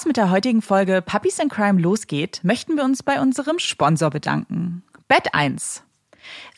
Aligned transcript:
Was 0.00 0.06
mit 0.06 0.16
der 0.16 0.30
heutigen 0.30 0.62
Folge 0.62 1.02
Puppies 1.02 1.38
in 1.40 1.50
Crime 1.50 1.78
losgeht, 1.78 2.40
möchten 2.42 2.74
wir 2.74 2.84
uns 2.84 3.02
bei 3.02 3.20
unserem 3.20 3.58
Sponsor 3.58 4.08
bedanken. 4.08 4.82
Bett 5.08 5.34
1. 5.34 5.82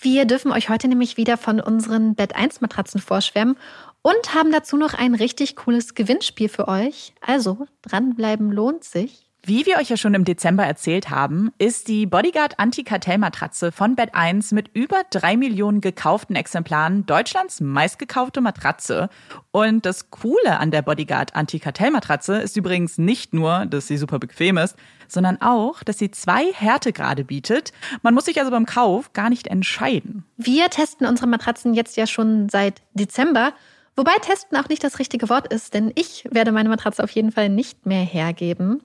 Wir 0.01 0.27
dürfen 0.27 0.53
euch 0.53 0.69
heute 0.69 0.87
nämlich 0.87 1.17
wieder 1.17 1.37
von 1.37 1.59
unseren 1.59 2.15
Bett 2.15 2.37
1 2.37 2.61
Matratzen 2.61 3.01
vorschwärmen 3.01 3.57
und 4.01 4.33
haben 4.33 4.53
dazu 4.53 4.77
noch 4.77 4.95
ein 4.95 5.17
richtig 5.17 5.57
cooles 5.57 5.97
Gewinnspiel 5.97 6.49
für 6.49 6.69
euch. 6.69 7.15
Also 7.21 7.67
dranbleiben 7.83 8.53
lohnt 8.53 8.85
sich. 8.85 9.29
Wie 9.45 9.67
wir 9.67 9.79
euch 9.79 9.91
ja 9.91 9.97
schon 9.97 10.15
im 10.15 10.25
Dezember 10.25 10.65
erzählt 10.65 11.11
haben, 11.11 11.51
ist 11.59 11.89
die 11.89 12.07
Bodyguard 12.07 12.61
Anti-Kartell-Matratze 12.61 13.73
von 13.73 13.97
Bett 13.97 14.11
1 14.15 14.53
mit 14.53 14.71
über 14.73 15.03
drei 15.11 15.37
Millionen 15.37 15.81
gekauften 15.81 16.37
Exemplaren 16.37 17.07
Deutschlands 17.07 17.61
meistgekaufte 17.61 18.41
Matratze. 18.41 19.11
Und 19.51 19.85
das 19.85 20.11
Coole 20.11 20.61
an 20.61 20.71
der 20.71 20.83
Bodyguard 20.83 21.35
Anti-Kartell-Matratze 21.35 22.37
ist 22.37 22.57
übrigens 22.57 22.99
nicht 22.99 23.35
nur, 23.35 23.67
dass 23.67 23.89
sie 23.89 23.97
super 23.97 24.21
bequem 24.21 24.59
ist, 24.59 24.77
sondern 25.09 25.43
auch, 25.43 25.83
dass 25.83 25.99
sie 25.99 26.13
zwei 26.13 26.53
Härtegrade 26.53 27.25
bietet. 27.25 27.73
Man 28.03 28.15
muss 28.15 28.27
sich 28.27 28.39
also 28.39 28.53
beim 28.53 28.67
Kauf 28.67 29.13
gar 29.13 29.29
nicht 29.29 29.49
entscheiden. 29.49 30.25
Wir 30.37 30.71
testen 30.71 31.05
unsere 31.05 31.27
Matratzen 31.27 31.75
jetzt 31.75 31.97
ja 31.97 32.07
schon 32.07 32.49
seit 32.49 32.81
Dezember. 32.95 33.55
Wobei 33.97 34.15
testen 34.23 34.57
auch 34.57 34.69
nicht 34.69 34.85
das 34.85 35.01
richtige 35.01 35.29
Wort 35.29 35.53
ist, 35.53 35.75
denn 35.75 35.91
ich 35.97 36.29
werde 36.31 36.53
meine 36.53 36.69
Matratze 36.69 37.03
auf 37.03 37.11
jeden 37.11 37.33
Fall 37.33 37.49
nicht 37.49 37.87
mehr 37.87 38.05
hergeben. 38.05 38.83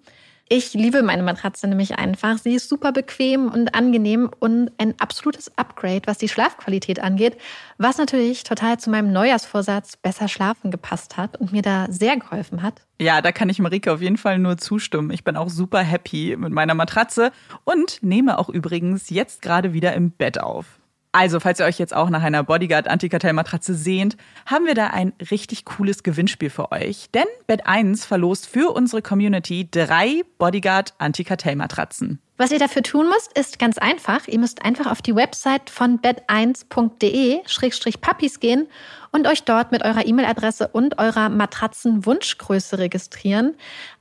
Ich 0.49 0.73
liebe 0.73 1.03
meine 1.03 1.23
Matratze 1.23 1.67
nämlich 1.67 1.99
einfach. 1.99 2.37
Sie 2.37 2.55
ist 2.55 2.69
super 2.69 2.93
bequem 2.93 3.49
und 3.49 3.75
angenehm 3.75 4.29
und 4.39 4.71
ein 4.77 4.95
absolutes 4.97 5.51
Upgrade, 5.57 6.03
was 6.05 6.19
die 6.19 6.29
Schlafqualität 6.29 7.01
angeht, 7.01 7.37
was 7.77 7.97
natürlich 7.97 8.45
total 8.45 8.79
zu 8.79 8.89
meinem 8.89 9.11
Neujahrsvorsatz 9.11 9.97
besser 9.97 10.29
schlafen 10.29 10.71
gepasst 10.71 11.17
hat 11.17 11.35
und 11.35 11.51
mir 11.51 11.63
da 11.63 11.87
sehr 11.89 12.15
geholfen 12.15 12.61
hat. 12.61 12.85
Ja, 13.01 13.21
da 13.21 13.33
kann 13.33 13.49
ich 13.49 13.59
Marike 13.59 13.91
auf 13.91 14.01
jeden 14.01 14.15
Fall 14.15 14.39
nur 14.39 14.57
zustimmen. 14.57 15.11
Ich 15.11 15.25
bin 15.25 15.35
auch 15.35 15.49
super 15.49 15.79
happy 15.79 16.37
mit 16.37 16.53
meiner 16.53 16.75
Matratze 16.75 17.31
und 17.65 18.01
nehme 18.01 18.39
auch 18.39 18.47
übrigens 18.47 19.09
jetzt 19.09 19.41
gerade 19.41 19.73
wieder 19.73 19.93
im 19.95 20.11
Bett 20.11 20.39
auf. 20.39 20.79
Also, 21.11 21.39
falls 21.39 21.59
ihr 21.59 21.65
euch 21.65 21.79
jetzt 21.79 21.95
auch 21.95 22.09
nach 22.09 22.21
einer 22.21 22.43
Bodyguard 22.43 22.87
Antikartell-Matratze 22.87 23.73
sehnt, 23.73 24.17
haben 24.45 24.65
wir 24.65 24.75
da 24.75 24.87
ein 24.87 25.13
richtig 25.31 25.65
cooles 25.65 26.03
Gewinnspiel 26.03 26.49
für 26.49 26.71
euch. 26.71 27.09
Denn 27.13 27.25
Bett 27.47 27.65
1 27.65 28.05
verlost 28.05 28.47
für 28.47 28.75
unsere 28.75 29.01
Community 29.01 29.67
drei 29.69 30.21
Bodyguard 30.37 30.93
Antikartell-Matratzen. 30.99 32.19
Was 32.39 32.51
ihr 32.51 32.59
dafür 32.59 32.83
tun 32.83 33.09
müsst, 33.09 33.35
ist 33.35 33.57
ganz 33.57 33.79
einfach. 33.79 34.27
Ihr 34.27 34.37
müsst 34.37 34.63
einfach 34.63 34.91
auf 34.91 35.01
die 35.01 35.15
Website 35.15 35.71
von 35.71 35.99
bed1.de-puppies 35.99 38.39
gehen 38.39 38.67
und 39.11 39.25
euch 39.25 39.43
dort 39.43 39.71
mit 39.71 39.83
eurer 39.83 40.05
E-Mail-Adresse 40.05 40.67
und 40.67 40.99
eurer 40.99 41.29
Matratzenwunschgröße 41.29 42.77
registrieren. 42.77 43.55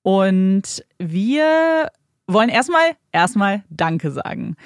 Und 0.00 0.82
wir 0.96 1.90
wollen 2.26 2.48
erstmal, 2.48 2.92
erstmal 3.12 3.62
Danke 3.68 4.10
sagen. 4.10 4.56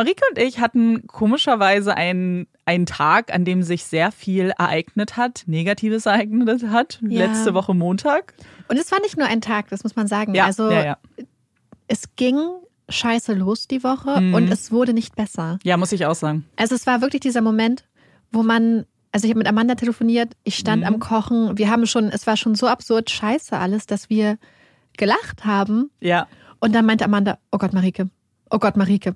Marike 0.00 0.22
und 0.30 0.38
ich 0.38 0.58
hatten 0.60 1.06
komischerweise 1.06 1.94
einen, 1.96 2.46
einen 2.64 2.86
Tag, 2.86 3.32
an 3.34 3.44
dem 3.44 3.62
sich 3.62 3.84
sehr 3.84 4.12
viel 4.12 4.52
ereignet 4.58 5.16
hat, 5.16 5.42
Negatives 5.46 6.06
ereignet 6.06 6.64
hat, 6.68 6.98
Ja. 7.02 7.26
letzte 7.26 7.54
Woche 7.54 7.74
Montag. 7.74 8.34
Und 8.68 8.78
es 8.78 8.90
war 8.92 9.00
nicht 9.00 9.16
nur 9.18 9.26
ein 9.26 9.40
Tag, 9.40 9.68
das 9.68 9.82
muss 9.84 9.96
man 9.96 10.06
sagen. 10.06 10.34
Ja, 10.34 10.46
also 10.46 10.70
ja, 10.70 10.84
ja. 10.84 10.96
es 11.88 12.14
ging 12.16 12.38
scheiße 12.88 13.34
los 13.34 13.68
die 13.68 13.84
Woche 13.84 14.20
Mhm. 14.20 14.34
und 14.34 14.48
es 14.50 14.72
wurde 14.72 14.92
nicht 14.92 15.14
besser. 15.16 15.58
Ja, 15.62 15.76
muss 15.76 15.92
ich 15.92 16.06
auch 16.06 16.14
sagen. 16.14 16.44
Also 16.56 16.74
es 16.74 16.86
war 16.86 17.00
wirklich 17.02 17.20
dieser 17.20 17.40
Moment, 17.40 17.84
wo 18.32 18.42
man, 18.42 18.84
also 19.12 19.26
ich 19.26 19.30
habe 19.30 19.38
mit 19.38 19.46
Amanda 19.48 19.74
telefoniert, 19.74 20.32
ich 20.44 20.56
stand 20.56 20.82
Mhm. 20.82 20.88
am 20.88 20.98
Kochen, 21.00 21.58
wir 21.58 21.70
haben 21.70 21.86
schon, 21.86 22.08
es 22.08 22.26
war 22.26 22.36
schon 22.36 22.54
so 22.54 22.66
absurd 22.68 23.10
scheiße 23.10 23.56
alles, 23.56 23.86
dass 23.86 24.08
wir 24.10 24.38
gelacht 24.96 25.44
haben. 25.44 25.90
Ja. 26.00 26.26
Und 26.58 26.74
dann 26.74 26.84
meinte 26.86 27.04
Amanda, 27.04 27.38
oh 27.52 27.58
Gott, 27.58 27.72
Marike, 27.72 28.08
oh 28.50 28.58
Gott, 28.58 28.76
Marike. 28.76 29.14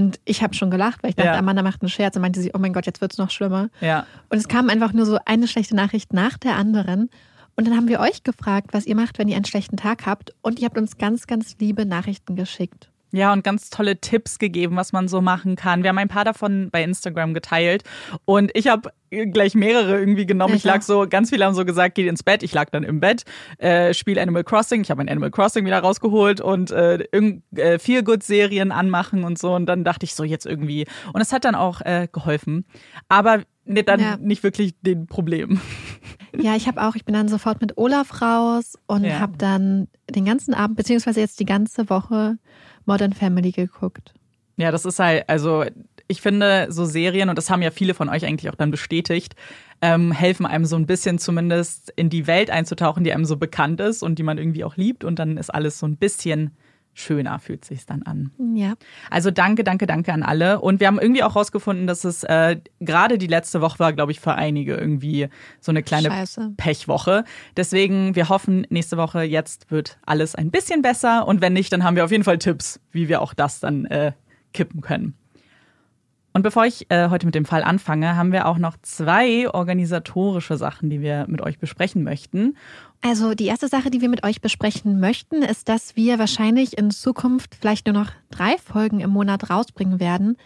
Und 0.00 0.18
ich 0.24 0.42
habe 0.42 0.54
schon 0.54 0.70
gelacht, 0.70 1.02
weil 1.02 1.10
ich 1.10 1.16
dachte, 1.16 1.28
Ja. 1.28 1.38
Amanda 1.38 1.62
macht 1.62 1.82
einen 1.82 1.90
Scherz 1.90 2.16
und 2.16 2.22
meinte 2.22 2.40
sie, 2.40 2.52
oh 2.54 2.58
mein 2.58 2.72
Gott, 2.72 2.86
jetzt 2.86 3.02
wird's 3.02 3.18
noch 3.18 3.30
schlimmer. 3.30 3.68
Ja. 3.82 4.06
Und 4.30 4.38
es 4.38 4.48
kam 4.48 4.70
einfach 4.70 4.94
nur 4.94 5.04
so 5.04 5.18
eine 5.26 5.46
schlechte 5.46 5.76
Nachricht 5.76 6.14
nach 6.14 6.38
der 6.38 6.56
anderen. 6.56 7.10
Und 7.54 7.66
dann 7.66 7.76
haben 7.76 7.86
wir 7.88 8.00
euch 8.00 8.22
gefragt, 8.22 8.68
was 8.72 8.86
ihr 8.86 8.96
macht, 8.96 9.18
wenn 9.18 9.28
ihr 9.28 9.36
einen 9.36 9.44
schlechten 9.44 9.76
Tag 9.76 10.06
habt. 10.06 10.32
Und 10.40 10.58
ihr 10.58 10.64
habt 10.64 10.78
uns 10.78 10.96
ganz, 10.96 11.26
ganz 11.26 11.56
liebe 11.58 11.84
Nachrichten 11.84 12.34
geschickt. 12.34 12.89
Ja, 13.12 13.32
und 13.32 13.42
ganz 13.42 13.70
tolle 13.70 14.00
Tipps 14.00 14.38
gegeben, 14.38 14.76
was 14.76 14.92
man 14.92 15.08
so 15.08 15.20
machen 15.20 15.56
kann. 15.56 15.82
Wir 15.82 15.88
haben 15.90 15.98
ein 15.98 16.08
paar 16.08 16.24
davon 16.24 16.70
bei 16.70 16.82
Instagram 16.84 17.34
geteilt 17.34 17.82
und 18.24 18.50
ich 18.54 18.68
habe 18.68 18.90
gleich 19.10 19.56
mehrere 19.56 19.98
irgendwie 19.98 20.26
genommen. 20.26 20.52
Ja, 20.52 20.56
ich 20.58 20.64
lag 20.64 20.82
so, 20.82 21.06
ganz 21.08 21.30
viele 21.30 21.44
haben 21.44 21.54
so 21.54 21.64
gesagt, 21.64 21.96
geht 21.96 22.06
ins 22.06 22.22
Bett. 22.22 22.44
Ich 22.44 22.54
lag 22.54 22.70
dann 22.70 22.84
im 22.84 23.00
Bett, 23.00 23.24
äh, 23.58 23.92
spiel 23.94 24.18
Animal 24.18 24.44
Crossing. 24.44 24.82
Ich 24.82 24.90
habe 24.90 24.98
mein 24.98 25.08
Animal 25.08 25.32
Crossing 25.32 25.66
wieder 25.66 25.80
rausgeholt 25.80 26.40
und 26.40 26.70
äh, 26.70 26.98
äh, 27.56 27.78
Feel 27.80 28.04
Good 28.04 28.22
Serien 28.22 28.70
anmachen 28.70 29.24
und 29.24 29.36
so. 29.38 29.52
Und 29.54 29.66
dann 29.66 29.82
dachte 29.82 30.04
ich 30.04 30.14
so 30.14 30.22
jetzt 30.22 30.46
irgendwie. 30.46 30.86
Und 31.12 31.20
es 31.20 31.32
hat 31.32 31.44
dann 31.44 31.56
auch 31.56 31.80
äh, 31.80 32.06
geholfen, 32.12 32.64
aber 33.08 33.42
ne, 33.64 33.82
dann 33.82 33.98
Ja. 34.00 34.16
nicht 34.20 34.42
wirklich 34.44 34.74
den 34.82 35.06
Problem. 35.06 35.60
Ja, 36.40 36.54
ich 36.54 36.68
habe 36.68 36.80
auch, 36.84 36.94
ich 36.94 37.04
bin 37.04 37.12
dann 37.12 37.26
sofort 37.26 37.60
mit 37.60 37.76
Olaf 37.76 38.22
raus 38.22 38.78
und 38.86 39.02
Ja. 39.02 39.18
habe 39.18 39.36
dann 39.36 39.88
den 40.08 40.24
ganzen 40.24 40.54
Abend, 40.54 40.76
beziehungsweise 40.76 41.18
jetzt 41.18 41.40
die 41.40 41.44
ganze 41.44 41.90
Woche 41.90 42.38
Modern 42.86 43.12
Family 43.12 43.52
geguckt. 43.52 44.14
Ja, 44.56 44.70
das 44.70 44.84
ist 44.84 44.98
halt, 44.98 45.28
also 45.28 45.64
ich 46.06 46.20
finde, 46.20 46.66
so 46.70 46.84
Serien, 46.84 47.28
und 47.28 47.36
das 47.36 47.50
haben 47.50 47.62
ja 47.62 47.70
viele 47.70 47.94
von 47.94 48.08
euch 48.08 48.26
eigentlich 48.26 48.50
auch 48.50 48.56
dann 48.56 48.70
bestätigt, 48.70 49.36
ähm, 49.80 50.12
helfen 50.12 50.44
einem 50.44 50.64
so 50.64 50.76
ein 50.76 50.86
bisschen 50.86 51.18
zumindest 51.18 51.92
in 51.96 52.10
die 52.10 52.26
Welt 52.26 52.50
einzutauchen, 52.50 53.04
die 53.04 53.12
einem 53.12 53.24
so 53.24 53.36
bekannt 53.36 53.80
ist 53.80 54.02
und 54.02 54.18
die 54.18 54.22
man 54.22 54.36
irgendwie 54.36 54.64
auch 54.64 54.76
liebt. 54.76 55.04
Und 55.04 55.18
dann 55.18 55.36
ist 55.36 55.48
alles 55.54 55.78
so 55.78 55.86
ein 55.86 55.96
bisschen 55.96 56.50
schöner, 56.94 57.38
fühlt 57.38 57.64
sich 57.64 57.86
dann 57.86 58.02
an. 58.02 58.30
Ja. 58.54 58.74
Also 59.10 59.30
danke, 59.30 59.64
danke, 59.64 59.86
danke 59.86 60.12
an 60.12 60.22
alle. 60.22 60.60
Und 60.60 60.80
wir 60.80 60.86
haben 60.86 60.98
irgendwie 60.98 61.22
auch 61.22 61.36
rausgefunden, 61.36 61.86
dass 61.86 62.04
es 62.04 62.24
äh, 62.24 62.56
gerade 62.80 63.18
die 63.18 63.26
letzte 63.26 63.60
Woche 63.60 63.78
war, 63.78 63.92
glaube 63.92 64.12
ich, 64.12 64.20
für 64.20 64.34
einige 64.34 64.76
irgendwie 64.76 65.28
so 65.60 65.72
eine 65.72 65.82
kleine 65.82 66.08
Scheiße. 66.08 66.54
Pechwoche. 66.56 67.24
Deswegen, 67.56 68.14
wir 68.16 68.28
hoffen, 68.28 68.66
nächste 68.70 68.96
Woche 68.96 69.22
jetzt 69.22 69.70
wird 69.70 69.98
alles 70.04 70.34
ein 70.34 70.50
bisschen 70.50 70.82
besser. 70.82 71.26
Und 71.26 71.40
wenn 71.40 71.52
nicht, 71.52 71.72
dann 71.72 71.84
haben 71.84 71.96
wir 71.96 72.04
auf 72.04 72.10
jeden 72.10 72.24
Fall 72.24 72.38
Tipps, 72.38 72.80
wie 72.92 73.08
wir 73.08 73.22
auch 73.22 73.34
das 73.34 73.60
dann 73.60 73.86
äh, 73.86 74.12
kippen 74.52 74.80
können. 74.80 75.14
Und 76.32 76.42
bevor 76.42 76.64
ich 76.64 76.90
äh, 76.90 77.08
heute 77.08 77.26
mit 77.26 77.34
dem 77.34 77.44
Fall 77.44 77.64
anfange, 77.64 78.16
haben 78.16 78.32
wir 78.32 78.46
auch 78.46 78.58
noch 78.58 78.76
zwei 78.82 79.50
organisatorische 79.52 80.56
Sachen, 80.56 80.88
die 80.88 81.00
wir 81.00 81.26
mit 81.28 81.40
euch 81.40 81.58
besprechen 81.58 82.04
möchten. 82.04 82.56
Also 83.02 83.34
die 83.34 83.46
erste 83.46 83.66
Sache, 83.66 83.90
die 83.90 84.00
wir 84.00 84.08
mit 84.08 84.24
euch 84.24 84.40
besprechen 84.40 85.00
möchten, 85.00 85.42
ist, 85.42 85.68
dass 85.68 85.96
wir 85.96 86.18
wahrscheinlich 86.18 86.78
in 86.78 86.90
Zukunft 86.90 87.56
vielleicht 87.58 87.86
nur 87.86 87.94
noch 87.94 88.10
drei 88.30 88.58
Folgen 88.58 89.00
im 89.00 89.10
Monat 89.10 89.50
rausbringen 89.50 89.98
werden. 89.98 90.36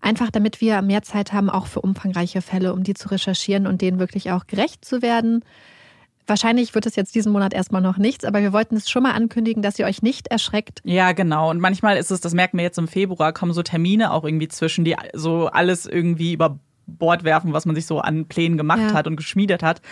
Einfach 0.00 0.30
damit 0.30 0.60
wir 0.60 0.82
mehr 0.82 1.02
Zeit 1.02 1.32
haben, 1.32 1.50
auch 1.50 1.66
für 1.66 1.80
umfangreiche 1.80 2.42
Fälle, 2.42 2.72
um 2.72 2.82
die 2.82 2.94
zu 2.94 3.08
recherchieren 3.08 3.66
und 3.66 3.80
denen 3.80 3.98
wirklich 3.98 4.30
auch 4.30 4.46
gerecht 4.46 4.84
zu 4.84 5.02
werden. 5.02 5.42
Wahrscheinlich 6.26 6.74
wird 6.74 6.86
es 6.86 6.96
jetzt 6.96 7.14
diesen 7.14 7.32
Monat 7.32 7.52
erstmal 7.52 7.82
noch 7.82 7.96
nichts, 7.96 8.24
aber 8.24 8.40
wir 8.40 8.52
wollten 8.52 8.76
es 8.76 8.88
schon 8.88 9.02
mal 9.02 9.12
ankündigen, 9.12 9.62
dass 9.62 9.78
ihr 9.78 9.86
euch 9.86 10.02
nicht 10.02 10.28
erschreckt. 10.28 10.80
Ja, 10.84 11.12
genau. 11.12 11.50
Und 11.50 11.60
manchmal 11.60 11.96
ist 11.96 12.10
es, 12.10 12.20
das 12.20 12.32
merken 12.34 12.58
wir 12.58 12.64
jetzt 12.64 12.78
im 12.78 12.88
Februar, 12.88 13.32
kommen 13.32 13.52
so 13.52 13.62
Termine 13.62 14.12
auch 14.12 14.24
irgendwie 14.24 14.48
zwischen, 14.48 14.84
die 14.84 14.96
so 15.14 15.46
alles 15.46 15.86
irgendwie 15.86 16.32
über 16.32 16.58
Bord 16.86 17.24
werfen, 17.24 17.52
was 17.52 17.66
man 17.66 17.74
sich 17.74 17.86
so 17.86 18.00
an 18.00 18.26
Plänen 18.26 18.56
gemacht 18.56 18.80
ja. 18.80 18.92
hat 18.92 19.06
und 19.06 19.16
geschmiedet 19.16 19.62
hat. 19.62 19.82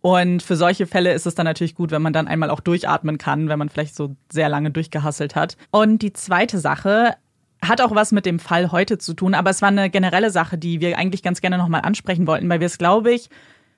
Und 0.00 0.42
für 0.42 0.56
solche 0.56 0.86
Fälle 0.86 1.12
ist 1.12 1.26
es 1.26 1.36
dann 1.36 1.44
natürlich 1.44 1.76
gut, 1.76 1.92
wenn 1.92 2.02
man 2.02 2.12
dann 2.12 2.26
einmal 2.26 2.50
auch 2.50 2.60
durchatmen 2.60 3.18
kann, 3.18 3.48
wenn 3.48 3.58
man 3.58 3.68
vielleicht 3.68 3.94
so 3.94 4.16
sehr 4.32 4.48
lange 4.48 4.72
durchgehasselt 4.72 5.36
hat. 5.36 5.56
Und 5.70 6.02
die 6.02 6.12
zweite 6.12 6.58
Sache, 6.58 7.14
hat 7.62 7.80
auch 7.80 7.94
was 7.94 8.10
mit 8.10 8.26
dem 8.26 8.40
Fall 8.40 8.72
heute 8.72 8.98
zu 8.98 9.14
tun, 9.14 9.34
aber 9.34 9.50
es 9.50 9.62
war 9.62 9.68
eine 9.68 9.88
generelle 9.88 10.30
Sache, 10.30 10.58
die 10.58 10.80
wir 10.80 10.98
eigentlich 10.98 11.22
ganz 11.22 11.40
gerne 11.40 11.58
nochmal 11.58 11.82
ansprechen 11.82 12.26
wollten, 12.26 12.48
weil 12.48 12.58
wir 12.58 12.66
es, 12.66 12.76
glaube 12.76 13.12
ich, 13.12 13.30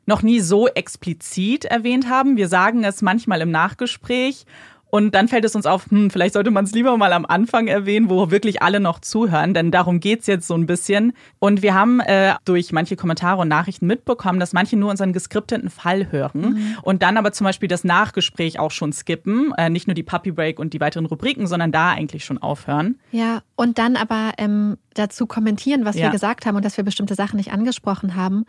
noch 0.07 0.23
nie 0.23 0.41
so 0.41 0.69
explizit 0.69 1.65
erwähnt 1.65 2.09
haben. 2.09 2.37
Wir 2.37 2.49
sagen 2.49 2.85
es 2.85 3.03
manchmal 3.03 3.41
im 3.41 3.51
Nachgespräch 3.51 4.47
und 4.95 5.13
dann 5.17 5.27
fällt 5.27 5.45
es 5.45 5.57
uns 5.57 5.67
auf, 5.67 5.91
hm, 5.91 6.09
vielleicht 6.09 6.35
sollte 6.35 6.53
man 6.53 6.67
es 6.67 6.71
lieber 6.71 6.97
mal 6.97 7.13
am 7.13 7.27
Anfang 7.27 7.67
erwähnen, 7.67 8.09
wo 8.09 8.31
wirklich 8.31 8.63
alle 8.63 8.79
noch 8.79 9.01
zuhören, 9.01 9.53
denn 9.53 9.73
darum 9.73 9.99
geht's 9.99 10.29
jetzt 10.29 10.47
so 10.47 10.55
ein 10.55 10.67
bisschen. 10.67 11.15
Und 11.41 11.63
wir 11.63 11.75
haben 11.75 11.99
äh, 11.99 12.35
durch 12.45 12.71
manche 12.71 12.95
Kommentare 12.95 13.41
und 13.41 13.49
Nachrichten 13.49 13.89
mitbekommen, 13.89 14.39
dass 14.39 14.53
manche 14.53 14.77
nur 14.77 14.93
unseren 14.93 15.13
geskripteten 15.13 15.69
Fall 15.69 16.13
hören 16.13 16.41
mhm. 16.41 16.77
und 16.83 17.03
dann 17.03 17.17
aber 17.17 17.33
zum 17.33 17.45
Beispiel 17.45 17.69
das 17.69 17.83
Nachgespräch 17.83 18.61
auch 18.61 18.71
schon 18.71 18.93
skippen, 18.93 19.53
äh, 19.59 19.69
nicht 19.69 19.89
nur 19.89 19.95
die 19.95 20.05
Puppy 20.05 20.31
Break 20.31 20.61
und 20.61 20.75
die 20.75 20.81
weiteren 20.81 21.07
Rubriken, 21.07 21.49
sondern 21.49 21.73
da 21.73 21.91
eigentlich 21.91 22.25
schon 22.25 22.39
aufhören. 22.39 23.01
Ja, 23.11 23.43
und 23.57 23.79
dann 23.79 23.97
aber 23.97 24.35
ähm, 24.39 24.77
dazu 24.95 25.27
kommentieren, 25.27 25.85
was 25.85 25.97
ja. 25.97 26.03
wir 26.03 26.11
gesagt 26.11 26.47
haben 26.47 26.55
und 26.55 26.65
dass 26.65 26.77
wir 26.77 26.85
bestimmte 26.85 27.17
Sachen 27.17 27.39
nicht 27.39 27.51
angesprochen 27.51 28.15
haben. 28.15 28.45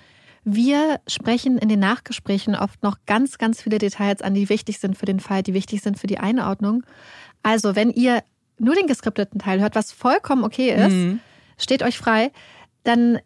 Wir 0.47 0.99
sprechen 1.07 1.57
in 1.57 1.69
den 1.69 1.79
Nachgesprächen 1.79 2.55
oft 2.55 2.83
noch 2.83 2.97
ganz, 3.07 3.39
ganz 3.39 3.63
viele 3.63 3.79
Details 3.79 4.21
an, 4.21 4.35
die 4.35 4.47
wichtig 4.47 4.79
sind 4.79 4.95
für 4.95 5.07
den 5.07 5.19
Fall, 5.19 5.41
die 5.41 5.55
wichtig 5.55 5.81
sind 5.81 5.99
für 5.99 6.05
die 6.05 6.19
Einordnung. 6.19 6.83
Also, 7.41 7.75
wenn 7.75 7.89
ihr 7.89 8.23
nur 8.59 8.75
den 8.75 8.85
geskripteten 8.85 9.39
Teil 9.39 9.59
hört, 9.59 9.75
was 9.75 9.91
vollkommen 9.91 10.43
okay 10.43 10.69
ist, 10.69 10.93
mhm. 10.93 11.19
steht 11.57 11.81
euch 11.81 11.97
frei, 11.97 12.31
dann 12.83 13.19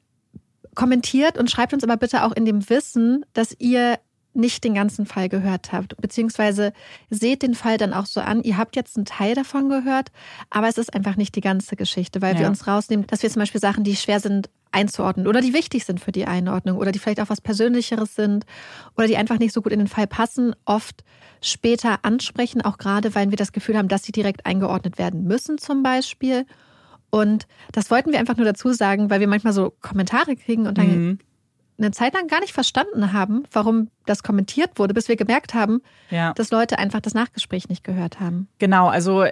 kommentiert 0.75 1.37
und 1.37 1.51
schreibt 1.51 1.73
uns 1.73 1.83
aber 1.83 1.97
bitte 1.97 2.23
auch 2.23 2.31
in 2.31 2.45
dem 2.45 2.69
Wissen, 2.69 3.25
dass 3.33 3.53
ihr 3.59 3.99
nicht 4.33 4.63
den 4.63 4.73
ganzen 4.73 5.05
Fall 5.05 5.27
gehört 5.27 5.73
habt, 5.73 5.97
beziehungsweise 5.97 6.71
seht 7.09 7.41
den 7.41 7.55
Fall 7.55 7.77
dann 7.77 7.93
auch 7.93 8.05
so 8.05 8.21
an, 8.21 8.43
ihr 8.43 8.57
habt 8.57 8.77
jetzt 8.77 8.95
einen 8.95 9.05
Teil 9.05 9.35
davon 9.35 9.69
gehört, 9.69 10.11
aber 10.49 10.69
es 10.69 10.77
ist 10.77 10.93
einfach 10.93 11.17
nicht 11.17 11.35
die 11.35 11.41
ganze 11.41 11.75
Geschichte, 11.75 12.21
weil 12.21 12.35
ja. 12.35 12.41
wir 12.41 12.47
uns 12.47 12.65
rausnehmen, 12.65 13.07
dass 13.07 13.23
wir 13.23 13.29
zum 13.29 13.41
Beispiel 13.41 13.59
Sachen, 13.59 13.83
die 13.83 13.95
schwer 13.95 14.19
sind, 14.19 14.49
einzuordnen 14.71 15.27
oder 15.27 15.41
die 15.41 15.53
wichtig 15.53 15.85
sind 15.85 15.99
für 15.99 16.11
die 16.11 16.25
Einordnung 16.25 16.77
oder 16.77 16.91
die 16.91 16.99
vielleicht 16.99 17.21
auch 17.21 17.29
was 17.29 17.41
Persönlicheres 17.41 18.15
sind 18.15 18.45
oder 18.97 19.07
die 19.07 19.17
einfach 19.17 19.39
nicht 19.39 19.53
so 19.53 19.61
gut 19.61 19.71
in 19.71 19.79
den 19.79 19.87
Fall 19.87 20.07
passen, 20.07 20.55
oft 20.65 21.03
später 21.41 21.99
ansprechen, 22.03 22.61
auch 22.61 22.77
gerade 22.77 23.15
weil 23.15 23.29
wir 23.29 23.37
das 23.37 23.51
Gefühl 23.51 23.77
haben, 23.77 23.87
dass 23.87 24.03
sie 24.03 24.11
direkt 24.11 24.45
eingeordnet 24.45 24.97
werden 24.97 25.23
müssen 25.23 25.57
zum 25.57 25.83
Beispiel. 25.83 26.45
Und 27.09 27.47
das 27.71 27.89
wollten 27.89 28.11
wir 28.11 28.19
einfach 28.19 28.37
nur 28.37 28.45
dazu 28.45 28.71
sagen, 28.71 29.09
weil 29.09 29.19
wir 29.19 29.27
manchmal 29.27 29.53
so 29.53 29.73
Kommentare 29.81 30.35
kriegen 30.35 30.67
und 30.67 30.77
dann 30.77 30.87
mhm. 30.87 31.19
eine 31.79 31.91
Zeit 31.91 32.13
lang 32.13 32.27
gar 32.27 32.41
nicht 32.41 32.53
verstanden 32.53 33.13
haben, 33.13 33.43
warum 33.51 33.89
das 34.05 34.21
kommentiert 34.21 34.71
wurde, 34.75 34.93
bis 34.93 35.07
wir 35.07 35.15
gemerkt 35.15 35.53
haben, 35.53 35.81
ja. 36.11 36.33
dass 36.33 36.51
Leute 36.51 36.77
einfach 36.77 36.99
das 36.99 37.15
Nachgespräch 37.15 37.69
nicht 37.69 37.83
gehört 37.83 38.19
haben. 38.19 38.47
Genau, 38.59 38.87
also 38.87 39.25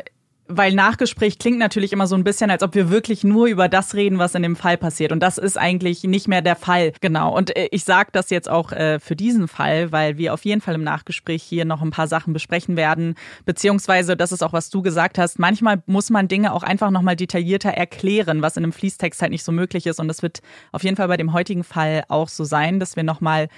weil 0.48 0.74
Nachgespräch 0.74 1.40
klingt 1.40 1.60
natürlich 1.60 1.94
immer 1.94 2.08
so 2.08 2.16
ein 2.16 2.24
bisschen, 2.24 2.50
als 2.50 2.64
ob 2.64 2.76
wir 2.76 2.90
wirklich 2.90 3.24
nur 3.24 3.48
über 3.48 3.70
das 3.70 3.94
reden, 3.96 4.18
was 4.18 4.36
in 4.36 4.44
dem 4.44 4.56
Fall 4.56 4.78
passiert. 4.78 5.12
Und 5.12 5.22
das 5.22 5.38
ist 5.38 5.58
eigentlich 5.58 6.04
nicht 6.04 6.28
mehr 6.28 6.42
der 6.42 6.56
Fall. 6.56 6.94
Genau. 7.02 7.36
Und 7.36 7.56
äh, 7.56 7.68
ich 7.72 7.84
sage 7.84 8.10
das 8.12 8.30
jetzt 8.30 8.50
auch 8.50 8.72
äh, 8.72 9.00
für 9.00 9.16
diesen 9.16 9.48
Fall, 9.48 9.92
weil 9.92 10.18
wir 10.18 10.34
auf 10.34 10.46
jeden 10.46 10.62
Fall 10.62 10.76
im 10.76 10.84
Nachgespräch 10.84 11.44
hier 11.44 11.66
noch 11.66 11.82
ein 11.82 11.92
paar 11.92 12.08
Sachen 12.08 12.34
besprechen 12.34 12.78
werden. 12.78 13.16
Beziehungsweise, 13.46 14.16
das 14.16 14.32
ist 14.32 14.44
auch, 14.44 14.54
was 14.54 14.70
du 14.70 14.82
gesagt 14.82 15.18
hast, 15.18 15.40
manchmal 15.40 15.82
muss 15.86 16.10
man 16.10 16.28
Dinge 16.28 16.54
auch 16.54 16.64
einfach 16.64 16.92
nochmal 16.92 17.16
detaillierter 17.16 17.72
erklären, 17.72 18.42
was 18.42 18.58
in 18.58 18.64
einem 18.64 18.74
Fließtext 18.74 19.22
halt 19.22 19.32
nicht 19.32 19.44
so 19.44 19.52
möglich 19.52 19.86
ist. 19.88 20.00
Und 20.00 20.08
das 20.08 20.22
wird 20.22 20.42
auf 20.72 20.84
jeden 20.84 20.96
Fall 20.96 21.08
bei 21.08 21.18
dem 21.18 21.34
heutigen 21.34 21.64
Fall 21.64 22.04
auch 22.08 22.30
so 22.30 22.44
sein, 22.44 22.80
dass 22.80 22.96
wir 22.96 23.04
nochmal 23.04 23.50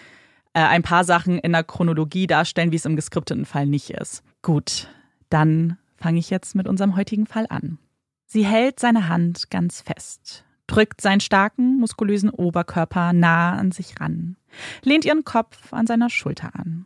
äh, 0.54 0.60
ein 0.62 0.82
paar 0.82 1.04
Sachen 1.04 1.38
in 1.38 1.52
der 1.52 1.64
Chronologie 1.64 2.28
darstellen, 2.28 2.72
wie 2.72 2.78
es 2.78 2.86
im 2.86 2.96
geskripteten 2.96 3.46
Fall 3.46 3.66
nicht 3.66 3.92
ist. 3.92 4.24
Gut, 4.42 4.88
dann 5.30 5.78
fange 6.00 6.20
ich 6.20 6.30
jetzt 6.30 6.56
mit 6.56 6.68
unserem 6.68 6.96
heutigen 6.96 7.26
Fall 7.26 7.46
an. 7.50 7.78
Sie 8.26 8.46
hält 8.46 8.80
seine 8.80 9.08
Hand 9.08 9.50
ganz 9.50 9.82
fest, 9.82 10.46
drückt 10.68 11.02
seinen 11.02 11.20
starken, 11.20 11.80
muskulösen 11.80 12.30
Oberkörper 12.30 13.14
nah 13.14 13.56
an 13.58 13.72
sich 13.72 14.00
ran, 14.00 14.38
lehnt 14.84 15.06
ihren 15.06 15.26
Kopf 15.26 15.74
an 15.74 15.88
seiner 15.88 16.10
Schulter 16.10 16.52
an. 16.56 16.86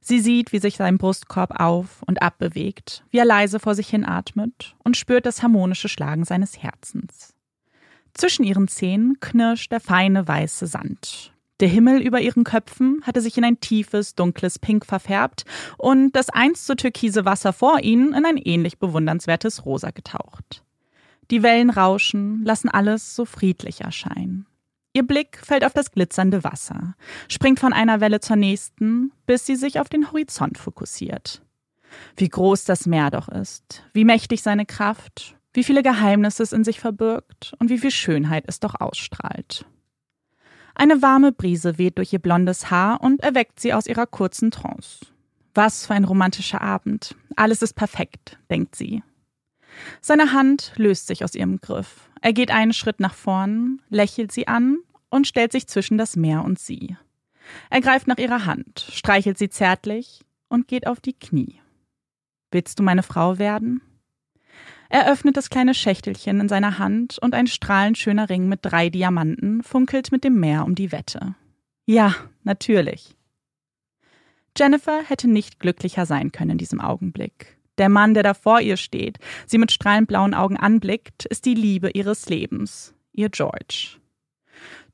Sie 0.00 0.18
sieht, 0.18 0.52
wie 0.52 0.58
sich 0.58 0.76
sein 0.76 0.98
Brustkorb 0.98 1.60
auf 1.60 2.02
und 2.06 2.22
ab 2.22 2.38
bewegt, 2.38 3.04
wie 3.10 3.18
er 3.18 3.24
leise 3.24 3.60
vor 3.60 3.76
sich 3.76 3.88
hin 3.88 4.04
atmet 4.04 4.74
und 4.82 4.96
spürt 4.96 5.26
das 5.26 5.42
harmonische 5.42 5.88
Schlagen 5.88 6.24
seines 6.24 6.60
Herzens. 6.60 7.34
Zwischen 8.14 8.44
ihren 8.44 8.68
Zähnen 8.68 9.20
knirscht 9.20 9.70
der 9.70 9.80
feine 9.80 10.26
weiße 10.26 10.66
Sand. 10.66 11.31
Der 11.62 11.68
Himmel 11.68 12.02
über 12.02 12.20
ihren 12.20 12.42
Köpfen 12.42 13.02
hatte 13.04 13.20
sich 13.20 13.38
in 13.38 13.44
ein 13.44 13.60
tiefes, 13.60 14.16
dunkles 14.16 14.58
Pink 14.58 14.84
verfärbt 14.84 15.44
und 15.78 16.10
das 16.10 16.28
einst 16.28 16.66
so 16.66 16.74
türkise 16.74 17.24
Wasser 17.24 17.52
vor 17.52 17.78
ihnen 17.78 18.14
in 18.14 18.26
ein 18.26 18.36
ähnlich 18.36 18.80
bewundernswertes 18.80 19.64
Rosa 19.64 19.92
getaucht. 19.92 20.64
Die 21.30 21.44
Wellen 21.44 21.70
rauschen, 21.70 22.44
lassen 22.44 22.68
alles 22.68 23.14
so 23.14 23.24
friedlich 23.24 23.82
erscheinen. 23.82 24.46
Ihr 24.92 25.04
Blick 25.04 25.38
fällt 25.40 25.64
auf 25.64 25.72
das 25.72 25.92
glitzernde 25.92 26.42
Wasser, 26.42 26.96
springt 27.28 27.60
von 27.60 27.72
einer 27.72 28.00
Welle 28.00 28.18
zur 28.18 28.34
nächsten, 28.34 29.12
bis 29.26 29.46
sie 29.46 29.54
sich 29.54 29.78
auf 29.78 29.88
den 29.88 30.10
Horizont 30.10 30.58
fokussiert. 30.58 31.42
Wie 32.16 32.28
groß 32.28 32.64
das 32.64 32.86
Meer 32.86 33.10
doch 33.10 33.28
ist, 33.28 33.84
wie 33.92 34.04
mächtig 34.04 34.42
seine 34.42 34.66
Kraft, 34.66 35.36
wie 35.52 35.62
viele 35.62 35.84
Geheimnisse 35.84 36.42
es 36.42 36.52
in 36.52 36.64
sich 36.64 36.80
verbirgt 36.80 37.54
und 37.60 37.70
wie 37.70 37.78
viel 37.78 37.92
Schönheit 37.92 38.46
es 38.48 38.58
doch 38.58 38.80
ausstrahlt. 38.80 39.64
Eine 40.74 41.02
warme 41.02 41.32
Brise 41.32 41.78
weht 41.78 41.98
durch 41.98 42.12
ihr 42.12 42.18
blondes 42.18 42.70
Haar 42.70 43.00
und 43.02 43.22
erweckt 43.22 43.60
sie 43.60 43.74
aus 43.74 43.86
ihrer 43.86 44.06
kurzen 44.06 44.50
Trance. 44.50 45.06
Was 45.54 45.86
für 45.86 45.94
ein 45.94 46.04
romantischer 46.04 46.60
Abend. 46.60 47.14
Alles 47.36 47.62
ist 47.62 47.74
perfekt, 47.74 48.38
denkt 48.50 48.74
sie. 48.74 49.02
Seine 50.00 50.32
Hand 50.32 50.72
löst 50.76 51.06
sich 51.06 51.24
aus 51.24 51.34
ihrem 51.34 51.60
Griff. 51.60 52.10
Er 52.20 52.32
geht 52.32 52.50
einen 52.50 52.72
Schritt 52.72 53.00
nach 53.00 53.14
vorn, 53.14 53.80
lächelt 53.88 54.32
sie 54.32 54.48
an 54.48 54.78
und 55.10 55.26
stellt 55.26 55.52
sich 55.52 55.66
zwischen 55.66 55.98
das 55.98 56.16
Meer 56.16 56.44
und 56.44 56.58
sie. 56.58 56.96
Er 57.70 57.80
greift 57.80 58.06
nach 58.06 58.18
ihrer 58.18 58.46
Hand, 58.46 58.86
streichelt 58.92 59.38
sie 59.38 59.48
zärtlich 59.48 60.20
und 60.48 60.68
geht 60.68 60.86
auf 60.86 61.00
die 61.00 61.14
Knie. 61.14 61.60
Willst 62.50 62.78
du 62.78 62.82
meine 62.82 63.02
Frau 63.02 63.38
werden? 63.38 63.82
Er 64.92 65.10
öffnet 65.10 65.38
das 65.38 65.48
kleine 65.48 65.72
Schächtelchen 65.72 66.38
in 66.38 66.50
seiner 66.50 66.78
Hand 66.78 67.18
und 67.18 67.32
ein 67.32 67.46
strahlend 67.46 67.96
schöner 67.96 68.28
Ring 68.28 68.46
mit 68.46 68.58
drei 68.60 68.90
Diamanten 68.90 69.62
funkelt 69.62 70.12
mit 70.12 70.22
dem 70.22 70.38
Meer 70.38 70.66
um 70.66 70.74
die 70.74 70.92
Wette. 70.92 71.34
Ja, 71.86 72.14
natürlich. 72.44 73.16
Jennifer 74.54 75.02
hätte 75.02 75.28
nicht 75.28 75.58
glücklicher 75.60 76.04
sein 76.04 76.30
können 76.30 76.50
in 76.50 76.58
diesem 76.58 76.78
Augenblick. 76.78 77.56
Der 77.78 77.88
Mann, 77.88 78.12
der 78.12 78.22
da 78.22 78.34
vor 78.34 78.60
ihr 78.60 78.76
steht, 78.76 79.18
sie 79.46 79.56
mit 79.56 79.72
strahlend 79.72 80.08
blauen 80.08 80.34
Augen 80.34 80.58
anblickt, 80.58 81.24
ist 81.24 81.46
die 81.46 81.54
Liebe 81.54 81.88
ihres 81.94 82.28
Lebens, 82.28 82.94
ihr 83.14 83.30
George. 83.30 83.96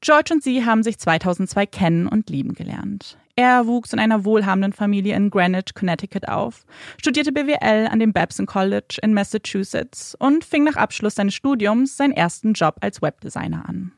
George 0.01 0.33
und 0.33 0.45
sie 0.45 0.65
haben 0.65 0.85
sich 0.85 0.99
2002 0.99 1.67
kennen 1.67 2.07
und 2.07 2.31
lieben 2.31 2.55
gelernt. 2.55 3.19
Er 3.39 3.69
wuchs 3.69 3.93
in 3.93 4.01
einer 4.01 4.25
wohlhabenden 4.25 4.73
Familie 4.73 5.15
in 5.15 5.31
Greenwich, 5.31 5.73
Connecticut 5.73 6.27
auf, 6.27 6.67
studierte 7.01 7.31
BWL 7.31 7.87
an 7.89 8.01
dem 8.01 8.13
Babson 8.13 8.47
College 8.47 8.99
in 9.01 9.15
Massachusetts 9.15 10.17
und 10.17 10.45
fing 10.45 10.65
nach 10.65 10.75
Abschluss 10.75 11.15
seines 11.15 11.35
Studiums 11.35 11.97
seinen 11.97 12.15
ersten 12.15 12.55
Job 12.55 12.75
als 12.81 13.01
Webdesigner 13.01 13.69
an. 13.69 13.93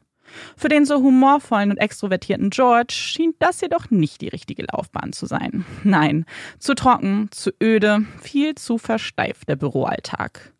Für 0.58 0.68
den 0.68 0.84
so 0.84 0.96
humorvollen 0.96 1.70
und 1.70 1.78
extrovertierten 1.78 2.50
George 2.50 2.92
schien 2.92 3.32
das 3.38 3.62
jedoch 3.62 3.88
nicht 3.88 4.20
die 4.20 4.28
richtige 4.28 4.66
Laufbahn 4.70 5.14
zu 5.14 5.24
sein. 5.24 5.64
Nein, 5.84 6.26
zu 6.58 6.74
trocken, 6.74 7.28
zu 7.30 7.50
öde, 7.62 8.04
viel 8.20 8.56
zu 8.56 8.76
versteift 8.76 9.48
der 9.48 9.56
Büroalltag. 9.56 10.52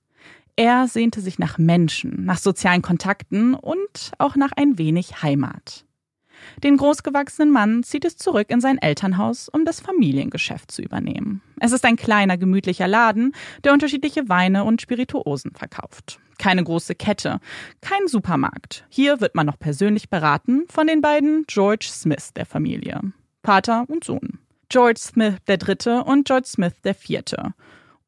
Er 0.56 0.88
sehnte 0.88 1.20
sich 1.20 1.38
nach 1.38 1.58
Menschen, 1.58 2.24
nach 2.24 2.38
sozialen 2.38 2.80
Kontakten 2.80 3.52
und 3.52 4.12
auch 4.16 4.36
nach 4.36 4.52
ein 4.56 4.78
wenig 4.78 5.22
Heimat. 5.22 5.84
Den 6.62 6.76
großgewachsenen 6.76 7.50
Mann 7.50 7.82
zieht 7.82 8.04
es 8.04 8.16
zurück 8.16 8.50
in 8.50 8.60
sein 8.60 8.78
Elternhaus, 8.78 9.48
um 9.48 9.64
das 9.64 9.80
Familiengeschäft 9.80 10.70
zu 10.70 10.82
übernehmen. 10.82 11.42
Es 11.60 11.72
ist 11.72 11.84
ein 11.84 11.96
kleiner, 11.96 12.38
gemütlicher 12.38 12.88
Laden, 12.88 13.34
der 13.64 13.72
unterschiedliche 13.72 14.28
Weine 14.28 14.64
und 14.64 14.80
Spirituosen 14.80 15.52
verkauft. 15.52 16.20
Keine 16.38 16.64
große 16.64 16.94
Kette, 16.94 17.40
kein 17.82 18.06
Supermarkt. 18.06 18.86
Hier 18.88 19.20
wird 19.20 19.34
man 19.34 19.46
noch 19.46 19.58
persönlich 19.58 20.08
beraten 20.08 20.64
von 20.68 20.86
den 20.86 21.02
beiden 21.02 21.44
George 21.46 21.88
Smith 21.90 22.32
der 22.34 22.46
Familie. 22.46 23.00
Vater 23.44 23.84
und 23.88 24.04
Sohn. 24.04 24.38
George 24.70 25.00
Smith 25.00 25.36
der 25.48 25.58
Dritte 25.58 26.04
und 26.04 26.26
George 26.26 26.46
Smith 26.46 26.80
der 26.82 26.94
Vierte. 26.94 27.54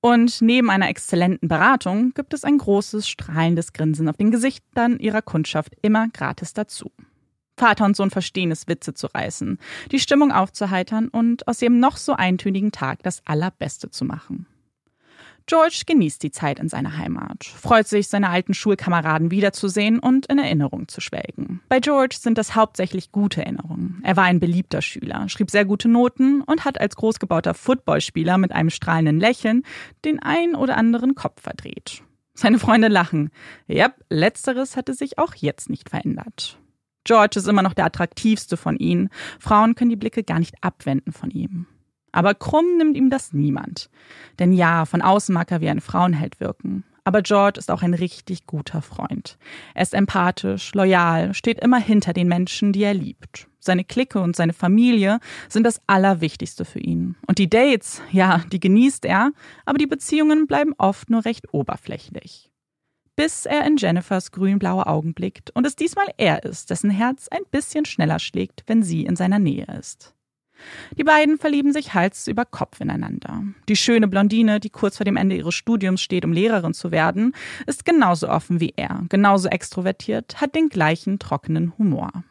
Und 0.00 0.42
neben 0.42 0.68
einer 0.68 0.88
exzellenten 0.88 1.48
Beratung 1.48 2.12
gibt 2.14 2.34
es 2.34 2.42
ein 2.42 2.58
großes, 2.58 3.08
strahlendes 3.08 3.72
Grinsen 3.72 4.08
auf 4.08 4.16
den 4.16 4.32
Gesichtern 4.32 4.98
ihrer 4.98 5.22
Kundschaft 5.22 5.76
immer 5.80 6.08
gratis 6.08 6.52
dazu. 6.52 6.90
Vater 7.56 7.84
und 7.84 7.96
Sohn 7.96 8.10
verstehen 8.10 8.50
es, 8.50 8.68
Witze 8.68 8.94
zu 8.94 9.06
reißen, 9.08 9.58
die 9.90 9.98
Stimmung 9.98 10.32
aufzuheitern 10.32 11.08
und 11.08 11.46
aus 11.48 11.60
ihrem 11.62 11.78
noch 11.78 11.96
so 11.96 12.14
eintönigen 12.14 12.72
Tag 12.72 13.02
das 13.02 13.22
Allerbeste 13.26 13.90
zu 13.90 14.04
machen. 14.04 14.46
George 15.46 15.82
genießt 15.86 16.22
die 16.22 16.30
Zeit 16.30 16.60
in 16.60 16.68
seiner 16.68 16.96
Heimat, 16.96 17.44
freut 17.44 17.88
sich, 17.88 18.08
seine 18.08 18.30
alten 18.30 18.54
Schulkameraden 18.54 19.30
wiederzusehen 19.30 19.98
und 19.98 20.26
in 20.26 20.38
Erinnerung 20.38 20.88
zu 20.88 21.00
schwelgen. 21.00 21.60
Bei 21.68 21.80
George 21.80 22.16
sind 22.18 22.38
das 22.38 22.54
hauptsächlich 22.54 23.12
gute 23.12 23.42
Erinnerungen. 23.42 24.00
Er 24.04 24.16
war 24.16 24.24
ein 24.24 24.40
beliebter 24.40 24.82
Schüler, 24.82 25.28
schrieb 25.28 25.50
sehr 25.50 25.64
gute 25.64 25.88
Noten 25.88 26.42
und 26.42 26.64
hat 26.64 26.80
als 26.80 26.96
großgebauter 26.96 27.54
Footballspieler 27.54 28.38
mit 28.38 28.52
einem 28.52 28.70
strahlenden 28.70 29.18
Lächeln 29.18 29.64
den 30.04 30.20
ein 30.20 30.54
oder 30.54 30.76
anderen 30.76 31.14
Kopf 31.14 31.42
verdreht. 31.42 32.02
Seine 32.34 32.58
Freunde 32.58 32.88
lachen. 32.88 33.30
Ja, 33.66 33.92
letzteres 34.08 34.76
hatte 34.76 34.94
sich 34.94 35.18
auch 35.18 35.34
jetzt 35.34 35.68
nicht 35.68 35.90
verändert. 35.90 36.58
George 37.04 37.38
ist 37.38 37.48
immer 37.48 37.62
noch 37.62 37.74
der 37.74 37.86
attraktivste 37.86 38.56
von 38.56 38.76
ihnen. 38.76 39.08
Frauen 39.40 39.74
können 39.74 39.90
die 39.90 39.96
Blicke 39.96 40.22
gar 40.22 40.38
nicht 40.38 40.54
abwenden 40.60 41.12
von 41.12 41.30
ihm. 41.30 41.66
Aber 42.12 42.34
krumm 42.34 42.76
nimmt 42.76 42.96
ihm 42.96 43.10
das 43.10 43.32
niemand. 43.32 43.90
Denn 44.38 44.52
ja, 44.52 44.84
von 44.84 45.02
außen 45.02 45.32
mag 45.32 45.50
er 45.50 45.60
wie 45.60 45.70
ein 45.70 45.80
Frauenheld 45.80 46.40
wirken. 46.40 46.84
Aber 47.04 47.22
George 47.22 47.58
ist 47.58 47.70
auch 47.70 47.82
ein 47.82 47.94
richtig 47.94 48.46
guter 48.46 48.80
Freund. 48.80 49.38
Er 49.74 49.82
ist 49.82 49.94
empathisch, 49.94 50.72
loyal, 50.74 51.34
steht 51.34 51.58
immer 51.58 51.78
hinter 51.78 52.12
den 52.12 52.28
Menschen, 52.28 52.72
die 52.72 52.84
er 52.84 52.94
liebt. 52.94 53.48
Seine 53.58 53.84
Clique 53.84 54.20
und 54.20 54.36
seine 54.36 54.52
Familie 54.52 55.18
sind 55.48 55.64
das 55.64 55.80
Allerwichtigste 55.86 56.64
für 56.64 56.80
ihn. 56.80 57.16
Und 57.26 57.38
die 57.38 57.50
Dates, 57.50 58.02
ja, 58.12 58.42
die 58.52 58.60
genießt 58.60 59.04
er, 59.04 59.32
aber 59.64 59.78
die 59.78 59.86
Beziehungen 59.86 60.46
bleiben 60.46 60.74
oft 60.78 61.10
nur 61.10 61.24
recht 61.24 61.52
oberflächlich 61.52 62.51
bis 63.22 63.46
er 63.46 63.64
in 63.64 63.76
Jennifers 63.76 64.32
grünblaue 64.32 64.88
Augen 64.88 65.14
blickt 65.14 65.50
und 65.50 65.64
es 65.64 65.76
diesmal 65.76 66.08
er 66.16 66.42
ist, 66.42 66.70
dessen 66.70 66.90
Herz 66.90 67.28
ein 67.28 67.44
bisschen 67.52 67.84
schneller 67.84 68.18
schlägt, 68.18 68.64
wenn 68.66 68.82
sie 68.82 69.04
in 69.04 69.14
seiner 69.14 69.38
Nähe 69.38 69.64
ist. 69.78 70.12
Die 70.98 71.04
beiden 71.04 71.38
verlieben 71.38 71.72
sich 71.72 71.94
Hals 71.94 72.26
über 72.26 72.44
Kopf 72.44 72.80
ineinander. 72.80 73.44
Die 73.68 73.76
schöne 73.76 74.08
Blondine, 74.08 74.58
die 74.58 74.70
kurz 74.70 74.96
vor 74.96 75.04
dem 75.04 75.16
Ende 75.16 75.36
ihres 75.36 75.54
Studiums 75.54 76.02
steht, 76.02 76.24
um 76.24 76.32
Lehrerin 76.32 76.74
zu 76.74 76.90
werden, 76.90 77.32
ist 77.68 77.84
genauso 77.84 78.28
offen 78.28 78.58
wie 78.58 78.74
er, 78.74 79.04
genauso 79.08 79.46
extrovertiert, 79.46 80.40
hat 80.40 80.56
den 80.56 80.68
gleichen 80.68 81.20
trockenen 81.20 81.78
Humor. 81.78 82.24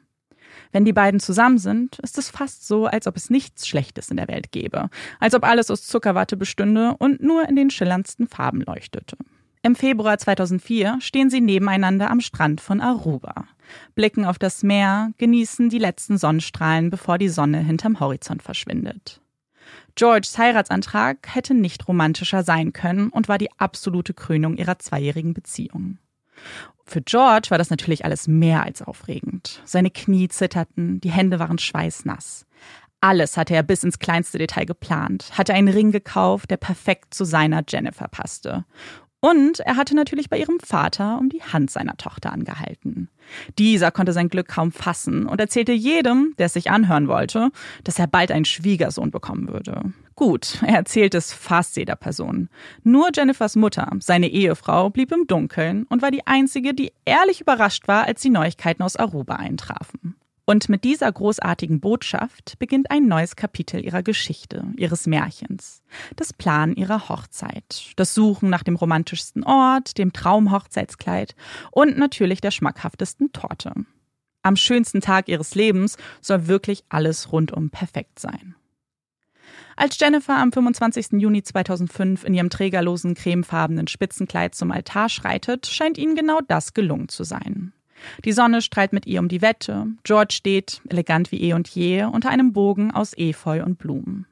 Wenn 0.73 0.83
die 0.83 0.91
beiden 0.91 1.21
zusammen 1.21 1.57
sind, 1.57 1.99
ist 1.99 2.17
es 2.17 2.29
fast 2.29 2.67
so, 2.67 2.85
als 2.85 3.07
ob 3.07 3.15
es 3.15 3.29
nichts 3.29 3.65
Schlechtes 3.65 4.11
in 4.11 4.17
der 4.17 4.27
Welt 4.27 4.51
gäbe, 4.51 4.89
als 5.21 5.35
ob 5.35 5.45
alles 5.45 5.71
aus 5.71 5.87
Zuckerwatte 5.87 6.35
bestünde 6.35 6.97
und 6.99 7.23
nur 7.23 7.47
in 7.47 7.55
den 7.55 7.69
schillerndsten 7.69 8.27
Farben 8.27 8.59
leuchtete. 8.59 9.15
Im 9.63 9.75
Februar 9.75 10.17
2004 10.17 10.97
stehen 11.01 11.29
sie 11.29 11.39
nebeneinander 11.39 12.09
am 12.09 12.19
Strand 12.19 12.61
von 12.61 12.81
Aruba, 12.81 13.45
blicken 13.93 14.25
auf 14.25 14.39
das 14.39 14.63
Meer, 14.63 15.11
genießen 15.19 15.69
die 15.69 15.77
letzten 15.77 16.17
Sonnenstrahlen, 16.17 16.89
bevor 16.89 17.19
die 17.19 17.29
Sonne 17.29 17.59
hinterm 17.59 17.99
Horizont 17.99 18.41
verschwindet. 18.41 19.21
Georges 19.93 20.37
Heiratsantrag 20.37 21.27
hätte 21.35 21.53
nicht 21.53 21.87
romantischer 21.87 22.43
sein 22.43 22.73
können 22.73 23.09
und 23.09 23.29
war 23.29 23.37
die 23.37 23.51
absolute 23.59 24.15
Krönung 24.15 24.57
ihrer 24.57 24.79
zweijährigen 24.79 25.35
Beziehung. 25.35 25.99
Für 26.83 27.01
George 27.01 27.51
war 27.51 27.59
das 27.59 27.69
natürlich 27.69 28.03
alles 28.03 28.27
mehr 28.27 28.63
als 28.63 28.81
aufregend. 28.81 29.61
Seine 29.63 29.91
Knie 29.91 30.27
zitterten, 30.27 30.99
die 31.01 31.11
Hände 31.11 31.37
waren 31.37 31.59
schweißnass. 31.59 32.47
Alles 32.99 33.37
hatte 33.37 33.53
er 33.53 33.63
bis 33.63 33.83
ins 33.83 33.99
kleinste 33.99 34.39
Detail 34.39 34.65
geplant, 34.65 35.37
hatte 35.37 35.53
einen 35.53 35.69
Ring 35.69 35.91
gekauft, 35.91 36.49
der 36.49 36.57
perfekt 36.57 37.13
zu 37.13 37.25
seiner 37.25 37.63
Jennifer 37.67 38.07
passte. 38.07 38.65
Und 39.21 39.59
er 39.59 39.77
hatte 39.77 39.95
natürlich 39.95 40.29
bei 40.29 40.39
ihrem 40.39 40.59
Vater 40.59 41.19
um 41.19 41.29
die 41.29 41.43
Hand 41.43 41.69
seiner 41.69 41.95
Tochter 41.95 42.33
angehalten. 42.33 43.07
Dieser 43.59 43.91
konnte 43.91 44.13
sein 44.13 44.29
Glück 44.29 44.47
kaum 44.47 44.71
fassen 44.71 45.27
und 45.27 45.39
erzählte 45.39 45.73
jedem, 45.73 46.33
der 46.39 46.47
es 46.47 46.53
sich 46.53 46.71
anhören 46.71 47.07
wollte, 47.07 47.51
dass 47.83 47.99
er 47.99 48.07
bald 48.07 48.31
einen 48.31 48.45
Schwiegersohn 48.45 49.11
bekommen 49.11 49.47
würde. 49.47 49.93
Gut, 50.15 50.57
er 50.65 50.75
erzählte 50.75 51.19
es 51.19 51.33
fast 51.33 51.77
jeder 51.77 51.95
Person. 51.95 52.49
Nur 52.83 53.09
Jennifers 53.13 53.55
Mutter, 53.55 53.91
seine 53.99 54.27
Ehefrau, 54.27 54.89
blieb 54.89 55.11
im 55.11 55.27
Dunkeln 55.27 55.83
und 55.83 56.01
war 56.01 56.11
die 56.11 56.25
einzige, 56.25 56.73
die 56.73 56.91
ehrlich 57.05 57.41
überrascht 57.41 57.87
war, 57.87 58.05
als 58.05 58.21
die 58.21 58.31
Neuigkeiten 58.31 58.81
aus 58.81 58.95
Aruba 58.95 59.35
eintrafen. 59.35 60.15
Und 60.51 60.67
mit 60.67 60.83
dieser 60.83 61.09
großartigen 61.09 61.79
Botschaft 61.79 62.59
beginnt 62.59 62.91
ein 62.91 63.07
neues 63.07 63.37
Kapitel 63.37 63.85
ihrer 63.85 64.03
Geschichte, 64.03 64.67
ihres 64.75 65.07
Märchens. 65.07 65.81
Das 66.17 66.33
Plan 66.33 66.75
ihrer 66.75 67.07
Hochzeit, 67.07 67.93
das 67.95 68.13
Suchen 68.13 68.49
nach 68.49 68.63
dem 68.63 68.75
romantischsten 68.75 69.45
Ort, 69.45 69.97
dem 69.97 70.11
Traumhochzeitskleid 70.11 71.35
und 71.71 71.97
natürlich 71.97 72.41
der 72.41 72.51
schmackhaftesten 72.51 73.31
Torte. 73.31 73.71
Am 74.41 74.57
schönsten 74.57 74.99
Tag 74.99 75.29
ihres 75.29 75.55
Lebens 75.55 75.95
soll 76.19 76.47
wirklich 76.47 76.83
alles 76.89 77.31
rundum 77.31 77.69
perfekt 77.69 78.19
sein. 78.19 78.55
Als 79.77 79.97
Jennifer 80.01 80.35
am 80.35 80.51
25. 80.51 81.13
Juni 81.13 81.43
2005 81.43 82.25
in 82.25 82.33
ihrem 82.33 82.49
trägerlosen 82.49 83.15
cremefarbenen 83.15 83.87
Spitzenkleid 83.87 84.53
zum 84.53 84.71
Altar 84.71 85.07
schreitet, 85.07 85.67
scheint 85.67 85.97
ihnen 85.97 86.17
genau 86.17 86.41
das 86.45 86.73
gelungen 86.73 87.07
zu 87.07 87.23
sein. 87.23 87.71
Die 88.25 88.31
Sonne 88.31 88.61
strahlt 88.61 88.93
mit 88.93 89.05
ihr 89.05 89.19
um 89.19 89.27
die 89.27 89.41
Wette. 89.41 89.87
George 90.03 90.33
steht, 90.33 90.81
elegant 90.89 91.31
wie 91.31 91.41
eh 91.41 91.53
und 91.53 91.67
je, 91.67 92.03
unter 92.03 92.29
einem 92.29 92.53
Bogen 92.53 92.91
aus 92.91 93.17
Efeu 93.17 93.63
und 93.63 93.77
Blumen. 93.77 94.25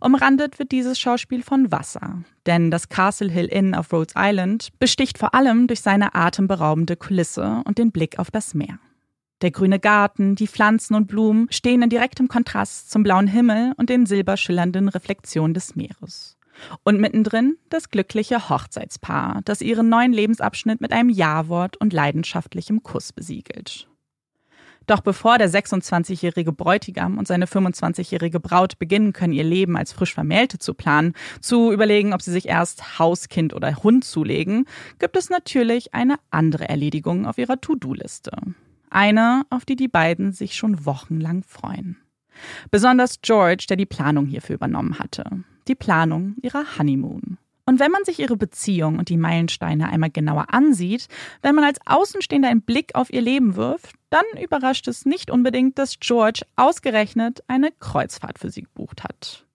Umrandet 0.00 0.58
wird 0.58 0.72
dieses 0.72 0.98
Schauspiel 0.98 1.42
von 1.42 1.72
Wasser, 1.72 2.22
denn 2.46 2.70
das 2.70 2.88
Castle 2.88 3.30
Hill 3.30 3.46
Inn 3.46 3.74
auf 3.74 3.92
Rhodes 3.92 4.14
Island 4.16 4.68
besticht 4.78 5.18
vor 5.18 5.34
allem 5.34 5.66
durch 5.66 5.80
seine 5.80 6.14
atemberaubende 6.14 6.96
Kulisse 6.96 7.62
und 7.64 7.78
den 7.78 7.90
Blick 7.90 8.18
auf 8.18 8.30
das 8.30 8.54
Meer. 8.54 8.78
Der 9.42 9.50
grüne 9.50 9.80
Garten, 9.80 10.36
die 10.36 10.46
Pflanzen 10.46 10.94
und 10.94 11.08
Blumen 11.08 11.48
stehen 11.50 11.82
in 11.82 11.90
direktem 11.90 12.28
Kontrast 12.28 12.90
zum 12.92 13.02
blauen 13.02 13.26
Himmel 13.26 13.72
und 13.76 13.90
den 13.90 14.06
silberschillernden 14.06 14.88
Reflexionen 14.88 15.52
des 15.52 15.74
Meeres. 15.74 16.31
Und 16.84 17.00
mittendrin 17.00 17.56
das 17.68 17.90
glückliche 17.90 18.48
Hochzeitspaar, 18.48 19.40
das 19.44 19.60
ihren 19.60 19.88
neuen 19.88 20.12
Lebensabschnitt 20.12 20.80
mit 20.80 20.92
einem 20.92 21.08
Ja-Wort 21.08 21.76
und 21.76 21.92
leidenschaftlichem 21.92 22.82
Kuss 22.82 23.12
besiegelt. 23.12 23.88
Doch 24.86 25.00
bevor 25.00 25.38
der 25.38 25.48
26-jährige 25.48 26.52
Bräutigam 26.52 27.18
und 27.18 27.28
seine 27.28 27.46
25-jährige 27.46 28.40
Braut 28.40 28.78
beginnen 28.78 29.12
können, 29.12 29.32
ihr 29.32 29.44
Leben 29.44 29.76
als 29.76 29.92
frisch 29.92 30.14
Vermählte 30.14 30.58
zu 30.58 30.74
planen, 30.74 31.14
zu 31.40 31.72
überlegen, 31.72 32.12
ob 32.12 32.22
sie 32.22 32.32
sich 32.32 32.48
erst 32.48 32.98
Haus, 32.98 33.28
Kind 33.28 33.54
oder 33.54 33.76
Hund 33.76 34.04
zulegen, 34.04 34.66
gibt 34.98 35.16
es 35.16 35.30
natürlich 35.30 35.94
eine 35.94 36.16
andere 36.30 36.68
Erledigung 36.68 37.26
auf 37.26 37.38
ihrer 37.38 37.60
To-Do-Liste. 37.60 38.32
Eine, 38.90 39.44
auf 39.50 39.64
die 39.64 39.76
die 39.76 39.88
beiden 39.88 40.32
sich 40.32 40.56
schon 40.56 40.84
wochenlang 40.84 41.44
freuen. 41.44 41.96
Besonders 42.70 43.20
George, 43.22 43.66
der 43.68 43.76
die 43.76 43.86
Planung 43.86 44.26
hierfür 44.26 44.56
übernommen 44.56 44.98
hatte 44.98 45.44
die 45.68 45.74
Planung 45.74 46.36
ihrer 46.42 46.78
Honeymoon. 46.78 47.38
Und 47.64 47.78
wenn 47.78 47.92
man 47.92 48.04
sich 48.04 48.18
ihre 48.18 48.36
Beziehung 48.36 48.98
und 48.98 49.08
die 49.08 49.16
Meilensteine 49.16 49.88
einmal 49.88 50.10
genauer 50.10 50.52
ansieht, 50.52 51.06
wenn 51.42 51.54
man 51.54 51.64
als 51.64 51.78
Außenstehender 51.86 52.48
einen 52.48 52.62
Blick 52.62 52.94
auf 52.94 53.12
ihr 53.12 53.22
Leben 53.22 53.54
wirft, 53.56 53.94
dann 54.10 54.24
überrascht 54.42 54.88
es 54.88 55.06
nicht 55.06 55.30
unbedingt, 55.30 55.78
dass 55.78 56.00
George 56.00 56.42
ausgerechnet 56.56 57.42
eine 57.46 57.70
Kreuzfahrt 57.78 58.38
für 58.38 58.50
sie 58.50 58.62
gebucht 58.62 59.04
hat. 59.04 59.46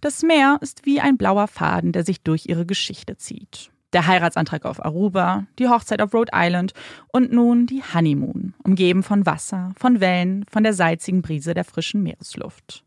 Das 0.00 0.22
Meer 0.22 0.58
ist 0.60 0.84
wie 0.84 1.00
ein 1.00 1.16
blauer 1.16 1.48
Faden, 1.48 1.92
der 1.92 2.04
sich 2.04 2.22
durch 2.22 2.46
ihre 2.46 2.66
Geschichte 2.66 3.16
zieht. 3.16 3.70
Der 3.92 4.06
Heiratsantrag 4.06 4.66
auf 4.66 4.84
Aruba, 4.84 5.46
die 5.58 5.68
Hochzeit 5.68 6.02
auf 6.02 6.12
Rhode 6.12 6.32
Island 6.34 6.74
und 7.08 7.32
nun 7.32 7.66
die 7.66 7.82
Honeymoon, 7.82 8.54
umgeben 8.62 9.02
von 9.02 9.24
Wasser, 9.24 9.72
von 9.78 10.00
Wellen, 10.00 10.44
von 10.50 10.62
der 10.62 10.74
salzigen 10.74 11.22
Brise 11.22 11.54
der 11.54 11.64
frischen 11.64 12.02
Meeresluft. 12.02 12.84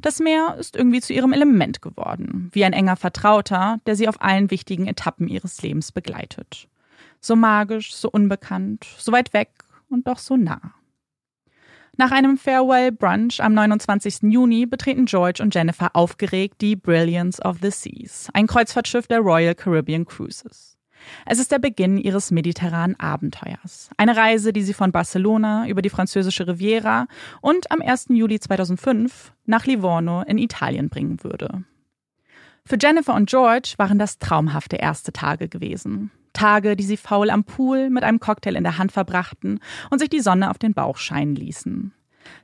Das 0.00 0.20
Meer 0.20 0.56
ist 0.58 0.76
irgendwie 0.76 1.00
zu 1.00 1.12
ihrem 1.12 1.32
Element 1.32 1.82
geworden, 1.82 2.50
wie 2.52 2.64
ein 2.64 2.72
enger 2.72 2.96
Vertrauter, 2.96 3.78
der 3.86 3.96
sie 3.96 4.08
auf 4.08 4.20
allen 4.22 4.50
wichtigen 4.50 4.86
Etappen 4.86 5.28
ihres 5.28 5.60
Lebens 5.62 5.92
begleitet. 5.92 6.68
So 7.20 7.36
magisch, 7.36 7.94
so 7.94 8.10
unbekannt, 8.10 8.86
so 8.98 9.12
weit 9.12 9.32
weg 9.32 9.50
und 9.88 10.06
doch 10.06 10.18
so 10.18 10.36
nah. 10.36 10.74
Nach 11.96 12.12
einem 12.12 12.38
Farewell 12.38 12.92
Brunch 12.92 13.42
am 13.42 13.54
29. 13.54 14.30
Juni 14.30 14.66
betreten 14.66 15.06
George 15.06 15.42
und 15.42 15.52
Jennifer 15.52 15.96
aufgeregt 15.96 16.60
die 16.60 16.76
Brilliance 16.76 17.42
of 17.42 17.58
the 17.60 17.72
Seas, 17.72 18.28
ein 18.34 18.46
Kreuzfahrtschiff 18.46 19.08
der 19.08 19.18
Royal 19.18 19.56
Caribbean 19.56 20.06
Cruises. 20.06 20.77
Es 21.26 21.38
ist 21.38 21.52
der 21.52 21.58
Beginn 21.58 21.98
ihres 21.98 22.30
mediterranen 22.30 22.98
Abenteuers. 22.98 23.90
Eine 23.96 24.16
Reise, 24.16 24.52
die 24.52 24.62
sie 24.62 24.74
von 24.74 24.92
Barcelona 24.92 25.68
über 25.68 25.82
die 25.82 25.90
französische 25.90 26.46
Riviera 26.46 27.06
und 27.40 27.70
am 27.70 27.80
1. 27.80 28.06
Juli 28.10 28.40
2005 28.40 29.32
nach 29.46 29.66
Livorno 29.66 30.22
in 30.22 30.38
Italien 30.38 30.88
bringen 30.88 31.22
würde. 31.22 31.64
Für 32.64 32.76
Jennifer 32.80 33.14
und 33.14 33.30
George 33.30 33.74
waren 33.78 33.98
das 33.98 34.18
traumhafte 34.18 34.76
erste 34.76 35.12
Tage 35.12 35.48
gewesen. 35.48 36.10
Tage, 36.34 36.76
die 36.76 36.84
sie 36.84 36.96
faul 36.96 37.30
am 37.30 37.44
Pool 37.44 37.90
mit 37.90 38.04
einem 38.04 38.20
Cocktail 38.20 38.56
in 38.56 38.62
der 38.62 38.78
Hand 38.78 38.92
verbrachten 38.92 39.60
und 39.90 39.98
sich 39.98 40.10
die 40.10 40.20
Sonne 40.20 40.50
auf 40.50 40.58
den 40.58 40.74
Bauch 40.74 40.98
scheinen 40.98 41.34
ließen. 41.34 41.92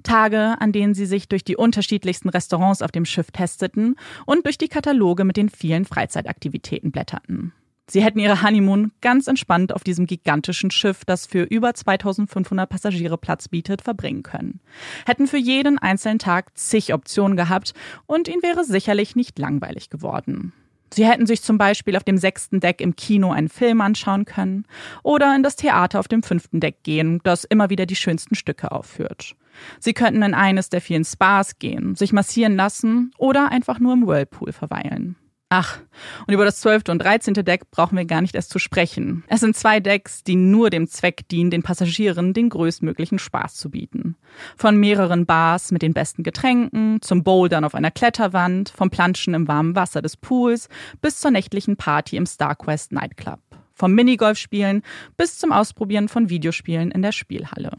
Tage, 0.03 0.57
an 0.59 0.73
denen 0.73 0.95
sie 0.95 1.07
sich 1.07 1.29
durch 1.29 1.45
die 1.45 1.57
unterschiedlichsten 1.57 2.29
Restaurants 2.29 2.83
auf 2.83 2.91
dem 2.91 3.05
Schiff 3.05 3.31
testeten 3.31 3.97
und 4.27 4.47
durch 4.47 4.59
die 4.59 4.69
Kataloge 4.69 5.25
mit 5.25 5.37
den 5.37 5.49
vielen 5.49 5.85
Freizeitaktivitäten 5.85 6.91
blätterten. 6.91 7.53
Sie 7.89 8.03
hätten 8.03 8.19
ihre 8.19 8.43
Honeymoon 8.43 8.93
ganz 9.03 9.27
entspannt 9.27 9.75
auf 9.75 9.85
diesem 9.85 10.07
gigantischen 10.07 10.71
Schiff, 10.71 11.05
das 11.05 11.27
für 11.27 11.43
über 11.43 11.75
2500 11.75 12.69
Passagiere 12.69 13.19
Platz 13.19 13.49
bietet, 13.49 13.83
verbringen 13.83 14.23
können. 14.23 14.61
Hätten 15.05 15.27
für 15.27 15.37
jeden 15.37 15.79
einzelnen 15.79 16.19
Tag 16.19 16.57
zig 16.57 16.95
Optionen 16.95 17.37
gehabt 17.37 17.75
und 18.07 18.27
ihnen 18.29 18.43
wäre 18.43 18.65
sicherlich 18.65 19.17
nicht 19.17 19.39
langweilig 19.39 19.91
geworden. 19.91 20.55
Sie 20.95 21.07
hätten 21.07 21.27
sich 21.27 21.43
zum 21.43 21.59
Beispiel 21.59 21.97
auf 21.97 22.05
dem 22.05 22.19
sechsten 22.19 22.61
Deck 22.61 22.81
im 22.81 22.95
Kino 22.95 23.33
einen 23.33 23.49
Film 23.49 23.81
anschauen 23.81 24.25
können 24.25 24.65
oder 25.03 25.35
in 25.35 25.43
das 25.43 25.57
Theater 25.57 25.99
auf 25.99 26.07
dem 26.07 26.23
fünften 26.23 26.61
Deck 26.61 26.85
gehen, 26.85 27.21
das 27.25 27.43
immer 27.45 27.69
wieder 27.69 27.85
die 27.85 27.97
schönsten 27.97 28.37
Stücke 28.37 28.71
aufführt. 28.71 29.35
Sie 29.81 29.93
könnten 29.93 30.23
in 30.23 30.35
eines 30.35 30.69
der 30.69 30.81
vielen 30.81 31.05
Spas 31.05 31.59
gehen, 31.59 31.97
sich 31.97 32.13
massieren 32.13 32.55
lassen 32.55 33.11
oder 33.19 33.51
einfach 33.51 33.81
nur 33.81 33.93
im 33.93 34.07
Whirlpool 34.07 34.53
verweilen. 34.53 35.17
Ach, 35.57 35.79
und 36.27 36.35
über 36.35 36.45
das 36.45 36.59
zwölfte 36.59 36.91
und 36.91 36.99
dreizehnte 36.99 37.45
Deck 37.45 37.71
brauchen 37.71 37.97
wir 37.97 38.05
gar 38.07 38.21
nicht 38.21 38.35
erst 38.35 38.51
zu 38.51 38.59
sprechen. 38.59 39.23
Es 39.29 39.39
sind 39.39 39.55
zwei 39.55 39.79
Decks, 39.79 40.25
die 40.25 40.35
nur 40.35 40.69
dem 40.69 40.89
Zweck 40.89 41.29
dienen, 41.29 41.53
den 41.53 41.63
Passagieren 41.63 42.33
den 42.33 42.49
größtmöglichen 42.49 43.21
Spaß 43.21 43.55
zu 43.55 43.71
bieten. 43.71 44.17
Von 44.57 44.77
mehreren 44.77 45.27
Bars 45.27 45.71
mit 45.71 45.83
den 45.83 45.95
besten 45.95 46.25
Getränken, 46.25 47.01
zum 47.03 47.23
Bouldern 47.23 47.63
auf 47.63 47.77
einer 47.77 47.93
Kletterwand, 47.93 48.71
vom 48.71 48.91
Planschen 48.91 49.33
im 49.33 49.47
warmen 49.47 49.77
Wasser 49.77 50.03
des 50.03 50.17
Pools 50.17 50.69
bis 51.01 51.21
zur 51.21 51.31
nächtlichen 51.31 51.77
Party 51.77 52.17
im 52.17 52.27
StarQuest 52.27 52.91
Nightclub. 52.91 53.39
Vom 53.75 53.93
Minigolfspielen 53.93 54.83
bis 55.17 55.39
zum 55.39 55.53
Ausprobieren 55.53 56.09
von 56.09 56.31
Videospielen 56.31 56.91
in 56.91 57.03
der 57.03 57.13
Spielhalle. 57.13 57.71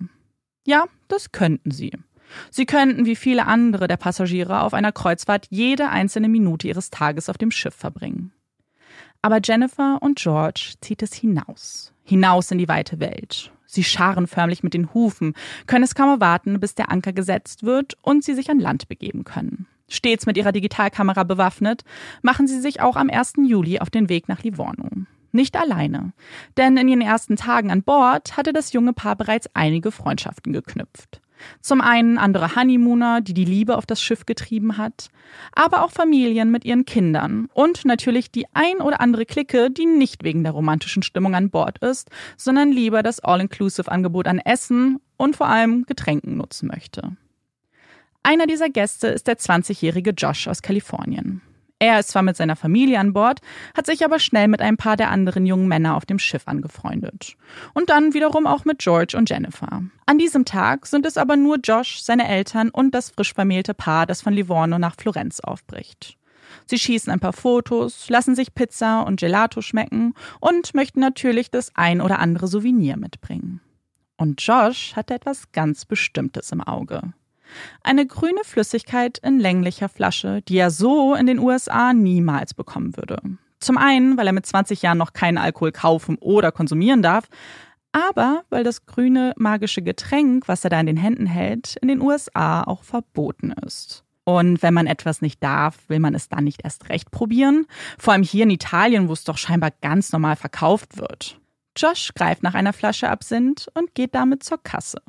Ja, 0.66 0.86
das 1.10 1.34
könnten 1.34 1.72
sie. 1.72 1.92
Sie 2.50 2.66
könnten 2.66 3.06
wie 3.06 3.16
viele 3.16 3.46
andere 3.46 3.88
der 3.88 3.98
Passagiere 3.98 4.62
auf 4.62 4.74
einer 4.74 4.92
Kreuzfahrt 4.92 5.48
jede 5.50 5.90
einzelne 5.90 6.30
Minute 6.30 6.68
ihres 6.68 6.90
Tages 6.90 7.30
auf 7.30 7.38
dem 7.38 7.52
Schiff 7.52 7.76
verbringen. 7.76 8.32
Aber 9.22 9.40
Jennifer 9.44 9.98
und 10.02 10.20
George 10.20 10.74
zieht 10.82 11.02
es 11.02 11.14
hinaus, 11.14 11.94
hinaus 12.04 12.52
in 12.52 12.58
die 12.58 12.68
weite 12.68 13.00
Welt. 13.00 13.52
Sie 13.66 13.84
scharen 13.84 14.28
förmlich 14.28 14.64
mit 14.64 14.74
den 14.74 14.94
Hufen, 14.94 15.34
können 15.68 15.84
es 15.84 15.96
kaum 15.96 16.10
erwarten, 16.10 16.60
bis 16.60 16.76
der 16.76 16.92
Anker 16.92 17.12
gesetzt 17.12 17.64
wird 17.64 17.98
und 18.02 18.24
sie 18.24 18.36
sich 18.36 18.50
an 18.50 18.60
Land 18.60 18.88
begeben 18.88 19.24
können. 19.24 19.68
Stets 19.88 20.26
mit 20.26 20.38
ihrer 20.38 20.52
Digitalkamera 20.52 21.24
bewaffnet, 21.24 21.84
machen 22.22 22.48
sie 22.48 22.60
sich 22.60 22.82
auch 22.82 22.96
am 22.96 23.10
1. 23.10 23.34
Juli 23.46 23.80
auf 23.80 23.90
den 23.90 24.10
Weg 24.10 24.28
nach 24.28 24.44
Livorno. 24.44 24.90
Nicht 25.32 25.58
alleine, 25.58 26.14
denn 26.56 26.78
in 26.78 26.88
ihren 26.88 27.02
ersten 27.02 27.36
Tagen 27.36 27.70
an 27.70 27.84
Bord 27.84 28.38
hatte 28.38 28.54
das 28.54 28.72
junge 28.72 28.94
Paar 28.94 29.16
bereits 29.16 29.50
einige 29.54 29.92
Freundschaften 29.92 30.54
geknüpft. 30.54 31.22
Zum 31.62 31.82
einen 31.82 32.18
andere 32.18 32.56
Honeymooner, 32.56 33.22
die 33.22 33.34
die 33.34 33.46
Liebe 33.46 33.78
auf 33.78 33.86
das 33.86 34.02
Schiff 34.02 34.26
getrieben 34.26 34.78
hat, 34.78 35.10
aber 35.54 35.84
auch 35.84 35.92
Familien 35.92 36.52
mit 36.52 36.66
ihren 36.66 36.86
Kindern 36.86 37.50
und 37.54 37.86
natürlich 37.86 38.32
die 38.32 38.46
ein 38.54 38.78
oder 38.78 39.02
andere 39.02 39.26
Clique, 39.26 39.70
die 39.72 39.86
nicht 39.86 40.24
wegen 40.24 40.44
der 40.44 40.54
romantischen 40.54 41.04
Stimmung 41.04 41.36
an 41.36 41.50
Bord 41.50 41.80
ist, 41.80 42.10
sondern 42.38 42.72
lieber 42.72 43.04
das 43.04 43.20
All-Inclusive-Angebot 43.20 44.28
an 44.28 44.40
Essen 44.40 45.00
und 45.18 45.36
vor 45.36 45.48
allem 45.48 45.86
Getränken 45.86 46.38
nutzen 46.38 46.68
möchte. 46.68 47.16
Einer 48.24 48.48
dieser 48.48 48.70
Gäste 48.70 49.08
ist 49.08 49.28
der 49.28 49.38
20-jährige 49.38 50.12
Josh 50.12 50.48
aus 50.48 50.62
Kalifornien. 50.62 51.42
Er 51.80 52.00
ist 52.00 52.10
zwar 52.10 52.22
mit 52.22 52.38
seiner 52.38 52.56
Familie 52.56 53.00
an 53.00 53.12
Bord, 53.12 53.42
hat 53.76 53.86
sich 53.86 54.06
aber 54.06 54.20
schnell 54.20 54.48
mit 54.48 54.62
ein 54.62 54.78
paar 54.78 54.96
der 54.96 55.10
anderen 55.10 55.46
jungen 55.46 55.68
Männer 55.68 55.98
auf 55.98 56.06
dem 56.06 56.20
Schiff 56.20 56.44
angefreundet. 56.48 57.36
Und 57.74 57.90
dann 57.90 58.14
wiederum 58.14 58.48
auch 58.48 58.64
mit 58.64 58.80
George 58.80 59.18
und 59.18 59.30
Jennifer. 59.30 59.84
An 60.06 60.18
diesem 60.18 60.46
Tag 60.46 60.86
sind 60.86 61.06
es 61.06 61.18
aber 61.18 61.36
nur 61.36 61.58
Josh, 61.58 62.02
seine 62.02 62.30
Eltern 62.30 62.70
und 62.70 62.96
das 62.96 63.10
frisch 63.10 63.34
vermählte 63.34 63.74
Paar, 63.74 64.06
das 64.06 64.22
von 64.22 64.34
Livorno 64.34 64.80
nach 64.80 64.96
Florenz 64.96 65.42
aufbricht. 65.42 66.18
Sie 66.66 66.80
schießen 66.80 67.12
ein 67.12 67.20
paar 67.20 67.34
Fotos, 67.34 68.10
lassen 68.10 68.36
sich 68.36 68.56
Pizza 68.56 69.02
und 69.02 69.20
Gelato 69.20 69.62
schmecken 69.62 70.14
und 70.40 70.74
möchten 70.74 71.02
natürlich 71.02 71.52
das 71.52 71.76
ein 71.76 72.00
oder 72.00 72.20
andere 72.20 72.48
Souvenir 72.48 72.96
mitbringen. 72.96 73.60
Und 74.18 74.42
Josh 74.42 74.96
hatte 74.96 75.14
etwas 75.14 75.52
ganz 75.52 75.84
Bestimmtes 75.84 76.54
im 76.54 76.62
Auge. 76.62 77.14
Eine 77.84 78.06
grüne 78.06 78.42
Flüssigkeit 78.44 79.18
in 79.20 79.40
länglicher 79.40 79.90
Flasche, 79.90 80.42
die 80.44 80.58
er 80.58 80.72
so 80.72 81.16
in 81.16 81.26
den 81.26 81.40
USA 81.40 81.94
niemals 81.94 82.54
bekommen 82.54 82.96
würde. 82.98 83.20
Zum 83.60 83.78
einen, 83.78 84.18
weil 84.18 84.28
er 84.28 84.34
mit 84.34 84.46
20 84.46 84.82
Jahren 84.82 84.98
noch 84.98 85.14
keinen 85.14 85.38
Alkohol 85.38 85.72
kaufen 85.72 86.18
oder 86.20 86.52
konsumieren 86.52 87.02
darf, 87.02 87.28
aber 87.92 88.44
weil 88.50 88.64
das 88.64 88.86
grüne 88.86 89.34
magische 89.38 89.82
Getränk, 89.82 90.48
was 90.48 90.64
er 90.64 90.70
da 90.70 90.80
in 90.80 90.86
den 90.86 90.98
Händen 90.98 91.26
hält, 91.26 91.78
in 91.82 91.88
den 91.88 92.02
USA 92.02 92.64
auch 92.64 92.84
verboten 92.84 93.52
ist. 93.66 94.04
Und 94.26 94.62
wenn 94.64 94.74
man 94.74 94.88
etwas 94.88 95.22
nicht 95.22 95.42
darf, 95.42 95.78
will 95.88 96.00
man 96.00 96.16
es 96.16 96.28
dann 96.28 96.44
nicht 96.44 96.64
erst 96.64 96.90
recht 96.90 97.12
probieren? 97.12 97.68
Vor 97.98 98.14
allem 98.14 98.24
hier 98.24 98.44
in 98.44 98.50
Italien, 98.50 99.08
wo 99.08 99.14
es 99.14 99.24
doch 99.24 99.38
scheinbar 99.38 99.72
ganz 99.82 100.12
normal 100.12 100.36
verkauft 100.36 100.98
wird. 100.98 101.40
Josh 101.78 102.12
greift 102.16 102.42
nach 102.42 102.54
einer 102.54 102.74
Flasche 102.74 103.10
Absinth 103.10 103.68
und 103.76 103.96
geht 103.96 104.16
damit 104.16 104.44
zur 104.44 104.62
Kasse. 104.62 105.02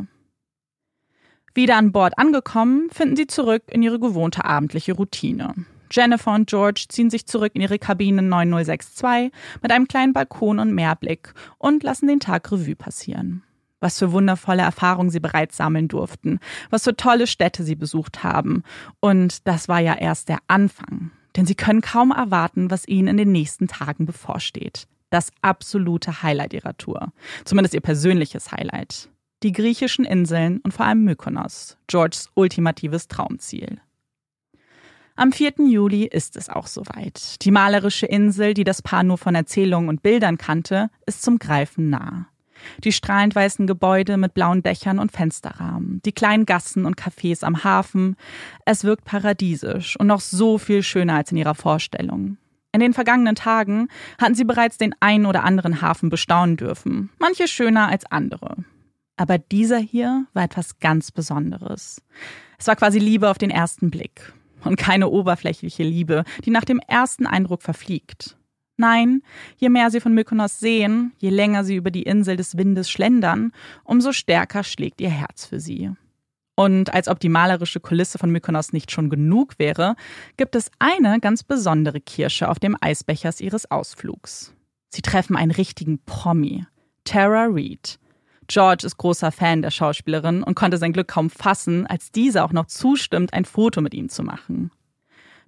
Wieder 1.56 1.78
an 1.78 1.90
Bord 1.90 2.18
angekommen, 2.18 2.90
finden 2.92 3.16
sie 3.16 3.26
zurück 3.26 3.62
in 3.70 3.82
ihre 3.82 3.98
gewohnte 3.98 4.44
abendliche 4.44 4.92
Routine. 4.92 5.54
Jennifer 5.90 6.34
und 6.34 6.50
George 6.50 6.84
ziehen 6.90 7.08
sich 7.08 7.24
zurück 7.24 7.52
in 7.54 7.62
ihre 7.62 7.78
Kabine 7.78 8.20
9062 8.20 9.32
mit 9.62 9.72
einem 9.72 9.88
kleinen 9.88 10.12
Balkon 10.12 10.58
und 10.58 10.74
Meerblick 10.74 11.32
und 11.56 11.82
lassen 11.82 12.08
den 12.08 12.20
Tag 12.20 12.52
Revue 12.52 12.76
passieren. 12.76 13.42
Was 13.80 13.98
für 13.98 14.12
wundervolle 14.12 14.60
Erfahrungen 14.60 15.08
sie 15.08 15.18
bereits 15.18 15.56
sammeln 15.56 15.88
durften, 15.88 16.40
was 16.68 16.84
für 16.84 16.94
tolle 16.94 17.26
Städte 17.26 17.62
sie 17.62 17.74
besucht 17.74 18.22
haben. 18.22 18.62
Und 19.00 19.48
das 19.48 19.66
war 19.66 19.80
ja 19.80 19.94
erst 19.94 20.28
der 20.28 20.40
Anfang. 20.48 21.10
Denn 21.36 21.46
sie 21.46 21.54
können 21.54 21.80
kaum 21.80 22.10
erwarten, 22.10 22.70
was 22.70 22.86
ihnen 22.86 23.08
in 23.08 23.16
den 23.16 23.32
nächsten 23.32 23.66
Tagen 23.66 24.04
bevorsteht. 24.04 24.88
Das 25.08 25.30
absolute 25.40 26.22
Highlight 26.22 26.52
ihrer 26.52 26.76
Tour. 26.76 27.14
Zumindest 27.46 27.72
ihr 27.72 27.80
persönliches 27.80 28.52
Highlight 28.52 29.08
die 29.46 29.52
griechischen 29.52 30.04
Inseln 30.04 30.58
und 30.64 30.74
vor 30.74 30.86
allem 30.86 31.04
Mykonos, 31.04 31.76
Georges 31.86 32.30
ultimatives 32.34 33.06
Traumziel. 33.06 33.80
Am 35.14 35.30
4. 35.30 35.52
Juli 35.68 36.02
ist 36.04 36.36
es 36.36 36.48
auch 36.48 36.66
soweit. 36.66 37.36
Die 37.44 37.52
malerische 37.52 38.06
Insel, 38.06 38.54
die 38.54 38.64
das 38.64 38.82
Paar 38.82 39.04
nur 39.04 39.18
von 39.18 39.36
Erzählungen 39.36 39.88
und 39.88 40.02
Bildern 40.02 40.36
kannte, 40.36 40.90
ist 41.06 41.22
zum 41.22 41.38
Greifen 41.38 41.90
nah. 41.90 42.26
Die 42.82 42.90
strahlend 42.90 43.36
weißen 43.36 43.68
Gebäude 43.68 44.16
mit 44.16 44.34
blauen 44.34 44.64
Dächern 44.64 44.98
und 44.98 45.12
Fensterrahmen, 45.12 46.02
die 46.04 46.12
kleinen 46.12 46.44
Gassen 46.44 46.84
und 46.84 47.00
Cafés 47.00 47.44
am 47.44 47.62
Hafen. 47.62 48.16
Es 48.64 48.82
wirkt 48.82 49.04
paradiesisch 49.04 49.96
und 49.96 50.08
noch 50.08 50.20
so 50.20 50.58
viel 50.58 50.82
schöner 50.82 51.14
als 51.14 51.30
in 51.30 51.38
ihrer 51.38 51.54
Vorstellung. 51.54 52.36
In 52.72 52.80
den 52.80 52.94
vergangenen 52.94 53.36
Tagen 53.36 53.86
hatten 54.20 54.34
sie 54.34 54.44
bereits 54.44 54.76
den 54.76 54.92
einen 54.98 55.24
oder 55.24 55.44
anderen 55.44 55.82
Hafen 55.82 56.08
bestaunen 56.08 56.56
dürfen, 56.56 57.10
manche 57.20 57.46
schöner 57.46 57.88
als 57.88 58.10
andere. 58.10 58.56
Aber 59.16 59.38
dieser 59.38 59.78
hier 59.78 60.26
war 60.34 60.44
etwas 60.44 60.78
ganz 60.78 61.10
Besonderes. 61.10 62.02
Es 62.58 62.66
war 62.66 62.76
quasi 62.76 62.98
Liebe 62.98 63.30
auf 63.30 63.38
den 63.38 63.50
ersten 63.50 63.90
Blick. 63.90 64.32
Und 64.64 64.76
keine 64.76 65.08
oberflächliche 65.08 65.84
Liebe, 65.84 66.24
die 66.44 66.50
nach 66.50 66.64
dem 66.64 66.80
ersten 66.80 67.26
Eindruck 67.26 67.62
verfliegt. 67.62 68.36
Nein, 68.76 69.22
je 69.56 69.68
mehr 69.68 69.90
sie 69.90 70.00
von 70.00 70.12
Mykonos 70.12 70.58
sehen, 70.58 71.12
je 71.18 71.30
länger 71.30 71.64
sie 71.64 71.76
über 71.76 71.90
die 71.90 72.02
Insel 72.02 72.36
des 72.36 72.56
Windes 72.56 72.90
schlendern, 72.90 73.52
umso 73.84 74.12
stärker 74.12 74.64
schlägt 74.64 75.00
ihr 75.00 75.10
Herz 75.10 75.46
für 75.46 75.60
sie. 75.60 75.92
Und 76.56 76.92
als 76.92 77.08
ob 77.08 77.20
die 77.20 77.28
malerische 77.28 77.80
Kulisse 77.80 78.18
von 78.18 78.30
Mykonos 78.30 78.72
nicht 78.72 78.90
schon 78.90 79.10
genug 79.10 79.58
wäre, 79.58 79.94
gibt 80.36 80.56
es 80.56 80.70
eine 80.78 81.20
ganz 81.20 81.42
besondere 81.42 82.00
Kirsche 82.00 82.48
auf 82.48 82.58
dem 82.58 82.76
Eisbechers 82.80 83.40
ihres 83.40 83.70
Ausflugs. 83.70 84.54
Sie 84.88 85.02
treffen 85.02 85.36
einen 85.36 85.50
richtigen 85.50 85.98
Promi, 86.04 86.66
Tara 87.04 87.46
Reid. 87.50 87.98
George 88.48 88.86
ist 88.86 88.96
großer 88.96 89.32
Fan 89.32 89.62
der 89.62 89.70
Schauspielerin 89.70 90.42
und 90.42 90.54
konnte 90.54 90.78
sein 90.78 90.92
Glück 90.92 91.08
kaum 91.08 91.30
fassen, 91.30 91.86
als 91.86 92.12
diese 92.12 92.44
auch 92.44 92.52
noch 92.52 92.66
zustimmt, 92.66 93.32
ein 93.32 93.44
Foto 93.44 93.80
mit 93.80 93.94
ihm 93.94 94.08
zu 94.08 94.22
machen. 94.22 94.70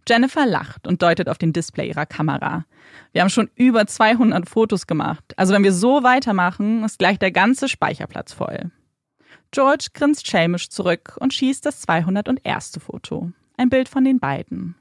Jennifer 0.08 0.46
lacht 0.46 0.86
und 0.86 1.02
deutet 1.02 1.28
auf 1.28 1.38
den 1.38 1.52
Display 1.52 1.88
ihrer 1.88 2.06
Kamera. 2.06 2.64
Wir 3.12 3.20
haben 3.20 3.30
schon 3.30 3.50
über 3.54 3.86
200 3.86 4.48
Fotos 4.48 4.86
gemacht. 4.86 5.34
Also 5.36 5.52
wenn 5.52 5.64
wir 5.64 5.72
so 5.72 6.02
weitermachen, 6.02 6.82
ist 6.82 6.98
gleich 6.98 7.18
der 7.18 7.30
ganze 7.30 7.68
Speicherplatz 7.68 8.32
voll. 8.32 8.70
George 9.50 9.88
grinst 9.94 10.26
schelmisch 10.26 10.70
zurück 10.70 11.16
und 11.20 11.34
schießt 11.34 11.64
das 11.64 11.80
201. 11.82 12.78
Foto. 12.84 13.32
Ein 13.56 13.70
Bild 13.70 13.88
von 13.88 14.04
den 14.04 14.18
beiden. 14.18 14.76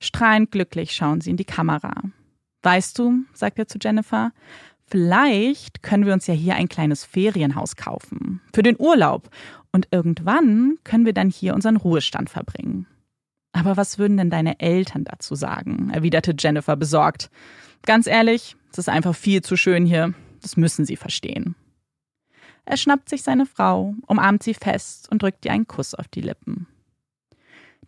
Strahlend 0.00 0.50
glücklich 0.50 0.94
schauen 0.94 1.20
sie 1.20 1.30
in 1.30 1.36
die 1.36 1.44
Kamera. 1.44 1.92
Weißt 2.62 2.98
du, 2.98 3.24
sagt 3.32 3.58
er 3.58 3.68
zu 3.68 3.78
Jennifer, 3.80 4.32
Vielleicht 4.90 5.82
können 5.82 6.06
wir 6.06 6.12
uns 6.12 6.26
ja 6.26 6.34
hier 6.34 6.54
ein 6.54 6.68
kleines 6.68 7.04
Ferienhaus 7.04 7.76
kaufen. 7.76 8.40
Für 8.54 8.62
den 8.62 8.76
Urlaub. 8.78 9.28
Und 9.72 9.88
irgendwann 9.90 10.78
können 10.84 11.04
wir 11.04 11.12
dann 11.12 11.30
hier 11.30 11.54
unseren 11.54 11.76
Ruhestand 11.76 12.30
verbringen. 12.30 12.86
Aber 13.52 13.76
was 13.76 13.98
würden 13.98 14.16
denn 14.16 14.30
deine 14.30 14.60
Eltern 14.60 15.04
dazu 15.04 15.34
sagen? 15.34 15.90
erwiderte 15.92 16.34
Jennifer 16.38 16.76
besorgt. 16.76 17.30
Ganz 17.84 18.06
ehrlich, 18.06 18.56
es 18.72 18.78
ist 18.78 18.88
einfach 18.88 19.14
viel 19.14 19.42
zu 19.42 19.56
schön 19.56 19.84
hier. 19.84 20.14
Das 20.42 20.56
müssen 20.56 20.84
sie 20.84 20.96
verstehen. 20.96 21.54
Er 22.64 22.76
schnappt 22.76 23.08
sich 23.08 23.22
seine 23.22 23.46
Frau, 23.46 23.94
umarmt 24.06 24.42
sie 24.42 24.54
fest 24.54 25.10
und 25.10 25.22
drückt 25.22 25.44
ihr 25.44 25.52
einen 25.52 25.66
Kuss 25.66 25.94
auf 25.94 26.08
die 26.08 26.20
Lippen. 26.20 26.66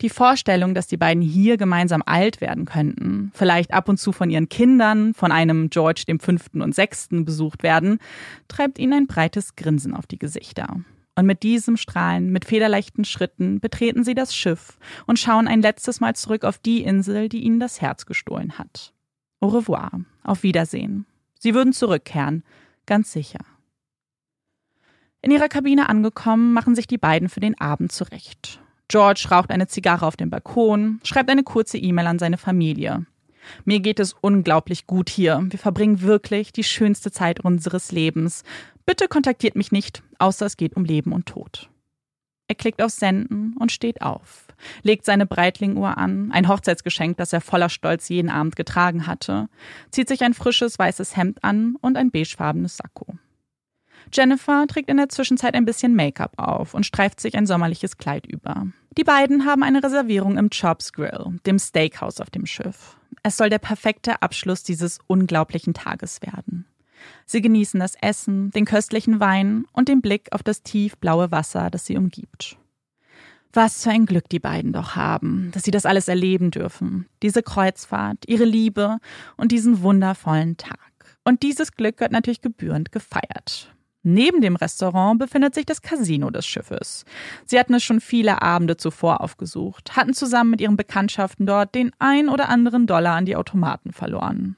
Die 0.00 0.08
Vorstellung, 0.08 0.74
dass 0.74 0.86
die 0.86 0.96
beiden 0.96 1.22
hier 1.22 1.58
gemeinsam 1.58 2.02
alt 2.06 2.40
werden 2.40 2.64
könnten, 2.64 3.32
vielleicht 3.34 3.72
ab 3.72 3.88
und 3.88 3.98
zu 3.98 4.12
von 4.12 4.30
ihren 4.30 4.48
Kindern, 4.48 5.12
von 5.12 5.30
einem 5.30 5.68
George 5.68 6.04
dem 6.08 6.20
fünften 6.20 6.62
und 6.62 6.74
sechsten 6.74 7.26
besucht 7.26 7.62
werden, 7.62 7.98
treibt 8.48 8.78
ihnen 8.78 8.94
ein 8.94 9.06
breites 9.06 9.56
Grinsen 9.56 9.94
auf 9.94 10.06
die 10.06 10.18
Gesichter. 10.18 10.80
Und 11.16 11.26
mit 11.26 11.42
diesem 11.42 11.76
Strahlen, 11.76 12.32
mit 12.32 12.46
federleichten 12.46 13.04
Schritten 13.04 13.60
betreten 13.60 14.04
sie 14.04 14.14
das 14.14 14.34
Schiff 14.34 14.78
und 15.06 15.18
schauen 15.18 15.48
ein 15.48 15.60
letztes 15.60 16.00
Mal 16.00 16.16
zurück 16.16 16.44
auf 16.44 16.56
die 16.56 16.82
Insel, 16.82 17.28
die 17.28 17.42
ihnen 17.42 17.60
das 17.60 17.82
Herz 17.82 18.06
gestohlen 18.06 18.56
hat. 18.56 18.94
Au 19.40 19.48
revoir, 19.48 19.90
auf 20.22 20.42
Wiedersehen. 20.42 21.04
Sie 21.38 21.54
würden 21.54 21.74
zurückkehren, 21.74 22.42
ganz 22.86 23.12
sicher. 23.12 23.40
In 25.20 25.30
ihrer 25.30 25.48
Kabine 25.48 25.90
angekommen, 25.90 26.54
machen 26.54 26.74
sich 26.74 26.86
die 26.86 26.96
beiden 26.96 27.28
für 27.28 27.40
den 27.40 27.60
Abend 27.60 27.92
zurecht. 27.92 28.60
George 28.90 29.28
raucht 29.30 29.52
eine 29.52 29.68
Zigarre 29.68 30.04
auf 30.04 30.16
dem 30.16 30.30
Balkon, 30.30 30.98
schreibt 31.04 31.30
eine 31.30 31.44
kurze 31.44 31.78
E-Mail 31.78 32.08
an 32.08 32.18
seine 32.18 32.38
Familie. 32.38 33.06
Mir 33.64 33.78
geht 33.78 34.00
es 34.00 34.16
unglaublich 34.20 34.88
gut 34.88 35.08
hier. 35.08 35.40
Wir 35.48 35.60
verbringen 35.60 36.02
wirklich 36.02 36.52
die 36.52 36.64
schönste 36.64 37.12
Zeit 37.12 37.38
unseres 37.38 37.92
Lebens. 37.92 38.42
Bitte 38.86 39.06
kontaktiert 39.06 39.54
mich 39.54 39.70
nicht, 39.70 40.02
außer 40.18 40.44
es 40.44 40.56
geht 40.56 40.74
um 40.74 40.84
Leben 40.84 41.12
und 41.12 41.26
Tod. 41.26 41.70
Er 42.48 42.56
klickt 42.56 42.82
auf 42.82 42.90
Senden 42.90 43.54
und 43.60 43.70
steht 43.70 44.02
auf, 44.02 44.48
legt 44.82 45.04
seine 45.04 45.24
Breitling-Uhr 45.24 45.96
an, 45.96 46.32
ein 46.32 46.48
Hochzeitsgeschenk, 46.48 47.16
das 47.16 47.32
er 47.32 47.40
voller 47.40 47.68
Stolz 47.68 48.08
jeden 48.08 48.28
Abend 48.28 48.56
getragen 48.56 49.06
hatte, 49.06 49.48
zieht 49.92 50.08
sich 50.08 50.24
ein 50.24 50.34
frisches 50.34 50.76
weißes 50.76 51.16
Hemd 51.16 51.44
an 51.44 51.76
und 51.80 51.96
ein 51.96 52.10
beigefarbenes 52.10 52.78
Sakko. 52.78 53.14
Jennifer 54.12 54.66
trägt 54.66 54.90
in 54.90 54.96
der 54.96 55.08
Zwischenzeit 55.08 55.54
ein 55.54 55.64
bisschen 55.64 55.94
Make-up 55.94 56.32
auf 56.38 56.74
und 56.74 56.84
streift 56.84 57.20
sich 57.20 57.36
ein 57.36 57.46
sommerliches 57.46 57.98
Kleid 57.98 58.26
über. 58.26 58.66
Die 58.98 59.04
beiden 59.04 59.44
haben 59.44 59.62
eine 59.62 59.82
Reservierung 59.82 60.36
im 60.36 60.50
Chops 60.50 60.92
Grill, 60.92 61.38
dem 61.46 61.58
Steakhouse 61.58 62.20
auf 62.20 62.30
dem 62.30 62.44
Schiff. 62.44 62.96
Es 63.22 63.36
soll 63.36 63.48
der 63.48 63.58
perfekte 63.58 64.20
Abschluss 64.22 64.62
dieses 64.62 64.98
unglaublichen 65.06 65.74
Tages 65.74 66.20
werden. 66.22 66.66
Sie 67.24 67.40
genießen 67.40 67.78
das 67.78 67.94
Essen, 68.00 68.50
den 68.50 68.64
köstlichen 68.64 69.20
Wein 69.20 69.64
und 69.72 69.88
den 69.88 70.02
Blick 70.02 70.28
auf 70.32 70.42
das 70.42 70.62
tiefblaue 70.62 71.30
Wasser, 71.30 71.70
das 71.70 71.86
sie 71.86 71.96
umgibt. 71.96 72.56
Was 73.52 73.82
für 73.82 73.90
ein 73.90 74.06
Glück 74.06 74.28
die 74.28 74.38
beiden 74.38 74.72
doch 74.72 74.96
haben, 74.96 75.50
dass 75.52 75.64
sie 75.64 75.70
das 75.70 75.86
alles 75.86 76.08
erleben 76.08 76.50
dürfen. 76.50 77.06
Diese 77.22 77.42
Kreuzfahrt, 77.42 78.28
ihre 78.28 78.44
Liebe 78.44 78.98
und 79.36 79.50
diesen 79.50 79.82
wundervollen 79.82 80.56
Tag. 80.56 80.78
Und 81.24 81.42
dieses 81.42 81.72
Glück 81.72 82.00
wird 82.00 82.12
natürlich 82.12 82.42
gebührend 82.42 82.92
gefeiert. 82.92 83.74
Neben 84.02 84.40
dem 84.40 84.56
Restaurant 84.56 85.18
befindet 85.18 85.54
sich 85.54 85.66
das 85.66 85.82
Casino 85.82 86.30
des 86.30 86.46
Schiffes. 86.46 87.04
Sie 87.44 87.58
hatten 87.58 87.74
es 87.74 87.84
schon 87.84 88.00
viele 88.00 88.40
Abende 88.40 88.78
zuvor 88.78 89.20
aufgesucht, 89.20 89.94
hatten 89.96 90.14
zusammen 90.14 90.50
mit 90.50 90.60
ihren 90.62 90.76
Bekanntschaften 90.76 91.44
dort 91.44 91.74
den 91.74 91.92
ein 91.98 92.30
oder 92.30 92.48
anderen 92.48 92.86
Dollar 92.86 93.16
an 93.16 93.26
die 93.26 93.36
Automaten 93.36 93.92
verloren. 93.92 94.56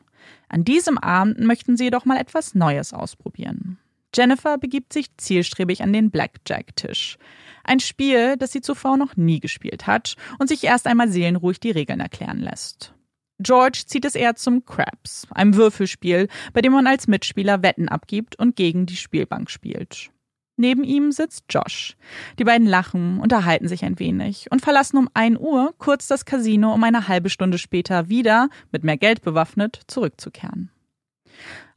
An 0.48 0.64
diesem 0.64 0.96
Abend 0.96 1.40
möchten 1.40 1.76
sie 1.76 1.85
jedoch 1.85 2.05
mal 2.05 2.18
etwas 2.18 2.55
Neues 2.55 2.92
ausprobieren. 2.92 3.78
Jennifer 4.14 4.59
begibt 4.59 4.92
sich 4.92 5.16
zielstrebig 5.16 5.83
an 5.83 5.92
den 5.92 6.11
Blackjack-Tisch. 6.11 7.16
Ein 7.64 7.81
Spiel, 7.81 8.37
das 8.37 8.52
sie 8.52 8.61
zuvor 8.61 8.96
noch 8.96 9.16
nie 9.16 9.40
gespielt 9.40 9.87
hat 9.87 10.16
und 10.38 10.48
sich 10.48 10.64
erst 10.64 10.87
einmal 10.87 11.09
seelenruhig 11.09 11.59
die 11.59 11.70
Regeln 11.70 12.00
erklären 12.00 12.38
lässt. 12.38 12.94
George 13.42 13.83
zieht 13.87 14.05
es 14.05 14.14
eher 14.14 14.35
zum 14.35 14.64
Craps, 14.64 15.26
einem 15.31 15.55
Würfelspiel, 15.55 16.28
bei 16.52 16.61
dem 16.61 16.72
man 16.72 16.87
als 16.87 17.09
Mitspieler 17.09 17.62
Wetten 17.62 17.88
abgibt 17.88 18.38
und 18.38 18.57
gegen 18.57 18.87
die 18.87 18.96
Spielbank 18.96 19.50
spielt. 19.50 20.11
Neben 20.57 20.85
ihm 20.85 21.12
sitzt 21.12 21.44
Josh. 21.48 21.96
Die 22.38 22.44
beiden 22.44 22.66
lachen, 22.66 23.18
unterhalten 23.20 23.68
sich 23.68 23.85
ein 23.85 23.98
wenig 23.98 24.46
und 24.50 24.61
verlassen 24.61 24.98
um 24.98 25.09
1 25.14 25.38
Uhr 25.38 25.74
kurz 25.78 26.07
das 26.07 26.24
Casino, 26.24 26.72
um 26.72 26.85
eine 26.85 27.09
halbe 27.09 27.31
Stunde 27.31 27.59
später 27.59 28.09
wieder, 28.09 28.48
mit 28.70 28.85
mehr 28.85 28.98
Geld 28.98 29.22
bewaffnet, 29.22 29.81
zurückzukehren. 29.87 30.70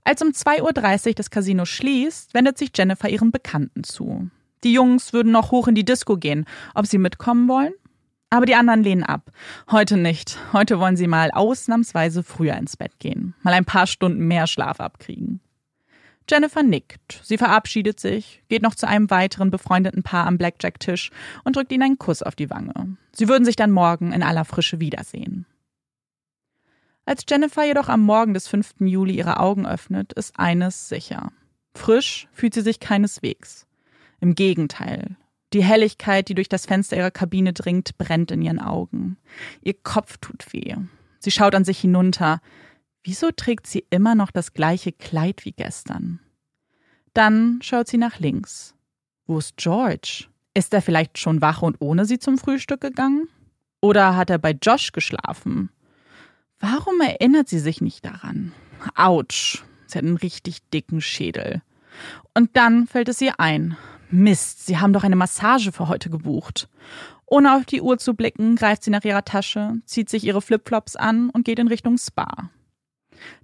Als 0.04 0.22
um 0.22 0.30
2.30 0.30 1.08
Uhr 1.08 1.14
das 1.16 1.30
Casino 1.32 1.66
schließt, 1.66 2.34
wendet 2.34 2.58
sich 2.58 2.72
Jennifer 2.76 3.10
ihren 3.10 3.32
Bekannten 3.32 3.84
zu. 3.84 4.30
Die 4.64 4.74
Jungs 4.74 5.14
würden 5.14 5.32
noch 5.32 5.52
hoch 5.52 5.68
in 5.68 5.76
die 5.76 5.86
Disco 5.86 6.18
gehen, 6.18 6.46
ob 6.76 6.86
sie 6.86 6.98
mitkommen 6.98 7.48
wollen 7.48 7.74
aber 8.36 8.46
die 8.46 8.56
anderen 8.56 8.84
lehnen 8.84 9.04
ab. 9.04 9.32
Heute 9.72 9.98
nicht. 9.98 10.38
Heute 10.54 10.80
wollen 10.80 10.98
sie 10.98 11.08
mal 11.08 11.32
ausnahmsweise 11.32 12.24
früher 12.24 12.56
ins 12.56 12.78
Bett 12.78 13.00
gehen. 13.00 13.34
Mal 13.44 13.54
ein 13.54 13.66
paar 13.66 13.88
Stunden 13.88 14.28
mehr 14.28 14.48
Schlaf 14.48 14.80
abkriegen. 14.80 15.40
Jennifer 16.30 16.64
nickt. 16.64 17.22
Sie 17.24 17.38
verabschiedet 17.38 18.00
sich, 18.00 18.42
geht 18.50 18.64
noch 18.64 18.76
zu 18.76 18.88
einem 18.88 19.10
weiteren 19.12 19.52
befreundeten 19.52 20.02
Paar 20.02 20.26
am 20.26 20.38
Blackjack-Tisch 20.38 21.12
und 21.44 21.56
drückt 21.56 21.72
ihnen 21.72 21.84
einen 21.84 22.00
Kuss 22.00 22.24
auf 22.24 22.36
die 22.36 22.50
Wange. 22.50 22.98
Sie 23.12 23.28
würden 23.28 23.46
sich 23.46 23.56
dann 23.56 23.72
morgen 23.72 24.12
in 24.12 24.24
aller 24.24 24.46
Frische 24.46 24.80
wiedersehen. 24.80 25.46
Als 27.06 27.24
Jennifer 27.30 27.64
jedoch 27.64 27.88
am 27.88 28.02
Morgen 28.02 28.34
des 28.34 28.48
5. 28.48 28.76
Juli 28.80 29.16
ihre 29.16 29.40
Augen 29.40 29.68
öffnet, 29.68 30.14
ist 30.14 30.40
eines 30.40 30.90
sicher. 30.90 31.32
Frisch 31.76 32.28
fühlt 32.34 32.56
sie 32.56 32.62
sich 32.62 32.80
keineswegs. 32.80 33.68
Im 34.20 34.34
Gegenteil, 34.34 35.16
die 35.56 35.64
Helligkeit, 35.64 36.28
die 36.28 36.36
durch 36.36 36.50
das 36.50 36.66
Fenster 36.66 36.98
ihrer 36.98 37.12
Kabine 37.12 37.54
dringt, 37.54 37.98
brennt 37.98 38.30
in 38.30 38.42
ihren 38.42 38.60
Augen. 38.60 39.18
Ihr 39.62 39.74
Kopf 39.74 40.18
tut 40.18 40.52
weh. 40.54 40.76
Sie 41.20 41.32
schaut 41.32 41.56
an 41.56 41.64
sich 41.64 41.80
hinunter. 41.80 42.42
Wieso 43.04 43.32
trägt 43.32 43.66
sie 43.66 43.86
immer 43.90 44.16
noch 44.16 44.32
das 44.32 44.54
gleiche 44.54 44.92
Kleid 44.92 45.46
wie 45.46 45.54
gestern? 45.54 46.20
Dann 47.14 47.60
schaut 47.62 47.88
sie 47.88 47.98
nach 47.98 48.20
links. 48.20 48.76
Wo 49.26 49.38
ist 49.38 49.56
George? 49.56 50.26
Ist 50.54 50.74
er 50.74 50.82
vielleicht 50.82 51.18
schon 51.18 51.42
wach 51.42 51.62
und 51.62 51.78
ohne 51.80 52.06
sie 52.06 52.20
zum 52.20 52.38
Frühstück 52.38 52.82
gegangen? 52.82 53.30
Oder 53.82 54.18
hat 54.18 54.30
er 54.30 54.38
bei 54.38 54.52
Josh 54.52 54.92
geschlafen? 54.92 55.70
Warum 56.60 57.00
erinnert 57.00 57.48
sie 57.48 57.60
sich 57.60 57.80
nicht 57.80 58.04
daran? 58.04 58.52
Autsch, 58.96 59.64
sie 59.88 59.98
hat 59.98 60.06
einen 60.06 60.18
richtig 60.18 60.70
dicken 60.70 61.00
Schädel. 61.00 61.62
Und 62.34 62.58
dann 62.58 62.88
fällt 62.88 63.08
es 63.08 63.22
ihr 63.22 63.40
ein. 63.40 63.78
Mist, 64.10 64.66
Sie 64.66 64.78
haben 64.78 64.94
doch 64.94 65.04
eine 65.04 65.16
Massage 65.16 65.72
für 65.72 65.88
heute 65.88 66.10
gebucht. 66.10 66.70
Ohne 67.26 67.56
auf 67.56 67.66
die 67.66 67.82
Uhr 67.82 67.98
zu 67.98 68.14
blicken, 68.14 68.56
greift 68.56 68.84
sie 68.84 68.92
nach 68.92 69.04
ihrer 69.04 69.26
Tasche, 69.26 69.74
zieht 69.86 70.10
sich 70.10 70.24
ihre 70.24 70.42
Flipflops 70.42 70.96
an 70.96 71.30
und 71.32 71.44
geht 71.44 71.60
in 71.60 71.68
Richtung 71.68 71.98
Spa. 71.98 72.50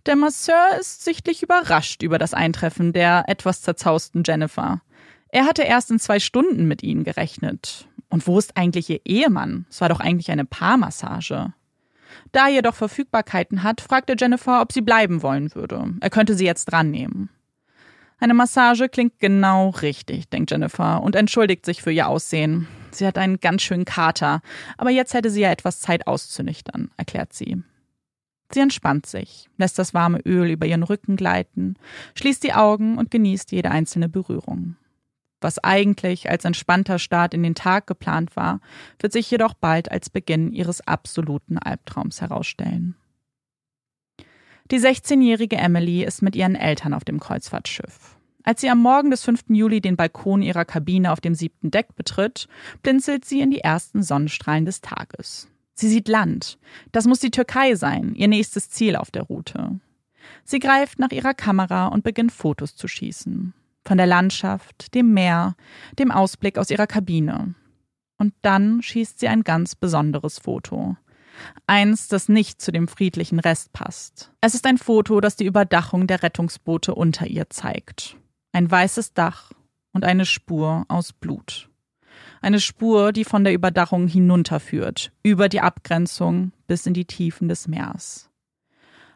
Der 0.05 0.15
Masseur 0.15 0.77
ist 0.79 1.03
sichtlich 1.03 1.41
überrascht 1.41 2.03
über 2.03 2.17
das 2.17 2.33
Eintreffen 2.33 2.93
der 2.93 3.25
etwas 3.27 3.61
zerzausten 3.61 4.23
Jennifer. 4.25 4.81
Er 5.29 5.45
hatte 5.45 5.63
erst 5.63 5.89
in 5.91 5.99
zwei 5.99 6.19
Stunden 6.19 6.67
mit 6.67 6.83
ihnen 6.83 7.03
gerechnet. 7.03 7.87
Und 8.09 8.27
wo 8.27 8.37
ist 8.37 8.57
eigentlich 8.57 8.89
ihr 8.89 8.99
Ehemann? 9.05 9.65
Es 9.69 9.81
war 9.81 9.89
doch 9.89 10.01
eigentlich 10.01 10.29
eine 10.29 10.45
Paarmassage. 10.45 11.53
Da 12.33 12.47
er 12.47 12.53
jedoch 12.53 12.75
Verfügbarkeiten 12.75 13.63
hat, 13.63 13.79
fragt 13.79 14.09
er 14.09 14.17
Jennifer, 14.19 14.61
ob 14.61 14.73
sie 14.73 14.81
bleiben 14.81 15.23
wollen 15.23 15.55
würde. 15.55 15.93
Er 16.01 16.09
könnte 16.09 16.35
sie 16.35 16.45
jetzt 16.45 16.65
dran 16.65 16.91
nehmen. 16.91 17.29
Eine 18.21 18.35
Massage 18.35 18.87
klingt 18.87 19.17
genau 19.17 19.69
richtig, 19.69 20.29
denkt 20.29 20.51
Jennifer 20.51 21.01
und 21.01 21.15
entschuldigt 21.15 21.65
sich 21.65 21.81
für 21.81 21.91
ihr 21.91 22.07
Aussehen. 22.07 22.67
Sie 22.91 23.07
hat 23.07 23.17
einen 23.17 23.39
ganz 23.39 23.63
schönen 23.63 23.83
Kater, 23.83 24.41
aber 24.77 24.91
jetzt 24.91 25.15
hätte 25.15 25.31
sie 25.31 25.41
ja 25.41 25.49
etwas 25.49 25.79
Zeit 25.79 26.05
auszunüchtern, 26.05 26.91
erklärt 26.97 27.33
sie. 27.33 27.63
Sie 28.51 28.59
entspannt 28.59 29.07
sich, 29.07 29.49
lässt 29.57 29.79
das 29.79 29.95
warme 29.95 30.19
Öl 30.19 30.51
über 30.51 30.67
ihren 30.67 30.83
Rücken 30.83 31.15
gleiten, 31.15 31.77
schließt 32.13 32.43
die 32.43 32.53
Augen 32.53 32.99
und 32.99 33.09
genießt 33.09 33.51
jede 33.53 33.71
einzelne 33.71 34.07
Berührung. 34.07 34.75
Was 35.39 35.57
eigentlich 35.57 36.29
als 36.29 36.45
entspannter 36.45 36.99
Start 36.99 37.33
in 37.33 37.41
den 37.41 37.55
Tag 37.55 37.87
geplant 37.87 38.35
war, 38.35 38.59
wird 38.99 39.13
sich 39.13 39.31
jedoch 39.31 39.55
bald 39.55 39.91
als 39.91 40.11
Beginn 40.11 40.51
ihres 40.53 40.87
absoluten 40.87 41.57
Albtraums 41.57 42.21
herausstellen. 42.21 42.93
Die 44.71 44.79
16-jährige 44.79 45.57
Emily 45.57 46.01
ist 46.01 46.21
mit 46.21 46.33
ihren 46.33 46.55
Eltern 46.55 46.93
auf 46.93 47.03
dem 47.03 47.19
Kreuzfahrtschiff. 47.19 48.15
Als 48.43 48.61
sie 48.61 48.69
am 48.69 48.79
Morgen 48.79 49.11
des 49.11 49.21
5. 49.23 49.41
Juli 49.49 49.81
den 49.81 49.97
Balkon 49.97 50.41
ihrer 50.41 50.63
Kabine 50.63 51.11
auf 51.11 51.19
dem 51.19 51.35
siebten 51.35 51.71
Deck 51.71 51.93
betritt, 51.97 52.47
blinzelt 52.81 53.25
sie 53.25 53.41
in 53.41 53.51
die 53.51 53.59
ersten 53.59 54.01
Sonnenstrahlen 54.01 54.63
des 54.63 54.79
Tages. 54.79 55.49
Sie 55.73 55.89
sieht 55.89 56.07
Land. 56.07 56.57
Das 56.93 57.05
muss 57.05 57.19
die 57.19 57.31
Türkei 57.31 57.75
sein, 57.75 58.15
ihr 58.15 58.29
nächstes 58.29 58.69
Ziel 58.69 58.95
auf 58.95 59.11
der 59.11 59.23
Route. 59.23 59.79
Sie 60.45 60.59
greift 60.59 60.99
nach 60.99 61.11
ihrer 61.11 61.33
Kamera 61.33 61.87
und 61.87 62.05
beginnt 62.05 62.31
Fotos 62.31 62.77
zu 62.77 62.87
schießen. 62.87 63.53
Von 63.83 63.97
der 63.97 64.07
Landschaft, 64.07 64.95
dem 64.95 65.13
Meer, 65.13 65.55
dem 65.99 66.11
Ausblick 66.11 66.57
aus 66.57 66.71
ihrer 66.71 66.87
Kabine. 66.87 67.55
Und 68.17 68.33
dann 68.41 68.81
schießt 68.81 69.19
sie 69.19 69.27
ein 69.27 69.43
ganz 69.43 69.75
besonderes 69.75 70.39
Foto. 70.39 70.95
Eins, 71.67 72.07
das 72.07 72.29
nicht 72.29 72.61
zu 72.61 72.71
dem 72.71 72.87
friedlichen 72.87 73.39
Rest 73.39 73.73
passt. 73.73 74.31
Es 74.41 74.55
ist 74.55 74.65
ein 74.65 74.77
Foto, 74.77 75.21
das 75.21 75.35
die 75.35 75.45
Überdachung 75.45 76.07
der 76.07 76.23
Rettungsboote 76.23 76.95
unter 76.95 77.27
ihr 77.27 77.49
zeigt. 77.49 78.17
Ein 78.51 78.69
weißes 78.69 79.13
Dach 79.13 79.51
und 79.93 80.03
eine 80.03 80.25
Spur 80.25 80.85
aus 80.87 81.13
Blut. 81.13 81.69
Eine 82.41 82.59
Spur, 82.59 83.11
die 83.11 83.23
von 83.23 83.43
der 83.43 83.53
Überdachung 83.53 84.07
hinunterführt, 84.07 85.11
über 85.21 85.47
die 85.47 85.61
Abgrenzung 85.61 86.51
bis 86.67 86.85
in 86.85 86.93
die 86.93 87.05
Tiefen 87.05 87.47
des 87.47 87.67
Meers. 87.67 88.30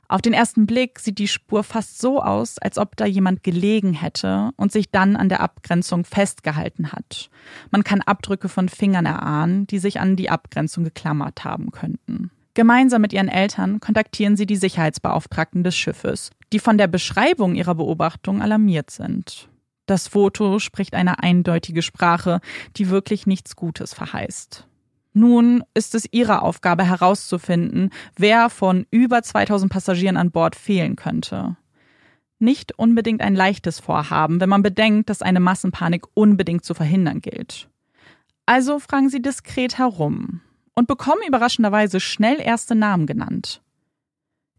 Auf 0.08 0.22
den 0.22 0.34
ersten 0.34 0.68
Blick 0.68 1.00
sieht 1.00 1.18
die 1.18 1.28
Spur 1.28 1.64
fast 1.64 2.00
so 2.00 2.22
aus, 2.22 2.60
als 2.60 2.78
ob 2.78 2.96
da 2.96 3.06
jemand 3.06 3.44
gelegen 3.44 3.94
hätte 3.94 4.52
und 4.56 4.72
sich 4.72 4.92
dann 4.92 5.16
an 5.16 5.30
der 5.30 5.40
Abgrenzung 5.40 6.06
festgehalten 6.06 6.92
hat. 6.92 7.30
Man 7.72 7.84
kann 7.84 8.02
Abdrücke 8.02 8.48
von 8.48 8.70
Fingern 8.70 9.06
erahnen, 9.06 9.66
die 9.68 9.80
sich 9.80 10.00
an 10.00 10.16
die 10.16 10.30
Abgrenzung 10.30 10.84
geklammert 10.84 11.44
haben 11.44 11.72
könnten. 11.72 12.30
Gemeinsam 12.54 13.02
mit 13.02 13.14
ihren 13.14 13.28
Eltern 13.28 13.80
kontaktieren 13.80 14.38
sie 14.38 14.46
die 14.46 14.56
Sicherheitsbeauftragten 14.56 15.64
des 15.64 15.76
Schiffes, 15.76 16.30
die 16.54 16.60
von 16.60 16.78
der 16.78 16.88
Beschreibung 16.88 17.56
ihrer 17.56 17.76
Beobachtung 17.76 18.42
alarmiert 18.42 18.92
sind. 18.92 19.50
Das 19.88 20.08
Foto 20.08 20.60
spricht 20.60 20.94
eine 20.94 21.20
eindeutige 21.20 21.82
Sprache, 21.82 22.40
die 22.78 22.90
wirklich 22.90 23.28
nichts 23.28 23.56
Gutes 23.56 23.94
verheißt. 23.94 24.68
Nun 25.18 25.64
ist 25.74 25.96
es 25.96 26.06
ihre 26.12 26.42
Aufgabe 26.42 26.84
herauszufinden, 26.84 27.90
wer 28.18 28.50
von 28.50 28.86
über 28.92 29.24
2000 29.24 29.72
Passagieren 29.72 30.18
an 30.18 30.30
Bord 30.30 30.58
fehlen 30.58 30.98
könnte. 30.98 31.56
Nicht 32.38 32.78
unbedingt 32.78 33.22
ein 33.22 33.34
leichtes 33.34 33.80
Vorhaben, 33.80 34.42
wenn 34.42 34.50
man 34.50 34.62
bedenkt, 34.62 35.10
dass 35.10 35.22
eine 35.22 35.40
Massenpanik 35.40 36.04
unbedingt 36.16 36.66
zu 36.66 36.74
verhindern 36.74 37.22
gilt. 37.22 37.70
Also 38.46 38.78
fragen 38.78 39.08
sie 39.08 39.22
diskret 39.22 39.78
herum 39.78 40.42
und 40.76 40.90
bekommen 40.90 41.22
überraschenderweise 41.26 42.02
schnell 42.02 42.42
erste 42.42 42.76
Namen 42.76 43.08
genannt. 43.08 43.62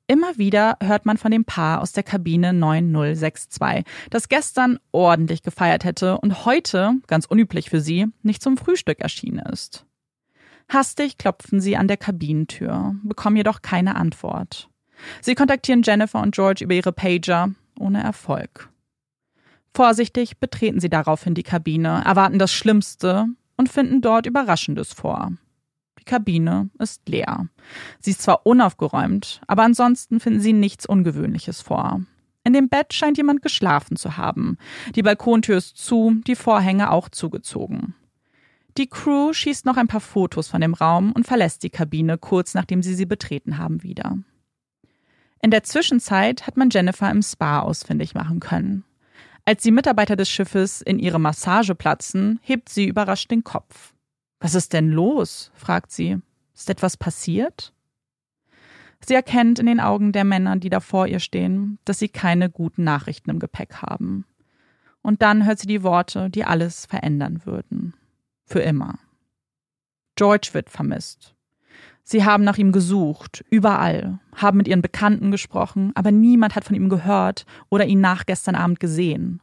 Immer 0.06 0.38
wieder 0.38 0.78
hört 0.82 1.04
man 1.04 1.18
von 1.18 1.32
dem 1.32 1.44
Paar 1.44 1.82
aus 1.82 1.92
der 1.92 2.02
Kabine 2.02 2.54
9062, 2.54 3.84
das 4.08 4.30
gestern 4.30 4.78
ordentlich 4.90 5.42
gefeiert 5.42 5.84
hätte 5.84 6.16
und 6.16 6.46
heute, 6.46 6.94
ganz 7.08 7.26
unüblich 7.26 7.68
für 7.68 7.82
sie, 7.82 8.06
nicht 8.22 8.42
zum 8.42 8.56
Frühstück 8.56 9.00
erschienen 9.00 9.44
ist. 9.52 9.85
Hastig 10.68 11.18
klopfen 11.18 11.60
sie 11.60 11.76
an 11.76 11.88
der 11.88 11.96
Kabinentür, 11.96 12.94
bekommen 13.04 13.36
jedoch 13.36 13.62
keine 13.62 13.94
Antwort. 13.94 14.68
Sie 15.20 15.34
kontaktieren 15.34 15.82
Jennifer 15.82 16.20
und 16.20 16.34
George 16.34 16.64
über 16.64 16.74
ihre 16.74 16.92
Pager, 16.92 17.50
ohne 17.78 18.02
Erfolg. 18.02 18.70
Vorsichtig 19.74 20.38
betreten 20.38 20.80
sie 20.80 20.88
daraufhin 20.88 21.34
die 21.34 21.42
Kabine, 21.42 22.02
erwarten 22.04 22.38
das 22.38 22.52
Schlimmste 22.52 23.26
und 23.56 23.68
finden 23.68 24.00
dort 24.00 24.26
Überraschendes 24.26 24.92
vor. 24.92 25.32
Die 25.98 26.04
Kabine 26.04 26.70
ist 26.78 27.08
leer. 27.08 27.46
Sie 28.00 28.12
ist 28.12 28.22
zwar 28.22 28.46
unaufgeräumt, 28.46 29.42
aber 29.46 29.64
ansonsten 29.64 30.18
finden 30.18 30.40
sie 30.40 30.52
nichts 30.52 30.86
Ungewöhnliches 30.86 31.60
vor. 31.60 32.00
In 32.42 32.52
dem 32.52 32.68
Bett 32.68 32.94
scheint 32.94 33.16
jemand 33.16 33.42
geschlafen 33.42 33.96
zu 33.96 34.16
haben. 34.16 34.56
Die 34.94 35.02
Balkontür 35.02 35.56
ist 35.56 35.76
zu, 35.76 36.14
die 36.26 36.36
Vorhänge 36.36 36.90
auch 36.90 37.08
zugezogen. 37.08 37.94
Die 38.76 38.88
Crew 38.88 39.32
schießt 39.32 39.64
noch 39.64 39.78
ein 39.78 39.88
paar 39.88 40.00
Fotos 40.00 40.48
von 40.48 40.60
dem 40.60 40.74
Raum 40.74 41.12
und 41.12 41.26
verlässt 41.26 41.62
die 41.62 41.70
Kabine 41.70 42.18
kurz 42.18 42.54
nachdem 42.54 42.82
sie 42.82 42.94
sie 42.94 43.06
betreten 43.06 43.56
haben 43.58 43.82
wieder. 43.82 44.18
In 45.40 45.50
der 45.50 45.62
Zwischenzeit 45.62 46.46
hat 46.46 46.56
man 46.56 46.70
Jennifer 46.70 47.10
im 47.10 47.22
Spa 47.22 47.60
ausfindig 47.60 48.14
machen 48.14 48.40
können. 48.40 48.84
Als 49.44 49.62
die 49.62 49.70
Mitarbeiter 49.70 50.16
des 50.16 50.28
Schiffes 50.28 50.82
in 50.82 50.98
ihre 50.98 51.20
Massage 51.20 51.74
platzen, 51.74 52.40
hebt 52.42 52.68
sie 52.68 52.86
überrascht 52.86 53.30
den 53.30 53.44
Kopf. 53.44 53.94
Was 54.40 54.54
ist 54.54 54.72
denn 54.72 54.90
los? 54.90 55.52
fragt 55.54 55.92
sie. 55.92 56.18
Ist 56.54 56.68
etwas 56.68 56.96
passiert? 56.96 57.72
Sie 59.06 59.14
erkennt 59.14 59.58
in 59.58 59.66
den 59.66 59.80
Augen 59.80 60.12
der 60.12 60.24
Männer, 60.24 60.56
die 60.56 60.70
da 60.70 60.80
vor 60.80 61.06
ihr 61.06 61.20
stehen, 61.20 61.78
dass 61.84 61.98
sie 61.98 62.08
keine 62.08 62.50
guten 62.50 62.82
Nachrichten 62.82 63.30
im 63.30 63.38
Gepäck 63.38 63.82
haben. 63.82 64.24
Und 65.00 65.22
dann 65.22 65.46
hört 65.46 65.60
sie 65.60 65.68
die 65.68 65.82
Worte, 65.82 66.28
die 66.28 66.44
alles 66.44 66.86
verändern 66.86 67.42
würden. 67.44 67.94
Für 68.46 68.60
immer. 68.60 68.98
George 70.14 70.50
wird 70.52 70.70
vermisst. 70.70 71.34
Sie 72.04 72.24
haben 72.24 72.44
nach 72.44 72.56
ihm 72.56 72.70
gesucht, 72.70 73.44
überall, 73.50 74.20
haben 74.34 74.58
mit 74.58 74.68
ihren 74.68 74.80
Bekannten 74.80 75.32
gesprochen, 75.32 75.90
aber 75.96 76.12
niemand 76.12 76.54
hat 76.54 76.64
von 76.64 76.76
ihm 76.76 76.88
gehört 76.88 77.44
oder 77.68 77.84
ihn 77.84 78.00
nach 78.00 78.24
gestern 78.24 78.54
Abend 78.54 78.78
gesehen. 78.78 79.42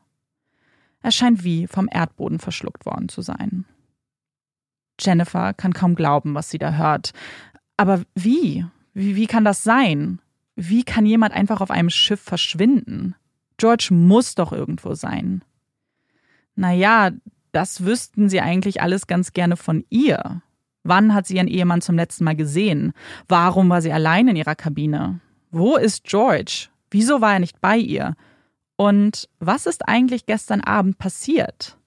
Er 1.02 1.12
scheint 1.12 1.44
wie 1.44 1.68
vom 1.68 1.90
Erdboden 1.92 2.40
verschluckt 2.40 2.86
worden 2.86 3.10
zu 3.10 3.22
sein. 3.22 3.66
Jennifer 4.98 5.54
kann 5.54 5.74
kaum 5.74 5.96
glauben, 5.96 6.34
was 6.36 6.50
sie 6.50 6.58
da 6.58 6.74
hört. 6.74 7.12
Aber 7.76 8.02
wie? 8.16 8.66
Wie, 8.94 9.18
wie 9.18 9.28
kann 9.28 9.44
das 9.44 9.64
sein? 9.64 10.20
Wie 10.56 10.84
kann 10.84 11.06
jemand 11.06 11.34
einfach 11.34 11.60
auf 11.60 11.72
einem 11.72 11.90
Schiff 11.90 12.22
verschwinden? 12.22 13.16
George 13.58 13.90
muss 13.92 14.36
doch 14.36 14.54
irgendwo 14.54 14.94
sein. 14.94 15.44
Naja, 16.56 17.12
das 17.54 17.86
wüssten 17.86 18.28
sie 18.28 18.42
eigentlich 18.42 18.82
alles 18.82 19.08
ganz 19.08 19.32
gerne 19.32 19.56
von 19.56 19.86
ihr. 19.90 20.42
Wann 20.84 21.14
hat 21.14 21.28
sie 21.28 21.38
ihren 21.38 21.48
Ehemann 21.48 21.82
zum 21.82 21.96
letzten 21.96 22.26
Mal 22.26 22.36
gesehen? 22.36 22.92
Warum 23.30 23.70
war 23.70 23.82
sie 23.82 23.94
allein 23.94 24.28
in 24.28 24.36
ihrer 24.36 24.56
Kabine? 24.56 25.22
Wo 25.52 25.78
ist 25.78 26.04
George? 26.04 26.68
Wieso 26.90 27.22
war 27.22 27.34
er 27.34 27.40
nicht 27.40 27.62
bei 27.62 27.78
ihr? 27.78 28.16
Und 28.76 29.30
was 29.40 29.66
ist 29.66 29.88
eigentlich 29.88 30.26
gestern 30.26 30.62
Abend 30.62 30.98
passiert? 30.98 31.78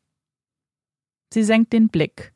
Sie 1.34 1.42
senkt 1.42 1.72
den 1.72 1.88
Blick. 1.88 2.32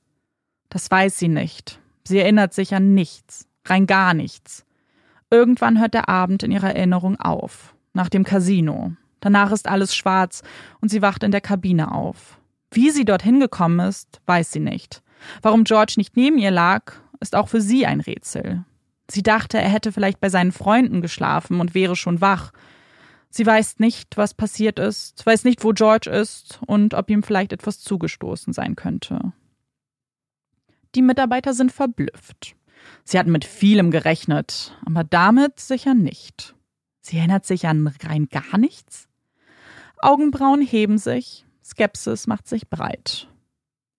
Das 0.68 0.90
weiß 0.90 1.18
sie 1.18 1.28
nicht. 1.28 1.80
Sie 2.04 2.18
erinnert 2.18 2.52
sich 2.52 2.74
an 2.74 2.94
nichts, 2.94 3.46
rein 3.64 3.86
gar 3.86 4.12
nichts. 4.12 4.66
Irgendwann 5.30 5.80
hört 5.80 5.94
der 5.94 6.08
Abend 6.08 6.42
in 6.42 6.50
ihrer 6.50 6.74
Erinnerung 6.74 7.18
auf, 7.20 7.76
nach 7.92 8.08
dem 8.08 8.24
Casino. 8.24 8.92
Danach 9.20 9.52
ist 9.52 9.68
alles 9.68 9.94
schwarz 9.94 10.42
und 10.80 10.88
sie 10.88 11.02
wacht 11.02 11.22
in 11.22 11.30
der 11.30 11.40
Kabine 11.40 11.92
auf. 11.92 12.39
Wie 12.70 12.90
sie 12.90 13.04
dorthin 13.04 13.40
gekommen 13.40 13.80
ist, 13.80 14.20
weiß 14.26 14.52
sie 14.52 14.60
nicht. 14.60 15.02
Warum 15.42 15.64
George 15.64 15.94
nicht 15.96 16.16
neben 16.16 16.38
ihr 16.38 16.50
lag, 16.50 16.92
ist 17.20 17.34
auch 17.34 17.48
für 17.48 17.60
sie 17.60 17.86
ein 17.86 18.00
Rätsel. 18.00 18.64
Sie 19.10 19.22
dachte, 19.22 19.58
er 19.58 19.68
hätte 19.68 19.92
vielleicht 19.92 20.20
bei 20.20 20.28
seinen 20.28 20.52
Freunden 20.52 21.02
geschlafen 21.02 21.60
und 21.60 21.74
wäre 21.74 21.96
schon 21.96 22.20
wach. 22.20 22.52
Sie 23.28 23.44
weiß 23.44 23.78
nicht, 23.78 24.16
was 24.16 24.34
passiert 24.34 24.78
ist, 24.78 25.24
weiß 25.24 25.44
nicht, 25.44 25.64
wo 25.64 25.72
George 25.72 26.10
ist 26.10 26.60
und 26.66 26.94
ob 26.94 27.10
ihm 27.10 27.22
vielleicht 27.22 27.52
etwas 27.52 27.80
zugestoßen 27.80 28.52
sein 28.52 28.76
könnte. 28.76 29.32
Die 30.94 31.02
Mitarbeiter 31.02 31.54
sind 31.54 31.72
verblüfft. 31.72 32.56
Sie 33.04 33.18
hatten 33.18 33.32
mit 33.32 33.44
vielem 33.44 33.90
gerechnet, 33.90 34.76
aber 34.84 35.04
damit 35.04 35.60
sicher 35.60 35.94
nicht. 35.94 36.54
Sie 37.00 37.18
erinnert 37.18 37.46
sich 37.46 37.66
an 37.66 37.86
rein 38.02 38.28
gar 38.28 38.58
nichts. 38.58 39.08
Augenbrauen 39.98 40.62
heben 40.62 40.98
sich, 40.98 41.44
Skepsis 41.70 42.26
macht 42.26 42.48
sich 42.48 42.68
breit. 42.68 43.28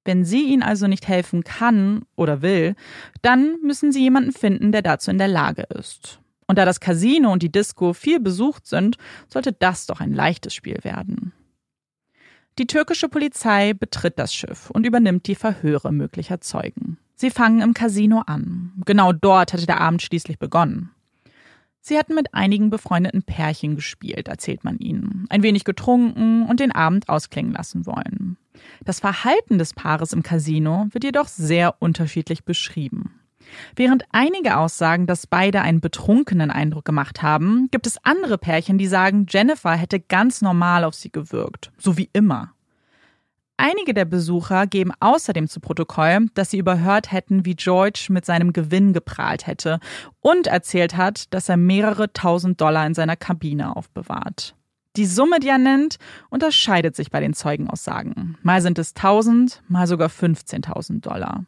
Wenn 0.04 0.26
sie 0.26 0.46
ihnen 0.46 0.64
also 0.64 0.88
nicht 0.88 1.08
helfen 1.08 1.44
kann 1.44 2.04
oder 2.16 2.42
will, 2.42 2.76
dann 3.22 3.60
müssen 3.62 3.92
sie 3.92 4.02
jemanden 4.02 4.32
finden, 4.32 4.72
der 4.72 4.82
dazu 4.82 5.12
in 5.12 5.18
der 5.18 5.28
Lage 5.28 5.64
ist. 5.64 6.20
Und 6.48 6.58
da 6.58 6.66
das 6.66 6.80
Casino 6.80 7.32
und 7.32 7.44
die 7.44 7.52
Disco 7.52 7.94
viel 7.94 8.20
besucht 8.20 8.66
sind, 8.66 8.98
sollte 9.30 9.54
das 9.54 9.86
doch 9.86 10.02
ein 10.02 10.14
leichtes 10.14 10.54
Spiel 10.54 10.80
werden. 10.84 11.34
Die 12.58 12.68
türkische 12.68 13.08
Polizei 13.08 13.74
betritt 13.74 14.20
das 14.20 14.34
Schiff 14.34 14.70
und 14.70 14.86
übernimmt 14.86 15.28
die 15.28 15.36
Verhöre 15.36 15.94
möglicher 15.94 16.42
Zeugen. 16.42 16.98
Sie 17.16 17.30
fangen 17.30 17.62
im 17.62 17.74
Casino 17.74 18.24
an. 18.26 18.74
Genau 18.86 19.14
dort 19.14 19.54
hatte 19.54 19.66
der 19.66 19.80
Abend 19.80 20.02
schließlich 20.02 20.40
begonnen. 20.40 20.90
Sie 21.84 21.98
hatten 21.98 22.14
mit 22.14 22.34
einigen 22.34 22.70
befreundeten 22.70 23.24
Pärchen 23.24 23.76
gespielt, 23.76 24.28
erzählt 24.28 24.64
man 24.64 24.78
ihnen, 24.78 25.26
ein 25.30 25.42
wenig 25.42 25.64
getrunken 25.64 26.44
und 26.44 26.60
den 26.60 26.72
Abend 26.72 27.10
ausklingen 27.10 27.54
lassen 27.54 27.88
wollen. 27.88 28.38
Das 28.86 29.00
Verhalten 29.00 29.58
des 29.58 29.74
Paares 29.74 30.14
im 30.14 30.22
Casino 30.22 30.88
wird 30.92 31.04
jedoch 31.04 31.28
sehr 31.28 31.82
unterschiedlich 31.82 32.46
beschrieben. 32.46 33.20
Während 33.76 34.04
einige 34.12 34.58
aussagen, 34.58 35.08
dass 35.08 35.26
beide 35.26 35.62
einen 35.62 35.82
betrunkenen 35.82 36.52
Eindruck 36.52 36.86
gemacht 36.86 37.24
haben, 37.24 37.70
gibt 37.72 37.88
es 37.88 37.98
andere 38.04 38.38
Pärchen, 38.38 38.78
die 38.78 38.88
sagen, 38.88 39.26
Jennifer 39.28 39.76
hätte 39.76 40.00
ganz 40.00 40.42
normal 40.42 40.84
auf 40.84 40.94
sie 40.94 41.12
gewirkt, 41.12 41.72
so 41.78 41.98
wie 41.98 42.10
immer. 42.14 42.54
Einige 43.58 43.94
der 43.94 44.06
Besucher 44.06 44.66
geben 44.66 44.92
außerdem 45.00 45.48
zu 45.48 45.60
Protokoll, 45.60 46.28
dass 46.34 46.50
sie 46.50 46.58
überhört 46.58 47.12
hätten, 47.12 47.46
wie 47.46 47.56
George 47.56 48.08
mit 48.10 48.26
seinem 48.26 48.54
Gewinn 48.54 48.92
geprahlt 48.92 49.46
hätte 49.46 49.80
und 50.20 50.48
erzählt 50.48 50.98
hat, 50.98 51.32
dass 51.34 51.48
er 51.48 51.58
mehrere 51.58 52.12
tausend 52.12 52.60
Dollar 52.60 52.88
in 52.88 52.96
seiner 52.96 53.16
Kabine 53.16 53.76
aufbewahrt. 53.76 54.56
Die 54.98 55.06
Summe, 55.06 55.40
die 55.40 55.48
er 55.48 55.58
nennt, 55.58 55.98
unterscheidet 56.30 56.96
sich 56.96 57.12
bei 57.12 57.22
den 57.22 57.34
Zeugenaussagen. 57.34 58.38
Mal 58.42 58.62
sind 58.62 58.78
es 58.78 58.96
1000, 58.96 59.64
mal 59.68 59.88
sogar 59.88 60.10
15.000 60.10 61.02
Dollar. 61.02 61.46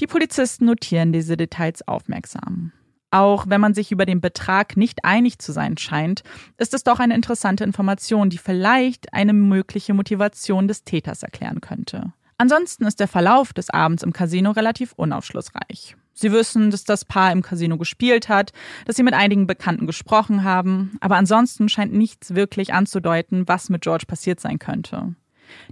Die 0.00 0.06
Polizisten 0.06 0.64
notieren 0.64 1.12
diese 1.12 1.36
Details 1.36 1.86
aufmerksam. 1.86 2.72
Auch 3.10 3.46
wenn 3.48 3.60
man 3.60 3.74
sich 3.74 3.90
über 3.90 4.06
den 4.06 4.20
Betrag 4.20 4.76
nicht 4.76 5.04
einig 5.04 5.38
zu 5.38 5.52
sein 5.52 5.76
scheint, 5.76 6.22
ist 6.58 6.74
es 6.74 6.84
doch 6.84 7.00
eine 7.00 7.14
interessante 7.14 7.64
Information, 7.64 8.30
die 8.30 8.38
vielleicht 8.38 9.12
eine 9.12 9.32
mögliche 9.32 9.94
Motivation 9.94 10.68
des 10.68 10.84
Täters 10.84 11.22
erklären 11.22 11.60
könnte. 11.60 12.12
Ansonsten 12.38 12.86
ist 12.86 13.00
der 13.00 13.08
Verlauf 13.08 13.52
des 13.52 13.68
Abends 13.68 14.02
im 14.02 14.12
Casino 14.12 14.52
relativ 14.52 14.92
unaufschlussreich. 14.96 15.96
Sie 16.14 16.32
wissen, 16.32 16.70
dass 16.70 16.84
das 16.84 17.04
Paar 17.04 17.32
im 17.32 17.42
Casino 17.42 17.76
gespielt 17.78 18.28
hat, 18.28 18.52
dass 18.86 18.96
sie 18.96 19.02
mit 19.02 19.14
einigen 19.14 19.46
Bekannten 19.46 19.86
gesprochen 19.86 20.44
haben, 20.44 20.96
aber 21.00 21.16
ansonsten 21.16 21.68
scheint 21.68 21.92
nichts 21.92 22.34
wirklich 22.34 22.72
anzudeuten, 22.72 23.48
was 23.48 23.70
mit 23.70 23.82
George 23.82 24.04
passiert 24.06 24.40
sein 24.40 24.58
könnte. 24.58 25.14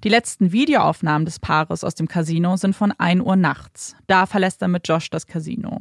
Die 0.05 0.09
letzten 0.09 0.53
Videoaufnahmen 0.53 1.24
des 1.24 1.38
Paares 1.38 1.85
aus 1.85 1.94
dem 1.94 2.09
Casino 2.09 2.57
sind 2.57 2.74
von 2.74 2.92
1 2.92 3.22
Uhr 3.22 3.37
nachts. 3.37 3.96
Da 4.07 4.27
verlässt 4.27 4.61
er 4.62 4.68
mit 4.68 4.88
Josh 4.88 5.11
das 5.11 5.27
Casino. 5.27 5.81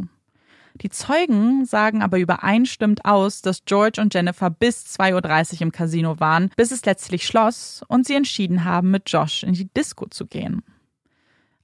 Die 0.81 0.89
Zeugen 0.89 1.65
sagen 1.65 2.01
aber 2.01 2.19
übereinstimmend 2.19 3.05
aus, 3.05 3.41
dass 3.41 3.65
George 3.65 4.01
und 4.01 4.13
Jennifer 4.13 4.49
bis 4.49 4.85
2.30 4.85 5.55
Uhr 5.55 5.61
im 5.61 5.71
Casino 5.71 6.19
waren, 6.19 6.51
bis 6.55 6.71
es 6.71 6.85
letztlich 6.85 7.25
schloss 7.25 7.83
und 7.87 8.05
sie 8.05 8.15
entschieden 8.15 8.63
haben, 8.63 8.91
mit 8.91 9.09
Josh 9.09 9.43
in 9.43 9.53
die 9.53 9.71
Disco 9.73 10.05
zu 10.07 10.25
gehen. 10.27 10.63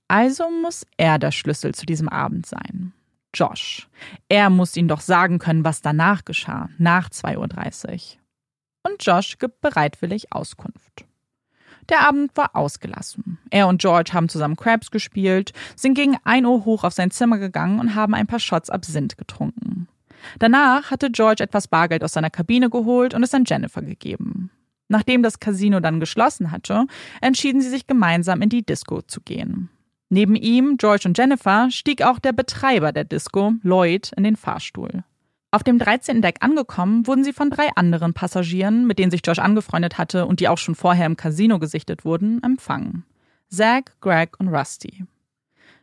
Also 0.08 0.50
muss 0.50 0.86
er 0.98 1.20
der 1.20 1.32
Schlüssel 1.32 1.74
zu 1.74 1.86
diesem 1.86 2.10
Abend 2.10 2.46
sein. 2.46 2.94
Josh. 3.34 3.88
Er 4.30 4.50
muss 4.50 4.76
ihnen 4.78 4.88
doch 4.88 5.02
sagen 5.02 5.40
können, 5.40 5.64
was 5.64 5.82
danach 5.82 6.24
geschah, 6.26 6.70
nach 6.78 7.10
2.30 7.10 7.88
Uhr. 7.88 8.20
Und 8.84 9.06
Josh 9.06 9.38
gibt 9.40 9.62
bereitwillig 9.62 10.32
Auskunft. 10.32 11.06
Der 11.90 12.08
Abend 12.08 12.36
war 12.36 12.56
ausgelassen. 12.56 13.40
Er 13.50 13.68
und 13.68 13.82
George 13.82 14.12
haben 14.14 14.30
zusammen 14.30 14.56
Crabs 14.56 14.92
gespielt, 14.92 15.52
sind 15.76 15.96
gegen 15.96 16.18
1 16.24 16.46
Uhr 16.46 16.66
hoch 16.66 16.84
auf 16.84 16.94
sein 16.94 17.12
Zimmer 17.12 17.38
gegangen 17.38 17.80
und 17.80 17.96
haben 17.96 18.14
ein 18.14 18.28
paar 18.28 18.40
Shots 18.40 18.70
Absinth 18.70 19.18
getrunken. 19.18 19.88
Danach 20.40 20.92
hatte 20.92 21.12
George 21.12 21.44
etwas 21.44 21.68
Bargeld 21.68 22.04
aus 22.04 22.14
seiner 22.14 22.30
Kabine 22.30 22.70
geholt 22.70 23.14
und 23.14 23.24
es 23.24 23.34
an 23.34 23.44
Jennifer 23.46 23.82
gegeben. 23.82 24.52
Nachdem 24.88 25.24
das 25.24 25.40
Casino 25.40 25.80
dann 25.80 26.00
geschlossen 26.00 26.52
hatte, 26.52 26.86
entschieden 27.22 27.62
sie 27.62 27.70
sich 27.70 27.88
gemeinsam 27.88 28.42
in 28.42 28.50
die 28.50 28.66
Disco 28.66 29.02
zu 29.02 29.22
gehen. 29.22 29.70
Neben 30.10 30.36
ihm, 30.36 30.78
George 30.78 31.08
und 31.08 31.18
Jennifer, 31.18 31.72
stieg 31.72 32.04
auch 32.04 32.20
der 32.20 32.34
Betreiber 32.34 32.92
der 32.92 33.04
Disco, 33.04 33.54
Lloyd, 33.64 34.12
in 34.16 34.24
den 34.24 34.36
Fahrstuhl. 34.36 35.04
Auf 35.54 35.62
dem 35.62 35.78
13. 35.78 36.24
Deck 36.24 36.38
angekommen, 36.40 37.06
wurden 37.06 37.24
sie 37.24 37.32
von 37.32 37.52
drei 37.52 37.70
anderen 37.76 38.16
Passagieren, 38.16 38.88
mit 38.88 38.98
denen 38.98 39.12
sich 39.12 39.22
Josh 39.24 39.38
angefreundet 39.38 40.00
hatte 40.00 40.26
und 40.26 40.40
die 40.40 40.48
auch 40.48 40.58
schon 40.58 40.74
vorher 40.74 41.06
im 41.06 41.16
Casino 41.16 41.60
gesichtet 41.60 42.06
wurden, 42.06 42.42
empfangen. 42.42 43.06
Zach, 43.50 43.84
Greg 44.02 44.40
und 44.40 44.48
Rusty. 44.48 45.06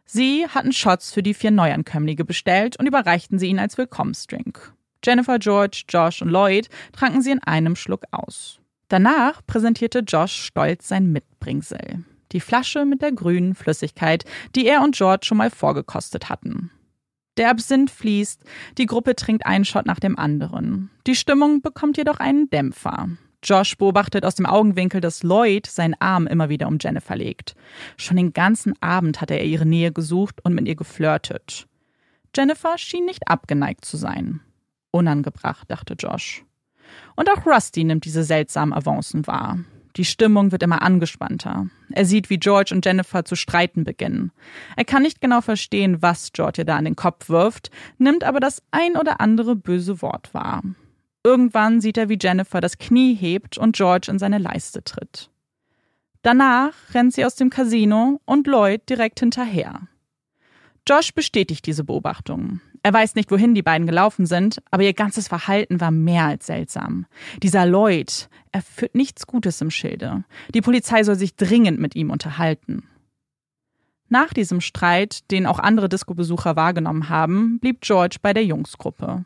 Sie 0.04 0.44
hatten 0.48 0.72
Shots 0.72 1.12
für 1.12 1.22
die 1.22 1.34
vier 1.34 1.52
Neuankömmlinge 1.52 2.24
bestellt 2.24 2.80
und 2.80 2.88
überreichten 2.88 3.38
sie 3.38 3.46
ihnen 3.46 3.60
als 3.60 3.78
Willkommensdrink. 3.78 4.72
Jennifer, 5.04 5.38
George, 5.38 5.84
Josh 5.88 6.20
und 6.20 6.30
Lloyd 6.30 6.68
tranken 6.90 7.22
sie 7.22 7.30
in 7.30 7.42
einem 7.44 7.76
Schluck 7.76 8.02
aus. 8.10 8.58
Danach 8.88 9.40
präsentierte 9.46 10.00
Josh 10.00 10.46
stolz 10.46 10.88
sein 10.88 11.12
Mitbringsel. 11.12 12.04
Die 12.32 12.40
Flasche 12.40 12.84
mit 12.84 13.02
der 13.02 13.12
grünen 13.12 13.54
Flüssigkeit, 13.54 14.24
die 14.56 14.66
er 14.66 14.82
und 14.82 14.96
George 14.96 15.26
schon 15.26 15.38
mal 15.38 15.50
vorgekostet 15.50 16.28
hatten. 16.28 16.72
Der 17.40 17.48
Absinth 17.48 17.90
fließt, 17.90 18.44
die 18.76 18.84
Gruppe 18.84 19.16
trinkt 19.16 19.46
einen 19.46 19.64
Shot 19.64 19.86
nach 19.86 19.98
dem 19.98 20.18
anderen. 20.18 20.90
Die 21.06 21.14
Stimmung 21.14 21.62
bekommt 21.62 21.96
jedoch 21.96 22.20
einen 22.20 22.50
Dämpfer. 22.50 23.08
Josh 23.42 23.78
beobachtet 23.78 24.26
aus 24.26 24.34
dem 24.34 24.44
Augenwinkel, 24.44 25.00
dass 25.00 25.22
Lloyd 25.22 25.66
seinen 25.66 25.94
Arm 26.00 26.26
immer 26.26 26.50
wieder 26.50 26.68
um 26.68 26.76
Jennifer 26.78 27.16
legt. 27.16 27.54
Schon 27.96 28.18
den 28.18 28.34
ganzen 28.34 28.74
Abend 28.82 29.22
hatte 29.22 29.32
er 29.32 29.46
ihre 29.46 29.64
Nähe 29.64 29.90
gesucht 29.90 30.44
und 30.44 30.54
mit 30.54 30.68
ihr 30.68 30.76
geflirtet. 30.76 31.66
Jennifer 32.36 32.76
schien 32.76 33.06
nicht 33.06 33.26
abgeneigt 33.26 33.86
zu 33.86 33.96
sein. 33.96 34.40
Unangebracht, 34.90 35.70
dachte 35.70 35.94
Josh. 35.94 36.44
Und 37.16 37.30
auch 37.30 37.46
Rusty 37.46 37.84
nimmt 37.84 38.04
diese 38.04 38.22
seltsamen 38.22 38.74
Avancen 38.74 39.26
wahr. 39.26 39.60
Die 39.96 40.04
Stimmung 40.04 40.52
wird 40.52 40.62
immer 40.62 40.82
angespannter. 40.82 41.66
Er 41.90 42.04
sieht, 42.04 42.30
wie 42.30 42.38
George 42.38 42.72
und 42.74 42.84
Jennifer 42.84 43.24
zu 43.24 43.34
streiten 43.34 43.84
beginnen. 43.84 44.32
Er 44.76 44.84
kann 44.84 45.02
nicht 45.02 45.20
genau 45.20 45.40
verstehen, 45.40 46.00
was 46.00 46.32
George 46.32 46.62
ihr 46.62 46.64
da 46.64 46.76
an 46.76 46.84
den 46.84 46.96
Kopf 46.96 47.28
wirft, 47.28 47.70
nimmt 47.98 48.24
aber 48.24 48.40
das 48.40 48.62
ein 48.70 48.96
oder 48.96 49.20
andere 49.20 49.56
böse 49.56 50.00
Wort 50.02 50.32
wahr. 50.32 50.62
Irgendwann 51.24 51.80
sieht 51.80 51.98
er, 51.98 52.08
wie 52.08 52.18
Jennifer 52.20 52.60
das 52.60 52.78
Knie 52.78 53.14
hebt 53.14 53.58
und 53.58 53.76
George 53.76 54.10
in 54.10 54.18
seine 54.18 54.38
Leiste 54.38 54.82
tritt. 54.82 55.30
Danach 56.22 56.74
rennt 56.92 57.14
sie 57.14 57.24
aus 57.24 57.34
dem 57.34 57.50
Casino 57.50 58.20
und 58.24 58.46
Lloyd 58.46 58.88
direkt 58.88 59.20
hinterher. 59.20 59.80
Josh 60.88 61.12
bestätigt 61.14 61.66
diese 61.66 61.84
Beobachtung. 61.84 62.60
Er 62.82 62.94
weiß 62.94 63.14
nicht, 63.14 63.30
wohin 63.30 63.54
die 63.54 63.62
beiden 63.62 63.86
gelaufen 63.86 64.26
sind, 64.26 64.62
aber 64.70 64.82
ihr 64.82 64.94
ganzes 64.94 65.28
Verhalten 65.28 65.80
war 65.80 65.90
mehr 65.90 66.24
als 66.24 66.46
seltsam. 66.46 67.06
Dieser 67.42 67.66
Lloyd, 67.66 68.28
er 68.52 68.62
führt 68.62 68.94
nichts 68.94 69.26
Gutes 69.26 69.60
im 69.60 69.70
Schilde. 69.70 70.24
Die 70.54 70.62
Polizei 70.62 71.04
soll 71.04 71.16
sich 71.16 71.36
dringend 71.36 71.78
mit 71.78 71.94
ihm 71.94 72.10
unterhalten. 72.10 72.84
Nach 74.08 74.32
diesem 74.32 74.60
Streit, 74.60 75.30
den 75.30 75.46
auch 75.46 75.60
andere 75.60 75.88
Disco-Besucher 75.88 76.56
wahrgenommen 76.56 77.10
haben, 77.10 77.60
blieb 77.60 77.80
George 77.80 78.16
bei 78.20 78.32
der 78.32 78.44
Jungsgruppe. 78.44 79.24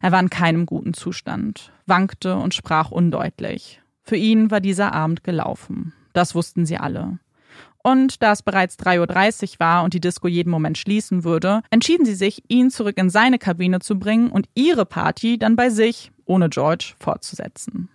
Er 0.00 0.12
war 0.12 0.20
in 0.20 0.30
keinem 0.30 0.66
guten 0.66 0.92
Zustand, 0.92 1.72
wankte 1.86 2.36
und 2.36 2.52
sprach 2.52 2.90
undeutlich. 2.90 3.80
Für 4.02 4.16
ihn 4.16 4.50
war 4.50 4.60
dieser 4.60 4.92
Abend 4.92 5.24
gelaufen. 5.24 5.92
Das 6.14 6.34
wussten 6.34 6.66
sie 6.66 6.78
alle. 6.78 7.18
Und 7.86 8.22
da 8.22 8.32
es 8.32 8.42
bereits 8.42 8.78
3.30 8.78 9.42
Uhr 9.42 9.60
war 9.60 9.84
und 9.84 9.92
die 9.92 10.00
Disco 10.00 10.26
jeden 10.26 10.50
Moment 10.50 10.78
schließen 10.78 11.22
würde, 11.22 11.60
entschieden 11.68 12.06
sie 12.06 12.14
sich, 12.14 12.42
ihn 12.48 12.70
zurück 12.70 12.96
in 12.96 13.10
seine 13.10 13.38
Kabine 13.38 13.78
zu 13.80 13.98
bringen 13.98 14.30
und 14.30 14.48
ihre 14.54 14.86
Party 14.86 15.38
dann 15.38 15.54
bei 15.54 15.68
sich, 15.68 16.10
ohne 16.24 16.48
George, 16.48 16.94
fortzusetzen. 16.98 17.90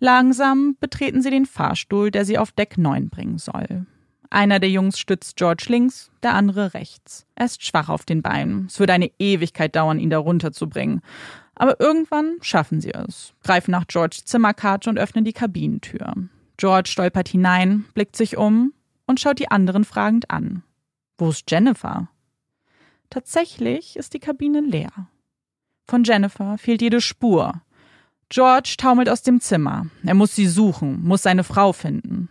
Langsam 0.00 0.76
betreten 0.80 1.22
sie 1.22 1.30
den 1.30 1.46
Fahrstuhl, 1.46 2.10
der 2.10 2.24
sie 2.24 2.36
auf 2.36 2.50
Deck 2.50 2.76
9 2.76 3.10
bringen 3.10 3.38
soll. 3.38 3.86
Einer 4.28 4.58
der 4.58 4.70
Jungs 4.70 4.98
stützt 4.98 5.36
George 5.36 5.66
links, 5.68 6.10
der 6.24 6.34
andere 6.34 6.74
rechts. 6.74 7.24
Er 7.36 7.46
ist 7.46 7.64
schwach 7.64 7.90
auf 7.90 8.04
den 8.04 8.22
Beinen. 8.22 8.66
Es 8.66 8.80
würde 8.80 8.94
eine 8.94 9.12
Ewigkeit 9.20 9.76
dauern, 9.76 10.00
ihn 10.00 10.10
da 10.10 10.18
runterzubringen. 10.18 11.00
Aber 11.54 11.78
irgendwann 11.78 12.38
schaffen 12.40 12.80
sie 12.80 12.92
es, 12.92 13.34
greifen 13.44 13.70
nach 13.70 13.86
Georges 13.86 14.24
Zimmerkarte 14.24 14.90
und 14.90 14.98
öffnen 14.98 15.24
die 15.24 15.32
Kabinentür. 15.32 16.12
George 16.56 16.90
stolpert 16.90 17.28
hinein, 17.28 17.84
blickt 17.94 18.16
sich 18.16 18.36
um 18.36 18.72
und 19.06 19.20
schaut 19.20 19.38
die 19.38 19.50
anderen 19.50 19.84
fragend 19.84 20.30
an. 20.30 20.62
Wo 21.18 21.30
ist 21.30 21.50
Jennifer? 21.50 22.08
Tatsächlich 23.10 23.96
ist 23.96 24.14
die 24.14 24.20
Kabine 24.20 24.60
leer. 24.60 24.90
Von 25.86 26.04
Jennifer 26.04 26.56
fehlt 26.58 26.80
jede 26.80 27.00
Spur. 27.00 27.60
George 28.28 28.76
taumelt 28.78 29.08
aus 29.08 29.22
dem 29.22 29.40
Zimmer. 29.40 29.86
Er 30.04 30.14
muss 30.14 30.34
sie 30.34 30.46
suchen, 30.46 31.04
muss 31.04 31.22
seine 31.22 31.44
Frau 31.44 31.72
finden. 31.72 32.30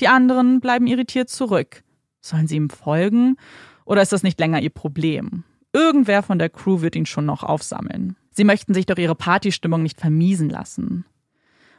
Die 0.00 0.08
anderen 0.08 0.60
bleiben 0.60 0.86
irritiert 0.86 1.30
zurück. 1.30 1.84
Sollen 2.20 2.48
sie 2.48 2.56
ihm 2.56 2.70
folgen? 2.70 3.36
Oder 3.84 4.02
ist 4.02 4.12
das 4.12 4.24
nicht 4.24 4.40
länger 4.40 4.60
ihr 4.60 4.70
Problem? 4.70 5.44
Irgendwer 5.72 6.22
von 6.22 6.38
der 6.38 6.50
Crew 6.50 6.80
wird 6.80 6.96
ihn 6.96 7.06
schon 7.06 7.26
noch 7.26 7.44
aufsammeln. 7.44 8.16
Sie 8.32 8.44
möchten 8.44 8.74
sich 8.74 8.86
doch 8.86 8.98
ihre 8.98 9.14
Partystimmung 9.14 9.82
nicht 9.82 10.00
vermiesen 10.00 10.50
lassen. 10.50 11.04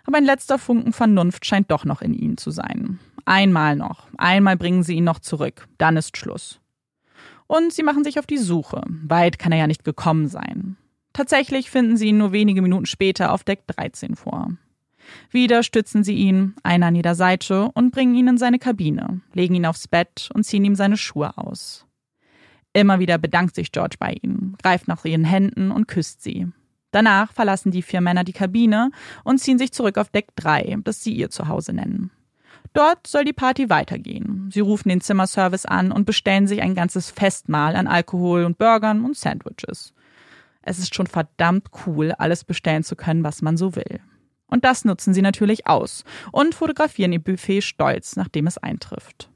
Aber 0.08 0.18
ein 0.18 0.26
letzter 0.26 0.58
Funken 0.58 0.94
Vernunft 0.94 1.46
scheint 1.46 1.70
doch 1.70 1.84
noch 1.84 2.02
in 2.02 2.14
ihnen 2.14 2.38
zu 2.38 2.50
sein. 2.50 3.00
Einmal 3.26 3.76
noch. 3.76 4.08
Einmal 4.18 4.56
bringen 4.56 4.82
sie 4.82 4.96
ihn 4.96 5.04
noch 5.04 5.20
zurück. 5.20 5.68
Dann 5.78 5.98
ist 5.98 6.16
Schluss. 6.16 6.62
Und 7.46 7.74
sie 7.74 7.84
machen 7.84 8.06
sich 8.06 8.18
auf 8.18 8.26
die 8.26 8.38
Suche. 8.38 8.82
Weit 8.88 9.38
kann 9.38 9.52
er 9.52 9.60
ja 9.60 9.68
nicht 9.68 9.84
gekommen 9.84 10.30
sein. 10.30 10.78
Tatsächlich 11.12 11.70
finden 11.70 11.98
sie 11.98 12.08
ihn 12.08 12.18
nur 12.18 12.32
wenige 12.32 12.62
Minuten 12.62 12.86
später 12.86 13.34
auf 13.34 13.44
Deck 13.44 13.68
13 13.68 14.16
vor. 14.16 14.52
Wieder 15.30 15.62
stützen 15.62 16.04
sie 16.04 16.16
ihn, 16.16 16.56
einer 16.64 16.88
an 16.88 16.96
jeder 16.96 17.16
Seite, 17.16 17.70
und 17.74 17.92
bringen 17.92 18.16
ihn 18.16 18.28
in 18.30 18.38
seine 18.38 18.60
Kabine, 18.60 19.22
legen 19.34 19.56
ihn 19.56 19.66
aufs 19.66 19.88
Bett 19.88 20.30
und 20.34 20.44
ziehen 20.44 20.64
ihm 20.64 20.76
seine 20.76 20.98
Schuhe 20.98 21.38
aus. 21.38 21.86
Immer 22.72 23.00
wieder 23.00 23.18
bedankt 23.18 23.56
sich 23.56 23.72
George 23.72 23.96
bei 24.00 24.16
ihnen, 24.22 24.56
greift 24.62 24.88
nach 24.88 25.04
ihren 25.04 25.26
Händen 25.26 25.72
und 25.72 25.88
küsst 25.88 26.22
sie. 26.22 26.48
Danach 26.98 27.32
verlassen 27.32 27.70
die 27.70 27.84
vier 27.84 28.02
Männer 28.02 28.24
die 28.24 28.34
Kabine 28.34 28.90
und 29.24 29.38
ziehen 29.38 29.60
sich 29.60 29.72
zurück 29.72 30.00
auf 30.00 30.10
Deck 30.10 30.36
3, 30.36 30.78
das 30.84 31.04
sie 31.04 31.14
ihr 31.14 31.30
Zuhause 31.30 31.72
nennen. 31.72 32.10
Dort 32.74 33.06
soll 33.06 33.24
die 33.24 33.34
Party 33.34 33.70
weitergehen. 33.70 34.50
Sie 34.52 34.62
rufen 34.62 34.90
den 34.90 35.00
Zimmerservice 35.00 35.68
an 35.68 35.92
und 35.92 36.06
bestellen 36.06 36.48
sich 36.48 36.64
ein 36.64 36.74
ganzes 36.74 37.12
Festmahl 37.12 37.76
an 37.76 37.86
Alkohol 37.86 38.46
und 38.46 38.58
Burgern 38.58 39.06
und 39.06 39.16
Sandwiches. 39.16 39.94
Es 40.64 40.80
ist 40.80 40.96
schon 40.96 41.06
verdammt 41.06 41.68
cool, 41.86 42.14
alles 42.14 42.44
bestellen 42.44 42.84
zu 42.84 42.96
können, 42.96 43.24
was 43.24 43.44
man 43.44 43.58
so 43.58 43.76
will. 43.76 44.00
Und 44.48 44.66
das 44.66 44.84
nutzen 44.84 45.14
sie 45.14 45.22
natürlich 45.22 45.68
aus 45.68 46.04
und 46.32 46.56
fotografieren 46.56 47.14
ihr 47.14 47.24
Buffet 47.24 47.62
stolz, 47.62 48.16
nachdem 48.16 48.48
es 48.48 48.58
eintrifft. 48.58 49.30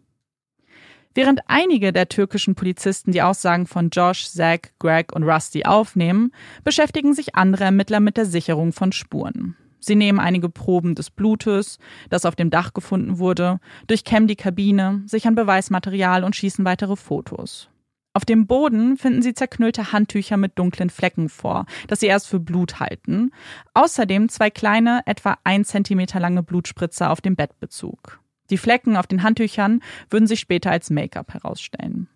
Während 1.14 1.42
einige 1.48 1.92
der 1.92 2.08
türkischen 2.08 2.56
Polizisten 2.56 3.12
die 3.12 3.22
Aussagen 3.22 3.68
von 3.68 3.90
Josh, 3.90 4.30
Zach, 4.30 4.60
Greg 4.80 5.14
und 5.14 5.24
Rusty 5.24 5.66
aufnehmen, 5.66 6.32
beschäftigen 6.64 7.14
sich 7.14 7.36
andere 7.36 7.66
Ermittler 7.66 8.00
mit 8.00 8.16
der 8.16 8.26
Sicherung 8.26 8.72
von 8.72 8.94
Spuren. 8.94 9.58
Sie 9.82 9.96
nehmen 9.96 10.20
einige 10.20 10.48
Proben 10.48 10.96
des 10.96 11.10
Blutes, 11.10 11.80
das 12.10 12.26
auf 12.26 12.36
dem 12.36 12.50
Dach 12.50 12.74
gefunden 12.74 13.18
wurde, 13.18 13.60
durchkämmen 13.88 14.28
die 14.28 14.36
Kabine, 14.36 15.02
sichern 15.06 15.36
Beweismaterial 15.36 16.24
und 16.24 16.36
schießen 16.36 16.64
weitere 16.64 16.96
Fotos. 16.96 17.70
Auf 18.14 18.26
dem 18.26 18.46
Boden 18.46 18.98
finden 18.98 19.22
sie 19.22 19.34
zerknüllte 19.34 19.92
Handtücher 19.92 20.38
mit 20.38 20.60
dunklen 20.60 20.90
Flecken 20.90 21.30
vor, 21.30 21.66
das 21.88 22.02
sie 22.02 22.08
erst 22.08 22.28
für 22.28 22.40
Blut 22.40 22.80
halten. 22.80 23.32
Außerdem 23.74 24.30
zwei 24.30 24.50
kleine, 24.50 25.02
etwa 25.06 25.38
ein 25.44 25.66
Zentimeter 25.66 26.20
lange 26.20 26.44
Blutspritzer 26.44 27.10
auf 27.10 27.22
dem 27.22 27.36
Bettbezug. 27.36 28.21
Die 28.52 28.58
Flecken 28.58 28.98
auf 28.98 29.08
den 29.08 29.24
Handtüchern 29.24 29.82
würden 30.10 30.28
sich 30.28 30.42
später 30.42 30.70
als 30.70 30.90
Make-up 30.90 31.34
herausstellen. 31.34 32.08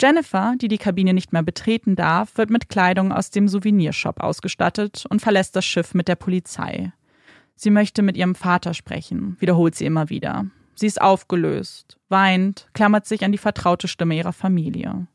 Jennifer, 0.00 0.54
die 0.60 0.68
die 0.68 0.78
Kabine 0.78 1.14
nicht 1.14 1.32
mehr 1.32 1.42
betreten 1.42 1.96
darf, 1.96 2.36
wird 2.36 2.50
mit 2.50 2.68
Kleidung 2.68 3.12
aus 3.12 3.30
dem 3.30 3.48
Souvenirshop 3.48 4.20
ausgestattet 4.20 5.04
und 5.08 5.20
verlässt 5.20 5.56
das 5.56 5.64
Schiff 5.64 5.94
mit 5.94 6.06
der 6.06 6.16
Polizei. 6.16 6.92
Sie 7.54 7.70
möchte 7.70 8.02
mit 8.02 8.16
ihrem 8.16 8.34
Vater 8.34 8.74
sprechen, 8.74 9.36
wiederholt 9.40 9.74
sie 9.74 9.86
immer 9.86 10.10
wieder. 10.10 10.46
Sie 10.74 10.86
ist 10.86 11.00
aufgelöst, 11.00 11.98
weint, 12.10 12.68
klammert 12.74 13.06
sich 13.06 13.24
an 13.24 13.32
die 13.32 13.38
vertraute 13.38 13.88
Stimme 13.88 14.14
ihrer 14.14 14.34
Familie. 14.34 15.06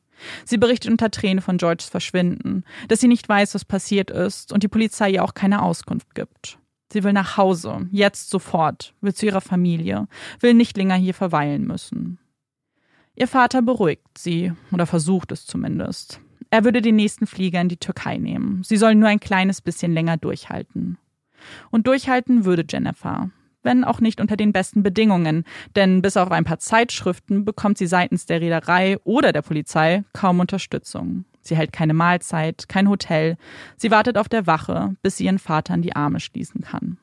Sie 0.46 0.58
berichtet 0.58 0.92
unter 0.92 1.12
Tränen 1.12 1.42
von 1.42 1.58
Georges 1.58 1.88
Verschwinden, 1.88 2.64
dass 2.88 3.00
sie 3.00 3.08
nicht 3.08 3.30
weiß, 3.30 3.54
was 3.54 3.66
passiert 3.66 4.10
ist 4.10 4.52
und 4.52 4.64
die 4.64 4.68
Polizei 4.68 5.12
ihr 5.12 5.24
auch 5.24 5.36
keine 5.36 5.62
Auskunft 5.62 6.16
gibt. 6.16 6.58
Sie 6.92 7.04
will 7.04 7.14
nach 7.14 7.38
Hause, 7.38 7.88
jetzt 7.92 8.30
sofort, 8.30 8.94
will 9.00 9.14
zu 9.14 9.26
ihrer 9.26 9.40
Familie, 9.40 10.08
will 10.42 10.54
nicht 10.54 10.76
länger 10.76 10.96
hier 10.96 11.14
verweilen 11.14 11.66
müssen. 11.66 12.20
Ihr 13.16 13.30
Vater 13.30 13.62
beruhigt 13.62 14.18
sie, 14.18 14.52
oder 14.72 14.86
versucht 14.86 15.32
es 15.32 15.46
zumindest. 15.46 16.20
Er 16.50 16.66
würde 16.66 16.82
den 16.82 16.98
nächsten 16.98 17.28
Flieger 17.28 17.62
in 17.62 17.70
die 17.70 17.78
Türkei 17.78 18.18
nehmen. 18.18 18.62
Sie 18.64 18.76
sollen 18.76 19.00
nur 19.00 19.08
ein 19.08 19.22
kleines 19.22 19.62
bisschen 19.62 19.94
länger 19.94 20.18
durchhalten. 20.18 20.98
Und 21.70 21.88
durchhalten 21.88 22.44
würde 22.44 22.66
Jennifer, 22.70 23.30
wenn 23.64 23.86
auch 23.86 24.02
nicht 24.02 24.20
unter 24.20 24.36
den 24.36 24.52
besten 24.52 24.84
Bedingungen, 24.84 25.46
denn 25.78 26.02
bis 26.02 26.18
auf 26.18 26.30
ein 26.32 26.44
paar 26.44 26.60
Zeitschriften 26.60 27.46
bekommt 27.46 27.78
sie 27.78 27.88
seitens 27.88 28.26
der 28.26 28.42
Reederei 28.42 28.98
oder 29.06 29.32
der 29.32 29.44
Polizei 29.44 30.04
kaum 30.12 30.42
Unterstützung. 30.42 31.24
Sie 31.42 31.56
hält 31.56 31.74
keine 31.74 31.94
Mahlzeit, 31.94 32.70
kein 32.70 32.88
Hotel, 32.88 33.38
sie 33.78 33.92
wartet 33.92 34.18
auf 34.18 34.30
der 34.30 34.48
Wache, 34.48 34.96
bis 35.02 35.18
sie 35.18 35.26
ihren 35.26 35.40
Vater 35.40 35.74
in 35.74 35.82
die 35.82 35.96
Arme 35.96 36.20
schließen 36.20 36.62
kann. 36.62 36.98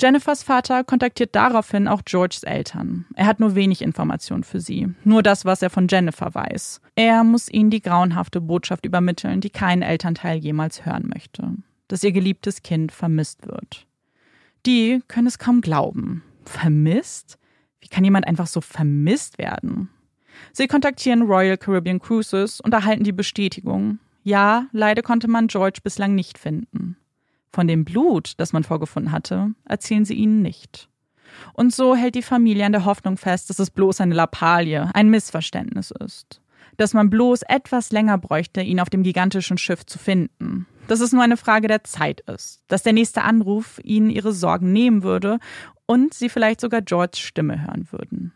Jennifers 0.00 0.42
Vater 0.42 0.82
kontaktiert 0.82 1.36
daraufhin 1.36 1.86
auch 1.86 2.02
Georges 2.04 2.42
Eltern. 2.42 3.06
Er 3.14 3.26
hat 3.26 3.38
nur 3.38 3.54
wenig 3.54 3.80
Informationen 3.80 4.42
für 4.42 4.60
sie, 4.60 4.88
nur 5.04 5.22
das, 5.22 5.44
was 5.44 5.62
er 5.62 5.70
von 5.70 5.86
Jennifer 5.88 6.34
weiß. 6.34 6.80
Er 6.96 7.22
muss 7.22 7.48
ihnen 7.48 7.70
die 7.70 7.80
grauenhafte 7.80 8.40
Botschaft 8.40 8.86
übermitteln, 8.86 9.40
die 9.40 9.50
kein 9.50 9.82
Elternteil 9.82 10.38
jemals 10.38 10.84
hören 10.84 11.08
möchte, 11.12 11.54
dass 11.86 12.02
ihr 12.02 12.10
geliebtes 12.10 12.62
Kind 12.62 12.90
vermisst 12.90 13.46
wird. 13.46 13.86
Die 14.66 15.00
können 15.06 15.28
es 15.28 15.38
kaum 15.38 15.60
glauben. 15.60 16.24
Vermisst? 16.44 17.38
Wie 17.80 17.88
kann 17.88 18.04
jemand 18.04 18.26
einfach 18.26 18.48
so 18.48 18.60
vermisst 18.60 19.38
werden? 19.38 19.90
Sie 20.52 20.66
kontaktieren 20.66 21.22
Royal 21.22 21.56
Caribbean 21.56 22.00
Cruises 22.00 22.60
und 22.60 22.72
erhalten 22.72 23.04
die 23.04 23.12
Bestätigung. 23.12 23.98
Ja, 24.22 24.66
leider 24.72 25.02
konnte 25.02 25.28
man 25.28 25.48
George 25.48 25.80
bislang 25.82 26.14
nicht 26.14 26.38
finden. 26.38 26.96
Von 27.52 27.68
dem 27.68 27.84
Blut, 27.84 28.32
das 28.38 28.52
man 28.52 28.64
vorgefunden 28.64 29.12
hatte, 29.12 29.50
erzählen 29.64 30.04
sie 30.04 30.14
ihnen 30.14 30.42
nicht. 30.42 30.88
Und 31.52 31.74
so 31.74 31.94
hält 31.94 32.14
die 32.14 32.22
Familie 32.22 32.64
an 32.64 32.72
der 32.72 32.84
Hoffnung 32.84 33.16
fest, 33.16 33.50
dass 33.50 33.58
es 33.58 33.70
bloß 33.70 34.00
eine 34.00 34.14
Lappalie, 34.14 34.90
ein 34.94 35.10
Missverständnis 35.10 35.92
ist. 35.92 36.40
Dass 36.76 36.94
man 36.94 37.10
bloß 37.10 37.42
etwas 37.42 37.92
länger 37.92 38.18
bräuchte, 38.18 38.60
ihn 38.60 38.80
auf 38.80 38.90
dem 38.90 39.02
gigantischen 39.02 39.58
Schiff 39.58 39.86
zu 39.86 39.98
finden. 39.98 40.66
Dass 40.88 41.00
es 41.00 41.12
nur 41.12 41.22
eine 41.22 41.36
Frage 41.36 41.68
der 41.68 41.84
Zeit 41.84 42.20
ist. 42.20 42.62
Dass 42.68 42.82
der 42.82 42.92
nächste 42.92 43.22
Anruf 43.22 43.80
ihnen 43.84 44.10
ihre 44.10 44.32
Sorgen 44.32 44.72
nehmen 44.72 45.02
würde 45.02 45.38
und 45.86 46.14
sie 46.14 46.28
vielleicht 46.28 46.60
sogar 46.60 46.82
Georges 46.82 47.20
Stimme 47.20 47.66
hören 47.66 47.86
würden. 47.90 48.32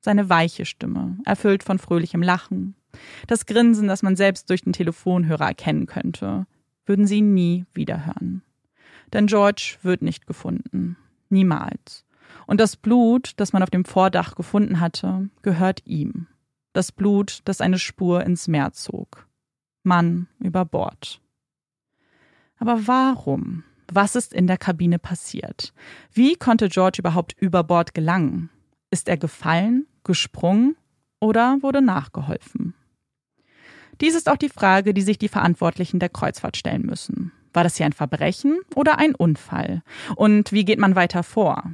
Seine 0.00 0.28
weiche 0.28 0.64
Stimme, 0.64 1.18
erfüllt 1.24 1.62
von 1.62 1.78
fröhlichem 1.78 2.22
Lachen. 2.22 2.74
Das 3.26 3.46
Grinsen, 3.46 3.88
das 3.88 4.02
man 4.02 4.16
selbst 4.16 4.48
durch 4.50 4.62
den 4.62 4.72
Telefonhörer 4.72 5.46
erkennen 5.46 5.86
könnte 5.86 6.46
würden 6.88 7.06
sie 7.06 7.20
nie 7.20 7.66
wiederhören. 7.74 8.42
Denn 9.12 9.26
George 9.26 9.76
wird 9.82 10.02
nicht 10.02 10.26
gefunden. 10.26 10.96
Niemals. 11.28 12.04
Und 12.46 12.60
das 12.60 12.76
Blut, 12.76 13.32
das 13.36 13.52
man 13.52 13.62
auf 13.62 13.70
dem 13.70 13.84
Vordach 13.84 14.34
gefunden 14.34 14.80
hatte, 14.80 15.28
gehört 15.42 15.82
ihm. 15.86 16.26
Das 16.72 16.92
Blut, 16.92 17.40
das 17.44 17.60
eine 17.60 17.78
Spur 17.78 18.24
ins 18.24 18.48
Meer 18.48 18.72
zog. 18.72 19.26
Mann 19.82 20.28
über 20.40 20.64
Bord. 20.64 21.20
Aber 22.58 22.86
warum? 22.86 23.64
Was 23.90 24.16
ist 24.16 24.34
in 24.34 24.46
der 24.46 24.58
Kabine 24.58 24.98
passiert? 24.98 25.72
Wie 26.12 26.34
konnte 26.34 26.68
George 26.68 26.98
überhaupt 26.98 27.34
über 27.38 27.64
Bord 27.64 27.94
gelangen? 27.94 28.50
Ist 28.90 29.08
er 29.08 29.16
gefallen, 29.16 29.86
gesprungen 30.04 30.76
oder 31.20 31.58
wurde 31.60 31.82
nachgeholfen? 31.82 32.74
Dies 34.00 34.14
ist 34.14 34.28
auch 34.28 34.36
die 34.36 34.48
Frage, 34.48 34.94
die 34.94 35.02
sich 35.02 35.18
die 35.18 35.28
Verantwortlichen 35.28 35.98
der 35.98 36.08
Kreuzfahrt 36.08 36.56
stellen 36.56 36.82
müssen. 36.82 37.32
War 37.52 37.64
das 37.64 37.76
hier 37.76 37.86
ein 37.86 37.92
Verbrechen 37.92 38.60
oder 38.74 38.98
ein 38.98 39.14
Unfall? 39.14 39.82
Und 40.14 40.52
wie 40.52 40.64
geht 40.64 40.78
man 40.78 40.94
weiter 40.94 41.22
vor? 41.22 41.72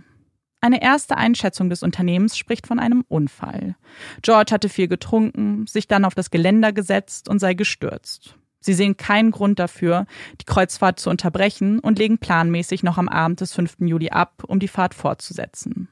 Eine 0.60 0.82
erste 0.82 1.18
Einschätzung 1.18 1.68
des 1.68 1.82
Unternehmens 1.82 2.38
spricht 2.38 2.66
von 2.66 2.78
einem 2.78 3.04
Unfall. 3.08 3.76
George 4.22 4.52
hatte 4.52 4.70
viel 4.70 4.88
getrunken, 4.88 5.66
sich 5.66 5.86
dann 5.86 6.06
auf 6.06 6.14
das 6.14 6.30
Geländer 6.30 6.72
gesetzt 6.72 7.28
und 7.28 7.38
sei 7.38 7.52
gestürzt. 7.52 8.36
Sie 8.60 8.72
sehen 8.72 8.96
keinen 8.96 9.30
Grund 9.30 9.58
dafür, 9.58 10.06
die 10.40 10.46
Kreuzfahrt 10.46 10.98
zu 10.98 11.10
unterbrechen 11.10 11.80
und 11.80 11.98
legen 11.98 12.16
planmäßig 12.16 12.82
noch 12.82 12.96
am 12.96 13.10
Abend 13.10 13.42
des 13.42 13.52
5. 13.52 13.76
Juli 13.80 14.08
ab, 14.08 14.42
um 14.46 14.58
die 14.58 14.68
Fahrt 14.68 14.94
fortzusetzen. 14.94 15.88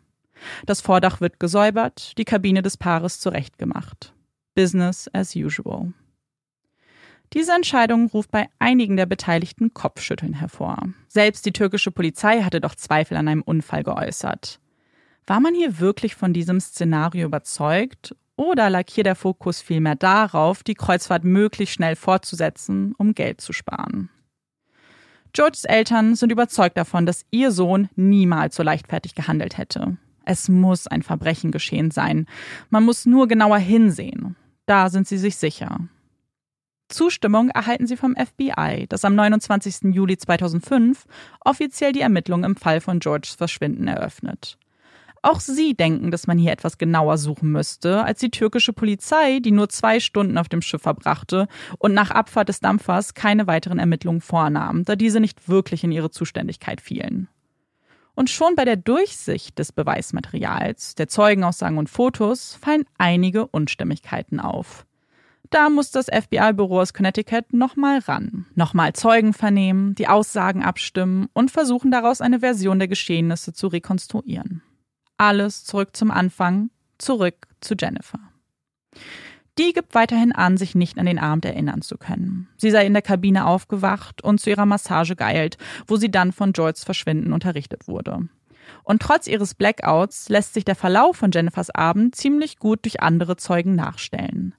Das 0.67 0.81
Vordach 0.81 1.21
wird 1.21 1.41
gesäubert, 1.41 2.17
die 2.19 2.25
Kabine 2.25 2.63
des 2.63 2.77
Paares 2.77 3.21
zurechtgemacht. 3.21 4.13
Business 4.55 5.09
as 5.13 5.35
usual. 5.35 5.93
Diese 7.33 7.53
Entscheidung 7.53 8.09
ruft 8.09 8.31
bei 8.31 8.49
einigen 8.59 8.97
der 8.97 9.07
Beteiligten 9.07 9.73
Kopfschütteln 9.73 10.35
hervor. 10.35 10.77
Selbst 11.09 11.47
die 11.47 11.53
türkische 11.53 11.91
Polizei 11.91 12.43
hatte 12.43 12.61
doch 12.61 12.75
Zweifel 12.75 13.17
an 13.17 13.29
einem 13.29 13.43
Unfall 13.43 13.83
geäußert. 13.83 14.61
War 15.27 15.41
man 15.41 15.55
hier 15.55 15.81
wirklich 15.81 16.15
von 16.15 16.35
diesem 16.35 16.61
Szenario 16.61 17.27
überzeugt 17.27 18.15
oder 18.37 18.69
lag 18.69 18.85
hier 18.91 19.05
der 19.05 19.15
Fokus 19.15 19.63
vielmehr 19.63 19.95
darauf, 19.95 20.63
die 20.63 20.75
Kreuzfahrt 20.75 21.25
möglichst 21.25 21.75
schnell 21.75 21.97
fortzusetzen, 21.97 22.95
um 22.99 23.15
Geld 23.15 23.41
zu 23.41 23.53
sparen? 23.53 24.11
Georges 25.33 25.65
Eltern 25.65 26.15
sind 26.15 26.31
überzeugt 26.31 26.77
davon, 26.77 27.07
dass 27.07 27.25
ihr 27.31 27.51
Sohn 27.53 27.89
niemals 27.97 28.57
so 28.57 28.63
leichtfertig 28.63 29.15
gehandelt 29.15 29.57
hätte. 29.57 29.97
Es 30.25 30.49
muss 30.49 30.87
ein 30.87 31.03
Verbrechen 31.03 31.51
geschehen 31.51 31.91
sein. 31.91 32.27
Man 32.71 32.85
muss 32.85 33.07
nur 33.07 33.29
genauer 33.29 33.59
hinsehen. 33.59 34.37
Da 34.67 34.91
sind 34.91 35.09
sie 35.09 35.19
sich 35.19 35.37
sicher. 35.37 35.81
Zustimmung 36.89 37.49
erhalten 37.49 37.87
sie 37.87 37.97
vom 37.97 38.15
FBI, 38.15 38.87
das 38.89 39.05
am 39.05 39.15
29. 39.15 39.95
Juli 39.95 40.17
2005 40.17 41.07
offiziell 41.41 41.93
die 41.93 42.03
Ermittlungen 42.03 42.45
im 42.45 42.57
Fall 42.57 42.81
von 42.81 43.01
Georges 43.01 43.35
Verschwinden 43.35 43.89
eröffnet. 43.89 44.59
Auch 45.25 45.39
sie 45.39 45.75
denken, 45.75 46.11
dass 46.11 46.27
man 46.27 46.37
hier 46.37 46.51
etwas 46.51 46.79
genauer 46.79 47.17
suchen 47.17 47.53
müsste, 47.53 48.03
als 48.03 48.19
die 48.19 48.31
türkische 48.31 48.73
Polizei, 48.73 49.39
die 49.39 49.53
nur 49.53 49.69
zwei 49.69 50.01
Stunden 50.01 50.37
auf 50.37 50.49
dem 50.49 50.63
Schiff 50.63 50.83
verbrachte 50.83 51.47
und 51.79 51.95
nach 51.95 52.11
Abfahrt 52.11 52.49
des 52.49 52.59
Dampfers 52.59 53.15
keine 53.15 53.47
weiteren 53.47 53.79
Ermittlungen 53.79 54.21
vornahm, 54.21 54.85
da 54.85 54.97
diese 54.97 55.21
nicht 55.21 55.49
wirklich 55.49 55.85
in 55.85 55.93
ihre 55.93 56.11
Zuständigkeit 56.11 56.81
fielen. 56.81 57.29
Und 58.15 58.29
schon 58.29 58.55
bei 58.57 58.65
der 58.65 58.77
Durchsicht 58.77 59.59
des 59.59 59.73
Beweismaterials, 59.73 60.95
der 60.95 61.09
Zeugenaussagen 61.09 61.79
und 61.79 61.89
Fotos 61.89 62.55
fallen 62.61 62.85
einige 62.99 63.47
Unstimmigkeiten 63.47 64.39
auf. 64.39 64.87
Da 65.53 65.69
muss 65.69 65.91
das 65.91 66.07
FBI-Büro 66.07 66.81
aus 66.81 66.95
Connecticut 66.95 67.53
nochmal 67.53 67.99
ran, 67.99 68.47
nochmal 68.55 68.95
Zeugen 68.95 69.35
vernehmen, 69.35 69.95
die 69.95 70.09
Aussagen 70.09 70.63
abstimmen 70.63 71.29
und 71.35 71.51
versuchen 71.51 71.91
daraus 71.91 72.23
eine 72.23 72.41
Version 72.41 72.79
der 72.79 72.89
Geschehnisse 72.89 73.53
zu 73.53 73.67
rekonstruieren. 73.67 74.63
Alles 75.19 75.65
zurück 75.65 75.95
zum 75.95 76.11
Anfang, 76.11 76.71
zurück 76.97 77.49
zu 77.61 77.75
Jennifer. 77.79 78.21
Die 79.59 79.73
gibt 79.75 79.95
weiterhin 79.95 80.33
an, 80.33 80.57
sich 80.57 80.75
nicht 80.75 80.99
an 80.99 81.07
den 81.07 81.19
Abend 81.19 81.45
erinnern 81.45 81.83
zu 81.83 81.99
können. 81.99 82.49
Sie 82.57 82.71
sei 82.71 82.87
in 82.87 82.95
der 82.95 83.03
Kabine 83.03 83.47
aufgewacht 83.47 84.25
und 84.25 84.41
zu 84.41 84.49
ihrer 84.49 84.65
Massage 84.65 85.15
geeilt, 85.15 85.59
wo 85.87 85.97
sie 85.97 86.11
dann 86.11 86.33
von 86.33 86.53
Joyce 86.53 86.85
Verschwinden 86.85 87.33
unterrichtet 87.33 87.87
wurde. 87.87 88.29
Und 88.85 89.03
trotz 89.03 89.27
ihres 89.27 89.55
Blackouts 89.55 90.29
lässt 90.29 90.55
sich 90.55 90.65
der 90.65 90.77
Verlauf 90.77 91.17
von 91.17 91.31
Jennifers 91.33 91.71
Abend 91.71 92.15
ziemlich 92.15 92.59
gut 92.59 92.85
durch 92.85 93.03
andere 93.03 93.37
Zeugen 93.37 93.75
nachstellen. 93.75 94.55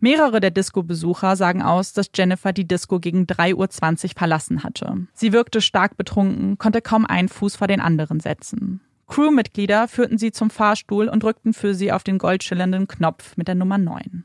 Mehrere 0.00 0.40
der 0.40 0.50
Disco-Besucher 0.50 1.36
sagen 1.36 1.62
aus, 1.62 1.92
dass 1.92 2.10
Jennifer 2.14 2.52
die 2.52 2.66
Disco 2.66 2.98
gegen 3.00 3.24
3.20 3.24 4.04
Uhr 4.04 4.10
verlassen 4.16 4.64
hatte. 4.64 5.06
Sie 5.12 5.32
wirkte 5.32 5.60
stark 5.60 5.96
betrunken, 5.96 6.58
konnte 6.58 6.80
kaum 6.82 7.04
einen 7.06 7.28
Fuß 7.28 7.56
vor 7.56 7.68
den 7.68 7.80
anderen 7.80 8.18
setzen. 8.18 8.80
Crewmitglieder 9.08 9.88
führten 9.88 10.18
sie 10.18 10.32
zum 10.32 10.50
Fahrstuhl 10.50 11.08
und 11.08 11.22
drückten 11.22 11.54
für 11.54 11.74
sie 11.74 11.92
auf 11.92 12.04
den 12.04 12.18
goldschillernden 12.18 12.88
Knopf 12.88 13.36
mit 13.36 13.48
der 13.48 13.54
Nummer 13.54 13.78
9. 13.78 14.24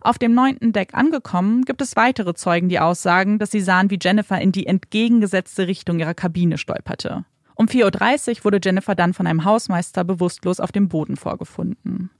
Auf 0.00 0.18
dem 0.18 0.34
neunten 0.34 0.72
Deck 0.72 0.94
angekommen, 0.94 1.62
gibt 1.62 1.80
es 1.80 1.96
weitere 1.96 2.34
Zeugen, 2.34 2.68
die 2.68 2.80
aussagen, 2.80 3.38
dass 3.38 3.50
sie 3.50 3.60
sahen, 3.60 3.90
wie 3.90 3.98
Jennifer 4.00 4.40
in 4.40 4.52
die 4.52 4.66
entgegengesetzte 4.66 5.66
Richtung 5.66 5.98
ihrer 5.98 6.14
Kabine 6.14 6.58
stolperte. 6.58 7.24
Um 7.54 7.66
4.30 7.66 8.38
Uhr 8.38 8.44
wurde 8.44 8.60
Jennifer 8.62 8.94
dann 8.94 9.14
von 9.14 9.26
einem 9.26 9.44
Hausmeister 9.44 10.04
bewusstlos 10.04 10.60
auf 10.60 10.72
dem 10.72 10.88
Boden 10.88 11.16
vorgefunden. 11.16 12.10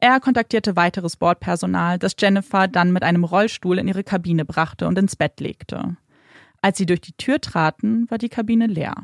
Er 0.00 0.18
kontaktierte 0.18 0.74
weiteres 0.74 1.16
Bordpersonal, 1.16 1.98
das 1.98 2.16
Jennifer 2.18 2.66
dann 2.66 2.92
mit 2.92 3.04
einem 3.04 3.22
Rollstuhl 3.22 3.78
in 3.78 3.86
ihre 3.86 4.02
Kabine 4.02 4.44
brachte 4.44 4.88
und 4.88 4.98
ins 4.98 5.14
Bett 5.14 5.38
legte. 5.38 5.96
Als 6.60 6.78
sie 6.78 6.86
durch 6.86 7.00
die 7.00 7.12
Tür 7.12 7.40
traten, 7.40 8.10
war 8.10 8.18
die 8.18 8.28
Kabine 8.28 8.66
leer. 8.66 8.94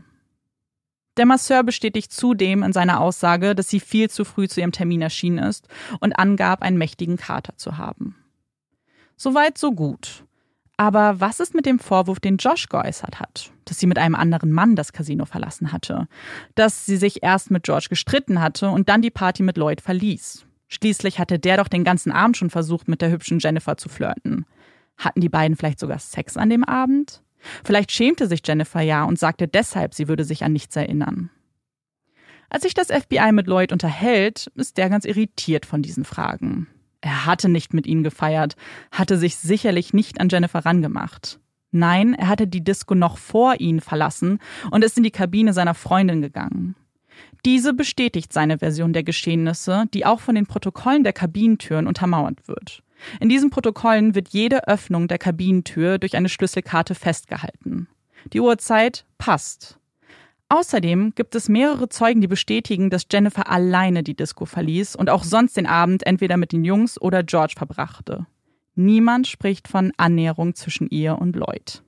Der 1.17 1.27
Masseur 1.27 1.63
bestätigt 1.63 2.13
zudem 2.13 2.63
in 2.63 2.73
seiner 2.73 3.01
Aussage, 3.01 3.55
dass 3.55 3.69
sie 3.69 3.81
viel 3.81 4.11
zu 4.11 4.25
früh 4.25 4.49
zu 4.49 4.61
ihrem 4.61 4.73
Termin 4.73 5.03
erschienen 5.03 5.39
ist 5.39 5.69
und 6.01 6.19
angab, 6.19 6.63
einen 6.63 6.79
mächtigen 6.79 7.17
Kater 7.17 7.57
zu 7.57 7.79
haben. 7.79 8.17
Soweit, 9.17 9.57
so 9.57 9.73
gut. 9.73 10.25
Aber 10.77 11.21
was 11.21 11.41
ist 11.41 11.55
mit 11.55 11.65
dem 11.65 11.79
Vorwurf, 11.79 12.21
den 12.21 12.37
Josh 12.37 12.69
geäußert 12.69 13.19
hat? 13.19 13.51
Dass 13.65 13.79
sie 13.81 13.87
mit 13.87 13.99
einem 13.99 14.15
anderen 14.15 14.53
Mann 14.53 14.77
das 14.77 14.93
Casino 14.93 15.25
verlassen 15.25 15.73
hatte. 15.73 16.07
Dass 16.55 16.85
sie 16.85 16.99
sich 16.99 17.23
erst 17.23 17.51
mit 17.51 17.63
George 17.63 17.87
gestritten 17.89 18.41
hatte 18.41 18.69
und 18.69 18.91
dann 18.91 19.01
die 19.01 19.11
Party 19.11 19.43
mit 19.43 19.57
Lloyd 19.57 19.81
verließ. 19.81 20.47
Schließlich 20.69 21.19
hatte 21.19 21.39
der 21.39 21.57
doch 21.57 21.69
den 21.69 21.85
ganzen 21.85 22.13
Abend 22.13 22.37
schon 22.37 22.51
versucht, 22.51 22.89
mit 22.89 23.01
der 23.01 23.11
hübschen 23.11 23.39
Jennifer 23.39 23.79
zu 23.79 23.89
flirten. 23.89 24.45
Hatten 24.99 25.21
die 25.21 25.29
beiden 25.29 25.57
vielleicht 25.57 25.81
sogar 25.81 25.99
Sex 25.99 26.37
an 26.37 26.51
dem 26.51 26.65
Abend? 26.65 27.23
Vielleicht 27.65 27.93
schämte 27.93 28.27
sich 28.27 28.41
Jennifer 28.45 28.81
ja 28.81 29.05
und 29.05 29.19
sagte 29.19 29.49
deshalb, 29.49 29.95
sie 29.95 30.09
würde 30.09 30.25
sich 30.25 30.45
an 30.45 30.53
nichts 30.53 30.77
erinnern. 30.77 31.31
Als 32.49 32.63
sich 32.63 32.75
das 32.75 32.89
FBI 32.89 33.33
mit 33.33 33.47
Lloyd 33.47 33.73
unterhält, 33.73 34.51
ist 34.55 34.77
der 34.77 34.89
ganz 34.89 35.05
irritiert 35.05 35.67
von 35.67 35.83
diesen 35.83 36.05
Fragen. 36.05 36.69
Er 37.01 37.27
hatte 37.27 37.49
nicht 37.49 37.75
mit 37.75 37.87
ihnen 37.87 38.03
gefeiert, 38.03 38.57
hatte 38.91 39.19
sich 39.19 39.37
sicherlich 39.37 39.93
nicht 39.93 40.21
an 40.21 40.29
Jennifer 40.29 40.61
rangemacht. 40.61 41.41
Nein, 41.73 42.15
er 42.15 42.29
hatte 42.29 42.47
die 42.47 42.65
Disco 42.65 42.95
noch 42.95 43.19
vor 43.19 43.61
ihnen 43.61 43.81
verlassen 43.81 44.39
und 44.71 44.85
ist 44.85 44.97
in 44.97 45.03
die 45.03 45.11
Kabine 45.11 45.53
seiner 45.53 45.75
Freundin 45.75 46.23
gegangen. 46.23 46.75
Diese 47.45 47.75
bestätigt 47.75 48.33
seine 48.33 48.59
Version 48.59 48.93
der 48.93 49.03
Geschehnisse, 49.03 49.85
die 49.93 50.07
auch 50.07 50.21
von 50.21 50.35
den 50.35 50.47
Protokollen 50.47 51.05
der 51.05 51.13
Kabinentüren 51.13 51.87
untermauert 51.87 52.49
wird. 52.49 52.83
In 53.21 53.29
diesen 53.29 53.51
Protokollen 53.51 54.15
wird 54.15 54.29
jede 54.31 54.69
Öffnung 54.69 55.09
der 55.09 55.19
Kabinentür 55.19 55.99
durch 55.99 56.17
eine 56.17 56.29
Schlüsselkarte 56.29 56.95
festgehalten. 56.95 57.89
Die 58.33 58.41
Uhrzeit 58.41 59.05
passt. 59.19 59.79
Außerdem 60.49 61.13
gibt 61.15 61.35
es 61.35 61.49
mehrere 61.49 61.89
Zeugen, 61.89 62.21
die 62.21 62.29
bestätigen, 62.29 62.89
dass 62.89 63.07
Jennifer 63.11 63.51
alleine 63.51 64.03
die 64.03 64.15
Disco 64.15 64.45
verließ 64.45 64.95
und 64.95 65.11
auch 65.11 65.25
sonst 65.25 65.57
den 65.57 65.67
Abend 65.67 66.07
entweder 66.07 66.37
mit 66.37 66.53
den 66.53 66.65
Jungs 66.65 67.01
oder 67.01 67.23
George 67.25 67.55
verbrachte. 67.57 68.27
Niemand 68.77 69.27
spricht 69.27 69.67
von 69.67 69.93
Annäherung 69.97 70.55
zwischen 70.55 70.89
ihr 70.89 71.19
und 71.19 71.35
Lloyd. 71.35 71.83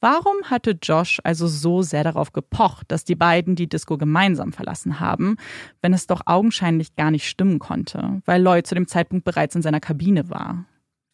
Warum 0.00 0.36
hatte 0.44 0.78
Josh 0.82 1.20
also 1.24 1.46
so 1.46 1.82
sehr 1.82 2.04
darauf 2.04 2.32
gepocht, 2.32 2.90
dass 2.90 3.04
die 3.04 3.14
beiden 3.14 3.54
die 3.54 3.68
Disco 3.68 3.98
gemeinsam 3.98 4.52
verlassen 4.52 4.98
haben, 4.98 5.36
wenn 5.82 5.92
es 5.92 6.06
doch 6.06 6.22
augenscheinlich 6.24 6.96
gar 6.96 7.10
nicht 7.10 7.28
stimmen 7.28 7.58
konnte, 7.58 8.22
weil 8.24 8.42
Lloyd 8.42 8.66
zu 8.66 8.74
dem 8.74 8.88
Zeitpunkt 8.88 9.24
bereits 9.24 9.54
in 9.54 9.62
seiner 9.62 9.80
Kabine 9.80 10.30
war? 10.30 10.64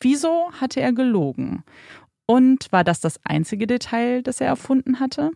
Wieso 0.00 0.52
hatte 0.52 0.80
er 0.80 0.92
gelogen? 0.92 1.64
Und 2.26 2.70
war 2.70 2.84
das 2.84 3.00
das 3.00 3.18
einzige 3.24 3.66
Detail, 3.66 4.22
das 4.22 4.40
er 4.40 4.48
erfunden 4.48 5.00
hatte? 5.00 5.30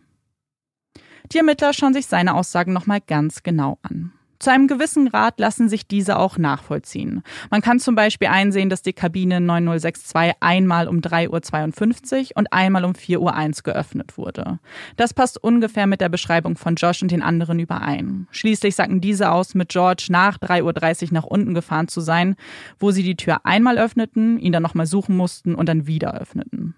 Die 1.31 1.37
Ermittler 1.37 1.73
schauen 1.73 1.93
sich 1.93 2.07
seine 2.07 2.35
Aussagen 2.35 2.73
nochmal 2.73 3.01
ganz 3.01 3.43
genau 3.43 3.79
an. 3.81 4.13
Zu 4.41 4.49
einem 4.49 4.67
gewissen 4.67 5.07
Grad 5.07 5.39
lassen 5.39 5.69
sich 5.69 5.85
diese 5.85 6.17
auch 6.17 6.39
nachvollziehen. 6.39 7.21
Man 7.51 7.61
kann 7.61 7.79
zum 7.79 7.93
Beispiel 7.93 8.29
einsehen, 8.29 8.71
dass 8.71 8.81
die 8.81 8.91
Kabine 8.91 9.39
9062 9.39 10.31
einmal 10.39 10.87
um 10.87 10.97
3.52 10.97 12.31
Uhr 12.31 12.37
und 12.37 12.51
einmal 12.51 12.83
um 12.83 12.93
4.01 12.93 13.19
Uhr 13.19 13.63
geöffnet 13.65 14.17
wurde. 14.17 14.57
Das 14.97 15.13
passt 15.13 15.43
ungefähr 15.43 15.85
mit 15.85 16.01
der 16.01 16.09
Beschreibung 16.09 16.57
von 16.57 16.73
Josh 16.73 17.03
und 17.03 17.11
den 17.11 17.21
anderen 17.21 17.59
überein. 17.59 18.27
Schließlich 18.31 18.73
sagten 18.73 18.99
diese 18.99 19.29
aus, 19.29 19.53
mit 19.53 19.69
George 19.69 20.07
nach 20.09 20.39
3.30 20.39 21.03
Uhr 21.03 21.09
nach 21.11 21.25
unten 21.25 21.53
gefahren 21.53 21.87
zu 21.87 22.01
sein, 22.01 22.35
wo 22.79 22.89
sie 22.89 23.03
die 23.03 23.17
Tür 23.17 23.45
einmal 23.45 23.77
öffneten, 23.77 24.39
ihn 24.39 24.53
dann 24.53 24.63
nochmal 24.63 24.87
suchen 24.87 25.15
mussten 25.15 25.53
und 25.53 25.69
dann 25.69 25.85
wieder 25.85 26.19
öffneten. 26.19 26.73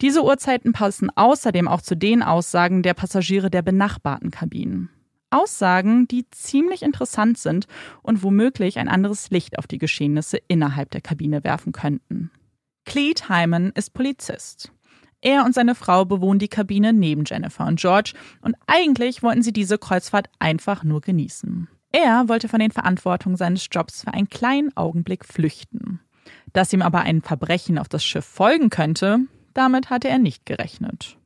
Diese 0.00 0.24
Uhrzeiten 0.24 0.72
passen 0.72 1.10
außerdem 1.14 1.68
auch 1.68 1.80
zu 1.80 1.96
den 1.96 2.24
Aussagen 2.24 2.82
der 2.82 2.94
Passagiere 2.94 3.50
der 3.50 3.62
benachbarten 3.62 4.32
Kabinen. 4.32 4.90
Aussagen, 5.30 6.08
die 6.08 6.28
ziemlich 6.30 6.82
interessant 6.82 7.38
sind 7.38 7.66
und 8.02 8.22
womöglich 8.22 8.78
ein 8.78 8.88
anderes 8.88 9.30
Licht 9.30 9.58
auf 9.58 9.66
die 9.66 9.78
Geschehnisse 9.78 10.38
innerhalb 10.48 10.90
der 10.90 11.00
Kabine 11.00 11.44
werfen 11.44 11.72
könnten. 11.72 12.30
Cleet 12.84 13.28
Hyman 13.28 13.72
ist 13.74 13.94
Polizist. 13.94 14.72
Er 15.20 15.44
und 15.44 15.54
seine 15.54 15.74
Frau 15.74 16.04
bewohnen 16.04 16.38
die 16.38 16.48
Kabine 16.48 16.92
neben 16.92 17.24
Jennifer 17.24 17.66
und 17.66 17.80
George 17.80 18.12
und 18.42 18.54
eigentlich 18.66 19.22
wollten 19.22 19.42
sie 19.42 19.52
diese 19.52 19.78
Kreuzfahrt 19.78 20.28
einfach 20.38 20.84
nur 20.84 21.00
genießen. 21.00 21.68
Er 21.92 22.28
wollte 22.28 22.48
von 22.48 22.60
den 22.60 22.70
Verantwortungen 22.70 23.36
seines 23.36 23.66
Jobs 23.70 24.02
für 24.02 24.14
einen 24.14 24.28
kleinen 24.28 24.76
Augenblick 24.76 25.24
flüchten. 25.24 26.00
Dass 26.52 26.72
ihm 26.72 26.82
aber 26.82 27.00
ein 27.00 27.22
Verbrechen 27.22 27.78
auf 27.78 27.88
das 27.88 28.04
Schiff 28.04 28.24
folgen 28.24 28.70
könnte, 28.70 29.20
damit 29.54 29.90
hatte 29.90 30.08
er 30.08 30.18
nicht 30.18 30.46
gerechnet. 30.46 31.16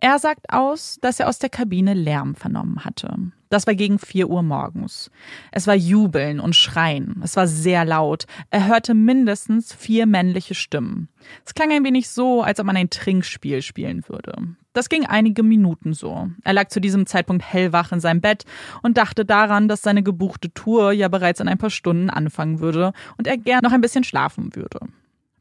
Er 0.00 0.18
sagt 0.18 0.50
aus, 0.50 0.98
dass 1.00 1.18
er 1.18 1.28
aus 1.28 1.38
der 1.38 1.48
Kabine 1.48 1.94
Lärm 1.94 2.34
vernommen 2.34 2.84
hatte. 2.84 3.16
Das 3.48 3.66
war 3.66 3.74
gegen 3.74 3.98
vier 3.98 4.28
Uhr 4.28 4.42
morgens. 4.42 5.10
Es 5.52 5.66
war 5.66 5.74
Jubeln 5.74 6.40
und 6.40 6.56
Schreien. 6.56 7.20
Es 7.22 7.36
war 7.36 7.46
sehr 7.46 7.84
laut. 7.84 8.26
Er 8.50 8.66
hörte 8.66 8.94
mindestens 8.94 9.72
vier 9.72 10.06
männliche 10.06 10.54
Stimmen. 10.54 11.08
Es 11.46 11.54
klang 11.54 11.70
ein 11.70 11.84
wenig 11.84 12.08
so, 12.08 12.42
als 12.42 12.58
ob 12.58 12.66
man 12.66 12.76
ein 12.76 12.90
Trinkspiel 12.90 13.62
spielen 13.62 14.02
würde. 14.08 14.34
Das 14.72 14.88
ging 14.88 15.06
einige 15.06 15.44
Minuten 15.44 15.94
so. 15.94 16.28
Er 16.42 16.52
lag 16.52 16.68
zu 16.68 16.80
diesem 16.80 17.06
Zeitpunkt 17.06 17.44
hellwach 17.44 17.92
in 17.92 18.00
seinem 18.00 18.20
Bett 18.20 18.44
und 18.82 18.98
dachte 18.98 19.24
daran, 19.24 19.68
dass 19.68 19.82
seine 19.82 20.02
gebuchte 20.02 20.52
Tour 20.52 20.90
ja 20.90 21.06
bereits 21.06 21.38
in 21.38 21.48
ein 21.48 21.58
paar 21.58 21.70
Stunden 21.70 22.10
anfangen 22.10 22.58
würde 22.58 22.92
und 23.16 23.28
er 23.28 23.38
gern 23.38 23.62
noch 23.62 23.72
ein 23.72 23.80
bisschen 23.80 24.04
schlafen 24.04 24.56
würde. 24.56 24.80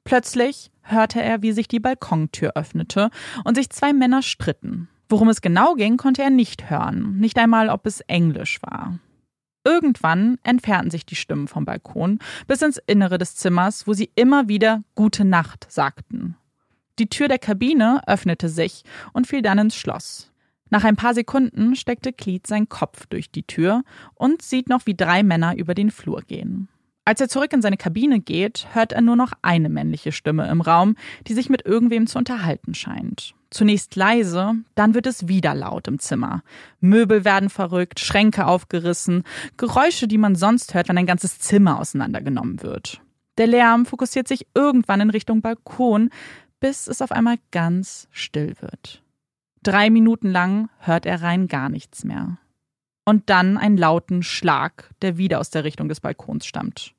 Plötzlich 0.04 0.72
hörte 0.82 1.22
er, 1.22 1.42
wie 1.42 1.54
sich 1.54 1.68
die 1.68 1.80
Balkontür 1.80 2.52
öffnete 2.56 3.10
und 3.44 3.56
sich 3.56 3.70
zwei 3.70 3.94
Männer 3.94 4.22
stritten. 4.22 4.90
Worum 5.10 5.30
es 5.30 5.42
genau 5.42 5.76
ging, 5.76 5.98
konnte 5.98 6.24
er 6.24 6.30
nicht 6.30 6.70
hören, 6.70 7.18
nicht 7.20 7.38
einmal, 7.38 7.70
ob 7.70 7.86
es 7.86 8.02
Englisch 8.02 8.62
war. 8.62 9.00
Irgendwann 9.66 10.40
entfernten 10.44 10.92
sich 10.92 11.06
die 11.06 11.16
Stimmen 11.16 11.48
vom 11.48 11.66
Balkon 11.66 12.20
bis 12.48 12.62
ins 12.62 12.82
Innere 12.86 13.18
des 13.18 13.36
Zimmers, 13.36 13.88
wo 13.88 13.94
sie 13.94 14.12
immer 14.16 14.50
wieder 14.50 14.84
Gute 14.96 15.24
Nacht 15.24 15.68
sagten. 15.70 16.36
Die 17.00 17.08
Tür 17.08 17.28
der 17.28 17.40
Kabine 17.40 18.02
öffnete 18.06 18.50
sich 18.50 18.84
und 19.14 19.26
fiel 19.26 19.42
dann 19.42 19.58
ins 19.58 19.76
Schloss. 19.76 20.32
Nach 20.70 20.84
ein 20.84 20.96
paar 20.96 21.14
Sekunden 21.14 21.76
steckte 21.76 22.12
Cleet 22.12 22.46
seinen 22.46 22.68
Kopf 22.68 23.06
durch 23.06 23.32
die 23.32 23.44
Tür 23.44 23.84
und 24.16 24.42
sieht 24.42 24.70
noch, 24.70 24.86
wie 24.86 24.96
drei 24.96 25.24
Männer 25.24 25.56
über 25.56 25.76
den 25.76 25.92
Flur 25.92 26.22
gehen. 26.22 26.68
Als 27.06 27.20
er 27.20 27.28
zurück 27.28 27.52
in 27.52 27.62
seine 27.62 27.76
Kabine 27.76 28.22
geht, 28.22 28.68
hört 28.72 28.94
er 28.94 29.02
nur 29.02 29.18
noch 29.18 29.34
eine 29.42 29.68
männliche 29.68 30.14
Stimme 30.14 30.50
im 30.50 30.62
Raum, 30.62 30.96
die 31.28 31.34
sich 31.34 31.50
mit 31.50 31.66
irgendwem 31.66 32.08
zu 32.08 32.18
unterhalten 32.18 32.74
scheint. 32.74 33.34
Zunächst 33.50 33.96
leise, 33.98 34.56
dann 34.76 34.94
wird 34.94 35.06
es 35.06 35.28
wieder 35.28 35.54
laut 35.54 35.88
im 35.88 36.00
Zimmer. 36.00 36.44
Möbel 36.80 37.26
werden 37.26 37.50
verrückt, 37.50 38.00
Schränke 38.00 38.48
aufgerissen, 38.48 39.24
Geräusche, 39.58 40.08
die 40.08 40.18
man 40.18 40.36
sonst 40.36 40.74
hört, 40.74 40.88
wenn 40.88 40.98
ein 40.98 41.06
ganzes 41.06 41.40
Zimmer 41.40 41.80
auseinandergenommen 41.80 42.64
wird. 42.64 43.02
Der 43.38 43.48
Lärm 43.48 43.86
fokussiert 43.86 44.28
sich 44.28 44.48
irgendwann 44.56 45.02
in 45.02 45.10
Richtung 45.10 45.42
Balkon, 45.42 46.10
bis 46.62 46.88
es 46.88 47.02
auf 47.02 47.12
einmal 47.12 47.38
ganz 47.52 48.08
still 48.12 48.56
wird. 48.62 49.04
Drei 49.62 49.90
Minuten 49.90 50.32
lang 50.32 50.70
hört 50.80 51.06
er 51.06 51.22
rein 51.22 51.48
gar 51.48 51.70
nichts 51.70 52.06
mehr 52.06 52.38
und 53.06 53.30
dann 53.30 53.58
einen 53.58 53.78
lauten 53.78 54.24
Schlag, 54.24 54.90
der 55.02 55.18
wieder 55.18 55.40
aus 55.40 55.50
der 55.50 55.64
Richtung 55.64 55.90
des 55.90 56.00
Balkons 56.00 56.46
stammt. 56.46 56.94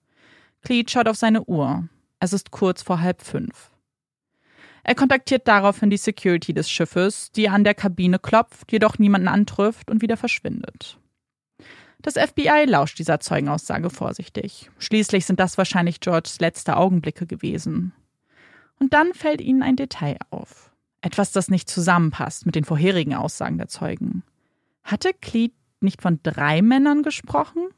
Cleet 0.63 0.91
schaut 0.91 1.09
auf 1.09 1.17
seine 1.17 1.45
Uhr. 1.45 1.89
Es 2.21 2.33
ist 2.33 2.51
kurz 2.51 2.83
vor 2.83 3.01
halb 3.01 3.23
fünf. 3.23 3.71
Er 4.83 4.95
kontaktiert 4.95 5.49
daraufhin 5.49 5.89
die 5.89 5.97
Security 5.97 6.53
des 6.53 6.71
Schiffes, 6.71 7.33
die 7.33 7.49
an 7.49 7.65
der 7.65 7.75
Kabine 7.75 8.19
klopft, 8.19 8.71
jedoch 8.71 8.99
niemanden 8.99 9.29
antrifft 9.29 9.91
und 9.91 10.03
wieder 10.03 10.19
verschwindet. 10.19 10.99
Das 12.03 12.15
FBI 12.15 12.67
lauscht 12.67 12.99
dieser 12.99 13.19
Zeugenaussage 13.19 13.89
vorsichtig. 13.89 14.71
Schließlich 14.79 15.25
sind 15.25 15.41
das 15.41 15.57
wahrscheinlich 15.57 16.01
Georges 16.01 16.39
letzte 16.39 16.77
Augenblicke 16.77 17.27
gewesen. 17.27 17.95
Und 18.79 18.93
dann 18.93 19.15
fällt 19.15 19.41
ihnen 19.41 19.63
ein 19.63 19.77
Detail 19.77 20.19
auf. 20.29 20.71
Etwas, 21.01 21.33
das 21.33 21.49
nicht 21.49 21.71
zusammenpasst 21.71 22.45
mit 22.45 22.55
den 22.55 22.65
vorherigen 22.65 23.15
Aussagen 23.15 23.57
der 23.57 23.69
Zeugen. 23.69 24.23
Hatte 24.83 25.13
Cleet 25.15 25.55
nicht 25.85 26.03
von 26.03 26.21
drei 26.23 26.63
Männern 26.63 27.03
gesprochen? 27.03 27.69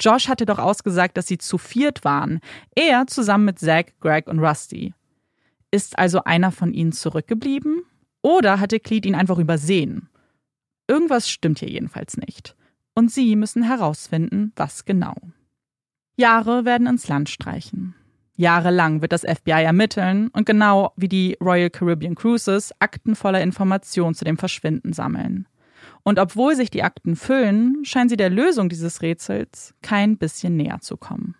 Josh 0.00 0.28
hatte 0.28 0.44
doch 0.44 0.58
ausgesagt, 0.58 1.16
dass 1.16 1.26
sie 1.26 1.38
zu 1.38 1.56
viert 1.58 2.04
waren. 2.04 2.40
Er 2.74 3.06
zusammen 3.06 3.44
mit 3.46 3.58
Zack, 3.58 3.98
Greg 4.00 4.26
und 4.26 4.40
Rusty. 4.40 4.92
Ist 5.70 5.98
also 5.98 6.24
einer 6.24 6.52
von 6.52 6.72
ihnen 6.72 6.92
zurückgeblieben? 6.92 7.82
Oder 8.22 8.60
hatte 8.60 8.80
Cleet 8.80 9.06
ihn 9.06 9.14
einfach 9.14 9.38
übersehen? 9.38 10.08
Irgendwas 10.88 11.28
stimmt 11.30 11.60
hier 11.60 11.70
jedenfalls 11.70 12.16
nicht. 12.16 12.56
Und 12.94 13.10
sie 13.10 13.36
müssen 13.36 13.62
herausfinden, 13.62 14.52
was 14.56 14.84
genau. 14.84 15.14
Jahre 16.16 16.64
werden 16.64 16.86
ins 16.86 17.08
Land 17.08 17.28
streichen. 17.28 17.94
Jahrelang 18.36 19.00
wird 19.00 19.12
das 19.12 19.22
FBI 19.22 19.62
ermitteln 19.62 20.28
und 20.28 20.46
genau 20.46 20.92
wie 20.96 21.08
die 21.08 21.36
Royal 21.40 21.70
Caribbean 21.70 22.14
Cruises 22.14 22.72
Akten 22.80 23.14
voller 23.14 23.40
Informationen 23.40 24.14
zu 24.14 24.24
dem 24.24 24.38
Verschwinden 24.38 24.92
sammeln. 24.92 25.46
Und 26.04 26.18
obwohl 26.18 26.54
sich 26.54 26.70
die 26.70 26.82
Akten 26.82 27.16
füllen, 27.16 27.84
scheinen 27.84 28.08
sie 28.08 28.16
der 28.16 28.30
Lösung 28.30 28.68
dieses 28.68 29.02
Rätsels 29.02 29.74
kein 29.82 30.18
bisschen 30.18 30.56
näher 30.56 30.80
zu 30.80 30.96
kommen. 30.96 31.34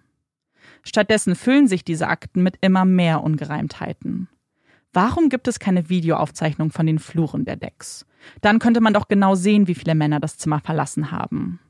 Stattdessen 0.82 1.34
füllen 1.36 1.68
sich 1.68 1.84
diese 1.84 2.08
Akten 2.08 2.42
mit 2.42 2.56
immer 2.60 2.84
mehr 2.84 3.22
Ungereimtheiten. 3.22 4.28
Warum 4.92 5.28
gibt 5.28 5.48
es 5.48 5.58
keine 5.58 5.88
Videoaufzeichnung 5.88 6.70
von 6.70 6.86
den 6.86 6.98
Fluren 6.98 7.44
der 7.44 7.56
Decks? 7.56 8.06
Dann 8.40 8.58
könnte 8.58 8.80
man 8.80 8.94
doch 8.94 9.08
genau 9.08 9.34
sehen, 9.34 9.66
wie 9.66 9.74
viele 9.74 9.94
Männer 9.94 10.20
das 10.20 10.38
Zimmer 10.38 10.60
verlassen 10.60 11.10
haben. 11.10 11.60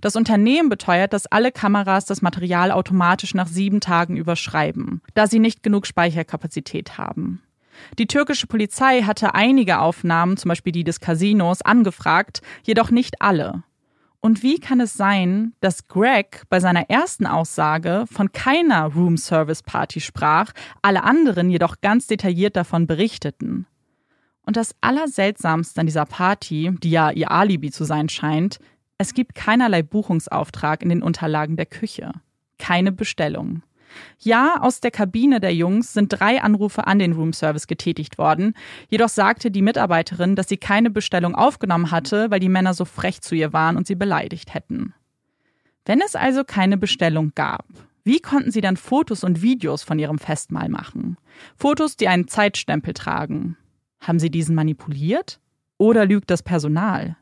Das 0.00 0.16
Unternehmen 0.16 0.68
beteuert, 0.68 1.12
dass 1.12 1.26
alle 1.26 1.52
Kameras 1.52 2.04
das 2.04 2.22
Material 2.22 2.70
automatisch 2.70 3.34
nach 3.34 3.48
sieben 3.48 3.80
Tagen 3.80 4.16
überschreiben, 4.16 5.00
da 5.14 5.26
sie 5.26 5.38
nicht 5.38 5.62
genug 5.62 5.86
Speicherkapazität 5.86 6.98
haben. 6.98 7.42
Die 7.98 8.06
türkische 8.06 8.46
Polizei 8.46 9.02
hatte 9.02 9.34
einige 9.34 9.80
Aufnahmen, 9.80 10.36
zum 10.36 10.48
Beispiel 10.50 10.72
die 10.72 10.84
des 10.84 11.00
Casinos, 11.00 11.62
angefragt, 11.62 12.42
jedoch 12.62 12.90
nicht 12.90 13.22
alle. 13.22 13.62
Und 14.20 14.42
wie 14.42 14.58
kann 14.58 14.80
es 14.80 14.94
sein, 14.94 15.52
dass 15.60 15.86
Greg 15.88 16.42
bei 16.48 16.58
seiner 16.58 16.90
ersten 16.90 17.26
Aussage 17.26 18.06
von 18.10 18.32
keiner 18.32 18.86
Room 18.86 19.16
Service 19.16 19.62
Party 19.62 20.00
sprach, 20.00 20.52
alle 20.82 21.04
anderen 21.04 21.50
jedoch 21.50 21.80
ganz 21.80 22.06
detailliert 22.06 22.56
davon 22.56 22.86
berichteten? 22.86 23.66
Und 24.44 24.56
das 24.56 24.74
Allerseltsamste 24.80 25.80
an 25.80 25.86
dieser 25.86 26.06
Party, 26.06 26.72
die 26.82 26.90
ja 26.90 27.10
ihr 27.10 27.30
Alibi 27.30 27.70
zu 27.70 27.84
sein 27.84 28.08
scheint, 28.08 28.58
es 28.98 29.12
gibt 29.12 29.34
keinerlei 29.34 29.82
Buchungsauftrag 29.82 30.82
in 30.82 30.88
den 30.88 31.02
Unterlagen 31.02 31.56
der 31.56 31.66
Küche. 31.66 32.12
Keine 32.58 32.92
Bestellung. 32.92 33.62
Ja, 34.18 34.60
aus 34.60 34.80
der 34.80 34.90
Kabine 34.90 35.40
der 35.40 35.54
Jungs 35.54 35.92
sind 35.92 36.08
drei 36.08 36.42
Anrufe 36.42 36.86
an 36.86 36.98
den 36.98 37.12
Roomservice 37.12 37.66
getätigt 37.66 38.18
worden. 38.18 38.54
Jedoch 38.88 39.08
sagte 39.08 39.50
die 39.50 39.62
Mitarbeiterin, 39.62 40.36
dass 40.36 40.48
sie 40.48 40.56
keine 40.56 40.90
Bestellung 40.90 41.34
aufgenommen 41.34 41.90
hatte, 41.90 42.30
weil 42.30 42.40
die 42.40 42.48
Männer 42.48 42.74
so 42.74 42.84
frech 42.84 43.20
zu 43.20 43.34
ihr 43.34 43.52
waren 43.52 43.76
und 43.76 43.86
sie 43.86 43.94
beleidigt 43.94 44.54
hätten. 44.54 44.94
Wenn 45.84 46.00
es 46.00 46.16
also 46.16 46.44
keine 46.44 46.76
Bestellung 46.76 47.32
gab, 47.34 47.66
wie 48.06 48.20
konnten 48.20 48.52
sie 48.52 48.60
dann 48.60 48.76
Fotos 48.76 49.24
und 49.24 49.42
Videos 49.42 49.82
von 49.82 49.98
ihrem 49.98 50.20
Festmahl 50.20 50.68
machen? 50.68 51.16
Fotos, 51.56 51.96
die 51.96 52.06
einen 52.06 52.28
Zeitstempel 52.28 52.94
tragen. 52.94 53.56
Haben 53.98 54.20
sie 54.20 54.30
diesen 54.30 54.54
manipuliert? 54.54 55.40
Oder 55.76 56.06
lügt 56.06 56.30
das 56.30 56.44
Personal? 56.44 57.16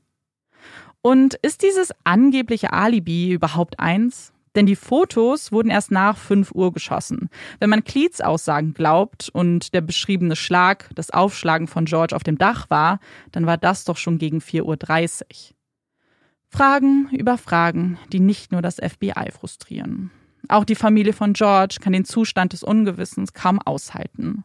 Und 1.01 1.35
ist 1.41 1.63
dieses 1.63 1.91
angebliche 2.05 2.75
Alibi 2.75 3.33
überhaupt 3.33 3.81
eins? 3.81 4.34
Denn 4.55 4.67
die 4.67 4.77
Fotos 4.77 5.51
wurden 5.53 5.71
erst 5.71 5.91
nach 5.91 6.17
5 6.17 6.53
Uhr 6.53 6.73
geschossen. 6.73 7.29
Wenn 7.59 7.71
man 7.71 7.85
Cleets 7.85 8.21
Aussagen 8.21 8.75
glaubt 8.75 9.29
und 9.33 9.75
der 9.75 9.81
beschriebene 9.81 10.37
Schlag, 10.37 10.91
das 10.95 11.11
Aufschlagen 11.11 11.67
von 11.67 11.87
George 11.87 12.15
auf 12.15 12.23
dem 12.23 12.39
Dach 12.39 12.71
war, 12.71 13.01
dann 13.33 13.47
war 13.47 13.57
das 13.57 13.85
doch 13.85 13.97
schon 13.97 14.19
gegen 14.19 14.39
4.30 14.39 15.23
Uhr. 15.23 15.57
Fragen 16.49 17.09
über 17.11 17.37
Fragen, 17.37 17.99
die 18.13 18.21
nicht 18.21 18.53
nur 18.53 18.63
das 18.63 18.77
FBI 18.77 19.33
frustrieren. 19.33 20.13
Auch 20.49 20.65
die 20.65 20.77
Familie 20.77 21.13
von 21.13 21.33
George 21.33 21.79
kann 21.81 21.93
den 21.93 22.05
Zustand 22.05 22.53
des 22.53 22.63
Ungewissens 22.63 23.33
kaum 23.33 23.61
aushalten. 23.61 24.45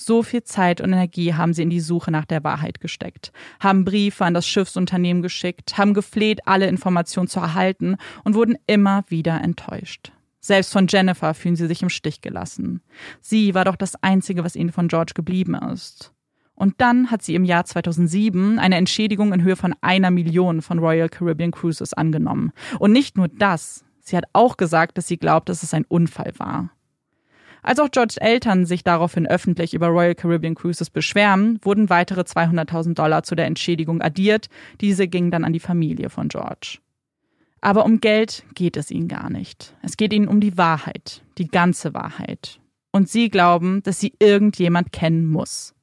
So 0.00 0.22
viel 0.22 0.44
Zeit 0.44 0.80
und 0.80 0.92
Energie 0.92 1.34
haben 1.34 1.52
sie 1.52 1.62
in 1.62 1.70
die 1.70 1.80
Suche 1.80 2.12
nach 2.12 2.24
der 2.24 2.44
Wahrheit 2.44 2.80
gesteckt, 2.80 3.32
haben 3.58 3.84
Briefe 3.84 4.24
an 4.24 4.32
das 4.32 4.46
Schiffsunternehmen 4.46 5.24
geschickt, 5.24 5.76
haben 5.76 5.92
gefleht, 5.92 6.46
alle 6.46 6.68
Informationen 6.68 7.26
zu 7.26 7.40
erhalten 7.40 7.96
und 8.22 8.36
wurden 8.36 8.56
immer 8.68 9.04
wieder 9.08 9.40
enttäuscht. 9.40 10.12
Selbst 10.38 10.72
von 10.72 10.86
Jennifer 10.86 11.34
fühlen 11.34 11.56
sie 11.56 11.66
sich 11.66 11.82
im 11.82 11.88
Stich 11.88 12.20
gelassen. 12.20 12.80
Sie 13.20 13.54
war 13.54 13.64
doch 13.64 13.74
das 13.74 14.00
Einzige, 14.00 14.44
was 14.44 14.54
ihnen 14.54 14.70
von 14.70 14.86
George 14.86 15.14
geblieben 15.16 15.56
ist. 15.56 16.12
Und 16.54 16.80
dann 16.80 17.10
hat 17.10 17.22
sie 17.22 17.34
im 17.34 17.44
Jahr 17.44 17.64
2007 17.64 18.60
eine 18.60 18.76
Entschädigung 18.76 19.32
in 19.32 19.42
Höhe 19.42 19.56
von 19.56 19.74
einer 19.80 20.12
Million 20.12 20.62
von 20.62 20.78
Royal 20.78 21.08
Caribbean 21.08 21.50
Cruises 21.50 21.92
angenommen. 21.92 22.52
Und 22.78 22.92
nicht 22.92 23.16
nur 23.16 23.26
das, 23.26 23.84
sie 24.00 24.16
hat 24.16 24.26
auch 24.32 24.56
gesagt, 24.56 24.96
dass 24.96 25.08
sie 25.08 25.18
glaubt, 25.18 25.48
dass 25.48 25.64
es 25.64 25.74
ein 25.74 25.84
Unfall 25.86 26.32
war. 26.36 26.70
Als 27.62 27.80
auch 27.80 27.90
Georges 27.90 28.16
Eltern 28.16 28.66
sich 28.66 28.84
daraufhin 28.84 29.26
öffentlich 29.26 29.74
über 29.74 29.88
Royal 29.88 30.14
Caribbean 30.14 30.54
Cruises 30.54 30.90
beschweren, 30.90 31.58
wurden 31.62 31.90
weitere 31.90 32.22
200.000 32.22 32.94
Dollar 32.94 33.22
zu 33.22 33.34
der 33.34 33.46
Entschädigung 33.46 34.00
addiert. 34.00 34.48
Diese 34.80 35.08
gingen 35.08 35.30
dann 35.30 35.44
an 35.44 35.52
die 35.52 35.60
Familie 35.60 36.10
von 36.10 36.28
George. 36.28 36.78
Aber 37.60 37.84
um 37.84 38.00
Geld 38.00 38.44
geht 38.54 38.76
es 38.76 38.90
ihnen 38.90 39.08
gar 39.08 39.30
nicht. 39.30 39.74
Es 39.82 39.96
geht 39.96 40.12
ihnen 40.12 40.28
um 40.28 40.40
die 40.40 40.56
Wahrheit, 40.56 41.22
die 41.38 41.48
ganze 41.48 41.92
Wahrheit. 41.94 42.60
Und 42.92 43.08
sie 43.08 43.28
glauben, 43.28 43.82
dass 43.82 44.00
sie 44.00 44.14
irgendjemand 44.18 44.92
kennen 44.92 45.26
muss. 45.26 45.74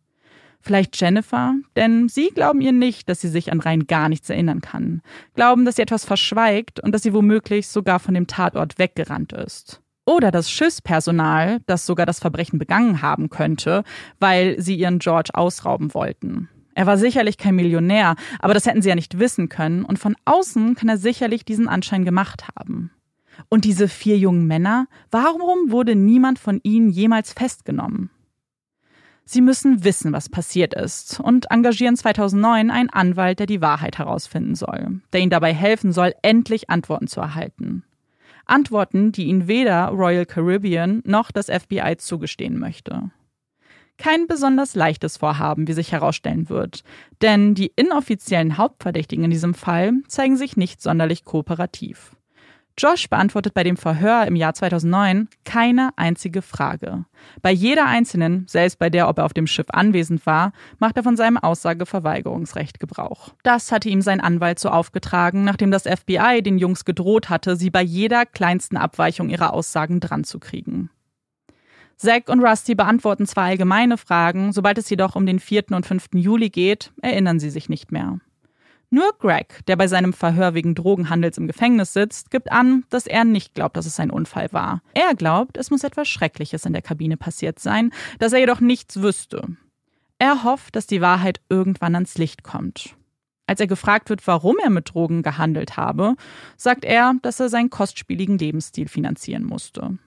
Vielleicht 0.62 1.00
Jennifer, 1.00 1.54
denn 1.76 2.10
sie 2.10 2.30
glauben 2.30 2.60
ihr 2.60 2.72
nicht, 2.72 3.08
dass 3.08 3.22
sie 3.22 3.28
sich 3.28 3.52
an 3.52 3.60
rein 3.60 3.86
gar 3.86 4.10
nichts 4.10 4.32
erinnern 4.32 4.62
kann. 4.62 5.04
Glauben, 5.36 5.64
dass 5.64 5.76
sie 5.76 5.84
etwas 5.84 6.06
verschweigt 6.06 6.80
und 6.80 6.92
dass 6.92 7.04
sie 7.04 7.14
womöglich 7.14 7.68
sogar 7.68 8.00
von 8.00 8.16
dem 8.16 8.26
Tatort 8.26 8.80
weggerannt 8.80 9.32
ist. 9.32 9.82
Oder 10.06 10.32
das 10.32 10.52
Schiffspersonal, 10.52 11.60
das 11.66 11.86
sogar 11.86 12.06
das 12.06 12.20
Verbrechen 12.20 12.60
begangen 12.60 13.02
haben 13.02 13.30
könnte, 13.30 13.84
weil 14.20 14.60
sie 14.62 14.76
ihren 14.76 15.00
George 15.00 15.32
ausrauben 15.34 15.94
wollten. 15.94 16.50
Er 16.76 16.86
war 16.86 16.98
sicherlich 16.98 17.38
kein 17.38 17.56
Millionär, 17.56 18.16
aber 18.40 18.54
das 18.54 18.66
hätten 18.66 18.82
sie 18.82 18.90
ja 18.90 18.96
nicht 18.96 19.18
wissen 19.18 19.50
können, 19.50 19.84
und 19.86 19.98
von 19.98 20.16
außen 20.26 20.76
kann 20.76 20.90
er 20.90 20.98
sicherlich 20.98 21.46
diesen 21.46 21.68
Anschein 21.68 22.06
gemacht 22.06 22.46
haben. 22.56 22.92
Und 23.50 23.66
diese 23.66 23.88
vier 23.88 24.18
jungen 24.18 24.46
Männer, 24.46 24.88
warum 25.10 25.72
wurde 25.72 25.96
niemand 25.96 26.38
von 26.38 26.60
ihnen 26.64 26.90
jemals 26.90 27.34
festgenommen? 27.34 28.12
Sie 29.24 29.42
müssen 29.42 29.84
wissen, 29.84 30.14
was 30.14 30.30
passiert 30.30 30.76
ist 30.76 31.20
und 31.20 31.50
engagieren 31.50 31.98
2009 31.98 32.70
einen 32.70 32.90
Anwalt, 32.92 33.40
der 33.40 33.48
die 33.48 33.62
Wahrheit 33.62 33.98
herausfinden 33.98 34.54
soll, 34.54 35.02
der 35.14 35.22
ihnen 35.22 35.32
dabei 35.32 35.52
helfen 35.54 35.92
soll, 35.92 36.14
endlich 36.22 36.70
Antworten 36.70 37.08
zu 37.08 37.22
erhalten. 37.22 37.84
Antworten, 38.46 39.12
die 39.12 39.26
ihnen 39.26 39.48
weder 39.48 39.88
Royal 39.88 40.26
Caribbean 40.26 41.02
noch 41.06 41.32
das 41.32 41.48
FBI 41.48 41.98
zugestehen 41.98 42.60
möchte. 42.60 43.12
Kein 43.98 44.28
besonders 44.28 44.76
leichtes 44.76 45.18
Vorhaben, 45.18 45.68
wie 45.68 45.74
sich 45.74 45.92
herausstellen 45.92 46.50
wird, 46.50 46.84
denn 47.22 47.56
die 47.56 47.72
inoffiziellen 47.76 48.58
Hauptverdächtigen 48.58 49.24
in 49.24 49.32
diesem 49.32 49.54
Fall 49.54 49.94
zeigen 50.08 50.36
sich 50.36 50.58
nicht 50.58 50.82
sonderlich 50.82 51.24
kooperativ. 51.24 52.15
Josh 52.78 53.10
beantwortet 53.10 53.54
bei 53.54 53.64
dem 53.64 53.78
Verhör 53.78 54.28
im 54.28 54.36
Jahr 54.36 54.54
2009 54.54 55.30
keine 55.46 55.92
einzige 55.96 56.42
Frage. 56.42 57.06
Bei 57.42 57.52
jeder 57.52 57.86
einzelnen, 57.86 58.46
selbst 58.50 58.80
bei 58.80 58.90
der, 58.90 59.08
ob 59.08 59.18
er 59.18 59.26
auf 59.26 59.34
dem 59.34 59.48
Schiff 59.48 59.68
anwesend 59.70 60.26
war, 60.26 60.52
macht 60.78 60.98
er 60.98 61.04
von 61.04 61.16
seinem 61.16 61.38
Aussageverweigerungsrecht 61.38 62.82
Gebrauch. 62.82 63.34
Das 63.44 63.72
hatte 63.72 63.88
ihm 63.88 64.02
sein 64.02 64.20
Anwalt 64.20 64.60
so 64.60 64.70
aufgetragen, 64.70 65.46
nachdem 65.46 65.72
das 65.72 65.84
FBI 65.84 66.42
den 66.44 66.58
Jungs 66.58 66.84
gedroht 66.84 67.30
hatte, 67.30 67.56
sie 67.56 67.70
bei 67.70 67.82
jeder 67.82 68.26
kleinsten 68.26 68.76
Abweichung 68.76 69.30
ihrer 69.30 69.54
Aussagen 69.54 70.02
dran 70.02 70.26
zu 70.26 70.40
kriegen. 70.40 70.90
Zack 71.96 72.28
und 72.28 72.42
Rusty 72.42 72.76
beantworten 72.76 73.26
zwar 73.26 73.46
allgemeine 73.46 73.98
Fragen, 73.98 74.52
sobald 74.52 74.78
es 74.78 74.90
jedoch 74.90 75.16
um 75.16 75.26
den 75.26 75.40
4. 75.40 75.72
und 75.72 75.86
5. 75.86 76.08
Juli 76.16 76.50
geht, 76.50 76.92
erinnern 77.02 77.40
sie 77.40 77.50
sich 77.50 77.70
nicht 77.70 77.94
mehr. 77.94 78.20
Nur 78.96 79.12
Greg, 79.20 79.60
der 79.68 79.76
bei 79.76 79.90
seinem 79.90 80.14
Verhör 80.14 80.54
wegen 80.54 80.74
Drogenhandels 80.74 81.38
im 81.38 81.48
Gefängnis 81.48 81.92
sitzt, 81.92 82.32
gibt 82.32 82.50
an, 82.50 82.86
dass 82.90 83.08
er 83.08 83.26
nicht 83.26 83.54
glaubt, 83.54 83.76
dass 83.76 83.86
es 83.86 84.00
ein 84.00 84.10
Unfall 84.10 84.48
war. 84.54 84.82
Er 84.94 85.16
glaubt, 85.16 85.58
es 85.58 85.70
muss 85.70 85.84
etwas 85.84 86.08
Schreckliches 86.08 86.66
in 86.66 86.72
der 86.72 86.82
Kabine 86.82 87.18
passiert 87.18 87.60
sein, 87.60 87.92
dass 88.20 88.32
er 88.32 88.40
jedoch 88.40 88.62
nichts 88.62 89.02
wüsste. 89.02 89.50
Er 90.18 90.46
hofft, 90.46 90.78
dass 90.78 90.88
die 90.88 91.02
Wahrheit 91.02 91.42
irgendwann 91.50 91.94
ans 91.94 92.18
Licht 92.18 92.44
kommt. 92.44 92.96
Als 93.48 93.60
er 93.60 93.68
gefragt 93.68 94.10
wird, 94.10 94.26
warum 94.28 94.56
er 94.64 94.70
mit 94.70 94.94
Drogen 94.94 95.24
gehandelt 95.24 95.76
habe, 95.76 96.16
sagt 96.56 96.86
er, 96.86 97.16
dass 97.22 97.42
er 97.42 97.50
seinen 97.50 97.70
kostspieligen 97.70 98.38
Lebensstil 98.38 98.88
finanzieren 98.88 99.44
musste. 99.44 99.98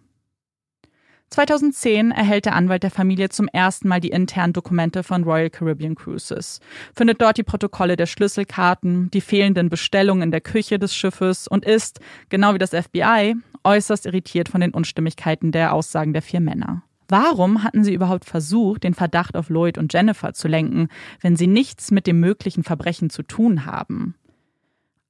2010 1.30 2.10
erhält 2.10 2.46
der 2.46 2.54
Anwalt 2.54 2.82
der 2.82 2.90
Familie 2.90 3.28
zum 3.28 3.48
ersten 3.48 3.88
Mal 3.88 4.00
die 4.00 4.10
internen 4.10 4.52
Dokumente 4.52 5.02
von 5.02 5.24
Royal 5.24 5.50
Caribbean 5.50 5.94
Cruises, 5.94 6.60
findet 6.94 7.20
dort 7.20 7.36
die 7.36 7.42
Protokolle 7.42 7.96
der 7.96 8.06
Schlüsselkarten, 8.06 9.10
die 9.10 9.20
fehlenden 9.20 9.68
Bestellungen 9.68 10.22
in 10.22 10.30
der 10.30 10.40
Küche 10.40 10.78
des 10.78 10.94
Schiffes 10.94 11.46
und 11.46 11.64
ist, 11.64 12.00
genau 12.28 12.54
wie 12.54 12.58
das 12.58 12.70
FBI, 12.70 13.34
äußerst 13.64 14.06
irritiert 14.06 14.48
von 14.48 14.60
den 14.60 14.72
Unstimmigkeiten 14.72 15.52
der 15.52 15.74
Aussagen 15.74 16.12
der 16.12 16.22
vier 16.22 16.40
Männer. 16.40 16.82
Warum 17.08 17.62
hatten 17.62 17.84
sie 17.84 17.94
überhaupt 17.94 18.26
versucht, 18.26 18.84
den 18.84 18.94
Verdacht 18.94 19.36
auf 19.36 19.48
Lloyd 19.48 19.78
und 19.78 19.92
Jennifer 19.92 20.34
zu 20.34 20.46
lenken, 20.46 20.88
wenn 21.20 21.36
sie 21.36 21.46
nichts 21.46 21.90
mit 21.90 22.06
dem 22.06 22.20
möglichen 22.20 22.64
Verbrechen 22.64 23.08
zu 23.08 23.22
tun 23.22 23.64
haben? 23.64 24.14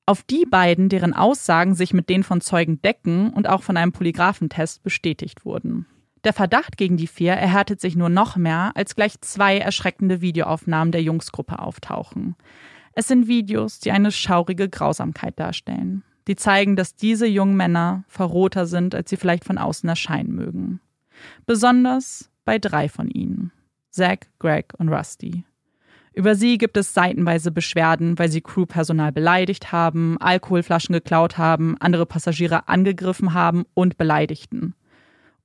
Auf 0.06 0.22
die 0.22 0.46
beiden, 0.46 0.88
deren 0.88 1.12
Aussagen 1.12 1.74
sich 1.74 1.92
mit 1.92 2.08
denen 2.08 2.24
von 2.24 2.40
Zeugen 2.40 2.80
decken 2.80 3.30
und 3.30 3.48
auch 3.48 3.62
von 3.62 3.76
einem 3.76 3.92
Polygraphentest 3.92 4.82
bestätigt 4.82 5.44
wurden. 5.44 5.86
Der 6.24 6.32
Verdacht 6.32 6.76
gegen 6.76 6.96
die 6.96 7.06
vier 7.06 7.32
erhärtet 7.32 7.80
sich 7.80 7.96
nur 7.96 8.08
noch 8.08 8.36
mehr, 8.36 8.72
als 8.74 8.96
gleich 8.96 9.20
zwei 9.20 9.58
erschreckende 9.58 10.20
Videoaufnahmen 10.20 10.92
der 10.92 11.02
Jungsgruppe 11.02 11.58
auftauchen. 11.58 12.34
Es 12.92 13.06
sind 13.08 13.28
Videos, 13.28 13.78
die 13.78 13.92
eine 13.92 14.10
schaurige 14.10 14.68
Grausamkeit 14.68 15.38
darstellen. 15.38 16.02
Die 16.26 16.36
zeigen, 16.36 16.76
dass 16.76 16.96
diese 16.96 17.26
jungen 17.26 17.56
Männer 17.56 18.04
verroter 18.08 18.66
sind, 18.66 18.94
als 18.94 19.08
sie 19.08 19.16
vielleicht 19.16 19.44
von 19.44 19.56
außen 19.56 19.88
erscheinen 19.88 20.34
mögen. 20.34 20.80
Besonders 21.46 22.30
bei 22.44 22.58
drei 22.58 22.88
von 22.88 23.08
ihnen. 23.08 23.52
Zack, 23.90 24.26
Greg 24.38 24.74
und 24.78 24.88
Rusty. 24.88 25.44
Über 26.12 26.34
sie 26.34 26.58
gibt 26.58 26.76
es 26.76 26.94
seitenweise 26.94 27.52
Beschwerden, 27.52 28.18
weil 28.18 28.28
sie 28.28 28.40
Crewpersonal 28.40 29.12
beleidigt 29.12 29.70
haben, 29.70 30.20
Alkoholflaschen 30.20 30.92
geklaut 30.92 31.38
haben, 31.38 31.76
andere 31.78 32.06
Passagiere 32.06 32.68
angegriffen 32.68 33.34
haben 33.34 33.64
und 33.74 33.96
beleidigten. 33.96 34.74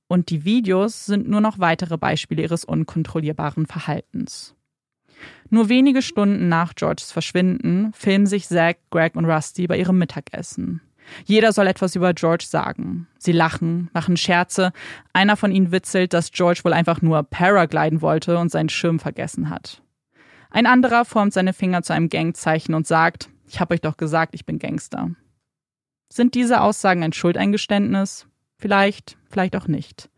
Und 0.08 0.30
die 0.30 0.44
Videos 0.44 1.06
sind 1.06 1.28
nur 1.28 1.40
noch 1.40 1.58
weitere 1.58 1.96
Beispiele 1.96 2.42
ihres 2.42 2.64
unkontrollierbaren 2.64 3.66
Verhaltens. 3.66 4.54
Nur 5.50 5.68
wenige 5.68 6.02
Stunden 6.02 6.48
nach 6.48 6.74
Georges 6.74 7.12
Verschwinden 7.12 7.92
filmen 7.94 8.26
sich 8.26 8.46
Zack, 8.46 8.78
Greg 8.90 9.16
und 9.16 9.24
Rusty 9.24 9.66
bei 9.66 9.78
ihrem 9.78 9.98
Mittagessen. 9.98 10.80
Jeder 11.26 11.52
soll 11.52 11.66
etwas 11.66 11.94
über 11.96 12.14
George 12.14 12.46
sagen. 12.48 13.06
Sie 13.18 13.32
lachen, 13.32 13.90
machen 13.92 14.16
Scherze. 14.16 14.72
Einer 15.12 15.36
von 15.36 15.52
ihnen 15.52 15.70
witzelt, 15.70 16.12
dass 16.12 16.32
George 16.32 16.60
wohl 16.64 16.72
einfach 16.72 17.02
nur 17.02 17.22
Paragliden 17.22 18.00
wollte 18.00 18.38
und 18.38 18.50
seinen 18.50 18.68
Schirm 18.70 18.98
vergessen 18.98 19.50
hat. 19.50 19.82
Ein 20.50 20.66
anderer 20.66 21.04
formt 21.04 21.32
seine 21.32 21.52
Finger 21.52 21.82
zu 21.82 21.92
einem 21.92 22.08
Gangzeichen 22.08 22.74
und 22.74 22.86
sagt, 22.86 23.28
ich 23.46 23.60
habe 23.60 23.74
euch 23.74 23.80
doch 23.80 23.96
gesagt, 23.96 24.34
ich 24.34 24.46
bin 24.46 24.58
Gangster. 24.58 25.10
Sind 26.12 26.34
diese 26.34 26.60
Aussagen 26.60 27.02
ein 27.02 27.12
Schuldeingeständnis? 27.12 28.26
Vielleicht, 28.64 29.18
vielleicht 29.28 29.56
auch 29.56 29.68
nicht. 29.68 30.08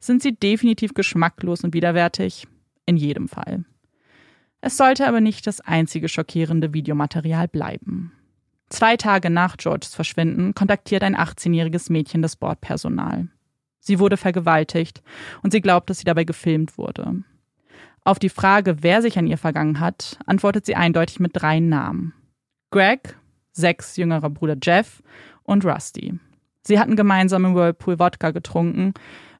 Sind 0.00 0.20
sie 0.20 0.34
definitiv 0.34 0.92
geschmacklos 0.92 1.64
und 1.64 1.72
widerwärtig? 1.72 2.46
In 2.84 2.98
jedem 2.98 3.26
Fall. 3.26 3.64
Es 4.60 4.76
sollte 4.76 5.08
aber 5.08 5.22
nicht 5.22 5.46
das 5.46 5.62
einzige 5.62 6.10
schockierende 6.10 6.74
Videomaterial 6.74 7.48
bleiben. 7.48 8.12
Zwei 8.68 8.98
Tage 8.98 9.30
nach 9.30 9.56
Georges 9.56 9.94
Verschwinden 9.94 10.52
kontaktiert 10.52 11.02
ein 11.04 11.16
18-jähriges 11.16 11.90
Mädchen 11.90 12.20
das 12.20 12.36
Bordpersonal. 12.36 13.28
Sie 13.80 13.98
wurde 13.98 14.18
vergewaltigt 14.18 15.02
und 15.42 15.52
sie 15.52 15.62
glaubt, 15.62 15.88
dass 15.88 16.00
sie 16.00 16.04
dabei 16.04 16.24
gefilmt 16.24 16.76
wurde. 16.76 17.22
Auf 18.04 18.18
die 18.18 18.28
Frage, 18.28 18.82
wer 18.82 19.00
sich 19.00 19.18
an 19.18 19.26
ihr 19.26 19.38
vergangen 19.38 19.80
hat, 19.80 20.18
antwortet 20.26 20.66
sie 20.66 20.76
eindeutig 20.76 21.18
mit 21.18 21.30
drei 21.32 21.60
Namen. 21.60 22.12
Greg, 22.70 23.16
Sechs 23.52 23.96
jüngerer 23.96 24.28
Bruder 24.28 24.58
Jeff 24.62 25.02
und 25.44 25.64
Rusty. 25.64 26.20
Sie 26.66 26.80
hatten 26.80 26.96
gemeinsam 26.96 27.44
im 27.44 27.54
Whirlpool 27.54 27.98
Wodka 27.98 28.32
getrunken. 28.32 28.94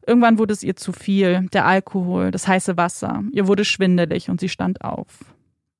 Irgendwann 0.07 0.39
wurde 0.39 0.55
es 0.55 0.62
ihr 0.62 0.77
zu 0.77 0.93
viel, 0.93 1.49
der 1.53 1.66
Alkohol, 1.66 2.31
das 2.31 2.47
heiße 2.47 2.77
Wasser. 2.77 3.24
Ihr 3.33 3.49
wurde 3.49 3.64
schwindelig 3.64 4.31
und 4.31 4.39
sie 4.39 4.49
stand 4.49 4.83
auf. 4.83 5.24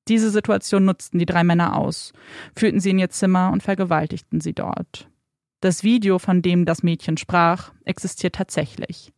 Diese 0.07 0.29
Situation 0.29 0.85
nutzten 0.85 1.19
die 1.19 1.25
drei 1.25 1.43
Männer 1.43 1.75
aus, 1.75 2.13
führten 2.55 2.79
sie 2.79 2.91
in 2.91 2.99
ihr 2.99 3.09
Zimmer 3.09 3.51
und 3.51 3.63
vergewaltigten 3.63 4.41
sie 4.41 4.53
dort. 4.53 5.09
Das 5.61 5.83
Video, 5.83 6.19
von 6.19 6.41
dem 6.41 6.65
das 6.65 6.83
Mädchen 6.83 7.17
sprach, 7.17 7.71
existiert 7.83 8.35
tatsächlich. 8.35 9.11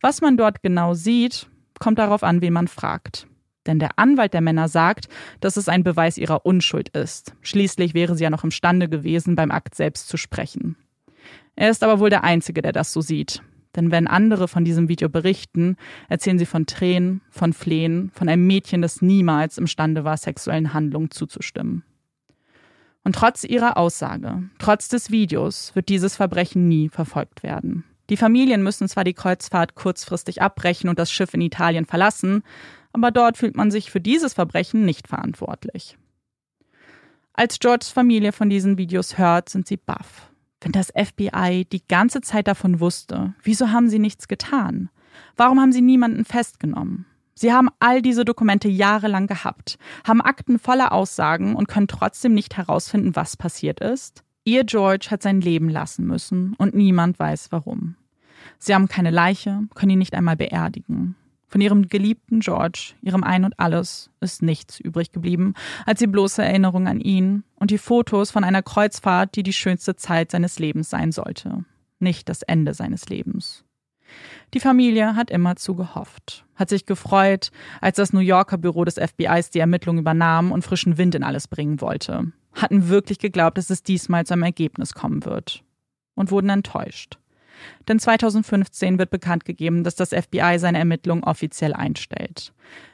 Was 0.00 0.20
man 0.20 0.36
dort 0.36 0.62
genau 0.62 0.94
sieht, 0.94 1.48
kommt 1.78 1.98
darauf 1.98 2.22
an, 2.22 2.42
wen 2.42 2.52
man 2.52 2.68
fragt. 2.68 3.26
Denn 3.66 3.78
der 3.78 3.98
Anwalt 3.98 4.34
der 4.34 4.40
Männer 4.40 4.68
sagt, 4.68 5.08
dass 5.40 5.56
es 5.56 5.68
ein 5.68 5.84
Beweis 5.84 6.16
ihrer 6.18 6.46
Unschuld 6.46 6.88
ist. 6.90 7.34
Schließlich 7.42 7.94
wäre 7.94 8.16
sie 8.16 8.24
ja 8.24 8.30
noch 8.30 8.44
imstande 8.44 8.88
gewesen, 8.88 9.36
beim 9.36 9.50
Akt 9.50 9.74
selbst 9.74 10.08
zu 10.08 10.16
sprechen. 10.16 10.76
Er 11.60 11.68
ist 11.68 11.84
aber 11.84 12.00
wohl 12.00 12.08
der 12.08 12.24
Einzige, 12.24 12.62
der 12.62 12.72
das 12.72 12.90
so 12.90 13.02
sieht. 13.02 13.42
Denn 13.76 13.90
wenn 13.90 14.06
andere 14.06 14.48
von 14.48 14.64
diesem 14.64 14.88
Video 14.88 15.10
berichten, 15.10 15.76
erzählen 16.08 16.38
sie 16.38 16.46
von 16.46 16.64
Tränen, 16.64 17.20
von 17.28 17.52
Flehen, 17.52 18.10
von 18.14 18.30
einem 18.30 18.46
Mädchen, 18.46 18.80
das 18.80 19.02
niemals 19.02 19.58
imstande 19.58 20.02
war, 20.02 20.16
sexuellen 20.16 20.72
Handlungen 20.72 21.10
zuzustimmen. 21.10 21.84
Und 23.04 23.14
trotz 23.14 23.44
ihrer 23.44 23.76
Aussage, 23.76 24.44
trotz 24.58 24.88
des 24.88 25.10
Videos, 25.10 25.76
wird 25.76 25.90
dieses 25.90 26.16
Verbrechen 26.16 26.66
nie 26.66 26.88
verfolgt 26.88 27.42
werden. 27.42 27.84
Die 28.08 28.16
Familien 28.16 28.62
müssen 28.62 28.88
zwar 28.88 29.04
die 29.04 29.12
Kreuzfahrt 29.12 29.74
kurzfristig 29.74 30.40
abbrechen 30.40 30.88
und 30.88 30.98
das 30.98 31.12
Schiff 31.12 31.34
in 31.34 31.42
Italien 31.42 31.84
verlassen, 31.84 32.42
aber 32.94 33.10
dort 33.10 33.36
fühlt 33.36 33.54
man 33.54 33.70
sich 33.70 33.90
für 33.90 34.00
dieses 34.00 34.32
Verbrechen 34.32 34.86
nicht 34.86 35.08
verantwortlich. 35.08 35.98
Als 37.34 37.58
Georges 37.58 37.90
Familie 37.90 38.32
von 38.32 38.48
diesen 38.48 38.78
Videos 38.78 39.18
hört, 39.18 39.50
sind 39.50 39.68
sie 39.68 39.76
baff. 39.76 40.29
Wenn 40.60 40.72
das 40.72 40.92
FBI 40.94 41.66
die 41.72 41.86
ganze 41.88 42.20
Zeit 42.20 42.46
davon 42.46 42.80
wusste, 42.80 43.34
wieso 43.42 43.70
haben 43.70 43.88
sie 43.88 43.98
nichts 43.98 44.28
getan? 44.28 44.90
Warum 45.36 45.60
haben 45.60 45.72
sie 45.72 45.80
niemanden 45.80 46.24
festgenommen? 46.24 47.06
Sie 47.34 47.52
haben 47.52 47.70
all 47.78 48.02
diese 48.02 48.26
Dokumente 48.26 48.68
jahrelang 48.68 49.26
gehabt, 49.26 49.78
haben 50.06 50.20
Akten 50.20 50.58
voller 50.58 50.92
Aussagen 50.92 51.56
und 51.56 51.68
können 51.68 51.88
trotzdem 51.88 52.34
nicht 52.34 52.58
herausfinden, 52.58 53.16
was 53.16 53.38
passiert 53.38 53.80
ist. 53.80 54.22
Ihr 54.44 54.64
George 54.64 55.06
hat 55.10 55.22
sein 55.22 55.40
Leben 55.40 55.70
lassen 55.70 56.06
müssen 56.06 56.54
und 56.58 56.74
niemand 56.74 57.18
weiß 57.18 57.50
warum. 57.50 57.96
Sie 58.58 58.74
haben 58.74 58.88
keine 58.88 59.10
Leiche, 59.10 59.62
können 59.74 59.90
ihn 59.90 59.98
nicht 59.98 60.14
einmal 60.14 60.36
beerdigen. 60.36 61.16
Von 61.50 61.60
ihrem 61.60 61.88
geliebten 61.88 62.38
George, 62.40 62.94
ihrem 63.02 63.24
Ein 63.24 63.44
und 63.44 63.58
Alles, 63.58 64.08
ist 64.20 64.40
nichts 64.40 64.78
übrig 64.78 65.10
geblieben, 65.10 65.54
als 65.84 65.98
die 65.98 66.06
bloße 66.06 66.42
Erinnerung 66.42 66.86
an 66.86 67.00
ihn 67.00 67.42
und 67.56 67.72
die 67.72 67.78
Fotos 67.78 68.30
von 68.30 68.44
einer 68.44 68.62
Kreuzfahrt, 68.62 69.34
die 69.34 69.42
die 69.42 69.52
schönste 69.52 69.96
Zeit 69.96 70.30
seines 70.30 70.60
Lebens 70.60 70.90
sein 70.90 71.10
sollte, 71.10 71.64
nicht 71.98 72.28
das 72.28 72.42
Ende 72.42 72.72
seines 72.72 73.08
Lebens. 73.08 73.64
Die 74.54 74.60
Familie 74.60 75.16
hat 75.16 75.30
immerzu 75.30 75.74
gehofft, 75.74 76.44
hat 76.54 76.68
sich 76.68 76.86
gefreut, 76.86 77.50
als 77.80 77.96
das 77.96 78.12
New 78.12 78.20
Yorker 78.20 78.58
Büro 78.58 78.84
des 78.84 78.94
FBIs 78.94 79.50
die 79.50 79.60
Ermittlung 79.60 79.98
übernahm 79.98 80.52
und 80.52 80.62
frischen 80.62 80.98
Wind 80.98 81.16
in 81.16 81.24
alles 81.24 81.48
bringen 81.48 81.80
wollte, 81.80 82.32
hatten 82.52 82.88
wirklich 82.88 83.18
geglaubt, 83.18 83.58
dass 83.58 83.70
es 83.70 83.82
diesmal 83.82 84.24
zu 84.24 84.34
einem 84.34 84.44
Ergebnis 84.44 84.94
kommen 84.94 85.24
wird 85.24 85.64
und 86.14 86.30
wurden 86.30 86.50
enttäuscht. 86.50 87.18
Denn 87.88 87.98
2015 87.98 88.98
wird 88.98 89.10
bekannt 89.10 89.44
gegeben, 89.44 89.84
dass 89.84 89.94
das 89.94 90.10
FBI 90.10 90.58
seine 90.58 90.78
Ermittlungen 90.78 91.24
offiziell 91.24 91.74
einstellt. 91.74 92.52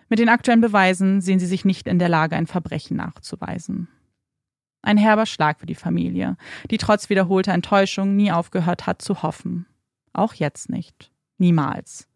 Mit 0.09 0.19
den 0.19 0.29
aktuellen 0.29 0.61
Beweisen 0.61 1.21
sehen 1.21 1.39
sie 1.39 1.47
sich 1.47 1.65
nicht 1.65 1.89
in 1.89 1.99
der 1.99 2.09
Lage, 2.09 2.37
ein 2.37 2.47
Verbrechen 2.47 2.97
nachzuweisen. 2.97 3.89
Ein 4.83 4.99
herber 4.99 5.27
Schlag 5.27 5.59
für 5.59 5.67
die 5.67 5.75
Familie, 5.75 6.37
die 6.71 6.79
trotz 6.79 7.11
wiederholter 7.11 7.53
Enttäuschung 7.53 8.15
nie 8.15 8.31
aufgehört 8.31 8.87
hat 8.87 9.03
zu 9.03 9.23
hoffen. 9.23 9.67
Auch 10.13 10.35
jetzt 10.35 10.71
nicht. 10.71 11.11
Niemals. 11.39 12.07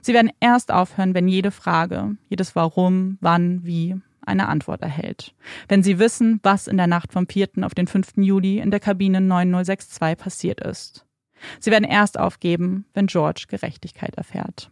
Sie 0.00 0.14
werden 0.14 0.30
erst 0.40 0.70
aufhören, 0.70 1.14
wenn 1.14 1.26
jede 1.26 1.50
Frage, 1.50 2.16
jedes 2.28 2.54
Warum, 2.54 3.18
wann, 3.20 3.64
wie 3.64 3.96
eine 4.24 4.48
Antwort 4.48 4.82
erhält. 4.82 5.34
Wenn 5.68 5.82
sie 5.82 5.98
wissen, 5.98 6.38
was 6.42 6.68
in 6.68 6.76
der 6.76 6.86
Nacht 6.86 7.12
vom 7.12 7.26
4. 7.26 7.48
auf 7.62 7.74
den 7.74 7.86
5. 7.86 8.12
Juli 8.16 8.58
in 8.58 8.70
der 8.70 8.80
Kabine 8.80 9.20
9062 9.20 10.16
passiert 10.16 10.60
ist. 10.60 11.04
Sie 11.60 11.70
werden 11.70 11.84
erst 11.84 12.18
aufgeben, 12.18 12.84
wenn 12.94 13.06
George 13.06 13.44
Gerechtigkeit 13.48 14.14
erfährt. 14.16 14.70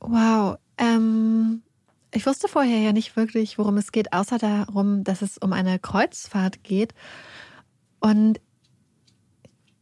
Wow. 0.00 0.58
Ähm, 0.76 1.62
ich 2.12 2.26
wusste 2.26 2.48
vorher 2.48 2.78
ja 2.78 2.92
nicht 2.92 3.16
wirklich, 3.16 3.58
worum 3.58 3.76
es 3.76 3.90
geht, 3.90 4.12
außer 4.12 4.38
darum, 4.38 5.02
dass 5.02 5.22
es 5.22 5.38
um 5.38 5.52
eine 5.52 5.78
Kreuzfahrt 5.78 6.62
geht. 6.62 6.94
Und 8.00 8.40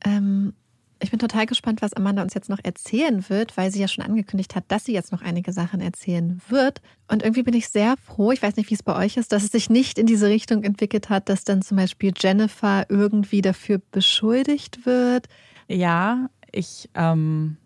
ähm, 0.05 0.55
ich 1.03 1.11
bin 1.11 1.19
total 1.19 1.47
gespannt, 1.47 1.83
was 1.83 1.95
Amanda 1.95 2.23
uns 2.23 2.35
jetzt 2.35 2.49
noch 2.49 2.61
erzählen 2.63 3.29
wird, 3.29 3.57
weil 3.57 3.73
sie 3.73 3.81
ja 3.81 3.89
schon 3.89 4.05
angekündigt 4.05 4.55
hat, 4.55 4.65
dass 4.69 4.85
sie 4.85 4.93
jetzt 4.93 5.11
noch 5.11 5.21
einige 5.21 5.53
Sachen 5.53 5.81
erzählen 5.81 6.41
wird. 6.49 6.81
Und 7.09 7.23
irgendwie 7.23 7.43
bin 7.43 7.55
ich 7.55 7.69
sehr 7.69 7.97
froh, 7.97 8.31
ich 8.31 8.41
weiß 8.41 8.57
nicht, 8.57 8.71
wie 8.71 8.75
es 8.75 8.85
bei 8.85 8.95
euch 8.97 9.17
ist, 9.17 9.33
dass 9.33 9.43
es 9.43 9.51
sich 9.51 9.69
nicht 9.69 9.99
in 9.99 10.07
diese 10.07 10.29
Richtung 10.29 10.63
entwickelt 10.63 11.09
hat, 11.09 11.29
dass 11.29 11.43
dann 11.43 11.61
zum 11.63 11.77
Beispiel 11.77 12.13
Jennifer 12.17 12.87
irgendwie 12.89 13.43
dafür 13.43 13.81
beschuldigt 13.91 14.87
wird. 14.87 15.27
Ja, 15.67 16.31
ich, 16.53 16.89
ähm, 16.95 17.57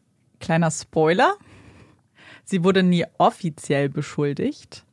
kleiner 0.40 0.70
Spoiler. 0.70 1.34
Sie 2.44 2.64
wurde 2.64 2.82
nie 2.82 3.04
offiziell 3.18 3.88
beschuldigt, 3.88 4.84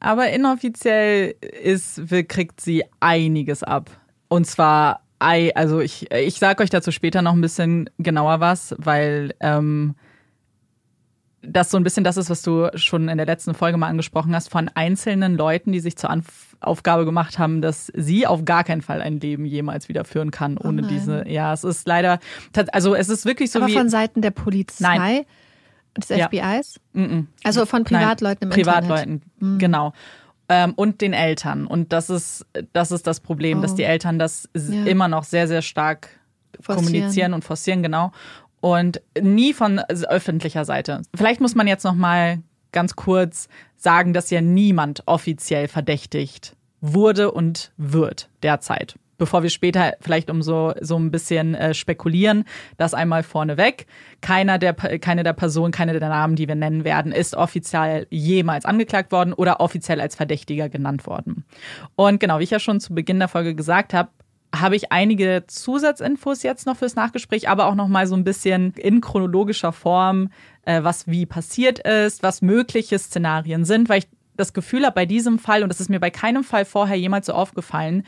aber 0.00 0.30
inoffiziell 0.30 1.34
ist, 1.40 2.00
kriegt 2.28 2.60
sie 2.60 2.84
einiges 3.00 3.62
ab. 3.62 3.90
Und 4.28 4.46
zwar 4.46 5.01
also 5.22 5.80
ich, 5.80 6.10
ich 6.10 6.38
sage 6.38 6.62
euch 6.62 6.70
dazu 6.70 6.90
später 6.90 7.22
noch 7.22 7.32
ein 7.32 7.40
bisschen 7.40 7.88
genauer 7.98 8.40
was, 8.40 8.74
weil 8.78 9.34
ähm, 9.40 9.94
das 11.42 11.70
so 11.70 11.76
ein 11.76 11.82
bisschen 11.82 12.04
das 12.04 12.16
ist, 12.16 12.30
was 12.30 12.42
du 12.42 12.68
schon 12.74 13.08
in 13.08 13.16
der 13.16 13.26
letzten 13.26 13.54
Folge 13.54 13.76
mal 13.76 13.88
angesprochen 13.88 14.34
hast, 14.34 14.48
von 14.48 14.70
einzelnen 14.74 15.36
Leuten, 15.36 15.72
die 15.72 15.80
sich 15.80 15.96
zur 15.96 16.10
Anf 16.10 16.56
Aufgabe 16.60 17.04
gemacht 17.04 17.40
haben, 17.40 17.60
dass 17.60 17.90
sie 17.94 18.24
auf 18.24 18.44
gar 18.44 18.62
keinen 18.62 18.82
Fall 18.82 19.02
ein 19.02 19.18
Leben 19.18 19.44
jemals 19.44 19.88
wieder 19.88 20.04
führen 20.04 20.30
kann 20.30 20.56
oh 20.58 20.68
ohne 20.68 20.82
oh 20.84 20.86
diese. 20.88 21.28
Ja, 21.28 21.52
es 21.52 21.64
ist 21.64 21.88
leider, 21.88 22.20
also 22.70 22.94
es 22.94 23.08
ist 23.08 23.24
wirklich 23.24 23.50
so 23.50 23.58
Aber 23.58 23.68
wie. 23.68 23.72
von 23.72 23.88
Seiten 23.88 24.22
der 24.22 24.30
Polizei? 24.30 24.96
Nein. 24.96 25.22
Des 25.96 26.06
FBIs? 26.06 26.80
Ja. 26.94 27.06
Also 27.44 27.66
von 27.66 27.84
Privatleuten 27.84 28.48
Nein, 28.48 28.58
im 28.58 28.64
Privatleuten, 28.64 29.12
Internet. 29.14 29.38
Privatleuten, 29.38 29.54
mhm. 29.54 29.58
genau 29.58 29.92
ähm, 30.48 30.74
und 30.74 31.00
den 31.00 31.12
Eltern. 31.12 31.66
Und 31.66 31.92
das 31.92 32.10
ist, 32.10 32.46
das 32.72 32.90
ist 32.92 33.06
das 33.06 33.20
Problem, 33.20 33.58
oh. 33.58 33.62
dass 33.62 33.74
die 33.74 33.84
Eltern 33.84 34.18
das 34.18 34.48
ja. 34.54 34.84
immer 34.84 35.08
noch 35.08 35.24
sehr, 35.24 35.48
sehr 35.48 35.62
stark 35.62 36.08
forcieren. 36.60 36.86
kommunizieren 36.86 37.34
und 37.34 37.44
forcieren, 37.44 37.82
genau. 37.82 38.12
Und 38.60 39.02
nie 39.20 39.52
von 39.52 39.80
öffentlicher 39.80 40.64
Seite. 40.64 41.02
Vielleicht 41.14 41.40
muss 41.40 41.54
man 41.54 41.66
jetzt 41.66 41.84
noch 41.84 41.94
mal 41.94 42.38
ganz 42.70 42.94
kurz 42.96 43.48
sagen, 43.76 44.12
dass 44.12 44.30
ja 44.30 44.40
niemand 44.40 45.02
offiziell 45.06 45.68
verdächtigt 45.68 46.56
wurde 46.80 47.32
und 47.32 47.72
wird 47.76 48.28
derzeit 48.42 48.96
bevor 49.22 49.44
wir 49.44 49.50
später 49.50 49.94
vielleicht 50.00 50.30
um 50.30 50.42
so, 50.42 50.74
so 50.80 50.98
ein 50.98 51.12
bisschen 51.12 51.54
äh, 51.54 51.74
spekulieren, 51.74 52.42
das 52.76 52.92
einmal 52.92 53.22
vorneweg. 53.22 53.86
Keiner 54.20 54.58
der, 54.58 54.74
keine 54.74 55.22
der 55.22 55.32
Personen, 55.32 55.70
keine 55.70 55.96
der 55.96 56.08
Namen, 56.08 56.34
die 56.34 56.48
wir 56.48 56.56
nennen 56.56 56.82
werden, 56.82 57.12
ist 57.12 57.36
offiziell 57.36 58.08
jemals 58.10 58.64
angeklagt 58.64 59.12
worden 59.12 59.32
oder 59.32 59.60
offiziell 59.60 60.00
als 60.00 60.16
Verdächtiger 60.16 60.68
genannt 60.68 61.06
worden. 61.06 61.44
Und 61.94 62.18
genau, 62.18 62.40
wie 62.40 62.42
ich 62.42 62.50
ja 62.50 62.58
schon 62.58 62.80
zu 62.80 62.96
Beginn 62.96 63.20
der 63.20 63.28
Folge 63.28 63.54
gesagt 63.54 63.94
habe, 63.94 64.08
habe 64.52 64.74
ich 64.74 64.90
einige 64.90 65.44
Zusatzinfos 65.46 66.42
jetzt 66.42 66.66
noch 66.66 66.76
fürs 66.76 66.96
Nachgespräch, 66.96 67.48
aber 67.48 67.66
auch 67.66 67.76
noch 67.76 67.86
mal 67.86 68.08
so 68.08 68.16
ein 68.16 68.24
bisschen 68.24 68.72
in 68.72 69.00
chronologischer 69.00 69.70
Form, 69.72 70.30
äh, 70.64 70.82
was 70.82 71.06
wie 71.06 71.26
passiert 71.26 71.78
ist, 71.78 72.24
was 72.24 72.42
mögliche 72.42 72.98
Szenarien 72.98 73.64
sind, 73.64 73.88
weil 73.88 74.00
ich 74.00 74.08
das 74.36 74.52
Gefühl 74.52 74.84
habe 74.84 74.94
bei 74.94 75.06
diesem 75.06 75.38
Fall 75.38 75.62
und 75.62 75.68
das 75.68 75.80
ist 75.80 75.90
mir 75.90 76.00
bei 76.00 76.10
keinem 76.10 76.42
Fall 76.42 76.64
vorher 76.64 76.96
jemals 76.96 77.26
so 77.26 77.34
aufgefallen, 77.34 78.04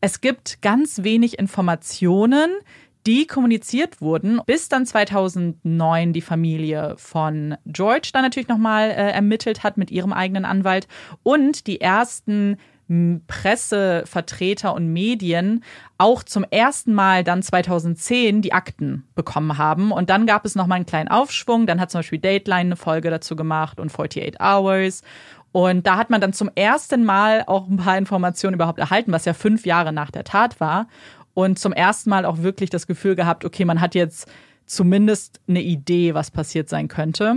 es 0.00 0.20
gibt 0.20 0.62
ganz 0.62 1.02
wenig 1.02 1.38
Informationen, 1.38 2.50
die 3.06 3.26
kommuniziert 3.26 4.00
wurden, 4.00 4.40
bis 4.44 4.68
dann 4.68 4.84
2009 4.84 6.12
die 6.12 6.20
Familie 6.20 6.94
von 6.98 7.56
George 7.66 8.10
dann 8.12 8.22
natürlich 8.22 8.48
nochmal 8.48 8.90
äh, 8.90 9.12
ermittelt 9.12 9.62
hat 9.62 9.76
mit 9.76 9.90
ihrem 9.90 10.12
eigenen 10.12 10.44
Anwalt 10.44 10.88
und 11.22 11.66
die 11.66 11.80
ersten 11.80 12.58
Pressevertreter 13.26 14.72
und 14.72 14.90
Medien 14.90 15.62
auch 15.98 16.22
zum 16.22 16.44
ersten 16.44 16.94
Mal 16.94 17.22
dann 17.22 17.42
2010 17.42 18.40
die 18.40 18.54
Akten 18.54 19.06
bekommen 19.14 19.58
haben. 19.58 19.92
Und 19.92 20.08
dann 20.08 20.26
gab 20.26 20.46
es 20.46 20.54
nochmal 20.54 20.76
einen 20.76 20.86
kleinen 20.86 21.08
Aufschwung. 21.08 21.66
Dann 21.66 21.80
hat 21.80 21.90
zum 21.90 21.98
Beispiel 21.98 22.18
Dateline 22.18 22.60
eine 22.60 22.76
Folge 22.76 23.10
dazu 23.10 23.36
gemacht 23.36 23.78
und 23.78 23.90
48 23.90 24.40
Hours. 24.40 25.02
Und 25.52 25.86
da 25.86 25.96
hat 25.96 26.10
man 26.10 26.20
dann 26.20 26.32
zum 26.32 26.50
ersten 26.54 27.04
Mal 27.04 27.44
auch 27.46 27.68
ein 27.68 27.78
paar 27.78 27.96
Informationen 27.96 28.54
überhaupt 28.54 28.78
erhalten, 28.78 29.12
was 29.12 29.24
ja 29.24 29.32
fünf 29.32 29.66
Jahre 29.66 29.92
nach 29.92 30.10
der 30.10 30.24
Tat 30.24 30.60
war. 30.60 30.88
Und 31.34 31.58
zum 31.58 31.72
ersten 31.72 32.10
Mal 32.10 32.24
auch 32.24 32.38
wirklich 32.38 32.70
das 32.70 32.86
Gefühl 32.86 33.14
gehabt, 33.14 33.44
okay, 33.44 33.64
man 33.64 33.80
hat 33.80 33.94
jetzt 33.94 34.28
zumindest 34.66 35.40
eine 35.48 35.62
Idee, 35.62 36.14
was 36.14 36.30
passiert 36.30 36.68
sein 36.68 36.88
könnte. 36.88 37.36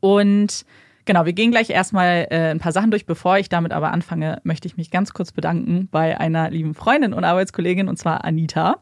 Und 0.00 0.64
Genau, 1.10 1.26
wir 1.26 1.32
gehen 1.32 1.50
gleich 1.50 1.70
erstmal 1.70 2.28
äh, 2.30 2.52
ein 2.52 2.60
paar 2.60 2.70
Sachen 2.70 2.92
durch. 2.92 3.04
Bevor 3.04 3.36
ich 3.36 3.48
damit 3.48 3.72
aber 3.72 3.90
anfange, 3.90 4.40
möchte 4.44 4.68
ich 4.68 4.76
mich 4.76 4.92
ganz 4.92 5.12
kurz 5.12 5.32
bedanken 5.32 5.88
bei 5.90 6.20
einer 6.20 6.50
lieben 6.50 6.72
Freundin 6.72 7.14
und 7.14 7.24
Arbeitskollegin, 7.24 7.88
und 7.88 7.96
zwar 7.96 8.24
Anita. 8.24 8.76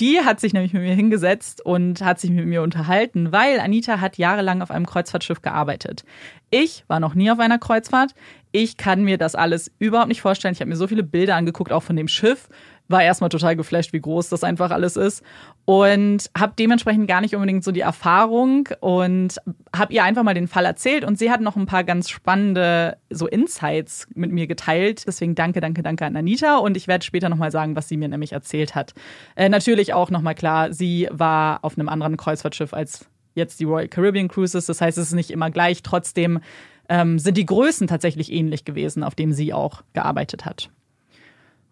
Die 0.00 0.20
hat 0.20 0.40
sich 0.40 0.54
nämlich 0.54 0.72
mit 0.72 0.80
mir 0.80 0.94
hingesetzt 0.94 1.60
und 1.60 2.00
hat 2.00 2.18
sich 2.18 2.30
mit 2.30 2.46
mir 2.46 2.62
unterhalten, 2.62 3.30
weil 3.30 3.60
Anita 3.60 4.00
hat 4.00 4.16
jahrelang 4.16 4.62
auf 4.62 4.70
einem 4.70 4.86
Kreuzfahrtschiff 4.86 5.42
gearbeitet. 5.42 6.06
Ich 6.48 6.84
war 6.88 6.98
noch 6.98 7.14
nie 7.14 7.30
auf 7.30 7.40
einer 7.40 7.58
Kreuzfahrt. 7.58 8.14
Ich 8.52 8.78
kann 8.78 9.04
mir 9.04 9.18
das 9.18 9.34
alles 9.34 9.70
überhaupt 9.78 10.08
nicht 10.08 10.22
vorstellen. 10.22 10.54
Ich 10.54 10.60
habe 10.60 10.70
mir 10.70 10.76
so 10.76 10.86
viele 10.86 11.02
Bilder 11.02 11.36
angeguckt, 11.36 11.72
auch 11.72 11.82
von 11.82 11.96
dem 11.96 12.08
Schiff 12.08 12.48
war 12.88 13.02
erstmal 13.02 13.30
total 13.30 13.56
geflasht, 13.56 13.92
wie 13.92 14.00
groß 14.00 14.28
das 14.28 14.44
einfach 14.44 14.70
alles 14.70 14.96
ist 14.96 15.22
und 15.64 16.30
habe 16.36 16.52
dementsprechend 16.58 17.08
gar 17.08 17.20
nicht 17.20 17.34
unbedingt 17.34 17.64
so 17.64 17.72
die 17.72 17.80
Erfahrung 17.80 18.68
und 18.80 19.36
habe 19.74 19.92
ihr 19.92 20.04
einfach 20.04 20.22
mal 20.22 20.34
den 20.34 20.48
Fall 20.48 20.64
erzählt 20.64 21.04
und 21.04 21.18
sie 21.18 21.30
hat 21.30 21.40
noch 21.40 21.56
ein 21.56 21.66
paar 21.66 21.84
ganz 21.84 22.08
spannende 22.08 22.96
so 23.10 23.26
Insights 23.26 24.06
mit 24.14 24.30
mir 24.30 24.46
geteilt. 24.46 25.04
Deswegen 25.06 25.34
danke, 25.34 25.60
danke, 25.60 25.82
danke 25.82 26.04
an 26.04 26.16
Anita 26.16 26.58
und 26.58 26.76
ich 26.76 26.86
werde 26.86 27.04
später 27.04 27.28
nochmal 27.28 27.50
sagen, 27.50 27.76
was 27.76 27.88
sie 27.88 27.96
mir 27.96 28.08
nämlich 28.08 28.32
erzählt 28.32 28.74
hat. 28.74 28.94
Äh, 29.34 29.48
natürlich 29.48 29.92
auch 29.92 30.10
nochmal 30.10 30.34
klar, 30.34 30.72
sie 30.72 31.08
war 31.10 31.60
auf 31.62 31.76
einem 31.76 31.88
anderen 31.88 32.16
Kreuzfahrtschiff 32.16 32.72
als 32.72 33.06
jetzt 33.34 33.60
die 33.60 33.64
Royal 33.64 33.88
Caribbean 33.88 34.28
Cruises. 34.28 34.66
Das 34.66 34.80
heißt, 34.80 34.98
es 34.98 35.08
ist 35.08 35.14
nicht 35.14 35.30
immer 35.30 35.50
gleich. 35.50 35.82
Trotzdem 35.82 36.40
ähm, 36.88 37.18
sind 37.18 37.36
die 37.36 37.46
Größen 37.46 37.86
tatsächlich 37.86 38.32
ähnlich 38.32 38.64
gewesen, 38.64 39.02
auf 39.02 39.14
dem 39.14 39.32
sie 39.32 39.52
auch 39.52 39.82
gearbeitet 39.92 40.44
hat. 40.44 40.70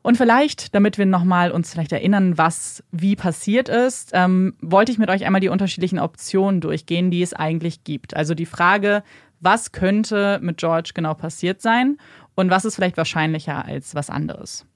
Und 0.04 0.18
vielleicht, 0.18 0.74
damit 0.74 0.98
wir 0.98 1.06
nochmal 1.06 1.50
uns 1.50 1.72
vielleicht 1.72 1.92
erinnern, 1.92 2.36
was 2.36 2.84
wie 2.92 3.16
passiert 3.16 3.70
ist, 3.70 4.10
ähm, 4.12 4.54
wollte 4.60 4.92
ich 4.92 4.98
mit 4.98 5.08
euch 5.08 5.24
einmal 5.24 5.40
die 5.40 5.48
unterschiedlichen 5.48 5.98
Optionen 5.98 6.60
durchgehen, 6.60 7.10
die 7.10 7.22
es 7.22 7.32
eigentlich 7.32 7.84
gibt. 7.84 8.14
Also 8.14 8.34
die 8.34 8.44
Frage, 8.44 9.02
was 9.40 9.72
könnte 9.72 10.40
mit 10.42 10.58
George 10.58 10.90
genau 10.92 11.14
passiert 11.14 11.62
sein 11.62 11.96
und 12.34 12.50
was 12.50 12.66
ist 12.66 12.74
vielleicht 12.74 12.98
wahrscheinlicher 12.98 13.64
als 13.64 13.94
was 13.94 14.10
anderes. 14.10 14.66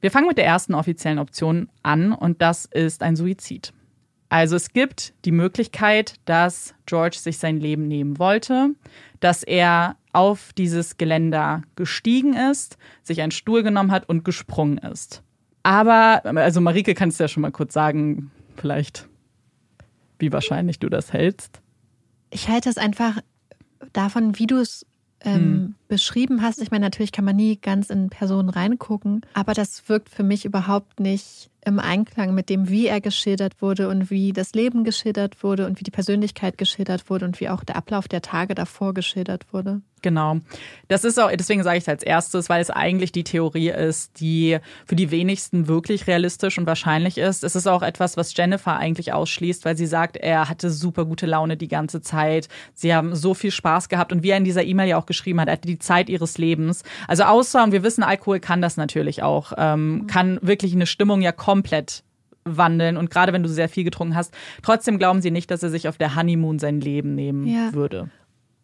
Wir 0.00 0.10
fangen 0.10 0.26
mit 0.26 0.36
der 0.36 0.46
ersten 0.46 0.74
offiziellen 0.74 1.20
Option 1.20 1.68
an 1.84 2.12
und 2.12 2.42
das 2.42 2.64
ist 2.64 3.04
ein 3.04 3.14
Suizid. 3.14 3.72
Also 4.28 4.56
es 4.56 4.72
gibt 4.72 5.14
die 5.24 5.32
Möglichkeit, 5.32 6.14
dass 6.24 6.74
George 6.86 7.18
sich 7.18 7.38
sein 7.38 7.58
Leben 7.60 7.86
nehmen 7.86 8.18
wollte, 8.18 8.70
dass 9.20 9.42
er 9.42 9.96
auf 10.12 10.52
dieses 10.54 10.96
Geländer 10.96 11.62
gestiegen 11.76 12.34
ist, 12.34 12.76
sich 13.02 13.22
einen 13.22 13.30
Stuhl 13.30 13.62
genommen 13.62 13.92
hat 13.92 14.08
und 14.08 14.24
gesprungen 14.24 14.78
ist. 14.78 15.22
Aber, 15.62 16.22
also 16.24 16.60
Marike, 16.60 16.94
kannst 16.94 17.18
du 17.18 17.24
ja 17.24 17.28
schon 17.28 17.42
mal 17.42 17.52
kurz 17.52 17.72
sagen, 17.72 18.30
vielleicht, 18.56 19.08
wie 20.18 20.32
wahrscheinlich 20.32 20.78
du 20.78 20.88
das 20.88 21.12
hältst? 21.12 21.60
Ich 22.30 22.48
halte 22.48 22.68
es 22.68 22.78
einfach 22.78 23.20
davon, 23.92 24.38
wie 24.38 24.46
du 24.46 24.58
es 24.58 24.86
ähm, 25.20 25.34
hm. 25.34 25.74
Beschrieben 25.88 26.42
hast. 26.42 26.60
Ich 26.60 26.70
meine, 26.70 26.86
natürlich 26.86 27.12
kann 27.12 27.24
man 27.24 27.36
nie 27.36 27.56
ganz 27.56 27.90
in 27.90 28.08
Personen 28.10 28.48
reingucken, 28.48 29.22
aber 29.34 29.54
das 29.54 29.88
wirkt 29.88 30.08
für 30.08 30.22
mich 30.22 30.44
überhaupt 30.44 31.00
nicht 31.00 31.50
im 31.66 31.80
Einklang 31.80 32.32
mit 32.32 32.48
dem, 32.48 32.68
wie 32.68 32.86
er 32.86 33.00
geschildert 33.00 33.60
wurde 33.60 33.88
und 33.88 34.08
wie 34.08 34.32
das 34.32 34.52
Leben 34.52 34.84
geschildert 34.84 35.42
wurde 35.42 35.66
und 35.66 35.80
wie 35.80 35.84
die 35.84 35.90
Persönlichkeit 35.90 36.58
geschildert 36.58 37.10
wurde 37.10 37.24
und 37.24 37.40
wie 37.40 37.48
auch 37.48 37.64
der 37.64 37.74
Ablauf 37.74 38.06
der 38.06 38.22
Tage 38.22 38.54
davor 38.54 38.94
geschildert 38.94 39.52
wurde. 39.52 39.82
Genau. 40.02 40.38
Das 40.86 41.02
ist 41.02 41.18
auch, 41.18 41.32
deswegen 41.34 41.64
sage 41.64 41.78
ich 41.78 41.82
es 41.82 41.88
als 41.88 42.04
erstes, 42.04 42.48
weil 42.48 42.60
es 42.60 42.70
eigentlich 42.70 43.10
die 43.10 43.24
Theorie 43.24 43.70
ist, 43.70 44.20
die 44.20 44.58
für 44.84 44.94
die 44.94 45.10
wenigsten 45.10 45.66
wirklich 45.66 46.06
realistisch 46.06 46.58
und 46.58 46.66
wahrscheinlich 46.66 47.18
ist. 47.18 47.42
Es 47.42 47.56
ist 47.56 47.66
auch 47.66 47.82
etwas, 47.82 48.16
was 48.16 48.36
Jennifer 48.36 48.76
eigentlich 48.76 49.12
ausschließt, 49.12 49.64
weil 49.64 49.76
sie 49.76 49.86
sagt, 49.86 50.16
er 50.16 50.48
hatte 50.48 50.70
super 50.70 51.06
gute 51.06 51.26
Laune 51.26 51.56
die 51.56 51.66
ganze 51.66 52.02
Zeit. 52.02 52.48
Sie 52.74 52.94
haben 52.94 53.16
so 53.16 53.34
viel 53.34 53.50
Spaß 53.50 53.88
gehabt 53.88 54.12
und 54.12 54.22
wie 54.22 54.30
er 54.30 54.36
in 54.36 54.44
dieser 54.44 54.62
E-Mail 54.62 54.90
ja 54.90 54.98
auch 54.98 55.06
geschrieben 55.06 55.40
hat, 55.40 55.48
er 55.48 55.54
hatte 55.54 55.66
die 55.66 55.75
Zeit 55.78 56.08
ihres 56.08 56.38
Lebens. 56.38 56.82
Also 57.08 57.24
außer, 57.24 57.62
und 57.62 57.72
wir 57.72 57.82
wissen, 57.82 58.02
Alkohol 58.02 58.40
kann 58.40 58.62
das 58.62 58.76
natürlich 58.76 59.22
auch, 59.22 59.52
ähm, 59.56 60.06
kann 60.06 60.38
wirklich 60.42 60.74
eine 60.74 60.86
Stimmung 60.86 61.22
ja 61.22 61.32
komplett 61.32 62.02
wandeln 62.46 62.96
und 62.96 63.10
gerade 63.10 63.32
wenn 63.32 63.42
du 63.42 63.48
sehr 63.48 63.68
viel 63.68 63.84
getrunken 63.84 64.14
hast, 64.14 64.32
trotzdem 64.62 64.98
glauben 64.98 65.20
sie 65.20 65.30
nicht, 65.30 65.50
dass 65.50 65.62
er 65.62 65.70
sich 65.70 65.88
auf 65.88 65.98
der 65.98 66.14
Honeymoon 66.14 66.58
sein 66.58 66.80
Leben 66.80 67.14
nehmen 67.14 67.46
ja. 67.46 67.72
würde. 67.72 68.10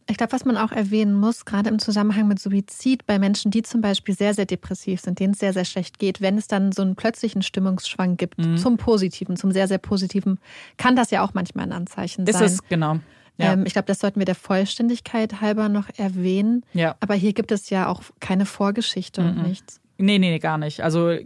Ich 0.08 0.16
glaube, 0.16 0.32
was 0.32 0.44
man 0.44 0.56
auch 0.56 0.72
erwähnen 0.72 1.14
muss, 1.14 1.44
gerade 1.44 1.70
im 1.70 1.78
Zusammenhang 1.78 2.26
mit 2.26 2.40
Suizid 2.40 3.06
bei 3.06 3.18
Menschen, 3.18 3.50
die 3.50 3.62
zum 3.62 3.80
Beispiel 3.80 4.16
sehr, 4.16 4.34
sehr 4.34 4.46
depressiv 4.46 5.00
sind, 5.00 5.20
denen 5.20 5.32
es 5.32 5.38
sehr, 5.38 5.52
sehr 5.52 5.64
schlecht 5.64 5.98
geht, 5.98 6.20
wenn 6.20 6.36
es 6.36 6.48
dann 6.48 6.72
so 6.72 6.82
einen 6.82 6.96
plötzlichen 6.96 7.42
Stimmungsschwang 7.42 8.16
gibt 8.16 8.38
mhm. 8.38 8.56
zum 8.56 8.76
Positiven, 8.76 9.36
zum 9.36 9.52
sehr, 9.52 9.68
sehr 9.68 9.78
Positiven, 9.78 10.38
kann 10.76 10.96
das 10.96 11.10
ja 11.10 11.24
auch 11.24 11.34
manchmal 11.34 11.66
ein 11.66 11.72
Anzeichen 11.72 12.26
sein. 12.26 12.44
Ist 12.44 12.52
es, 12.52 12.68
genau. 12.68 12.98
Ja. 13.38 13.52
Ähm, 13.52 13.64
ich 13.66 13.72
glaube, 13.72 13.86
das 13.86 13.98
sollten 13.98 14.20
wir 14.20 14.26
der 14.26 14.34
Vollständigkeit 14.34 15.40
halber 15.40 15.68
noch 15.68 15.88
erwähnen. 15.96 16.64
Ja. 16.72 16.96
Aber 17.00 17.14
hier 17.14 17.32
gibt 17.32 17.52
es 17.52 17.70
ja 17.70 17.88
auch 17.88 18.02
keine 18.20 18.46
Vorgeschichte 18.46 19.22
mhm. 19.22 19.28
und 19.28 19.48
nichts. 19.48 19.80
Nee, 19.98 20.18
nee, 20.18 20.38
gar 20.38 20.58
nicht. 20.58 20.82
Also 20.82 21.16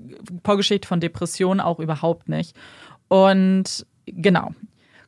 Vorgeschichte 0.45 0.87
von 0.87 1.01
Depressionen 1.01 1.61
auch 1.61 1.79
überhaupt 1.79 2.29
nicht. 2.29 2.55
Und 3.09 3.87
genau, 4.07 4.53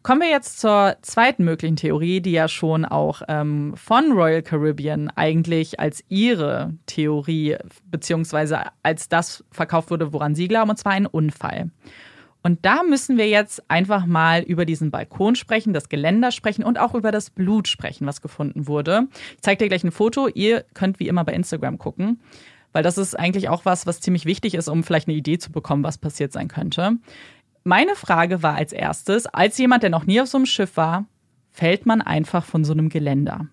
Kommen 0.08 0.22
wir 0.22 0.30
jetzt 0.30 0.60
zur 0.60 0.96
zweiten 1.02 1.44
möglichen 1.44 1.76
Theorie, 1.76 2.20
die 2.20 2.30
ja 2.30 2.48
schon 2.48 2.84
auch 2.84 3.20
ähm, 3.28 3.74
von 3.76 4.12
Royal 4.12 4.42
Caribbean 4.42 5.10
eigentlich 5.10 5.80
als 5.80 6.02
ihre 6.08 6.72
Theorie 6.86 7.56
beziehungsweise 7.90 8.60
als 8.82 9.08
das 9.08 9.44
verkauft 9.50 9.90
wurde, 9.90 10.12
woran 10.12 10.34
sie 10.34 10.48
glauben, 10.48 10.70
und 10.70 10.78
zwar 10.78 10.92
ein 10.92 11.04
Unfall. 11.04 11.70
Und 12.42 12.64
da 12.64 12.82
müssen 12.82 13.18
wir 13.18 13.28
jetzt 13.28 13.68
einfach 13.68 14.06
mal 14.06 14.42
über 14.42 14.64
diesen 14.64 14.90
Balkon 14.90 15.34
sprechen, 15.34 15.72
das 15.72 15.88
Geländer 15.88 16.30
sprechen 16.30 16.64
und 16.64 16.78
auch 16.78 16.94
über 16.94 17.10
das 17.10 17.30
Blut 17.30 17.68
sprechen, 17.68 18.06
was 18.06 18.22
gefunden 18.22 18.66
wurde. 18.66 19.08
Ich 19.34 19.42
zeige 19.42 19.64
dir 19.64 19.68
gleich 19.68 19.84
ein 19.84 19.90
Foto. 19.90 20.28
Ihr 20.28 20.64
könnt 20.74 21.00
wie 21.00 21.08
immer 21.08 21.24
bei 21.24 21.32
Instagram 21.32 21.78
gucken, 21.78 22.20
weil 22.72 22.82
das 22.82 22.96
ist 22.96 23.18
eigentlich 23.18 23.48
auch 23.48 23.64
was, 23.64 23.86
was 23.86 24.00
ziemlich 24.00 24.24
wichtig 24.24 24.54
ist, 24.54 24.68
um 24.68 24.84
vielleicht 24.84 25.08
eine 25.08 25.16
Idee 25.16 25.38
zu 25.38 25.50
bekommen, 25.50 25.82
was 25.82 25.98
passiert 25.98 26.32
sein 26.32 26.48
könnte. 26.48 26.96
Meine 27.64 27.96
Frage 27.96 28.42
war 28.42 28.54
als 28.54 28.72
erstes, 28.72 29.26
als 29.26 29.58
jemand, 29.58 29.82
der 29.82 29.90
noch 29.90 30.06
nie 30.06 30.20
auf 30.20 30.28
so 30.28 30.38
einem 30.38 30.46
Schiff 30.46 30.76
war, 30.76 31.06
fällt 31.50 31.86
man 31.86 32.00
einfach 32.00 32.44
von 32.44 32.64
so 32.64 32.72
einem 32.72 32.88
Geländer? 32.88 33.46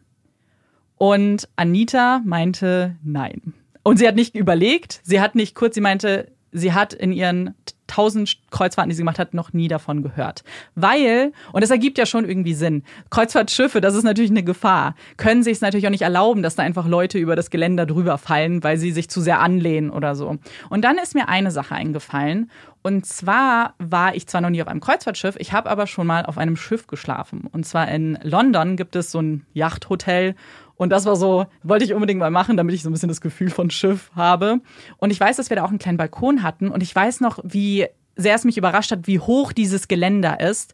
Und 0.98 1.50
Anita 1.56 2.22
meinte 2.24 2.96
nein. 3.04 3.54
Und 3.84 3.98
sie 3.98 4.08
hat 4.08 4.16
nicht 4.16 4.36
überlegt, 4.36 5.02
sie 5.04 5.20
hat 5.20 5.36
nicht 5.36 5.56
kurz, 5.56 5.76
sie 5.76 5.82
meinte, 5.82 6.32
sie 6.52 6.74
hat 6.74 6.94
in 6.94 7.12
ihren 7.12 7.56
tausend 7.88 8.38
Kreuzfahrten, 8.52 8.90
die 8.90 8.96
sie 8.96 9.02
gemacht 9.02 9.20
hat, 9.20 9.34
noch 9.34 9.54
nie 9.54 9.68
davon 9.68 10.04
gehört. 10.04 10.44
Weil, 10.76 11.34
und 11.52 11.62
das 11.62 11.72
ergibt 11.72 11.98
ja 11.98 12.06
schon 12.06 12.28
irgendwie 12.28 12.54
Sinn, 12.54 12.84
Kreuzfahrtschiffe, 13.10 13.82
das 13.82 13.96
ist 13.96 14.04
natürlich 14.04 14.32
eine 14.32 14.44
Gefahr, 14.44 14.96
können 15.18 15.44
sich 15.44 15.54
es 15.54 15.62
natürlich 15.62 15.86
auch 15.86 15.92
nicht 15.92 16.02
erlauben, 16.02 16.44
dass 16.44 16.56
da 16.56 16.64
einfach 16.64 16.88
Leute 16.88 17.18
über 17.18 17.36
das 17.36 17.50
Geländer 17.50 17.86
drüber 17.86 18.18
fallen, 18.18 18.64
weil 18.64 18.78
sie 18.78 18.92
sich 18.92 19.10
zu 19.10 19.22
sehr 19.22 19.40
anlehnen 19.40 19.90
oder 19.90 20.16
so. 20.16 20.38
Und 20.70 20.82
dann 20.84 20.98
ist 20.98 21.16
mir 21.16 21.30
eine 21.30 21.52
Sache 21.52 21.76
eingefallen. 21.76 22.52
Und 22.82 23.06
zwar 23.08 23.74
war 23.80 24.16
ich 24.16 24.28
zwar 24.28 24.42
noch 24.42 24.52
nie 24.52 24.62
auf 24.62 24.68
einem 24.68 24.80
Kreuzfahrtschiff, 24.80 25.36
ich 25.40 25.54
habe 25.54 25.72
aber 25.72 25.88
schon 25.88 26.06
mal 26.06 26.24
auf 26.26 26.38
einem 26.38 26.56
Schiff 26.56 26.86
geschlafen. 26.86 27.50
Und 27.52 27.66
zwar 27.66 27.88
in 27.88 28.20
London 28.22 28.76
gibt 28.78 28.96
es 28.96 29.12
so 29.12 29.20
ein 29.20 29.46
Yachthotel 29.54 30.36
und 30.78 30.90
das 30.90 31.06
war 31.06 31.16
so, 31.16 31.46
wollte 31.64 31.86
ich 31.86 31.94
unbedingt 31.94 32.20
mal 32.20 32.32
machen, 32.32 32.58
damit 32.58 32.76
ich 32.76 32.84
so 32.84 32.90
ein 32.90 32.94
bisschen 32.94 33.10
das 33.10 33.22
Gefühl 33.22 33.50
von 33.50 33.70
Schiff 33.70 34.12
habe. 34.16 34.60
Und 34.98 35.12
ich 35.12 35.20
weiß, 35.20 35.38
dass 35.38 35.50
wir 35.50 35.56
da 35.56 35.64
auch 35.64 35.70
einen 35.70 35.80
kleinen 35.80 35.98
Balkon 35.98 36.44
hatten. 36.44 36.70
Und 36.70 36.84
ich 36.84 36.94
weiß 36.94 37.22
noch, 37.22 37.40
wie 37.44 37.88
sehr 38.16 38.36
es 38.36 38.44
mich 38.44 38.58
überrascht 38.58 38.92
hat, 38.92 39.08
wie 39.08 39.20
hoch 39.20 39.54
dieses 39.54 39.88
Geländer 39.88 40.40
ist. 40.40 40.74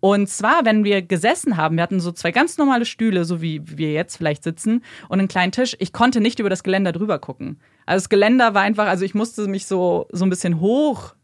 Und 0.00 0.28
zwar, 0.28 0.64
wenn 0.64 0.84
wir 0.84 1.02
gesessen 1.02 1.56
haben, 1.56 1.76
wir 1.76 1.82
hatten 1.82 1.98
so 1.98 2.12
zwei 2.12 2.30
ganz 2.30 2.56
normale 2.56 2.84
Stühle, 2.84 3.24
so 3.24 3.42
wie 3.42 3.60
wir 3.64 3.92
jetzt 3.92 4.16
vielleicht 4.16 4.44
sitzen, 4.44 4.84
und 5.08 5.18
einen 5.18 5.28
kleinen 5.28 5.50
Tisch. 5.50 5.76
Ich 5.80 5.92
konnte 5.92 6.20
nicht 6.20 6.38
über 6.38 6.50
das 6.50 6.62
Geländer 6.62 6.92
drüber 6.92 7.18
gucken. 7.18 7.58
Also 7.84 8.02
das 8.02 8.08
Geländer 8.08 8.54
war 8.54 8.62
einfach, 8.62 8.86
also 8.86 9.04
ich 9.04 9.14
musste 9.14 9.48
mich 9.48 9.66
so, 9.66 10.06
so 10.12 10.24
ein 10.24 10.30
bisschen 10.30 10.60
hoch 10.60 11.14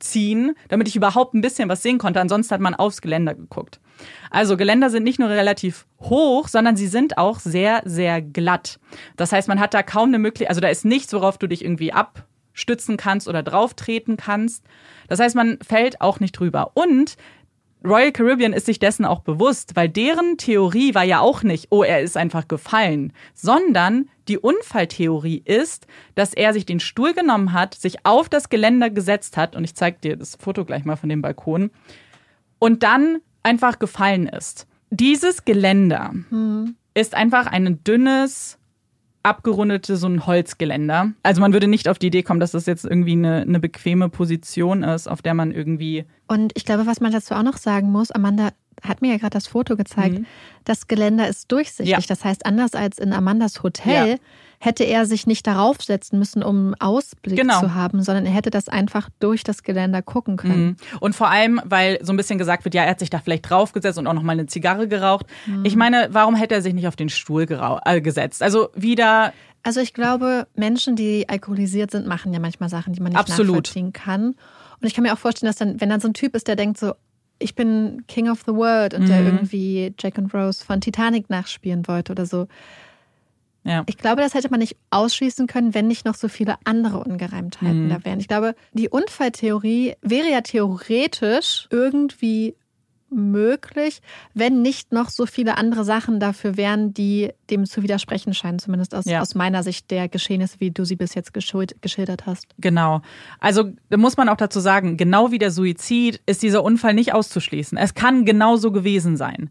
ziehen, 0.00 0.54
damit 0.68 0.88
ich 0.88 0.96
überhaupt 0.96 1.34
ein 1.34 1.40
bisschen 1.42 1.68
was 1.68 1.82
sehen 1.82 1.98
konnte. 1.98 2.20
Ansonsten 2.20 2.54
hat 2.54 2.60
man 2.60 2.74
aufs 2.74 3.02
Geländer 3.02 3.34
geguckt. 3.34 3.80
Also 4.30 4.56
Geländer 4.56 4.90
sind 4.90 5.04
nicht 5.04 5.18
nur 5.18 5.28
relativ 5.28 5.86
hoch, 6.00 6.48
sondern 6.48 6.76
sie 6.76 6.86
sind 6.86 7.18
auch 7.18 7.38
sehr, 7.38 7.82
sehr 7.84 8.20
glatt. 8.20 8.78
Das 9.16 9.32
heißt, 9.32 9.48
man 9.48 9.60
hat 9.60 9.74
da 9.74 9.82
kaum 9.82 10.08
eine 10.08 10.18
Möglichkeit, 10.18 10.50
also 10.50 10.60
da 10.60 10.68
ist 10.68 10.84
nichts, 10.84 11.12
worauf 11.12 11.38
du 11.38 11.46
dich 11.46 11.64
irgendwie 11.64 11.92
abstützen 11.92 12.96
kannst 12.96 13.28
oder 13.28 13.42
drauf 13.42 13.74
treten 13.74 14.16
kannst. 14.16 14.64
Das 15.08 15.20
heißt, 15.20 15.36
man 15.36 15.58
fällt 15.66 16.00
auch 16.00 16.20
nicht 16.20 16.32
drüber. 16.32 16.72
Und 16.74 17.16
Royal 17.84 18.10
Caribbean 18.10 18.52
ist 18.52 18.66
sich 18.66 18.78
dessen 18.78 19.04
auch 19.04 19.20
bewusst, 19.20 19.76
weil 19.76 19.88
deren 19.88 20.38
Theorie 20.38 20.94
war 20.94 21.04
ja 21.04 21.20
auch 21.20 21.42
nicht, 21.42 21.68
oh, 21.70 21.84
er 21.84 22.00
ist 22.00 22.16
einfach 22.16 22.48
gefallen, 22.48 23.12
sondern 23.32 24.08
die 24.26 24.38
Unfalltheorie 24.38 25.42
ist, 25.44 25.86
dass 26.16 26.34
er 26.34 26.52
sich 26.52 26.66
den 26.66 26.80
Stuhl 26.80 27.14
genommen 27.14 27.52
hat, 27.52 27.74
sich 27.74 28.04
auf 28.04 28.28
das 28.28 28.48
Geländer 28.48 28.90
gesetzt 28.90 29.36
hat, 29.36 29.54
und 29.54 29.62
ich 29.62 29.76
zeige 29.76 29.98
dir 30.00 30.16
das 30.16 30.36
Foto 30.36 30.64
gleich 30.64 30.84
mal 30.84 30.96
von 30.96 31.08
dem 31.08 31.22
Balkon, 31.22 31.70
und 32.58 32.82
dann 32.82 33.18
einfach 33.46 33.78
gefallen 33.78 34.26
ist. 34.26 34.66
Dieses 34.90 35.44
Geländer 35.44 36.12
hm. 36.30 36.74
ist 36.94 37.14
einfach 37.14 37.46
ein 37.46 37.82
dünnes, 37.84 38.58
abgerundete, 39.22 39.96
so 39.96 40.08
ein 40.08 40.26
Holzgeländer. 40.26 41.12
Also 41.22 41.40
man 41.40 41.52
würde 41.52 41.68
nicht 41.68 41.88
auf 41.88 41.98
die 41.98 42.08
Idee 42.08 42.22
kommen, 42.22 42.40
dass 42.40 42.50
das 42.50 42.66
jetzt 42.66 42.84
irgendwie 42.84 43.12
eine, 43.12 43.42
eine 43.42 43.60
bequeme 43.60 44.08
Position 44.08 44.82
ist, 44.82 45.08
auf 45.08 45.22
der 45.22 45.34
man 45.34 45.52
irgendwie. 45.52 46.04
Und 46.26 46.52
ich 46.56 46.64
glaube, 46.64 46.86
was 46.86 47.00
man 47.00 47.12
dazu 47.12 47.34
auch 47.34 47.42
noch 47.42 47.56
sagen 47.56 47.90
muss, 47.90 48.10
Amanda 48.10 48.50
hat 48.82 49.00
mir 49.00 49.12
ja 49.12 49.16
gerade 49.16 49.30
das 49.30 49.46
Foto 49.46 49.76
gezeigt, 49.76 50.18
mhm. 50.18 50.26
das 50.64 50.86
Geländer 50.86 51.28
ist 51.28 51.50
durchsichtig. 51.50 51.88
Ja. 51.88 51.98
Das 52.06 52.24
heißt, 52.24 52.44
anders 52.44 52.74
als 52.74 52.98
in 52.98 53.12
Amandas 53.12 53.62
Hotel 53.62 54.08
ja. 54.08 54.16
Hätte 54.58 54.84
er 54.84 55.06
sich 55.06 55.26
nicht 55.26 55.46
darauf 55.46 55.82
setzen 55.82 56.18
müssen, 56.18 56.42
um 56.42 56.74
Ausblick 56.78 57.36
genau. 57.36 57.60
zu 57.60 57.74
haben, 57.74 58.02
sondern 58.02 58.26
er 58.26 58.32
hätte 58.32 58.50
das 58.50 58.68
einfach 58.68 59.08
durch 59.20 59.44
das 59.44 59.62
Geländer 59.62 60.02
gucken 60.02 60.36
können. 60.36 60.66
Mhm. 60.66 60.76
Und 61.00 61.14
vor 61.14 61.30
allem, 61.30 61.60
weil 61.64 61.98
so 62.02 62.12
ein 62.12 62.16
bisschen 62.16 62.38
gesagt 62.38 62.64
wird, 62.64 62.74
ja, 62.74 62.84
er 62.84 62.90
hat 62.90 63.00
sich 63.00 63.10
da 63.10 63.18
vielleicht 63.18 63.48
draufgesetzt 63.48 63.98
und 63.98 64.06
auch 64.06 64.14
noch 64.14 64.22
mal 64.22 64.32
eine 64.32 64.46
Zigarre 64.46 64.88
geraucht. 64.88 65.26
Mhm. 65.46 65.64
Ich 65.64 65.76
meine, 65.76 66.08
warum 66.10 66.34
hätte 66.34 66.54
er 66.54 66.62
sich 66.62 66.74
nicht 66.74 66.88
auf 66.88 66.96
den 66.96 67.08
Stuhl 67.08 67.46
äh, 67.84 68.00
gesetzt? 68.00 68.42
Also 68.42 68.68
wieder 68.74 69.32
also 69.62 69.80
ich 69.80 69.94
glaube, 69.94 70.46
Menschen, 70.54 70.94
die 70.94 71.28
alkoholisiert 71.28 71.90
sind, 71.90 72.06
machen 72.06 72.32
ja 72.32 72.38
manchmal 72.38 72.68
Sachen, 72.68 72.92
die 72.92 73.00
man 73.00 73.10
nicht 73.10 73.18
Absolut. 73.18 73.48
nachvollziehen 73.48 73.92
kann. 73.92 74.26
Und 74.26 74.86
ich 74.86 74.94
kann 74.94 75.02
mir 75.02 75.12
auch 75.12 75.18
vorstellen, 75.18 75.48
dass 75.48 75.56
dann, 75.56 75.80
wenn 75.80 75.88
dann 75.88 75.98
so 75.98 76.06
ein 76.06 76.14
Typ 76.14 76.36
ist, 76.36 76.46
der 76.46 76.54
denkt 76.54 76.78
so, 76.78 76.92
ich 77.40 77.56
bin 77.56 78.04
King 78.06 78.30
of 78.30 78.44
the 78.46 78.54
World 78.54 78.94
und 78.94 79.02
mhm. 79.02 79.06
der 79.08 79.24
irgendwie 79.24 79.92
Jack 79.98 80.18
und 80.18 80.32
Rose 80.32 80.64
von 80.64 80.80
Titanic 80.80 81.28
nachspielen 81.30 81.88
wollte 81.88 82.12
oder 82.12 82.26
so. 82.26 82.46
Ja. 83.66 83.82
Ich 83.86 83.98
glaube, 83.98 84.22
das 84.22 84.34
hätte 84.34 84.50
man 84.50 84.60
nicht 84.60 84.76
ausschließen 84.90 85.46
können, 85.46 85.74
wenn 85.74 85.88
nicht 85.88 86.06
noch 86.06 86.14
so 86.14 86.28
viele 86.28 86.56
andere 86.64 87.00
Ungereimtheiten 87.00 87.86
mhm. 87.86 87.90
da 87.90 88.04
wären. 88.04 88.20
Ich 88.20 88.28
glaube, 88.28 88.54
die 88.72 88.88
Unfalltheorie 88.88 89.94
wäre 90.02 90.30
ja 90.30 90.40
theoretisch 90.40 91.66
irgendwie 91.70 92.54
möglich, 93.08 94.00
wenn 94.34 94.62
nicht 94.62 94.92
noch 94.92 95.10
so 95.10 95.26
viele 95.26 95.56
andere 95.56 95.84
Sachen 95.84 96.20
dafür 96.20 96.56
wären, 96.56 96.92
die 96.92 97.30
dem 97.50 97.64
zu 97.64 97.82
widersprechen 97.82 98.34
scheinen, 98.34 98.58
zumindest 98.58 98.94
aus, 98.94 99.04
ja. 99.04 99.20
aus 99.20 99.34
meiner 99.34 99.62
Sicht 99.62 99.90
der 99.90 100.08
Geschehnisse, 100.08 100.56
wie 100.58 100.70
du 100.70 100.84
sie 100.84 100.96
bis 100.96 101.14
jetzt 101.14 101.32
geschildert 101.32 102.26
hast. 102.26 102.46
Genau. 102.58 103.02
Also 103.38 103.70
da 103.90 103.96
muss 103.96 104.16
man 104.16 104.28
auch 104.28 104.36
dazu 104.36 104.60
sagen, 104.60 104.96
genau 104.96 105.30
wie 105.30 105.38
der 105.38 105.50
Suizid 105.50 106.20
ist 106.26 106.42
dieser 106.42 106.64
Unfall 106.64 106.94
nicht 106.94 107.14
auszuschließen. 107.14 107.78
Es 107.78 107.94
kann 107.94 108.24
genauso 108.24 108.72
gewesen 108.72 109.16
sein. 109.16 109.50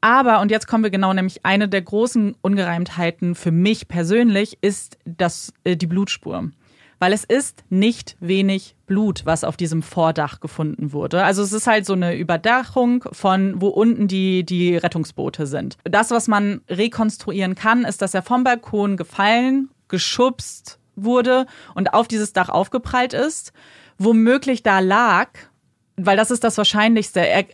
Aber, 0.00 0.40
und 0.40 0.50
jetzt 0.50 0.66
kommen 0.66 0.84
wir 0.84 0.90
genau, 0.90 1.12
nämlich 1.12 1.44
eine 1.44 1.68
der 1.68 1.82
großen 1.82 2.36
Ungereimtheiten 2.40 3.34
für 3.34 3.50
mich 3.50 3.88
persönlich 3.88 4.58
ist 4.60 4.98
das, 5.04 5.52
äh, 5.64 5.76
die 5.76 5.86
Blutspur 5.86 6.50
weil 6.98 7.12
es 7.12 7.24
ist 7.24 7.64
nicht 7.70 8.16
wenig 8.20 8.74
Blut, 8.86 9.22
was 9.24 9.44
auf 9.44 9.56
diesem 9.56 9.82
Vordach 9.82 10.40
gefunden 10.40 10.92
wurde. 10.92 11.22
Also 11.22 11.42
es 11.42 11.52
ist 11.52 11.66
halt 11.66 11.86
so 11.86 11.92
eine 11.92 12.16
Überdachung 12.16 13.04
von, 13.12 13.60
wo 13.60 13.68
unten 13.68 14.08
die, 14.08 14.44
die 14.44 14.76
Rettungsboote 14.76 15.46
sind. 15.46 15.76
Das, 15.84 16.10
was 16.10 16.28
man 16.28 16.62
rekonstruieren 16.68 17.54
kann, 17.54 17.84
ist, 17.84 18.02
dass 18.02 18.14
er 18.14 18.22
vom 18.22 18.44
Balkon 18.44 18.96
gefallen, 18.96 19.70
geschubst 19.88 20.78
wurde 20.96 21.46
und 21.74 21.94
auf 21.94 22.08
dieses 22.08 22.32
Dach 22.32 22.48
aufgeprallt 22.48 23.12
ist. 23.12 23.52
Womöglich 23.98 24.62
da 24.62 24.80
lag, 24.80 25.28
weil 25.96 26.16
das 26.16 26.30
ist 26.30 26.44
das 26.44 26.58
Wahrscheinlichste, 26.58 27.20
er, 27.20 27.44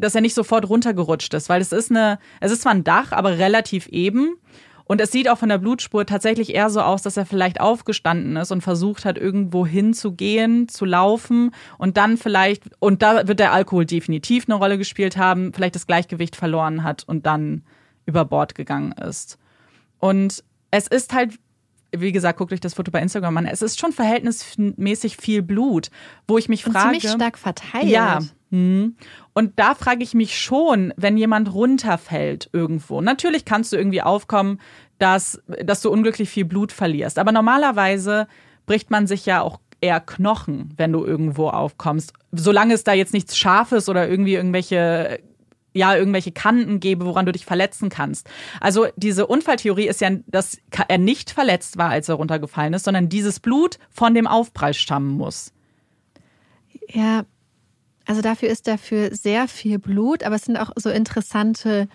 dass 0.00 0.14
er 0.14 0.20
nicht 0.20 0.34
sofort 0.34 0.68
runtergerutscht 0.68 1.34
ist, 1.34 1.48
weil 1.48 1.60
es 1.60 1.72
ist 1.72 1.90
eine, 1.90 2.18
es 2.40 2.52
ist 2.52 2.62
zwar 2.62 2.72
ein 2.72 2.84
Dach, 2.84 3.12
aber 3.12 3.38
relativ 3.38 3.86
eben. 3.88 4.36
Und 4.84 5.00
es 5.00 5.12
sieht 5.12 5.28
auch 5.28 5.38
von 5.38 5.48
der 5.48 5.58
Blutspur 5.58 6.04
tatsächlich 6.04 6.52
eher 6.52 6.68
so 6.68 6.80
aus, 6.80 7.02
dass 7.02 7.16
er 7.16 7.24
vielleicht 7.24 7.60
aufgestanden 7.60 8.36
ist 8.36 8.50
und 8.50 8.60
versucht 8.60 9.04
hat, 9.04 9.18
irgendwo 9.18 9.64
hinzugehen, 9.64 10.66
zu 10.66 10.84
laufen 10.84 11.52
und 11.78 11.96
dann 11.96 12.16
vielleicht, 12.16 12.64
und 12.80 13.00
da 13.00 13.28
wird 13.28 13.38
der 13.38 13.52
Alkohol 13.52 13.86
definitiv 13.86 14.46
eine 14.48 14.56
Rolle 14.56 14.78
gespielt 14.78 15.16
haben, 15.16 15.52
vielleicht 15.52 15.76
das 15.76 15.86
Gleichgewicht 15.86 16.34
verloren 16.34 16.82
hat 16.82 17.04
und 17.06 17.24
dann 17.24 17.62
über 18.04 18.24
Bord 18.24 18.56
gegangen 18.56 18.90
ist. 18.90 19.38
Und 20.00 20.42
es 20.72 20.88
ist 20.88 21.12
halt, 21.14 21.38
wie 21.92 22.10
gesagt, 22.10 22.38
guckt 22.38 22.52
euch 22.52 22.58
das 22.58 22.74
Foto 22.74 22.90
bei 22.90 23.00
Instagram 23.00 23.36
an, 23.36 23.46
es 23.46 23.62
ist 23.62 23.78
schon 23.78 23.92
verhältnismäßig 23.92 25.16
viel 25.18 25.42
Blut, 25.42 25.90
wo 26.26 26.36
ich 26.36 26.48
mich 26.48 26.66
und 26.66 26.72
frage. 26.72 26.98
Ziemlich 26.98 27.12
stark 27.12 27.38
verteilt. 27.38 27.84
Ja. 27.86 28.18
Hm. 28.50 28.96
Und 29.32 29.58
da 29.58 29.74
frage 29.74 30.02
ich 30.02 30.14
mich 30.14 30.38
schon, 30.38 30.92
wenn 30.96 31.16
jemand 31.16 31.54
runterfällt 31.54 32.50
irgendwo. 32.52 33.00
Natürlich 33.00 33.44
kannst 33.44 33.72
du 33.72 33.76
irgendwie 33.76 34.02
aufkommen, 34.02 34.60
dass, 34.98 35.40
dass 35.64 35.80
du 35.80 35.90
unglücklich 35.90 36.28
viel 36.28 36.44
Blut 36.44 36.72
verlierst. 36.72 37.18
Aber 37.18 37.32
normalerweise 37.32 38.26
bricht 38.66 38.90
man 38.90 39.06
sich 39.06 39.26
ja 39.26 39.40
auch 39.40 39.60
eher 39.80 40.00
Knochen, 40.00 40.74
wenn 40.76 40.92
du 40.92 41.04
irgendwo 41.04 41.48
aufkommst. 41.48 42.12
Solange 42.32 42.74
es 42.74 42.84
da 42.84 42.92
jetzt 42.92 43.14
nichts 43.14 43.36
Scharfes 43.36 43.88
oder 43.88 44.08
irgendwie 44.08 44.34
irgendwelche 44.34 45.20
ja, 45.72 45.94
irgendwelche 45.94 46.32
Kanten 46.32 46.80
gäbe, 46.80 47.06
woran 47.06 47.26
du 47.26 47.32
dich 47.32 47.46
verletzen 47.46 47.90
kannst. 47.90 48.28
Also 48.60 48.88
diese 48.96 49.28
Unfalltheorie 49.28 49.86
ist 49.86 50.00
ja, 50.00 50.10
dass 50.26 50.58
er 50.88 50.98
nicht 50.98 51.30
verletzt 51.30 51.78
war, 51.78 51.90
als 51.90 52.08
er 52.08 52.16
runtergefallen 52.16 52.74
ist, 52.74 52.84
sondern 52.84 53.08
dieses 53.08 53.38
Blut 53.38 53.78
von 53.88 54.12
dem 54.12 54.26
Aufprall 54.26 54.74
stammen 54.74 55.16
muss. 55.16 55.52
Ja, 56.88 57.22
also 58.10 58.22
dafür 58.22 58.48
ist 58.48 58.66
dafür 58.66 59.14
sehr 59.14 59.46
viel 59.46 59.78
Blut, 59.78 60.24
aber 60.24 60.34
es 60.34 60.42
sind 60.42 60.56
auch 60.56 60.72
so 60.74 60.90
interessante 60.90 61.86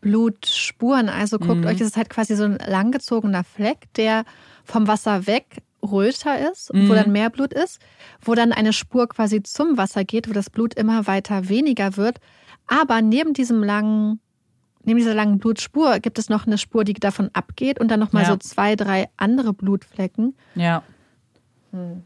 Blutspuren. 0.00 1.08
Also 1.08 1.38
guckt 1.38 1.60
mhm. 1.60 1.66
euch, 1.66 1.80
es 1.80 1.86
ist 1.86 1.96
halt 1.96 2.10
quasi 2.10 2.34
so 2.34 2.42
ein 2.42 2.58
langgezogener 2.58 3.44
Fleck, 3.44 3.86
der 3.94 4.24
vom 4.64 4.88
Wasser 4.88 5.28
weg 5.28 5.62
röter 5.80 6.50
ist, 6.50 6.74
mhm. 6.74 6.88
wo 6.88 6.94
dann 6.94 7.12
mehr 7.12 7.30
Blut 7.30 7.52
ist, 7.52 7.80
wo 8.20 8.34
dann 8.34 8.50
eine 8.50 8.72
Spur 8.72 9.08
quasi 9.08 9.44
zum 9.44 9.78
Wasser 9.78 10.02
geht, 10.02 10.28
wo 10.28 10.32
das 10.32 10.50
Blut 10.50 10.74
immer 10.74 11.06
weiter 11.06 11.48
weniger 11.48 11.96
wird. 11.96 12.18
Aber 12.66 13.00
neben 13.00 13.32
diesem 13.32 13.62
langen, 13.62 14.18
neben 14.82 14.98
dieser 14.98 15.14
langen 15.14 15.38
Blutspur 15.38 16.00
gibt 16.00 16.18
es 16.18 16.28
noch 16.28 16.48
eine 16.48 16.58
Spur, 16.58 16.82
die 16.82 16.94
davon 16.94 17.30
abgeht 17.32 17.78
und 17.78 17.92
dann 17.92 18.00
nochmal 18.00 18.24
ja. 18.24 18.30
so 18.30 18.36
zwei, 18.38 18.74
drei 18.74 19.08
andere 19.16 19.52
Blutflecken. 19.52 20.34
Ja. 20.56 20.82
Hm. 21.70 22.02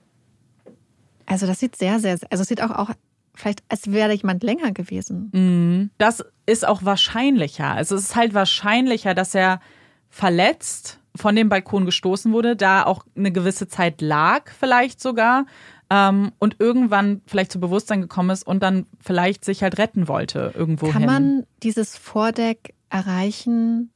Also 1.24 1.46
das 1.46 1.60
sieht 1.60 1.76
sehr, 1.76 1.98
sehr, 1.98 2.18
also 2.28 2.42
es 2.42 2.48
sieht 2.48 2.60
auch, 2.60 2.70
auch 2.70 2.90
vielleicht, 3.34 3.62
als 3.68 3.90
wäre 3.90 4.12
jemand 4.12 4.42
länger 4.42 4.72
gewesen. 4.72 5.30
Mhm. 5.32 5.90
Das 5.98 6.24
ist 6.46 6.66
auch 6.66 6.84
wahrscheinlicher. 6.84 7.70
Also 7.70 7.94
es 7.96 8.02
ist 8.02 8.16
halt 8.16 8.34
wahrscheinlicher, 8.34 9.14
dass 9.14 9.34
er 9.34 9.60
verletzt 10.08 11.00
von 11.16 11.36
dem 11.36 11.48
Balkon 11.48 11.84
gestoßen 11.84 12.32
wurde, 12.32 12.56
da 12.56 12.84
auch 12.84 13.04
eine 13.16 13.32
gewisse 13.32 13.68
Zeit 13.68 14.00
lag, 14.00 14.50
vielleicht 14.50 15.00
sogar, 15.00 15.46
ähm, 15.90 16.32
und 16.38 16.56
irgendwann 16.58 17.22
vielleicht 17.26 17.52
zu 17.52 17.60
Bewusstsein 17.60 18.00
gekommen 18.00 18.30
ist 18.30 18.46
und 18.46 18.62
dann 18.62 18.86
vielleicht 19.00 19.44
sich 19.44 19.62
halt 19.62 19.78
retten 19.78 20.08
wollte 20.08 20.52
irgendwo. 20.56 20.88
Kann 20.88 21.04
man 21.04 21.46
dieses 21.62 21.96
Vordeck 21.96 22.74
erreichen 22.90 23.90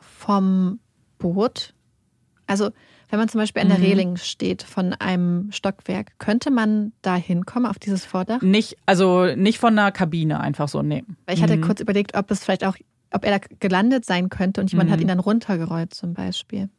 vom 0.00 0.80
Boot? 1.18 1.74
Also 2.46 2.70
wenn 3.12 3.18
man 3.18 3.28
zum 3.28 3.40
Beispiel 3.40 3.60
an 3.60 3.68
der 3.68 3.76
mhm. 3.76 3.84
Reling 3.84 4.16
steht 4.16 4.62
von 4.62 4.94
einem 4.94 5.52
Stockwerk, 5.52 6.18
könnte 6.18 6.50
man 6.50 6.92
da 7.02 7.14
hinkommen 7.14 7.66
auf 7.66 7.78
dieses 7.78 8.06
Vordach? 8.06 8.40
Nicht, 8.40 8.78
also 8.86 9.26
nicht 9.36 9.58
von 9.58 9.78
einer 9.78 9.92
Kabine 9.92 10.40
einfach 10.40 10.66
so 10.66 10.80
nehmen. 10.80 11.18
Weil 11.26 11.36
ich 11.36 11.42
hatte 11.42 11.58
mhm. 11.58 11.60
kurz 11.60 11.80
überlegt, 11.82 12.16
ob 12.16 12.30
es 12.30 12.42
vielleicht 12.42 12.64
auch, 12.64 12.74
ob 13.10 13.26
er 13.26 13.38
da 13.38 13.46
gelandet 13.60 14.06
sein 14.06 14.30
könnte 14.30 14.62
und 14.62 14.72
jemand 14.72 14.88
mhm. 14.88 14.94
hat 14.94 15.00
ihn 15.02 15.08
dann 15.08 15.18
runtergerollt 15.18 15.92
zum 15.92 16.14
Beispiel. 16.14 16.70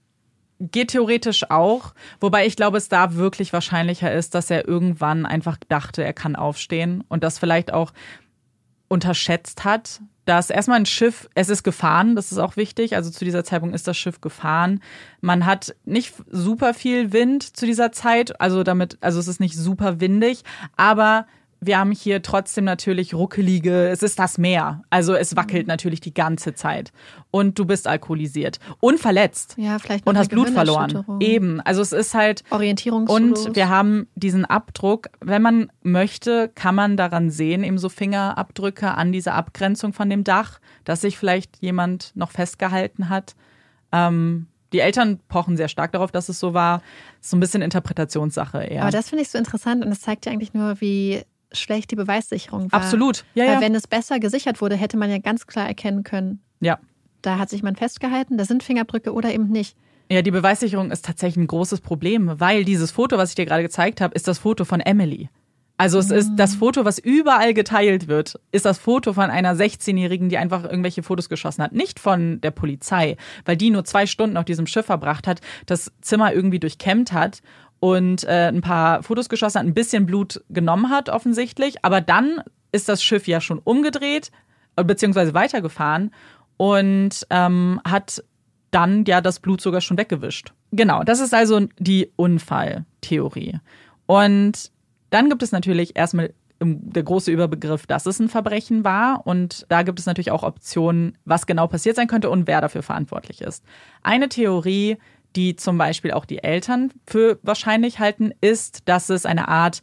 Geht 0.57 0.87
theoretisch 0.87 1.51
auch, 1.51 1.93
wobei 2.19 2.47
ich 2.47 2.55
glaube, 2.55 2.77
es 2.77 2.89
da 2.89 3.13
wirklich 3.13 3.53
wahrscheinlicher 3.53 4.11
ist, 4.11 4.33
dass 4.33 4.49
er 4.49 4.67
irgendwann 4.67 5.27
einfach 5.27 5.57
dachte, 5.69 6.03
er 6.03 6.13
kann 6.13 6.35
aufstehen 6.35 7.03
und 7.09 7.23
das 7.23 7.37
vielleicht 7.37 7.71
auch 7.71 7.93
unterschätzt 8.87 9.65
hat, 9.65 10.01
dass 10.25 10.49
erstmal 10.49 10.79
ein 10.79 10.85
Schiff, 10.85 11.29
es 11.35 11.49
ist 11.49 11.63
gefahren, 11.63 12.15
das 12.15 12.31
ist 12.31 12.37
auch 12.37 12.55
wichtig. 12.55 12.95
Also 12.95 13.11
zu 13.11 13.25
dieser 13.25 13.43
Zeitpunkt 13.43 13.75
ist 13.75 13.87
das 13.87 13.97
Schiff 13.97 14.21
gefahren. 14.21 14.81
Man 15.21 15.45
hat 15.45 15.75
nicht 15.85 16.13
super 16.29 16.73
viel 16.73 17.11
Wind 17.11 17.57
zu 17.57 17.65
dieser 17.65 17.91
Zeit, 17.91 18.39
also 18.39 18.63
damit, 18.63 18.97
also 19.01 19.19
es 19.19 19.27
ist 19.27 19.39
nicht 19.39 19.57
super 19.57 19.99
windig, 19.99 20.43
aber 20.77 21.25
wir 21.65 21.79
haben 21.79 21.91
hier 21.91 22.21
trotzdem 22.21 22.63
natürlich 22.63 23.13
ruckelige, 23.13 23.89
es 23.89 24.03
ist 24.03 24.19
das 24.19 24.37
Meer. 24.37 24.83
Also 24.89 25.13
es 25.13 25.35
wackelt 25.35 25.67
natürlich 25.67 25.99
die 25.99 26.13
ganze 26.13 26.53
Zeit. 26.53 26.91
Und 27.31 27.57
du 27.57 27.65
bist 27.65 27.87
alkoholisiert 27.87 28.59
und 28.79 28.99
verletzt. 28.99 29.55
Ja, 29.57 29.79
vielleicht 29.79 30.05
Und 30.05 30.17
hast 30.17 30.29
Blut 30.29 30.49
verloren. 30.49 31.05
Eben. 31.19 31.61
Also 31.61 31.81
es 31.81 31.91
ist 31.91 32.13
halt. 32.13 32.43
Orientierungslos. 32.49 33.47
Und 33.47 33.55
wir 33.55 33.69
haben 33.69 34.07
diesen 34.15 34.45
Abdruck. 34.45 35.09
Wenn 35.19 35.41
man 35.41 35.71
möchte, 35.81 36.49
kann 36.53 36.75
man 36.75 36.97
daran 36.97 37.29
sehen, 37.29 37.63
eben 37.63 37.77
so 37.77 37.89
Fingerabdrücke 37.89 38.93
an 38.93 39.11
dieser 39.11 39.33
Abgrenzung 39.33 39.93
von 39.93 40.09
dem 40.09 40.23
Dach, 40.23 40.59
dass 40.83 41.01
sich 41.01 41.17
vielleicht 41.17 41.57
jemand 41.61 42.11
noch 42.15 42.31
festgehalten 42.31 43.09
hat. 43.09 43.35
Ähm, 43.91 44.47
die 44.73 44.79
Eltern 44.79 45.19
pochen 45.27 45.55
sehr 45.55 45.67
stark 45.67 45.91
darauf, 45.91 46.11
dass 46.11 46.29
es 46.29 46.39
so 46.39 46.53
war. 46.53 46.81
So 47.21 47.37
ein 47.37 47.39
bisschen 47.39 47.61
Interpretationssache 47.61 48.63
eher. 48.63 48.81
Aber 48.81 48.91
das 48.91 49.09
finde 49.09 49.21
ich 49.21 49.29
so 49.29 49.37
interessant 49.37 49.83
und 49.83 49.89
das 49.91 50.01
zeigt 50.01 50.25
ja 50.25 50.31
eigentlich 50.31 50.53
nur, 50.53 50.81
wie 50.81 51.23
schlecht 51.53 51.91
die 51.91 51.95
Beweissicherung 51.95 52.71
war. 52.71 52.81
Absolut. 52.81 53.25
Ja, 53.35 53.45
Weil 53.45 53.53
ja. 53.53 53.61
wenn 53.61 53.75
es 53.75 53.87
besser 53.87 54.19
gesichert 54.19 54.61
wurde, 54.61 54.75
hätte 54.75 54.97
man 54.97 55.09
ja 55.09 55.19
ganz 55.19 55.47
klar 55.47 55.67
erkennen 55.67 56.03
können, 56.03 56.41
ja. 56.59 56.79
da 57.21 57.37
hat 57.37 57.49
sich 57.49 57.63
man 57.63 57.75
festgehalten, 57.75 58.37
da 58.37 58.45
sind 58.45 58.63
Fingerabdrücke 58.63 59.13
oder 59.13 59.33
eben 59.33 59.49
nicht. 59.49 59.77
Ja, 60.11 60.21
die 60.21 60.31
Beweissicherung 60.31 60.91
ist 60.91 61.05
tatsächlich 61.05 61.43
ein 61.43 61.47
großes 61.47 61.81
Problem, 61.81 62.39
weil 62.39 62.65
dieses 62.65 62.91
Foto, 62.91 63.17
was 63.17 63.29
ich 63.29 63.35
dir 63.35 63.45
gerade 63.45 63.63
gezeigt 63.63 64.01
habe, 64.01 64.13
ist 64.13 64.27
das 64.27 64.39
Foto 64.39 64.65
von 64.65 64.79
Emily. 64.79 65.29
Also 65.75 65.97
es 65.97 66.11
ist 66.11 66.33
das 66.35 66.55
Foto, 66.55 66.85
was 66.85 66.99
überall 66.99 67.53
geteilt 67.53 68.07
wird, 68.07 68.39
ist 68.51 68.65
das 68.65 68.77
Foto 68.77 69.13
von 69.13 69.31
einer 69.31 69.55
16-Jährigen, 69.55 70.29
die 70.29 70.37
einfach 70.37 70.63
irgendwelche 70.63 71.01
Fotos 71.01 71.29
geschossen 71.29 71.63
hat. 71.63 71.73
Nicht 71.73 71.99
von 71.99 72.39
der 72.41 72.51
Polizei, 72.51 73.17
weil 73.43 73.57
die 73.57 73.71
nur 73.71 73.83
zwei 73.83 74.05
Stunden 74.05 74.37
auf 74.37 74.45
diesem 74.45 74.67
Schiff 74.67 74.85
verbracht 74.85 75.27
hat, 75.27 75.41
das 75.65 75.91
Zimmer 75.99 76.31
irgendwie 76.31 76.59
durchkämmt 76.59 77.11
hat 77.11 77.41
und 77.83 78.23
äh, 78.23 78.47
ein 78.47 78.61
paar 78.61 79.03
Fotos 79.03 79.27
geschossen 79.27 79.59
hat, 79.59 79.67
ein 79.67 79.73
bisschen 79.73 80.05
Blut 80.05 80.41
genommen 80.49 80.89
hat 80.89 81.09
offensichtlich. 81.09 81.83
Aber 81.83 81.99
dann 81.99 82.41
ist 82.71 82.87
das 82.87 83.03
Schiff 83.03 83.27
ja 83.27 83.41
schon 83.41 83.59
umgedreht, 83.59 84.31
äh, 84.77 84.85
beziehungsweise 84.85 85.33
weitergefahren 85.33 86.13
und 86.55 87.27
ähm, 87.29 87.81
hat 87.83 88.23
dann 88.71 89.03
ja 89.03 89.19
das 89.19 89.41
Blut 89.41 89.59
sogar 89.59 89.81
schon 89.81 89.97
weggewischt. 89.97 90.53
Genau, 90.71 91.03
das 91.03 91.19
ist 91.19 91.33
also 91.33 91.67
die 91.77 92.09
Unfalltheorie. 92.15 93.59
Und 94.05 94.71
dann 95.09 95.27
gibt 95.27 95.43
es 95.43 95.51
natürlich 95.51 95.97
erstmal 95.97 96.33
der 96.61 97.03
große 97.03 97.31
Überbegriff, 97.31 97.85
dass 97.85 98.05
es 98.05 98.17
ein 98.19 98.29
Verbrechen 98.29 98.85
war. 98.85 99.27
Und 99.27 99.65
da 99.67 99.83
gibt 99.83 99.99
es 99.99 100.05
natürlich 100.05 100.31
auch 100.31 100.43
Optionen, 100.43 101.17
was 101.25 101.47
genau 101.47 101.67
passiert 101.67 101.97
sein 101.97 102.07
könnte 102.07 102.29
und 102.29 102.47
wer 102.47 102.61
dafür 102.61 102.81
verantwortlich 102.81 103.41
ist. 103.41 103.65
Eine 104.01 104.29
Theorie, 104.29 104.97
die 105.35 105.55
zum 105.55 105.77
Beispiel 105.77 106.11
auch 106.11 106.25
die 106.25 106.43
Eltern 106.43 106.91
für 107.05 107.39
wahrscheinlich 107.43 107.99
halten, 107.99 108.31
ist, 108.41 108.87
dass 108.87 109.09
es 109.09 109.25
eine 109.25 109.47
Art 109.47 109.81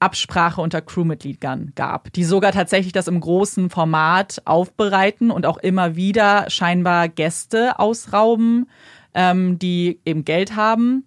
Absprache 0.00 0.62
unter 0.62 0.80
Crewmitgliedern 0.80 1.72
gab, 1.74 2.12
die 2.14 2.24
sogar 2.24 2.52
tatsächlich 2.52 2.92
das 2.92 3.06
im 3.06 3.20
großen 3.20 3.68
Format 3.68 4.40
aufbereiten 4.46 5.30
und 5.30 5.44
auch 5.44 5.58
immer 5.58 5.94
wieder 5.94 6.48
scheinbar 6.48 7.08
Gäste 7.08 7.78
ausrauben, 7.78 8.68
ähm, 9.14 9.58
die 9.58 10.00
eben 10.06 10.24
Geld 10.24 10.56
haben. 10.56 11.04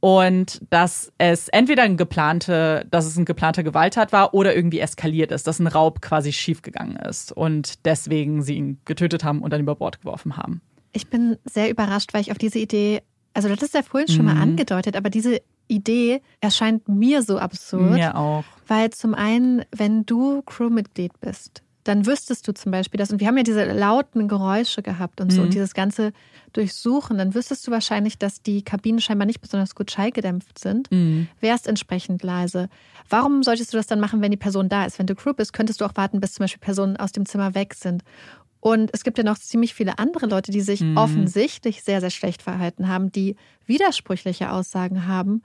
Und 0.00 0.60
dass 0.68 1.12
es 1.16 1.48
entweder 1.48 1.82
ein 1.82 1.96
geplante, 1.96 2.86
dass 2.90 3.06
es 3.06 3.16
ein 3.16 3.24
geplanter 3.24 3.62
Gewalttat 3.62 4.12
war 4.12 4.34
oder 4.34 4.54
irgendwie 4.54 4.80
eskaliert 4.80 5.32
ist, 5.32 5.46
dass 5.46 5.58
ein 5.58 5.66
Raub 5.66 6.02
quasi 6.02 6.32
schiefgegangen 6.32 6.96
ist 6.96 7.32
und 7.32 7.86
deswegen 7.86 8.42
sie 8.42 8.56
ihn 8.56 8.80
getötet 8.84 9.24
haben 9.24 9.40
und 9.40 9.50
dann 9.50 9.62
über 9.62 9.76
Bord 9.76 10.00
geworfen 10.00 10.36
haben. 10.36 10.60
Ich 10.94 11.08
bin 11.08 11.36
sehr 11.44 11.68
überrascht, 11.70 12.14
weil 12.14 12.22
ich 12.22 12.30
auf 12.30 12.38
diese 12.38 12.58
Idee, 12.58 13.02
also 13.34 13.48
das 13.48 13.60
ist 13.62 13.74
ja 13.74 13.82
vorhin 13.82 14.08
schon 14.08 14.24
Mhm. 14.24 14.32
mal 14.32 14.40
angedeutet, 14.40 14.96
aber 14.96 15.10
diese 15.10 15.40
Idee 15.68 16.22
erscheint 16.40 16.88
mir 16.88 17.22
so 17.22 17.38
absurd. 17.38 17.96
Mir 17.96 18.16
auch. 18.16 18.44
Weil 18.66 18.90
zum 18.90 19.12
einen, 19.14 19.64
wenn 19.76 20.06
du 20.06 20.42
Crewmitglied 20.42 21.20
bist, 21.20 21.62
dann 21.82 22.06
wüsstest 22.06 22.48
du 22.48 22.54
zum 22.54 22.72
Beispiel 22.72 22.96
das, 22.96 23.10
und 23.12 23.20
wir 23.20 23.26
haben 23.26 23.36
ja 23.36 23.42
diese 23.42 23.64
lauten 23.70 24.26
Geräusche 24.28 24.80
gehabt 24.82 25.20
und 25.20 25.30
so, 25.30 25.40
Mhm. 25.40 25.44
und 25.48 25.54
dieses 25.54 25.74
ganze 25.74 26.12
Durchsuchen, 26.54 27.18
dann 27.18 27.34
wüsstest 27.34 27.66
du 27.66 27.70
wahrscheinlich, 27.72 28.16
dass 28.16 28.40
die 28.40 28.62
Kabinen 28.62 29.00
scheinbar 29.00 29.26
nicht 29.26 29.40
besonders 29.42 29.74
gut 29.74 29.90
schallgedämpft 29.90 30.58
sind, 30.58 30.90
Mhm. 30.90 31.28
wärst 31.40 31.66
entsprechend 31.66 32.22
leise. 32.22 32.68
Warum 33.10 33.42
solltest 33.42 33.72
du 33.72 33.76
das 33.76 33.86
dann 33.86 34.00
machen, 34.00 34.22
wenn 34.22 34.30
die 34.30 34.36
Person 34.38 34.68
da 34.70 34.86
ist? 34.86 34.98
Wenn 34.98 35.06
du 35.06 35.14
Crew 35.14 35.34
bist, 35.34 35.52
könntest 35.52 35.80
du 35.80 35.84
auch 35.84 35.92
warten, 35.96 36.20
bis 36.20 36.34
zum 36.34 36.44
Beispiel 36.44 36.60
Personen 36.60 36.96
aus 36.96 37.12
dem 37.12 37.26
Zimmer 37.26 37.54
weg 37.54 37.74
sind. 37.74 38.02
Und 38.66 38.88
es 38.94 39.04
gibt 39.04 39.18
ja 39.18 39.24
noch 39.24 39.36
ziemlich 39.36 39.74
viele 39.74 39.98
andere 39.98 40.24
Leute, 40.24 40.50
die 40.50 40.62
sich 40.62 40.80
Mhm. 40.80 40.96
offensichtlich 40.96 41.82
sehr, 41.82 42.00
sehr 42.00 42.08
schlecht 42.08 42.40
verhalten 42.40 42.88
haben, 42.88 43.12
die 43.12 43.36
widersprüchliche 43.66 44.50
Aussagen 44.50 45.06
haben. 45.06 45.42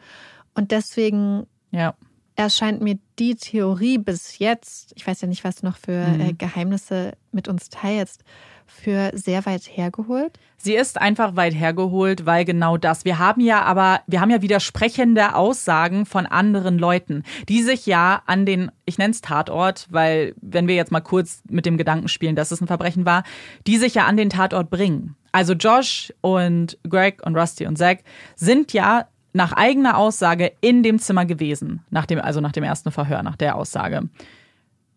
Und 0.54 0.72
deswegen 0.72 1.46
Ja. 1.72 1.96
erscheint 2.36 2.82
mir 2.82 2.98
die 3.20 3.36
Theorie 3.36 3.98
bis 3.98 4.40
jetzt, 4.40 4.94
ich 4.96 5.06
weiß 5.06 5.20
ja 5.20 5.28
nicht, 5.28 5.44
was 5.44 5.58
du 5.58 5.66
noch 5.66 5.76
für 5.76 5.92
Mhm. 5.92 6.22
äh, 6.22 6.34
Geheimnisse 6.34 7.12
mit 7.34 7.50
uns 7.50 7.68
teilst, 7.68 8.24
für 8.70 9.12
sehr 9.14 9.46
weit 9.46 9.64
hergeholt. 9.64 10.40
Sie 10.58 10.76
ist 10.76 11.00
einfach 11.00 11.36
weit 11.36 11.54
hergeholt, 11.54 12.26
weil 12.26 12.44
genau 12.44 12.78
das. 12.78 13.06
Wir 13.06 13.18
haben 13.18 13.42
ja 13.42 13.62
aber, 13.64 14.02
wir 14.08 14.20
haben 14.20 14.30
ja 14.30 14.42
widersprechende 14.42 15.36
Aussagen 15.36 16.06
von 16.06 16.26
anderen 16.26 16.78
Leuten, 16.78 17.24
die 17.48 17.62
sich 17.62 17.86
ja 17.86 18.22
an 18.26 18.46
den, 18.46 18.70
ich 18.86 18.98
nenne 18.98 19.12
es 19.12 19.22
Tatort, 19.22 19.88
weil 19.90 20.34
wenn 20.42 20.68
wir 20.68 20.76
jetzt 20.76 20.92
mal 20.92 21.00
kurz 21.00 21.42
mit 21.50 21.66
dem 21.66 21.78
Gedanken 21.78 22.10
spielen, 22.10 22.36
dass 22.36 22.52
es 22.52 22.62
ein 22.62 22.68
Verbrechen 22.68 23.06
war, 23.06 23.24
die 23.68 23.78
sich 23.78 23.96
ja 23.96 24.06
an 24.06 24.18
den 24.18 24.30
Tatort 24.30 24.70
bringen. 24.70 25.16
Also 25.32 25.54
Josh 25.54 26.14
und 26.22 26.78
Greg 26.88 27.26
und 27.26 27.38
Rusty 27.38 27.66
und 27.66 27.78
Zack 27.78 28.04
sind 28.36 28.74
ja 28.74 29.08
nach 29.32 29.54
eigener 29.54 29.98
Aussage 29.98 30.52
in 30.60 30.84
dem 30.84 31.00
Zimmer 31.00 31.26
gewesen, 31.26 31.86
nach 31.90 32.06
dem, 32.06 32.20
also 32.20 32.42
nach 32.42 32.52
dem 32.52 32.64
ersten 32.64 32.92
Verhör, 32.92 33.24
nach 33.24 33.36
der 33.36 33.56
Aussage. 33.56 34.10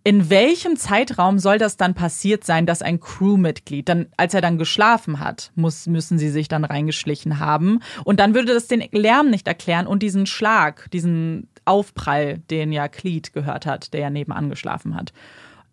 In 0.04 0.30
welchem 0.30 0.76
Zeitraum 0.76 1.38
soll 1.38 1.58
das 1.58 1.76
dann 1.76 1.94
passiert 1.94 2.44
sein, 2.44 2.66
dass 2.66 2.82
ein 2.82 2.98
Crewmitglied, 2.98 3.88
dann, 3.88 4.06
als 4.16 4.34
er 4.34 4.40
dann 4.40 4.58
geschlafen 4.58 5.20
hat, 5.20 5.52
muss, 5.54 5.86
müssen 5.86 6.18
sie 6.18 6.30
sich 6.30 6.48
dann 6.48 6.64
reingeschlichen 6.64 7.38
haben. 7.38 7.78
Und 8.04 8.18
dann 8.18 8.34
würde 8.34 8.52
das 8.52 8.66
den 8.66 8.82
Lärm 8.90 9.30
nicht 9.30 9.46
erklären 9.46 9.86
und 9.86 10.02
diesen 10.02 10.26
Schlag, 10.26 10.90
diesen 10.90 11.48
Aufprall, 11.64 12.38
den 12.38 12.72
ja 12.72 12.88
Cleet 12.88 13.32
gehört 13.32 13.64
hat, 13.64 13.92
der 13.92 14.00
ja 14.00 14.10
nebenan 14.10 14.50
geschlafen 14.50 14.96
hat. 14.96 15.12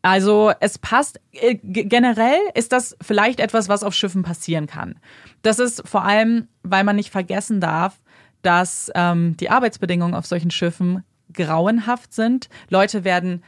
Also 0.02 0.52
es 0.60 0.78
passt, 0.78 1.20
äh, 1.32 1.56
generell 1.62 2.40
ist 2.54 2.72
das 2.72 2.96
vielleicht 3.02 3.40
etwas, 3.40 3.68
was 3.68 3.84
auf 3.84 3.94
Schiffen 3.94 4.24
passieren 4.24 4.68
kann. 4.68 4.96
Das 5.42 5.60
ist 5.60 5.88
vor 5.88 6.06
allem, 6.06 6.48
weil 6.64 6.84
man 6.84 6.96
nicht 6.96 7.10
vergessen 7.10 7.60
darf, 7.60 8.00
dass 8.42 8.92
ähm, 8.96 9.36
die 9.38 9.50
Arbeitsbedingungen 9.50 10.14
auf 10.14 10.26
solchen 10.26 10.52
Schiffen 10.52 11.04
grauenhaft 11.34 12.14
sind. 12.14 12.50
Leute 12.70 13.04
werden 13.04 13.44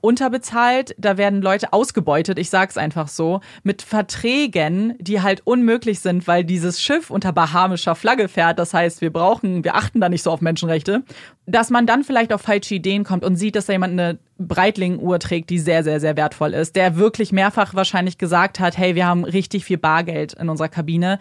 unterbezahlt, 0.00 0.94
da 0.98 1.16
werden 1.16 1.42
Leute 1.42 1.72
ausgebeutet, 1.72 2.38
ich 2.38 2.50
sag's 2.50 2.76
einfach 2.76 3.08
so, 3.08 3.40
mit 3.62 3.82
Verträgen, 3.82 4.94
die 4.98 5.22
halt 5.22 5.42
unmöglich 5.44 6.00
sind, 6.00 6.26
weil 6.26 6.44
dieses 6.44 6.80
Schiff 6.80 7.10
unter 7.10 7.32
bahamischer 7.32 7.94
Flagge 7.94 8.28
fährt. 8.28 8.58
Das 8.58 8.74
heißt, 8.74 9.00
wir 9.00 9.12
brauchen, 9.12 9.64
wir 9.64 9.74
achten 9.74 10.00
da 10.00 10.08
nicht 10.08 10.22
so 10.22 10.30
auf 10.30 10.40
Menschenrechte, 10.40 11.02
dass 11.46 11.70
man 11.70 11.86
dann 11.86 12.04
vielleicht 12.04 12.32
auf 12.32 12.42
falsche 12.42 12.74
Ideen 12.74 13.04
kommt 13.04 13.24
und 13.24 13.36
sieht, 13.36 13.56
dass 13.56 13.66
da 13.66 13.72
jemand 13.72 13.92
eine 13.92 14.18
Breitling-Uhr 14.38 15.18
trägt, 15.18 15.50
die 15.50 15.58
sehr, 15.58 15.84
sehr, 15.84 16.00
sehr 16.00 16.16
wertvoll 16.16 16.54
ist, 16.54 16.76
der 16.76 16.96
wirklich 16.96 17.32
mehrfach 17.32 17.74
wahrscheinlich 17.74 18.18
gesagt 18.18 18.60
hat, 18.60 18.76
hey, 18.76 18.94
wir 18.94 19.06
haben 19.06 19.24
richtig 19.24 19.64
viel 19.64 19.78
Bargeld 19.78 20.34
in 20.34 20.48
unserer 20.48 20.68
Kabine. 20.68 21.18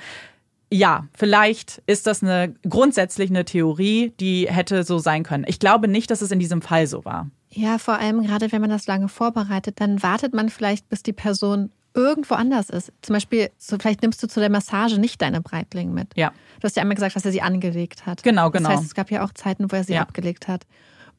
Ja, 0.71 1.05
vielleicht 1.15 1.83
ist 1.85 2.07
das 2.07 2.23
eine 2.23 2.55
grundsätzlich 2.67 3.29
eine 3.29 3.45
Theorie, 3.45 4.13
die 4.19 4.47
hätte 4.49 4.83
so 4.83 4.97
sein 4.97 5.23
können. 5.23 5.45
Ich 5.47 5.59
glaube 5.59 5.87
nicht, 5.87 6.09
dass 6.09 6.21
es 6.21 6.31
in 6.31 6.39
diesem 6.39 6.63
Fall 6.63 6.87
so 6.87 7.05
war. 7.05 7.29
Ja, 7.55 7.77
vor 7.77 7.99
allem 7.99 8.23
gerade 8.23 8.51
wenn 8.51 8.61
man 8.61 8.69
das 8.69 8.87
lange 8.87 9.07
vorbereitet, 9.09 9.79
dann 9.79 10.01
wartet 10.01 10.33
man 10.33 10.49
vielleicht, 10.49 10.89
bis 10.89 11.03
die 11.03 11.13
Person 11.13 11.71
irgendwo 11.93 12.33
anders 12.33 12.71
ist. 12.71 12.91
Zum 13.03 13.13
Beispiel, 13.13 13.49
so 13.59 13.77
vielleicht 13.79 14.01
nimmst 14.01 14.21
du 14.23 14.27
zu 14.27 14.39
der 14.39 14.49
Massage 14.49 14.99
nicht 14.99 15.21
deine 15.21 15.41
Breitling 15.41 15.93
mit. 15.93 16.07
Ja. 16.15 16.31
Du 16.59 16.63
hast 16.63 16.75
ja 16.75 16.81
einmal 16.81 16.95
gesagt, 16.95 17.15
dass 17.15 17.25
er 17.25 17.31
sie 17.31 17.43
angelegt 17.43 18.07
hat. 18.07 18.23
Genau, 18.23 18.49
genau. 18.49 18.69
Das 18.69 18.77
heißt, 18.79 18.87
es 18.87 18.95
gab 18.95 19.11
ja 19.11 19.23
auch 19.23 19.31
Zeiten, 19.33 19.71
wo 19.71 19.75
er 19.75 19.83
sie 19.83 19.93
Ja. 19.93 20.01
abgelegt 20.01 20.47
hat. 20.47 20.65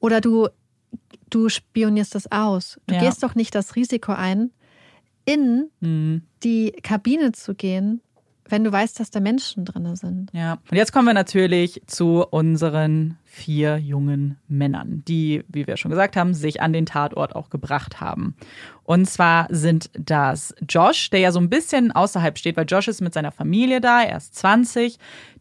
Oder 0.01 0.21
du, 0.21 0.49
du 1.31 1.49
spionierst 1.49 2.17
das 2.17 2.31
aus. 2.33 2.81
Du 2.89 2.95
Ja. 2.95 3.01
gehst 3.03 3.23
doch 3.23 3.37
nicht 3.37 3.55
das 3.55 3.77
Risiko 3.77 4.13
ein, 4.13 4.51
in 5.25 5.71
Mhm. 5.81 6.23
die 6.43 6.73
Kabine 6.83 7.31
zu 7.33 7.55
gehen, 7.55 8.01
wenn 8.49 8.65
du 8.65 8.73
weißt, 8.73 9.01
dass 9.01 9.11
da 9.11 9.21
Menschen 9.21 9.65
drin 9.65 9.97
sind. 9.97 10.31
Ja. 10.33 10.59
Und 10.71 10.77
jetzt 10.77 10.93
kommen 10.93 11.07
wir 11.07 11.15
natürlich 11.15 11.83
zu 11.87 12.27
unseren 12.27 13.17
vier 13.25 13.79
jungen 13.79 14.39
Männern, 14.49 15.03
die, 15.09 15.45
wie 15.49 15.67
wir 15.67 15.77
schon 15.77 15.91
gesagt 15.91 16.17
haben, 16.17 16.35
sich 16.35 16.61
an 16.61 16.73
den 16.73 16.87
Tatort 16.87 17.35
auch 17.35 17.51
gebracht 17.51 18.01
haben. 18.01 18.37
Und 18.85 19.09
zwar 19.09 19.49
sind 19.51 19.91
das 19.95 20.55
Josh, 20.69 21.11
der 21.11 21.21
ja 21.21 21.33
so 21.33 21.41
ein 21.41 21.49
bisschen 21.49 21.91
außerhalb 21.91 22.39
steht, 22.39 22.57
weil 22.57 22.67
Josh 22.67 22.89
ist 22.89 23.01
mit 23.01 23.15
seiner 23.15 23.33
Familie 23.33 23.81
da, 23.81 24.03
er 24.03 24.19
ist 24.19 24.35
20. 24.37 24.99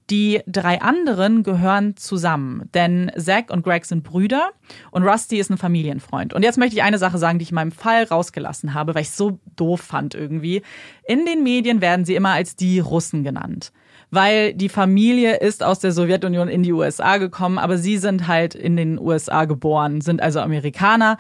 Die 0.09 0.41
drei 0.47 0.81
anderen 0.81 1.43
gehören 1.43 1.95
zusammen, 1.95 2.69
denn 2.73 3.11
Zack 3.17 3.49
und 3.51 3.63
Greg 3.63 3.85
sind 3.85 4.03
Brüder 4.03 4.51
und 4.91 5.03
Rusty 5.03 5.37
ist 5.37 5.49
ein 5.49 5.57
Familienfreund. 5.57 6.33
Und 6.33 6.43
jetzt 6.43 6.57
möchte 6.57 6.75
ich 6.75 6.83
eine 6.83 6.97
Sache 6.97 7.17
sagen, 7.17 7.39
die 7.39 7.43
ich 7.43 7.51
in 7.51 7.55
meinem 7.55 7.71
Fall 7.71 8.03
rausgelassen 8.03 8.73
habe, 8.73 8.95
weil 8.95 9.03
ich 9.03 9.09
es 9.09 9.17
so 9.17 9.39
doof 9.55 9.81
fand 9.81 10.13
irgendwie. 10.13 10.61
In 11.07 11.25
den 11.25 11.43
Medien 11.43 11.79
werden 11.79 12.03
sie 12.05 12.15
immer 12.15 12.31
als 12.31 12.55
die 12.55 12.79
Russen 12.79 13.23
genannt 13.23 13.71
weil 14.13 14.53
die 14.53 14.69
Familie 14.69 15.37
ist 15.37 15.63
aus 15.63 15.79
der 15.79 15.91
Sowjetunion 15.91 16.47
in 16.47 16.61
die 16.61 16.71
USA 16.71 17.17
gekommen, 17.17 17.57
aber 17.57 17.79
sie 17.79 17.97
sind 17.97 18.27
halt 18.27 18.53
in 18.53 18.77
den 18.77 18.99
USA 18.99 19.45
geboren, 19.45 20.01
sind 20.01 20.21
also 20.21 20.39
Amerikaner. 20.39 21.17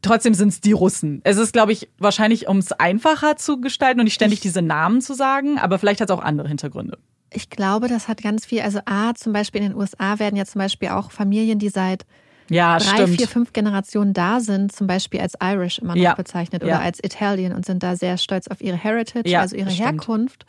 Trotzdem 0.00 0.32
sind 0.32 0.48
es 0.48 0.62
die 0.62 0.72
Russen. 0.72 1.20
Es 1.24 1.36
ist, 1.36 1.52
glaube 1.52 1.72
ich, 1.72 1.90
wahrscheinlich, 1.98 2.48
um 2.48 2.56
es 2.56 2.72
einfacher 2.72 3.36
zu 3.36 3.60
gestalten 3.60 4.00
und 4.00 4.04
nicht 4.04 4.14
ständig 4.14 4.40
diese 4.40 4.62
Namen 4.62 5.02
zu 5.02 5.12
sagen, 5.12 5.58
aber 5.58 5.78
vielleicht 5.78 6.00
hat 6.00 6.08
es 6.08 6.16
auch 6.16 6.22
andere 6.22 6.48
Hintergründe. 6.48 6.96
Ich 7.32 7.50
glaube, 7.50 7.88
das 7.88 8.08
hat 8.08 8.22
ganz 8.22 8.44
viel. 8.46 8.60
Also 8.60 8.80
A, 8.86 9.14
zum 9.14 9.32
Beispiel 9.32 9.62
in 9.62 9.68
den 9.70 9.76
USA 9.76 10.18
werden 10.18 10.36
ja 10.36 10.44
zum 10.44 10.58
Beispiel 10.60 10.88
auch 10.88 11.10
Familien, 11.10 11.58
die 11.58 11.68
seit 11.68 12.04
ja, 12.48 12.76
drei, 12.78 12.96
stimmt. 13.04 13.16
vier, 13.16 13.28
fünf 13.28 13.52
Generationen 13.52 14.12
da 14.12 14.40
sind, 14.40 14.72
zum 14.72 14.88
Beispiel 14.88 15.20
als 15.20 15.34
Irish 15.40 15.78
immer 15.78 15.94
noch 15.94 16.02
Ja. 16.02 16.14
bezeichnet 16.14 16.62
oder 16.64 16.72
Ja. 16.72 16.80
als 16.80 16.98
Italien 17.02 17.52
und 17.52 17.64
sind 17.64 17.82
da 17.84 17.94
sehr 17.94 18.18
stolz 18.18 18.48
auf 18.48 18.60
ihre 18.60 18.76
Heritage, 18.76 19.38
also 19.38 19.54
ihre. 19.54 19.70
Herkunft. 19.70 20.46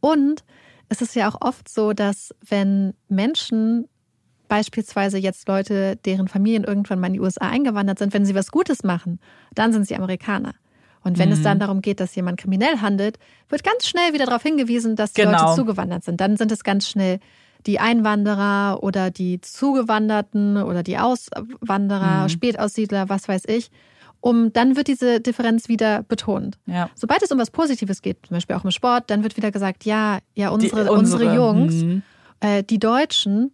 Und 0.00 0.44
es 0.90 1.00
ist 1.00 1.14
ja 1.14 1.28
auch 1.28 1.40
oft 1.40 1.68
so, 1.68 1.92
dass 1.94 2.34
wenn 2.46 2.92
Menschen 3.08 3.88
beispielsweise 4.48 5.18
jetzt 5.18 5.48
Leute, 5.48 5.96
deren 5.96 6.28
Familien 6.28 6.64
irgendwann 6.64 7.00
mal 7.00 7.08
in 7.08 7.14
die 7.14 7.20
USA 7.20 7.48
eingewandert 7.48 7.98
sind, 7.98 8.14
wenn 8.14 8.24
sie 8.24 8.34
was 8.34 8.50
Gutes 8.50 8.82
machen, 8.82 9.20
dann 9.54 9.72
sind 9.72 9.86
sie 9.86 9.96
Amerikaner. 9.96 10.54
Und 11.08 11.18
wenn 11.18 11.32
es 11.32 11.40
Mhm. 11.40 11.44
dann 11.44 11.58
darum 11.58 11.80
geht, 11.82 11.98
dass 12.00 12.14
jemand 12.14 12.38
kriminell 12.38 12.80
handelt, 12.80 13.18
wird 13.48 13.64
ganz 13.64 13.86
schnell 13.88 14.12
wieder 14.12 14.26
darauf 14.26 14.42
hingewiesen, 14.42 14.94
dass 14.94 15.12
die 15.12 15.22
Genau. 15.22 15.42
Leute 15.42 15.56
zugewandert 15.56 16.04
sind. 16.04 16.20
Dann 16.20 16.36
sind 16.36 16.52
es 16.52 16.62
ganz 16.62 16.88
schnell 16.88 17.18
die 17.66 17.80
Einwanderer 17.80 18.82
oder 18.82 19.10
die 19.10 19.40
Zugewanderten 19.40 20.56
oder 20.58 20.82
die 20.82 20.98
Auswanderer, 20.98 22.24
Mhm. 22.24 22.28
Spätaussiedler, 22.28 23.08
was 23.08 23.28
weiß 23.28 23.42
ich. 23.48 23.70
Um, 24.20 24.52
dann 24.52 24.74
wird 24.76 24.88
diese 24.88 25.20
Differenz 25.20 25.68
wieder 25.68 26.02
betont. 26.02 26.58
Ja. 26.66 26.90
Sobald 26.96 27.22
es 27.22 27.30
um 27.30 27.38
was 27.38 27.50
Positives 27.52 28.02
geht, 28.02 28.26
zum 28.26 28.36
Beispiel 28.36 28.56
auch 28.56 28.64
im 28.64 28.72
Sport, 28.72 29.04
dann 29.10 29.22
wird 29.22 29.36
wieder 29.36 29.52
gesagt, 29.52 29.84
ja, 29.84 30.18
ja, 30.34 30.48
unsere, 30.50 30.84
Die- 30.84 30.90
unsere, 30.90 31.20
unsere, 31.22 31.34
Jungs, 31.36 31.74
mhm. 31.74 32.02
äh, 32.40 32.64
die 32.64 32.80
Deutschen, 32.80 33.52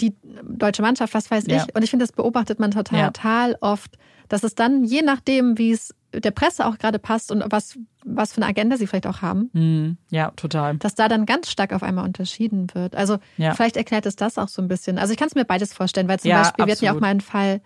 die 0.00 0.14
deutsche 0.44 0.82
Mannschaft, 0.82 1.12
was 1.12 1.28
weiß 1.30 1.44
Ja. 1.48 1.56
ich. 1.66 1.74
Und 1.74 1.82
ich 1.82 1.90
finde, 1.90 2.04
das 2.04 2.12
beobachtet 2.12 2.60
man 2.60 2.70
total, 2.70 2.98
Ja. 3.00 3.06
total 3.10 3.56
oft, 3.60 3.96
dass 4.28 4.42
es 4.44 4.54
dann, 4.54 4.84
je 4.84 5.02
nachdem, 5.02 5.58
wie 5.58 5.72
es 5.72 5.94
der 6.12 6.30
Presse 6.30 6.66
auch 6.66 6.78
gerade 6.78 6.98
passt 6.98 7.30
und 7.30 7.44
was, 7.50 7.78
was 8.04 8.32
für 8.32 8.38
eine 8.38 8.46
Agenda 8.46 8.76
sie 8.76 8.86
vielleicht 8.86 9.06
auch 9.06 9.20
haben, 9.22 9.50
Mhm. 9.52 9.96
Ja, 10.10 10.30
total. 10.36 10.76
dass 10.78 10.94
da 10.94 11.08
dann 11.08 11.26
ganz 11.26 11.50
stark 11.50 11.72
auf 11.72 11.82
einmal 11.82 12.04
unterschieden 12.04 12.68
wird. 12.74 12.94
Also 12.94 13.18
Ja. 13.36 13.54
vielleicht 13.54 13.76
erklärt 13.76 14.06
es 14.06 14.16
das 14.16 14.38
auch 14.38 14.48
so 14.48 14.62
ein 14.62 14.68
bisschen. 14.68 14.98
Also 14.98 15.12
ich 15.12 15.18
kann 15.18 15.28
es 15.28 15.34
mir 15.34 15.44
beides 15.44 15.72
vorstellen, 15.74 16.08
weil 16.08 16.20
zum 16.20 16.30
Ja, 16.30 16.42
Beispiel, 16.42 16.66
wir 16.66 16.72
hatten 16.72 16.84
ja 16.84 16.90
auch 16.92 16.94
absolut. 16.96 17.00
mal 17.02 17.08
einen 17.08 17.20
Fall 17.20 17.60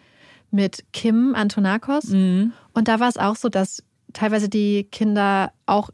mit 0.51 0.85
Kim 0.93 1.35
Antonakos 1.37 2.05
Mhm. 2.09 2.53
und 2.73 2.89
da 2.89 2.99
war 2.99 3.09
es 3.09 3.17
auch 3.17 3.37
so, 3.37 3.49
dass 3.49 3.83
teilweise 4.13 4.49
die 4.49 4.85
Kinder 4.85 5.53
auch 5.67 5.91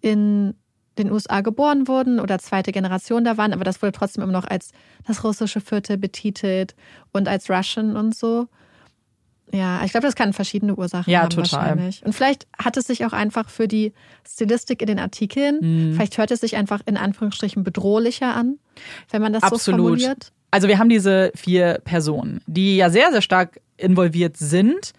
in 0.00 0.54
den 0.98 1.12
USA 1.12 1.40
geboren 1.40 1.86
wurden 1.86 2.18
oder 2.18 2.38
zweite 2.40 2.72
Generation 2.72 3.24
da 3.24 3.36
waren, 3.38 3.52
aber 3.52 3.64
das 3.64 3.80
wurde 3.80 3.92
trotzdem 3.92 4.24
immer 4.24 4.32
noch 4.32 4.46
als 4.46 4.72
das 5.06 5.22
russische 5.22 5.60
Viertel 5.60 5.96
betitelt 5.96 6.74
und 7.12 7.28
als 7.28 7.48
Russian 7.48 7.96
und 7.96 8.14
so. 8.14 8.48
Ja, 9.52 9.82
ich 9.84 9.90
glaube, 9.90 10.06
das 10.06 10.14
kann 10.14 10.32
verschiedene 10.32 10.76
Ursachen 10.76 11.10
Ja, 11.12 11.22
haben 11.22 11.30
total. 11.30 11.60
wahrscheinlich. 11.70 12.04
Und 12.04 12.12
vielleicht 12.12 12.46
hat 12.62 12.76
es 12.76 12.86
sich 12.86 13.04
auch 13.04 13.12
einfach 13.12 13.48
für 13.50 13.66
die 13.66 13.92
Stilistik 14.26 14.80
in 14.80 14.86
den 14.86 14.98
Artikeln, 14.98 15.58
Mhm. 15.60 15.94
vielleicht 15.94 16.18
hört 16.18 16.30
es 16.30 16.40
sich 16.40 16.56
einfach 16.56 16.80
in 16.86 16.96
Anführungsstrichen 16.96 17.64
bedrohlicher 17.64 18.34
an, 18.34 18.58
wenn 19.10 19.20
man 19.22 19.32
das 19.32 19.42
so 19.42 19.48
Absolut. 19.48 19.80
formuliert. 19.80 20.32
Also 20.52 20.68
wir 20.68 20.78
haben 20.78 20.88
diese 20.88 21.32
vier 21.34 21.80
Personen, 21.84 22.40
die 22.46 22.76
ja 22.76 22.90
sehr, 22.90 23.10
sehr 23.12 23.22
stark 23.22 23.60
involviert 23.76 24.36
sind, 24.36 24.92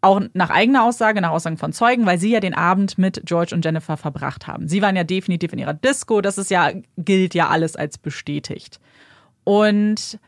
auch 0.00 0.20
nach 0.32 0.50
eigener 0.50 0.84
Aussage, 0.84 1.20
nach 1.20 1.30
Aussagen 1.30 1.56
von 1.56 1.72
Zeugen, 1.72 2.06
weil 2.06 2.18
sie 2.18 2.30
ja 2.30 2.38
den 2.40 2.54
Abend 2.54 2.98
mit 2.98 3.22
George 3.24 3.52
und 3.54 3.64
Jennifer 3.64 3.96
verbracht 3.96 4.46
haben. 4.46 4.68
Sie 4.68 4.80
waren 4.82 4.94
ja 4.96 5.02
definitiv 5.04 5.52
in 5.52 5.58
ihrer 5.58 5.74
Disco, 5.74 6.20
das 6.20 6.38
ist 6.38 6.50
ja, 6.52 6.70
gilt 6.96 7.34
ja 7.34 7.48
alles 7.48 7.74
als 7.74 7.98
bestätigt. 7.98 8.78
Und 9.44 10.18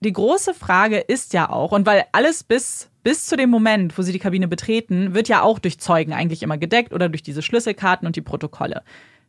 die 0.00 0.12
große 0.12 0.54
Frage 0.54 0.98
ist 0.98 1.32
ja 1.34 1.50
auch, 1.50 1.72
und 1.72 1.84
weil 1.86 2.04
alles 2.12 2.44
bis, 2.44 2.89
bis 3.02 3.26
zu 3.26 3.36
dem 3.36 3.50
Moment, 3.50 3.96
wo 3.98 4.02
sie 4.02 4.12
die 4.12 4.18
Kabine 4.18 4.48
betreten, 4.48 5.14
wird 5.14 5.28
ja 5.28 5.42
auch 5.42 5.58
durch 5.58 5.78
Zeugen 5.78 6.12
eigentlich 6.12 6.42
immer 6.42 6.58
gedeckt 6.58 6.92
oder 6.92 7.08
durch 7.08 7.22
diese 7.22 7.42
Schlüsselkarten 7.42 8.06
und 8.06 8.16
die 8.16 8.20
Protokolle. 8.22 8.82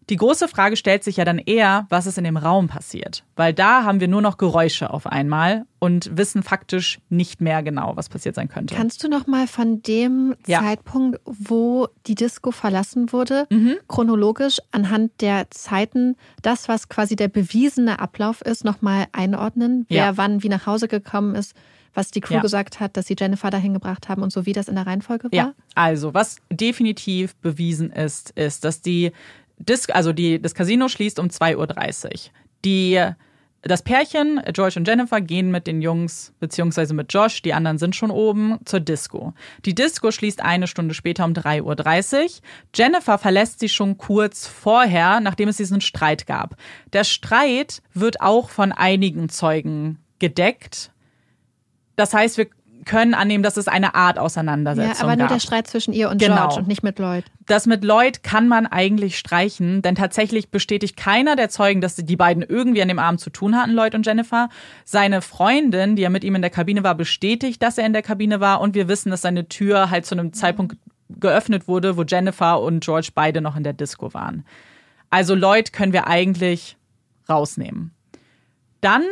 Die 0.10 0.16
große 0.18 0.48
Frage 0.48 0.76
stellt 0.76 1.04
sich 1.04 1.18
ja 1.18 1.26
dann 1.26 1.38
eher, 1.38 1.86
was 1.90 2.08
ist 2.08 2.18
in 2.18 2.24
dem 2.24 2.36
Raum 2.36 2.68
passiert. 2.68 3.24
Weil 3.36 3.54
da 3.54 3.84
haben 3.84 4.00
wir 4.02 4.08
nur 4.08 4.22
noch 4.22 4.38
Geräusche 4.38 4.90
auf 4.90 5.06
einmal 5.06 5.64
und 5.80 6.18
wissen 6.18 6.42
faktisch 6.44 7.00
nicht 7.10 7.40
mehr 7.40 7.62
genau, 7.62 7.96
was 7.96 8.10
passiert 8.10 8.34
sein 8.36 8.50
könnte. 8.50 8.76
Kannst 8.76 9.04
du 9.04 9.08
noch 9.08 9.28
mal 9.28 9.46
von 9.48 9.82
dem 9.84 10.36
Ja. 10.48 10.60
Zeitpunkt, 10.62 11.20
wo 11.24 11.88
die 12.08 12.16
Disco 12.16 12.52
verlassen 12.52 13.14
wurde, 13.14 13.46
Mhm. 13.52 13.76
chronologisch 13.88 14.58
anhand 14.72 15.12
der 15.22 15.50
Zeiten, 15.52 16.16
das, 16.42 16.68
was 16.68 16.90
quasi 16.90 17.16
der 17.16 17.28
bewiesene 17.30 18.00
Ablauf 18.00 18.42
ist, 18.42 18.66
noch 18.66 18.82
mal 18.82 19.06
einordnen? 19.14 19.86
Wer 19.88 19.98
Ja. 19.98 20.18
wann 20.18 20.42
wie 20.44 20.50
nach 20.50 20.66
Hause 20.66 20.88
gekommen 20.88 21.36
ist, 21.36 21.54
was 21.94 22.12
die 22.12 22.22
Crew 22.22 22.36
Ja. 22.36 22.42
gesagt 22.42 22.80
hat, 22.80 22.96
dass 22.98 23.08
sie 23.08 23.16
Jennifer 23.20 23.50
dahin 23.50 23.74
gebracht 23.74 24.10
haben 24.10 24.22
und 24.24 24.32
so, 24.32 24.46
wie 24.46 24.54
das 24.54 24.68
in 24.68 24.76
der 24.76 24.88
Reihenfolge 24.88 25.26
war? 25.26 25.32
Ja, 25.34 25.54
also 25.76 26.14
was 26.14 26.38
definitiv 26.50 27.36
bewiesen 27.38 27.92
ist, 27.92 28.32
ist, 28.32 28.64
dass 28.64 28.82
die 28.82 29.12
Dis 29.58 29.90
also 29.90 30.12
die, 30.12 30.42
das 30.42 30.56
Casino 30.56 30.88
schließt 30.88 31.20
um 31.20 31.28
2.30 31.28 32.06
Uhr. 32.08 32.32
Die, 32.66 33.06
das 33.62 33.84
Pärchen, 33.84 34.42
George 34.54 34.80
und 34.80 34.88
Jennifer, 34.88 35.22
gehen 35.22 35.52
mit 35.52 35.68
den 35.68 35.84
Jungs, 35.84 36.34
beziehungsweise 36.40 36.96
mit 36.96 37.14
Josh, 37.14 37.44
die 37.44 37.54
anderen 37.54 37.78
sind 37.78 37.96
schon 37.96 38.10
oben, 38.10 38.58
zur 38.66 38.80
Disco. 38.80 39.34
Die 39.66 39.76
Disco 39.76 40.10
schließt 40.12 40.42
eine 40.42 40.66
Stunde 40.66 40.96
später 40.96 41.26
um 41.26 41.34
3.30 41.34 42.24
Uhr. 42.24 42.30
Jennifer 42.74 43.18
verlässt 43.20 43.60
sie 43.60 43.70
schon 43.70 43.98
kurz 44.00 44.48
vorher, 44.48 45.20
nachdem 45.20 45.50
es 45.50 45.58
diesen 45.58 45.82
Streit 45.82 46.26
gab. 46.26 46.56
Der 46.94 47.04
Streit 47.04 47.84
wird 47.94 48.22
auch 48.22 48.50
von 48.50 48.72
einigen 48.72 49.30
Zeugen 49.30 50.00
gedeckt. 50.18 50.92
Das 52.02 52.16
heißt, 52.16 52.40
wir 52.40 52.48
können 52.84 53.14
annehmen, 53.14 53.44
dass 53.44 53.58
es 53.58 53.68
eine 53.68 53.94
Art 53.94 54.16
Ja, 54.16 54.24
Auseinandersetzung 54.24 55.04
aber 55.04 55.16
nur 55.16 55.28
gab. 55.28 55.36
der 55.36 55.40
Streit 55.40 55.68
zwischen 55.68 55.94
ihr 55.94 56.10
und 56.10 56.18
Genau. 56.20 56.36
George 56.48 56.56
und 56.62 56.68
nicht 56.68 56.82
mit 56.82 56.98
Lloyd. 56.98 57.26
Das 57.46 57.68
mit 57.68 57.84
Lloyd 57.84 58.24
kann 58.24 58.48
man 58.48 58.66
eigentlich 58.66 59.20
streichen, 59.20 59.84
denn 59.84 59.94
tatsächlich 59.94 60.50
bestätigt 60.50 60.98
keiner 60.98 61.36
der 61.36 61.50
Zeugen, 61.50 61.80
dass 61.80 61.96
die 61.96 62.16
beiden 62.16 62.42
irgendwie 62.42 62.82
an 62.82 62.88
dem 62.88 62.98
Abend 62.98 63.20
zu 63.22 63.30
tun 63.30 63.56
hatten, 63.56 63.74
Lloyd 63.74 63.94
und 63.94 64.04
Jennifer. 64.08 64.50
Seine 64.84 65.22
Freundin, 65.22 65.96
die 65.96 66.02
ja 66.02 66.10
mit 66.10 66.24
ihm 66.24 66.34
in 66.34 66.42
der 66.42 66.50
Kabine 66.50 66.84
war, 66.84 66.96
bestätigt, 66.96 67.62
dass 67.62 67.78
er 67.78 67.86
in 67.86 67.94
der 67.94 68.02
Kabine 68.02 68.40
war 68.40 68.62
und 68.62 68.74
wir 68.74 68.88
wissen, 68.88 69.12
dass 69.12 69.22
seine 69.22 69.48
Tür 69.48 69.92
halt 69.92 70.08
zu 70.08 70.16
einem 70.16 70.34
Zeitpunkt 70.34 70.76
geöffnet 71.20 71.68
wurde, 71.68 71.98
wo 71.98 72.02
Jennifer 72.02 72.60
und 72.62 72.84
George 72.84 73.10
beide 73.14 73.42
noch 73.42 73.56
in 73.56 73.64
der 73.64 73.74
Disco 73.74 74.12
waren. 74.16 74.44
Also 75.12 75.36
Lloyd 75.36 75.72
können 75.72 75.94
wir 75.94 76.08
eigentlich 76.08 76.78
rausnehmen. 77.30 77.92
Dann 78.80 79.04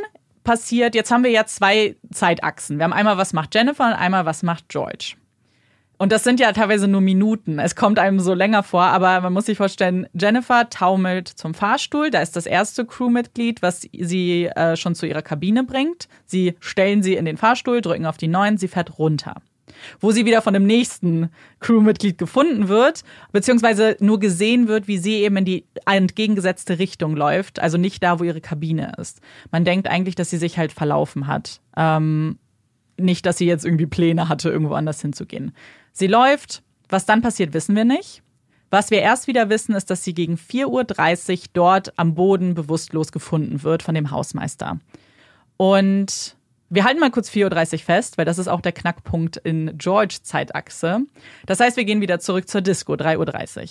passiert, 0.43 0.95
jetzt 0.95 1.11
haben 1.11 1.23
wir 1.23 1.31
ja 1.31 1.45
zwei 1.45 1.95
Zeitachsen. 2.11 2.77
Wir 2.77 2.85
haben 2.85 2.93
einmal, 2.93 3.17
was 3.17 3.33
macht 3.33 3.53
Jennifer 3.55 3.85
und 3.85 3.93
einmal, 3.93 4.25
was 4.25 4.43
macht 4.43 4.69
George. 4.69 5.15
Und 6.01 6.13
das 6.13 6.23
sind 6.23 6.39
ja 6.39 6.53
teilweise 6.53 6.87
nur 6.87 7.01
Minuten. 7.01 7.59
Es 7.59 7.75
kommt 7.75 7.99
einem 7.99 8.21
so 8.21 8.33
länger 8.33 8.63
vor, 8.63 8.83
aber 8.83 9.19
man 9.19 9.33
muss 9.33 9.47
sich 9.47 9.57
vorstellen, 9.57 10.07
Jennifer 10.13 10.69
taumelt 10.69 11.27
zum 11.27 11.53
Fahrstuhl. 11.53 12.09
Da 12.09 12.21
ist 12.21 12.37
das 12.37 12.45
erste 12.45 12.85
Crewmitglied, 12.85 13.61
was 13.61 13.81
sie 13.81 14.45
äh, 14.45 14.77
schon 14.77 14.95
zu 14.95 15.05
ihrer 15.05 15.21
Kabine 15.21 15.65
bringt. 15.65 16.07
Sie 16.25 16.55
stellen 16.61 17.03
sie 17.03 17.15
in 17.15 17.25
den 17.25 17.35
Fahrstuhl, 17.35 17.81
drücken 17.81 18.05
auf 18.05 18.15
die 18.15 18.29
neun, 18.29 18.57
sie 18.57 18.69
fährt 18.69 18.97
runter. 18.97 19.41
Wo 19.99 20.11
sie 20.11 20.25
wieder 20.25 20.41
von 20.41 20.53
dem 20.53 20.65
nächsten 20.65 21.29
Crewmitglied 21.59 22.17
gefunden 22.17 22.67
wird, 22.67 23.03
beziehungsweise 23.31 23.97
nur 23.99 24.19
gesehen 24.19 24.67
wird, 24.67 24.87
wie 24.87 24.97
sie 24.97 25.15
eben 25.15 25.37
in 25.37 25.45
die 25.45 25.65
entgegengesetzte 25.85 26.79
Richtung 26.79 27.15
läuft, 27.15 27.59
also 27.59 27.77
nicht 27.77 28.03
da, 28.03 28.19
wo 28.19 28.23
ihre 28.23 28.41
Kabine 28.41 28.93
ist. 28.97 29.21
Man 29.51 29.65
denkt 29.65 29.87
eigentlich, 29.87 30.15
dass 30.15 30.29
sie 30.29 30.37
sich 30.37 30.57
halt 30.57 30.71
verlaufen 30.71 31.27
hat. 31.27 31.61
Ähm, 31.75 32.37
nicht, 32.97 33.25
dass 33.25 33.37
sie 33.37 33.45
jetzt 33.45 33.65
irgendwie 33.65 33.85
Pläne 33.85 34.29
hatte, 34.29 34.49
irgendwo 34.49 34.73
anders 34.73 35.01
hinzugehen. 35.01 35.53
Sie 35.91 36.07
läuft. 36.07 36.63
Was 36.91 37.05
dann 37.05 37.21
passiert, 37.21 37.53
wissen 37.53 37.75
wir 37.75 37.85
nicht. 37.85 38.23
Was 38.71 38.91
wir 38.91 39.01
erst 39.01 39.27
wieder 39.27 39.49
wissen, 39.49 39.75
ist, 39.75 39.89
dass 39.89 40.03
sie 40.03 40.13
gegen 40.13 40.35
4.30 40.35 40.67
Uhr 41.31 41.45
dort 41.53 41.99
am 41.99 42.15
Boden 42.15 42.53
bewusstlos 42.53 43.11
gefunden 43.11 43.63
wird 43.63 43.83
von 43.83 43.95
dem 43.95 44.11
Hausmeister. 44.11 44.79
Und 45.57 46.35
wir 46.69 46.83
halten 46.83 46.99
mal 46.99 47.11
kurz 47.11 47.29
4.30 47.29 47.73
Uhr 47.73 47.79
fest, 47.79 48.17
weil 48.17 48.25
das 48.25 48.37
ist 48.37 48.47
auch 48.47 48.61
der 48.61 48.71
Knackpunkt 48.71 49.37
in 49.37 49.77
George 49.77 50.19
Zeitachse. 50.21 51.01
Das 51.45 51.59
heißt, 51.59 51.77
wir 51.77 51.85
gehen 51.85 52.01
wieder 52.01 52.19
zurück 52.19 52.47
zur 52.47 52.61
Disco, 52.61 52.93
3.30 52.93 53.61
Uhr. 53.61 53.67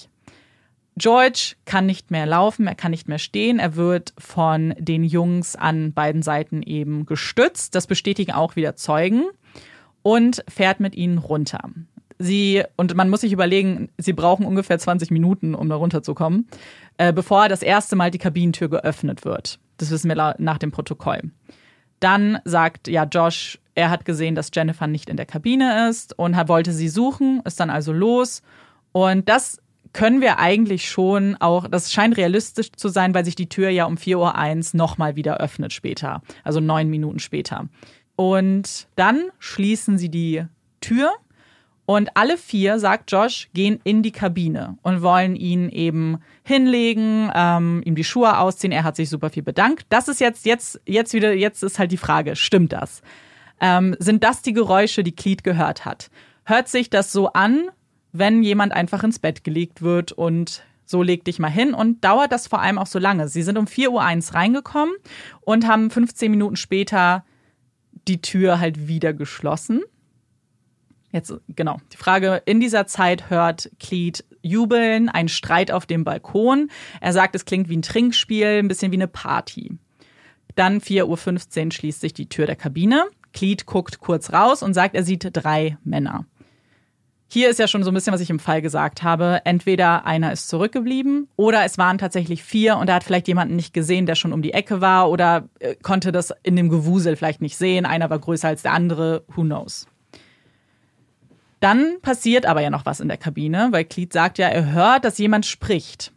George 0.96 1.54
kann 1.64 1.86
nicht 1.86 2.10
mehr 2.10 2.26
laufen, 2.26 2.66
er 2.66 2.74
kann 2.74 2.90
nicht 2.90 3.08
mehr 3.08 3.20
stehen. 3.20 3.60
Er 3.60 3.76
wird 3.76 4.12
von 4.18 4.74
den 4.78 5.04
Jungs 5.04 5.54
an 5.54 5.92
beiden 5.92 6.22
Seiten 6.22 6.62
eben 6.62 7.06
gestützt. 7.06 7.76
Das 7.76 7.86
bestätigen 7.86 8.32
auch 8.32 8.56
wieder 8.56 8.74
Zeugen 8.74 9.24
und 10.02 10.44
fährt 10.48 10.80
mit 10.80 10.96
ihnen 10.96 11.18
runter. 11.18 11.60
Sie, 12.18 12.64
und 12.76 12.96
man 12.96 13.10
muss 13.10 13.20
sich 13.20 13.32
überlegen, 13.32 13.90
sie 13.96 14.12
brauchen 14.12 14.44
ungefähr 14.44 14.76
20 14.76 15.12
Minuten, 15.12 15.54
um 15.54 15.68
da 15.68 15.76
runterzukommen, 15.76 16.48
äh, 16.96 17.12
bevor 17.12 17.48
das 17.48 17.62
erste 17.62 17.94
Mal 17.94 18.10
die 18.10 18.18
Kabinentür 18.18 18.68
geöffnet 18.68 19.24
wird. 19.24 19.60
Das 19.76 19.92
wissen 19.92 20.08
wir 20.08 20.34
nach 20.38 20.58
dem 20.58 20.72
Protokoll. 20.72 21.30
Dann 22.00 22.38
sagt 22.44 22.88
ja 22.88 23.04
Josh, 23.04 23.58
er 23.74 23.90
hat 23.90 24.04
gesehen, 24.04 24.34
dass 24.34 24.50
Jennifer 24.52 24.86
nicht 24.86 25.08
in 25.08 25.16
der 25.16 25.26
Kabine 25.26 25.88
ist 25.88 26.18
und 26.18 26.36
wollte 26.48 26.72
sie 26.72 26.88
suchen, 26.88 27.42
ist 27.44 27.60
dann 27.60 27.70
also 27.70 27.92
los. 27.92 28.42
Und 28.92 29.28
das 29.28 29.60
können 29.92 30.20
wir 30.20 30.38
eigentlich 30.38 30.88
schon 30.88 31.36
auch, 31.36 31.68
das 31.68 31.92
scheint 31.92 32.16
realistisch 32.16 32.72
zu 32.72 32.88
sein, 32.88 33.14
weil 33.14 33.24
sich 33.24 33.36
die 33.36 33.48
Tür 33.48 33.70
ja 33.70 33.86
um 33.86 33.94
4.01 33.94 34.74
Uhr 34.74 34.78
nochmal 34.78 35.16
wieder 35.16 35.38
öffnet 35.38 35.72
später, 35.72 36.22
also 36.44 36.60
neun 36.60 36.90
Minuten 36.90 37.18
später. 37.18 37.68
Und 38.16 38.88
dann 38.96 39.30
schließen 39.38 39.96
sie 39.96 40.08
die 40.08 40.44
Tür 40.80 41.12
und 41.88 42.10
alle 42.18 42.36
vier, 42.36 42.78
sagt 42.78 43.10
Josh, 43.10 43.48
gehen 43.54 43.80
in 43.82 44.02
die 44.02 44.12
Kabine 44.12 44.76
und 44.82 45.00
wollen 45.00 45.34
ihn 45.34 45.70
eben 45.70 46.18
hinlegen, 46.42 47.32
ähm, 47.34 47.80
ihm 47.82 47.94
die 47.94 48.04
Schuhe 48.04 48.38
ausziehen. 48.38 48.72
Er 48.72 48.84
hat 48.84 48.94
sich 48.94 49.08
super 49.08 49.30
viel 49.30 49.42
bedankt. 49.42 49.86
Das 49.88 50.06
ist 50.06 50.20
jetzt, 50.20 50.44
jetzt, 50.44 50.78
jetzt 50.84 51.14
wieder, 51.14 51.32
jetzt 51.32 51.62
ist 51.62 51.78
halt 51.78 51.90
die 51.90 51.96
Frage, 51.96 52.36
stimmt 52.36 52.74
das? 52.74 53.00
Ähm, 53.58 53.96
sind 54.00 54.22
das 54.22 54.42
die 54.42 54.52
Geräusche, 54.52 55.02
die 55.02 55.16
Cleet 55.16 55.42
gehört 55.44 55.86
hat? 55.86 56.10
Hört 56.44 56.68
sich 56.68 56.90
das 56.90 57.10
so 57.10 57.32
an, 57.32 57.70
wenn 58.12 58.42
jemand 58.42 58.74
einfach 58.74 59.02
ins 59.02 59.18
Bett 59.18 59.42
gelegt 59.42 59.80
wird 59.80 60.12
und 60.12 60.64
so 60.84 61.02
leg 61.02 61.24
dich 61.24 61.38
mal 61.38 61.48
hin 61.48 61.72
und 61.72 62.04
dauert 62.04 62.32
das 62.32 62.48
vor 62.48 62.60
allem 62.60 62.76
auch 62.76 62.86
so 62.86 62.98
lange. 62.98 63.28
Sie 63.28 63.42
sind 63.42 63.56
um 63.56 63.64
4.01 63.64 63.88
Uhr 64.28 64.34
reingekommen 64.34 64.94
und 65.40 65.66
haben 65.66 65.90
15 65.90 66.30
Minuten 66.30 66.56
später 66.56 67.24
die 68.06 68.20
Tür 68.20 68.60
halt 68.60 68.88
wieder 68.88 69.14
geschlossen. 69.14 69.80
Jetzt, 71.10 71.32
genau. 71.48 71.78
Die 71.92 71.96
Frage, 71.96 72.42
in 72.44 72.60
dieser 72.60 72.86
Zeit 72.86 73.30
hört 73.30 73.70
Cleet 73.80 74.24
jubeln, 74.42 75.08
ein 75.08 75.28
Streit 75.28 75.70
auf 75.70 75.86
dem 75.86 76.04
Balkon. 76.04 76.70
Er 77.00 77.12
sagt, 77.12 77.34
es 77.34 77.44
klingt 77.44 77.68
wie 77.68 77.76
ein 77.76 77.82
Trinkspiel, 77.82 78.58
ein 78.58 78.68
bisschen 78.68 78.92
wie 78.92 78.96
eine 78.96 79.08
Party. 79.08 79.72
Dann 80.54 80.80
4.15 80.80 81.64
Uhr 81.64 81.72
schließt 81.72 82.00
sich 82.00 82.12
die 82.12 82.28
Tür 82.28 82.46
der 82.46 82.56
Kabine. 82.56 83.06
Cleet 83.32 83.66
guckt 83.66 84.00
kurz 84.00 84.32
raus 84.32 84.62
und 84.62 84.74
sagt, 84.74 84.94
er 84.94 85.04
sieht 85.04 85.30
drei 85.32 85.78
Männer. 85.84 86.26
Hier 87.30 87.50
ist 87.50 87.58
ja 87.58 87.68
schon 87.68 87.84
so 87.84 87.90
ein 87.90 87.94
bisschen, 87.94 88.14
was 88.14 88.22
ich 88.22 88.30
im 88.30 88.38
Fall 88.38 88.62
gesagt 88.62 89.02
habe. 89.02 89.42
Entweder 89.44 90.06
einer 90.06 90.32
ist 90.32 90.48
zurückgeblieben 90.48 91.28
oder 91.36 91.62
es 91.64 91.76
waren 91.76 91.98
tatsächlich 91.98 92.42
vier 92.42 92.78
und 92.78 92.88
er 92.88 92.94
hat 92.96 93.04
vielleicht 93.04 93.28
jemanden 93.28 93.54
nicht 93.54 93.74
gesehen, 93.74 94.06
der 94.06 94.14
schon 94.14 94.32
um 94.32 94.40
die 94.40 94.54
Ecke 94.54 94.80
war 94.80 95.10
oder 95.10 95.48
äh, 95.58 95.74
konnte 95.82 96.10
das 96.10 96.32
in 96.42 96.56
dem 96.56 96.70
Gewusel 96.70 97.16
vielleicht 97.16 97.42
nicht 97.42 97.58
sehen. 97.58 97.84
Einer 97.84 98.08
war 98.08 98.18
größer 98.18 98.48
als 98.48 98.62
der 98.62 98.72
andere. 98.72 99.24
Who 99.28 99.42
knows? 99.42 99.86
Dann 101.60 102.00
passiert 102.02 102.46
aber 102.46 102.60
ja 102.60 102.70
noch 102.70 102.86
was 102.86 103.00
in 103.00 103.08
der 103.08 103.16
Kabine, 103.16 103.68
weil 103.70 103.84
Cleet 103.84 104.12
sagt 104.12 104.38
ja, 104.38 104.48
er 104.48 104.72
hört, 104.72 105.04
dass 105.04 105.18
jemand 105.18 105.46
spricht. 105.46 106.12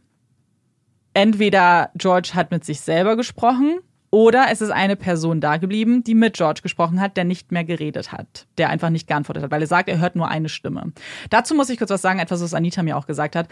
Entweder 1.13 1.89
George 1.95 2.31
hat 2.33 2.51
mit 2.51 2.63
sich 2.63 2.81
selber 2.81 3.15
gesprochen 3.15 3.79
oder 4.11 4.47
es 4.49 4.61
ist 4.61 4.71
eine 4.71 4.95
Person 4.95 5.41
da 5.41 5.57
geblieben, 5.57 6.03
die 6.03 6.15
mit 6.15 6.35
George 6.35 6.61
gesprochen 6.61 6.99
hat, 7.01 7.17
der 7.17 7.23
nicht 7.23 7.51
mehr 7.51 7.63
geredet 7.63 8.11
hat, 8.11 8.45
der 8.57 8.69
einfach 8.69 8.89
nicht 8.89 9.07
geantwortet 9.07 9.43
hat, 9.43 9.51
weil 9.51 9.61
er 9.61 9.67
sagt, 9.67 9.89
er 9.89 9.99
hört 9.99 10.15
nur 10.15 10.27
eine 10.27 10.49
Stimme. 10.49 10.91
Dazu 11.29 11.55
muss 11.55 11.69
ich 11.69 11.77
kurz 11.77 11.89
was 11.89 12.01
sagen, 12.01 12.19
etwas, 12.19 12.41
was 12.41 12.53
Anita 12.53 12.83
mir 12.83 12.97
auch 12.97 13.07
gesagt 13.07 13.35
hat 13.35 13.47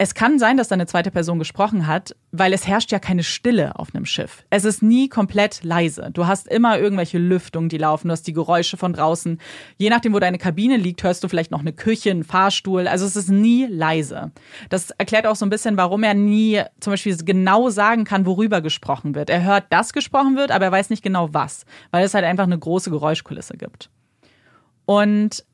es 0.00 0.14
kann 0.14 0.38
sein, 0.38 0.56
dass 0.56 0.68
da 0.68 0.74
eine 0.74 0.86
zweite 0.86 1.10
Person 1.10 1.40
gesprochen 1.40 1.88
hat, 1.88 2.14
weil 2.30 2.52
es 2.52 2.68
herrscht 2.68 2.92
ja 2.92 3.00
keine 3.00 3.24
Stille 3.24 3.76
auf 3.80 3.92
einem 3.92 4.06
Schiff. 4.06 4.44
Es 4.48 4.64
ist 4.64 4.80
nie 4.80 5.08
komplett 5.08 5.64
leise. 5.64 6.10
Du 6.12 6.28
hast 6.28 6.46
immer 6.46 6.78
irgendwelche 6.78 7.18
Lüftungen, 7.18 7.68
die 7.68 7.78
laufen, 7.78 8.06
du 8.06 8.12
hast 8.12 8.28
die 8.28 8.32
Geräusche 8.32 8.76
von 8.76 8.92
draußen. 8.92 9.40
Je 9.76 9.90
nachdem, 9.90 10.12
wo 10.12 10.20
deine 10.20 10.38
Kabine 10.38 10.76
liegt, 10.76 11.02
hörst 11.02 11.24
du 11.24 11.28
vielleicht 11.28 11.50
noch 11.50 11.60
eine 11.60 11.72
Küche, 11.72 12.12
einen 12.12 12.22
Fahrstuhl. 12.22 12.86
Also 12.86 13.06
es 13.06 13.16
ist 13.16 13.28
nie 13.28 13.66
leise. 13.66 14.30
Das 14.68 14.90
erklärt 14.92 15.26
auch 15.26 15.34
so 15.34 15.44
ein 15.44 15.50
bisschen, 15.50 15.76
warum 15.76 16.04
er 16.04 16.14
nie 16.14 16.62
zum 16.78 16.92
Beispiel 16.92 17.16
genau 17.16 17.68
sagen 17.68 18.04
kann, 18.04 18.24
worüber 18.24 18.60
gesprochen 18.60 19.16
wird. 19.16 19.30
Er 19.30 19.42
hört, 19.42 19.64
dass 19.70 19.92
gesprochen 19.92 20.36
wird, 20.36 20.52
aber 20.52 20.66
er 20.66 20.72
weiß 20.72 20.90
nicht 20.90 21.02
genau 21.02 21.34
was, 21.34 21.66
weil 21.90 22.04
es 22.04 22.14
halt 22.14 22.24
einfach 22.24 22.44
eine 22.44 22.58
große 22.58 22.90
Geräuschkulisse 22.90 23.56
gibt. 23.56 23.90
Und 24.86 25.44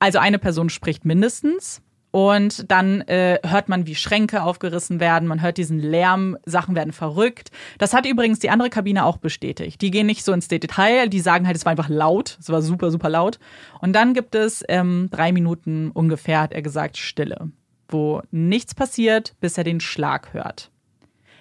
also 0.00 0.18
eine 0.18 0.40
Person 0.40 0.70
spricht 0.70 1.04
mindestens 1.04 1.82
und 2.10 2.70
dann 2.70 3.02
äh, 3.02 3.38
hört 3.44 3.68
man, 3.68 3.86
wie 3.86 3.94
Schränke 3.94 4.42
aufgerissen 4.42 4.98
werden, 4.98 5.28
man 5.28 5.42
hört 5.42 5.58
diesen 5.58 5.78
Lärm, 5.78 6.38
Sachen 6.46 6.74
werden 6.74 6.92
verrückt. 6.92 7.50
Das 7.78 7.92
hat 7.92 8.06
übrigens 8.06 8.38
die 8.38 8.50
andere 8.50 8.70
Kabine 8.70 9.04
auch 9.04 9.18
bestätigt. 9.18 9.82
Die 9.82 9.90
gehen 9.90 10.06
nicht 10.06 10.24
so 10.24 10.32
ins 10.32 10.48
Detail, 10.48 11.08
die 11.08 11.20
sagen 11.20 11.46
halt, 11.46 11.56
es 11.56 11.66
war 11.66 11.72
einfach 11.72 11.90
laut, 11.90 12.38
es 12.40 12.48
war 12.48 12.62
super, 12.62 12.90
super 12.90 13.10
laut. 13.10 13.38
Und 13.80 13.92
dann 13.92 14.14
gibt 14.14 14.34
es 14.34 14.64
ähm, 14.68 15.08
drei 15.10 15.32
Minuten 15.32 15.90
ungefähr, 15.90 16.40
hat 16.40 16.52
er 16.52 16.62
gesagt, 16.62 16.96
Stille, 16.96 17.50
wo 17.88 18.22
nichts 18.30 18.74
passiert, 18.74 19.34
bis 19.40 19.58
er 19.58 19.64
den 19.64 19.80
Schlag 19.80 20.32
hört. 20.32 20.70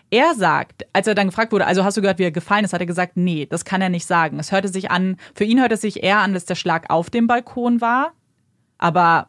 Er 0.10 0.36
sagt, 0.36 0.86
als 0.94 1.08
er 1.08 1.16
dann 1.16 1.28
gefragt 1.28 1.52
wurde, 1.52 1.66
also 1.66 1.84
hast 1.84 1.98
du 1.98 2.02
gehört, 2.02 2.20
wie 2.20 2.24
er 2.24 2.32
gefallen 2.32 2.64
ist, 2.64 2.72
hat 2.72 2.80
er 2.80 2.86
gesagt, 2.86 3.18
nee, 3.18 3.46
das 3.46 3.66
kann 3.66 3.82
er 3.82 3.90
nicht 3.90 4.06
sagen. 4.06 4.40
Es 4.40 4.54
hörte 4.54 4.70
sich 4.70 4.90
an, 4.90 5.18
für 5.34 5.44
ihn 5.44 5.60
hörte 5.60 5.74
es 5.76 5.82
sich 5.82 6.02
eher 6.02 6.20
an, 6.20 6.34
dass 6.34 6.46
der 6.46 6.56
Schlag 6.56 6.90
auf 6.90 7.10
dem 7.10 7.28
Balkon 7.28 7.82
war. 7.82 8.14
Aber 8.78 9.28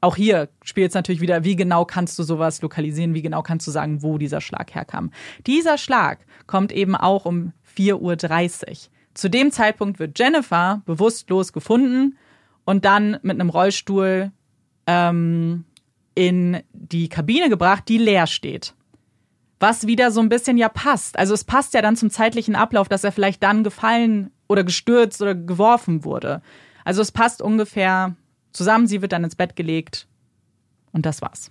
auch 0.00 0.16
hier 0.16 0.48
spielt 0.62 0.90
es 0.90 0.94
natürlich 0.94 1.20
wieder, 1.20 1.44
wie 1.44 1.56
genau 1.56 1.84
kannst 1.84 2.18
du 2.18 2.22
sowas 2.22 2.62
lokalisieren, 2.62 3.14
wie 3.14 3.22
genau 3.22 3.42
kannst 3.42 3.66
du 3.66 3.70
sagen, 3.70 4.02
wo 4.02 4.18
dieser 4.18 4.40
Schlag 4.40 4.74
herkam. 4.74 5.10
Dieser 5.46 5.76
Schlag 5.76 6.24
kommt 6.46 6.72
eben 6.72 6.94
auch 6.94 7.24
um 7.24 7.52
4.30 7.76 8.68
Uhr. 8.68 8.76
Zu 9.14 9.28
dem 9.28 9.50
Zeitpunkt 9.50 9.98
wird 9.98 10.18
Jennifer 10.18 10.82
bewusstlos 10.86 11.52
gefunden 11.52 12.16
und 12.64 12.84
dann 12.84 13.18
mit 13.22 13.40
einem 13.40 13.50
Rollstuhl 13.50 14.30
ähm, 14.86 15.64
in 16.14 16.62
die 16.72 17.08
Kabine 17.08 17.48
gebracht, 17.48 17.84
die 17.88 17.98
leer 17.98 18.26
steht. 18.26 18.74
Was 19.58 19.88
wieder 19.88 20.12
so 20.12 20.20
ein 20.20 20.28
bisschen 20.28 20.56
ja 20.56 20.68
passt. 20.68 21.18
Also 21.18 21.34
es 21.34 21.42
passt 21.42 21.74
ja 21.74 21.82
dann 21.82 21.96
zum 21.96 22.10
zeitlichen 22.10 22.54
Ablauf, 22.54 22.88
dass 22.88 23.02
er 23.02 23.10
vielleicht 23.10 23.42
dann 23.42 23.64
gefallen 23.64 24.30
oder 24.46 24.62
gestürzt 24.62 25.20
oder 25.20 25.34
geworfen 25.34 26.04
wurde. 26.04 26.42
Also 26.84 27.02
es 27.02 27.10
passt 27.10 27.42
ungefähr 27.42 28.14
zusammen. 28.52 28.86
Sie 28.86 29.02
wird 29.02 29.12
dann 29.12 29.24
ins 29.24 29.36
Bett 29.36 29.56
gelegt 29.56 30.06
und 30.92 31.06
das 31.06 31.22
war's. 31.22 31.50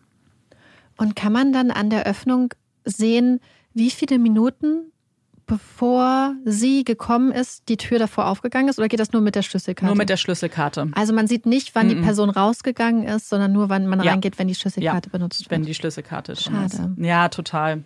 Und 0.97 1.15
kann 1.15 1.33
man 1.33 1.53
dann 1.53 1.71
an 1.71 1.89
der 1.89 2.05
Öffnung 2.05 2.53
sehen, 2.85 3.39
wie 3.73 3.91
viele 3.91 4.19
Minuten 4.19 4.91
bevor 5.47 6.35
sie 6.43 6.83
gekommen 6.83 7.31
ist, 7.31 7.69
die 7.69 7.77
Tür 7.77 7.99
davor 7.99 8.27
aufgegangen 8.27 8.67
ist 8.67 8.77
oder 8.77 8.89
geht 8.89 8.99
das 8.99 9.13
nur 9.13 9.21
mit 9.21 9.33
der 9.33 9.41
Schlüsselkarte? 9.41 9.85
Nur 9.85 9.95
mit 9.95 10.09
der 10.09 10.17
Schlüsselkarte. 10.17 10.91
Also 10.91 11.13
man 11.13 11.25
sieht 11.27 11.45
nicht, 11.45 11.73
wann 11.73 11.87
mm 11.87 11.89
-mm. 11.89 11.95
die 11.95 12.01
Person 12.01 12.29
rausgegangen 12.29 13.03
ist, 13.03 13.29
sondern 13.29 13.53
nur, 13.53 13.69
wann 13.69 13.87
man 13.87 14.03
ja. 14.03 14.11
reingeht, 14.11 14.37
wenn 14.37 14.49
die 14.49 14.55
Schlüsselkarte 14.55 15.07
ja, 15.07 15.11
benutzt 15.11 15.39
wird. 15.39 15.51
Wenn 15.51 15.63
die 15.63 15.73
Schlüsselkarte 15.73 16.35
Schade. 16.35 16.65
Ist. 16.65 16.81
Ja, 16.97 17.29
total. 17.29 17.83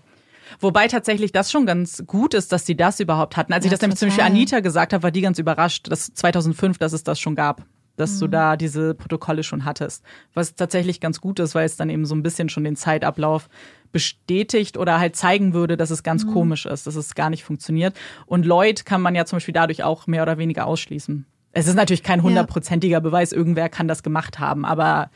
Wobei 0.59 0.87
tatsächlich 0.87 1.31
das 1.31 1.51
schon 1.51 1.65
ganz 1.65 2.03
gut 2.07 2.33
ist, 2.33 2.51
dass 2.51 2.65
sie 2.65 2.75
das 2.75 2.99
überhaupt 2.99 3.37
hatten. 3.37 3.53
Als 3.53 3.63
ja, 3.63 3.67
ich 3.67 3.71
das 3.71 3.81
nämlich 3.81 3.99
zum 3.99 4.09
Beispiel 4.09 4.25
Anita 4.25 4.59
gesagt 4.59 4.91
habe, 4.91 5.03
war 5.03 5.11
die 5.11 5.21
ganz 5.21 5.37
überrascht, 5.39 5.89
dass 5.89 6.13
2005, 6.13 6.77
dass 6.79 6.93
es 6.93 7.03
das 7.03 7.19
schon 7.19 7.35
gab 7.35 7.63
dass 7.97 8.15
mhm. 8.15 8.19
du 8.19 8.27
da 8.27 8.57
diese 8.57 8.93
Protokolle 8.93 9.43
schon 9.43 9.65
hattest. 9.65 10.03
Was 10.33 10.55
tatsächlich 10.55 10.99
ganz 10.99 11.21
gut 11.21 11.39
ist, 11.39 11.55
weil 11.55 11.65
es 11.65 11.77
dann 11.77 11.89
eben 11.89 12.05
so 12.05 12.15
ein 12.15 12.23
bisschen 12.23 12.49
schon 12.49 12.63
den 12.63 12.75
Zeitablauf 12.75 13.49
bestätigt 13.91 14.77
oder 14.77 14.99
halt 14.99 15.15
zeigen 15.15 15.53
würde, 15.53 15.77
dass 15.77 15.89
es 15.89 16.03
ganz 16.03 16.25
mhm. 16.25 16.33
komisch 16.33 16.65
ist, 16.65 16.87
dass 16.87 16.95
es 16.95 17.15
gar 17.15 17.29
nicht 17.29 17.43
funktioniert. 17.43 17.95
Und 18.25 18.45
Lloyd 18.45 18.85
kann 18.85 19.01
man 19.01 19.15
ja 19.15 19.25
zum 19.25 19.37
Beispiel 19.37 19.53
dadurch 19.53 19.83
auch 19.83 20.07
mehr 20.07 20.23
oder 20.23 20.37
weniger 20.37 20.65
ausschließen. 20.65 21.25
Es 21.53 21.67
ist 21.67 21.75
natürlich 21.75 22.03
kein 22.03 22.23
hundertprozentiger 22.23 22.97
ja. 22.97 22.99
Beweis, 23.01 23.33
irgendwer 23.33 23.67
kann 23.67 23.87
das 23.87 24.03
gemacht 24.03 24.39
haben, 24.39 24.63
aber 24.63 25.09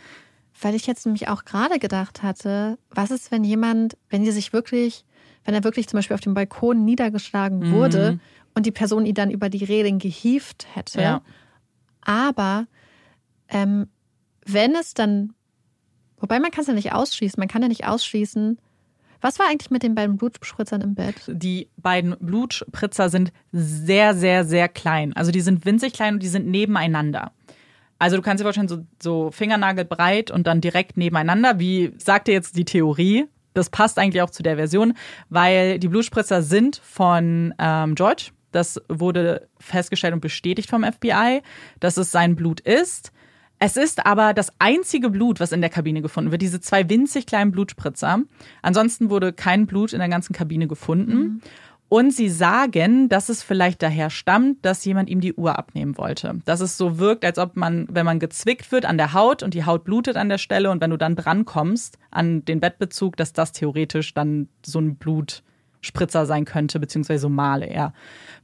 weil 0.61 0.75
ich 0.75 0.87
jetzt 0.87 1.05
nämlich 1.05 1.27
auch 1.27 1.43
gerade 1.43 1.79
gedacht 1.79 2.23
hatte, 2.23 2.77
was 2.89 3.11
ist, 3.11 3.31
wenn 3.31 3.43
jemand, 3.43 3.97
wenn 4.09 4.23
die 4.23 4.31
sich 4.31 4.53
wirklich, 4.53 5.03
wenn 5.43 5.53
er 5.53 5.63
wirklich 5.63 5.87
zum 5.87 5.97
Beispiel 5.97 6.15
auf 6.15 6.21
dem 6.21 6.33
Balkon 6.33 6.85
niedergeschlagen 6.85 7.59
mhm. 7.59 7.71
wurde 7.71 8.19
und 8.53 8.65
die 8.65 8.71
Person 8.71 9.05
ihn 9.05 9.15
dann 9.15 9.31
über 9.31 9.49
die 9.49 9.63
Reling 9.63 9.99
gehievt 9.99 10.67
hätte 10.73 11.01
ja. 11.01 11.21
Aber 12.05 12.67
ähm, 13.49 13.87
wenn 14.45 14.75
es 14.75 14.93
dann, 14.93 15.33
wobei 16.17 16.39
man 16.39 16.51
kann 16.51 16.61
es 16.61 16.67
ja 16.67 16.73
nicht 16.73 16.93
ausschließen, 16.93 17.39
man 17.39 17.49
kann 17.49 17.61
ja 17.61 17.67
nicht 17.67 17.85
ausschließen, 17.85 18.57
was 19.21 19.39
war 19.39 19.47
eigentlich 19.47 19.71
mit 19.71 19.83
den 19.83 19.95
beiden 19.95 20.17
Blutspritzern 20.17 20.81
im 20.81 20.93
Bett? 20.93 21.15
Die 21.27 21.69
beiden 21.77 22.15
Blutspritzer 22.19 23.09
sind 23.09 23.33
sehr, 23.51 24.13
sehr, 24.13 24.45
sehr 24.45 24.69
klein. 24.69 25.13
Also 25.13 25.31
die 25.31 25.41
sind 25.41 25.65
winzig 25.65 25.93
klein 25.93 26.15
und 26.15 26.23
die 26.23 26.27
sind 26.27 26.47
nebeneinander. 26.47 27.31
Also 27.97 28.17
du 28.17 28.21
kannst 28.21 28.41
dir 28.41 28.45
vorstellen, 28.45 28.67
so, 28.67 28.85
so 29.01 29.31
Fingernagelbreit 29.31 30.29
und 30.29 30.45
dann 30.47 30.61
direkt 30.61 30.97
nebeneinander. 30.97 31.59
Wie 31.59 31.93
sagte 31.97 32.31
jetzt 32.31 32.55
die 32.57 32.65
Theorie? 32.65 33.25
Das 33.55 33.69
passt 33.69 33.97
eigentlich 33.97 34.21
auch 34.21 34.29
zu 34.29 34.43
der 34.43 34.57
Version, 34.57 34.93
weil 35.29 35.79
die 35.79 35.87
Blutspritzer 35.87 36.41
sind 36.41 36.81
von 36.83 37.53
ähm, 37.57 37.95
George, 37.95 38.31
das 38.55 38.81
wurde 38.87 39.47
festgestellt 39.59 40.13
und 40.13 40.21
bestätigt 40.21 40.69
vom 40.69 40.83
FBI, 40.83 41.41
dass 41.79 41.97
es 41.97 42.11
sein 42.11 42.35
Blut 42.35 42.59
ist. 42.61 43.11
Es 43.59 43.77
ist 43.77 44.05
aber 44.05 44.33
das 44.33 44.51
einzige 44.59 45.09
Blut, 45.09 45.39
was 45.39 45.51
in 45.51 45.61
der 45.61 45.69
Kabine 45.69 46.01
gefunden 46.01 46.31
wird, 46.31 46.41
diese 46.41 46.59
zwei 46.59 46.89
winzig 46.89 47.25
kleinen 47.25 47.51
Blutspritzer. 47.51 48.21
Ansonsten 48.61 49.09
wurde 49.09 49.33
kein 49.33 49.65
Blut 49.65 49.93
in 49.93 49.99
der 49.99 50.09
ganzen 50.09 50.33
Kabine 50.33 50.67
gefunden. 50.67 51.17
Mhm. 51.17 51.41
Und 51.87 52.11
sie 52.11 52.29
sagen, 52.29 53.09
dass 53.09 53.29
es 53.29 53.43
vielleicht 53.43 53.83
daher 53.83 54.09
stammt, 54.09 54.65
dass 54.65 54.83
jemand 54.85 55.09
ihm 55.09 55.21
die 55.21 55.35
Uhr 55.35 55.57
abnehmen 55.57 55.97
wollte. 55.97 56.39
Dass 56.43 56.59
es 56.59 56.77
so 56.77 56.97
wirkt, 56.97 57.23
als 57.23 57.37
ob 57.37 57.55
man, 57.55 57.87
wenn 57.89 58.05
man 58.05 58.19
gezwickt 58.19 58.71
wird 58.71 58.85
an 58.85 58.97
der 58.97 59.13
Haut 59.13 59.43
und 59.43 59.53
die 59.53 59.65
Haut 59.65 59.83
blutet 59.83 60.17
an 60.17 60.27
der 60.27 60.39
Stelle 60.39 60.71
und 60.71 60.81
wenn 60.81 60.89
du 60.89 60.97
dann 60.97 61.15
drankommst 61.15 61.99
an 62.09 62.43
den 62.43 62.59
Bettbezug, 62.59 63.15
dass 63.17 63.33
das 63.33 63.51
theoretisch 63.51 64.13
dann 64.13 64.49
so 64.65 64.79
ein 64.79 64.95
Blut 64.95 65.43
Spritzer 65.85 66.25
sein 66.25 66.45
könnte, 66.45 66.79
beziehungsweise 66.79 67.29
Male 67.29 67.65
eher. 67.65 67.93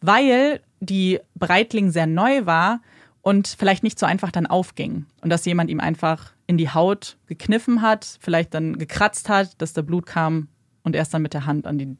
Weil 0.01 0.61
die 0.80 1.19
Breitling 1.35 1.91
sehr 1.91 2.07
neu 2.07 2.45
war 2.45 2.81
und 3.22 3.47
vielleicht 3.47 3.84
nicht 3.84 3.99
so 3.99 4.05
einfach 4.05 4.31
dann 4.31 4.47
aufging 4.47 5.05
und 5.22 5.30
dass 5.30 5.45
jemand 5.45 5.69
ihm 5.69 5.80
einfach 5.80 6.34
in 6.47 6.57
die 6.57 6.69
Haut 6.69 7.18
gekniffen 7.27 7.81
hat, 7.81 8.18
vielleicht 8.19 8.53
dann 8.53 8.77
gekratzt 8.77 9.30
hat, 9.30 9.61
dass 9.61 9.73
da 9.73 9.81
Blut 9.81 10.05
kam 10.05 10.47
und 10.84 10.95
er 10.95 11.01
ist 11.01 11.13
dann 11.13 11.22
mit 11.22 11.34
der 11.34 11.45
Hand 11.45 11.68
an 11.68 11.77
die 11.77 11.97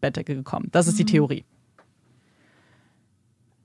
Bettdecke 0.00 0.34
gekommen. 0.34 0.68
Das 0.72 0.86
ist 0.86 0.98
die 0.98 1.04
Theorie. 1.04 1.44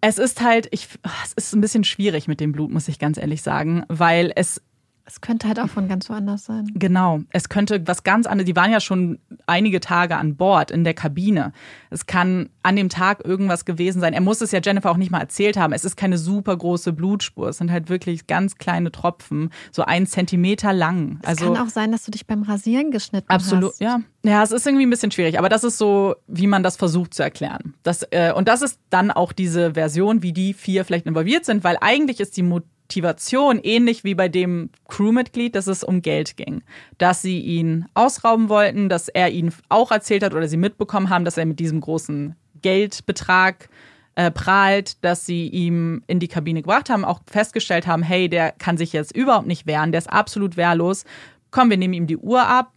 Es 0.01 0.17
ist 0.17 0.41
halt, 0.41 0.67
ich, 0.71 0.87
es 1.25 1.33
ist 1.33 1.53
ein 1.55 1.61
bisschen 1.61 1.83
schwierig 1.83 2.27
mit 2.27 2.39
dem 2.39 2.51
Blut, 2.51 2.71
muss 2.71 2.87
ich 2.87 2.99
ganz 2.99 3.17
ehrlich 3.17 3.41
sagen, 3.41 3.83
weil 3.87 4.31
es 4.35 4.61
Es 5.07 5.21
könnte 5.21 5.47
halt 5.47 5.57
auch 5.57 5.69
von 5.69 5.87
ganz 5.87 6.09
woanders 6.09 6.43
sein. 6.43 6.69
Genau, 6.73 7.21
es 7.31 7.47
könnte 7.47 7.81
was 7.87 8.03
ganz 8.03 8.27
anderes. 8.27 8.45
Die 8.45 8.57
waren 8.57 8.71
ja 8.71 8.81
schon 8.81 9.19
einige 9.45 9.79
Tage 9.79 10.17
an 10.17 10.35
Bord 10.35 10.69
in 10.69 10.83
der 10.83 10.93
Kabine. 10.93 11.53
Es 11.89 12.07
kann 12.07 12.49
an 12.61 12.75
dem 12.75 12.89
Tag 12.89 13.23
irgendwas 13.23 13.63
gewesen 13.63 14.01
sein. 14.01 14.11
Er 14.11 14.19
muss 14.19 14.41
es 14.41 14.51
ja 14.51 14.59
Jennifer 14.61 14.91
auch 14.91 14.97
nicht 14.97 15.09
mal 15.09 15.21
erzählt 15.21 15.55
haben. 15.55 15.71
Es 15.71 15.85
ist 15.85 15.95
keine 15.95 16.17
super 16.17 16.57
große 16.57 16.91
Blutspur. 16.91 17.47
Es 17.47 17.57
sind 17.57 17.71
halt 17.71 17.87
wirklich 17.87 18.27
ganz 18.27 18.57
kleine 18.57 18.91
Tropfen, 18.91 19.51
so 19.71 19.83
ein 19.83 20.07
Zentimeter 20.07 20.73
lang. 20.73 21.19
Es 21.21 21.29
also 21.29 21.53
kann 21.53 21.65
auch 21.65 21.69
sein, 21.69 21.93
dass 21.93 22.03
du 22.03 22.11
dich 22.11 22.27
beim 22.27 22.43
Rasieren 22.43 22.91
geschnitten 22.91 23.29
Absolut, 23.29 23.71
hast. 23.71 23.79
ja. 23.79 24.01
Ja, 24.23 24.43
es 24.43 24.51
ist 24.51 24.67
irgendwie 24.67 24.85
ein 24.85 24.89
bisschen 24.89 25.11
schwierig, 25.11 25.39
aber 25.39 25.47
das 25.47 25.63
ist 25.63 25.77
so, 25.77 26.15
wie 26.27 26.47
man 26.47 26.61
das 26.61 26.75
versucht 26.75 27.13
zu 27.13 27.23
erklären. 27.23 27.75
Das, 27.83 28.03
äh, 28.11 28.33
und 28.35 28.49
das 28.49 28.61
ist 28.61 28.77
dann 28.89 29.09
auch 29.09 29.31
diese 29.31 29.75
Version, 29.75 30.21
wie 30.21 30.33
die 30.33 30.53
vier 30.53 30.83
vielleicht 30.83 31.05
involviert 31.05 31.45
sind, 31.45 31.63
weil 31.63 31.77
eigentlich 31.79 32.19
ist 32.19 32.35
die 32.35 32.43
Motivation 32.87 33.59
ähnlich 33.63 34.05
wie 34.05 34.15
bei 34.15 34.29
dem 34.29 34.69
Crewmitglied, 34.87 35.55
dass 35.55 35.67
es 35.67 35.83
um 35.83 36.01
Geld 36.01 36.37
ging. 36.37 36.61
Dass 36.97 37.21
sie 37.21 37.41
ihn 37.41 37.85
ausrauben 37.93 38.47
wollten, 38.47 38.87
dass 38.87 39.09
er 39.09 39.29
ihnen 39.29 39.53
auch 39.67 39.91
erzählt 39.91 40.23
hat 40.23 40.33
oder 40.33 40.47
sie 40.47 40.55
mitbekommen 40.55 41.09
haben, 41.09 41.25
dass 41.25 41.37
er 41.37 41.45
mit 41.45 41.59
diesem 41.59 41.81
großen 41.81 42.37
Geldbetrag 42.61 43.67
äh, 44.15 44.31
prahlt, 44.31 45.03
dass 45.03 45.25
sie 45.25 45.49
ihm 45.49 46.01
in 46.07 46.21
die 46.21 46.29
Kabine 46.29 46.61
gebracht 46.61 46.89
haben, 46.89 47.03
auch 47.03 47.19
festgestellt 47.27 47.87
haben, 47.87 48.03
hey, 48.03 48.29
der 48.29 48.53
kann 48.53 48.77
sich 48.77 48.93
jetzt 48.93 49.13
überhaupt 49.13 49.47
nicht 49.47 49.67
wehren, 49.67 49.91
der 49.91 49.99
ist 49.99 50.09
absolut 50.09 50.55
wehrlos. 50.55 51.03
Komm, 51.51 51.69
wir 51.69 51.77
nehmen 51.77 51.93
ihm 51.93 52.07
die 52.07 52.17
Uhr 52.17 52.47
ab 52.47 52.71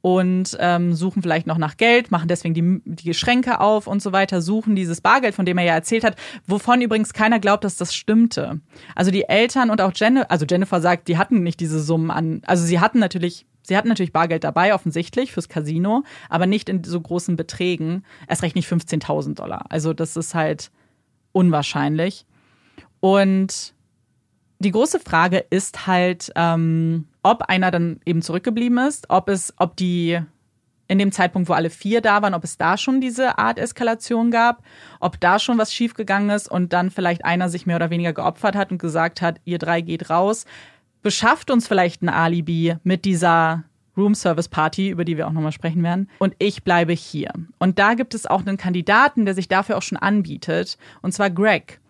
und 0.00 0.56
ähm, 0.60 0.94
suchen 0.94 1.22
vielleicht 1.22 1.46
noch 1.46 1.58
nach 1.58 1.76
Geld, 1.76 2.10
machen 2.10 2.28
deswegen 2.28 2.54
die, 2.54 2.82
die 2.84 3.14
Schränke 3.14 3.60
auf 3.60 3.86
und 3.86 4.00
so 4.00 4.12
weiter, 4.12 4.40
suchen 4.40 4.76
dieses 4.76 5.00
Bargeld, 5.00 5.34
von 5.34 5.44
dem 5.44 5.58
er 5.58 5.64
ja 5.64 5.74
erzählt 5.74 6.04
hat, 6.04 6.16
wovon 6.46 6.80
übrigens 6.80 7.12
keiner 7.12 7.40
glaubt, 7.40 7.64
dass 7.64 7.76
das 7.76 7.94
stimmte. 7.94 8.60
Also 8.94 9.10
die 9.10 9.24
Eltern 9.24 9.70
und 9.70 9.80
auch 9.80 9.92
Jennifer, 9.94 10.30
also 10.30 10.46
Jennifer 10.48 10.80
sagt, 10.80 11.08
die 11.08 11.18
hatten 11.18 11.42
nicht 11.42 11.60
diese 11.60 11.80
Summen 11.80 12.10
an, 12.10 12.42
also 12.46 12.64
sie 12.64 12.80
hatten 12.80 12.98
natürlich 12.98 13.46
Sie 13.68 13.76
hatten 13.76 13.88
natürlich 13.88 14.14
Bargeld 14.14 14.44
dabei, 14.44 14.72
offensichtlich, 14.72 15.30
fürs 15.30 15.50
Casino, 15.50 16.02
aber 16.30 16.46
nicht 16.46 16.70
in 16.70 16.84
so 16.84 16.98
großen 16.98 17.36
Beträgen. 17.36 18.02
Erst 18.26 18.42
recht 18.42 18.56
nicht 18.56 18.66
15.000 18.66 19.34
Dollar. 19.34 19.66
Also 19.68 19.92
das 19.92 20.16
ist 20.16 20.34
halt 20.34 20.70
unwahrscheinlich. 21.32 22.24
Und 23.00 23.74
die 24.58 24.72
große 24.72 25.00
Frage 25.00 25.44
ist 25.50 25.86
halt, 25.86 26.32
ähm, 26.34 27.06
ob 27.22 27.42
einer 27.42 27.70
dann 27.70 28.00
eben 28.04 28.22
zurückgeblieben 28.22 28.78
ist, 28.78 29.08
ob 29.08 29.28
es, 29.28 29.54
ob 29.58 29.76
die 29.76 30.20
in 30.88 30.98
dem 30.98 31.12
Zeitpunkt, 31.12 31.48
wo 31.48 31.52
alle 31.52 31.70
vier 31.70 32.00
da 32.00 32.22
waren, 32.22 32.34
ob 32.34 32.44
es 32.44 32.56
da 32.56 32.76
schon 32.76 33.00
diese 33.00 33.38
Art 33.38 33.58
Eskalation 33.58 34.30
gab, 34.30 34.62
ob 35.00 35.20
da 35.20 35.38
schon 35.38 35.58
was 35.58 35.72
schiefgegangen 35.72 36.30
ist 36.30 36.50
und 36.50 36.72
dann 36.72 36.90
vielleicht 36.90 37.24
einer 37.24 37.50
sich 37.50 37.66
mehr 37.66 37.76
oder 37.76 37.90
weniger 37.90 38.14
geopfert 38.14 38.56
hat 38.56 38.72
und 38.72 38.78
gesagt 38.78 39.20
hat, 39.20 39.38
ihr 39.44 39.58
drei 39.58 39.82
geht 39.82 40.08
raus, 40.08 40.46
beschafft 41.02 41.50
uns 41.50 41.68
vielleicht 41.68 42.02
ein 42.02 42.08
Alibi 42.08 42.76
mit 42.82 43.04
dieser 43.04 43.64
Room 43.96 44.14
Service 44.14 44.48
Party, 44.48 44.88
über 44.88 45.04
die 45.04 45.16
wir 45.16 45.26
auch 45.26 45.32
nochmal 45.32 45.52
sprechen 45.52 45.82
werden. 45.82 46.08
Und 46.18 46.34
ich 46.38 46.62
bleibe 46.64 46.92
hier. 46.92 47.32
Und 47.58 47.78
da 47.78 47.94
gibt 47.94 48.14
es 48.14 48.26
auch 48.26 48.40
einen 48.46 48.56
Kandidaten, 48.56 49.26
der 49.26 49.34
sich 49.34 49.48
dafür 49.48 49.76
auch 49.76 49.82
schon 49.82 49.98
anbietet, 49.98 50.78
und 51.02 51.12
zwar 51.12 51.30
Greg 51.30 51.80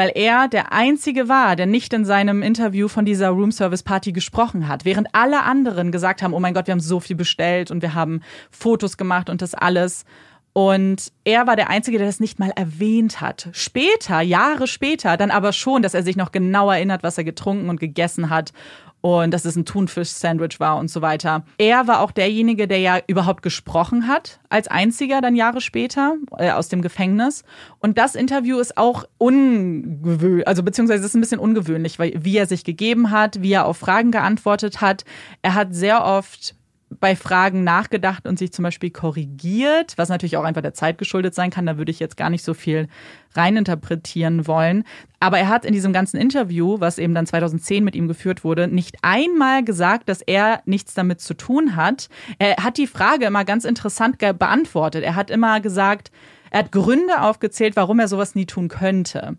weil 0.00 0.12
er 0.14 0.48
der 0.48 0.72
Einzige 0.72 1.28
war, 1.28 1.56
der 1.56 1.66
nicht 1.66 1.92
in 1.92 2.06
seinem 2.06 2.40
Interview 2.40 2.88
von 2.88 3.04
dieser 3.04 3.28
Room 3.28 3.52
Service 3.52 3.82
Party 3.82 4.12
gesprochen 4.12 4.66
hat, 4.66 4.86
während 4.86 5.08
alle 5.14 5.42
anderen 5.42 5.92
gesagt 5.92 6.22
haben, 6.22 6.32
oh 6.32 6.40
mein 6.40 6.54
Gott, 6.54 6.68
wir 6.68 6.72
haben 6.72 6.80
so 6.80 7.00
viel 7.00 7.16
bestellt 7.16 7.70
und 7.70 7.82
wir 7.82 7.92
haben 7.92 8.22
Fotos 8.50 8.96
gemacht 8.96 9.28
und 9.28 9.42
das 9.42 9.52
alles. 9.52 10.06
Und 10.52 11.12
er 11.24 11.46
war 11.46 11.54
der 11.54 11.70
Einzige, 11.70 11.98
der 11.98 12.06
das 12.06 12.18
nicht 12.18 12.38
mal 12.38 12.50
erwähnt 12.56 13.20
hat. 13.20 13.48
Später, 13.52 14.20
Jahre 14.20 14.66
später, 14.66 15.16
dann 15.16 15.30
aber 15.30 15.52
schon, 15.52 15.82
dass 15.82 15.94
er 15.94 16.02
sich 16.02 16.16
noch 16.16 16.32
genau 16.32 16.70
erinnert, 16.70 17.02
was 17.02 17.18
er 17.18 17.24
getrunken 17.24 17.68
und 17.68 17.78
gegessen 17.78 18.30
hat 18.30 18.52
und 19.00 19.32
dass 19.32 19.44
es 19.44 19.56
ein 19.56 19.64
Thunfisch-Sandwich 19.64 20.60
war 20.60 20.76
und 20.76 20.88
so 20.88 21.00
weiter. 21.00 21.44
Er 21.58 21.86
war 21.86 22.00
auch 22.00 22.10
derjenige, 22.10 22.68
der 22.68 22.78
ja 22.78 22.98
überhaupt 23.06 23.42
gesprochen 23.42 24.06
hat, 24.08 24.40
als 24.48 24.68
einziger 24.68 25.20
dann 25.20 25.34
Jahre 25.34 25.60
später 25.60 26.16
äh, 26.38 26.50
aus 26.50 26.68
dem 26.68 26.82
Gefängnis. 26.82 27.44
Und 27.78 27.96
das 27.98 28.14
Interview 28.14 28.58
ist 28.58 28.76
auch 28.76 29.04
ungewöhnlich, 29.18 30.46
also 30.46 30.62
beziehungsweise 30.62 31.04
ist 31.04 31.14
ein 31.14 31.20
bisschen 31.20 31.40
ungewöhnlich, 31.40 31.98
weil 31.98 32.12
wie 32.18 32.36
er 32.36 32.46
sich 32.46 32.64
gegeben 32.64 33.10
hat, 33.10 33.42
wie 33.42 33.52
er 33.52 33.66
auf 33.66 33.78
Fragen 33.78 34.10
geantwortet 34.10 34.80
hat. 34.80 35.04
Er 35.42 35.54
hat 35.54 35.74
sehr 35.74 36.04
oft 36.04 36.54
bei 36.98 37.14
Fragen 37.14 37.62
nachgedacht 37.62 38.26
und 38.26 38.38
sich 38.38 38.52
zum 38.52 38.64
Beispiel 38.64 38.90
korrigiert, 38.90 39.94
was 39.96 40.08
natürlich 40.08 40.36
auch 40.36 40.44
einfach 40.44 40.62
der 40.62 40.74
Zeit 40.74 40.98
geschuldet 40.98 41.34
sein 41.34 41.50
kann. 41.50 41.66
Da 41.66 41.78
würde 41.78 41.92
ich 41.92 42.00
jetzt 42.00 42.16
gar 42.16 42.30
nicht 42.30 42.44
so 42.44 42.52
viel 42.52 42.88
reininterpretieren 43.34 44.48
wollen. 44.48 44.82
Aber 45.20 45.38
er 45.38 45.48
hat 45.48 45.64
in 45.64 45.72
diesem 45.72 45.92
ganzen 45.92 46.16
Interview, 46.16 46.80
was 46.80 46.98
eben 46.98 47.14
dann 47.14 47.26
2010 47.26 47.84
mit 47.84 47.94
ihm 47.94 48.08
geführt 48.08 48.42
wurde, 48.42 48.66
nicht 48.66 48.96
einmal 49.02 49.62
gesagt, 49.62 50.08
dass 50.08 50.20
er 50.20 50.62
nichts 50.64 50.94
damit 50.94 51.20
zu 51.20 51.34
tun 51.34 51.76
hat. 51.76 52.08
Er 52.38 52.56
hat 52.56 52.76
die 52.76 52.88
Frage 52.88 53.26
immer 53.26 53.44
ganz 53.44 53.64
interessant 53.64 54.18
beantwortet. 54.18 55.04
Er 55.04 55.14
hat 55.14 55.30
immer 55.30 55.60
gesagt, 55.60 56.10
er 56.50 56.60
hat 56.60 56.72
Gründe 56.72 57.22
aufgezählt, 57.22 57.76
warum 57.76 58.00
er 58.00 58.08
sowas 58.08 58.34
nie 58.34 58.46
tun 58.46 58.66
könnte 58.68 59.36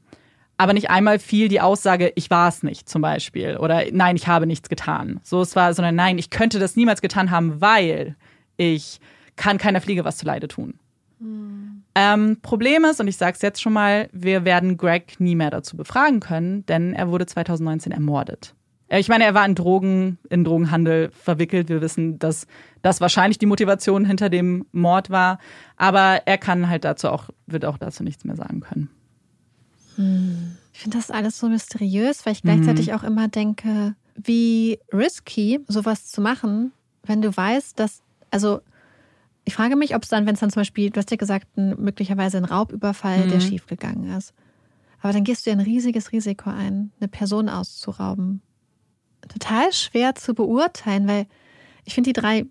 aber 0.62 0.74
nicht 0.74 0.92
einmal 0.92 1.18
fiel 1.18 1.48
die 1.48 1.60
Aussage, 1.60 2.14
ich 2.14 2.30
war 2.30 2.48
es 2.48 2.62
nicht 2.62 2.88
zum 2.88 3.02
Beispiel 3.02 3.58
oder 3.58 3.84
nein, 3.92 4.16
ich 4.16 4.28
habe 4.28 4.46
nichts 4.46 4.70
getan. 4.70 5.20
So 5.24 5.42
es 5.42 5.56
war, 5.56 5.74
sondern 5.74 5.96
nein, 5.96 6.20
ich 6.20 6.30
könnte 6.30 6.60
das 6.60 6.76
niemals 6.76 7.02
getan 7.02 7.32
haben, 7.32 7.62
weil 7.62 8.16
ich 8.58 9.00
kann 9.38 9.58
keiner 9.58 9.82
Fliege 9.82 10.06
was 10.06 10.18
zuleide 10.18 10.48
tun. 10.48 10.76
Mhm. 11.18 11.82
Ähm, 11.96 12.38
Problem 12.44 12.86
ist, 12.86 13.02
und 13.02 13.08
ich 13.08 13.18
sage 13.18 13.38
es 13.38 13.42
jetzt 13.42 13.60
schon 13.60 13.74
mal, 13.74 14.08
wir 14.12 14.46
werden 14.46 14.78
Greg 14.78 15.20
nie 15.20 15.34
mehr 15.34 15.50
dazu 15.50 15.76
befragen 15.76 16.20
können, 16.20 16.64
denn 16.68 16.94
er 16.94 17.10
wurde 17.10 17.26
2019 17.26 17.92
ermordet. 17.92 18.54
Äh, 18.88 19.00
ich 19.00 19.10
meine, 19.10 19.24
er 19.24 19.34
war 19.34 19.48
in 19.48 19.56
Drogen, 19.56 20.20
in 20.30 20.44
Drogenhandel 20.44 21.10
verwickelt. 21.10 21.70
Wir 21.70 21.82
wissen, 21.82 22.20
dass 22.20 22.46
das 22.84 23.02
wahrscheinlich 23.02 23.40
die 23.40 23.48
Motivation 23.48 24.06
hinter 24.06 24.30
dem 24.30 24.68
Mord 24.72 25.10
war. 25.10 25.40
Aber 25.76 26.22
er 26.26 26.38
kann 26.38 26.70
halt 26.70 26.86
dazu 26.86 27.10
auch, 27.10 27.30
wird 27.48 27.66
auch 27.66 27.80
dazu 27.80 28.04
nichts 28.04 28.26
mehr 28.26 28.36
sagen 28.36 28.60
können. 28.60 28.92
Ich 30.74 30.80
finde 30.80 30.98
das 30.98 31.12
alles 31.12 31.38
so 31.38 31.50
mysteriös, 31.50 32.26
weil 32.26 32.34
ich 32.34 32.42
gleichzeitig 32.42 32.88
mhm. 32.88 32.94
auch 32.94 33.04
immer 33.04 33.28
denke, 33.28 33.96
wie 34.16 34.80
risky 34.94 35.60
sowas 35.68 36.08
zu 36.08 36.22
machen, 36.22 36.72
wenn 37.04 37.22
du 37.22 37.36
weißt, 37.36 37.80
dass, 37.80 38.02
also 38.30 38.62
ich 39.44 39.56
frage 39.56 39.76
mich, 39.76 39.96
ob 39.96 40.04
es 40.04 40.10
dann, 40.10 40.26
wenn 40.26 40.36
es 40.36 40.40
dann 40.40 40.52
zum 40.52 40.62
Beispiel, 40.62 40.92
du 40.92 41.00
hast 41.00 41.12
ja 41.12 41.18
gesagt, 41.18 41.58
ein, 41.58 41.76
möglicherweise 41.80 42.38
ein 42.38 42.46
Raubüberfall, 42.46 43.26
mhm. 43.26 43.30
der 43.30 43.40
schiefgegangen 43.40 44.16
ist. 44.18 44.34
Aber 45.02 45.14
dann 45.14 45.24
gehst 45.24 45.46
du 45.46 45.50
ja 45.50 45.56
ein 45.56 45.62
riesiges 45.62 46.12
Risiko 46.12 46.52
ein, 46.52 46.92
eine 47.00 47.08
Person 47.08 47.50
auszurauben. 47.50 48.42
Total 49.28 49.72
schwer 49.74 50.16
zu 50.16 50.34
beurteilen, 50.34 51.08
weil 51.08 51.26
ich 51.86 51.96
finde 51.96 52.10
die 52.10 52.20
drei 52.20 52.46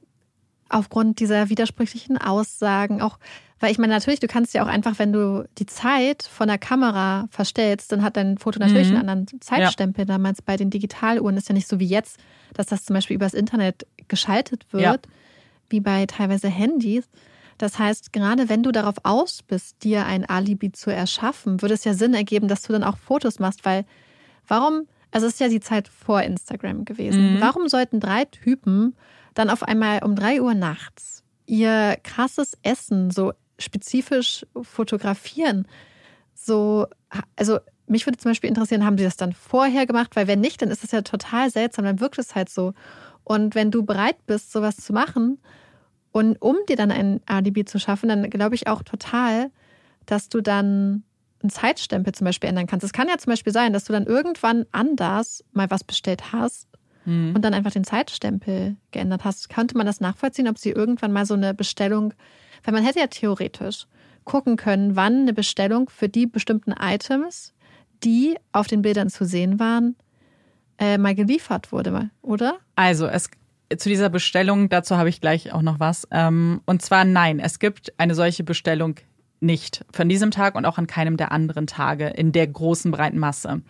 aufgrund 0.68 1.20
dieser 1.20 1.48
widersprüchlichen 1.48 2.18
Aussagen, 2.18 3.02
auch 3.02 3.18
weil 3.60 3.70
ich 3.70 3.78
meine, 3.78 3.92
natürlich, 3.92 4.20
du 4.20 4.26
kannst 4.26 4.54
ja 4.54 4.64
auch 4.64 4.68
einfach, 4.68 4.98
wenn 4.98 5.12
du 5.12 5.46
die 5.58 5.66
Zeit 5.66 6.22
von 6.22 6.48
der 6.48 6.56
Kamera 6.56 7.28
verstellst, 7.30 7.92
dann 7.92 8.02
hat 8.02 8.16
dein 8.16 8.38
Foto 8.38 8.58
natürlich 8.58 8.88
mhm. 8.88 8.96
einen 8.96 9.08
anderen 9.08 9.40
Zeitstempel. 9.40 10.02
Ja. 10.02 10.14
Damals 10.14 10.40
bei 10.40 10.56
den 10.56 10.70
Digitaluhren 10.70 11.36
ist 11.36 11.48
ja 11.48 11.54
nicht 11.54 11.68
so 11.68 11.78
wie 11.78 11.86
jetzt, 11.86 12.18
dass 12.54 12.66
das 12.66 12.84
zum 12.84 12.94
Beispiel 12.94 13.16
übers 13.16 13.34
Internet 13.34 13.86
geschaltet 14.08 14.64
wird, 14.72 14.82
ja. 14.82 15.12
wie 15.68 15.80
bei 15.80 16.06
teilweise 16.06 16.48
Handys. 16.48 17.04
Das 17.58 17.78
heißt, 17.78 18.14
gerade 18.14 18.48
wenn 18.48 18.62
du 18.62 18.72
darauf 18.72 18.96
aus 19.02 19.42
bist, 19.42 19.84
dir 19.84 20.06
ein 20.06 20.24
Alibi 20.24 20.72
zu 20.72 20.90
erschaffen, 20.90 21.60
würde 21.60 21.74
es 21.74 21.84
ja 21.84 21.92
Sinn 21.92 22.14
ergeben, 22.14 22.48
dass 22.48 22.62
du 22.62 22.72
dann 22.72 22.82
auch 22.82 22.96
Fotos 22.96 23.38
machst, 23.38 23.66
weil 23.66 23.84
warum, 24.48 24.86
also 25.10 25.26
es 25.26 25.34
ist 25.34 25.40
ja 25.40 25.48
die 25.48 25.60
Zeit 25.60 25.86
vor 25.86 26.22
Instagram 26.22 26.86
gewesen. 26.86 27.34
Mhm. 27.34 27.40
Warum 27.42 27.68
sollten 27.68 28.00
drei 28.00 28.24
Typen 28.24 28.96
dann 29.34 29.50
auf 29.50 29.62
einmal 29.62 30.02
um 30.02 30.16
drei 30.16 30.40
Uhr 30.40 30.54
nachts 30.54 31.20
ihr 31.50 31.98
krasses 32.04 32.56
Essen 32.62 33.10
so 33.10 33.32
spezifisch 33.60 34.46
fotografieren. 34.62 35.66
So, 36.34 36.86
also 37.36 37.58
mich 37.86 38.06
würde 38.06 38.18
zum 38.18 38.30
Beispiel 38.30 38.48
interessieren, 38.48 38.84
haben 38.84 38.98
sie 38.98 39.04
das 39.04 39.16
dann 39.16 39.32
vorher 39.32 39.86
gemacht? 39.86 40.16
Weil 40.16 40.26
wenn 40.26 40.40
nicht, 40.40 40.62
dann 40.62 40.70
ist 40.70 40.84
es 40.84 40.92
ja 40.92 41.02
total 41.02 41.50
seltsam, 41.50 41.84
dann 41.84 42.00
wirkt 42.00 42.18
es 42.18 42.34
halt 42.34 42.48
so. 42.48 42.72
Und 43.24 43.54
wenn 43.54 43.70
du 43.70 43.84
bereit 43.84 44.24
bist, 44.26 44.52
sowas 44.52 44.76
zu 44.76 44.92
machen 44.92 45.38
und 46.12 46.40
um 46.40 46.56
dir 46.68 46.76
dann 46.76 46.90
ein 46.90 47.20
Alibi 47.26 47.64
zu 47.64 47.78
schaffen, 47.78 48.08
dann 48.08 48.30
glaube 48.30 48.54
ich 48.54 48.66
auch 48.68 48.82
total, 48.82 49.50
dass 50.06 50.28
du 50.28 50.40
dann 50.40 51.04
einen 51.42 51.50
Zeitstempel 51.50 52.14
zum 52.14 52.24
Beispiel 52.24 52.48
ändern 52.48 52.66
kannst. 52.66 52.84
Es 52.84 52.92
kann 52.92 53.08
ja 53.08 53.18
zum 53.18 53.30
Beispiel 53.30 53.52
sein, 53.52 53.72
dass 53.72 53.84
du 53.84 53.92
dann 53.92 54.06
irgendwann 54.06 54.66
anders 54.72 55.44
mal 55.52 55.70
was 55.70 55.84
bestellt 55.84 56.32
hast 56.32 56.68
mhm. 57.04 57.34
und 57.34 57.42
dann 57.42 57.54
einfach 57.54 57.70
den 57.70 57.84
Zeitstempel 57.84 58.76
geändert 58.90 59.24
hast. 59.24 59.48
Könnte 59.48 59.76
man 59.76 59.86
das 59.86 60.00
nachvollziehen, 60.00 60.48
ob 60.48 60.58
sie 60.58 60.70
irgendwann 60.70 61.12
mal 61.12 61.26
so 61.26 61.34
eine 61.34 61.54
Bestellung 61.54 62.12
weil 62.64 62.74
man 62.74 62.84
hätte 62.84 63.00
ja 63.00 63.06
theoretisch 63.06 63.86
gucken 64.24 64.56
können, 64.56 64.96
wann 64.96 65.22
eine 65.22 65.32
Bestellung 65.32 65.88
für 65.88 66.08
die 66.08 66.26
bestimmten 66.26 66.72
Items, 66.72 67.54
die 68.04 68.36
auf 68.52 68.66
den 68.66 68.82
Bildern 68.82 69.10
zu 69.10 69.24
sehen 69.24 69.58
waren, 69.58 69.96
äh, 70.78 70.98
mal 70.98 71.14
geliefert 71.14 71.72
wurde, 71.72 72.10
oder? 72.22 72.58
Also, 72.76 73.06
es 73.06 73.30
zu 73.76 73.88
dieser 73.88 74.08
Bestellung, 74.08 74.68
dazu 74.68 74.96
habe 74.96 75.08
ich 75.08 75.20
gleich 75.20 75.52
auch 75.52 75.62
noch 75.62 75.78
was. 75.78 76.08
Ähm, 76.10 76.60
und 76.66 76.82
zwar 76.82 77.04
nein, 77.04 77.38
es 77.38 77.58
gibt 77.58 77.92
eine 77.98 78.14
solche 78.14 78.42
Bestellung 78.42 78.96
nicht 79.40 79.84
von 79.92 80.08
diesem 80.08 80.30
Tag 80.30 80.54
und 80.54 80.66
auch 80.66 80.76
an 80.76 80.86
keinem 80.86 81.16
der 81.16 81.32
anderen 81.32 81.66
Tage 81.66 82.08
in 82.08 82.32
der 82.32 82.46
großen 82.46 82.90
breiten 82.90 83.18
Masse. 83.18 83.62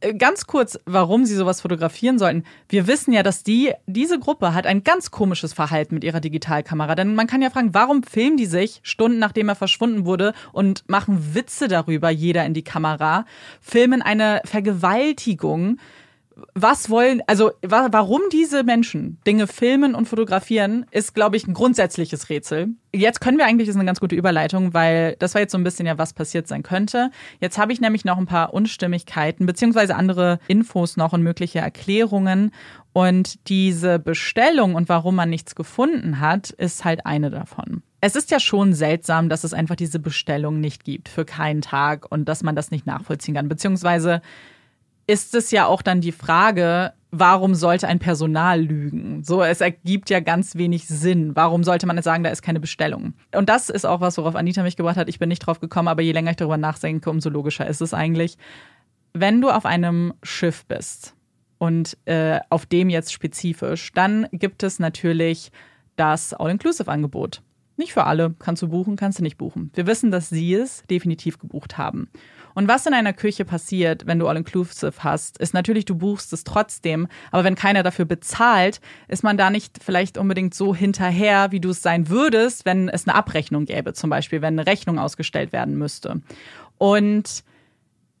Äh, 0.00 0.14
ganz 0.14 0.46
kurz, 0.46 0.78
warum 0.84 1.24
sie 1.24 1.34
sowas 1.34 1.60
fotografieren 1.60 2.18
sollten. 2.18 2.44
Wir 2.68 2.86
wissen 2.86 3.12
ja, 3.12 3.22
dass 3.22 3.42
die, 3.42 3.72
diese 3.86 4.18
Gruppe 4.18 4.54
hat 4.54 4.66
ein 4.66 4.84
ganz 4.84 5.10
komisches 5.10 5.52
Verhalten 5.52 5.94
mit 5.94 6.04
ihrer 6.04 6.20
Digitalkamera. 6.20 6.94
Denn 6.94 7.14
man 7.14 7.26
kann 7.26 7.42
ja 7.42 7.50
fragen, 7.50 7.74
warum 7.74 8.02
filmen 8.02 8.36
die 8.36 8.46
sich 8.46 8.80
Stunden 8.82 9.18
nachdem 9.18 9.48
er 9.48 9.54
verschwunden 9.54 10.04
wurde 10.04 10.34
und 10.52 10.84
machen 10.88 11.34
Witze 11.34 11.68
darüber, 11.68 12.10
jeder 12.10 12.44
in 12.44 12.54
die 12.54 12.64
Kamera, 12.64 13.24
filmen 13.60 14.02
eine 14.02 14.42
Vergewaltigung 14.44 15.78
was 16.54 16.90
wollen, 16.90 17.22
also 17.26 17.52
wa 17.62 17.88
warum 17.90 18.20
diese 18.30 18.62
Menschen 18.62 19.18
Dinge 19.26 19.46
filmen 19.46 19.94
und 19.94 20.06
fotografieren, 20.06 20.84
ist, 20.90 21.14
glaube 21.14 21.36
ich, 21.36 21.46
ein 21.46 21.54
grundsätzliches 21.54 22.28
Rätsel. 22.28 22.68
Jetzt 22.92 23.20
können 23.20 23.38
wir 23.38 23.46
eigentlich, 23.46 23.68
das 23.68 23.74
ist 23.74 23.80
eine 23.80 23.86
ganz 23.86 24.00
gute 24.00 24.16
Überleitung, 24.16 24.74
weil 24.74 25.16
das 25.18 25.34
war 25.34 25.40
jetzt 25.40 25.52
so 25.52 25.58
ein 25.58 25.64
bisschen 25.64 25.86
ja, 25.86 25.98
was 25.98 26.12
passiert 26.12 26.46
sein 26.46 26.62
könnte. 26.62 27.10
Jetzt 27.40 27.58
habe 27.58 27.72
ich 27.72 27.80
nämlich 27.80 28.04
noch 28.04 28.18
ein 28.18 28.26
paar 28.26 28.52
Unstimmigkeiten, 28.52 29.46
beziehungsweise 29.46 29.96
andere 29.96 30.38
Infos 30.46 30.96
noch 30.96 31.12
und 31.12 31.22
mögliche 31.22 31.60
Erklärungen. 31.60 32.52
Und 32.92 33.48
diese 33.48 33.98
Bestellung 33.98 34.74
und 34.74 34.88
warum 34.88 35.16
man 35.16 35.30
nichts 35.30 35.54
gefunden 35.54 36.20
hat, 36.20 36.50
ist 36.50 36.84
halt 36.84 37.04
eine 37.06 37.30
davon. 37.30 37.82
Es 38.00 38.14
ist 38.14 38.30
ja 38.30 38.40
schon 38.40 38.72
seltsam, 38.72 39.28
dass 39.28 39.42
es 39.42 39.54
einfach 39.54 39.76
diese 39.76 39.98
Bestellung 39.98 40.60
nicht 40.60 40.84
gibt 40.84 41.08
für 41.08 41.24
keinen 41.24 41.60
Tag 41.60 42.10
und 42.10 42.26
dass 42.26 42.42
man 42.42 42.54
das 42.54 42.70
nicht 42.70 42.86
nachvollziehen 42.86 43.34
kann. 43.34 43.48
Beziehungsweise 43.48 44.22
ist 45.06 45.34
es 45.34 45.50
ja 45.50 45.66
auch 45.66 45.82
dann 45.82 46.00
die 46.00 46.12
Frage, 46.12 46.92
warum 47.10 47.54
sollte 47.54 47.88
ein 47.88 47.98
Personal 47.98 48.60
lügen? 48.60 49.22
So, 49.22 49.42
es 49.42 49.60
ergibt 49.60 50.10
ja 50.10 50.20
ganz 50.20 50.56
wenig 50.56 50.86
Sinn. 50.86 51.36
Warum 51.36 51.64
sollte 51.64 51.86
man 51.86 51.96
jetzt 51.96 52.04
sagen, 52.04 52.24
da 52.24 52.30
ist 52.30 52.42
keine 52.42 52.60
Bestellung? 52.60 53.14
Und 53.34 53.48
das 53.48 53.70
ist 53.70 53.84
auch 53.84 54.00
was, 54.00 54.18
worauf 54.18 54.34
Anita 54.34 54.62
mich 54.62 54.76
gebracht 54.76 54.96
hat. 54.96 55.08
Ich 55.08 55.18
bin 55.18 55.28
nicht 55.28 55.40
drauf 55.40 55.60
gekommen, 55.60 55.88
aber 55.88 56.02
je 56.02 56.12
länger 56.12 56.32
ich 56.32 56.36
darüber 56.36 56.56
nachdenke, 56.56 57.10
umso 57.10 57.30
logischer 57.30 57.66
ist 57.66 57.80
es 57.80 57.94
eigentlich. 57.94 58.36
Wenn 59.12 59.40
du 59.40 59.50
auf 59.50 59.64
einem 59.64 60.12
Schiff 60.22 60.66
bist 60.66 61.14
und 61.58 61.96
äh, 62.04 62.40
auf 62.50 62.66
dem 62.66 62.90
jetzt 62.90 63.12
spezifisch, 63.12 63.92
dann 63.92 64.26
gibt 64.32 64.62
es 64.62 64.78
natürlich 64.78 65.50
das 65.96 66.34
All-Inclusive-Angebot. 66.34 67.42
Nicht 67.78 67.92
für 67.92 68.04
alle. 68.04 68.34
Kannst 68.38 68.62
du 68.62 68.68
buchen, 68.68 68.96
kannst 68.96 69.18
du 69.18 69.22
nicht 69.22 69.36
buchen. 69.36 69.70
Wir 69.74 69.86
wissen, 69.86 70.10
dass 70.10 70.28
sie 70.28 70.54
es 70.54 70.82
definitiv 70.90 71.38
gebucht 71.38 71.78
haben. 71.78 72.08
Und 72.56 72.68
was 72.68 72.86
in 72.86 72.94
einer 72.94 73.12
Küche 73.12 73.44
passiert, 73.44 74.06
wenn 74.06 74.18
du 74.18 74.26
All-Inclusive 74.26 75.04
hast, 75.04 75.36
ist 75.36 75.52
natürlich, 75.52 75.84
du 75.84 75.94
buchst 75.94 76.32
es 76.32 76.42
trotzdem, 76.42 77.06
aber 77.30 77.44
wenn 77.44 77.54
keiner 77.54 77.82
dafür 77.82 78.06
bezahlt, 78.06 78.80
ist 79.08 79.22
man 79.22 79.36
da 79.36 79.50
nicht 79.50 79.78
vielleicht 79.84 80.16
unbedingt 80.16 80.54
so 80.54 80.74
hinterher, 80.74 81.52
wie 81.52 81.60
du 81.60 81.68
es 81.68 81.82
sein 81.82 82.08
würdest, 82.08 82.64
wenn 82.64 82.88
es 82.88 83.06
eine 83.06 83.14
Abrechnung 83.14 83.66
gäbe, 83.66 83.92
zum 83.92 84.08
Beispiel, 84.08 84.40
wenn 84.40 84.58
eine 84.58 84.66
Rechnung 84.66 84.98
ausgestellt 84.98 85.52
werden 85.52 85.76
müsste. 85.76 86.22
Und 86.78 87.44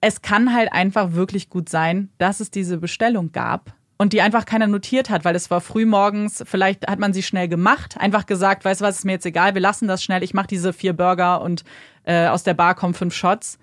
es 0.02 0.20
kann 0.20 0.52
halt 0.52 0.70
einfach 0.70 1.14
wirklich 1.14 1.48
gut 1.48 1.70
sein, 1.70 2.10
dass 2.18 2.40
es 2.40 2.50
diese 2.50 2.76
Bestellung 2.76 3.32
gab, 3.32 3.72
und 3.98 4.12
die 4.12 4.20
einfach 4.20 4.44
keiner 4.44 4.66
notiert 4.66 5.08
hat, 5.08 5.24
weil 5.24 5.34
es 5.34 5.50
war 5.50 5.62
früh 5.62 5.86
morgens, 5.86 6.44
vielleicht 6.46 6.86
hat 6.86 6.98
man 6.98 7.14
sie 7.14 7.22
schnell 7.22 7.48
gemacht, 7.48 7.96
einfach 7.98 8.26
gesagt, 8.26 8.66
weißt 8.66 8.82
du 8.82 8.84
was, 8.84 8.98
ist 8.98 9.04
mir 9.06 9.12
jetzt 9.12 9.24
egal, 9.24 9.54
wir 9.54 9.62
lassen 9.62 9.88
das 9.88 10.04
schnell, 10.04 10.22
ich 10.22 10.34
mache 10.34 10.48
diese 10.48 10.74
vier 10.74 10.92
Burger 10.92 11.40
und 11.40 11.64
äh, 12.04 12.26
aus 12.26 12.42
der 12.42 12.52
Bar 12.52 12.74
kommen 12.74 12.92
fünf 12.92 13.14
Shots 13.14 13.58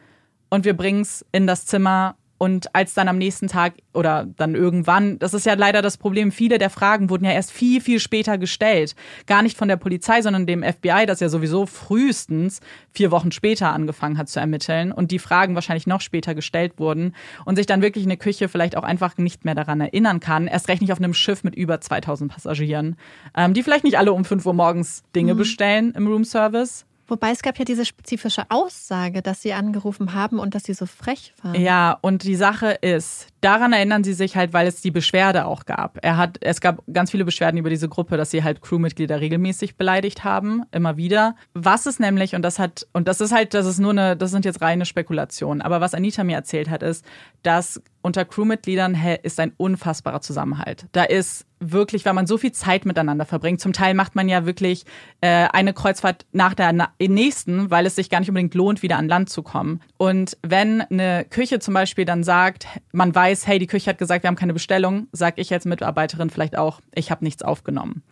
und 0.53 0.65
wir 0.65 0.77
bringen 0.77 1.01
es 1.01 1.25
in 1.31 1.47
das 1.47 1.65
Zimmer 1.65 2.15
und 2.37 2.75
als 2.75 2.93
dann 2.93 3.07
am 3.07 3.17
nächsten 3.17 3.47
Tag 3.47 3.73
oder 3.91 4.27
dann 4.37 4.53
irgendwann, 4.53 5.17
das 5.17 5.33
ist 5.33 5.47
ja 5.47 5.55
leider 5.55 5.81
das 5.81 5.97
Problem, 5.97 6.31
viele 6.31 6.59
der 6.59 6.69
Fragen 6.69 7.09
wurden 7.09 7.25
ja 7.25 7.31
erst 7.31 7.51
viel, 7.51 7.81
viel 7.81 7.99
später 7.99 8.37
gestellt. 8.37 8.95
Gar 9.25 9.41
nicht 9.41 9.57
von 9.57 9.67
der 9.67 9.77
Polizei, 9.77 10.21
sondern 10.21 10.45
dem 10.45 10.61
FBI, 10.61 11.07
das 11.07 11.21
ja 11.21 11.29
sowieso 11.29 11.65
frühestens 11.65 12.59
vier 12.91 13.09
Wochen 13.09 13.31
später 13.31 13.73
angefangen 13.73 14.19
hat 14.19 14.29
zu 14.29 14.39
ermitteln 14.39 14.91
und 14.91 15.09
die 15.09 15.17
Fragen 15.17 15.55
wahrscheinlich 15.55 15.87
noch 15.87 16.01
später 16.01 16.35
gestellt 16.35 16.73
wurden 16.77 17.15
und 17.45 17.55
sich 17.55 17.65
dann 17.65 17.81
wirklich 17.81 18.05
eine 18.05 18.17
Küche 18.17 18.47
vielleicht 18.47 18.77
auch 18.77 18.83
einfach 18.83 19.17
nicht 19.17 19.45
mehr 19.45 19.55
daran 19.55 19.81
erinnern 19.81 20.19
kann. 20.19 20.45
Erst 20.45 20.67
recht 20.67 20.83
nicht 20.83 20.91
auf 20.91 20.99
einem 20.99 21.15
Schiff 21.15 21.43
mit 21.43 21.55
über 21.55 21.81
2000 21.81 22.31
Passagieren, 22.31 22.95
ähm, 23.35 23.55
die 23.55 23.63
vielleicht 23.63 23.85
nicht 23.85 23.97
alle 23.97 24.13
um 24.13 24.23
5 24.23 24.45
Uhr 24.45 24.53
morgens 24.53 25.03
Dinge 25.15 25.33
mhm. 25.33 25.39
bestellen 25.39 25.93
im 25.95 26.05
Roomservice 26.05 26.85
Wobei 27.07 27.31
es 27.31 27.41
gab 27.41 27.59
ja 27.59 27.65
diese 27.65 27.85
spezifische 27.85 28.43
Aussage, 28.49 29.21
dass 29.21 29.41
sie 29.41 29.53
angerufen 29.53 30.13
haben 30.13 30.39
und 30.39 30.55
dass 30.55 30.63
sie 30.63 30.73
so 30.73 30.85
frech 30.85 31.33
waren. 31.41 31.59
Ja, 31.59 31.97
und 32.01 32.23
die 32.23 32.35
Sache 32.35 32.77
ist, 32.81 33.27
daran 33.41 33.73
erinnern 33.73 34.03
sie 34.03 34.13
sich 34.13 34.35
halt, 34.35 34.53
weil 34.53 34.67
es 34.67 34.81
die 34.81 34.91
Beschwerde 34.91 35.45
auch 35.45 35.65
gab. 35.65 35.99
Er 36.01 36.17
hat, 36.17 36.37
es 36.41 36.61
gab 36.61 36.81
ganz 36.91 37.11
viele 37.11 37.25
Beschwerden 37.25 37.57
über 37.57 37.69
diese 37.69 37.89
Gruppe, 37.89 38.17
dass 38.17 38.31
sie 38.31 38.43
halt 38.43 38.61
Crewmitglieder 38.61 39.19
regelmäßig 39.19 39.75
beleidigt 39.75 40.23
haben, 40.23 40.63
immer 40.71 40.97
wieder. 40.97 41.35
Was 41.53 41.85
ist 41.85 41.99
nämlich, 41.99 42.35
und 42.35 42.41
das 42.41 42.57
hat, 42.57 42.87
und 42.93 43.07
das 43.07 43.19
ist 43.21 43.33
halt, 43.33 43.53
das 43.53 43.65
ist 43.65 43.79
nur 43.79 43.91
eine, 43.91 44.15
das 44.15 44.31
sind 44.31 44.45
jetzt 44.45 44.61
reine 44.61 44.85
Spekulationen, 44.85 45.61
aber 45.61 45.81
was 45.81 45.93
Anita 45.93 46.23
mir 46.23 46.35
erzählt 46.35 46.69
hat, 46.69 46.83
ist, 46.83 47.05
dass 47.43 47.81
unter 48.01 48.25
Crewmitgliedern 48.25 48.97
ist 49.23 49.39
ein 49.39 49.53
unfassbarer 49.57 50.21
Zusammenhalt. 50.21 50.87
Da 50.91 51.03
ist 51.03 51.45
wirklich, 51.71 52.05
weil 52.05 52.13
man 52.13 52.27
so 52.27 52.37
viel 52.37 52.51
Zeit 52.51 52.85
miteinander 52.85 53.25
verbringt. 53.25 53.61
Zum 53.61 53.73
Teil 53.73 53.93
macht 53.93 54.15
man 54.15 54.27
ja 54.29 54.45
wirklich 54.45 54.85
äh, 55.21 55.47
eine 55.51 55.73
Kreuzfahrt 55.73 56.25
nach 56.31 56.53
der 56.53 56.73
nächsten, 56.99 57.71
weil 57.71 57.85
es 57.85 57.95
sich 57.95 58.09
gar 58.09 58.19
nicht 58.19 58.29
unbedingt 58.29 58.55
lohnt, 58.55 58.81
wieder 58.81 58.97
an 58.97 59.07
Land 59.07 59.29
zu 59.29 59.43
kommen. 59.43 59.81
Und 59.97 60.37
wenn 60.41 60.81
eine 60.81 61.25
Küche 61.29 61.59
zum 61.59 61.73
Beispiel 61.73 62.05
dann 62.05 62.23
sagt, 62.23 62.67
man 62.91 63.13
weiß, 63.13 63.47
hey, 63.47 63.59
die 63.59 63.67
Küche 63.67 63.89
hat 63.89 63.97
gesagt, 63.97 64.23
wir 64.23 64.27
haben 64.27 64.35
keine 64.35 64.53
Bestellung, 64.53 65.07
sage 65.11 65.41
ich 65.41 65.53
als 65.53 65.65
Mitarbeiterin 65.65 66.29
vielleicht 66.29 66.57
auch, 66.57 66.81
ich 66.93 67.11
habe 67.11 67.23
nichts 67.23 67.43
aufgenommen. 67.43 68.03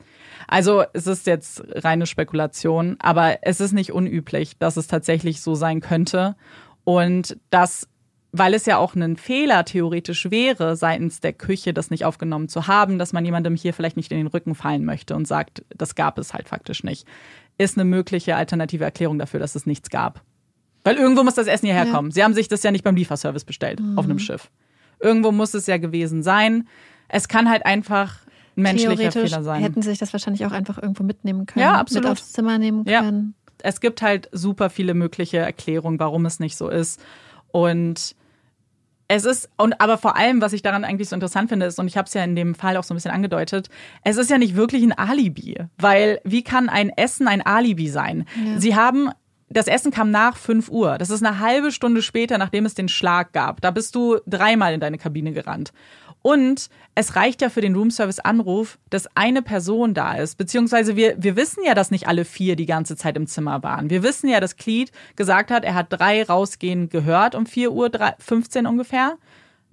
Also 0.48 0.84
es 0.94 1.08
ist 1.08 1.28
jetzt 1.28 1.64
reine 1.76 2.06
Spekulation, 2.06 2.98
aber 3.00 3.40
es 3.42 3.60
ist 3.62 3.74
nicht 3.74 3.92
unüblich, 3.92 4.58
dass 4.58 4.78
es 4.78 4.88
tatsächlich 4.88 5.42
so 5.42 5.56
sein 5.56 5.82
könnte. 5.82 6.36
Und 6.84 7.38
dass 7.52 7.88
weil 8.32 8.54
es 8.54 8.66
ja 8.66 8.78
auch 8.78 8.96
ein 8.96 9.18
Fehler 9.18 9.66
theoretisch 9.66 10.32
wäre, 10.32 10.76
seitens 10.76 11.20
der 11.20 11.34
Küche 11.34 11.74
das 11.74 11.90
nicht 11.90 12.06
aufgenommen 12.06 12.48
zu 12.48 12.68
haben, 12.68 12.98
dass 12.98 13.14
man 13.14 13.26
jemandem 13.26 13.56
hier 13.56 13.74
vielleicht 13.74 13.98
nicht 13.98 14.12
in 14.12 14.18
den 14.18 14.28
Rücken 14.28 14.56
fallen 14.56 14.86
möchte 14.86 15.16
und 15.16 15.28
sagt, 15.28 15.66
das 15.76 15.96
gab 15.96 16.18
es 16.18 16.34
halt 16.34 16.48
faktisch 16.48 16.84
nicht, 16.84 17.06
ist 17.58 17.78
eine 17.78 17.86
mögliche 17.86 18.36
alternative 18.36 18.86
Erklärung 18.86 19.20
dafür, 19.20 19.40
dass 19.40 19.56
es 19.56 19.66
nichts 19.66 19.90
gab. 19.90 20.22
Weil 20.84 20.96
irgendwo 20.96 21.24
muss 21.24 21.36
das 21.36 21.48
Essen 21.48 21.66
hierher 21.66 21.86
kommen. 21.88 22.10
Ja. 22.10 22.16
Sie 22.16 22.24
haben 22.24 22.34
sich 22.34 22.48
das 22.48 22.64
ja 22.64 22.72
nicht 22.72 22.84
beim 22.84 22.96
Lieferservice 22.96 23.44
bestellt 23.44 23.80
mhm. 23.80 23.98
auf 23.98 24.06
einem 24.06 24.18
Schiff. 24.18 24.50
Irgendwo 25.00 25.32
muss 25.32 25.54
es 25.54 25.68
ja 25.68 25.78
gewesen 25.78 26.24
sein. 26.24 26.68
Es 27.08 27.28
kann 27.28 27.50
halt 27.50 27.66
einfach 27.66 28.20
ein 28.56 28.64
menschlicher 28.64 29.12
Fehler 29.12 29.44
sein. 29.44 29.62
Hätten 29.62 29.82
sie 29.82 29.90
sich 29.90 30.00
das 30.00 30.14
wahrscheinlich 30.14 30.46
auch 30.46 30.52
einfach 30.52 30.82
irgendwo 30.82 31.04
mitnehmen 31.04 31.46
können. 31.46 31.64
Ja, 31.64 31.74
absolut. 31.74 32.04
Mit 32.04 32.12
aufs 32.14 32.32
Zimmer 32.32 32.58
nehmen 32.58 32.86
können. 32.86 33.36
Ja. 33.38 33.54
Es 33.64 33.80
gibt 33.80 34.02
halt 34.02 34.30
super 34.32 34.70
viele 34.70 34.94
mögliche 34.94 35.38
Erklärungen, 35.38 36.00
warum 36.00 36.26
es 36.26 36.40
nicht 36.40 36.58
so 36.58 36.70
ist. 36.70 37.00
Und 37.52 38.16
es 39.14 39.26
ist, 39.26 39.50
und 39.58 39.82
aber 39.82 39.98
vor 39.98 40.16
allem, 40.16 40.42
was 40.42 40.54
ich 40.54 40.62
daran 40.62 40.86
eigentlich 40.86 41.10
so 41.10 41.16
interessant 41.16 41.50
finde, 41.50 41.66
ist, 41.66 41.80
und 41.80 41.88
ich 41.88 41.98
habe 41.98 42.08
es 42.08 42.14
ja 42.14 42.24
in 42.24 42.36
dem 42.36 42.56
Fall 42.56 42.78
auch 42.78 42.84
so 42.84 42.94
ein 42.94 42.98
bisschen 42.98 43.12
angedeutet, 43.12 43.70
es 44.06 44.16
ist 44.16 44.30
ja 44.30 44.38
nicht 44.38 44.56
wirklich 44.56 44.84
ein 44.84 44.94
Alibi. 44.94 45.58
Weil 45.78 46.22
wie 46.24 46.44
kann 46.44 46.70
ein 46.70 46.90
Essen 46.90 47.28
ein 47.28 47.42
Alibi 47.42 47.90
sein? 47.90 48.26
Ja. 48.46 48.60
Sie 48.60 48.76
haben 48.76 49.10
das 49.50 49.68
Essen 49.68 49.92
kam 49.92 50.12
nach 50.12 50.38
5 50.38 50.70
Uhr. 50.70 50.98
Das 50.98 51.10
ist 51.10 51.22
eine 51.22 51.40
halbe 51.40 51.74
Stunde 51.74 52.02
später, 52.02 52.38
nachdem 52.38 52.66
es 52.66 52.74
den 52.74 52.88
Schlag 52.88 53.34
gab. 53.34 53.60
Da 53.60 53.72
bist 53.72 53.96
du 53.96 54.20
dreimal 54.26 54.74
in 54.74 54.80
deine 54.80 54.98
Kabine 54.98 55.34
gerannt. 55.34 55.74
Und 56.22 56.70
es 56.94 57.16
reicht 57.16 57.42
ja 57.42 57.50
für 57.50 57.62
den 57.62 57.76
Roomservice-Anruf, 57.76 58.78
dass 58.90 59.08
eine 59.16 59.42
Person 59.42 59.94
da 59.94 60.16
ist. 60.16 60.38
Beziehungsweise 60.38 60.96
wir, 60.96 61.16
wir 61.18 61.36
wissen 61.36 61.64
ja, 61.66 61.74
dass 61.74 61.90
nicht 61.90 62.08
alle 62.08 62.26
vier 62.26 62.56
die 62.56 62.66
ganze 62.66 62.96
Zeit 62.96 63.18
im 63.18 63.28
Zimmer 63.28 63.64
waren. 63.64 63.90
Wir 63.90 64.04
wissen 64.04 64.30
ja, 64.30 64.40
dass 64.40 64.58
Cleet 64.58 64.92
gesagt 65.16 65.50
hat, 65.50 65.64
er 65.64 65.74
hat 65.74 65.88
drei 65.90 66.24
rausgehen 66.24 66.90
gehört 66.90 67.34
um 67.34 67.46
4 67.46 67.72
Uhr 67.72 67.90
15 68.20 68.68
ungefähr. 68.68 69.18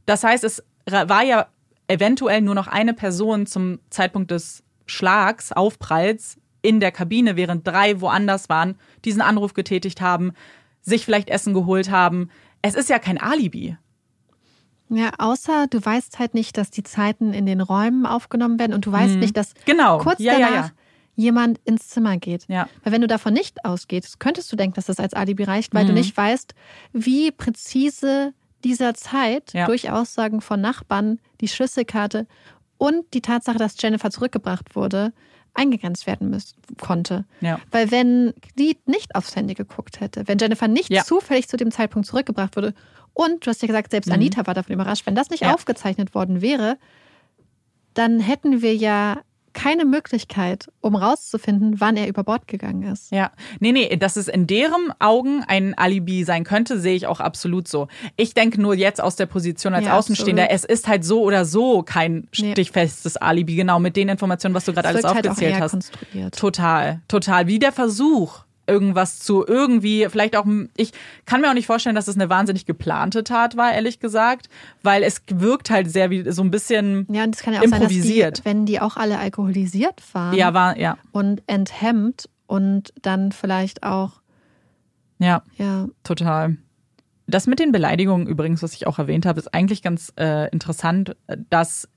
Das 0.06 0.24
heißt, 0.24 0.44
es 0.44 0.62
war 0.86 1.22
ja 1.22 1.48
eventuell 1.86 2.40
nur 2.40 2.54
noch 2.54 2.66
eine 2.66 2.94
Person 2.94 3.46
zum 3.46 3.80
Zeitpunkt 3.90 4.30
des 4.30 4.62
Schlags, 4.86 5.52
Aufpralls 5.52 6.38
in 6.62 6.80
der 6.80 6.92
Kabine, 6.92 7.36
während 7.36 7.66
drei 7.66 8.00
woanders 8.00 8.48
waren, 8.48 8.76
diesen 9.04 9.20
Anruf 9.20 9.54
getätigt 9.54 10.00
haben, 10.00 10.32
sich 10.80 11.04
vielleicht 11.04 11.28
Essen 11.28 11.52
geholt 11.52 11.90
haben. 11.90 12.30
Es 12.62 12.74
ist 12.74 12.88
ja 12.88 12.98
kein 12.98 13.18
Alibi. 13.18 13.76
Ja, 14.90 15.10
außer 15.18 15.66
du 15.68 15.84
weißt 15.84 16.18
halt 16.18 16.34
nicht, 16.34 16.56
dass 16.56 16.70
die 16.70 16.82
Zeiten 16.82 17.32
in 17.32 17.46
den 17.46 17.60
Räumen 17.60 18.06
aufgenommen 18.06 18.58
werden 18.58 18.72
und 18.72 18.86
du 18.86 18.92
weißt 18.92 19.14
hm. 19.14 19.20
nicht, 19.20 19.36
dass 19.36 19.54
genau. 19.64 19.98
kurz 19.98 20.20
ja, 20.20 20.34
danach 20.34 20.50
ja, 20.50 20.56
ja. 20.56 20.70
jemand 21.16 21.58
ins 21.64 21.88
Zimmer 21.88 22.16
geht. 22.16 22.46
Ja. 22.48 22.68
Weil 22.82 22.92
wenn 22.92 23.00
du 23.00 23.06
davon 23.06 23.34
nicht 23.34 23.64
ausgehst, 23.64 24.20
könntest 24.20 24.50
du 24.52 24.56
denken, 24.56 24.74
dass 24.74 24.86
das 24.86 24.98
als 24.98 25.14
Alibi 25.14 25.44
reicht, 25.44 25.74
weil 25.74 25.84
mhm. 25.84 25.88
du 25.88 25.94
nicht 25.94 26.16
weißt, 26.16 26.54
wie 26.92 27.30
präzise 27.30 28.32
dieser 28.64 28.94
Zeit 28.94 29.52
durch 29.66 29.90
Aussagen 29.90 30.40
von 30.40 30.60
Nachbarn 30.60 31.20
die 31.40 31.48
Schlüsselkarte 31.48 32.26
und 32.76 33.12
die 33.14 33.20
Tatsache, 33.20 33.58
dass 33.58 33.80
Jennifer 33.80 34.10
zurückgebracht 34.10 34.74
wurde, 34.74 35.12
eingegrenzt 35.54 36.06
werden 36.06 36.30
müß, 36.30 36.54
konnte. 36.80 37.24
Ja. 37.40 37.58
Weil 37.70 37.90
wenn 37.90 38.32
Glied 38.56 38.86
nicht 38.86 39.14
aufs 39.14 39.34
Handy 39.34 39.54
geguckt 39.54 40.00
hätte, 40.00 40.26
wenn 40.26 40.38
Jennifer 40.38 40.68
nicht 40.68 40.94
zufällig 41.04 41.48
zu 41.48 41.56
dem 41.56 41.70
Zeitpunkt 41.70 42.06
zurückgebracht 42.06 42.56
wurde 42.56 42.74
Und 43.20 43.44
du 43.44 43.50
hast 43.50 43.60
ja 43.62 43.66
gesagt, 43.66 43.90
selbst 43.90 44.12
Anita 44.12 44.46
war 44.46 44.54
davon 44.54 44.72
überrascht. 44.74 45.04
Wenn 45.04 45.16
das 45.16 45.28
nicht 45.28 45.42
Ja. 45.42 45.52
aufgezeichnet 45.52 46.14
worden 46.14 46.40
wäre, 46.40 46.78
dann 47.94 48.20
hätten 48.20 48.62
wir 48.62 48.76
ja 48.76 49.18
keine 49.54 49.84
Möglichkeit, 49.86 50.68
um 50.80 50.94
rauszufinden, 50.94 51.80
wann 51.80 51.96
er 51.96 52.06
über 52.06 52.22
Bord 52.22 52.46
gegangen 52.46 52.84
ist. 52.84 53.10
Ja, 53.10 53.32
nee, 53.58 53.72
nee, 53.72 53.96
dass 53.96 54.14
es 54.14 54.28
in 54.28 54.46
deren 54.46 54.92
Augen 55.00 55.42
ein 55.48 55.76
Alibi 55.76 56.22
sein 56.22 56.44
könnte, 56.44 56.78
sehe 56.78 56.94
ich 56.94 57.08
auch 57.08 57.18
absolut 57.18 57.66
so. 57.66 57.88
Ich 58.16 58.34
denke 58.34 58.60
nur 58.62 58.74
jetzt 58.76 59.00
aus 59.02 59.16
der 59.16 59.26
Position 59.26 59.74
als 59.74 59.86
Ja, 59.86 59.98
Außenstehender, 59.98 60.44
absolut. 60.44 60.64
es 60.70 60.78
ist 60.78 60.86
halt 60.86 61.04
so 61.04 61.22
oder 61.22 61.44
so 61.44 61.82
kein 61.82 62.28
Nee. 62.38 62.52
stichfestes 62.52 63.16
Alibi, 63.16 63.56
genau 63.56 63.80
mit 63.80 63.96
den 63.96 64.08
Informationen, 64.08 64.54
was 64.54 64.64
du 64.64 64.72
gerade 64.72 64.90
Es 64.90 64.94
alles 64.94 65.04
halt 65.12 65.26
aufgezählt 65.26 65.54
eher 65.56 65.60
hast. 65.60 66.38
Total, 66.38 67.00
total. 67.08 67.48
Wie 67.48 67.58
der 67.58 67.72
Versuch, 67.72 68.44
irgendwas 68.68 69.18
zu 69.18 69.44
irgendwie, 69.46 70.06
vielleicht 70.08 70.36
auch, 70.36 70.46
ich 70.76 70.92
kann 71.24 71.40
mir 71.40 71.50
auch 71.50 71.54
nicht 71.54 71.66
vorstellen, 71.66 71.96
dass 71.96 72.08
es 72.08 72.16
eine 72.16 72.30
wahnsinnig 72.30 72.66
geplante 72.66 73.24
Tat 73.24 73.56
war, 73.56 73.72
ehrlich 73.72 74.00
gesagt, 74.00 74.48
weil 74.82 75.02
es 75.02 75.22
wirkt 75.28 75.70
halt 75.70 75.90
sehr 75.90 76.10
wie 76.10 76.30
so 76.30 76.42
ein 76.42 76.50
bisschen, 76.50 77.06
Ja, 77.10 77.24
und 77.24 77.34
es 77.34 77.42
kann 77.42 77.54
ja 77.54 77.60
auch 77.60 77.66
sein, 77.66 77.80
dass 77.80 77.88
die, 77.88 77.96
Improvisiert. 77.96 78.44
wenn 78.44 78.66
die 78.66 78.80
auch 78.80 78.96
alle 78.96 79.18
alkoholisiert 79.18 80.02
waren 80.12 80.34
ja, 80.36 80.54
war, 80.54 80.78
ja, 80.78 80.98
und 81.12 81.42
enthemmt 81.46 82.28
und 82.46 82.92
dann 83.02 83.32
vielleicht 83.32 83.82
auch, 83.82 84.20
ja. 85.18 85.42
ja, 85.56 85.88
Total. 86.04 86.56
Das 87.26 87.46
mit 87.46 87.58
den 87.58 87.72
Beleidigungen 87.72 88.26
übrigens, 88.26 88.62
was 88.62 88.72
ich 88.72 88.86
auch 88.86 88.98
erwähnt 88.98 89.26
habe, 89.26 89.38
ist 89.38 89.52
eigentlich 89.52 89.82
ganz 89.82 90.12
äh, 90.18 90.48
interessant, 90.50 91.14
dass, 91.50 91.88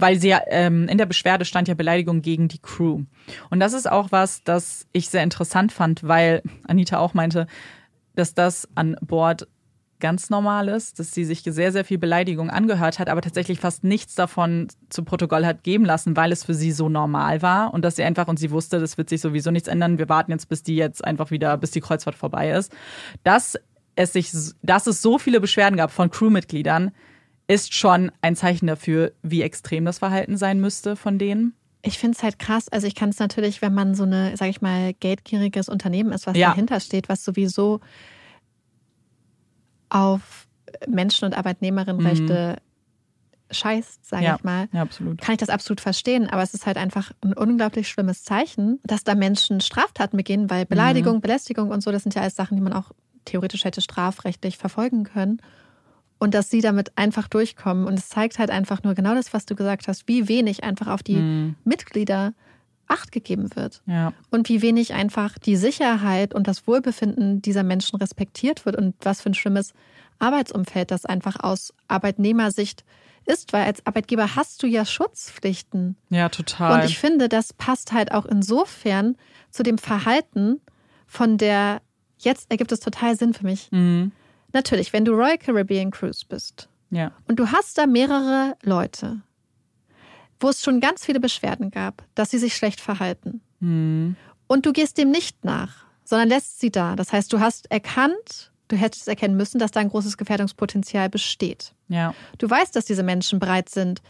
weil 0.00 0.18
sie 0.18 0.28
ja, 0.28 0.40
ähm, 0.48 0.88
in 0.88 0.98
der 0.98 1.06
Beschwerde 1.06 1.44
stand 1.44 1.68
ja 1.68 1.74
Beleidigung 1.74 2.22
gegen 2.22 2.48
die 2.48 2.60
Crew. 2.60 3.04
Und 3.50 3.60
das 3.60 3.72
ist 3.72 3.90
auch 3.90 4.12
was, 4.12 4.42
das 4.44 4.86
ich 4.92 5.08
sehr 5.08 5.22
interessant 5.22 5.72
fand, 5.72 6.06
weil 6.06 6.42
Anita 6.66 6.98
auch 6.98 7.14
meinte, 7.14 7.46
dass 8.14 8.34
das 8.34 8.68
an 8.74 8.96
Bord 9.00 9.46
ganz 10.00 10.30
normal 10.30 10.68
ist, 10.68 10.98
dass 10.98 11.12
sie 11.12 11.24
sich 11.24 11.42
sehr, 11.44 11.72
sehr 11.72 11.84
viel 11.84 11.98
Beleidigung 11.98 12.50
angehört 12.50 12.98
hat, 12.98 13.08
aber 13.08 13.20
tatsächlich 13.20 13.60
fast 13.60 13.84
nichts 13.84 14.14
davon 14.14 14.68
zu 14.90 15.04
Protokoll 15.04 15.44
hat 15.44 15.64
geben 15.64 15.84
lassen, 15.84 16.16
weil 16.16 16.32
es 16.32 16.44
für 16.44 16.54
sie 16.54 16.72
so 16.72 16.88
normal 16.88 17.42
war 17.42 17.74
und 17.74 17.84
dass 17.84 17.96
sie 17.96 18.04
einfach, 18.04 18.28
und 18.28 18.38
sie 18.38 18.50
wusste, 18.50 18.78
das 18.78 18.96
wird 18.96 19.08
sich 19.08 19.20
sowieso 19.20 19.50
nichts 19.50 19.68
ändern, 19.68 19.98
wir 19.98 20.08
warten 20.08 20.30
jetzt, 20.30 20.48
bis 20.48 20.62
die 20.62 20.76
jetzt 20.76 21.04
einfach 21.04 21.30
wieder, 21.30 21.56
bis 21.56 21.72
die 21.72 21.80
Kreuzfahrt 21.80 22.14
vorbei 22.14 22.50
ist. 22.50 22.72
Dass 23.24 23.58
es 23.96 24.12
sich, 24.12 24.30
dass 24.62 24.86
es 24.86 25.02
so 25.02 25.18
viele 25.18 25.40
Beschwerden 25.40 25.76
gab 25.76 25.90
von 25.90 26.10
Crewmitgliedern, 26.10 26.92
ist 27.48 27.74
schon 27.74 28.12
ein 28.22 28.36
Zeichen 28.36 28.66
dafür, 28.66 29.12
wie 29.22 29.42
extrem 29.42 29.84
das 29.84 29.98
Verhalten 29.98 30.36
sein 30.36 30.60
müsste 30.60 30.94
von 30.96 31.18
denen. 31.18 31.54
ich 31.82 31.96
finde 31.98 32.16
es 32.16 32.22
halt 32.22 32.38
krass. 32.38 32.68
Also 32.68 32.86
ich 32.86 32.94
kann 32.94 33.08
es 33.08 33.18
natürlich, 33.18 33.62
wenn 33.62 33.72
man 33.72 33.94
so 33.94 34.02
eine, 34.04 34.36
sag 34.36 34.48
ich 34.50 34.60
mal, 34.60 34.92
geldgieriges 34.94 35.68
Unternehmen 35.68 36.12
ist, 36.12 36.26
was 36.26 36.36
Ja. 36.36 36.50
dahinter 36.50 36.80
steht, 36.80 37.08
was 37.08 37.24
sowieso 37.24 37.80
auf 39.88 40.46
Menschen- 40.86 41.24
und 41.24 41.34
Arbeitnehmerinnenrechte 41.36 42.58
scheißt, 43.50 44.04
sage 44.06 44.22
Mhm. 44.22 44.26
ja, 44.26 44.34
ich 44.36 44.44
mal. 44.44 44.68
ja, 44.72 44.82
absolut. 44.82 45.18
kann 45.22 45.32
ich 45.32 45.38
das 45.38 45.48
absolut 45.48 45.80
verstehen, 45.80 46.28
aber 46.28 46.42
es 46.42 46.52
ist 46.52 46.66
halt 46.66 46.76
einfach 46.76 47.12
ein 47.22 47.32
unglaublich 47.32 47.88
schlimmes 47.88 48.22
Zeichen, 48.22 48.78
dass 48.84 49.04
da 49.04 49.14
Menschen 49.14 49.62
Straftaten 49.62 50.18
begehen, 50.18 50.50
weil 50.50 50.66
Beleidigung, 50.66 51.16
Mhm. 51.16 51.20
Belästigung 51.22 51.70
und 51.70 51.82
so, 51.82 51.90
das 51.90 52.02
sind 52.02 52.14
ja 52.14 52.20
alles 52.20 52.34
Sachen, 52.36 52.56
die 52.56 52.62
man 52.62 52.74
auch 52.74 52.90
theoretisch 53.24 53.64
hätte 53.64 53.80
strafrechtlich 53.80 54.58
verfolgen 54.58 55.04
können. 55.04 55.40
Und 56.18 56.34
dass 56.34 56.50
sie 56.50 56.60
damit 56.60 56.92
einfach 56.96 57.28
durchkommen. 57.28 57.86
Und 57.86 57.98
es 57.98 58.08
zeigt 58.08 58.38
halt 58.40 58.50
einfach 58.50 58.82
nur 58.82 58.94
genau 58.94 59.14
das, 59.14 59.32
was 59.32 59.46
du 59.46 59.54
gesagt 59.54 59.86
hast, 59.86 60.08
wie 60.08 60.26
wenig 60.28 60.64
einfach 60.64 60.88
auf 60.88 61.02
die 61.02 61.14
Mhm. 61.16 61.54
Mitglieder 61.64 62.32
Acht 62.90 63.12
gegeben 63.12 63.54
wird. 63.54 63.82
Ja, 63.86 64.14
Und 64.30 64.48
wie 64.48 64.62
wenig 64.62 64.94
einfach 64.94 65.36
die 65.38 65.56
Sicherheit 65.56 66.34
und 66.34 66.48
das 66.48 66.66
Wohlbefinden 66.66 67.42
dieser 67.42 67.62
Menschen 67.62 67.96
respektiert 67.98 68.64
wird 68.64 68.76
und 68.76 68.94
was 69.02 69.20
für 69.20 69.28
ein 69.28 69.34
schlimmes 69.34 69.74
Arbeitsumfeld 70.18 70.90
das 70.90 71.04
einfach 71.04 71.36
aus 71.38 71.74
Arbeitnehmersicht 71.86 72.84
ist, 73.26 73.52
weil 73.52 73.64
als 73.66 73.84
Arbeitgeber 73.86 74.36
hast 74.36 74.62
du 74.62 74.66
ja 74.66 74.86
Schutzpflichten. 74.86 75.96
ja, 76.08 76.30
total. 76.30 76.80
Und 76.80 76.86
ich 76.86 76.98
finde, 76.98 77.28
das 77.28 77.52
passt 77.52 77.92
halt 77.92 78.12
auch 78.12 78.24
insofern 78.24 79.16
zu 79.50 79.62
dem 79.62 79.76
Verhalten 79.78 80.60
von 81.06 81.36
der, 81.36 81.82
jetzt 82.18 82.50
ergibt 82.50 82.72
es 82.72 82.80
total 82.80 83.16
Sinn 83.16 83.34
für 83.34 83.44
mich. 83.44 83.68
mhm. 83.70 84.12
Natürlich, 84.52 84.92
wenn 84.92 85.04
du 85.04 85.12
Royal 85.12 85.38
Caribbean 85.38 85.90
Cruise 85.90 86.24
bist 86.26 86.68
Ja, 86.90 87.12
und 87.28 87.38
du 87.38 87.50
hast 87.52 87.78
da 87.78 87.86
mehrere 87.86 88.56
Leute, 88.62 89.20
wo 90.40 90.48
es 90.48 90.62
schon 90.62 90.80
ganz 90.80 91.04
viele 91.04 91.20
Beschwerden 91.20 91.70
gab, 91.70 92.04
dass 92.14 92.30
sie 92.30 92.38
sich 92.38 92.54
schlecht 92.56 92.80
verhalten. 92.80 93.40
mhm. 93.60 94.16
Und 94.50 94.64
du 94.64 94.72
gehst 94.72 94.96
dem 94.96 95.10
nicht 95.10 95.44
nach, 95.44 95.84
sondern 96.04 96.30
lässt 96.30 96.58
sie 96.58 96.70
da. 96.70 96.96
Das 96.96 97.12
heißt, 97.12 97.30
du 97.34 97.38
hast 97.40 97.70
erkannt, 97.70 98.50
du 98.68 98.76
hättest 98.76 99.06
erkennen 99.06 99.36
müssen, 99.36 99.58
dass 99.58 99.72
da 99.72 99.80
ein 99.80 99.90
großes 99.90 100.16
Gefährdungspotenzial 100.16 101.10
besteht. 101.10 101.74
ja, 101.88 102.14
Du 102.38 102.48
weißt, 102.48 102.74
dass 102.74 102.86
diese 102.86 103.02
Menschen 103.02 103.40
bereit 103.40 103.68
sind, 103.68 104.00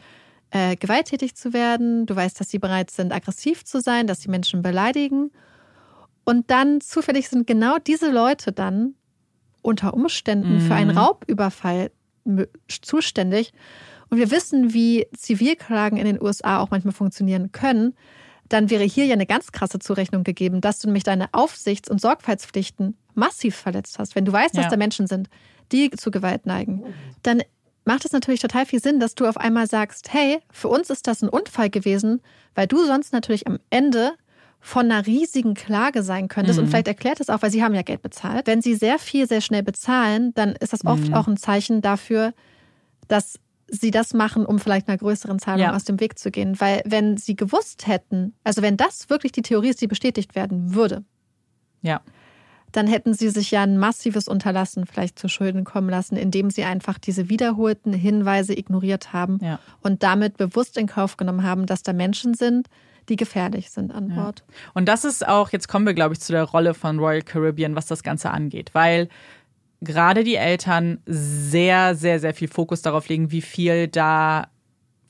äh, 0.51 0.77
gewalttätig 0.77 1.35
zu 1.35 1.53
werden. 1.53 2.07
Du 2.07 2.15
weißt, 2.15 2.39
dass 2.39 2.51
sie 2.51 2.61
bereit 2.61 2.93
sind, 2.93 3.13
aggressiv 3.13 3.65
zu 3.65 3.81
sein, 3.81 4.07
dass 4.07 4.21
sie 4.21 4.31
Menschen 4.31 4.63
beleidigen. 4.63 5.33
Und 6.25 6.51
dann 6.53 6.81
zufällig 6.81 7.29
sind 7.29 7.49
genau 7.49 7.79
diese 7.79 8.13
Leute 8.13 8.53
dann 8.53 8.95
unter 9.69 9.95
Umständen 9.95 10.61
für 10.61 10.75
einen 10.75 10.97
Raubüberfall 10.97 11.91
mö- 12.27 12.49
zuständig. 12.83 13.53
Und 14.11 14.19
wir 14.19 14.31
wissen, 14.31 14.73
wie 14.73 15.07
Zivilklagen 15.17 15.99
in 15.99 16.07
den 16.07 16.21
USA 16.23 16.59
auch 16.61 16.71
manchmal 16.71 16.95
funktionieren 16.95 17.53
können. 17.53 17.95
Dann 18.49 18.71
wäre 18.71 18.85
hier 18.85 19.05
ja 19.05 19.13
eine 19.13 19.27
ganz 19.27 19.53
krasse 19.53 19.79
Zurechnung 19.79 20.25
gegeben, 20.25 20.63
dass 20.63 20.79
du 20.79 20.89
nämlich 20.89 21.05
deine 21.05 21.29
Aufsichts- 21.35 21.91
und 21.91 22.01
Sorgfaltspflichten 22.01 22.97
massiv 23.15 23.55
verletzt 23.57 23.99
hast. 23.99 24.15
Wenn 24.17 24.25
du 24.25 24.33
weißt, 24.33 24.57
dass 24.57 24.65
Ja. 24.65 24.71
da 24.71 24.77
Menschen 24.79 25.07
sind, 25.07 25.29
die 25.71 25.91
zu 25.91 26.11
Gewalt 26.11 26.47
neigen, 26.47 26.83
dann 27.23 27.43
macht 27.85 28.07
es 28.07 28.13
natürlich 28.13 28.41
total 28.41 28.65
viel 28.65 28.81
Sinn, 28.81 29.01
dass 29.01 29.15
du 29.15 29.27
auf 29.27 29.37
einmal 29.37 29.67
sagst, 29.67 30.13
hey, 30.13 30.39
für 30.51 30.69
uns 30.69 30.89
ist 30.89 31.07
das 31.07 31.23
ein 31.23 31.29
Unfall 31.29 31.69
gewesen, 31.69 32.23
weil 32.55 32.67
du 32.67 32.85
sonst 32.87 33.13
natürlich 33.13 33.47
am 33.47 33.59
Ende 33.69 34.13
von 34.61 34.91
einer 34.91 35.07
riesigen 35.07 35.55
Klage 35.55 36.03
sein 36.03 36.29
könntest. 36.29 36.59
Und 36.59 36.67
vielleicht 36.69 36.89
erklärt 36.89 37.21
es 37.21 37.31
auch, 37.31 37.43
weil 37.43 37.51
sie 37.51 37.63
haben 37.63 37.75
ja 37.75 37.83
Geld 37.83 38.03
bezahlt. 38.03 38.47
Wenn 38.47 38.61
sie 38.61 38.75
sehr 38.75 38.99
viel, 38.99 39.27
sehr 39.29 39.41
schnell 39.41 39.63
bezahlen, 39.63 40.33
dann 40.35 40.51
ist 40.57 40.73
das 40.73 40.85
oft 40.85 41.13
auch 41.15 41.29
ein 41.29 41.37
Zeichen 41.37 41.81
dafür, 41.81 42.35
dass 43.07 43.39
sie 43.69 43.91
das 43.91 44.15
machen, 44.15 44.45
um 44.47 44.59
vielleicht 44.59 44.89
einer 44.89 44.99
größeren 44.99 45.39
Zahlung 45.39 45.61
Ja. 45.61 45.77
aus 45.77 45.85
dem 45.85 46.01
Weg 46.01 46.19
zu 46.19 46.31
gehen. 46.31 46.59
Weil 46.61 46.83
wenn 46.87 47.17
sie 47.19 47.37
gewusst 47.37 47.87
hätten, 47.87 48.35
also 48.43 48.63
wenn 48.63 48.77
das 48.77 49.11
wirklich 49.11 49.33
die 49.33 49.43
Theorie 49.43 49.69
ist, 49.69 49.81
die 49.81 49.87
bestätigt 49.87 50.35
werden 50.35 50.75
würde, 50.75 51.05
ja. 51.83 52.01
dann 52.73 52.87
hätten 52.87 53.15
sie 53.15 53.29
sich 53.29 53.51
ja 53.51 53.63
ein 53.63 53.79
massives 53.79 54.27
Unterlassen 54.27 54.87
vielleicht 54.87 55.19
zu 55.19 55.29
Schulden 55.29 55.65
kommen 55.65 55.89
lassen, 55.89 56.17
indem 56.17 56.51
sie 56.51 56.65
einfach 56.65 56.99
diese 56.99 57.29
wiederholten 57.29 57.93
Hinweise 57.93 58.59
ignoriert 58.59 59.13
haben 59.13 59.39
Ja. 59.43 59.59
und 59.83 60.03
damit 60.03 60.37
bewusst 60.37 60.77
in 60.77 60.87
Kauf 60.87 61.17
genommen 61.17 61.43
haben, 61.45 61.67
dass 61.67 61.83
da 61.83 61.93
Menschen 61.93 62.35
sind, 62.35 62.69
die 63.09 63.17
gefährlich 63.17 63.71
sind 63.71 63.93
an 63.93 64.15
Bord. 64.15 64.45
Und 64.75 64.87
das 64.87 65.05
ist 65.05 65.27
auch, 65.27 65.51
jetzt 65.51 65.69
kommen 65.69 65.87
wir, 65.87 65.95
glaube 65.95 66.15
ich, 66.15 66.21
zu 66.21 66.33
der 66.33 66.45
Rolle 66.45 66.75
von 66.75 66.99
Royal 66.99 67.23
Caribbean, 67.23 67.75
was 67.75 67.87
das 67.87 68.03
Ganze 68.03 68.31
angeht, 68.31 68.71
weil 68.75 69.09
gerade 69.81 70.25
die 70.25 70.37
Eltern 70.37 71.01
sehr, 71.07 71.95
sehr, 71.95 72.21
sehr 72.21 72.35
viel 72.35 72.49
Fokus 72.49 72.83
darauf 72.83 73.09
legen, 73.09 73.31
wie 73.31 73.43
viel 73.43 73.89
da 73.89 74.49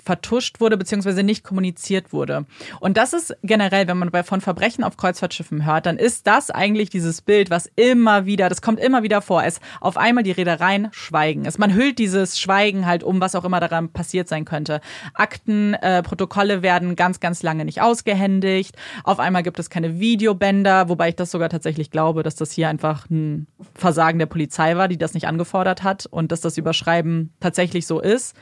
vertuscht 0.09 0.59
wurde 0.62 0.78
beziehungsweise 0.78 1.22
nicht 1.22 1.44
kommuniziert 1.44 2.14
wurde. 2.14 2.47
Und 2.80 2.97
das 2.97 3.12
ist 3.12 3.36
generell, 3.43 3.86
wenn 3.89 3.98
man 3.98 4.10
bei 4.10 4.22
von 4.22 4.40
Verbrechen 4.40 4.82
auf 4.82 4.97
Kreuzfahrtschiffen 4.97 5.66
hört, 5.66 5.85
dann 5.85 5.98
ist 5.98 6.26
das 6.26 6.51
eigentlich 6.51 6.89
dieses 6.89 7.20
Bild, 7.20 7.51
was 7.51 7.70
immer 7.76 8.24
wieder, 8.24 8.48
das 8.48 8.62
kommt 8.62 8.80
immer 8.80 9.02
wieder 9.02 9.20
vor, 9.20 9.44
es 9.44 9.60
auf 9.82 9.98
einmal 9.98 10.24
die 10.24 10.30
Reedereien 10.30 10.89
schweigen. 10.93 11.44
Es, 11.44 11.59
man 11.59 11.74
hüllt 11.74 11.98
dieses 11.98 12.40
Schweigen 12.40 12.86
halt 12.86 13.02
um, 13.02 13.20
was 13.20 13.35
auch 13.35 13.44
immer 13.44 13.60
daran 13.60 13.90
passiert 13.90 14.28
sein 14.28 14.47
könnte. 14.47 14.80
Akten, 15.12 15.74
äh, 15.74 16.02
Protokolle 16.02 16.62
werden 16.62 16.97
ganz, 16.97 17.20
ganz 17.20 17.43
lange 17.43 17.66
nicht 17.66 17.82
ausgehändigt. 17.82 18.76
Auf 19.05 19.20
einmal 19.20 19.43
gibt 19.43 19.59
es 19.59 19.68
keine 19.68 20.01
Videobänder, 20.01 20.89
wobei 20.89 21.10
ich 21.10 21.16
das 21.16 21.30
sogar 21.30 21.51
tatsächlich 21.51 21.90
glaube, 21.90 22.22
dass 22.22 22.35
das 22.35 22.51
hier 22.51 22.70
einfach 22.70 23.10
ein 23.10 23.47
Versagen 23.74 24.18
der 24.18 24.24
Polizei 24.24 24.74
war, 24.78 24.89
die 24.89 24.97
das 24.97 25.12
nicht 25.12 25.28
angefordert 25.28 25.82
hat 25.82 26.06
und 26.06 26.32
dass 26.32 26.40
das 26.40 26.56
Überschreiben 26.56 27.35
tatsächlich 27.40 27.86
so 27.86 28.01
ist. 28.01 28.35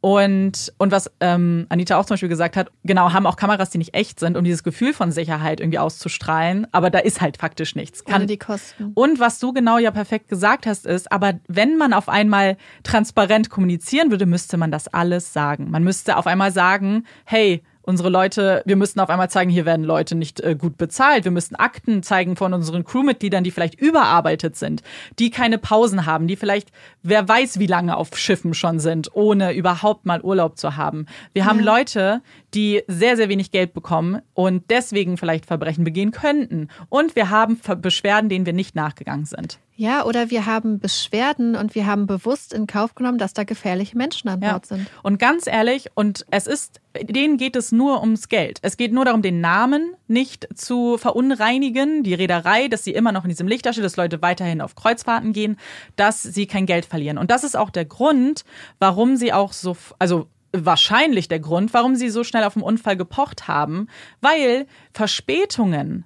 Und, 0.00 0.72
und 0.78 0.92
was 0.92 1.10
ähm, 1.18 1.66
Anita 1.70 1.96
auch 1.96 2.04
zum 2.04 2.14
Beispiel 2.14 2.28
gesagt 2.28 2.56
hat, 2.56 2.70
genau, 2.84 3.12
haben 3.12 3.26
auch 3.26 3.34
Kameras, 3.36 3.70
die 3.70 3.78
nicht 3.78 3.94
echt 3.94 4.20
sind, 4.20 4.36
um 4.36 4.44
dieses 4.44 4.62
Gefühl 4.62 4.92
von 4.92 5.10
Sicherheit 5.10 5.58
irgendwie 5.58 5.80
auszustrahlen. 5.80 6.68
Aber 6.70 6.90
da 6.90 7.00
ist 7.00 7.20
halt 7.20 7.36
faktisch 7.36 7.74
nichts. 7.74 8.04
Ohne 8.06 8.26
die 8.26 8.38
Kosten. 8.38 8.92
Und 8.94 9.18
was 9.18 9.40
du 9.40 9.52
genau 9.52 9.78
ja 9.78 9.90
perfekt 9.90 10.28
gesagt 10.28 10.66
hast, 10.66 10.86
ist, 10.86 11.10
aber 11.10 11.40
wenn 11.48 11.76
man 11.76 11.92
auf 11.92 12.08
einmal 12.08 12.56
transparent 12.84 13.50
kommunizieren 13.50 14.10
würde, 14.12 14.26
müsste 14.26 14.56
man 14.56 14.70
das 14.70 14.86
alles 14.86 15.32
sagen. 15.32 15.70
Man 15.70 15.82
müsste 15.82 16.16
auf 16.16 16.28
einmal 16.28 16.52
sagen, 16.52 17.04
hey, 17.24 17.64
unsere 17.88 18.10
Leute, 18.10 18.62
wir 18.66 18.76
müssten 18.76 19.00
auf 19.00 19.08
einmal 19.08 19.30
zeigen, 19.30 19.50
hier 19.50 19.64
werden 19.64 19.84
Leute 19.84 20.14
nicht 20.14 20.40
äh, 20.40 20.54
gut 20.54 20.76
bezahlt. 20.76 21.24
Wir 21.24 21.32
müssten 21.32 21.56
Akten 21.56 22.02
zeigen 22.02 22.36
von 22.36 22.52
unseren 22.52 22.84
Crewmitgliedern, 22.84 23.42
die 23.42 23.50
vielleicht 23.50 23.80
überarbeitet 23.80 24.56
sind, 24.56 24.82
die 25.18 25.30
keine 25.30 25.56
Pausen 25.56 26.04
haben, 26.04 26.28
die 26.28 26.36
vielleicht, 26.36 26.70
wer 27.02 27.26
weiß, 27.26 27.58
wie 27.58 27.66
lange 27.66 27.96
auf 27.96 28.16
Schiffen 28.16 28.52
schon 28.52 28.78
sind, 28.78 29.14
ohne 29.14 29.54
überhaupt 29.54 30.04
mal 30.04 30.20
Urlaub 30.20 30.58
zu 30.58 30.76
haben. 30.76 31.06
Wir 31.32 31.46
haben 31.46 31.60
Leute, 31.60 32.20
die 32.52 32.82
sehr, 32.88 33.16
sehr 33.16 33.30
wenig 33.30 33.50
Geld 33.50 33.72
bekommen 33.72 34.20
und 34.34 34.64
deswegen 34.70 35.16
vielleicht 35.16 35.46
Verbrechen 35.46 35.84
begehen 35.84 36.10
könnten. 36.10 36.68
Und 36.90 37.16
wir 37.16 37.30
haben 37.30 37.58
Beschwerden, 37.80 38.28
denen 38.28 38.44
wir 38.44 38.52
nicht 38.52 38.74
nachgegangen 38.74 39.24
sind. 39.24 39.58
Ja, 39.80 40.04
oder 40.04 40.28
wir 40.28 40.44
haben 40.44 40.80
Beschwerden 40.80 41.54
und 41.54 41.76
wir 41.76 41.86
haben 41.86 42.08
bewusst 42.08 42.52
in 42.52 42.66
Kauf 42.66 42.96
genommen, 42.96 43.16
dass 43.16 43.32
da 43.32 43.44
gefährliche 43.44 43.96
Menschen 43.96 44.28
an 44.28 44.40
Bord 44.40 44.66
sind. 44.66 44.88
Und 45.04 45.20
ganz 45.20 45.46
ehrlich, 45.46 45.86
und 45.94 46.26
es 46.32 46.48
ist, 46.48 46.80
denen 47.00 47.36
geht 47.36 47.54
es 47.54 47.70
nur 47.70 48.00
ums 48.00 48.28
Geld. 48.28 48.58
Es 48.62 48.76
geht 48.76 48.92
nur 48.92 49.04
darum, 49.04 49.22
den 49.22 49.40
Namen 49.40 49.94
nicht 50.08 50.48
zu 50.52 50.98
verunreinigen, 50.98 52.02
die 52.02 52.14
Reederei, 52.14 52.66
dass 52.66 52.82
sie 52.82 52.92
immer 52.92 53.12
noch 53.12 53.22
in 53.22 53.28
diesem 53.28 53.46
Licht 53.46 53.66
da 53.66 53.72
steht, 53.72 53.84
dass 53.84 53.96
Leute 53.96 54.20
weiterhin 54.20 54.62
auf 54.62 54.74
Kreuzfahrten 54.74 55.32
gehen, 55.32 55.56
dass 55.94 56.24
sie 56.24 56.48
kein 56.48 56.66
Geld 56.66 56.84
verlieren. 56.84 57.16
Und 57.16 57.30
das 57.30 57.44
ist 57.44 57.56
auch 57.56 57.70
der 57.70 57.84
Grund, 57.84 58.44
warum 58.80 59.14
sie 59.14 59.32
auch 59.32 59.52
so, 59.52 59.76
also 60.00 60.26
wahrscheinlich 60.52 61.28
der 61.28 61.38
Grund, 61.38 61.72
warum 61.72 61.94
sie 61.94 62.08
so 62.08 62.24
schnell 62.24 62.42
auf 62.42 62.54
den 62.54 62.62
Unfall 62.62 62.96
gepocht 62.96 63.46
haben, 63.46 63.86
weil 64.20 64.66
Verspätungen 64.92 66.04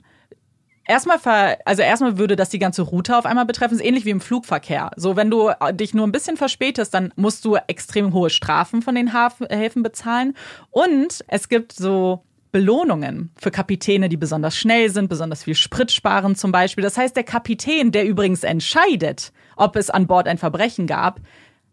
Erstmal, 0.86 1.18
ver, 1.18 1.59
also 1.64 1.82
erstmal 1.82 2.18
würde 2.18 2.34
das 2.34 2.48
die 2.48 2.59
ganze 2.59 2.82
Route 2.82 3.16
auf 3.16 3.24
einmal 3.24 3.46
betreffen. 3.46 3.74
ist 3.74 3.84
ähnlich 3.84 4.04
wie 4.04 4.10
im 4.10 4.20
Flugverkehr. 4.20 4.90
So, 4.96 5.16
wenn 5.16 5.30
du 5.30 5.50
dich 5.72 5.94
nur 5.94 6.06
ein 6.06 6.12
bisschen 6.12 6.36
verspätest, 6.36 6.92
dann 6.92 7.12
musst 7.16 7.44
du 7.44 7.56
extrem 7.66 8.12
hohe 8.12 8.30
Strafen 8.30 8.82
von 8.82 8.94
den 8.94 9.12
Hafen, 9.12 9.46
Häfen 9.46 9.82
bezahlen. 9.82 10.34
Und 10.70 11.24
es 11.28 11.48
gibt 11.48 11.72
so 11.72 12.24
Belohnungen 12.50 13.30
für 13.36 13.50
Kapitäne, 13.50 14.09
die 14.09 14.16
besonders 14.16 14.56
schnell 14.56 14.90
sind, 14.90 15.09
besonders 15.09 15.44
viel 15.44 15.54
Sprit 15.54 15.90
sparen 15.90 16.36
zum 16.36 16.52
Beispiel. 16.52 16.82
Das 16.82 16.98
heißt, 16.98 17.16
der 17.16 17.24
Kapitän, 17.24 17.92
der 17.92 18.04
übrigens 18.04 18.42
entscheidet, 18.42 19.32
ob 19.56 19.76
es 19.76 19.88
an 19.88 20.06
Bord 20.06 20.28
ein 20.28 20.38
Verbrechen 20.38 20.86
gab, 20.86 21.20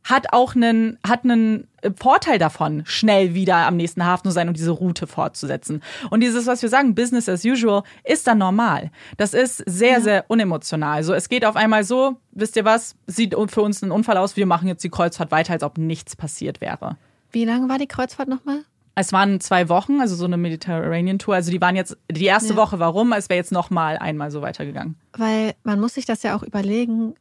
hat 0.04 0.34
auch 0.34 0.56
einen, 0.56 0.98
hat 1.06 1.24
einen 1.24 1.68
Vorteil 1.96 2.40
davon, 2.40 2.84
schnell 2.86 3.34
wieder 3.34 3.68
am 3.68 3.78
nächsten 3.78 4.06
Hafen 4.06 4.26
zu 4.26 4.32
sein 4.32 4.48
und 4.48 4.58
diese 4.58 4.72
Route 4.72 5.08
fortzusetzen. 5.08 5.82
Und 6.10 6.22
dieses, 6.22 6.48
was 6.48 6.62
wir 6.62 6.70
sagen, 6.70 6.96
Business 6.96 7.30
as 7.30 7.46
usual, 7.46 7.84
ist 8.04 8.28
dann 8.28 8.40
normal. 8.40 8.92
Das 9.18 9.34
ist 9.34 9.58
sehr, 9.66 9.94
ja. 9.94 10.02
sehr 10.02 10.26
unemotional. 10.28 11.04
So, 11.04 11.14
es 11.14 11.30
geht 11.30 11.46
auf 11.46 11.56
einmal 11.56 11.84
so, 11.84 12.18
wisst 12.32 12.56
ihr 12.56 12.66
was, 12.66 12.96
sieht 13.08 13.36
für 13.48 13.62
uns 13.62 13.82
ein 13.82 13.92
Unfall 13.92 14.18
aus, 14.18 14.36
wir 14.36 14.46
machen 14.46 14.68
jetzt 14.68 14.84
die 14.84 14.90
Kreuzfahrt 14.90 15.32
weiter, 15.32 15.54
als 15.54 15.64
ob 15.64 15.78
nichts 15.78 16.16
passiert 16.16 16.62
wäre. 16.62 16.98
Wie 17.32 17.46
lange 17.46 17.70
war 17.70 17.78
die 17.78 17.88
Kreuzfahrt 17.88 18.28
nochmal? 18.28 18.64
Es 18.96 19.14
waren 19.14 19.40
zwei 19.40 19.70
Wochen, 19.70 20.02
also 20.02 20.16
so 20.16 20.26
eine 20.26 20.36
Mediterranean 20.36 21.20
Tour. 21.20 21.36
Also 21.36 21.52
die 21.52 21.62
waren 21.62 21.76
jetzt, 21.78 21.96
die 22.12 22.26
erste 22.26 22.54
ja. 22.54 22.56
Woche 22.58 22.80
warum, 22.80 23.14
es 23.14 23.30
wäre 23.30 23.38
jetzt 23.38 23.54
nochmal 23.54 23.98
einmal 23.98 24.30
so 24.30 24.42
weitergegangen. 24.42 24.96
Weil 25.14 25.54
man 25.64 25.80
muss 25.80 25.94
sich 25.94 26.06
das 26.06 26.22
ja 26.24 26.36
auch 26.36 26.44
überlegen, 26.44 27.16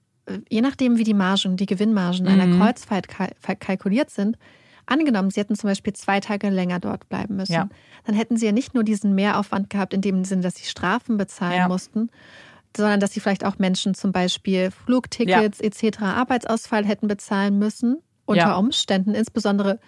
je 0.48 0.60
nachdem, 0.60 0.98
wie 0.98 1.04
die 1.04 1.14
Margen, 1.14 1.56
die 1.56 1.66
Gewinnmargen 1.66 2.24
mhm. 2.24 2.40
einer 2.40 2.56
Kreuzfahrt 2.58 3.08
kalkuliert 3.60 4.10
sind, 4.10 4.36
angenommen, 4.86 5.30
sie 5.30 5.40
hätten 5.40 5.56
zum 5.56 5.68
Beispiel 5.68 5.92
zwei 5.92 6.20
Tage 6.20 6.48
länger 6.50 6.80
dort 6.80 7.08
bleiben 7.08 7.36
müssen, 7.36 7.52
ja. 7.52 7.68
dann 8.04 8.14
hätten 8.14 8.36
sie 8.36 8.46
ja 8.46 8.52
nicht 8.52 8.74
nur 8.74 8.84
diesen 8.84 9.14
Mehraufwand 9.14 9.70
gehabt, 9.70 9.92
in 9.92 10.00
dem 10.00 10.24
Sinne, 10.24 10.42
dass 10.42 10.56
sie 10.56 10.64
Strafen 10.64 11.16
bezahlen 11.16 11.58
ja. 11.58 11.68
mussten, 11.68 12.10
sondern 12.76 13.00
dass 13.00 13.12
sie 13.12 13.20
vielleicht 13.20 13.44
auch 13.44 13.58
Menschen 13.58 13.94
zum 13.94 14.12
Beispiel 14.12 14.70
Flugtickets 14.70 15.58
ja. 15.58 15.64
etc., 15.64 16.00
Arbeitsausfall 16.02 16.84
hätten 16.86 17.08
bezahlen 17.08 17.58
müssen, 17.58 17.98
unter 18.24 18.58
Umständen, 18.58 19.14
insbesondere 19.14 19.78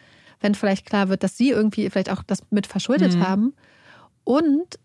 wenn 0.41 0.55
vielleicht 0.55 0.87
klar 0.87 1.09
wird, 1.09 1.23
dass 1.23 1.37
sie 1.37 1.51
irgendwie 1.51 1.91
vielleicht 1.91 2.11
auch 2.11 2.23
das 2.23 2.43
mit 2.51 2.67
verschuldet 2.67 3.15
mhm. 3.15 3.27
haben. 3.27 3.55
Und 4.25 4.79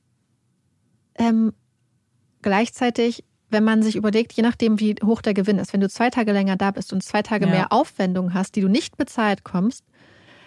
ähm, 1.18 1.54
gleichzeitig 2.42 3.24
wenn 3.56 3.64
man 3.64 3.82
sich 3.82 3.96
überlegt, 3.96 4.34
je 4.34 4.44
nachdem, 4.44 4.82
wie 4.82 4.96
hoch 5.02 5.22
der 5.22 5.34
Gewinn 5.34 5.60
ist, 5.60 5.72
wenn 5.72 5.80
du 5.80 5.88
zwei 5.88 6.10
Tage 6.10 6.34
länger 6.34 6.58
da 6.58 6.72
bist 6.72 6.92
und 6.92 7.02
zwei 7.02 7.22
Tage 7.22 7.46
ja. 7.46 7.52
mehr 7.52 7.72
Aufwendungen 7.72 8.34
hast, 8.34 8.58
die 8.58 8.62
du 8.62 8.68
nicht 8.68 8.98
bezahlt 8.98 9.46
kommst, 9.46 9.86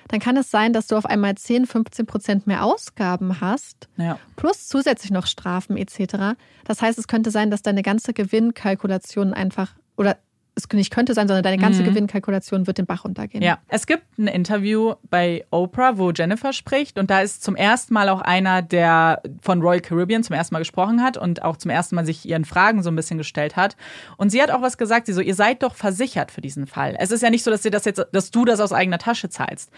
dann 0.09 0.21
kann 0.21 0.37
es 0.37 0.51
sein, 0.51 0.75
dass 0.75 0.89
du 0.89 0.97
auf 0.97 1.07
einmal 1.07 1.35
10, 1.35 1.65
15 1.67 2.05
Prozent 2.05 2.47
mehr 2.47 2.65
Ausgaben 2.65 3.41
hast, 3.41 3.89
ja. 3.97 4.19
plus 4.37 4.69
zusätzlich 4.69 5.11
noch 5.11 5.27
Strafen 5.27 5.79
etc. 5.79 6.37
Das 6.67 6.83
heißt, 6.83 6.99
es 6.99 7.09
könnte 7.09 7.31
sein, 7.31 7.51
dass 7.51 7.63
deine 7.63 7.83
ganze 7.83 8.13
Gewinnkalkulation 8.13 9.33
einfach 9.33 9.73
oder 9.97 10.19
es 10.59 10.69
nicht 10.73 10.93
könnte 10.93 11.15
sein, 11.15 11.29
sondern 11.29 11.43
deine 11.43 11.59
ganze 11.59 11.83
mhm. 11.83 11.87
Gewinnkalkulation 11.87 12.67
wird 12.67 12.79
den 12.79 12.87
Bach 12.87 13.05
runtergehen. 13.05 13.43
Ja, 13.43 13.59
es 13.69 13.87
gibt 13.87 14.19
ein 14.19 14.27
Interview 14.27 14.95
bei 15.09 15.45
Oprah, 15.51 15.99
wo 15.99 16.11
Jennifer 16.11 16.53
spricht 16.53 16.99
und 16.99 17.11
da 17.11 17.21
ist 17.21 17.43
zum 17.43 17.57
ersten 17.57 17.95
Mal 17.95 18.09
auch 18.09 18.21
einer, 18.21 18.63
der 18.63 19.23
von 19.41 19.63
Royal 19.63 19.81
Caribbean 19.81 20.23
zum 20.23 20.35
ersten 20.35 20.55
Mal 20.55 20.61
gesprochen 20.61 21.03
hat 21.03 21.17
und 21.17 21.43
auch 21.43 21.57
zum 21.57 21.71
ersten 21.71 21.95
Mal 21.95 22.05
sich 22.05 22.27
ihren 22.27 22.45
Fragen 22.45 22.83
so 22.83 22.91
ein 22.91 22.97
bisschen 22.97 23.19
gestellt 23.19 23.57
hat. 23.57 23.77
Und 24.17 24.31
sie 24.31 24.43
hat 24.43 24.51
auch 24.51 24.63
was 24.63 24.79
gesagt, 24.79 25.07
sie 25.07 25.13
so, 25.13 25.21
ihr 25.21 25.35
seid 25.35 25.63
doch 25.63 25.75
versichert 25.75 26.31
für 26.31 26.41
diesen 26.41 26.67
Fall. 26.67 26.97
Es 26.99 27.11
ist 27.11 27.23
ja 27.23 27.31
nicht 27.31 27.45
so, 27.45 27.51
dass, 27.51 27.65
ihr 27.65 27.71
das 27.71 27.85
jetzt, 27.85 28.05
dass 28.13 28.31
du 28.31 28.45
das 28.45 28.61
aus 28.61 28.73
eigener 28.73 28.99
Tasche 28.99 29.29
zahlst. 29.29 29.71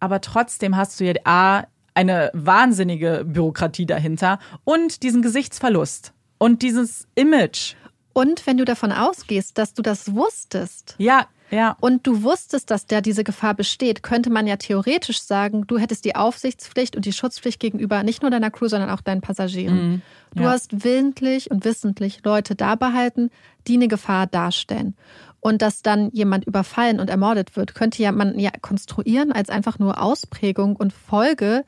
Aber 0.00 0.20
trotzdem 0.20 0.76
hast 0.76 1.00
du 1.00 1.04
ja 1.04 1.14
A, 1.24 1.64
eine 1.94 2.30
wahnsinnige 2.32 3.24
Bürokratie 3.26 3.86
dahinter 3.86 4.38
und 4.64 5.02
diesen 5.02 5.20
Gesichtsverlust 5.20 6.12
und 6.38 6.62
dieses 6.62 7.08
Image 7.16 7.74
und 8.18 8.48
wenn 8.48 8.56
du 8.56 8.64
davon 8.64 8.90
ausgehst, 8.90 9.58
dass 9.58 9.74
du 9.74 9.82
das 9.82 10.12
wusstest. 10.12 10.96
Ja, 10.98 11.28
ja. 11.52 11.76
Und 11.78 12.04
du 12.04 12.24
wusstest, 12.24 12.68
dass 12.68 12.84
da 12.86 13.00
diese 13.00 13.22
Gefahr 13.22 13.54
besteht, 13.54 14.02
könnte 14.02 14.28
man 14.28 14.48
ja 14.48 14.56
theoretisch 14.56 15.22
sagen, 15.22 15.68
du 15.68 15.78
hättest 15.78 16.04
die 16.04 16.16
Aufsichtspflicht 16.16 16.96
und 16.96 17.04
die 17.04 17.12
Schutzpflicht 17.12 17.60
gegenüber 17.60 18.02
nicht 18.02 18.22
nur 18.22 18.32
deiner 18.32 18.50
Crew, 18.50 18.66
sondern 18.66 18.90
auch 18.90 19.02
deinen 19.02 19.20
Passagieren. 19.20 19.76
Mhm. 19.76 20.02
Du 20.34 20.42
ja. 20.42 20.50
hast 20.50 20.84
willentlich 20.84 21.48
und 21.52 21.64
wissentlich 21.64 22.24
Leute 22.24 22.56
da 22.56 22.74
behalten, 22.74 23.30
die 23.68 23.74
eine 23.74 23.86
Gefahr 23.86 24.26
darstellen. 24.26 24.96
Und 25.38 25.62
dass 25.62 25.82
dann 25.82 26.10
jemand 26.10 26.44
überfallen 26.44 26.98
und 26.98 27.10
ermordet 27.10 27.54
wird, 27.54 27.76
könnte 27.76 28.02
ja 28.02 28.10
man 28.10 28.36
ja 28.36 28.50
konstruieren 28.60 29.30
als 29.30 29.48
einfach 29.48 29.78
nur 29.78 30.02
Ausprägung 30.02 30.74
und 30.74 30.92
Folge 30.92 31.64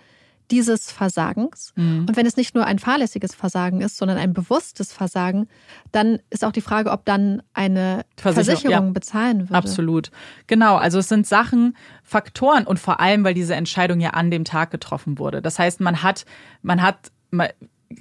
dieses 0.51 0.91
Versagens. 0.91 1.73
Mhm. 1.77 2.07
Und 2.09 2.17
wenn 2.17 2.27
es 2.27 2.37
nicht 2.37 2.55
nur 2.55 2.67
ein 2.67 2.79
fahrlässiges 2.79 3.35
Versagen 3.35 3.81
ist, 3.81 3.97
sondern 3.97 4.19
ein 4.19 4.33
bewusstes 4.33 4.93
Versagen, 4.93 5.49
dann 5.93 6.19
ist 6.31 6.45
auch 6.45 6.53
die 6.53 6.61
Frage, 6.61 6.91
ob 6.91 7.05
dann 7.05 7.43
eine 7.55 8.05
Versicherung, 8.17 8.45
Versicherung 8.45 8.87
ja. 8.87 8.93
bezahlen 8.93 9.41
würde. 9.41 9.55
Absolut. 9.55 10.11
Genau. 10.47 10.77
Also 10.77 10.99
es 10.99 11.09
sind 11.09 11.27
Sachen, 11.27 11.77
Faktoren 12.03 12.67
und 12.67 12.79
vor 12.79 13.01
allem, 13.01 13.25
weil 13.25 13.35
diese 13.35 13.55
Entscheidung 13.55 14.01
ja 14.01 14.11
an 14.11 14.31
dem 14.31 14.45
Tag 14.45 14.71
getroffen 14.71 15.19
wurde. 15.19 15.43
Das 15.43 15.59
heißt, 15.59 15.81
man 15.81 16.03
hat, 16.03 16.25
man 16.63 16.83
hat, 16.83 17.11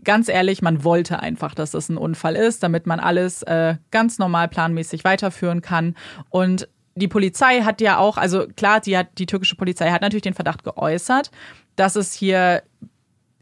ganz 0.03 0.29
ehrlich, 0.29 0.61
man 0.61 0.83
wollte 0.83 1.19
einfach, 1.19 1.55
dass 1.55 1.71
das 1.71 1.89
ein 1.89 1.97
Unfall 1.97 2.35
ist, 2.35 2.63
damit 2.63 2.85
man 2.85 2.99
alles 2.99 3.43
äh, 3.43 3.75
ganz 3.91 4.19
normal 4.19 4.47
planmäßig 4.47 5.03
weiterführen 5.03 5.61
kann. 5.61 5.95
Und 6.29 6.67
die 6.95 7.07
Polizei 7.07 7.61
hat 7.61 7.81
ja 7.81 7.97
auch, 7.97 8.17
also 8.17 8.47
klar, 8.55 8.81
die, 8.81 8.97
hat, 8.97 9.17
die 9.17 9.25
türkische 9.25 9.55
Polizei 9.55 9.89
hat 9.89 10.01
natürlich 10.01 10.23
den 10.23 10.33
Verdacht 10.33 10.63
geäußert, 10.63 11.31
dass 11.79 11.95
es 11.95 12.13
hier 12.13 12.63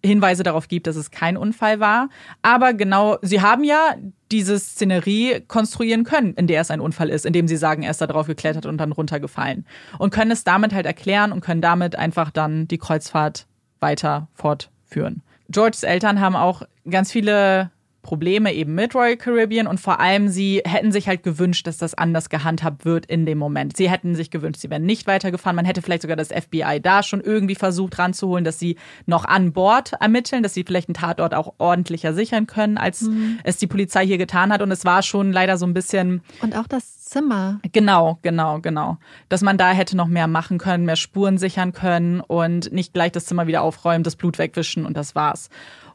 Hinweise 0.03 0.43
darauf 0.43 0.67
gibt, 0.67 0.87
dass 0.87 0.95
es 0.95 1.11
kein 1.11 1.37
Unfall 1.37 1.79
war. 1.79 2.09
Aber 2.41 2.73
genau, 2.73 3.17
sie 3.21 3.41
haben 3.41 3.63
ja 3.63 3.95
diese 4.31 4.59
Szenerie 4.59 5.41
konstruieren 5.47 6.03
können, 6.03 6.33
in 6.35 6.47
der 6.47 6.61
es 6.61 6.71
ein 6.71 6.79
Unfall 6.79 7.09
ist, 7.09 7.25
indem 7.25 7.47
sie 7.47 7.57
sagen, 7.57 7.83
er 7.83 7.91
ist 7.91 8.01
da 8.01 8.07
drauf 8.07 8.27
geklettert 8.27 8.65
und 8.65 8.77
dann 8.77 8.91
runtergefallen. 8.91 9.65
Und 9.97 10.11
können 10.11 10.31
es 10.31 10.43
damit 10.43 10.73
halt 10.73 10.85
erklären 10.85 11.31
und 11.31 11.41
können 11.41 11.61
damit 11.61 11.95
einfach 11.95 12.31
dann 12.31 12.67
die 12.67 12.77
Kreuzfahrt 12.77 13.47
weiter 13.79 14.27
fortführen. 14.33 15.23
Georges 15.49 15.83
Eltern 15.83 16.19
haben 16.19 16.35
auch 16.35 16.63
ganz 16.89 17.11
viele 17.11 17.71
Probleme 18.07 18.53
eben 18.53 18.73
mit 18.73 18.95
Royal 18.95 19.17
Caribbean 19.17 19.67
und 19.67 19.81
vor 19.81 19.99
allem 19.99 20.29
sie 20.29 20.61
hätten 20.63 20.93
sich 20.93 21.09
halt 21.09 21.23
gewünscht, 21.23 21.67
dass 21.67 21.77
das 21.77 21.93
anders 21.93 22.29
gehandhabt 22.29 22.85
wird 22.85 23.05
in 23.05 23.25
dem 23.25 23.37
Moment. 23.37 23.75
Sie 23.75 23.89
hätten 23.89 24.15
sich 24.15 24.31
gewünscht, 24.31 24.61
sie 24.61 24.69
wären 24.69 24.85
nicht 24.85 25.07
weitergefahren. 25.07 25.57
Man 25.57 25.65
hätte 25.65 25.81
vielleicht 25.81 26.03
sogar 26.03 26.15
das 26.15 26.29
FBI 26.29 26.79
da 26.81 27.03
schon 27.03 27.19
irgendwie 27.19 27.55
versucht 27.55 27.99
ranzuholen, 27.99 28.45
dass 28.45 28.59
sie 28.59 28.77
noch 29.07 29.25
an 29.25 29.51
Bord 29.51 29.91
ermitteln, 29.99 30.41
dass 30.41 30.53
sie 30.53 30.63
vielleicht 30.63 30.87
einen 30.87 30.93
Tatort 30.93 31.33
auch 31.33 31.55
ordentlicher 31.57 32.13
sichern 32.13 32.47
können, 32.47 32.77
als 32.77 33.01
mhm. 33.01 33.39
es 33.43 33.57
die 33.57 33.67
Polizei 33.67 34.05
hier 34.05 34.17
getan 34.17 34.53
hat. 34.53 34.61
Und 34.61 34.71
es 34.71 34.85
war 34.85 35.03
schon 35.03 35.33
leider 35.33 35.57
so 35.57 35.65
ein 35.65 35.73
bisschen. 35.73 36.21
Und 36.41 36.55
auch 36.55 36.67
das 36.67 37.03
Zimmer. 37.03 37.59
Genau, 37.73 38.19
genau, 38.21 38.59
genau. 38.61 38.99
Dass 39.27 39.41
man 39.41 39.57
da 39.57 39.71
hätte 39.71 39.97
noch 39.97 40.07
mehr 40.07 40.27
machen 40.27 40.59
können, 40.59 40.85
mehr 40.85 40.95
Spuren 40.95 41.37
sichern 41.37 41.73
können 41.73 42.21
und 42.21 42.71
nicht 42.71 42.93
gleich 42.93 43.11
das 43.11 43.25
Zimmer 43.25 43.47
wieder 43.47 43.63
aufräumen, 43.63 44.05
das 44.05 44.15
Blut 44.15 44.37
wegwischen 44.37 44.85
und 44.85 44.95
das 44.95 45.13
war's. 45.13 45.49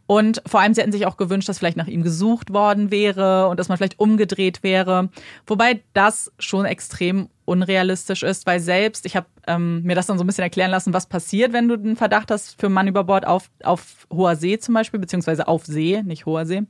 Und 0.07 0.43
vor 0.47 0.61
allem, 0.61 0.75
sie 0.75 0.81
hätten 0.81 0.93
sich 0.93 1.07
auch 1.07 1.17
gewünscht, 1.17 1.49
dass 1.49 1.59
vielleicht 1.59 1.77
nach 1.77 1.87
ihm 1.87 2.03
gesucht 2.03 2.53
worden 2.53 2.91
wäre 2.91 3.49
und 3.49 3.59
dass 3.59 3.69
man 3.69 3.79
vielleicht 3.79 3.99
umgedreht 4.01 4.63
wäre. 4.63 5.09
Wobei 5.47 5.83
das 5.95 6.33
schon 6.39 6.65
extrem 6.65 7.29
unrealistisch 7.45 8.23
ist, 8.23 8.47
weil 8.47 8.61
selbst, 8.61 9.07
ich 9.07 9.17
habe 9.17 9.27
ähm, 9.47 9.83
mir 9.83 9.95
das 9.95 10.07
dann 10.07 10.19
so 10.19 10.25
ein 10.25 10.27
bisschen 10.27 10.45
erklären 10.45 10.71
lassen, 10.71 10.93
was 10.93 11.07
passiert, 11.07 11.53
wenn 11.53 11.69
du 11.69 11.75
einen 11.75 11.97
Verdacht 11.97 12.31
hast 12.31 12.61
für 12.61 12.69
Mann 12.69 12.89
über 12.89 13.05
Bord 13.05 13.27
auf, 13.27 13.51
auf 13.63 14.07
hoher 14.13 14.37
See 14.37 14.59
zum 14.59 14.75
Beispiel, 14.75 15.01
beziehungsweise 15.01 15.49
auf 15.49 15.67
See, 15.67 16.03
nicht 16.03 16.27
hoher 16.27 16.47
See, 16.47 16.63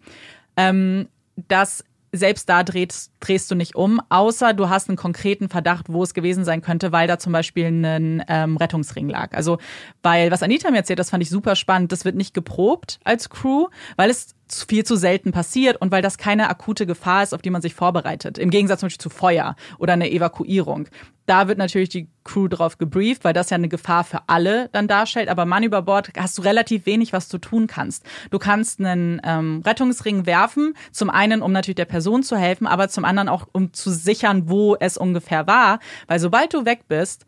ähm, 0.56 1.08
dass 1.48 1.84
selbst 2.12 2.48
da 2.48 2.62
drehst, 2.62 3.10
drehst 3.20 3.50
du 3.50 3.54
nicht 3.54 3.74
um, 3.74 4.00
außer 4.10 4.52
du 4.52 4.68
hast 4.68 4.88
einen 4.88 4.96
konkreten 4.96 5.48
Verdacht, 5.48 5.86
wo 5.88 6.02
es 6.02 6.12
gewesen 6.12 6.44
sein 6.44 6.60
könnte, 6.60 6.92
weil 6.92 7.08
da 7.08 7.18
zum 7.18 7.32
Beispiel 7.32 7.66
ein 7.66 8.22
ähm, 8.28 8.56
Rettungsring 8.58 9.08
lag. 9.08 9.34
Also, 9.34 9.58
weil 10.02 10.30
was 10.30 10.42
Anita 10.42 10.70
mir 10.70 10.78
erzählt, 10.78 10.98
das 10.98 11.10
fand 11.10 11.22
ich 11.22 11.30
super 11.30 11.56
spannend. 11.56 11.90
Das 11.90 12.04
wird 12.04 12.14
nicht 12.14 12.34
geprobt 12.34 13.00
als 13.04 13.30
Crew, 13.30 13.68
weil 13.96 14.10
es 14.10 14.34
viel 14.54 14.84
zu 14.84 14.96
selten 14.96 15.32
passiert 15.32 15.80
und 15.80 15.90
weil 15.92 16.02
das 16.02 16.18
keine 16.18 16.48
akute 16.48 16.86
Gefahr 16.86 17.22
ist, 17.22 17.34
auf 17.34 17.42
die 17.42 17.50
man 17.50 17.62
sich 17.62 17.74
vorbereitet. 17.74 18.38
Im 18.38 18.50
Gegensatz 18.50 18.80
zum 18.80 18.86
Beispiel 18.86 19.02
zu 19.02 19.10
Feuer 19.10 19.56
oder 19.78 19.94
eine 19.94 20.10
Evakuierung. 20.10 20.88
Da 21.26 21.46
wird 21.46 21.58
natürlich 21.58 21.88
die 21.88 22.08
Crew 22.24 22.48
drauf 22.48 22.78
gebrieft, 22.78 23.24
weil 23.24 23.32
das 23.32 23.50
ja 23.50 23.54
eine 23.54 23.68
Gefahr 23.68 24.04
für 24.04 24.22
alle 24.26 24.68
dann 24.72 24.88
darstellt. 24.88 25.28
Aber 25.28 25.46
Mann 25.46 25.62
über 25.62 25.82
Bord 25.82 26.10
hast 26.18 26.36
du 26.36 26.42
relativ 26.42 26.84
wenig, 26.84 27.12
was 27.12 27.28
du 27.28 27.38
tun 27.38 27.66
kannst. 27.68 28.04
Du 28.30 28.38
kannst 28.38 28.80
einen 28.80 29.20
ähm, 29.24 29.62
Rettungsring 29.64 30.26
werfen, 30.26 30.74
zum 30.90 31.10
einen, 31.10 31.42
um 31.42 31.52
natürlich 31.52 31.76
der 31.76 31.84
Person 31.84 32.22
zu 32.22 32.36
helfen, 32.36 32.66
aber 32.66 32.88
zum 32.88 33.04
anderen 33.04 33.28
auch, 33.28 33.46
um 33.52 33.72
zu 33.72 33.90
sichern, 33.90 34.48
wo 34.48 34.76
es 34.78 34.96
ungefähr 34.96 35.46
war. 35.46 35.78
Weil 36.08 36.18
sobald 36.18 36.52
du 36.54 36.64
weg 36.64 36.86
bist, 36.88 37.24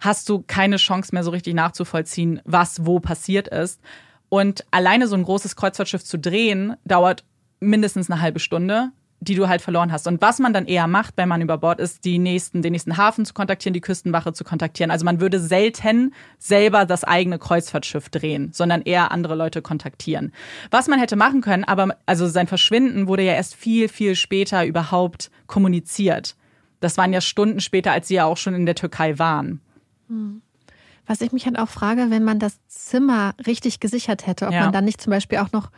hast 0.00 0.28
du 0.28 0.42
keine 0.46 0.76
Chance 0.76 1.14
mehr 1.14 1.24
so 1.24 1.30
richtig 1.30 1.54
nachzuvollziehen, 1.54 2.40
was 2.44 2.84
wo 2.86 3.00
passiert 3.00 3.48
ist. 3.48 3.80
Und 4.30 4.64
alleine 4.70 5.06
so 5.08 5.16
ein 5.16 5.24
großes 5.24 5.56
Kreuzfahrtschiff 5.56 6.04
zu 6.04 6.18
drehen, 6.18 6.76
dauert 6.84 7.24
mindestens 7.58 8.10
eine 8.10 8.22
halbe 8.22 8.40
Stunde, 8.40 8.92
die 9.20 9.34
du 9.34 9.48
halt 9.48 9.60
verloren 9.60 9.92
hast. 9.92 10.06
Und 10.06 10.22
was 10.22 10.38
man 10.38 10.54
dann 10.54 10.66
eher 10.66 10.86
macht, 10.86 11.14
wenn 11.16 11.28
man 11.28 11.42
über 11.42 11.58
Bord 11.58 11.78
ist, 11.78 12.04
die 12.06 12.18
nächsten, 12.18 12.62
den 12.62 12.72
nächsten 12.72 12.96
Hafen 12.96 13.26
zu 13.26 13.34
kontaktieren, 13.34 13.74
die 13.74 13.82
Küstenwache 13.82 14.32
zu 14.32 14.44
kontaktieren. 14.44 14.90
Also 14.90 15.04
man 15.04 15.20
würde 15.20 15.38
selten 15.38 16.14
selber 16.38 16.86
das 16.86 17.04
eigene 17.04 17.38
Kreuzfahrtschiff 17.38 18.08
drehen, 18.08 18.50
sondern 18.52 18.80
eher 18.82 19.12
andere 19.12 19.34
Leute 19.34 19.60
kontaktieren. 19.60 20.32
Was 20.70 20.88
man 20.88 20.98
hätte 20.98 21.16
machen 21.16 21.42
können, 21.42 21.64
aber 21.64 21.96
also 22.06 22.26
sein 22.28 22.46
Verschwinden 22.46 23.08
wurde 23.08 23.24
ja 23.24 23.34
erst 23.34 23.54
viel, 23.54 23.88
viel 23.88 24.14
später 24.14 24.64
überhaupt 24.64 25.30
kommuniziert. 25.46 26.34
Das 26.80 26.96
waren 26.96 27.12
ja 27.12 27.20
Stunden 27.20 27.60
später, 27.60 27.92
als 27.92 28.08
sie 28.08 28.14
ja 28.14 28.24
auch 28.24 28.38
schon 28.38 28.54
in 28.54 28.64
der 28.64 28.74
Türkei 28.74 29.18
waren. 29.18 29.60
Hm. 30.08 30.40
Was 31.10 31.20
ich 31.22 31.32
mich 31.32 31.44
halt 31.46 31.58
auch 31.58 31.68
frage, 31.68 32.06
wenn 32.10 32.22
man 32.22 32.38
das 32.38 32.60
Zimmer 32.68 33.34
richtig 33.44 33.80
gesichert 33.80 34.28
hätte, 34.28 34.46
ob 34.46 34.52
Ja. 34.52 34.60
man 34.60 34.72
dann 34.72 34.84
nicht 34.84 35.00
zum 35.00 35.10
Beispiel 35.10 35.38
auch 35.38 35.50
noch 35.50 35.70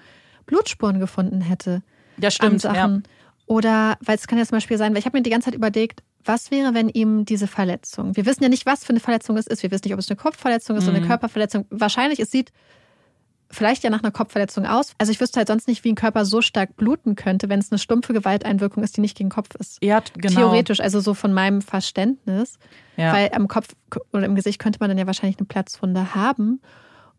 Blutspuren 0.45 1.01
gefunden 1.01 1.41
hätte. 1.41 1.81
Ja, 2.19 2.27
an 2.27 2.31
stimmt. 2.59 2.65
Ja. 2.65 2.99
Oder, 3.47 3.97
weil 4.05 4.17
es 4.17 4.27
kann 4.27 4.37
ja 4.39 4.45
zum 4.45 4.57
Beispiel 4.57 4.77
sein, 4.77 4.93
weil 4.93 4.99
ich 4.99 5.07
habe 5.07 5.17
mir 5.17 5.23
die 5.23 5.31
ganze 5.31 5.47
Zeit 5.47 5.55
überlegt, 5.55 6.03
was 6.23 6.51
wäre, 6.51 6.75
wenn 6.75 6.91
ihm 6.91 7.25
diese 7.25 7.47
Verletzung, 7.47 8.15
wir 8.15 8.27
wissen 8.27 8.43
ja 8.43 8.51
nicht, 8.51 8.67
was 8.67 8.85
für 8.85 8.91
eine 8.91 9.01
Verletzung 9.01 9.39
es 9.39 9.47
ist, 9.47 9.63
wir 9.63 9.71
wissen 9.71 9.85
nicht, 9.87 9.95
ob 9.95 10.01
es 10.01 10.11
eine 10.11 10.17
Kopfverletzung 10.17 10.77
ist 10.77 10.85
oder 10.85 10.93
Mhm. 10.93 10.99
eine 10.99 11.07
Körperverletzung. 11.07 11.65
Wahrscheinlich, 11.71 12.21
es 12.21 12.31
sieht 12.31 12.53
vielleicht 13.53 13.85
ja 13.85 13.91
nach 13.91 14.03
einer 14.03 14.11
Kopfverletzung 14.11 14.67
aus. 14.67 14.93
Also 14.99 15.13
ich 15.13 15.21
wüsste 15.21 15.39
halt 15.39 15.49
sonst 15.49 15.69
nicht, 15.69 15.85
wie 15.85 15.93
ein 15.93 15.95
Körper 15.95 16.25
so 16.25 16.41
stark 16.43 16.77
bluten 16.77 17.15
könnte, 17.15 17.49
wenn 17.49 17.61
es 17.61 17.71
eine 17.71 17.79
stumpfe 17.79 18.13
Gewalteinwirkung 18.13 18.83
ist, 18.83 18.97
die 18.97 19.01
nicht 19.01 19.17
gegen 19.17 19.29
den 19.29 19.35
Kopf 19.35 19.55
ist. 19.59 19.79
Ja, 19.85 20.03
genau. 20.15 20.35
Theoretisch, 20.41 20.81
also 20.81 21.01
so 21.01 21.15
von 21.15 21.33
meinem 21.33 21.63
Verständnis. 21.63 22.59
Ja. 22.97 23.13
Weil 23.13 23.31
am 23.35 23.49
Kopf 23.49 23.69
oder 24.13 24.25
im 24.27 24.35
Gesicht 24.35 24.59
könnte 24.59 24.79
man 24.81 24.89
dann 24.89 24.99
ja 24.99 25.07
wahrscheinlich 25.07 25.39
eine 25.39 25.47
Platzwunde 25.47 26.15
haben. 26.15 26.61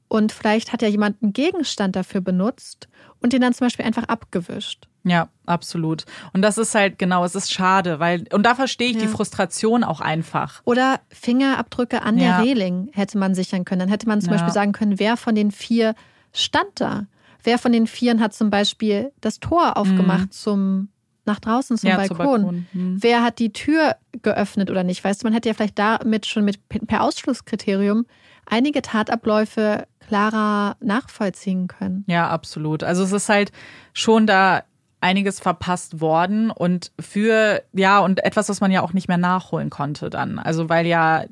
Und 0.09 0.31
vielleicht 0.31 0.73
hat 0.73 0.81
ja 0.83 0.87
jemand 0.87 1.23
einen 1.23 1.33
Gegenstand 1.33 1.95
dafür 1.95 2.21
benutzt 2.21 2.87
und 3.19 3.33
den 3.33 3.41
dann 3.41 3.53
zum 3.53 3.65
Beispiel 3.65 3.85
einfach 3.85 4.03
abgewischt. 4.03 4.87
Ja, 5.05 5.29
absolut. 5.47 6.05
Und 6.33 6.43
das 6.43 6.57
ist 6.59 6.75
halt 6.75 6.99
genau, 6.99 7.25
es 7.25 7.33
ist 7.35 7.51
schade, 7.51 7.99
weil, 7.99 8.25
und 8.31 8.45
da 8.45 8.53
verstehe 8.53 8.89
ich 8.91 8.97
die 8.97 9.05
Ja. 9.05 9.09
Frustration 9.09 9.83
auch 9.83 10.01
einfach. 10.01 10.61
Oder 10.65 10.99
Fingerabdrücke 11.09 12.03
an 12.03 12.17
Ja. 12.17 12.37
der 12.37 12.45
Reling 12.45 12.89
hätte 12.93 13.17
man 13.17 13.33
sichern 13.33 13.65
können. 13.65 13.79
Dann 13.79 13.89
hätte 13.89 14.07
man 14.07 14.21
zum 14.21 14.29
Ja. 14.29 14.35
Beispiel 14.35 14.53
sagen 14.53 14.71
können, 14.71 14.99
wer 14.99 15.17
von 15.17 15.33
den 15.35 15.51
vier 15.51 15.95
stand 16.33 16.69
da? 16.75 17.05
Wer 17.43 17.57
von 17.57 17.71
den 17.71 17.87
Vieren 17.87 18.21
hat 18.21 18.33
zum 18.33 18.49
Beispiel 18.49 19.11
das 19.21 19.39
Tor 19.39 19.77
aufgemacht 19.77 20.33
zum 20.33 20.89
nach 21.25 21.39
draußen 21.39 21.77
zum 21.77 21.89
Mhm. 21.89 21.97
Ja, 21.97 22.03
zum 22.05 22.17
Balkon? 22.17 22.41
Balkon. 22.41 22.67
Mhm. 22.73 22.97
Wer 23.01 23.23
hat 23.23 23.39
die 23.39 23.53
Tür 23.53 23.95
geöffnet 24.21 24.69
oder 24.69 24.83
nicht? 24.83 25.03
Weißt 25.03 25.21
du, 25.23 25.27
man 25.27 25.33
hätte 25.33 25.49
ja 25.49 25.53
vielleicht 25.55 25.79
damit 25.79 26.25
schon 26.25 26.43
mit 26.43 26.59
per 26.87 27.01
Ausschlusskriterium 27.01 28.05
einige 28.45 28.81
Tatabläufe 28.81 29.85
klarer 30.05 30.75
nachvollziehen 30.81 31.67
können. 31.67 32.03
Ja, 32.07 32.29
absolut. 32.29 32.83
Also 32.83 33.03
es 33.03 33.11
ist 33.13 33.29
halt 33.29 33.51
schon 33.93 34.27
da 34.27 34.63
einiges 34.99 35.39
verpasst 35.39 36.01
worden 36.01 36.49
und 36.49 36.91
für, 36.99 37.61
ja, 37.73 37.99
und 37.99 38.23
etwas, 38.23 38.49
was 38.49 38.61
man 38.61 38.71
ja 38.71 38.81
auch 38.81 38.93
nicht 38.93 39.07
mehr 39.07 39.17
nachholen 39.17 39.69
konnte 39.69 40.09
dann. 40.09 40.39
Also 40.39 40.69
weil 40.69 40.85
ja, 40.85 41.25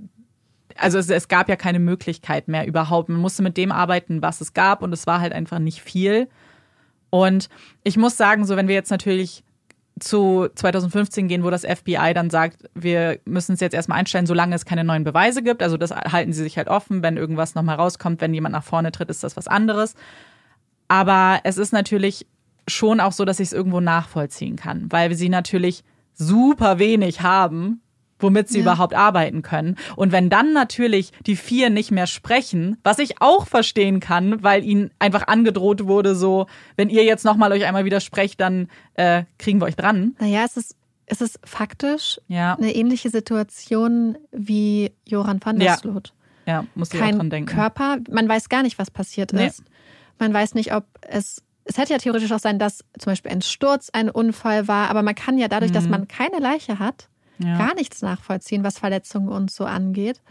also 0.78 0.98
es, 0.98 1.10
es 1.10 1.28
gab 1.28 1.50
ja 1.50 1.56
keine 1.56 1.80
Möglichkeit 1.80 2.48
mehr 2.48 2.68
überhaupt. 2.68 3.10
Man 3.10 3.20
musste 3.20 3.44
mit 3.44 3.58
dem 3.58 3.72
arbeiten, 3.72 4.22
was 4.22 4.42
es 4.42 4.54
gab 4.54 4.82
und 4.82 4.94
es 4.94 5.08
war 5.08 5.22
halt 5.22 5.34
einfach 5.34 5.60
nicht 5.60 5.82
viel. 5.82 6.28
Und 7.10 7.50
ich 7.84 7.98
muss 7.98 8.18
sagen, 8.18 8.46
so 8.46 8.56
wenn 8.56 8.68
wir 8.68 8.76
jetzt 8.76 8.92
natürlich 8.92 9.44
zu 10.00 10.48
2015 10.56 11.28
gehen, 11.28 11.44
wo 11.44 11.50
das 11.50 11.64
FBI 11.64 12.14
dann 12.14 12.30
sagt, 12.30 12.70
wir 12.74 13.20
müssen 13.26 13.54
es 13.54 13.60
jetzt 13.60 13.74
erstmal 13.74 14.00
einstellen, 14.00 14.26
solange 14.26 14.56
es 14.56 14.66
keine 14.66 14.84
neuen 14.84 15.04
Beweise 15.04 15.44
gibt. 15.44 15.62
Also 15.62 15.78
das 15.78 15.92
halten 15.92 16.34
sie 16.34 16.44
sich 16.44 16.58
halt 16.58 16.68
offen. 16.68 17.04
Wenn 17.04 17.18
irgendwas 17.18 17.56
nochmal 17.56 17.76
rauskommt, 17.76 18.22
wenn 18.22 18.34
jemand 18.34 18.54
nach 18.54 18.64
vorne 18.64 18.92
tritt, 18.92 19.10
ist 19.10 19.24
das 19.24 19.38
was 19.38 19.48
anderes. 19.48 19.96
Aber 20.88 21.40
es 21.44 21.58
ist 21.58 21.72
natürlich 21.72 22.26
schon 22.68 23.00
auch 23.00 23.12
so, 23.12 23.26
dass 23.26 23.40
ich 23.40 23.50
es 23.50 23.54
irgendwo 23.54 23.80
nachvollziehen 23.80 24.56
kann, 24.56 24.92
weil 24.92 25.14
sie 25.16 25.30
natürlich 25.30 25.84
super 26.14 26.80
wenig 26.80 27.22
haben, 27.22 27.82
womit 28.22 28.50
sie 28.50 28.58
Ja. 28.60 28.64
überhaupt 28.64 28.94
arbeiten 28.94 29.42
können. 29.42 29.76
Und 29.96 30.12
wenn 30.12 30.30
dann 30.30 30.54
natürlich 30.54 31.12
die 31.26 31.36
vier 31.36 31.70
nicht 31.70 31.92
mehr 31.92 32.08
sprechen, 32.08 32.78
was 32.84 33.00
ich 33.00 33.22
auch 33.22 33.48
verstehen 33.48 34.00
kann, 34.00 34.42
weil 34.44 34.64
ihnen 34.64 34.92
einfach 35.00 35.28
angedroht 35.28 35.86
wurde, 35.88 36.16
so, 36.16 36.48
wenn 36.78 36.90
ihr 36.90 37.04
jetzt 37.04 37.26
nochmal 37.26 37.52
euch 37.52 37.66
einmal 37.66 37.86
widersprecht, 37.86 38.40
dann 38.40 38.68
äh, 38.94 39.24
kriegen 39.38 39.60
wir 39.62 39.66
euch 39.66 39.76
dran. 39.76 40.16
Naja, 40.20 40.44
es 40.46 40.58
ist, 40.58 40.76
es 41.06 41.22
ist 41.22 41.40
faktisch 41.44 42.20
Ja, 42.28 42.56
eine 42.56 42.74
ähnliche 42.74 43.10
Situation 43.10 44.18
wie 44.32 44.92
Joran 45.06 45.40
van 45.44 45.58
der 45.58 45.68
Ja. 45.68 45.78
Sloot. 45.78 46.14
ja, 46.46 46.66
muss 46.76 46.94
ich 46.94 47.02
auch 47.02 47.10
dran 47.10 47.30
denken. 47.30 47.54
Körper, 47.54 47.98
man 48.10 48.28
weiß 48.30 48.50
gar 48.50 48.64
nicht, 48.64 48.80
was 48.80 48.92
passiert 48.92 49.34
Nee. 49.34 49.48
ist. 49.48 49.64
Man 50.20 50.34
weiß 50.34 50.54
nicht, 50.54 50.74
ob 50.74 50.86
es. 51.02 51.42
Es 51.64 51.78
hätte 51.78 51.94
ja 51.94 52.00
theoretisch 52.00 52.32
auch 52.32 52.40
sein, 52.40 52.58
dass 52.58 52.80
zum 52.98 53.12
Beispiel 53.12 53.32
ein 53.32 53.42
Sturz 53.44 53.90
ein 53.94 54.10
Unfall 54.10 54.68
war, 54.68 54.90
aber 54.90 55.04
man 55.04 55.14
kann 55.16 55.38
ja 55.38 55.48
dadurch, 55.48 55.72
dass 55.72 55.88
man 55.88 56.08
keine 56.08 56.40
Leiche 56.40 56.80
hat, 56.80 57.08
Mhm. 57.08 57.11
Ja. 57.44 57.58
gar 57.58 57.76
nichts 57.76 58.02
nachvollziehen, 58.02 58.64
was 58.64 58.78
Verletzungen 58.80 59.30
und 59.30 59.52
so 59.52 59.66
angeht. 59.66 60.22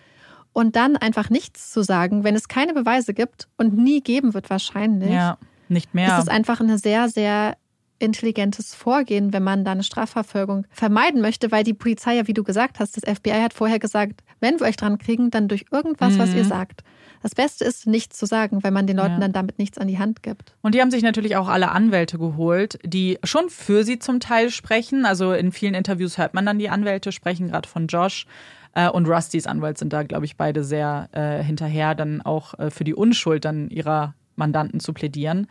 Und 0.52 0.74
dann 0.76 0.96
einfach 0.96 1.30
nichts 1.30 1.70
zu 1.72 1.82
sagen, 1.82 2.24
wenn 2.24 2.34
es 2.34 2.48
keine 2.48 2.74
Beweise 2.74 3.14
gibt 3.14 3.48
und 3.56 3.76
nie 3.76 4.00
geben 4.00 4.34
wird 4.34 4.50
wahrscheinlich, 4.50 5.12
Ja, 5.12 5.38
nicht 5.68 5.94
mehr. 5.94 6.16
ist 6.16 6.24
es 6.24 6.28
einfach 6.28 6.60
ein 6.60 6.76
sehr, 6.76 7.08
sehr 7.08 7.56
intelligentes 8.00 8.74
Vorgehen, 8.74 9.32
wenn 9.32 9.42
man 9.44 9.64
da 9.64 9.72
eine 9.72 9.82
Strafverfolgung 9.82 10.66
vermeiden 10.70 11.20
möchte, 11.20 11.52
weil 11.52 11.64
die 11.64 11.74
Polizei 11.74 12.16
ja, 12.16 12.26
wie 12.26 12.32
du 12.34 12.42
gesagt 12.42 12.80
hast, 12.80 12.96
das 12.96 13.04
FBI 13.04 13.42
hat 13.42 13.52
vorher 13.52 13.78
gesagt, 13.78 14.22
wenn 14.40 14.58
wir 14.58 14.66
euch 14.66 14.76
dran 14.76 14.98
kriegen, 14.98 15.30
dann 15.30 15.48
durch 15.48 15.66
irgendwas, 15.70 16.18
was 16.18 16.34
ihr 16.34 16.44
sagt. 16.44 16.82
Das 17.22 17.34
Beste 17.34 17.64
ist, 17.64 17.86
nichts 17.86 18.18
zu 18.18 18.26
sagen, 18.26 18.62
weil 18.62 18.70
man 18.70 18.86
den 18.86 18.96
Leuten. 18.96 19.14
Ja. 19.14 19.20
dann 19.20 19.32
damit 19.32 19.58
nichts 19.58 19.78
an 19.78 19.88
die 19.88 19.98
Hand 19.98 20.22
gibt. 20.22 20.54
Und 20.62 20.74
die 20.74 20.80
haben 20.80 20.90
sich 20.90 21.02
natürlich 21.02 21.36
auch 21.36 21.48
alle 21.48 21.70
Anwälte 21.70 22.18
geholt, 22.18 22.78
die 22.84 23.18
schon 23.24 23.50
für 23.50 23.84
sie 23.84 23.98
zum 23.98 24.20
Teil 24.20 24.50
sprechen. 24.50 25.04
Also 25.04 25.32
in 25.32 25.52
vielen 25.52 25.74
Interviews 25.74 26.18
hört 26.18 26.34
man 26.34 26.46
dann 26.46 26.58
die 26.58 26.70
Anwälte 26.70 27.12
sprechen, 27.12 27.48
gerade 27.48 27.68
von 27.68 27.86
Josh. 27.88 28.26
Äh, 28.74 28.88
Und 28.88 29.06
Rustys 29.06 29.46
Anwalt 29.46 29.78
sind 29.78 29.92
da, 29.92 30.02
glaube 30.02 30.24
ich, 30.24 30.36
beide 30.36 30.64
sehr 30.64 31.08
äh, 31.12 31.42
hinterher, 31.42 31.94
dann 31.94 32.22
auch 32.22 32.58
äh, 32.58 32.70
für 32.70 32.84
die 32.84 32.94
Unschuld 32.94 33.44
dann 33.44 33.68
ihrer 33.68 34.14
Mandanten 34.36 34.80
zu 34.80 34.92
plädieren. 34.92 35.46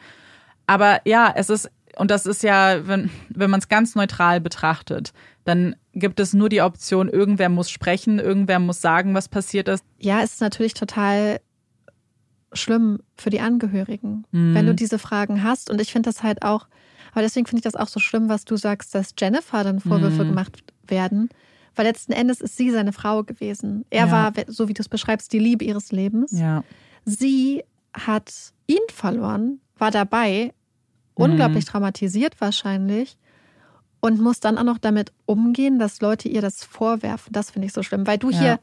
Aber 0.67 1.01
ja, 1.05 1.31
es 1.35 1.49
ist, 1.49 1.69
und 1.97 2.11
das 2.11 2.25
ist 2.25 2.43
ja, 2.43 2.87
wenn, 2.87 3.09
wenn 3.29 3.49
man 3.49 3.59
es 3.59 3.67
ganz 3.67 3.95
neutral 3.95 4.39
betrachtet, 4.39 5.13
dann 5.43 5.75
gibt 5.93 6.19
es 6.19 6.33
nur 6.33 6.47
die 6.49 6.61
Option, 6.61 7.09
irgendwer 7.09 7.49
muss 7.49 7.69
sprechen, 7.69 8.19
irgendwer 8.19 8.59
muss 8.59 8.81
sagen, 8.81 9.15
was 9.15 9.27
passiert 9.27 9.67
ist. 9.67 9.83
Ja, 9.99 10.21
es 10.21 10.33
ist 10.33 10.41
natürlich 10.41 10.73
total 10.73 11.41
schlimm 12.53 12.99
für 13.15 13.29
die 13.29 13.39
Angehörigen, 13.41 14.25
Mhm. 14.31 14.55
wenn 14.55 14.65
du 14.65 14.73
diese 14.75 14.99
Fragen 14.99 15.43
hast. 15.43 15.69
Und 15.69 15.79
ich 15.81 15.91
finde 15.91 16.09
das 16.09 16.23
halt 16.23 16.43
auch, 16.43 16.67
aber 17.11 17.21
deswegen 17.21 17.45
finde 17.45 17.59
ich 17.59 17.63
das 17.71 17.75
auch 17.75 17.87
so 17.87 17.99
schlimm, 17.99 18.29
was 18.29 18.45
du 18.45 18.55
sagst, 18.57 18.93
dass 18.95 19.13
Jennifer 19.19 19.63
dann 19.63 19.79
Vorwürfe 19.79 20.23
Mhm. 20.23 20.29
gemacht 20.29 20.63
werden. 20.87 21.29
Weil 21.75 21.85
letzten 21.85 22.11
Endes 22.11 22.41
ist 22.41 22.57
sie 22.57 22.71
seine 22.71 22.91
Frau 22.93 23.23
gewesen. 23.23 23.85
Er 23.89 24.07
Ja. 24.07 24.11
war, 24.11 24.33
so 24.47 24.67
wie 24.67 24.73
du 24.73 24.81
es 24.81 24.89
beschreibst, 24.89 25.31
die 25.31 25.39
Liebe 25.39 25.63
ihres 25.63 25.91
Lebens. 25.91 26.31
Ja. 26.31 26.63
Sie 27.05 27.63
hat 27.93 28.33
ihn 28.67 28.77
verloren, 28.93 29.59
war 29.77 29.91
dabei, 29.91 30.53
unglaublich 31.15 31.65
traumatisiert 31.65 32.39
wahrscheinlich 32.41 33.17
und 33.99 34.19
muss 34.21 34.39
dann 34.39 34.57
auch 34.57 34.63
noch 34.63 34.77
damit 34.77 35.11
umgehen, 35.25 35.79
dass 35.79 36.01
Leute 36.01 36.29
ihr 36.29 36.41
das 36.41 36.63
vorwerfen. 36.63 37.33
Das 37.33 37.51
finde 37.51 37.67
ich 37.67 37.73
so 37.73 37.83
schlimm, 37.83 38.07
weil 38.07 38.17
du 38.17 38.29
Ja. 38.31 38.39
hier 38.39 38.59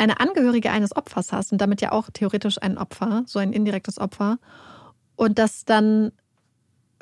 eine 0.00 0.18
Angehörige 0.18 0.70
eines 0.70 0.96
Opfers 0.96 1.32
hast 1.32 1.52
und 1.52 1.60
damit 1.60 1.80
ja 1.82 1.92
auch 1.92 2.08
theoretisch 2.10 2.60
ein 2.60 2.78
Opfer, 2.78 3.22
so 3.26 3.38
ein 3.38 3.52
indirektes 3.52 3.98
Opfer. 3.98 4.38
Und 5.14 5.38
dass 5.38 5.64
dann 5.66 6.12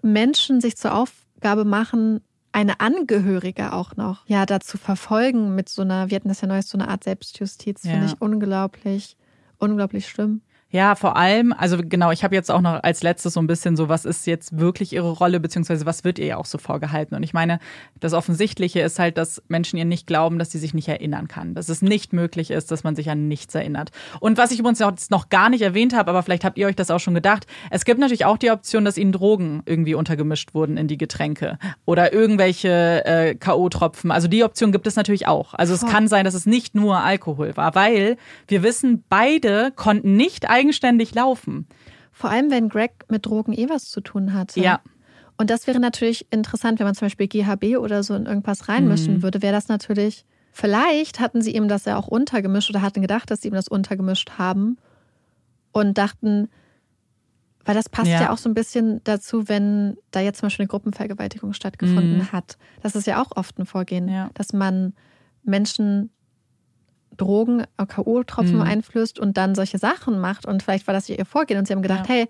Menschen 0.02 0.60
sich 0.60 0.76
zur 0.76 0.94
Aufgabe 0.94 1.64
machen, 1.64 2.20
eine 2.50 2.80
Angehörige 2.80 3.72
auch 3.72 3.94
noch 3.96 4.26
ja 4.26 4.46
dazu 4.46 4.78
verfolgen 4.78 5.54
mit 5.54 5.68
so 5.68 5.82
einer, 5.82 6.10
wir 6.10 6.16
hatten 6.16 6.28
das 6.28 6.40
ja 6.40 6.48
neues, 6.48 6.68
so 6.68 6.76
eine 6.76 6.88
Art 6.88 7.04
Selbstjustiz, 7.04 7.84
Ja. 7.84 7.92
finde 7.92 8.06
ich 8.06 8.20
unglaublich, 8.20 9.16
unglaublich 9.58 10.08
schlimm. 10.08 10.40
Ja, 10.70 10.96
vor 10.96 11.16
allem, 11.16 11.54
also 11.54 11.78
genau, 11.82 12.10
ich 12.10 12.24
habe 12.24 12.34
jetzt 12.34 12.50
auch 12.50 12.60
noch 12.60 12.82
als 12.82 13.02
letztes 13.02 13.32
so 13.32 13.40
ein 13.40 13.46
bisschen 13.46 13.74
so, 13.74 13.88
was 13.88 14.04
ist 14.04 14.26
jetzt 14.26 14.58
wirklich 14.58 14.92
ihre 14.92 15.10
Rolle, 15.12 15.40
beziehungsweise 15.40 15.86
was 15.86 16.04
wird 16.04 16.18
ihr 16.18 16.26
ja 16.26 16.36
auch 16.36 16.44
so 16.44 16.58
vorgehalten? 16.58 17.14
Und 17.14 17.22
ich 17.22 17.32
meine, 17.32 17.58
das 18.00 18.12
Offensichtliche 18.12 18.80
ist 18.80 18.98
halt, 18.98 19.16
dass 19.16 19.42
Menschen 19.48 19.78
ihr 19.78 19.86
nicht 19.86 20.06
glauben, 20.06 20.38
dass 20.38 20.50
sie 20.50 20.58
sich 20.58 20.74
nicht 20.74 20.86
erinnern 20.86 21.26
kann, 21.26 21.54
dass 21.54 21.70
es 21.70 21.80
nicht 21.80 22.12
möglich 22.12 22.50
ist, 22.50 22.70
dass 22.70 22.84
man 22.84 22.94
sich 22.96 23.08
an 23.08 23.28
nichts 23.28 23.54
erinnert. 23.54 23.92
Und 24.20 24.36
was 24.36 24.50
ich 24.50 24.58
übrigens 24.58 25.08
noch 25.08 25.30
gar 25.30 25.48
nicht 25.48 25.62
erwähnt 25.62 25.96
habe, 25.96 26.10
aber 26.10 26.22
vielleicht 26.22 26.44
habt 26.44 26.58
ihr 26.58 26.66
euch 26.66 26.76
das 26.76 26.90
auch 26.90 27.00
schon 27.00 27.14
gedacht, 27.14 27.46
es 27.70 27.86
gibt 27.86 27.98
natürlich 27.98 28.26
auch 28.26 28.36
die 28.36 28.50
Option, 28.50 28.84
dass 28.84 28.98
ihnen 28.98 29.12
Drogen 29.12 29.62
irgendwie 29.64 29.94
untergemischt 29.94 30.52
wurden 30.52 30.76
in 30.76 30.86
die 30.86 30.98
Getränke 30.98 31.58
oder 31.86 32.12
irgendwelche 32.12 33.06
äh, 33.06 33.34
K.O.-Tropfen. 33.36 34.10
Also 34.10 34.28
die 34.28 34.44
Option 34.44 34.70
gibt 34.70 34.86
es 34.86 34.96
natürlich 34.96 35.26
auch. 35.26 35.54
Also 35.54 35.72
es 35.72 35.86
kann 35.86 36.08
sein, 36.08 36.26
dass 36.26 36.34
es 36.34 36.44
nicht 36.44 36.74
nur 36.74 36.98
Alkohol 36.98 37.56
war, 37.56 37.74
weil 37.74 38.18
wir 38.48 38.62
wissen, 38.62 39.02
beide 39.08 39.72
konnten 39.74 40.14
nicht 40.14 40.50
eigenständig 40.58 41.14
laufen. 41.14 41.66
Vor 42.12 42.30
allem, 42.30 42.50
wenn 42.50 42.68
Greg 42.68 42.92
mit 43.08 43.26
Drogen 43.26 43.52
eh 43.52 43.68
was 43.68 43.90
zu 43.90 44.00
tun 44.00 44.34
hatte. 44.34 44.60
Ja. 44.60 44.80
Und 45.36 45.50
das 45.50 45.66
wäre 45.68 45.78
natürlich 45.78 46.26
interessant, 46.32 46.78
wenn 46.80 46.86
man 46.86 46.94
zum 46.96 47.06
Beispiel 47.06 47.28
GHB 47.28 47.78
oder 47.78 48.02
so 48.02 48.14
in 48.14 48.26
irgendwas 48.26 48.68
reinmischen 48.68 49.14
Mhm. 49.16 49.22
würde, 49.22 49.40
wäre 49.40 49.52
das 49.52 49.68
natürlich. 49.68 50.24
Vielleicht 50.52 51.20
hatten 51.20 51.42
sie 51.42 51.54
ihm 51.54 51.68
das 51.68 51.84
ja 51.84 51.96
auch 51.96 52.08
untergemischt 52.08 52.70
oder 52.70 52.82
hatten 52.82 53.02
gedacht, 53.02 53.30
dass 53.30 53.42
sie 53.42 53.48
ihm 53.48 53.54
das 53.54 53.68
untergemischt 53.68 54.32
haben 54.38 54.78
und 55.70 55.96
dachten, 55.96 56.48
weil 57.64 57.74
das 57.76 57.88
passt 57.88 58.08
ja. 58.10 58.22
Ja. 58.22 58.30
auch 58.32 58.38
so 58.38 58.48
ein 58.48 58.54
bisschen 58.54 59.00
dazu, 59.04 59.48
wenn 59.48 59.96
da 60.10 60.20
jetzt 60.20 60.40
zum 60.40 60.46
Beispiel 60.46 60.64
eine 60.64 60.68
Gruppenvergewaltigung 60.68 61.52
stattgefunden 61.52 62.18
Mhm. 62.18 62.32
hat. 62.32 62.56
Das 62.82 62.96
ist 62.96 63.06
ja 63.06 63.22
auch 63.22 63.36
oft 63.36 63.58
ein 63.60 63.66
Vorgehen, 63.66 64.08
Ja. 64.08 64.30
dass 64.34 64.52
man 64.52 64.94
Menschen 65.44 66.10
Drogen, 67.18 67.64
K.O.-Tropfen 67.76 68.54
Mhm. 68.56 68.62
einflößt 68.62 69.18
und 69.18 69.36
dann 69.36 69.54
solche 69.54 69.76
Sachen 69.78 70.18
macht. 70.20 70.46
Und 70.46 70.62
vielleicht 70.62 70.86
war 70.86 70.94
das 70.94 71.08
ihr 71.08 71.24
Vorgehen 71.26 71.58
und 71.58 71.66
sie 71.66 71.74
haben 71.74 71.82
gedacht, 71.82 72.08
Ja. 72.08 72.14
hey, 72.14 72.28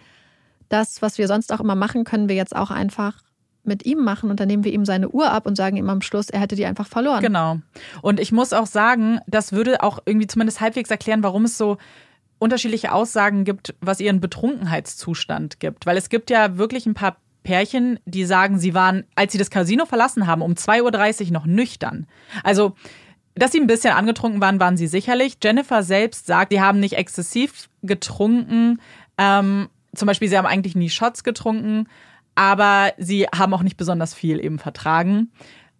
das, 0.68 1.00
was 1.00 1.16
wir 1.18 1.28
sonst 1.28 1.52
auch 1.52 1.60
immer 1.60 1.76
machen, 1.76 2.02
können 2.04 2.28
wir 2.28 2.34
jetzt 2.36 2.54
auch 2.56 2.70
einfach 2.70 3.22
mit 3.64 3.84
ihm 3.86 4.02
machen 4.02 4.30
und 4.30 4.40
dann 4.40 4.48
nehmen 4.48 4.64
wir 4.64 4.72
ihm 4.72 4.84
seine 4.86 5.08
Uhr 5.10 5.30
ab 5.30 5.46
und 5.46 5.54
sagen 5.56 5.76
ihm 5.76 5.90
am 5.90 6.00
Schluss, 6.00 6.30
er 6.30 6.40
hätte 6.40 6.56
die 6.56 6.64
einfach 6.66 6.86
verloren. 6.86 7.22
Genau. 7.22 7.58
Und 8.02 8.18
ich 8.18 8.32
muss 8.32 8.52
auch 8.54 8.66
sagen, 8.66 9.20
das 9.26 9.52
würde 9.52 9.82
auch 9.82 9.98
irgendwie 10.06 10.26
zumindest 10.26 10.60
halbwegs 10.60 10.90
erklären, 10.90 11.22
warum 11.22 11.44
es 11.44 11.58
so 11.58 11.76
unterschiedliche 12.38 12.92
Aussagen 12.92 13.44
gibt, 13.44 13.74
was 13.80 14.00
ihren 14.00 14.20
Betrunkenheitszustand 14.20 15.60
gibt. 15.60 15.86
Weil 15.86 15.96
es 15.96 16.08
gibt 16.08 16.30
ja 16.30 16.56
wirklich 16.56 16.86
ein 16.86 16.94
paar 16.94 17.16
Pärchen, 17.42 17.98
die 18.04 18.24
sagen, 18.24 18.58
sie 18.58 18.74
waren, 18.74 19.04
als 19.14 19.32
sie 19.32 19.38
das 19.38 19.50
Casino 19.50 19.86
verlassen 19.86 20.26
haben, 20.26 20.42
um 20.42 20.52
2.30 20.52 21.26
Uhr 21.26 21.32
noch 21.32 21.46
nüchtern. 21.46 22.06
Also, 22.44 22.74
dass 23.38 23.52
sie 23.52 23.60
ein 23.60 23.66
bisschen 23.66 23.92
angetrunken 23.94 24.40
waren, 24.40 24.60
waren 24.60 24.76
sie 24.76 24.86
sicherlich. 24.86 25.38
Jennifer 25.42 25.82
selbst 25.82 26.26
sagt, 26.26 26.52
sie 26.52 26.60
haben 26.60 26.80
nicht 26.80 26.94
exzessiv 26.94 27.68
getrunken. 27.82 28.80
Ähm, 29.16 29.68
zum 29.94 30.06
Beispiel, 30.06 30.28
sie 30.28 30.36
haben 30.36 30.46
eigentlich 30.46 30.76
nie 30.76 30.90
Shots 30.90 31.24
getrunken, 31.24 31.88
aber 32.34 32.92
sie 32.98 33.26
haben 33.26 33.54
auch 33.54 33.62
nicht 33.62 33.76
besonders 33.76 34.14
viel 34.14 34.42
eben 34.44 34.58
vertragen. 34.58 35.30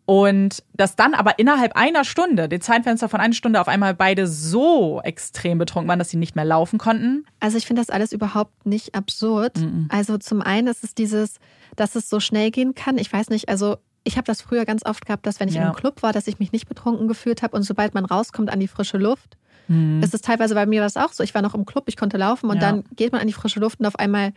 Und 0.06 0.64
dass 0.72 0.96
dann 0.96 1.12
aber 1.12 1.38
innerhalb 1.38 1.76
einer 1.76 2.02
Stunde, 2.02 2.48
den 2.48 2.62
Zeitfenster 2.62 3.10
von 3.10 3.20
einer 3.20 3.34
Stunde, 3.34 3.60
auf 3.60 3.68
einmal 3.68 3.92
beide 3.92 4.26
so 4.26 5.02
extrem 5.02 5.58
betrunken 5.58 5.86
waren, 5.86 5.98
dass 5.98 6.08
sie 6.08 6.16
nicht 6.16 6.34
mehr 6.34 6.46
laufen 6.46 6.78
konnten. 6.78 7.26
Also 7.40 7.58
ich 7.58 7.66
finde 7.66 7.82
das 7.82 7.90
alles 7.90 8.12
überhaupt 8.12 8.64
nicht 8.64 8.94
absurd. 8.94 9.58
Also 9.90 10.16
zum 10.16 10.40
einen 10.40 10.66
ist 10.66 10.82
es 10.82 10.94
dieses, 10.94 11.34
dass 11.76 11.94
es 11.94 12.08
so 12.08 12.20
schnell 12.20 12.50
gehen 12.50 12.74
kann. 12.74 12.96
Ich 12.96 13.12
weiß 13.12 13.28
nicht, 13.28 13.50
also 13.50 13.76
ich 14.04 14.16
habe 14.16 14.24
das 14.24 14.40
früher 14.40 14.64
ganz 14.64 14.84
oft 14.86 15.04
gehabt, 15.06 15.26
dass 15.26 15.40
wenn 15.40 15.48
ich 15.48 15.54
in 15.56 15.60
Ja. 15.62 15.68
einem 15.68 15.76
Club 15.76 16.02
war, 16.02 16.12
dass 16.12 16.26
ich 16.26 16.38
mich 16.38 16.52
nicht 16.52 16.68
betrunken 16.68 17.08
gefühlt 17.08 17.42
habe 17.42 17.56
und 17.56 17.62
sobald 17.62 17.94
man 17.94 18.04
rauskommt 18.04 18.50
an 18.50 18.60
die 18.60 18.68
frische 18.68 18.98
Luft, 18.98 19.36
Mhm. 19.68 20.02
ist 20.02 20.14
es 20.14 20.22
teilweise 20.22 20.54
bei 20.54 20.64
mir 20.64 20.80
das 20.80 20.96
auch 20.96 21.12
so. 21.12 21.22
Ich 21.22 21.34
war 21.34 21.42
noch 21.42 21.54
im 21.54 21.66
Club, 21.66 21.84
ich 21.88 21.96
konnte 21.96 22.16
laufen 22.16 22.48
und 22.48 22.56
Ja. 22.56 22.70
dann 22.70 22.84
geht 22.96 23.12
man 23.12 23.20
an 23.20 23.26
die 23.26 23.32
frische 23.34 23.60
Luft 23.60 23.80
und 23.80 23.86
auf 23.86 23.98
einmal 23.98 24.32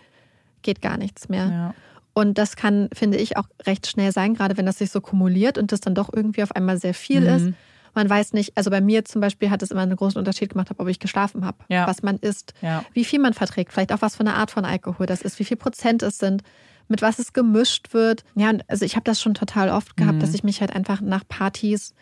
geht 0.62 0.82
gar 0.82 0.98
nichts 0.98 1.30
mehr. 1.30 1.48
Ja. 1.50 1.74
Und 2.14 2.38
das 2.38 2.58
kann, 2.58 2.90
finde 2.94 3.18
ich, 3.18 3.38
auch 3.38 3.46
recht 3.66 3.88
schnell 3.88 4.12
sein, 4.12 4.34
gerade 4.34 4.58
wenn 4.58 4.66
das 4.66 4.80
sich 4.80 4.92
so 4.92 5.00
kumuliert 5.00 5.58
und 5.58 5.72
das 5.72 5.80
dann 5.80 5.96
doch 5.96 6.10
irgendwie 6.14 6.44
auf 6.44 6.54
einmal 6.54 6.78
sehr 6.78 6.94
viel 6.94 7.22
Mhm. 7.22 7.28
ist. 7.28 7.58
Man 7.94 8.10
weiß 8.10 8.34
nicht, 8.34 8.58
also 8.58 8.70
bei 8.70 8.80
mir 8.82 9.04
zum 9.06 9.22
Beispiel 9.22 9.50
hat 9.50 9.62
es 9.64 9.72
immer 9.72 9.82
einen 9.82 9.96
großen 9.96 10.18
Unterschied 10.18 10.50
gemacht, 10.50 10.70
ob 10.78 10.88
ich 10.88 11.00
geschlafen 11.00 11.46
habe, 11.46 11.58
was 11.88 12.04
man 12.04 12.18
isst, 12.18 12.54
wie 12.94 13.06
viel 13.06 13.20
man 13.20 13.34
verträgt, 13.34 13.72
vielleicht 13.72 13.94
auch 13.94 14.02
was 14.02 14.16
für 14.18 14.22
eine 14.22 14.34
Art 14.36 14.52
von 14.52 14.66
Alkohol 14.66 15.06
das 15.06 15.22
ist, 15.22 15.40
wie 15.40 15.46
viel 15.46 15.58
Prozent 15.58 16.02
es 16.04 16.18
sind, 16.18 16.42
mit 16.91 17.01
was 17.01 17.18
es 17.19 17.34
gemischt 17.34 17.93
wird. 17.93 18.23
Ja, 18.35 18.49
und 18.51 18.69
also 18.69 18.85
ich 18.85 18.95
habe 18.95 19.03
das 19.03 19.19
schon 19.22 19.34
total 19.34 19.69
oft 19.69 19.97
gehabt, 19.97 20.18
Mhm. 20.18 20.19
dass 20.19 20.34
ich 20.34 20.43
mich 20.43 20.61
halt 20.61 20.76
einfach 20.76 21.01
nach 21.01 21.23
Partys 21.27 21.93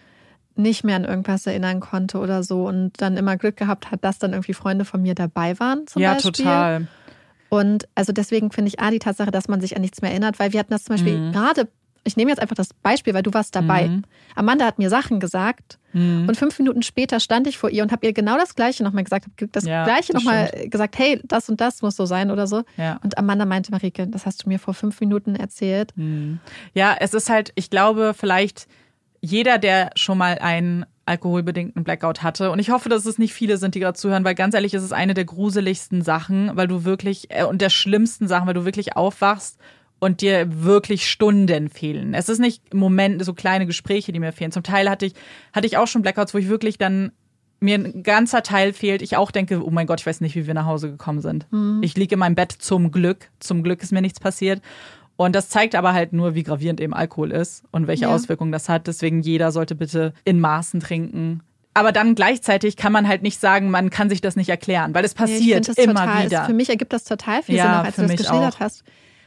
nicht 0.56 0.84
mehr 0.84 0.98
an 0.98 1.06
irgendwas 1.06 1.48
erinnern 1.48 1.80
konnte 1.80 2.20
oder 2.20 2.44
so 2.44 2.68
und 2.68 2.92
dann 3.02 3.16
immer 3.16 3.38
Glück 3.38 3.56
gehabt 3.56 3.92
hat, 3.92 4.04
dass 4.04 4.20
dann 4.20 4.34
irgendwie 4.34 4.54
Freunde 4.54 4.84
von 4.84 5.02
mir 5.02 5.16
dabei 5.16 5.58
waren 5.60 5.88
zum 5.88 6.02
ja, 6.02 6.16
Beispiel. 6.16 6.32
total. 6.34 6.88
Und 7.48 7.88
also 7.96 8.12
deswegen 8.12 8.52
finde 8.52 8.68
ich 8.70 8.80
A, 8.80 8.92
die 8.92 9.00
Tatsache, 9.00 9.32
dass 9.32 9.48
man 9.48 9.62
sich 9.62 9.76
an 9.76 9.82
nichts 9.82 10.02
mehr 10.02 10.12
erinnert, 10.12 10.38
weil 10.38 10.52
wir 10.54 10.60
hatten 10.60 10.72
das 10.74 10.84
zum 10.84 10.96
Beispiel 10.96 11.18
Mhm. 11.18 11.32
gerade, 11.32 11.68
ich 12.04 12.16
nehme 12.18 12.32
jetzt 12.32 12.40
einfach 12.42 12.56
das 12.56 12.74
Beispiel, 12.74 13.14
weil 13.14 13.24
du 13.24 13.34
warst 13.34 13.56
dabei. 13.56 13.90
Amanda 14.36 14.66
hat 14.66 14.78
mir 14.80 14.90
Sachen 14.90 15.20
gesagt 15.20 15.78
Mhm. 15.92 16.28
und 16.28 16.38
fünf 16.38 16.60
Minuten 16.60 16.84
später 16.84 17.20
stand 17.20 17.48
ich 17.48 17.58
vor 17.58 17.72
ihr 17.72 17.82
und 17.82 17.92
habe 17.92 18.06
ihr 18.06 18.14
genau 18.14 18.38
das 18.38 18.54
Gleiche 18.54 18.84
nochmal 18.84 19.04
gesagt, 19.04 19.26
habe 19.26 19.48
das 19.52 19.64
Ja, 19.66 19.86
Gleiche 19.86 20.14
nochmal 20.14 20.52
gesagt, 20.68 21.00
hey, 21.00 21.20
das 21.24 21.50
und 21.50 21.60
das 21.62 21.82
muss 21.82 21.96
so 21.96 22.06
sein 22.06 22.30
oder 22.30 22.46
so. 22.46 22.62
Ja. 22.78 23.00
Und 23.04 23.18
Amanda 23.18 23.46
meinte, 23.46 23.72
Marike, 23.72 24.06
das 24.06 24.28
hast 24.28 24.46
du 24.46 24.50
mir 24.50 24.60
vor 24.60 24.76
fünf 24.76 25.00
Minuten 25.00 25.36
erzählt. 25.36 25.92
Ja, 26.76 26.96
es 27.00 27.14
ist 27.16 27.30
halt, 27.30 27.52
ich 27.56 27.72
glaube, 27.72 28.14
vielleicht 28.16 28.68
jeder, 29.22 29.58
der 29.58 29.90
schon 29.96 30.18
mal 30.20 30.38
einen 30.40 30.86
alkoholbedingten 31.08 31.84
Blackout 31.84 32.22
hatte, 32.22 32.52
und 32.52 32.60
ich 32.60 32.70
hoffe, 32.70 32.88
dass 32.88 33.06
es 33.06 33.18
nicht 33.18 33.34
viele 33.34 33.58
sind, 33.58 33.74
die 33.74 33.80
gerade 33.80 33.98
zuhören, 33.98 34.24
weil 34.24 34.36
ganz 34.36 34.54
ehrlich, 34.54 34.76
es 34.76 34.84
ist 34.84 34.94
eine 34.94 35.16
der 35.16 35.26
gruseligsten 35.26 36.04
Sachen, 36.04 36.52
weil 36.56 36.68
du 36.68 36.86
wirklich, 36.86 37.32
äh, 37.32 37.46
und 37.46 37.62
der 37.62 37.72
schlimmsten 37.72 38.28
Sachen, 38.28 38.46
weil 38.48 38.54
du 38.54 38.64
wirklich 38.64 38.96
aufwachst 38.96 39.58
und 40.00 40.22
dir 40.22 40.64
wirklich 40.64 41.10
Stunden 41.10 41.70
fehlen. 41.70 42.14
Es 42.14 42.30
ist 42.30 42.40
nicht 42.40 42.64
im 42.72 42.80
Moment 42.80 43.24
so 43.24 43.34
kleine 43.34 43.66
Gespräche, 43.66 44.12
die 44.12 44.20
mir 44.20 44.32
fehlen. 44.32 44.52
Zum 44.52 44.64
Teil 44.64 44.90
hatte 44.90 45.06
ich, 45.06 45.14
hatte 45.54 45.68
ich 45.68 45.78
auch 45.78 45.88
schon 45.88 46.02
Blackouts, 46.02 46.34
wo 46.34 46.38
ich 46.38 46.48
wirklich 46.50 46.78
dann 46.78 47.12
mir 47.62 47.76
ein 47.76 48.04
ganzer 48.04 48.42
Teil 48.42 48.72
fehlt, 48.72 49.02
ich 49.02 49.18
auch 49.18 49.32
denke, 49.32 49.62
oh 49.66 49.70
mein 49.70 49.86
Gott, 49.86 50.00
ich 50.00 50.06
weiß 50.06 50.22
nicht, 50.22 50.34
wie 50.36 50.48
wir 50.48 50.54
nach 50.54 50.66
Hause 50.66 50.90
gekommen 50.90 51.20
sind. 51.20 51.46
Ich 51.82 51.98
liege 51.98 52.16
in 52.16 52.20
meinem 52.20 52.36
Bett 52.36 52.54
zum 52.54 52.90
Glück. 52.92 53.30
Zum 53.40 53.64
Glück 53.64 53.84
ist 53.84 53.92
mir 53.92 54.02
nichts 54.02 54.22
passiert. 54.22 54.62
Und 55.18 55.36
das 55.36 55.50
zeigt 55.50 55.76
aber 55.76 55.92
halt 55.92 56.14
nur, 56.14 56.34
wie 56.36 56.44
gravierend 56.44 56.80
eben 56.80 56.94
Alkohol 56.94 57.34
ist 57.34 57.64
und 57.72 57.88
welche 57.88 58.04
Ja. 58.06 58.16
Auswirkungen 58.16 58.54
das 58.54 58.70
hat. 58.70 58.88
Deswegen 58.88 59.20
jeder 59.20 59.52
sollte 59.52 59.76
bitte 59.76 60.14
in 60.24 60.40
Maßen 60.40 60.80
trinken. 60.80 61.42
Aber 61.74 61.92
dann 61.92 62.16
gleichzeitig 62.16 62.78
kann 62.78 62.94
man 62.94 63.06
halt 63.10 63.24
nicht 63.24 63.42
sagen, 63.42 63.70
man 63.70 63.90
kann 63.90 64.10
sich 64.10 64.22
das 64.22 64.38
nicht 64.38 64.48
erklären, 64.50 64.94
weil 64.96 65.04
es 65.04 65.14
Nee, 65.16 65.20
passiert 65.20 65.68
das 65.68 65.78
immer 65.78 65.96
total, 65.96 66.26
wieder. 66.26 66.42
Es, 66.44 66.48
für 66.48 66.54
mich 66.54 66.70
ergibt 66.70 66.94
das 66.94 67.04
total 67.04 67.44
viel 67.44 67.56
Ja, 67.56 67.64
Sinn, 67.64 67.72
auch 67.74 67.84
als 67.84 67.96
du 67.98 68.02
das 68.04 68.12
geschildert 68.12 68.56
auch. 68.56 68.60
hast. 68.62 68.84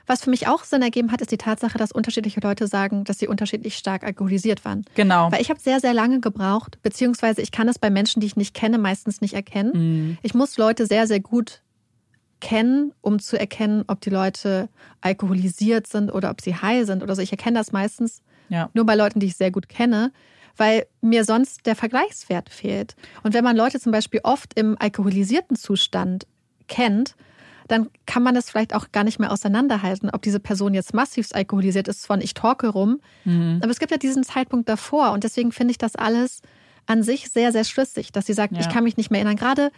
Was 0.07 0.23
für 0.23 0.31
mich 0.31 0.49
auch 0.49 0.65
Sinn 0.65 0.83
ergeben 0.83 1.13
hat, 1.13 1.21
ist 1.21 1.31
die 1.31 1.39
Tatsache, 1.39 1.79
dass 1.79 1.93
unterschiedliche 1.93 2.41
Leute 2.41 2.67
sagen, 2.67 3.05
dass 3.05 3.19
sie 3.19 3.29
unterschiedlich 3.29 3.77
stark 3.77 4.05
alkoholisiert 4.05 4.65
waren. 4.65 4.85
Genau. 4.95 5.31
Weil 5.31 5.41
ich 5.41 5.51
habe 5.51 5.61
sehr, 5.61 5.81
sehr 5.81 5.95
lange 5.95 6.21
gebraucht, 6.21 6.79
beziehungsweise 6.83 7.41
ich 7.41 7.53
kann 7.53 7.69
es 7.69 7.79
bei 7.79 7.91
Menschen, 7.91 8.21
die 8.21 8.27
ich 8.27 8.37
nicht 8.37 8.55
kenne, 8.55 8.79
meistens 8.79 9.21
nicht 9.21 9.35
erkennen. 9.35 9.73
Mhm. 9.75 10.19
Ich 10.23 10.35
muss 10.35 10.59
Leute 10.59 10.87
sehr, 10.87 11.07
sehr 11.07 11.21
gut 11.21 11.63
kennen, 12.41 12.93
um 13.01 13.21
zu 13.21 13.39
erkennen, 13.39 13.85
ob 13.87 14.01
die 14.01 14.11
Leute 14.11 14.69
alkoholisiert 15.01 15.87
sind 15.87 16.13
oder 16.13 16.31
ob 16.31 16.41
sie 16.41 16.57
high 16.57 16.85
sind 16.87 17.03
oder 17.03 17.15
so. 17.15 17.23
Ich 17.23 17.31
erkenne 17.31 17.59
das 17.59 17.71
meistens 17.73 18.23
Ja. 18.49 18.69
nur 18.75 18.85
bei 18.85 18.97
Leuten, 18.97 19.21
die 19.21 19.27
ich 19.27 19.37
sehr 19.37 19.53
gut 19.53 19.69
kenne, 19.69 20.13
weil 20.57 20.87
mir 21.01 21.25
sonst 21.25 21.67
der 21.67 21.77
Vergleichswert 21.77 22.51
fehlt. 22.51 22.97
Und 23.23 23.33
wenn 23.33 23.45
man 23.45 23.57
Leute 23.57 23.79
zum 23.81 23.93
Beispiel 23.93 24.21
oft 24.25 24.59
im 24.59 24.77
alkoholisierten 24.79 25.57
Zustand 25.57 26.27
kennt, 26.67 27.15
dann 27.73 27.89
kann 28.07 28.23
man 28.23 28.37
es 28.37 28.51
vielleicht 28.51 28.75
auch 28.75 28.93
gar 28.93 29.03
nicht 29.05 29.19
mehr 29.19 29.33
auseinanderhalten, 29.33 30.11
ob 30.11 30.23
diese 30.23 30.39
Person 30.39 30.75
jetzt 30.75 30.95
massivst 30.95 31.35
alkoholisiert 31.35 31.89
ist 31.89 32.07
von 32.07 32.21
ich 32.21 32.35
talke 32.35 32.69
rum. 32.69 33.01
Mhm. 33.25 33.59
Aber 33.63 33.71
es 33.71 33.79
gibt 33.81 33.91
ja 33.91 33.97
diesen 33.99 34.23
Zeitpunkt 34.23 34.69
davor 34.69 35.11
und 35.13 35.25
deswegen 35.25 35.51
finde 35.53 35.73
ich 35.73 35.79
das 35.79 35.97
alles 35.97 36.41
an 36.87 37.03
sich 37.03 37.31
sehr, 37.31 37.51
sehr 37.53 37.65
schlüssig, 37.65 38.13
dass 38.13 38.27
sie 38.27 38.33
sagt, 38.35 38.53
Ja. 38.55 38.61
ich 38.61 38.69
kann 38.69 38.85
mich 38.85 38.97
nicht 38.97 39.11
mehr 39.11 39.21
erinnern. 39.21 39.37
Gerade 39.37 39.71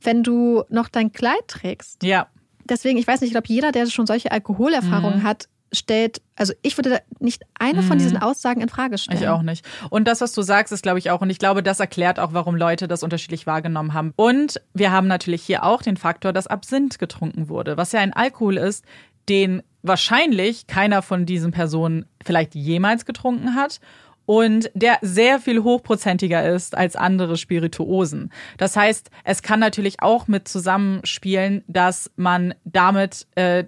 wenn 0.00 0.22
du 0.22 0.62
noch 0.68 0.88
dein 0.88 1.12
Kleid 1.12 1.46
trägst. 1.48 2.02
Ja. 2.04 2.28
Deswegen, 2.68 2.98
ich 2.98 3.06
weiß 3.06 3.20
nicht, 3.20 3.28
ich 3.28 3.34
glaube, 3.34 3.48
jeder, 3.48 3.72
der 3.72 3.86
schon 3.86 4.06
solche 4.06 4.30
Alkoholerfahrungen 4.30 5.20
Mhm. 5.20 5.22
hat, 5.24 5.48
stellt, 5.72 6.22
also 6.36 6.52
ich 6.62 6.76
würde 6.78 6.90
da 6.90 6.98
nicht 7.20 7.42
eine 7.58 7.82
von 7.82 7.98
diesen 7.98 8.16
Aussagen 8.16 8.60
in 8.60 8.68
Frage 8.68 8.98
stellen. 8.98 9.20
Ich 9.20 9.28
auch 9.28 9.42
nicht. 9.42 9.66
Und 9.90 10.08
das, 10.08 10.20
was 10.20 10.32
du 10.32 10.42
sagst, 10.42 10.72
ist, 10.72 10.82
glaube 10.82 10.98
ich, 10.98 11.10
auch, 11.10 11.20
und 11.20 11.30
ich 11.30 11.38
glaube, 11.38 11.62
das 11.62 11.80
erklärt 11.80 12.18
auch, 12.18 12.32
warum 12.32 12.56
Leute 12.56 12.88
das 12.88 13.02
unterschiedlich 13.02 13.46
wahrgenommen 13.46 13.94
haben. 13.94 14.12
Und 14.16 14.60
wir 14.74 14.92
haben 14.92 15.06
natürlich 15.06 15.42
hier 15.42 15.64
auch 15.64 15.82
den 15.82 15.96
Faktor, 15.96 16.32
dass 16.32 16.46
Absinth 16.46 16.98
getrunken 16.98 17.48
wurde, 17.48 17.76
was 17.76 17.92
ja 17.92 18.00
ein 18.00 18.12
Alkohol 18.12 18.56
ist, 18.56 18.84
den 19.28 19.62
wahrscheinlich 19.82 20.66
keiner 20.66 21.02
von 21.02 21.26
diesen 21.26 21.52
Personen 21.52 22.06
vielleicht 22.24 22.54
jemals 22.54 23.04
getrunken 23.04 23.54
hat 23.54 23.80
und 24.28 24.70
der 24.74 24.98
sehr 25.00 25.40
viel 25.40 25.62
hochprozentiger 25.62 26.46
ist 26.46 26.76
als 26.76 26.96
andere 26.96 27.38
Spirituosen. 27.38 28.30
Das 28.58 28.76
heißt, 28.76 29.10
es 29.24 29.40
kann 29.40 29.58
natürlich 29.58 30.02
auch 30.02 30.28
mit 30.28 30.48
zusammenspielen, 30.48 31.64
dass 31.66 32.10
man 32.16 32.52
damit 32.66 33.26
äh, 33.36 33.64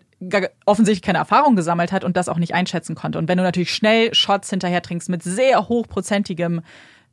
offensichtlich 0.66 1.00
keine 1.00 1.16
Erfahrung 1.16 1.56
gesammelt 1.56 1.92
hat 1.92 2.04
und 2.04 2.14
das 2.18 2.28
auch 2.28 2.36
nicht 2.36 2.52
einschätzen 2.52 2.94
konnte. 2.94 3.18
Und 3.18 3.26
wenn 3.26 3.38
du 3.38 3.42
natürlich 3.42 3.72
schnell 3.72 4.12
Shots 4.12 4.50
hinterher 4.50 4.82
trinkst 4.82 5.08
mit 5.08 5.22
sehr 5.22 5.66
hochprozentigem 5.66 6.60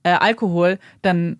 äh, 0.03 0.09
Alkohol, 0.09 0.77
dann 1.01 1.39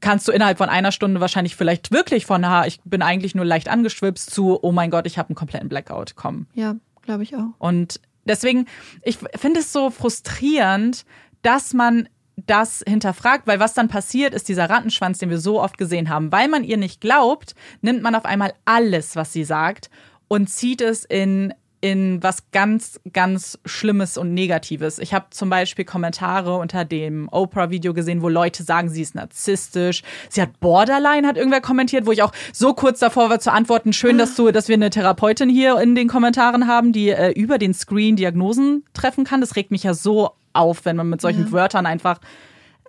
kannst 0.00 0.26
du 0.26 0.32
innerhalb 0.32 0.56
von 0.56 0.70
einer 0.70 0.92
Stunde 0.92 1.20
wahrscheinlich 1.20 1.56
vielleicht 1.56 1.92
wirklich 1.92 2.24
von, 2.24 2.48
ha, 2.48 2.64
ich 2.64 2.80
bin 2.86 3.02
eigentlich 3.02 3.34
nur 3.34 3.44
leicht 3.44 3.68
angeschwipst 3.68 4.30
zu, 4.30 4.58
oh 4.62 4.72
mein 4.72 4.90
Gott, 4.90 5.06
ich 5.06 5.18
habe 5.18 5.28
einen 5.28 5.36
kompletten 5.36 5.68
Blackout 5.68 6.16
kommen. 6.16 6.46
Ja, 6.54 6.76
glaube 7.02 7.22
ich 7.22 7.36
auch. 7.36 7.48
Und 7.58 8.00
deswegen, 8.24 8.64
ich 9.02 9.18
finde 9.36 9.60
es 9.60 9.74
so 9.74 9.90
frustrierend, 9.90 11.04
dass 11.44 11.72
man 11.74 12.08
das 12.36 12.82
hinterfragt, 12.86 13.46
weil 13.46 13.60
was 13.60 13.74
dann 13.74 13.88
passiert, 13.88 14.34
ist 14.34 14.48
dieser 14.48 14.68
Rattenschwanz, 14.68 15.18
den 15.18 15.30
wir 15.30 15.38
so 15.38 15.62
oft 15.62 15.78
gesehen 15.78 16.08
haben. 16.08 16.32
Weil 16.32 16.48
man 16.48 16.64
ihr 16.64 16.76
nicht 16.76 17.00
glaubt, 17.00 17.54
nimmt 17.80 18.02
man 18.02 18.16
auf 18.16 18.24
einmal 18.24 18.52
alles, 18.64 19.14
was 19.14 19.32
sie 19.32 19.44
sagt 19.44 19.88
und 20.26 20.48
zieht 20.50 20.80
es 20.80 21.04
in 21.04 21.54
in 21.80 22.22
was 22.22 22.50
ganz, 22.50 22.98
ganz 23.12 23.58
Schlimmes 23.66 24.16
und 24.16 24.32
Negatives. 24.32 24.98
Ich 24.98 25.12
habe 25.12 25.26
zum 25.28 25.50
Beispiel 25.50 25.84
Kommentare 25.84 26.56
unter 26.56 26.86
dem 26.86 27.28
Oprah-Video 27.30 27.92
gesehen, 27.92 28.22
wo 28.22 28.30
Leute 28.30 28.62
sagen, 28.62 28.88
sie 28.88 29.02
ist 29.02 29.14
narzisstisch. 29.14 30.02
Sie 30.30 30.40
hat 30.40 30.60
Borderline, 30.60 31.28
hat 31.28 31.36
irgendwer 31.36 31.60
kommentiert, 31.60 32.06
wo 32.06 32.12
ich 32.12 32.22
auch 32.22 32.32
so 32.54 32.72
kurz 32.72 33.00
davor 33.00 33.28
war 33.28 33.38
zu 33.38 33.52
antworten, 33.52 33.92
schön, 33.92 34.16
dass 34.16 34.34
du, 34.34 34.50
dass 34.50 34.68
wir 34.68 34.76
eine 34.76 34.88
Therapeutin 34.88 35.50
hier 35.50 35.78
in 35.78 35.94
den 35.94 36.08
Kommentaren 36.08 36.66
haben, 36.66 36.92
die 36.92 37.10
äh, 37.10 37.32
über 37.32 37.58
den 37.58 37.74
Screen 37.74 38.16
Diagnosen 38.16 38.86
treffen 38.94 39.24
kann. 39.24 39.42
Das 39.42 39.54
regt 39.54 39.70
mich 39.70 39.82
ja 39.82 39.92
so 39.92 40.30
auf, 40.54 40.84
wenn 40.84 40.96
man 40.96 41.08
mit 41.08 41.20
solchen 41.20 41.46
ja. 41.46 41.52
Wörtern 41.52 41.86
einfach 41.86 42.20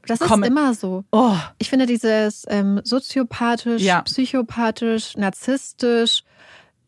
das 0.08 0.22
ist 0.22 0.32
immer 0.32 0.74
so. 0.74 1.04
Oh. 1.12 1.36
Ich 1.58 1.70
finde 1.70 1.86
dieses 1.86 2.46
ähm, 2.48 2.82
soziopathisch, 2.84 3.82
ja. 3.82 4.02
psychopathisch, 4.04 5.18
narzisstisch, 5.18 6.24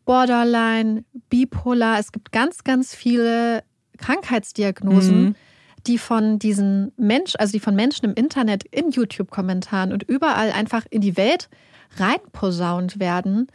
Borderline, 0.04 1.04
Bipolar. 1.28 1.98
Es 1.98 2.12
gibt 2.12 2.32
ganz, 2.32 2.64
ganz 2.64 2.94
viele 2.94 3.62
Krankheitsdiagnosen, 3.98 5.22
mhm. 5.22 5.34
die 5.86 5.98
von 5.98 6.38
diesen 6.38 6.92
Menschen, 6.96 7.40
also 7.40 7.52
die 7.52 7.60
von 7.60 7.74
Menschen 7.74 8.06
im 8.06 8.14
Internet, 8.14 8.64
in 8.64 8.90
YouTube-Kommentaren 8.90 9.92
und 9.92 10.04
überall 10.04 10.52
einfach 10.52 10.86
in 10.88 11.00
die 11.00 11.16
Welt 11.16 11.48
reinposaunt 11.96 13.00
werden, 13.00 13.48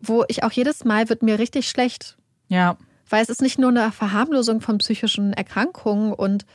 wo 0.00 0.24
ich 0.28 0.44
auch 0.44 0.52
jedes 0.52 0.84
Mal 0.84 1.08
wird 1.08 1.22
mir 1.22 1.38
richtig 1.38 1.68
schlecht. 1.68 2.16
Ja. 2.48 2.76
Weil 3.10 3.22
es 3.22 3.28
ist 3.28 3.42
nicht 3.42 3.58
nur 3.58 3.70
eine 3.70 3.92
Verharmlosung 3.92 4.60
von 4.60 4.78
psychischen 4.78 5.32
Erkrankungen 5.32 6.12
und 6.12 6.46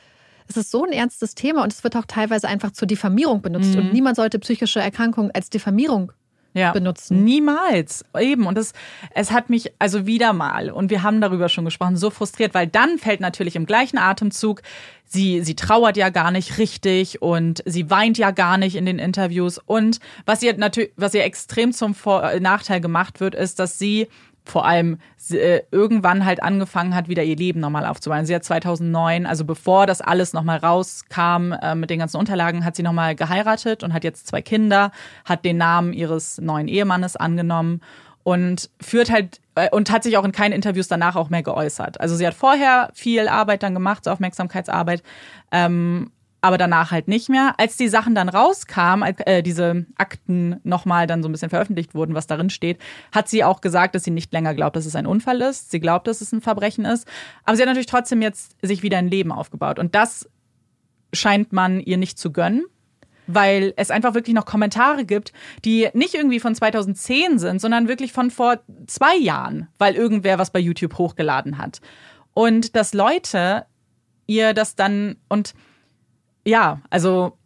es 0.47 0.57
ist 0.57 0.71
so 0.71 0.85
ein 0.85 0.91
ernstes 0.91 1.35
Thema 1.35 1.63
und 1.63 1.73
es 1.73 1.83
wird 1.83 1.95
auch 1.95 2.05
teilweise 2.07 2.47
einfach 2.47 2.71
zur 2.71 2.87
Diffamierung 2.87 3.41
benutzt. 3.41 3.75
Mhm. 3.75 3.79
Und 3.79 3.93
niemand 3.93 4.15
sollte 4.15 4.39
psychische 4.39 4.79
Erkrankungen 4.79 5.31
als 5.31 5.49
Diffamierung 5.49 6.11
ja, 6.55 6.71
benutzen. 6.71 7.23
Niemals. 7.23 8.05
Eben. 8.17 8.47
Und 8.47 8.57
es, 8.57 8.73
es 9.13 9.31
hat 9.31 9.49
mich 9.49 9.73
also 9.77 10.05
wieder 10.05 10.33
mal, 10.33 10.71
und 10.71 10.89
wir 10.89 11.03
haben 11.03 11.19
darüber 11.19 11.49
schon 11.49 11.65
gesprochen, 11.65 11.97
so 11.97 12.09
frustriert, 12.09 12.53
weil 12.53 12.67
dann 12.67 12.97
fällt 12.97 13.19
natürlich 13.19 13.55
im 13.55 13.65
gleichen 13.65 13.97
Atemzug, 13.97 14.61
sie, 15.03 15.41
sie 15.41 15.55
trauert 15.55 15.97
ja 15.97 16.09
gar 16.09 16.31
nicht 16.31 16.57
richtig 16.57 17.21
und 17.21 17.61
sie 17.65 17.89
weint 17.89 18.17
ja 18.17 18.31
gar 18.31 18.57
nicht 18.57 18.75
in 18.75 18.85
den 18.85 18.99
Interviews. 18.99 19.59
Und 19.65 19.99
was 20.25 20.41
ihr 20.43 20.55
natürlich, 20.57 20.91
was 20.95 21.13
ihr 21.13 21.25
extrem 21.25 21.73
zum 21.73 21.93
Vor 21.93 22.39
Nachteil 22.39 22.79
gemacht 22.79 23.19
wird, 23.19 23.35
ist, 23.35 23.59
dass 23.59 23.77
sie 23.77 24.07
vor 24.45 24.65
allem 24.65 24.99
äh, 25.31 25.61
irgendwann 25.71 26.25
halt 26.25 26.41
angefangen 26.41 26.95
hat, 26.95 27.09
wieder 27.09 27.23
ihr 27.23 27.35
Leben 27.35 27.59
nochmal 27.59 27.85
aufzubauen. 27.85 28.25
Sie 28.25 28.35
hat 28.35 28.43
2009, 28.43 29.25
also 29.25 29.43
bevor 29.43 29.87
das 29.87 30.01
alles 30.01 30.33
nochmal 30.33 30.59
rauskam 30.59 31.51
äh, 31.51 31.75
mit 31.75 31.89
den 31.89 31.99
ganzen 31.99 32.17
Unterlagen, 32.17 32.63
hat 32.63 32.75
sie 32.75 32.83
nochmal 32.83 33.15
geheiratet 33.15 33.83
und 33.83 33.93
hat 33.93 34.03
jetzt 34.03 34.27
zwei 34.27 34.41
Kinder, 34.41 34.91
hat 35.25 35.43
den 35.43 35.57
Namen 35.57 35.93
ihres 35.93 36.39
neuen 36.39 36.67
Ehemannes 36.67 37.15
angenommen 37.15 37.81
und 38.23 38.69
führt 38.81 39.11
halt 39.11 39.39
äh, 39.55 39.69
und 39.69 39.91
hat 39.91 40.03
sich 40.03 40.17
auch 40.17 40.25
in 40.25 40.31
keinen 40.31 40.53
Interviews 40.53 40.87
danach 40.87 41.15
auch 41.15 41.29
mehr 41.29 41.43
geäußert. 41.43 41.99
Also 41.99 42.15
sie 42.15 42.25
hat 42.25 42.33
vorher 42.33 42.89
viel 42.93 43.27
Arbeit 43.27 43.63
dann 43.63 43.73
gemacht, 43.73 44.03
so 44.03 44.11
Aufmerksamkeitsarbeit, 44.11 45.03
ähm, 45.51 46.11
aber 46.45 46.59
danach 46.59 46.91
halt 46.91 47.07
nicht 47.07 47.27
mehr. 47.27 47.55
Als 47.57 47.75
die 47.75 47.87
Sachen 47.87 48.13
dann 48.13 48.29
rauskamen, 48.29 49.01
als, 49.03 49.19
äh, 49.21 49.41
diese 49.41 49.87
Akten 49.97 50.59
nochmal 50.63 51.07
dann 51.07 51.23
so 51.23 51.29
ein 51.29 51.31
bisschen 51.31 51.49
veröffentlicht 51.49 51.95
wurden, 51.95 52.13
was 52.13 52.27
darin 52.27 52.51
steht, 52.51 52.77
hat 53.11 53.27
sie 53.27 53.43
auch 53.43 53.61
gesagt, 53.61 53.95
dass 53.95 54.03
sie 54.03 54.11
nicht 54.11 54.31
länger 54.31 54.53
glaubt, 54.53 54.75
dass 54.75 54.85
es 54.85 54.95
ein 54.95 55.07
Unfall 55.07 55.41
ist. 55.41 55.71
Sie 55.71 55.79
glaubt, 55.79 56.05
dass 56.05 56.21
es 56.21 56.31
ein 56.31 56.41
Verbrechen 56.41 56.85
ist. 56.85 57.07
Aber 57.45 57.55
sie 57.55 57.63
hat 57.63 57.67
natürlich 57.67 57.87
trotzdem 57.87 58.21
jetzt 58.21 58.55
sich 58.61 58.83
wieder 58.83 58.99
ein 58.99 59.09
Leben 59.09 59.31
aufgebaut. 59.31 59.79
Und 59.79 59.95
das 59.95 60.29
scheint 61.13 61.51
man 61.51 61.79
ihr 61.79 61.97
nicht 61.97 62.19
zu 62.19 62.31
gönnen 62.31 62.63
weil 63.27 63.73
es 63.75 63.89
einfach 63.89 64.13
wirklich 64.13 64.35
noch 64.35 64.45
Kommentare 64.45 65.03
gibt, 65.03 65.33
die 65.63 65.89
nicht 65.95 66.13
irgendwie 66.13 66.39
von 66.39 66.53
2010 66.53 67.39
sind, 67.39 67.59
sondern 67.59 67.87
wirklich 67.87 68.13
von 68.13 68.29
vor 68.29 68.59
zwei 68.85 69.17
Jahren, 69.17 69.67
weil 69.79 69.95
irgendwer 69.95 70.37
was 70.37 70.51
bei 70.51 70.59
YouTube 70.59 70.99
hochgeladen 70.99 71.57
hat. 71.57 71.81
Und 72.35 72.75
dass 72.75 72.93
Leute 72.93 73.65
ihr 74.27 74.53
das 74.53 74.75
dann 74.75 75.15
und 75.27 75.55
ja, 76.45 76.81
also. 76.89 77.37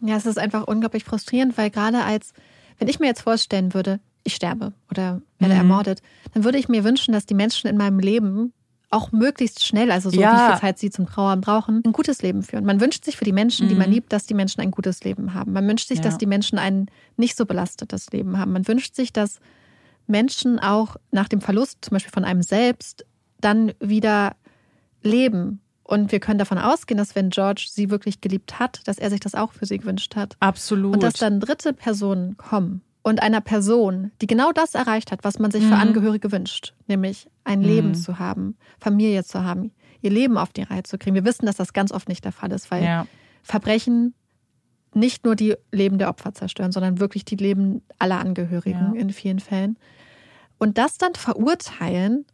Ja, 0.00 0.16
es 0.16 0.26
ist 0.26 0.38
einfach 0.38 0.66
unglaublich 0.66 1.04
frustrierend, 1.04 1.58
weil 1.58 1.70
gerade 1.70 2.04
als, 2.04 2.32
wenn 2.78 2.86
ich 2.86 3.00
mir 3.00 3.06
jetzt 3.06 3.22
vorstellen 3.22 3.74
würde, 3.74 3.98
ich 4.22 4.34
sterbe 4.34 4.72
oder 4.90 5.20
werde 5.38 5.54
mhm. 5.54 5.60
ermordet, 5.60 6.02
dann 6.34 6.44
würde 6.44 6.58
ich 6.58 6.68
mir 6.68 6.84
wünschen, 6.84 7.12
dass 7.12 7.26
die 7.26 7.34
Menschen 7.34 7.68
in 7.68 7.76
meinem 7.76 7.98
Leben 7.98 8.52
auch 8.90 9.12
möglichst 9.12 9.66
schnell, 9.66 9.90
also 9.90 10.10
so 10.10 10.20
ja. 10.20 10.32
wie 10.32 10.52
viel 10.52 10.60
Zeit 10.60 10.78
sie 10.78 10.90
zum 10.90 11.06
Trauern 11.06 11.40
brauchen, 11.40 11.82
ein 11.84 11.92
gutes 11.92 12.22
Leben 12.22 12.42
führen. 12.42 12.64
Man 12.64 12.80
wünscht 12.80 13.04
sich 13.04 13.16
für 13.16 13.24
die 13.24 13.32
Menschen, 13.32 13.66
mhm. 13.66 13.70
die 13.70 13.74
man 13.74 13.88
mhm. 13.88 13.94
liebt, 13.94 14.12
dass 14.12 14.26
die 14.26 14.34
Menschen 14.34 14.60
ein 14.60 14.70
gutes 14.70 15.04
Leben 15.04 15.34
haben. 15.34 15.52
Man 15.52 15.66
wünscht 15.66 15.88
sich, 15.88 15.98
ja. 15.98 16.04
dass 16.04 16.16
die 16.16 16.26
Menschen 16.26 16.58
ein 16.58 16.86
nicht 17.16 17.36
so 17.36 17.44
belastetes 17.44 18.10
Leben 18.12 18.38
haben. 18.38 18.52
Man 18.52 18.66
wünscht 18.66 18.94
sich, 18.94 19.12
dass 19.12 19.40
Menschen 20.06 20.58
auch 20.58 20.96
nach 21.10 21.28
dem 21.28 21.40
Verlust 21.40 21.78
zum 21.82 21.96
Beispiel 21.96 22.12
von 22.12 22.24
einem 22.24 22.42
selbst 22.42 23.04
dann 23.40 23.72
wieder 23.78 24.36
leben 25.02 25.60
und 25.88 26.12
wir 26.12 26.20
können 26.20 26.38
davon 26.38 26.58
ausgehen, 26.58 26.98
dass 26.98 27.14
wenn 27.14 27.30
George 27.30 27.66
sie 27.70 27.88
wirklich 27.88 28.20
geliebt 28.20 28.58
hat, 28.58 28.86
dass 28.86 28.98
er 28.98 29.08
sich 29.08 29.20
das 29.20 29.34
auch 29.34 29.52
für 29.52 29.64
sie 29.64 29.78
gewünscht 29.78 30.16
hat. 30.16 30.36
Absolut. 30.38 30.92
Und 30.92 31.02
dass 31.02 31.14
dann 31.14 31.40
dritte 31.40 31.72
Personen 31.72 32.36
kommen 32.36 32.82
und 33.00 33.22
einer 33.22 33.40
Person, 33.40 34.12
die 34.20 34.26
genau 34.26 34.52
das 34.52 34.74
erreicht 34.74 35.12
hat, 35.12 35.24
was 35.24 35.38
man 35.38 35.50
sich 35.50 35.64
mhm. 35.64 35.68
für 35.68 35.76
Angehörige 35.76 36.30
wünscht, 36.30 36.74
nämlich 36.88 37.30
ein 37.44 37.60
mhm. 37.60 37.64
Leben 37.64 37.94
zu 37.94 38.18
haben, 38.18 38.58
Familie 38.78 39.24
zu 39.24 39.44
haben, 39.44 39.72
ihr 40.02 40.10
Leben 40.10 40.36
auf 40.36 40.52
die 40.52 40.60
Reihe 40.60 40.82
zu 40.82 40.98
kriegen. 40.98 41.14
Wir 41.14 41.24
wissen, 41.24 41.46
dass 41.46 41.56
das 41.56 41.72
ganz 41.72 41.90
oft 41.90 42.06
nicht 42.06 42.22
der 42.22 42.32
Fall 42.32 42.52
ist, 42.52 42.70
weil 42.70 42.84
ja. 42.84 43.06
Verbrechen 43.42 44.12
nicht 44.92 45.24
nur 45.24 45.36
die 45.36 45.54
Leben 45.72 45.96
der 45.96 46.10
Opfer 46.10 46.34
zerstören, 46.34 46.70
sondern 46.70 47.00
wirklich 47.00 47.24
die 47.24 47.36
Leben 47.36 47.80
aller 47.98 48.18
Angehörigen 48.18 48.92
ja. 48.94 49.00
in 49.00 49.08
vielen 49.08 49.40
Fällen. 49.40 49.78
Und 50.58 50.76
das 50.76 50.98
dann 50.98 51.14
verurteilen, 51.14 52.26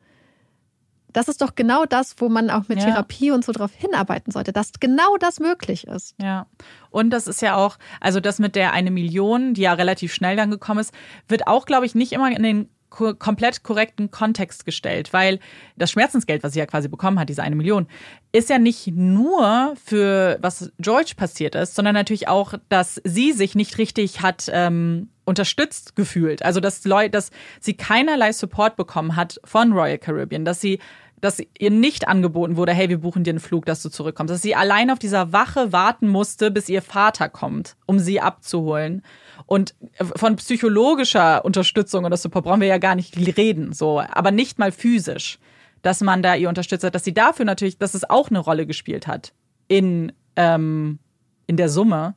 das 1.14 1.28
ist 1.28 1.40
doch 1.40 1.54
genau 1.54 1.86
das, 1.86 2.16
wo 2.18 2.28
man 2.28 2.50
auch 2.50 2.68
mit 2.68 2.80
ja. 2.80 2.86
Therapie 2.86 3.30
und 3.30 3.44
so 3.44 3.52
drauf 3.52 3.70
hinarbeiten 3.74 4.32
sollte, 4.32 4.52
dass 4.52 4.72
genau 4.80 5.16
das 5.18 5.40
möglich 5.40 5.86
ist. 5.86 6.14
Ja. 6.20 6.46
Und 6.90 7.10
das 7.10 7.26
ist 7.26 7.40
ja 7.40 7.56
auch, 7.56 7.78
also 8.00 8.20
das 8.20 8.38
mit 8.38 8.56
der 8.56 8.72
eine 8.72 8.90
Million, 8.90 9.54
die 9.54 9.62
ja 9.62 9.72
relativ 9.72 10.12
schnell 10.12 10.36
dann 10.36 10.50
gekommen 10.50 10.80
ist, 10.80 10.92
wird 11.28 11.46
auch, 11.46 11.66
glaube 11.66 11.86
ich, 11.86 11.94
nicht 11.94 12.12
immer 12.12 12.30
in 12.30 12.42
den 12.42 12.68
komplett 12.94 13.62
korrekten 13.64 14.10
Kontext 14.10 14.64
gestellt, 14.64 15.12
weil 15.12 15.40
das 15.76 15.90
Schmerzensgeld, 15.90 16.42
was 16.44 16.52
sie 16.52 16.60
ja 16.60 16.66
quasi 16.66 16.88
bekommen 16.88 17.18
hat, 17.18 17.28
diese 17.28 17.42
eine 17.42 17.56
Million, 17.56 17.88
ist 18.30 18.50
ja 18.50 18.58
nicht 18.58 18.86
nur 18.88 19.74
für 19.84 20.38
was 20.40 20.72
George 20.78 21.14
passiert 21.16 21.54
ist, 21.56 21.74
sondern 21.74 21.94
natürlich 21.94 22.28
auch, 22.28 22.54
dass 22.68 23.00
sie 23.04 23.32
sich 23.32 23.54
nicht 23.54 23.78
richtig 23.78 24.22
hat 24.22 24.48
ähm, 24.52 25.08
unterstützt 25.24 25.96
gefühlt. 25.96 26.44
Also 26.44 26.60
dass 26.60 26.84
Leute, 26.84 27.10
dass 27.10 27.30
sie 27.60 27.74
keinerlei 27.74 28.32
Support 28.32 28.76
bekommen 28.76 29.16
hat 29.16 29.40
von 29.44 29.72
Royal 29.72 29.98
Caribbean, 29.98 30.44
dass 30.44 30.60
sie 30.60 30.78
dass 31.24 31.40
ihr 31.58 31.70
nicht 31.70 32.06
angeboten 32.06 32.56
wurde, 32.56 32.72
hey, 32.72 32.90
wir 32.90 32.98
buchen 32.98 33.24
dir 33.24 33.30
einen 33.30 33.40
Flug, 33.40 33.64
dass 33.64 33.82
du 33.82 33.88
zurückkommst. 33.88 34.30
Dass 34.30 34.42
sie 34.42 34.54
allein 34.54 34.90
auf 34.90 34.98
dieser 34.98 35.32
Wache 35.32 35.72
warten 35.72 36.06
musste, 36.06 36.50
bis 36.50 36.68
ihr 36.68 36.82
Vater 36.82 37.30
kommt, 37.30 37.76
um 37.86 37.98
sie 37.98 38.20
abzuholen. 38.20 39.02
Und 39.46 39.74
von 40.16 40.36
psychologischer 40.36 41.42
Unterstützung 41.44 42.04
oder 42.04 42.18
Support 42.18 42.44
brauchen 42.44 42.60
wir 42.60 42.68
ja 42.68 42.76
gar 42.76 42.94
nicht 42.94 43.16
reden, 43.38 43.72
so, 43.72 44.00
aber 44.00 44.32
nicht 44.32 44.58
mal 44.58 44.70
physisch, 44.70 45.38
dass 45.80 46.02
man 46.02 46.22
da 46.22 46.34
ihr 46.34 46.50
unterstützt 46.50 46.84
hat, 46.84 46.94
dass 46.94 47.04
sie 47.04 47.14
dafür 47.14 47.46
natürlich, 47.46 47.78
dass 47.78 47.94
es 47.94 48.08
auch 48.08 48.28
eine 48.28 48.38
Rolle 48.38 48.66
gespielt 48.66 49.06
hat 49.06 49.32
in, 49.66 50.12
ähm, 50.36 50.98
in 51.46 51.56
der 51.56 51.70
Summe. 51.70 52.16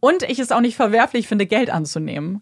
Und 0.00 0.22
ich 0.22 0.38
es 0.38 0.52
auch 0.52 0.60
nicht 0.60 0.76
verwerflich 0.76 1.28
finde, 1.28 1.44
Geld 1.44 1.68
anzunehmen. 1.68 2.40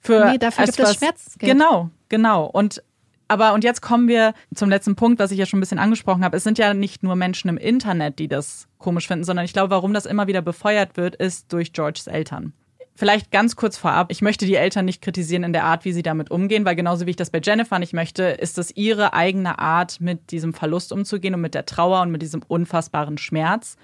Für 0.00 0.32
nee, 0.32 0.38
dafür 0.38 0.66
gibt 0.66 0.80
es 0.80 0.96
Schmerzgeld. 0.96 1.52
Genau, 1.52 1.88
genau. 2.10 2.44
Und 2.44 2.82
aber 3.28 3.54
und 3.54 3.64
jetzt 3.64 3.82
kommen 3.82 4.08
wir 4.08 4.34
zum 4.54 4.70
letzten 4.70 4.96
Punkt, 4.96 5.18
was 5.18 5.30
ich 5.30 5.38
ja 5.38 5.46
schon 5.46 5.58
ein 5.58 5.60
bisschen 5.60 5.78
angesprochen 5.78 6.24
habe. 6.24 6.36
Es 6.36 6.44
sind 6.44 6.58
ja 6.58 6.74
nicht 6.74 7.02
nur 7.02 7.16
Menschen 7.16 7.48
im 7.48 7.58
Internet, 7.58 8.18
die 8.18 8.28
das 8.28 8.68
komisch 8.78 9.08
finden, 9.08 9.24
sondern 9.24 9.44
ich 9.44 9.52
glaube, 9.52 9.70
warum 9.70 9.92
das 9.92 10.06
immer 10.06 10.26
wieder 10.26 10.42
befeuert 10.42 10.96
wird, 10.96 11.16
ist 11.16 11.52
durch 11.52 11.72
Georges 11.72 12.06
Eltern. 12.06 12.52
Vielleicht 12.94 13.30
ganz 13.30 13.56
kurz 13.56 13.76
vorab, 13.76 14.10
ich 14.10 14.22
möchte 14.22 14.46
die 14.46 14.54
Eltern 14.54 14.86
nicht 14.86 15.02
kritisieren 15.02 15.44
in 15.44 15.52
der 15.52 15.64
Art, 15.64 15.84
wie 15.84 15.92
sie 15.92 16.02
damit 16.02 16.30
umgehen, 16.30 16.64
weil 16.64 16.76
genauso 16.76 17.04
wie 17.04 17.10
ich 17.10 17.16
das 17.16 17.28
bei 17.28 17.42
Jennifer 17.44 17.78
nicht 17.78 17.92
möchte, 17.92 18.22
ist 18.22 18.56
es 18.56 18.74
ihre 18.74 19.12
eigene 19.12 19.58
Art, 19.58 20.00
mit 20.00 20.30
diesem 20.30 20.54
Verlust 20.54 20.92
umzugehen 20.92 21.34
und 21.34 21.42
mit 21.42 21.54
der 21.54 21.66
Trauer 21.66 22.00
und 22.00 22.10
mit 22.10 22.22
diesem 22.22 22.42
unfassbaren 22.48 23.18
Schmerz. 23.18 23.76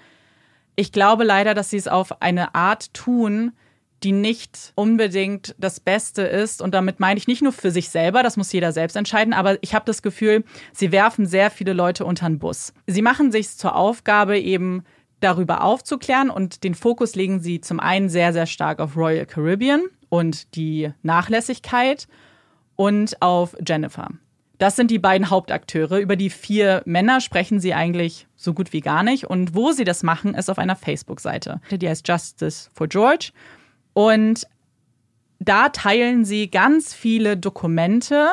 Ich 0.75 0.91
glaube 0.91 1.25
leider, 1.25 1.53
dass 1.53 1.69
sie 1.69 1.77
es 1.77 1.87
auf 1.87 2.23
eine 2.23 2.55
Art 2.55 2.91
tun, 2.95 3.51
die 4.03 4.11
nicht 4.11 4.73
unbedingt 4.75 5.55
das 5.57 5.79
Beste 5.79 6.23
ist. 6.23 6.61
Und 6.61 6.73
damit 6.73 6.99
meine 6.99 7.17
ich 7.17 7.27
nicht 7.27 7.41
nur 7.41 7.53
für 7.53 7.71
sich 7.71 7.89
selber, 7.89 8.23
das 8.23 8.37
muss 8.37 8.51
jeder 8.51 8.71
selbst 8.71 8.95
entscheiden, 8.95 9.33
aber 9.33 9.57
ich 9.61 9.73
habe 9.73 9.85
das 9.85 10.01
Gefühl, 10.01 10.43
sie 10.73 10.91
werfen 10.91 11.25
sehr 11.25 11.49
viele 11.49 11.73
Leute 11.73 12.05
unter 12.05 12.27
den 12.27 12.39
Bus. 12.39 12.73
Sie 12.87 13.01
machen 13.01 13.31
sich 13.31 13.49
zur 13.49 13.75
Aufgabe, 13.75 14.39
eben 14.39 14.83
darüber 15.19 15.63
aufzuklären 15.63 16.29
und 16.29 16.63
den 16.63 16.75
Fokus 16.75 17.15
legen 17.15 17.39
sie 17.39 17.61
zum 17.61 17.79
einen 17.79 18.09
sehr, 18.09 18.33
sehr 18.33 18.45
stark 18.45 18.79
auf 18.79 18.97
Royal 18.97 19.25
Caribbean 19.25 19.83
und 20.09 20.55
die 20.55 20.91
Nachlässigkeit 21.01 22.07
und 22.75 23.21
auf 23.21 23.55
Jennifer. 23.65 24.09
Das 24.57 24.75
sind 24.75 24.91
die 24.91 24.99
beiden 24.99 25.29
Hauptakteure. 25.29 25.97
Über 25.97 26.15
die 26.15 26.29
vier 26.29 26.83
Männer 26.85 27.21
sprechen 27.21 27.59
sie 27.59 27.73
eigentlich 27.73 28.27
so 28.35 28.53
gut 28.53 28.71
wie 28.71 28.81
gar 28.81 29.03
nicht. 29.03 29.25
Und 29.25 29.55
wo 29.55 29.71
sie 29.71 29.83
das 29.83 30.03
machen, 30.03 30.35
ist 30.35 30.49
auf 30.49 30.59
einer 30.59 30.75
Facebook-Seite. 30.75 31.59
Die 31.71 31.89
heißt 31.89 32.07
Justice 32.07 32.69
for 32.73 32.87
George. 32.87 33.31
Und 33.93 34.47
da 35.39 35.69
teilen 35.69 36.25
sie 36.25 36.49
ganz 36.49 36.93
viele 36.93 37.37
Dokumente, 37.37 38.29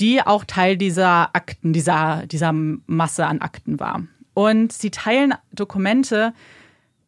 die 0.00 0.22
auch 0.22 0.44
Teil 0.44 0.76
dieser 0.76 1.34
Akten, 1.34 1.72
dieser, 1.72 2.26
dieser 2.26 2.52
Masse 2.52 3.26
an 3.26 3.40
Akten 3.40 3.80
war. 3.80 4.02
Und 4.34 4.72
sie 4.72 4.90
teilen 4.90 5.34
Dokumente, 5.52 6.34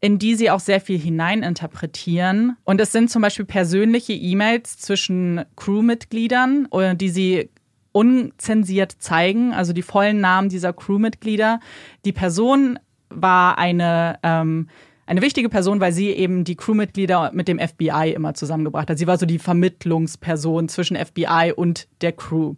in 0.00 0.18
die 0.18 0.34
sie 0.34 0.50
auch 0.50 0.60
sehr 0.60 0.80
viel 0.80 0.98
hineininterpretieren. 0.98 2.56
Und 2.64 2.80
es 2.80 2.92
sind 2.92 3.10
zum 3.10 3.22
Beispiel 3.22 3.44
persönliche 3.44 4.12
E-Mails 4.12 4.78
zwischen 4.78 5.44
Crewmitgliedern, 5.56 6.68
äh, 6.72 6.94
die 6.94 7.10
sie 7.10 7.50
unzensiert 7.92 8.92
zeigen, 8.98 9.52
also 9.52 9.72
die 9.72 9.82
vollen 9.82 10.20
Namen 10.20 10.48
dieser 10.48 10.72
Crewmitglieder. 10.72 11.58
Die 12.04 12.12
Person 12.12 12.78
war 13.08 13.58
eine, 13.58 14.18
ähm, 14.22 14.68
eine 15.08 15.22
wichtige 15.22 15.48
Person, 15.48 15.80
weil 15.80 15.92
sie 15.92 16.10
eben 16.10 16.44
die 16.44 16.54
Crewmitglieder 16.54 17.30
mit 17.32 17.48
dem 17.48 17.58
FBI 17.58 18.12
immer 18.14 18.34
zusammengebracht 18.34 18.90
hat. 18.90 18.98
Sie 18.98 19.06
war 19.06 19.16
so 19.16 19.24
die 19.24 19.38
Vermittlungsperson 19.38 20.68
zwischen 20.68 20.96
FBI 20.96 21.54
und 21.56 21.88
der 22.02 22.12
Crew. 22.12 22.56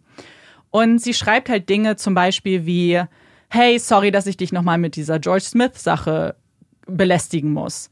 Und 0.69 0.99
sie 0.99 1.13
schreibt 1.13 1.47
halt 1.47 1.69
Dinge 1.69 1.95
zum 1.95 2.13
Beispiel 2.13 2.65
wie, 2.65 3.01
hey, 3.49 3.79
sorry, 3.79 4.11
dass 4.11 4.27
ich 4.27 4.35
dich 4.35 4.51
nochmal 4.51 4.77
mit 4.77 4.97
dieser 4.97 5.19
George 5.19 5.45
Smith-Sache 5.45 6.35
belästigen 6.87 7.53
muss. 7.53 7.89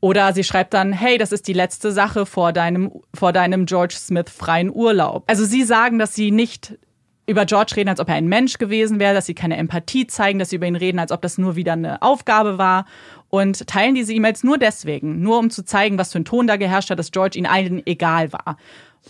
Oder 0.00 0.34
sie 0.34 0.44
schreibt 0.44 0.74
dann, 0.74 0.92
hey, 0.92 1.16
das 1.16 1.32
ist 1.32 1.48
die 1.48 1.54
letzte 1.54 1.90
Sache 1.90 2.26
vor 2.26 2.52
deinem, 2.52 2.92
vor 3.14 3.32
deinem 3.32 3.64
George 3.64 3.94
Smith 3.96 4.28
freien 4.28 4.70
Urlaub. 4.70 5.24
Also 5.26 5.46
sie 5.46 5.64
sagen, 5.64 5.98
dass 5.98 6.14
sie 6.14 6.30
nicht 6.30 6.78
über 7.26 7.44
George 7.44 7.72
reden, 7.76 7.88
als 7.88 8.00
ob 8.00 8.08
er 8.08 8.14
ein 8.14 8.28
Mensch 8.28 8.58
gewesen 8.58 9.00
wäre, 9.00 9.14
dass 9.14 9.26
sie 9.26 9.34
keine 9.34 9.56
Empathie 9.56 10.06
zeigen, 10.06 10.38
dass 10.38 10.50
sie 10.50 10.56
über 10.56 10.66
ihn 10.66 10.76
reden, 10.76 10.98
als 10.98 11.10
ob 11.10 11.22
das 11.22 11.38
nur 11.38 11.56
wieder 11.56 11.72
eine 11.72 12.00
Aufgabe 12.02 12.56
war 12.56 12.86
und 13.30 13.66
teilen 13.66 13.94
diese 13.94 14.12
E-Mails 14.12 14.44
nur 14.44 14.58
deswegen, 14.58 15.20
nur 15.20 15.38
um 15.38 15.50
zu 15.50 15.64
zeigen, 15.64 15.98
was 15.98 16.12
für 16.12 16.20
ein 16.20 16.24
Ton 16.24 16.46
da 16.46 16.56
geherrscht 16.56 16.90
hat, 16.90 16.98
dass 16.98 17.10
George 17.10 17.38
ihnen 17.38 17.46
allen 17.46 17.86
egal 17.86 18.32
war. 18.32 18.56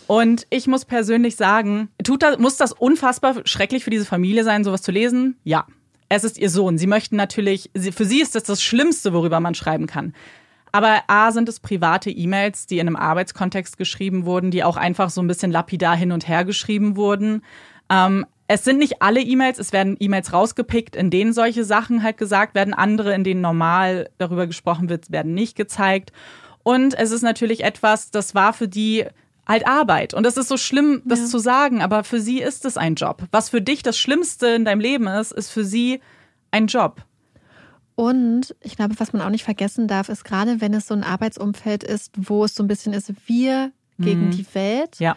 Und 0.05 0.45
ich 0.49 0.67
muss 0.67 0.85
persönlich 0.85 1.35
sagen, 1.35 1.89
tut 2.03 2.23
das, 2.23 2.37
muss 2.37 2.57
das 2.57 2.71
unfassbar 2.71 3.35
schrecklich 3.45 3.83
für 3.83 3.89
diese 3.89 4.05
Familie 4.05 4.43
sein, 4.43 4.63
sowas 4.63 4.81
zu 4.81 4.91
lesen? 4.91 5.37
Ja. 5.43 5.65
Es 6.09 6.23
ist 6.23 6.37
ihr 6.37 6.49
Sohn. 6.49 6.77
Sie 6.77 6.87
möchten 6.87 7.17
natürlich, 7.17 7.69
für 7.91 8.05
sie 8.05 8.21
ist 8.21 8.35
das 8.35 8.43
das 8.43 8.63
Schlimmste, 8.63 9.11
worüber 9.11 9.39
man 9.39 9.55
schreiben 9.55 9.87
kann. 9.87 10.13
Aber 10.71 11.01
A 11.07 11.31
sind 11.31 11.49
es 11.49 11.59
private 11.59 12.09
E-Mails, 12.11 12.67
die 12.67 12.79
in 12.79 12.87
einem 12.87 12.95
Arbeitskontext 12.95 13.77
geschrieben 13.77 14.25
wurden, 14.25 14.51
die 14.51 14.63
auch 14.63 14.77
einfach 14.77 15.09
so 15.09 15.21
ein 15.21 15.27
bisschen 15.27 15.51
lapidar 15.51 15.95
hin 15.95 16.11
und 16.11 16.27
her 16.27 16.45
geschrieben 16.45 16.95
wurden. 16.95 17.41
Ähm, 17.89 18.25
es 18.47 18.63
sind 18.63 18.79
nicht 18.79 19.01
alle 19.01 19.21
E-Mails, 19.21 19.59
es 19.59 19.73
werden 19.73 19.97
E-Mails 19.99 20.31
rausgepickt, 20.31 20.95
in 20.95 21.09
denen 21.09 21.33
solche 21.33 21.65
Sachen 21.65 22.01
halt 22.01 22.17
gesagt 22.17 22.55
werden. 22.55 22.73
Andere, 22.73 23.13
in 23.13 23.23
denen 23.23 23.41
normal 23.41 24.09
darüber 24.17 24.47
gesprochen 24.47 24.89
wird, 24.89 25.11
werden 25.11 25.33
nicht 25.33 25.55
gezeigt. 25.55 26.13
Und 26.63 26.93
es 26.93 27.11
ist 27.11 27.23
natürlich 27.23 27.63
etwas, 27.63 28.11
das 28.11 28.35
war 28.35 28.53
für 28.53 28.67
die 28.67 29.05
halt 29.45 29.67
Arbeit. 29.67 30.13
Und 30.13 30.23
das 30.23 30.37
ist 30.37 30.47
so 30.47 30.57
schlimm, 30.57 31.01
das 31.05 31.19
ja. 31.19 31.25
zu 31.25 31.39
sagen, 31.39 31.81
aber 31.81 32.03
für 32.03 32.19
sie 32.19 32.41
ist 32.41 32.65
es 32.65 32.77
ein 32.77 32.95
Job. 32.95 33.23
Was 33.31 33.49
für 33.49 33.61
dich 33.61 33.83
das 33.83 33.97
Schlimmste 33.97 34.47
in 34.47 34.65
deinem 34.65 34.81
Leben 34.81 35.07
ist, 35.07 35.31
ist 35.31 35.49
für 35.49 35.63
sie 35.63 36.01
ein 36.51 36.67
Job. 36.67 37.01
Und 37.95 38.55
ich 38.61 38.75
glaube, 38.75 38.95
was 38.99 39.11
man 39.11 39.21
auch 39.21 39.29
nicht 39.29 39.43
vergessen 39.43 39.87
darf, 39.87 40.07
ist 40.09 40.23
gerade, 40.23 40.61
wenn 40.61 40.73
es 40.73 40.87
so 40.87 40.93
ein 40.93 41.03
Arbeitsumfeld 41.03 41.83
ist, 41.83 42.11
wo 42.15 42.45
es 42.45 42.53
so 42.53 42.63
ein 42.63 42.67
bisschen 42.67 42.93
ist, 42.93 43.11
wir 43.25 43.71
gegen 43.97 44.27
mhm. 44.27 44.31
die 44.31 44.45
Welt, 44.53 44.99
ja. 44.99 45.15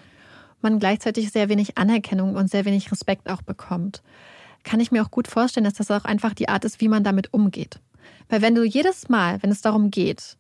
Man 0.63 0.79
gleichzeitig 0.79 1.31
sehr 1.31 1.49
wenig 1.49 1.79
Anerkennung 1.79 2.37
und 2.37 2.51
sehr 2.51 2.65
wenig 2.65 2.91
Respekt 2.91 3.29
auch 3.29 3.43
bekommt. 3.43 4.03
Kann 4.63 4.81
ich 4.81 4.93
mir 4.93 5.03
auch 5.03 5.11
gut 5.11 5.29
vorstellen, 5.29 5.65
dass 5.65 5.75
das 5.75 5.91
auch 5.91 6.05
einfach 6.05 6.35
die 6.35 6.49
Art 6.49 6.65
ist, 6.65 6.81
wie 6.81 6.89
man 6.89 7.05
damit 7.05 7.33
umgeht. 7.33 7.81
Weil 8.29 8.43
wenn 8.43 8.55
du 8.55 8.65
jedes 8.65 9.09
Mal, 9.09 9.43
wenn 9.43 9.51
es 9.51 9.63
darum 9.63 9.91
geht, 9.91 10.37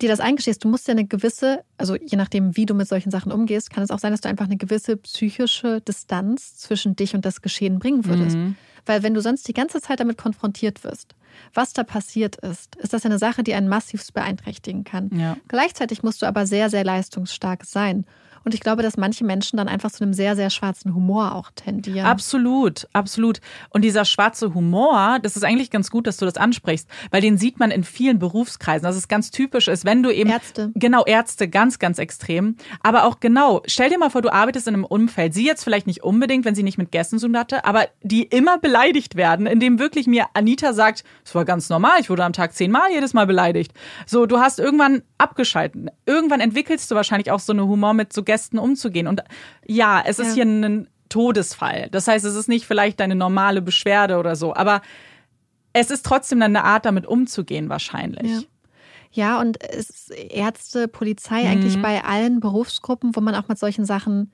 dir 0.00 0.08
das 0.08 0.20
eingestehst, 0.20 0.64
du 0.64 0.68
musst 0.68 0.88
ja 0.88 0.92
eine 0.92 1.06
gewisse, 1.06 1.64
also 1.76 1.96
je 1.96 2.16
nachdem, 2.16 2.56
wie 2.56 2.66
du 2.66 2.74
mit 2.74 2.88
solchen 2.88 3.10
Sachen 3.10 3.32
umgehst, 3.32 3.70
kann 3.70 3.82
es 3.82 3.90
auch 3.90 3.98
sein, 3.98 4.12
dass 4.12 4.20
du 4.20 4.28
einfach 4.28 4.46
eine 4.46 4.56
gewisse 4.56 4.96
psychische 4.96 5.80
Distanz 5.80 6.56
zwischen 6.56 6.96
dich 6.96 7.14
und 7.14 7.24
das 7.24 7.42
Geschehen 7.42 7.78
bringen 7.78 8.04
würdest. 8.04 8.36
Mhm. 8.36 8.56
Weil 8.86 9.02
wenn 9.02 9.14
du 9.14 9.20
sonst 9.20 9.46
die 9.46 9.52
ganze 9.54 9.80
Zeit 9.80 10.00
damit 10.00 10.16
konfrontiert 10.16 10.82
wirst, 10.82 11.14
was 11.52 11.72
da 11.72 11.84
passiert 11.84 12.36
ist, 12.36 12.76
ist 12.76 12.92
das 12.92 13.04
eine 13.04 13.18
Sache, 13.18 13.42
die 13.42 13.54
einen 13.54 13.68
massiv 13.68 14.04
beeinträchtigen 14.12 14.84
kann. 14.84 15.10
Ja. 15.12 15.36
Gleichzeitig 15.48 16.02
musst 16.02 16.22
du 16.22 16.26
aber 16.26 16.46
sehr, 16.46 16.70
sehr 16.70 16.84
leistungsstark 16.84 17.64
sein. 17.64 18.06
Und 18.48 18.54
ich 18.54 18.60
glaube, 18.60 18.82
dass 18.82 18.96
manche 18.96 19.26
Menschen 19.26 19.58
dann 19.58 19.68
einfach 19.68 19.90
zu 19.92 20.02
einem 20.02 20.14
sehr, 20.14 20.34
sehr 20.34 20.48
schwarzen 20.48 20.94
Humor 20.94 21.34
auch 21.34 21.50
tendieren. 21.54 22.06
Absolut, 22.06 22.88
absolut. 22.94 23.42
Und 23.68 23.82
dieser 23.82 24.06
schwarze 24.06 24.54
Humor, 24.54 25.18
das 25.22 25.36
ist 25.36 25.44
eigentlich 25.44 25.70
ganz 25.70 25.90
gut, 25.90 26.06
dass 26.06 26.16
du 26.16 26.24
das 26.24 26.38
ansprichst, 26.38 26.88
weil 27.10 27.20
den 27.20 27.36
sieht 27.36 27.58
man 27.58 27.70
in 27.70 27.84
vielen 27.84 28.18
Berufskreisen. 28.18 28.84
Das 28.84 28.96
ist 28.96 29.06
ganz 29.06 29.30
typisch 29.30 29.68
ist, 29.68 29.84
wenn 29.84 30.02
du 30.02 30.10
eben. 30.10 30.30
Ärzte. 30.30 30.70
Genau, 30.74 31.04
Ärzte, 31.04 31.46
ganz, 31.48 31.78
ganz 31.78 31.98
extrem. 31.98 32.56
Aber 32.82 33.04
auch 33.04 33.20
genau, 33.20 33.60
stell 33.66 33.90
dir 33.90 33.98
mal 33.98 34.08
vor, 34.08 34.22
du 34.22 34.32
arbeitest 34.32 34.66
in 34.66 34.72
einem 34.72 34.86
Umfeld. 34.86 35.34
Sie 35.34 35.44
jetzt 35.44 35.62
vielleicht 35.62 35.86
nicht 35.86 36.02
unbedingt, 36.02 36.46
wenn 36.46 36.54
sie 36.54 36.62
nicht 36.62 36.78
mit 36.78 36.90
Gästen 36.90 37.18
zu 37.18 37.26
tun 37.26 37.36
hatte, 37.36 37.66
aber 37.66 37.88
die 38.02 38.22
immer 38.22 38.56
beleidigt 38.56 39.14
werden, 39.14 39.46
indem 39.46 39.78
wirklich 39.78 40.06
mir 40.06 40.24
Anita 40.32 40.72
sagt, 40.72 41.04
es 41.22 41.34
war 41.34 41.44
ganz 41.44 41.68
normal, 41.68 42.00
ich 42.00 42.08
wurde 42.08 42.24
am 42.24 42.32
Tag 42.32 42.54
zehnmal 42.54 42.90
jedes 42.94 43.12
Mal 43.12 43.26
beleidigt. 43.26 43.74
So, 44.06 44.24
du 44.24 44.38
hast 44.38 44.58
irgendwann 44.58 45.02
abgeschalten. 45.18 45.90
Irgendwann 46.06 46.40
entwickelst 46.40 46.90
du 46.90 46.94
wahrscheinlich 46.94 47.30
auch 47.30 47.40
so 47.40 47.52
eine 47.52 47.66
Humor 47.66 47.94
mit 47.94 48.12
so 48.12 48.22
Gästen 48.22 48.58
umzugehen. 48.58 49.06
Und 49.06 49.22
ja, 49.66 50.02
es 50.04 50.18
ist 50.18 50.28
ja. 50.28 50.34
hier 50.34 50.44
ein 50.44 50.88
Todesfall. 51.08 51.88
Das 51.90 52.06
heißt, 52.06 52.24
es 52.24 52.34
ist 52.34 52.48
nicht 52.48 52.66
vielleicht 52.66 53.00
deine 53.00 53.14
normale 53.14 53.62
Beschwerde 53.62 54.18
oder 54.18 54.36
so, 54.36 54.54
aber 54.54 54.82
es 55.72 55.90
ist 55.90 56.04
trotzdem 56.04 56.42
eine 56.42 56.64
Art, 56.64 56.84
damit 56.84 57.06
umzugehen 57.06 57.68
wahrscheinlich. 57.68 58.30
Ja. 58.30 58.40
Ja, 59.10 59.40
und 59.40 59.62
es 59.62 59.88
ist 59.88 60.10
Ärzte, 60.10 60.86
Polizei, 60.86 61.44
mhm. 61.44 61.48
eigentlich 61.48 61.80
bei 61.80 62.04
allen 62.04 62.40
Berufsgruppen, 62.40 63.16
wo 63.16 63.20
man 63.20 63.34
auch 63.34 63.48
mit 63.48 63.58
solchen 63.58 63.86
Sachen 63.86 64.30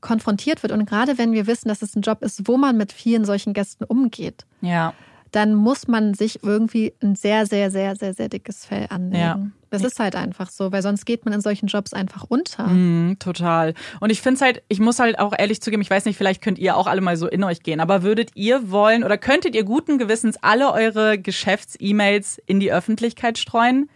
konfrontiert 0.00 0.62
wird. 0.62 0.72
Und 0.72 0.86
gerade 0.86 1.18
wenn 1.18 1.32
wir 1.32 1.46
wissen, 1.46 1.68
dass 1.68 1.82
es 1.82 1.96
ein 1.96 2.02
Job 2.02 2.22
ist, 2.22 2.46
wo 2.46 2.56
man 2.56 2.76
mit 2.76 2.92
vielen 2.92 3.24
solchen 3.24 3.52
Gästen 3.52 3.84
umgeht, 3.84 4.46
ja. 4.60 4.94
Dann 5.36 5.54
muss 5.54 5.86
man 5.86 6.14
sich 6.14 6.42
irgendwie 6.42 6.94
ein 7.02 7.14
sehr, 7.14 7.44
sehr, 7.44 7.70
sehr, 7.70 7.94
sehr, 7.94 8.14
sehr 8.14 8.30
dickes 8.30 8.64
Fell 8.64 8.86
anlegen. 8.88 9.20
Ja. 9.22 9.46
Das 9.68 9.82
ist 9.84 10.00
halt 10.00 10.16
einfach 10.16 10.48
so, 10.48 10.72
weil 10.72 10.80
sonst 10.80 11.04
geht 11.04 11.26
man 11.26 11.34
in 11.34 11.42
solchen 11.42 11.66
Jobs 11.66 11.92
einfach 11.92 12.24
unter. 12.26 12.68
Mm, 12.68 13.18
total. 13.18 13.74
Und 14.00 14.08
ich 14.08 14.22
finde 14.22 14.36
es 14.36 14.40
halt, 14.40 14.62
ich 14.68 14.80
muss 14.80 14.98
halt 14.98 15.18
auch 15.18 15.34
ehrlich 15.36 15.60
zugeben, 15.60 15.82
ich 15.82 15.90
weiß 15.90 16.06
nicht, 16.06 16.16
vielleicht 16.16 16.40
könnt 16.40 16.58
ihr 16.58 16.74
auch 16.74 16.86
alle 16.86 17.02
mal 17.02 17.18
so 17.18 17.26
in 17.26 17.44
euch 17.44 17.62
gehen, 17.62 17.80
aber 17.80 18.02
würdet 18.02 18.30
ihr 18.34 18.70
wollen 18.70 19.04
oder 19.04 19.18
könntet 19.18 19.54
ihr 19.54 19.64
guten 19.64 19.98
Gewissens 19.98 20.38
alle 20.40 20.72
eure 20.72 21.18
Geschäfts-E-Mails 21.18 22.40
in 22.46 22.58
die 22.58 22.72
Öffentlichkeit 22.72 23.36
streuen? 23.36 23.90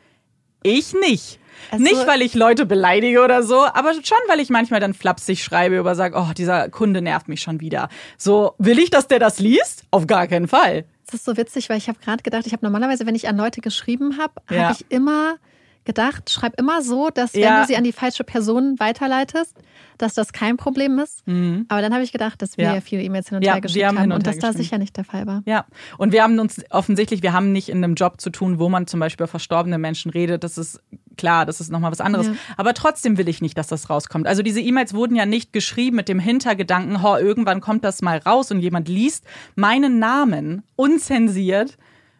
Ich 0.62 0.92
nicht. 0.92 1.38
Also, 1.70 1.82
nicht, 1.82 2.06
weil 2.06 2.20
ich 2.20 2.34
Leute 2.34 2.66
beleidige 2.66 3.22
oder 3.22 3.42
so, 3.42 3.64
aber 3.64 3.94
schon, 3.94 4.18
weil 4.28 4.40
ich 4.40 4.50
manchmal 4.50 4.80
dann 4.80 4.92
flapsig 4.92 5.42
schreibe 5.42 5.78
über 5.78 5.94
sage, 5.94 6.16
oh, 6.18 6.32
dieser 6.36 6.68
Kunde 6.68 7.00
nervt 7.00 7.28
mich 7.28 7.40
schon 7.40 7.60
wieder. 7.60 7.88
So, 8.18 8.54
will 8.58 8.78
ich, 8.78 8.90
dass 8.90 9.08
der 9.08 9.18
das 9.18 9.38
liest? 9.38 9.84
Auf 9.90 10.06
gar 10.06 10.26
keinen 10.26 10.48
Fall. 10.48 10.84
Das 11.10 11.20
ist 11.20 11.24
so 11.24 11.36
witzig, 11.36 11.68
weil 11.68 11.78
ich 11.78 11.88
habe 11.88 11.98
gerade 11.98 12.22
gedacht, 12.22 12.46
ich 12.46 12.52
habe 12.52 12.64
normalerweise, 12.64 13.04
wenn 13.06 13.14
ich 13.14 13.28
an 13.28 13.36
Leute 13.36 13.60
geschrieben 13.60 14.18
habe, 14.18 14.34
ja. 14.50 14.68
habe 14.68 14.76
ich 14.78 14.86
immer 14.90 15.36
gedacht, 15.84 16.30
schreib 16.30 16.60
immer 16.60 16.82
so, 16.82 17.10
dass 17.10 17.34
wenn 17.34 17.56
du 17.60 17.66
sie 17.66 17.76
an 17.76 17.84
die 17.84 17.92
falsche 17.92 18.22
Person 18.22 18.78
weiterleitest, 18.78 19.56
dass 19.98 20.14
das 20.14 20.32
kein 20.32 20.56
Problem 20.56 20.98
ist. 20.98 21.26
Mhm. 21.26 21.66
Aber 21.68 21.80
dann 21.80 21.92
habe 21.92 22.04
ich 22.04 22.12
gedacht, 22.12 22.40
dass 22.42 22.58
wir 22.58 22.64
ja, 22.66 22.74
ja 22.74 22.80
viele 22.80 23.02
E-Mails 23.02 23.28
hin 23.28 23.36
und 23.36 23.44
ja, 23.44 23.54
her 23.54 23.60
geschickt 23.60 23.84
haben, 23.86 23.98
haben 23.98 24.12
und, 24.12 24.18
und 24.18 24.26
dass 24.26 24.38
das 24.38 24.56
sicher 24.56 24.78
nicht 24.78 24.96
der 24.96 25.04
Fall 25.04 25.26
war. 25.26 25.42
Ja, 25.46 25.64
und 25.98 26.12
wir 26.12 26.22
haben 26.22 26.38
uns 26.38 26.62
offensichtlich, 26.70 27.22
wir 27.22 27.32
haben 27.32 27.52
nicht 27.52 27.70
in 27.70 27.78
einem 27.78 27.94
Job 27.94 28.20
zu 28.20 28.30
tun, 28.30 28.58
wo 28.58 28.68
man 28.68 28.86
zum 28.86 29.00
Beispiel 29.00 29.24
über 29.24 29.28
verstorbene 29.28 29.78
Menschen 29.78 30.10
redet. 30.10 30.44
Das 30.44 30.58
ist 30.58 30.80
klar, 31.20 31.46
das 31.46 31.60
ist 31.60 31.70
nochmal 31.70 31.92
was 31.92 32.00
anderes. 32.00 32.26
Ja. 32.26 32.34
Aber 32.56 32.74
trotzdem 32.74 33.18
will 33.18 33.28
ich 33.28 33.40
nicht, 33.42 33.56
dass 33.56 33.68
das 33.68 33.90
rauskommt. 33.90 34.26
Also 34.26 34.42
diese 34.42 34.60
E-Mails 34.60 34.94
wurden 34.94 35.14
ja 35.14 35.26
nicht 35.26 35.52
geschrieben 35.52 35.96
mit 35.96 36.08
dem 36.08 36.18
Hintergedanken, 36.18 37.02
ho, 37.02 37.16
irgendwann 37.16 37.60
kommt 37.60 37.84
das 37.84 38.02
mal 38.02 38.18
raus 38.18 38.50
und 38.50 38.60
jemand 38.60 38.88
liest 38.88 39.24
meinen 39.54 39.98
Namen 39.98 40.62
unzensiert 40.76 41.76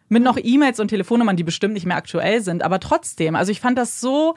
mit 0.07 0.23
noch 0.23 0.37
E-Mails 0.41 0.79
und 0.79 0.89
Telefonnummern, 0.89 1.35
die 1.35 1.43
bestimmt 1.43 1.73
nicht 1.73 1.85
mehr 1.85 1.97
aktuell 1.97 2.41
sind, 2.41 2.63
aber 2.63 2.79
trotzdem. 2.79 3.35
Also 3.35 3.51
ich 3.51 3.59
fand 3.59 3.77
das 3.77 3.99
so. 3.99 4.35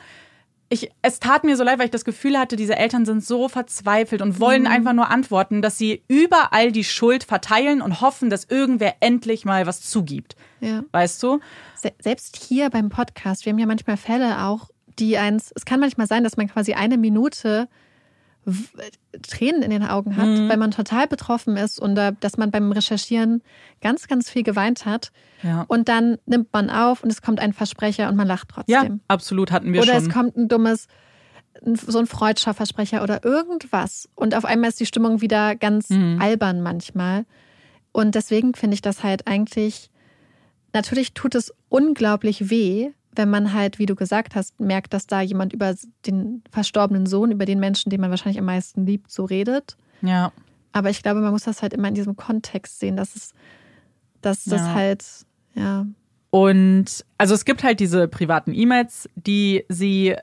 Ich, 0.74 0.90
es 1.02 1.20
tat 1.20 1.44
mir 1.44 1.56
so 1.56 1.62
leid, 1.62 1.78
weil 1.78 1.84
ich 1.84 1.92
das 1.92 2.04
Gefühl 2.04 2.36
hatte, 2.36 2.56
diese 2.56 2.74
Eltern 2.74 3.06
sind 3.06 3.24
so 3.24 3.48
verzweifelt 3.48 4.20
und 4.20 4.40
wollen 4.40 4.62
mhm. 4.62 4.68
einfach 4.68 4.92
nur 4.92 5.08
antworten, 5.08 5.62
dass 5.62 5.78
sie 5.78 6.02
überall 6.08 6.72
die 6.72 6.82
Schuld 6.82 7.22
verteilen 7.22 7.80
und 7.80 8.00
hoffen, 8.00 8.28
dass 8.28 8.46
irgendwer 8.46 8.96
endlich 8.98 9.44
mal 9.44 9.68
was 9.68 9.82
zugibt. 9.82 10.34
Ja. 10.58 10.82
Weißt 10.90 11.22
du? 11.22 11.38
Selbst 12.00 12.36
hier 12.36 12.70
beim 12.70 12.88
Podcast, 12.88 13.44
wir 13.44 13.52
haben 13.52 13.58
ja 13.60 13.66
manchmal 13.66 13.96
Fälle 13.96 14.42
auch, 14.42 14.68
die 14.98 15.16
eins, 15.16 15.52
es 15.54 15.64
kann 15.64 15.78
manchmal 15.78 16.08
sein, 16.08 16.24
dass 16.24 16.36
man 16.36 16.48
quasi 16.48 16.72
eine 16.72 16.98
Minute 16.98 17.68
Tränen 19.22 19.62
in 19.62 19.70
den 19.70 19.82
Augen 19.82 20.16
hat, 20.16 20.26
mhm. 20.26 20.48
weil 20.48 20.56
man 20.56 20.70
total 20.70 21.06
betroffen 21.06 21.56
ist 21.56 21.80
und 21.80 21.94
dass 21.94 22.36
man 22.36 22.50
beim 22.50 22.72
Recherchieren 22.72 23.42
ganz, 23.80 24.06
ganz 24.06 24.30
viel 24.30 24.42
geweint 24.42 24.86
hat. 24.86 25.12
Ja. 25.42 25.64
Und 25.68 25.88
dann 25.88 26.18
nimmt 26.26 26.52
man 26.52 26.70
auf 26.70 27.02
und 27.02 27.10
es 27.10 27.22
kommt 27.22 27.40
ein 27.40 27.52
Versprecher 27.52 28.08
und 28.08 28.16
man 28.16 28.26
lacht 28.26 28.48
trotzdem. 28.48 28.74
Ja, 28.74 28.98
absolut 29.08 29.50
hatten 29.50 29.72
wir 29.72 29.82
oder 29.82 29.92
schon. 29.92 29.96
Oder 29.96 30.08
es 30.08 30.12
kommt 30.12 30.36
ein 30.36 30.48
dummes, 30.48 30.88
so 31.62 31.98
ein 31.98 32.06
freudscher 32.06 32.54
Versprecher 32.54 33.02
oder 33.02 33.24
irgendwas. 33.24 34.08
Und 34.14 34.34
auf 34.34 34.44
einmal 34.44 34.68
ist 34.70 34.80
die 34.80 34.86
Stimmung 34.86 35.20
wieder 35.20 35.54
ganz 35.56 35.90
mhm. 35.90 36.18
albern 36.20 36.60
manchmal. 36.60 37.24
Und 37.92 38.14
deswegen 38.14 38.54
finde 38.54 38.74
ich 38.74 38.82
das 38.82 39.02
halt 39.02 39.26
eigentlich, 39.26 39.90
natürlich 40.72 41.14
tut 41.14 41.34
es 41.34 41.54
unglaublich 41.68 42.50
weh, 42.50 42.90
wenn 43.16 43.30
man 43.30 43.52
halt, 43.52 43.78
wie 43.78 43.86
du 43.86 43.94
gesagt 43.94 44.34
hast, 44.34 44.58
merkt, 44.60 44.92
dass 44.92 45.06
da 45.06 45.20
jemand 45.20 45.52
über 45.52 45.74
den 46.06 46.42
verstorbenen 46.50 47.06
Sohn, 47.06 47.30
über 47.30 47.44
den 47.44 47.60
Menschen, 47.60 47.90
den 47.90 48.00
man 48.00 48.10
wahrscheinlich 48.10 48.38
am 48.38 48.46
meisten 48.46 48.86
liebt, 48.86 49.10
so 49.10 49.24
redet. 49.24 49.76
Ja. 50.02 50.32
Aber 50.72 50.90
ich 50.90 51.02
glaube, 51.02 51.20
man 51.20 51.32
muss 51.32 51.44
das 51.44 51.62
halt 51.62 51.72
immer 51.72 51.88
in 51.88 51.94
diesem 51.94 52.16
Kontext 52.16 52.80
sehen, 52.80 52.96
dass 52.96 53.14
es, 53.14 53.32
dass 54.20 54.44
das 54.44 54.60
ja. 54.60 54.74
halt, 54.74 55.04
ja. 55.54 55.86
Und 56.30 57.04
also 57.16 57.34
es 57.34 57.44
gibt 57.44 57.62
halt 57.62 57.78
diese 57.78 58.08
privaten 58.08 58.52
E-Mails, 58.52 59.08
die 59.14 59.64
sie 59.68 60.16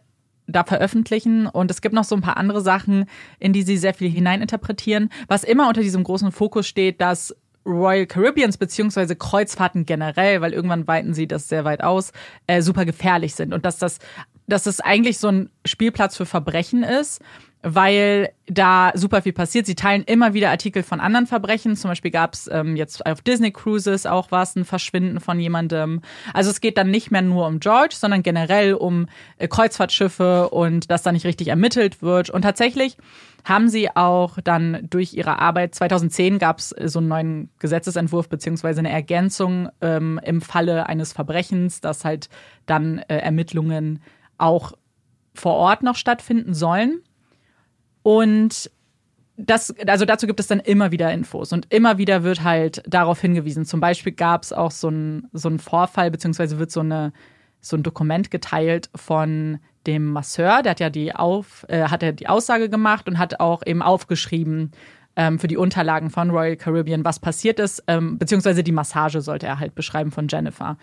da 0.47 0.65
veröffentlichen 0.65 1.47
und 1.47 1.71
es 1.71 1.81
gibt 1.81 1.95
noch 1.95 2.03
so 2.03 2.15
ein 2.15 2.21
paar 2.21 2.35
andere 2.35 2.61
Sachen, 2.61 3.05
in 3.39 3.53
die 3.53 3.63
sie 3.63 3.77
sehr 3.77 3.93
viel 3.93 4.09
hineininterpretieren, 4.09 5.09
was 5.27 5.45
immer 5.45 5.69
unter 5.69 5.81
diesem 5.81 6.03
großen 6.03 6.31
Fokus 6.31 6.67
steht, 6.67 6.99
dass 6.99 7.33
Royal 7.65 8.05
Caribbeans 8.05 8.57
beziehungsweise 8.57 9.15
Kreuzfahrten 9.15 9.85
generell, 9.85 10.41
weil 10.41 10.53
irgendwann 10.53 10.87
weiten 10.87 11.13
sie 11.13 11.27
das 11.27 11.47
sehr 11.47 11.63
weit 11.63 11.83
aus, 11.83 12.11
äh, 12.47 12.61
super 12.61 12.85
gefährlich 12.85 13.35
sind. 13.35 13.53
Und 13.53 13.65
dass 13.65 13.77
das, 13.77 13.99
dass 14.47 14.63
das 14.63 14.79
eigentlich 14.79 15.17
so 15.17 15.27
ein 15.27 15.49
Spielplatz 15.65 16.17
für 16.17 16.25
Verbrechen 16.25 16.83
ist 16.83 17.21
weil 17.63 18.29
da 18.47 18.91
super 18.95 19.21
viel 19.21 19.33
passiert. 19.33 19.65
Sie 19.65 19.75
teilen 19.75 20.03
immer 20.03 20.33
wieder 20.33 20.49
Artikel 20.49 20.83
von 20.83 20.99
anderen 20.99 21.27
Verbrechen. 21.27 21.75
Zum 21.75 21.89
Beispiel 21.89 22.11
gab 22.11 22.33
es 22.33 22.49
ähm, 22.51 22.75
jetzt 22.75 23.05
auf 23.05 23.21
Disney 23.21 23.51
Cruises 23.51 24.05
auch 24.05 24.31
was, 24.31 24.55
ein 24.55 24.65
Verschwinden 24.65 25.19
von 25.19 25.39
jemandem. 25.39 26.01
Also 26.33 26.49
es 26.49 26.59
geht 26.59 26.77
dann 26.77 26.89
nicht 26.89 27.11
mehr 27.11 27.21
nur 27.21 27.47
um 27.47 27.59
George, 27.59 27.95
sondern 27.97 28.23
generell 28.23 28.73
um 28.73 29.07
äh, 29.37 29.47
Kreuzfahrtschiffe 29.47 30.49
und 30.49 30.89
dass 30.89 31.03
da 31.03 31.11
nicht 31.11 31.25
richtig 31.25 31.49
ermittelt 31.49 32.01
wird. 32.01 32.29
Und 32.29 32.41
tatsächlich 32.41 32.97
haben 33.43 33.69
sie 33.69 33.95
auch 33.95 34.37
dann 34.43 34.87
durch 34.89 35.13
ihre 35.13 35.39
Arbeit, 35.39 35.75
2010 35.75 36.39
gab 36.39 36.59
es 36.59 36.69
so 36.69 36.99
einen 36.99 37.07
neuen 37.07 37.49
Gesetzesentwurf 37.59 38.29
beziehungsweise 38.29 38.79
eine 38.79 38.91
Ergänzung 38.91 39.69
ähm, 39.81 40.19
im 40.23 40.41
Falle 40.41 40.87
eines 40.87 41.13
Verbrechens, 41.13 41.81
dass 41.81 42.05
halt 42.05 42.29
dann 42.65 42.99
äh, 43.07 43.17
Ermittlungen 43.17 44.01
auch 44.37 44.73
vor 45.33 45.53
Ort 45.53 45.83
noch 45.83 45.95
stattfinden 45.95 46.53
sollen. 46.53 47.01
Und 48.03 48.71
das, 49.37 49.73
also 49.87 50.05
dazu 50.05 50.27
gibt 50.27 50.39
es 50.39 50.47
dann 50.47 50.59
immer 50.59 50.91
wieder 50.91 51.11
Infos 51.11 51.51
und 51.53 51.71
immer 51.73 51.97
wieder 51.97 52.23
wird 52.23 52.43
halt 52.43 52.83
darauf 52.87 53.21
hingewiesen. 53.21 53.65
Zum 53.65 53.79
Beispiel 53.79 54.13
gab 54.13 54.43
es 54.43 54.53
auch 54.53 54.71
so 54.71 54.87
einen 54.87 55.29
so 55.33 55.49
Vorfall, 55.57 56.11
beziehungsweise 56.11 56.59
wird 56.59 56.71
so, 56.71 56.81
eine, 56.81 57.13
so 57.59 57.75
ein 57.75 57.83
Dokument 57.83 58.29
geteilt 58.29 58.89
von 58.95 59.59
dem 59.87 60.05
Masseur, 60.11 60.61
der 60.61 60.71
hat 60.71 60.79
ja 60.79 60.89
die 60.89 61.15
auf, 61.15 61.65
äh, 61.67 61.85
hat 61.85 62.03
er 62.03 62.13
die 62.13 62.27
Aussage 62.27 62.69
gemacht 62.69 63.07
und 63.07 63.17
hat 63.17 63.39
auch 63.39 63.65
eben 63.65 63.81
aufgeschrieben, 63.81 64.71
ähm, 65.15 65.39
für 65.39 65.47
die 65.47 65.57
Unterlagen 65.57 66.09
von 66.09 66.29
Royal 66.29 66.55
Caribbean, 66.55 67.03
was 67.03 67.19
passiert 67.19 67.59
ist, 67.59 67.83
ähm, 67.87 68.17
beziehungsweise 68.17 68.63
die 68.63 68.71
Massage 68.71 69.21
sollte 69.21 69.47
er 69.47 69.59
halt 69.59 69.75
beschreiben 69.75 70.11
von 70.11 70.27
Jennifer. 70.27 70.77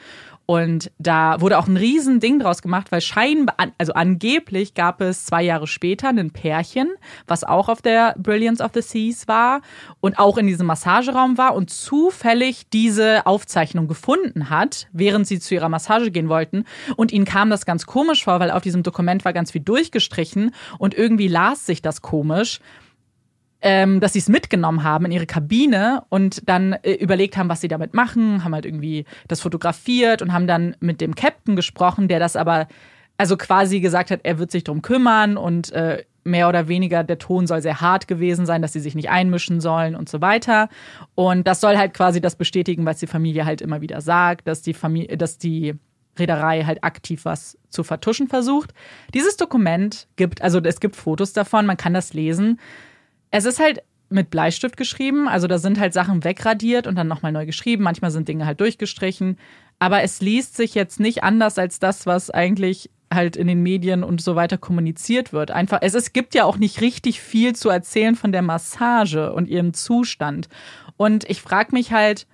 Und 0.50 0.90
da 0.98 1.42
wurde 1.42 1.58
auch 1.58 1.66
ein 1.66 1.76
Riesending 1.76 2.38
draus 2.38 2.62
gemacht, 2.62 2.90
weil 2.90 3.02
scheinbar, 3.02 3.54
also 3.76 3.92
angeblich 3.92 4.72
gab 4.72 5.02
es 5.02 5.26
zwei 5.26 5.42
Jahre 5.42 5.66
später 5.66 6.08
ein 6.08 6.30
Pärchen, 6.30 6.88
was 7.26 7.44
auch 7.44 7.68
auf 7.68 7.82
der 7.82 8.14
Brilliance 8.16 8.64
of 8.64 8.70
the 8.72 8.80
Seas 8.80 9.28
war 9.28 9.60
und 10.00 10.18
auch 10.18 10.38
in 10.38 10.46
diesem 10.46 10.66
Massageraum 10.66 11.36
war 11.36 11.54
und 11.54 11.68
zufällig 11.68 12.70
diese 12.70 13.26
Aufzeichnung 13.26 13.88
gefunden 13.88 14.48
hat, 14.48 14.88
während 14.92 15.26
sie 15.26 15.38
zu 15.38 15.54
ihrer 15.54 15.68
Massage 15.68 16.10
gehen 16.10 16.30
wollten. 16.30 16.64
Und 16.96 17.12
ihnen 17.12 17.26
kam 17.26 17.50
das 17.50 17.66
ganz 17.66 17.84
komisch 17.84 18.24
vor, 18.24 18.40
weil 18.40 18.50
auf 18.50 18.62
diesem 18.62 18.82
Dokument 18.82 19.26
war 19.26 19.34
ganz 19.34 19.50
viel 19.50 19.60
durchgestrichen 19.60 20.54
und 20.78 20.94
irgendwie 20.94 21.28
las 21.28 21.66
sich 21.66 21.82
das 21.82 22.00
komisch 22.00 22.60
ähm, 23.60 24.00
dass 24.00 24.12
sie 24.12 24.20
es 24.20 24.28
mitgenommen 24.28 24.82
haben 24.82 25.04
in 25.06 25.12
ihre 25.12 25.26
Kabine 25.26 26.04
und 26.08 26.48
dann 26.48 26.74
äh, 26.74 26.92
überlegt 26.92 27.36
haben, 27.36 27.48
was 27.48 27.60
sie 27.60 27.68
damit 27.68 27.94
machen, 27.94 28.44
haben 28.44 28.54
halt 28.54 28.64
irgendwie 28.66 29.04
das 29.26 29.40
fotografiert 29.40 30.22
und 30.22 30.32
haben 30.32 30.46
dann 30.46 30.76
mit 30.80 31.00
dem 31.00 31.14
Captain 31.14 31.56
gesprochen, 31.56 32.08
der 32.08 32.20
das 32.20 32.36
aber 32.36 32.68
also 33.16 33.36
quasi 33.36 33.80
gesagt 33.80 34.10
hat, 34.12 34.20
er 34.22 34.38
wird 34.38 34.52
sich 34.52 34.62
drum 34.62 34.80
kümmern 34.80 35.36
und 35.36 35.72
äh, 35.72 36.04
mehr 36.22 36.48
oder 36.48 36.68
weniger 36.68 37.02
der 37.02 37.18
Ton 37.18 37.46
soll 37.46 37.62
sehr 37.62 37.80
hart 37.80 38.06
gewesen 38.06 38.46
sein, 38.46 38.62
dass 38.62 38.72
sie 38.72 38.80
sich 38.80 38.94
nicht 38.94 39.10
einmischen 39.10 39.60
sollen 39.60 39.96
und 39.96 40.08
so 40.08 40.20
weiter. 40.20 40.68
Und 41.14 41.48
das 41.48 41.60
soll 41.60 41.76
halt 41.76 41.94
quasi 41.94 42.20
das 42.20 42.36
bestätigen, 42.36 42.86
was 42.86 42.98
die 42.98 43.06
Familie 43.06 43.44
halt 43.44 43.60
immer 43.60 43.80
wieder 43.80 44.00
sagt, 44.00 44.46
dass 44.46 44.62
die 44.62 44.74
Familie, 44.74 45.16
dass 45.16 45.38
die 45.38 45.74
Reederei 46.18 46.64
halt 46.64 46.84
aktiv 46.84 47.24
was 47.24 47.58
zu 47.70 47.82
vertuschen 47.82 48.28
versucht. 48.28 48.72
Dieses 49.14 49.36
Dokument 49.36 50.06
gibt, 50.16 50.42
also 50.42 50.60
es 50.60 50.80
gibt 50.80 50.96
Fotos 50.96 51.32
davon, 51.32 51.66
man 51.66 51.76
kann 51.76 51.94
das 51.94 52.12
lesen. 52.12 52.60
Es 53.30 53.44
ist 53.44 53.60
halt 53.60 53.82
mit 54.10 54.30
Bleistift 54.30 54.76
geschrieben, 54.76 55.28
also 55.28 55.46
da 55.46 55.58
sind 55.58 55.78
halt 55.78 55.92
Sachen 55.92 56.24
wegradiert 56.24 56.86
und 56.86 56.96
dann 56.96 57.08
nochmal 57.08 57.32
neu 57.32 57.44
geschrieben. 57.44 57.82
Manchmal 57.82 58.10
sind 58.10 58.28
Dinge 58.28 58.46
halt 58.46 58.60
durchgestrichen. 58.60 59.38
Aber 59.78 60.02
es 60.02 60.20
liest 60.20 60.56
sich 60.56 60.74
jetzt 60.74 60.98
nicht 60.98 61.22
anders 61.22 61.58
als 61.58 61.78
das, 61.78 62.06
was 62.06 62.30
eigentlich 62.30 62.90
halt 63.12 63.36
in 63.36 63.46
den 63.46 63.62
Medien 63.62 64.02
und 64.02 64.20
so 64.20 64.34
weiter 64.34 64.58
kommuniziert 64.58 65.32
wird. 65.32 65.50
Einfach, 65.50 65.78
es, 65.82 65.94
es 65.94 66.12
gibt 66.12 66.34
ja 66.34 66.44
auch 66.44 66.56
nicht 66.56 66.80
richtig 66.80 67.20
viel 67.20 67.54
zu 67.54 67.68
erzählen 67.68 68.16
von 68.16 68.32
der 68.32 68.42
Massage 68.42 69.32
und 69.32 69.48
ihrem 69.48 69.72
Zustand. 69.72 70.48
Und 70.96 71.28
ich 71.30 71.40
frage 71.40 71.72
mich 71.72 71.92
halt, 71.92 72.26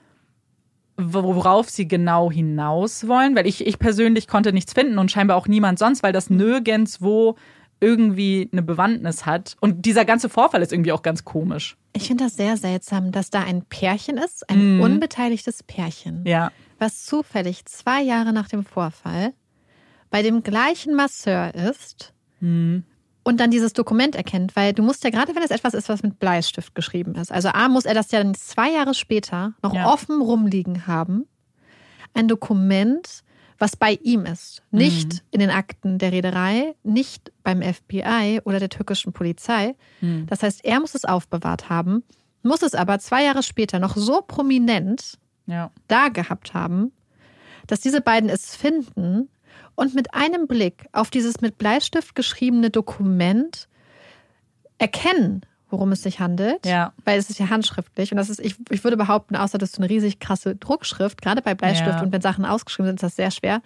worauf 0.96 1.70
sie 1.70 1.88
genau 1.88 2.30
hinaus 2.30 3.08
wollen, 3.08 3.34
weil 3.36 3.46
ich, 3.46 3.66
ich 3.66 3.78
persönlich 3.78 4.28
konnte 4.28 4.52
nichts 4.52 4.72
finden 4.72 4.98
und 4.98 5.10
scheinbar 5.10 5.36
auch 5.36 5.48
niemand 5.48 5.78
sonst, 5.78 6.02
weil 6.02 6.12
das 6.12 6.30
nirgendwo 6.30 7.36
irgendwie 7.84 8.48
eine 8.50 8.62
Bewandtnis 8.62 9.26
hat. 9.26 9.56
Und 9.60 9.84
dieser 9.86 10.04
ganze 10.04 10.28
Vorfall 10.28 10.62
ist 10.62 10.72
irgendwie 10.72 10.92
auch 10.92 11.02
ganz 11.02 11.24
komisch. 11.24 11.76
Ich 11.92 12.08
finde 12.08 12.24
das 12.24 12.36
sehr 12.36 12.56
seltsam, 12.56 13.12
dass 13.12 13.30
da 13.30 13.42
ein 13.42 13.62
Pärchen 13.62 14.16
ist, 14.16 14.48
ein 14.50 14.78
mm. 14.78 14.80
unbeteiligtes 14.80 15.62
Pärchen, 15.62 16.24
ja. 16.26 16.50
was 16.78 17.04
zufällig 17.04 17.64
zwei 17.66 18.02
Jahre 18.02 18.32
nach 18.32 18.48
dem 18.48 18.64
Vorfall 18.64 19.32
bei 20.10 20.22
dem 20.22 20.42
gleichen 20.42 20.94
Masseur 20.94 21.54
ist 21.54 22.14
mm. 22.40 22.78
und 23.22 23.40
dann 23.40 23.50
dieses 23.50 23.72
Dokument 23.72 24.14
erkennt, 24.16 24.56
weil 24.56 24.72
du 24.72 24.82
musst 24.82 25.04
ja 25.04 25.10
gerade, 25.10 25.34
wenn 25.34 25.42
es 25.42 25.50
etwas 25.50 25.74
ist, 25.74 25.88
was 25.88 26.02
mit 26.02 26.18
Bleistift 26.18 26.74
geschrieben 26.74 27.14
ist, 27.14 27.30
also 27.30 27.48
A 27.48 27.68
muss 27.68 27.84
er 27.84 27.94
das 27.94 28.10
ja 28.10 28.22
dann 28.22 28.34
zwei 28.34 28.70
Jahre 28.70 28.94
später 28.94 29.54
noch 29.62 29.74
ja. 29.74 29.92
offen 29.92 30.20
rumliegen 30.20 30.86
haben, 30.86 31.26
ein 32.14 32.28
Dokument, 32.28 33.24
was 33.58 33.76
bei 33.76 33.98
ihm 34.02 34.26
ist. 34.26 34.62
Nicht 34.70 35.14
mhm. 35.14 35.20
in 35.30 35.40
den 35.40 35.50
Akten 35.50 35.98
der 35.98 36.12
Reederei, 36.12 36.74
nicht 36.82 37.32
beim 37.42 37.62
FBI 37.62 38.40
oder 38.44 38.58
der 38.58 38.68
türkischen 38.68 39.12
Polizei. 39.12 39.74
Mhm. 40.00 40.26
Das 40.26 40.42
heißt, 40.42 40.64
er 40.64 40.80
muss 40.80 40.94
es 40.94 41.04
aufbewahrt 41.04 41.70
haben, 41.70 42.02
muss 42.42 42.62
es 42.62 42.74
aber 42.74 42.98
zwei 42.98 43.24
Jahre 43.24 43.42
später 43.42 43.78
noch 43.78 43.96
so 43.96 44.20
prominent 44.20 45.18
ja. 45.46 45.70
da 45.88 46.08
gehabt 46.08 46.54
haben, 46.54 46.92
dass 47.66 47.80
diese 47.80 48.00
beiden 48.00 48.28
es 48.28 48.54
finden 48.54 49.28
und 49.74 49.94
mit 49.94 50.14
einem 50.14 50.46
Blick 50.46 50.86
auf 50.92 51.10
dieses 51.10 51.40
mit 51.40 51.58
Bleistift 51.58 52.14
geschriebene 52.14 52.70
Dokument 52.70 53.68
erkennen, 54.78 55.42
worum 55.74 55.90
es 55.92 56.02
sich 56.02 56.20
handelt. 56.20 56.64
Ja. 56.64 56.92
Weil 57.04 57.18
es 57.18 57.28
ist 57.28 57.40
ja 57.40 57.50
handschriftlich. 57.50 58.12
Und 58.12 58.18
das 58.18 58.30
ist, 58.30 58.38
ich, 58.40 58.54
ich 58.70 58.84
würde 58.84 58.96
behaupten, 58.96 59.34
außer 59.34 59.58
das 59.58 59.70
ist 59.70 59.76
so 59.76 59.82
eine 59.82 59.90
riesig 59.90 60.20
krasse 60.20 60.54
Druckschrift, 60.54 61.20
gerade 61.20 61.42
bei 61.42 61.54
Bleistift 61.54 61.98
ja. 61.98 62.02
und 62.02 62.12
wenn 62.12 62.20
Sachen 62.20 62.44
ausgeschrieben 62.44 62.86
sind, 62.86 62.96
ist 62.96 63.02
das 63.02 63.16
sehr 63.16 63.30
schwer, 63.32 63.60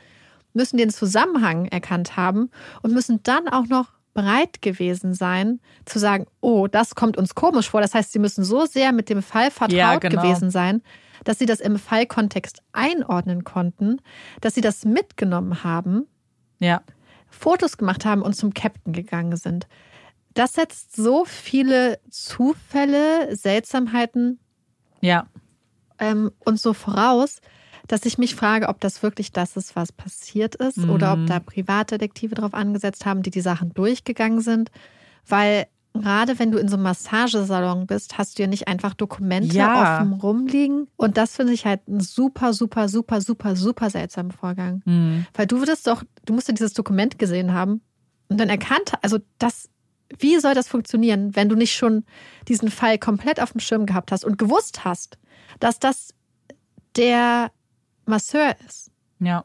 müssen 0.54 0.78
den 0.78 0.90
Zusammenhang 0.90 1.66
erkannt 1.66 2.16
haben 2.16 2.50
und 2.82 2.94
müssen 2.94 3.22
dann 3.22 3.48
auch 3.48 3.66
noch 3.66 3.88
bereit 4.14 4.62
gewesen 4.62 5.12
sein, 5.14 5.60
zu 5.84 5.98
sagen, 5.98 6.26
oh, 6.40 6.66
das 6.66 6.94
kommt 6.94 7.16
uns 7.16 7.34
komisch 7.34 7.68
vor. 7.68 7.82
Das 7.82 7.94
heißt, 7.94 8.12
sie 8.12 8.18
müssen 8.18 8.42
so 8.42 8.64
sehr 8.64 8.92
mit 8.92 9.10
dem 9.10 9.22
Fall 9.22 9.50
vertraut 9.50 9.76
ja, 9.76 9.96
genau. 9.98 10.22
gewesen 10.22 10.50
sein, 10.50 10.82
dass 11.24 11.38
sie 11.38 11.46
das 11.46 11.60
im 11.60 11.78
Fallkontext 11.78 12.62
einordnen 12.72 13.44
konnten, 13.44 14.00
dass 14.40 14.54
sie 14.54 14.62
das 14.62 14.84
mitgenommen 14.84 15.62
haben, 15.62 16.06
ja. 16.58 16.80
Fotos 17.28 17.76
gemacht 17.76 18.06
haben 18.06 18.22
und 18.22 18.34
zum 18.34 18.54
Captain 18.54 18.94
gegangen 18.94 19.36
sind 19.36 19.68
das 20.38 20.54
setzt 20.54 20.94
so 20.94 21.24
viele 21.24 21.98
Zufälle, 22.10 23.34
Seltsamheiten 23.34 24.38
ja. 25.00 25.26
ähm, 25.98 26.30
und 26.44 26.60
so 26.60 26.74
voraus, 26.74 27.40
dass 27.88 28.04
ich 28.04 28.18
mich 28.18 28.36
frage, 28.36 28.68
ob 28.68 28.80
das 28.80 29.02
wirklich 29.02 29.32
das 29.32 29.56
ist, 29.56 29.74
was 29.74 29.90
passiert 29.90 30.54
ist 30.54 30.78
mhm. 30.78 30.90
oder 30.90 31.14
ob 31.14 31.26
da 31.26 31.40
Privatdetektive 31.40 32.36
drauf 32.36 32.54
angesetzt 32.54 33.04
haben, 33.04 33.22
die 33.22 33.30
die 33.30 33.40
Sachen 33.40 33.74
durchgegangen 33.74 34.40
sind. 34.40 34.70
Weil 35.26 35.66
gerade 35.92 36.38
wenn 36.38 36.52
du 36.52 36.58
in 36.58 36.68
so 36.68 36.76
einem 36.76 36.84
Massagesalon 36.84 37.88
bist, 37.88 38.16
hast 38.16 38.38
du 38.38 38.42
ja 38.42 38.48
nicht 38.48 38.68
einfach 38.68 38.94
Dokumente 38.94 39.56
ja. 39.56 39.98
offen 39.98 40.12
rumliegen. 40.12 40.86
Und 40.96 41.16
das 41.16 41.34
finde 41.34 41.52
ich 41.52 41.66
halt 41.66 41.88
ein 41.88 41.98
super, 41.98 42.52
super, 42.52 42.88
super, 42.88 43.20
super, 43.20 43.56
super 43.56 43.90
seltsamen 43.90 44.30
Vorgang. 44.30 44.82
Mhm. 44.84 45.26
Weil 45.34 45.46
du 45.46 45.58
würdest 45.58 45.88
doch, 45.88 46.04
du 46.26 46.34
musst 46.34 46.46
ja 46.46 46.54
dieses 46.54 46.74
Dokument 46.74 47.18
gesehen 47.18 47.54
haben 47.54 47.80
und 48.28 48.38
dann 48.38 48.50
erkannt, 48.50 48.92
also 49.02 49.18
das 49.38 49.68
wie 50.18 50.38
soll 50.38 50.54
das 50.54 50.68
funktionieren, 50.68 51.36
wenn 51.36 51.48
du 51.48 51.54
nicht 51.54 51.74
schon 51.74 52.04
diesen 52.48 52.70
Fall 52.70 52.98
komplett 52.98 53.40
auf 53.40 53.52
dem 53.52 53.60
Schirm 53.60 53.86
gehabt 53.86 54.12
hast 54.12 54.24
und 54.24 54.38
gewusst 54.38 54.84
hast, 54.84 55.18
dass 55.60 55.78
das 55.78 56.14
der 56.96 57.50
Masseur 58.06 58.56
ist? 58.66 58.90
Ja, 59.20 59.44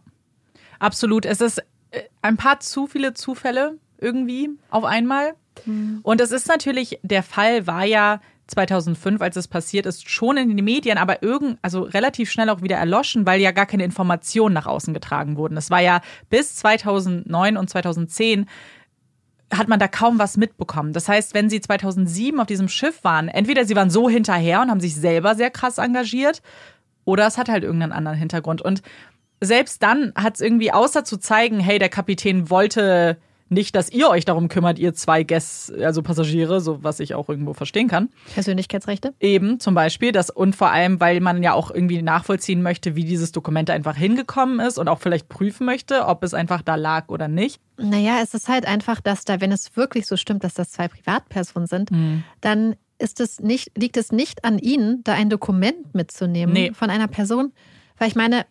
absolut. 0.80 1.26
Es 1.26 1.42
ist 1.42 1.60
äh, 1.92 2.04
ein 2.22 2.38
paar 2.38 2.60
zu 2.60 2.88
viele 2.88 3.14
Zufälle 3.14 3.78
irgendwie 3.98 4.50
auf 4.70 4.84
einmal. 4.86 5.34
Mhm. 5.66 6.00
Und 6.04 6.22
es 6.22 6.32
ist 6.32 6.48
natürlich, 6.48 7.00
der 7.04 7.24
Fall 7.24 7.68
war 7.68 7.86
ja 7.86 8.22
2005, 8.48 9.22
als 9.22 9.36
es 9.36 9.48
passiert 9.48 9.86
ist, 9.86 10.10
schon 10.10 10.38
in 10.38 10.56
den 10.56 10.64
Medien, 10.64 10.98
aber 10.98 11.24
irgend, 11.24 11.58
also 11.62 11.84
relativ 11.84 12.30
schnell 12.30 12.50
auch 12.50 12.62
wieder 12.62 12.76
erloschen, 12.78 13.26
weil 13.26 13.40
ja 13.40 13.52
gar 13.52 13.66
keine 13.66 13.84
Informationen 13.84 14.54
nach 14.54 14.66
außen 14.66 14.94
getragen 14.94 15.38
wurden. 15.38 15.58
Es 15.58 15.70
war 15.70 15.82
ja 15.82 16.02
bis 16.30 16.56
2009 16.56 17.58
und 17.58 17.70
2010 17.70 18.48
hat 19.58 19.68
man 19.68 19.80
da 19.80 19.88
kaum 19.88 20.20
was 20.20 20.38
mitbekommen. 20.38 20.94
Das 20.94 21.08
heißt, 21.08 21.34
wenn 21.34 21.50
sie 21.50 21.62
2007 21.62 22.40
auf 22.40 22.48
diesem 22.48 22.68
Schiff 22.68 23.04
waren, 23.04 23.28
entweder 23.28 23.66
sie 23.66 23.76
waren 23.76 23.90
so 23.90 24.10
hinterher 24.10 24.62
und 24.62 24.70
haben 24.70 24.80
sich 24.80 24.96
selber 24.96 25.36
sehr 25.36 25.50
krass 25.50 25.78
engagiert, 25.78 26.42
oder 27.06 27.28
es 27.28 27.38
hat 27.38 27.50
halt 27.50 27.64
irgendeinen 27.64 27.92
anderen 27.92 28.18
Hintergrund. 28.18 28.62
Und 28.62 28.82
selbst 29.42 29.84
dann 29.84 30.14
hat 30.16 30.36
es 30.36 30.42
irgendwie, 30.42 30.72
außer 30.72 31.04
zu 31.04 31.18
zeigen, 31.18 31.60
hey, 31.60 31.80
der 31.80 31.90
Kapitän 31.90 32.50
wollte 32.50 33.18
nicht, 33.54 33.76
dass 33.76 33.92
ihr 33.92 34.10
euch 34.10 34.26
darum 34.26 34.48
kümmert, 34.48 34.80
ihr 34.80 34.94
zwei 34.94 35.24
Guests, 35.24 35.72
also 35.72 36.02
Passagiere, 36.02 36.62
so 36.62 36.84
was 36.84 37.00
ich 37.00 37.16
auch 37.16 37.30
irgendwo 37.30 37.54
verstehen 37.54 37.88
kann. 37.88 38.10
Persönlichkeitsrechte? 38.34 39.14
Eben, 39.20 39.60
zum 39.60 39.76
Beispiel. 39.76 40.12
Das, 40.12 40.30
und 40.30 40.56
vor 40.56 40.72
allem, 40.72 41.00
weil 41.00 41.20
man 41.20 41.44
ja 41.44 41.54
auch 41.54 41.72
irgendwie 41.72 42.02
nachvollziehen 42.02 42.62
möchte, 42.62 42.96
wie 42.96 43.06
dieses 43.06 43.32
Dokument 43.32 43.70
einfach 43.70 43.96
hingekommen 43.96 44.60
ist 44.60 44.78
und 44.78 44.88
auch 44.88 45.00
vielleicht 45.00 45.30
prüfen 45.30 45.66
möchte, 45.66 46.06
ob 46.06 46.24
es 46.24 46.34
einfach 46.34 46.62
da 46.62 46.76
lag 46.76 47.10
oder 47.10 47.28
nicht. 47.28 47.62
Naja, 47.78 48.20
es 48.22 48.34
ist 48.34 48.50
halt 48.50 48.68
einfach, 48.68 49.02
dass 49.02 49.26
da, 49.26 49.42
wenn 49.42 49.52
es 49.52 49.76
wirklich 49.76 50.06
so 50.06 50.18
stimmt, 50.18 50.44
dass 50.44 50.54
das 50.54 50.72
zwei 50.72 50.88
Privatpersonen 50.88 51.68
sind, 51.68 51.92
mhm. 51.92 52.24
dann 52.42 52.76
ist 53.00 53.20
es 53.20 53.40
nicht, 53.40 53.72
liegt 53.78 53.98
es 53.98 54.12
nicht 54.12 54.46
an 54.46 54.60
Ihnen, 54.60 55.04
da 55.04 55.14
ein 55.14 55.30
Dokument 55.30 55.94
mitzunehmen 55.94 56.54
nee. 56.54 56.72
von 56.74 56.90
einer 56.90 57.08
Person. 57.08 57.52
Weil 57.98 58.08
ich 58.08 58.16
meine, 58.16 58.46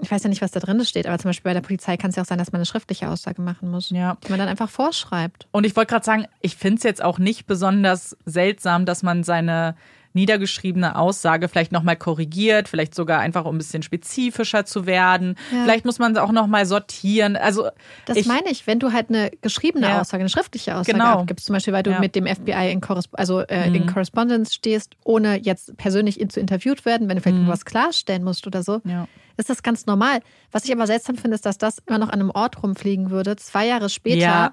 ich 0.00 0.10
weiß 0.10 0.22
ja 0.22 0.28
nicht, 0.28 0.42
was 0.42 0.52
da 0.52 0.60
drin 0.60 0.84
steht, 0.84 1.06
aber 1.06 1.18
zum 1.18 1.30
Beispiel 1.30 1.50
bei 1.50 1.54
der 1.54 1.60
Polizei 1.60 1.96
kann 1.96 2.10
es 2.10 2.16
ja 2.16 2.22
auch 2.22 2.26
sein, 2.26 2.38
dass 2.38 2.52
man 2.52 2.60
eine 2.60 2.66
schriftliche 2.66 3.08
Aussage 3.08 3.42
machen 3.42 3.70
muss, 3.70 3.90
ja. 3.90 4.16
die 4.24 4.30
man 4.30 4.38
dann 4.38 4.48
einfach 4.48 4.70
vorschreibt. 4.70 5.48
Und 5.50 5.64
ich 5.64 5.74
wollte 5.74 5.90
gerade 5.90 6.04
sagen, 6.04 6.26
ich 6.40 6.56
finde 6.56 6.78
es 6.78 6.82
jetzt 6.84 7.02
auch 7.02 7.18
nicht 7.18 7.46
besonders 7.46 8.16
seltsam, 8.24 8.86
dass 8.86 9.02
man 9.02 9.24
seine 9.24 9.74
niedergeschriebene 10.12 10.96
Aussage 10.96 11.48
vielleicht 11.48 11.72
nochmal 11.72 11.96
korrigiert, 11.96 12.68
vielleicht 12.68 12.94
sogar 12.94 13.20
einfach 13.20 13.44
um 13.44 13.54
ein 13.54 13.58
bisschen 13.58 13.82
spezifischer 13.82 14.64
zu 14.64 14.86
werden. 14.86 15.36
Ja. 15.52 15.64
Vielleicht 15.64 15.84
muss 15.84 15.98
man 15.98 16.12
es 16.12 16.18
auch 16.18 16.32
nochmal 16.32 16.66
sortieren. 16.66 17.36
Also 17.36 17.68
das 18.06 18.16
ich, 18.16 18.26
meine 18.26 18.50
ich, 18.50 18.66
wenn 18.66 18.78
du 18.78 18.92
halt 18.92 19.10
eine 19.10 19.30
geschriebene 19.42 19.88
ja. 19.88 20.00
Aussage, 20.00 20.22
eine 20.22 20.30
schriftliche 20.30 20.76
Aussage 20.76 20.98
genau. 20.98 21.20
abgibst, 21.20 21.46
zum 21.46 21.54
Beispiel, 21.54 21.72
weil 21.72 21.82
du 21.82 21.90
ja. 21.90 22.00
mit 22.00 22.14
dem 22.14 22.26
FBI 22.26 22.70
in, 22.70 22.80
Korresp 22.80 23.10
also, 23.18 23.40
äh, 23.40 23.68
mhm. 23.68 23.74
in 23.74 23.86
Correspondence 23.86 24.54
stehst, 24.54 24.96
ohne 25.04 25.38
jetzt 25.38 25.76
persönlich 25.76 26.18
zu 26.28 26.40
interviewt 26.40 26.84
werden, 26.84 27.08
wenn 27.08 27.16
du 27.16 27.22
vielleicht 27.22 27.42
mhm. 27.42 27.48
was 27.48 27.64
klarstellen 27.64 28.24
musst 28.24 28.46
oder 28.46 28.62
so. 28.62 28.80
Ja 28.84 29.06
ist 29.38 29.48
das 29.48 29.62
ganz 29.62 29.86
normal. 29.86 30.20
Was 30.50 30.64
ich 30.64 30.72
aber 30.72 30.86
seltsam 30.86 31.16
finde, 31.16 31.36
ist, 31.36 31.46
dass 31.46 31.58
das 31.58 31.78
immer 31.86 31.98
noch 31.98 32.08
an 32.08 32.20
einem 32.20 32.30
Ort 32.30 32.62
rumfliegen 32.62 33.10
würde, 33.10 33.36
zwei 33.36 33.66
Jahre 33.66 33.88
später. 33.88 34.52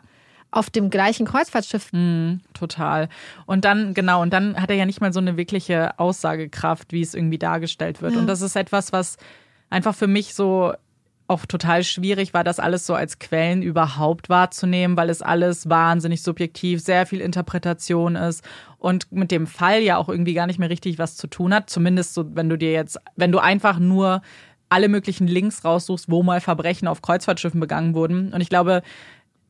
Auf 0.55 0.69
dem 0.69 0.89
gleichen 0.89 1.25
Kreuzfahrtschiff. 1.25 1.91
Mm, 1.91 2.37
total. 2.53 3.09
Und 3.45 3.65
dann, 3.65 3.93
genau, 3.93 4.21
und 4.21 4.31
dann 4.31 4.59
hat 4.59 4.69
er 4.69 4.77
ja 4.77 4.85
nicht 4.85 5.01
mal 5.01 5.11
so 5.11 5.19
eine 5.19 5.35
wirkliche 5.35 5.99
Aussagekraft, 5.99 6.93
wie 6.93 7.01
es 7.01 7.13
irgendwie 7.13 7.37
dargestellt 7.37 8.01
wird. 8.01 8.13
Ja. 8.13 8.19
Und 8.19 8.27
das 8.27 8.41
ist 8.41 8.55
etwas, 8.55 8.93
was 8.93 9.17
einfach 9.69 9.93
für 9.93 10.07
mich 10.07 10.33
so 10.33 10.73
auch 11.27 11.45
total 11.45 11.83
schwierig 11.83 12.33
war, 12.33 12.43
das 12.43 12.59
alles 12.59 12.85
so 12.85 12.93
als 12.93 13.19
Quellen 13.19 13.63
überhaupt 13.63 14.29
wahrzunehmen, 14.29 14.95
weil 14.95 15.09
es 15.09 15.21
alles 15.21 15.67
wahnsinnig 15.67 16.21
subjektiv, 16.21 16.81
sehr 16.81 17.05
viel 17.05 17.19
Interpretation 17.19 18.15
ist 18.15 18.43
und 18.77 19.11
mit 19.11 19.31
dem 19.31 19.47
Fall 19.47 19.81
ja 19.81 19.97
auch 19.97 20.07
irgendwie 20.07 20.35
gar 20.35 20.47
nicht 20.47 20.59
mehr 20.59 20.69
richtig 20.69 20.99
was 20.99 21.17
zu 21.17 21.27
tun 21.27 21.53
hat. 21.53 21.69
Zumindest 21.69 22.13
so, 22.13 22.25
wenn 22.35 22.47
du 22.47 22.57
dir 22.57 22.71
jetzt, 22.71 22.99
wenn 23.15 23.31
du 23.31 23.39
einfach 23.39 23.79
nur 23.79 24.21
alle 24.69 24.87
möglichen 24.87 25.27
Links 25.27 25.63
raussuchst, 25.63 26.09
wo 26.09 26.23
mal 26.23 26.41
Verbrechen 26.41 26.87
auf 26.87 27.01
Kreuzfahrtschiffen 27.01 27.59
begangen 27.59 27.93
wurden. 27.93 28.33
Und 28.33 28.41
ich 28.41 28.49
glaube, 28.49 28.81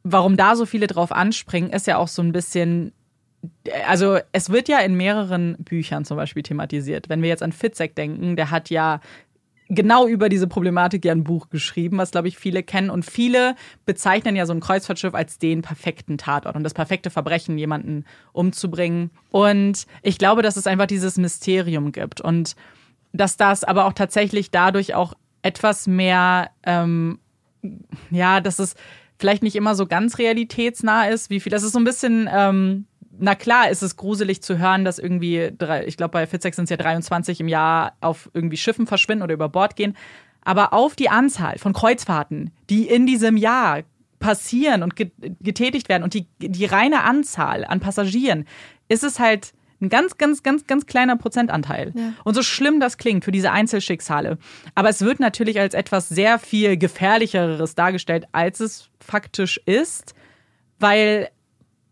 warum 0.06 0.38
da 0.38 0.56
so 0.56 0.66
viele 0.66 0.88
drauf 0.88 1.12
anspringen, 1.12 1.72
ist 1.72 1.88
ja 1.88 1.98
auch 1.98 2.08
so 2.08 2.22
ein 2.22 2.32
bisschen 2.32 2.94
also 3.88 4.18
es 4.32 4.50
wird 4.50 4.68
ja 4.70 4.80
in 4.80 4.96
mehreren 4.96 5.56
Büchern 5.60 6.04
zum 6.04 6.18
Beispiel 6.18 6.42
thematisiert. 6.42 7.10
Wenn 7.10 7.22
wir 7.22 7.30
jetzt 7.30 7.44
an 7.44 7.52
Fitzek 7.52 7.94
denken, 7.96 8.36
der 8.36 8.50
hat 8.50 8.72
ja 8.72 9.02
genau 9.70 10.08
über 10.08 10.30
diese 10.30 10.48
Problematik 10.48 11.06
ja 11.06 11.12
ein 11.12 11.24
Buch 11.24 11.50
geschrieben, 11.50 11.98
was 11.98 12.12
glaube 12.12 12.28
ich 12.28 12.38
viele 12.38 12.64
kennen. 12.64 12.90
Und 12.90 13.06
viele 13.06 13.56
bezeichnen 13.86 14.36
ja 14.36 14.46
so 14.46 14.54
ein 14.54 14.62
Kreuzfahrtschiff 14.62 15.14
als 15.14 15.38
den 15.38 15.62
perfekten 15.62 16.18
Tatort 16.18 16.56
und 16.56 16.64
das 16.64 16.74
perfekte 16.74 17.10
Verbrechen, 17.10 17.58
jemanden 17.58 18.06
umzubringen. 18.34 19.12
Und 19.30 19.86
ich 20.02 20.18
glaube, 20.18 20.42
dass 20.42 20.58
es 20.58 20.68
einfach 20.68 20.88
dieses 20.88 21.18
Mysterium 21.18 21.92
gibt. 21.92 22.20
Und 22.22 22.56
dass 23.14 23.38
das 23.38 23.64
aber 23.64 23.86
auch 23.86 23.94
tatsächlich 23.94 24.50
dadurch 24.50 24.96
auch 24.96 25.14
etwas 25.44 25.88
mehr, 25.88 26.50
ähm, 26.64 27.20
ja, 28.10 28.42
dass 28.42 28.60
es 28.60 28.76
vielleicht 29.18 29.44
nicht 29.44 29.56
immer 29.56 29.76
so 29.76 29.86
ganz 29.86 30.18
realitätsnah 30.18 31.08
ist, 31.08 31.30
wie 31.30 31.40
viel. 31.40 31.50
Das 31.50 31.64
ist 31.64 31.74
so 31.74 31.80
ein 31.80 31.84
bisschen, 31.84 32.30
ähm, 32.32 32.86
na 33.18 33.36
klar, 33.36 33.70
ist 33.70 33.82
es 33.82 33.96
gruselig 33.96 34.42
zu 34.42 34.58
hören, 34.58 34.86
dass 34.86 35.00
irgendwie, 35.00 35.52
drei, 35.58 35.86
ich 35.86 35.98
glaube, 35.98 36.12
bei 36.12 36.28
Fitzek 36.28 36.54
sind 36.54 36.66
es 36.66 36.70
ja 36.70 36.78
23 36.78 37.40
im 37.40 37.48
Jahr 37.48 37.94
auf 38.02 38.30
irgendwie 38.34 38.58
Schiffen 38.58 38.88
verschwinden 38.88 39.24
oder 39.24 39.34
über 39.34 39.50
Bord 39.50 39.76
gehen. 39.76 39.96
Aber 40.42 40.74
auf 40.74 40.96
die 40.96 41.10
Anzahl 41.10 41.58
von 41.58 41.74
Kreuzfahrten, 41.74 42.52
die 42.70 42.88
in 42.88 43.08
diesem 43.08 43.36
Jahr 43.36 43.82
passieren 44.20 44.84
und 44.84 44.96
getätigt 44.96 45.90
werden 45.90 46.04
und 46.04 46.14
die, 46.14 46.28
die 46.40 46.66
reine 46.66 47.04
Anzahl 47.04 47.66
an 47.66 47.80
Passagieren, 47.80 48.46
ist 48.88 49.04
es 49.04 49.20
halt 49.20 49.54
ein 49.82 49.90
ganz, 49.90 50.18
ganz, 50.18 50.44
ganz, 50.44 50.68
ganz 50.68 50.86
kleiner 50.86 51.18
Prozentanteil. 51.18 51.94
Ja. 51.96 52.14
Und 52.24 52.34
so 52.34 52.44
schlimm 52.44 52.80
das 52.80 52.98
klingt 52.98 53.26
für 53.26 53.32
diese 53.32 53.52
Einzelschicksale. 53.52 54.38
Aber 54.74 54.90
es 54.90 55.02
wird 55.02 55.20
natürlich 55.20 55.60
als 55.60 55.74
etwas 55.74 56.10
sehr 56.10 56.40
viel 56.40 56.78
gefährlicheres 56.78 57.76
dargestellt, 57.76 58.26
als 58.32 58.60
es 58.60 58.90
faktisch 59.00 59.60
ist, 59.66 60.16
weil 60.80 61.30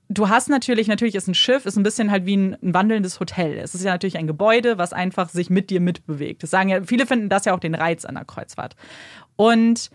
du 0.10 0.30
hast 0.30 0.50
natürlich, 0.50 0.88
natürlich 0.88 1.16
ist 1.16 1.28
ein 1.28 1.36
Schiff, 1.36 1.66
ist 1.66 1.78
ein 1.78 1.84
bisschen 1.84 2.12
halt 2.12 2.26
wie 2.26 2.38
ein, 2.38 2.58
ein, 2.62 2.74
wandelndes 2.74 3.20
Hotel. 3.20 3.58
Es 3.58 3.76
ist 3.76 3.84
ja 3.84 3.92
natürlich 3.92 4.18
ein 4.18 4.28
Gebäude, 4.28 4.78
was 4.78 4.94
einfach 4.94 5.30
sich 5.30 5.50
mit 5.50 5.70
dir 5.70 5.82
mitbewegt. 5.82 6.44
Das 6.44 6.52
sagen 6.52 6.70
ja, 6.70 6.84
viele 6.84 7.06
finden 7.06 7.30
das 7.30 7.46
ja 7.46 7.54
auch 7.54 7.60
den 7.60 7.76
Reiz 7.76 8.06
an 8.06 8.16
der 8.16 8.26
Kreuzfahrt. 8.26 8.76
Und 9.36 9.90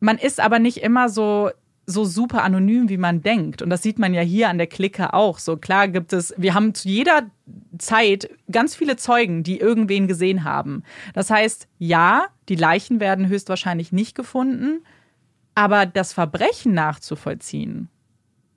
man 0.00 0.18
ist 0.18 0.40
aber 0.40 0.58
nicht 0.58 0.78
immer 0.78 1.08
so 1.08 1.50
so 1.86 2.04
super 2.04 2.42
anonym, 2.42 2.88
wie 2.88 2.96
man 2.96 3.22
denkt. 3.22 3.62
Und 3.62 3.70
das 3.70 3.82
sieht 3.82 3.98
man 3.98 4.14
ja 4.14 4.22
hier 4.22 4.48
an 4.48 4.58
der 4.58 4.66
Clique 4.66 5.12
auch. 5.12 5.38
So 5.38 5.56
klar 5.56 5.88
gibt 5.88 6.12
es, 6.12 6.34
wir 6.36 6.54
haben 6.54 6.74
zu 6.74 6.88
jeder 6.88 7.22
Zeit 7.78 8.30
ganz 8.50 8.74
viele 8.74 8.96
Zeugen, 8.96 9.42
die 9.42 9.58
irgendwen 9.58 10.08
gesehen 10.08 10.44
haben. 10.44 10.82
Das 11.12 11.30
heißt, 11.30 11.68
ja, 11.78 12.26
die 12.48 12.56
Leichen 12.56 13.00
werden 13.00 13.28
höchstwahrscheinlich 13.28 13.92
nicht 13.92 14.14
gefunden, 14.14 14.82
aber 15.54 15.86
das 15.86 16.12
Verbrechen 16.12 16.74
nachzuvollziehen, 16.74 17.88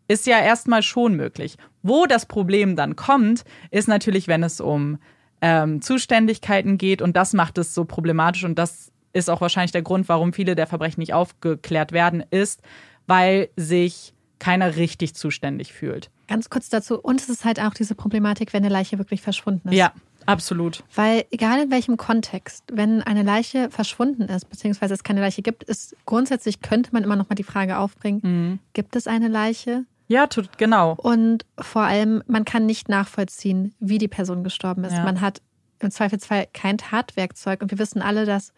ist 0.07 0.25
ja 0.25 0.39
erstmal 0.39 0.83
schon 0.83 1.15
möglich. 1.15 1.57
Wo 1.83 2.05
das 2.05 2.25
Problem 2.25 2.75
dann 2.75 2.95
kommt, 2.95 3.43
ist 3.71 3.87
natürlich, 3.87 4.27
wenn 4.27 4.43
es 4.43 4.61
um 4.61 4.99
ähm, 5.41 5.81
Zuständigkeiten 5.81 6.77
geht 6.77 7.01
und 7.01 7.15
das 7.15 7.33
macht 7.33 7.57
es 7.57 7.73
so 7.73 7.85
problematisch 7.85 8.43
und 8.43 8.57
das 8.57 8.91
ist 9.13 9.29
auch 9.29 9.41
wahrscheinlich 9.41 9.71
der 9.71 9.81
Grund, 9.81 10.09
warum 10.09 10.33
viele 10.33 10.55
der 10.55 10.67
Verbrechen 10.67 10.99
nicht 10.99 11.13
aufgeklärt 11.13 11.91
werden, 11.91 12.23
ist, 12.29 12.61
weil 13.07 13.49
sich 13.55 14.13
keiner 14.39 14.75
richtig 14.75 15.15
zuständig 15.15 15.73
fühlt. 15.73 16.11
Ganz 16.27 16.49
kurz 16.49 16.69
dazu. 16.69 16.99
Und 16.99 17.21
es 17.21 17.29
ist 17.29 17.45
halt 17.45 17.59
auch 17.59 17.73
diese 17.73 17.95
Problematik, 17.95 18.53
wenn 18.53 18.63
eine 18.63 18.71
Leiche 18.71 18.97
wirklich 18.97 19.21
verschwunden 19.21 19.69
ist. 19.69 19.75
Ja, 19.75 19.93
absolut. 20.25 20.83
Weil 20.93 21.25
egal 21.31 21.63
in 21.63 21.71
welchem 21.71 21.97
Kontext, 21.97 22.65
wenn 22.71 23.01
eine 23.01 23.23
Leiche 23.23 23.69
verschwunden 23.71 24.23
ist, 24.23 24.49
beziehungsweise 24.49 24.93
es 24.93 25.03
keine 25.03 25.21
Leiche 25.21 25.41
gibt, 25.41 25.63
ist 25.63 25.95
grundsätzlich 26.05 26.61
könnte 26.61 26.91
man 26.93 27.03
immer 27.03 27.15
noch 27.15 27.29
mal 27.29 27.35
die 27.35 27.43
Frage 27.43 27.77
aufbringen, 27.77 28.19
mhm. 28.23 28.59
gibt 28.73 28.95
es 28.95 29.07
eine 29.07 29.29
Leiche? 29.29 29.85
Ja, 30.07 30.27
tut, 30.27 30.57
genau. 30.57 30.95
Und 30.97 31.45
vor 31.59 31.81
allem, 31.81 32.23
man 32.27 32.45
kann 32.45 32.65
nicht 32.65 32.87
nachvollziehen, 32.89 33.73
wie 33.79 33.97
die 33.97 34.07
Person 34.07 34.43
gestorben 34.43 34.83
ist. 34.83 34.93
Ja. 34.93 35.03
Man 35.03 35.21
hat 35.21 35.41
im 35.79 35.91
Zweifelsfall 35.91 36.47
kein 36.53 36.77
Tatwerkzeug 36.77 37.61
und 37.61 37.71
wir 37.71 37.79
wissen 37.79 38.01
alle, 38.01 38.25
dass 38.25 38.53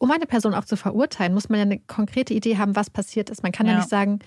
um 0.00 0.10
eine 0.10 0.26
Person 0.26 0.54
auch 0.54 0.64
zu 0.64 0.76
verurteilen, 0.76 1.34
muss 1.34 1.50
man 1.50 1.58
ja 1.58 1.64
eine 1.64 1.78
konkrete 1.78 2.32
Idee 2.32 2.56
haben, 2.56 2.74
was 2.74 2.88
passiert 2.88 3.28
ist. 3.28 3.42
Man 3.42 3.52
kann 3.52 3.66
ja, 3.66 3.72
ja 3.72 3.78
nicht 3.78 3.90
sagen, 3.90 4.20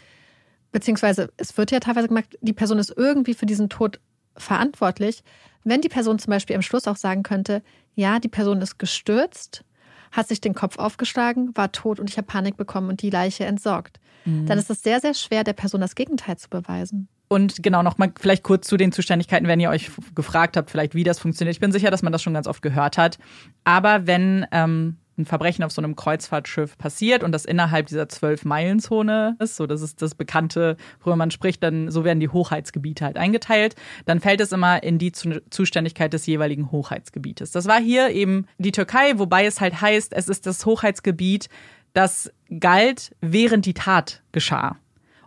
beziehungsweise 0.72 1.34
es 1.38 1.58
wird 1.58 1.72
ja 1.72 1.80
teilweise 1.80 2.08
gemacht, 2.08 2.38
die 2.42 2.54
Person 2.54 2.78
ist 2.78 2.94
irgendwie 2.96 3.34
für 3.34 3.48
diesen 3.48 3.70
Tod 3.70 4.00
verantwortlich. 4.38 5.24
Wenn 5.64 5.82
die 5.82 5.90
Person 5.90 6.20
zum 6.20 6.30
Beispiel 6.30 6.56
am 6.56 6.62
Schluss 6.62 6.88
auch 6.88 6.96
sagen 6.96 7.24
könnte, 7.24 7.64
ja, 7.96 8.20
die 8.20 8.30
Person 8.30 8.62
ist 8.62 8.78
gestürzt, 8.78 9.66
hat 10.12 10.28
sich 10.28 10.42
den 10.42 10.54
Kopf 10.54 10.78
aufgeschlagen, 10.78 11.58
war 11.58 11.72
tot 11.72 12.00
und 12.00 12.08
ich 12.08 12.18
habe 12.18 12.28
Panik 12.28 12.56
bekommen 12.56 12.90
und 12.90 13.02
die 13.02 13.10
Leiche 13.10 13.46
entsorgt, 13.46 14.00
mhm. 14.26 14.46
dann 14.46 14.60
ist 14.60 14.70
es 14.70 14.84
sehr, 14.84 15.00
sehr 15.00 15.16
schwer, 15.16 15.44
der 15.44 15.54
Person 15.54 15.82
das 15.82 15.96
Gegenteil 15.96 16.38
zu 16.38 16.50
beweisen. 16.50 17.08
Und 17.30 17.64
genau, 17.64 17.82
nochmal 17.82 18.14
vielleicht 18.20 18.44
kurz 18.44 18.68
zu 18.68 18.78
den 18.78 18.92
Zuständigkeiten, 18.92 19.48
wenn 19.48 19.60
ihr 19.60 19.72
euch 19.72 19.90
gefragt 20.14 20.56
habt, 20.56 20.70
vielleicht 20.70 20.94
wie 20.94 21.04
das 21.04 21.18
funktioniert. 21.18 21.56
Ich 21.56 21.60
bin 21.60 21.72
sicher, 21.72 21.90
dass 21.90 22.04
man 22.04 22.14
das 22.14 22.22
schon 22.22 22.36
ganz 22.36 22.46
oft 22.46 22.62
gehört 22.62 23.00
hat. 23.00 23.18
Aber 23.64 24.06
wenn 24.06 24.46
ähm, 24.52 24.98
ein 25.18 25.26
Verbrechen 25.26 25.64
auf 25.64 25.72
so 25.72 25.82
einem 25.82 25.96
Kreuzfahrtschiff 25.96 26.78
passiert 26.78 27.24
und 27.24 27.32
das 27.32 27.46
innerhalb 27.46 27.88
dieser 27.88 28.10
Zwölf-Meilen-Zone 28.10 29.36
ist, 29.40 29.56
so 29.56 29.68
das 29.68 29.82
ist 29.82 30.02
das 30.02 30.16
Bekannte, 30.16 30.76
worüber 31.00 31.16
man 31.16 31.32
spricht, 31.32 31.62
dann 31.62 31.92
so 31.92 32.04
werden 32.04 32.20
die 32.20 32.30
Hochheitsgebiete 32.30 33.06
halt 33.06 33.18
eingeteilt, 33.18 33.76
dann 34.06 34.20
fällt 34.20 34.42
es 34.42 34.52
immer 34.52 34.82
in 34.82 34.98
die 34.98 35.12
Zuständigkeit 35.12 36.14
des 36.14 36.26
jeweiligen 36.26 36.72
Hochheitsgebietes. 36.72 37.52
Das 37.52 37.68
war 37.68 37.80
hier 37.80 38.10
eben 38.10 38.48
die 38.58 38.72
Türkei, 38.72 39.20
wobei 39.20 39.46
es 39.46 39.62
halt 39.62 39.82
heißt, 39.82 40.14
es 40.14 40.28
ist 40.28 40.46
das 40.48 40.66
Hochheitsgebiet, 40.66 41.50
das 41.94 42.32
galt, 42.60 43.16
während 43.22 43.66
die 43.66 43.76
Tat 43.76 44.24
geschah. 44.32 44.78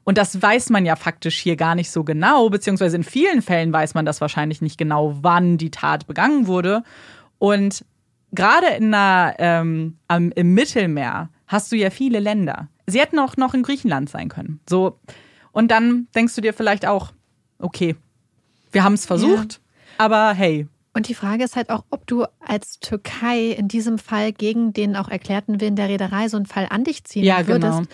Und 0.02 0.18
das 0.18 0.40
weiß 0.40 0.70
man 0.70 0.86
ja 0.86 0.94
faktisch 0.94 1.38
hier 1.38 1.56
gar 1.56 1.74
nicht 1.74 1.90
so 1.90 2.04
genau, 2.04 2.48
beziehungsweise 2.48 2.96
in 2.96 3.02
vielen 3.02 3.42
Fällen 3.42 3.72
weiß 3.72 3.94
man 3.94 4.04
das 4.04 4.20
wahrscheinlich 4.20 4.62
nicht 4.62 4.78
genau, 4.78 5.18
wann 5.22 5.58
die 5.58 5.72
Tat 5.72 6.06
begangen 6.06 6.46
wurde. 6.46 6.84
Und 7.38 7.84
gerade 8.32 8.66
in 8.76 8.92
einer, 8.92 9.34
ähm, 9.38 9.98
im 10.08 10.54
Mittelmeer 10.54 11.30
hast 11.46 11.72
du 11.72 11.76
ja 11.76 11.90
viele 11.90 12.20
Länder. 12.20 12.68
Sie 12.86 13.00
hätten 13.00 13.18
auch 13.18 13.36
noch 13.36 13.54
in 13.54 13.62
Griechenland 13.62 14.10
sein 14.10 14.28
können. 14.28 14.60
So. 14.68 14.98
Und 15.52 15.70
dann 15.70 16.08
denkst 16.14 16.34
du 16.34 16.40
dir 16.40 16.52
vielleicht 16.52 16.86
auch, 16.86 17.12
okay, 17.58 17.96
wir 18.72 18.84
haben 18.84 18.94
es 18.94 19.06
versucht, 19.06 19.54
ja. 19.54 20.04
aber 20.04 20.32
hey. 20.34 20.68
Und 20.92 21.08
die 21.08 21.14
Frage 21.14 21.44
ist 21.44 21.56
halt 21.56 21.70
auch, 21.70 21.84
ob 21.90 22.06
du 22.06 22.24
als 22.40 22.78
Türkei 22.80 23.50
in 23.50 23.68
diesem 23.68 23.98
Fall 23.98 24.32
gegen 24.32 24.72
den 24.72 24.96
auch 24.96 25.08
erklärten 25.08 25.60
Willen 25.60 25.76
der 25.76 25.88
Reederei 25.88 26.28
so 26.28 26.36
einen 26.36 26.46
Fall 26.46 26.66
an 26.70 26.84
dich 26.84 27.04
ziehen 27.04 27.24
ja, 27.24 27.46
würdest. 27.46 27.78
Genau 27.78 27.88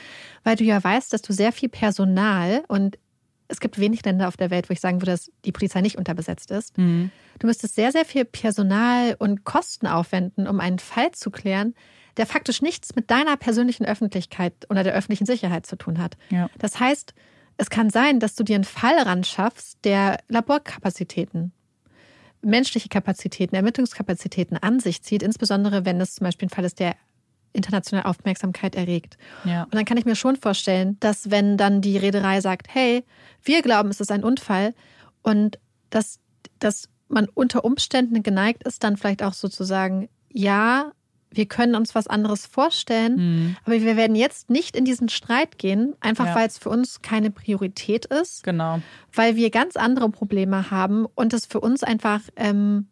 weil 0.45 0.57
du 0.57 0.65
ja 0.65 0.83
weißt, 0.83 1.13
dass 1.13 1.23
du 1.23 1.33
sehr 1.33 1.53
viel 1.53 1.69
Personal 1.69 2.65
und 2.69 2.99
es 3.49 3.61
gibt 3.61 3.79
wenig 3.79 4.05
Länder 4.05 4.29
auf 4.29 4.37
der 4.37 4.51
Welt, 4.51 4.69
wo 4.69 4.73
ich 4.73 4.81
sagen 4.81 5.01
würde, 5.01 5.13
dass 5.13 5.31
die 5.45 5.53
Polizei 5.53 5.81
nicht 5.81 5.99
unterbesetzt 5.99 6.51
ist. 6.51 6.77
Mhm. 6.79 7.11
Du 7.39 7.47
müsstest 7.47 7.75
sehr, 7.75 7.93
sehr 7.93 8.05
viel 8.05 8.25
Personal 8.25 9.17
und 9.19 9.45
Kosten 9.45 9.87
aufwenden, 9.87 10.47
um 10.47 10.61
einen 10.61 10.79
Fall 10.79 11.13
zu 11.13 11.31
klären, 11.31 11.75
der 12.17 12.27
faktisch 12.27 12.63
nichts 12.63 12.95
mit 12.95 13.11
deiner 13.11 13.37
persönlichen 13.37 13.85
Öffentlichkeit 13.85 14.55
oder 14.69 14.85
der 14.85 14.95
öffentlichen 14.95 15.27
Sicherheit 15.27 15.67
zu 15.67 15.77
tun 15.77 15.99
hat. 15.99 16.17
Ja. 16.31 16.49
Das 16.59 16.79
heißt, 16.79 17.15
es 17.57 17.71
kann 17.71 17.91
sein, 17.91 18.21
dass 18.21 18.35
du 18.35 18.45
dir 18.45 18.57
einen 18.57 18.65
Fall 18.65 18.99
ran 18.99 19.25
schaffst, 19.25 19.79
der 19.85 20.19
Laborkapazitäten, 20.29 21.53
menschliche 22.43 22.89
Kapazitäten, 22.89 23.55
Ermittlungskapazitäten 23.55 24.57
an 24.57 24.81
sich 24.81 25.03
zieht, 25.03 25.23
insbesondere 25.23 25.85
wenn 25.85 26.01
es 26.01 26.15
zum 26.15 26.25
Beispiel 26.25 26.47
ein 26.47 26.51
Fall 26.51 26.65
ist, 26.65 26.81
der 26.81 26.97
internationale 27.53 28.07
Aufmerksamkeit 28.07 28.75
erregt. 28.75 29.17
Ja. 29.45 29.65
Und 29.65 29.75
dann 29.75 29.85
kann 29.85 29.97
ich 29.97 30.05
mir 30.05 30.17
schon 30.17 30.37
vorstellen, 30.37 30.97
dass 31.01 31.31
wenn 31.31 31.57
dann 31.57 31.81
die 31.81 31.97
Reederei 31.97 32.41
sagt, 32.41 32.69
hey, 32.73 33.05
wir 33.43 33.63
glauben, 33.63 33.91
es 33.91 34.01
ist 34.01 34.11
ein 34.11 34.25
Unfall 34.25 34.75
und 35.23 35.59
dass, 35.91 36.21
dass 36.59 36.89
man 37.09 37.29
unter 37.35 37.65
Umständen 37.65 38.23
geneigt 38.23 38.65
ist, 38.65 38.83
dann 38.85 38.97
vielleicht 38.97 39.23
auch 39.23 39.35
sozusagen, 39.35 40.09
ja, 40.31 40.93
wir 41.35 41.47
können 41.47 41.75
uns 41.75 41.95
was 41.95 42.09
anderes 42.09 42.47
vorstellen, 42.47 43.17
mhm. 43.17 43.57
aber 43.65 43.81
wir 43.81 43.97
werden 43.97 44.17
jetzt 44.17 44.51
nicht 44.51 44.77
in 44.77 44.85
diesen 44.85 45.09
Streit 45.09 45.59
gehen, 45.59 45.95
einfach 46.01 46.27
ja. 46.27 46.35
weil 46.35 46.47
es 46.47 46.59
für 46.59 46.69
uns 46.69 47.01
keine 47.03 47.31
Priorität 47.31 48.07
ist. 48.07 48.43
Genau. 48.45 48.81
Weil 49.13 49.37
wir 49.37 49.51
ganz 49.51 49.77
andere 49.77 50.11
Probleme 50.11 50.71
haben 50.71 51.07
und 51.15 51.33
es 51.33 51.47
für 51.47 51.61
uns 51.61 51.83
einfach 51.83 52.21
ähm, 52.37 52.89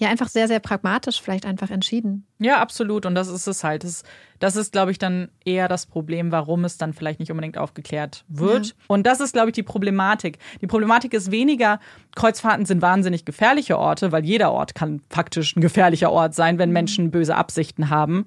ja 0.00 0.08
einfach 0.08 0.28
sehr, 0.28 0.48
sehr 0.48 0.60
pragmatisch 0.60 1.20
vielleicht 1.20 1.46
einfach 1.46 1.70
entschieden. 1.70 2.26
Ja, 2.38 2.60
absolut. 2.60 3.06
Und 3.06 3.14
das 3.14 3.28
ist 3.28 3.46
es 3.46 3.62
halt. 3.62 3.84
Das, 3.84 4.02
das 4.38 4.56
ist, 4.56 4.72
glaube 4.72 4.90
ich, 4.90 4.98
dann 4.98 5.28
eher 5.44 5.68
das 5.68 5.86
Problem, 5.86 6.32
warum 6.32 6.64
es 6.64 6.78
dann 6.78 6.92
vielleicht 6.92 7.20
nicht 7.20 7.30
unbedingt 7.30 7.58
aufgeklärt 7.58 8.24
wird. 8.28 8.66
Ja. 8.66 8.72
Und 8.88 9.06
das 9.06 9.20
ist, 9.20 9.34
glaube 9.34 9.50
ich, 9.50 9.54
die 9.54 9.62
Problematik. 9.62 10.38
Die 10.60 10.66
Problematik 10.66 11.12
ist 11.12 11.30
weniger, 11.30 11.78
Kreuzfahrten 12.16 12.66
sind 12.66 12.82
wahnsinnig 12.82 13.24
gefährliche 13.24 13.78
Orte, 13.78 14.10
weil 14.10 14.24
jeder 14.24 14.52
Ort 14.52 14.74
kann 14.74 15.02
faktisch 15.10 15.54
ein 15.54 15.60
gefährlicher 15.60 16.10
Ort 16.10 16.34
sein, 16.34 16.58
wenn 16.58 16.70
mhm. 16.70 16.74
Menschen 16.74 17.10
böse 17.10 17.36
Absichten 17.36 17.90
haben. 17.90 18.26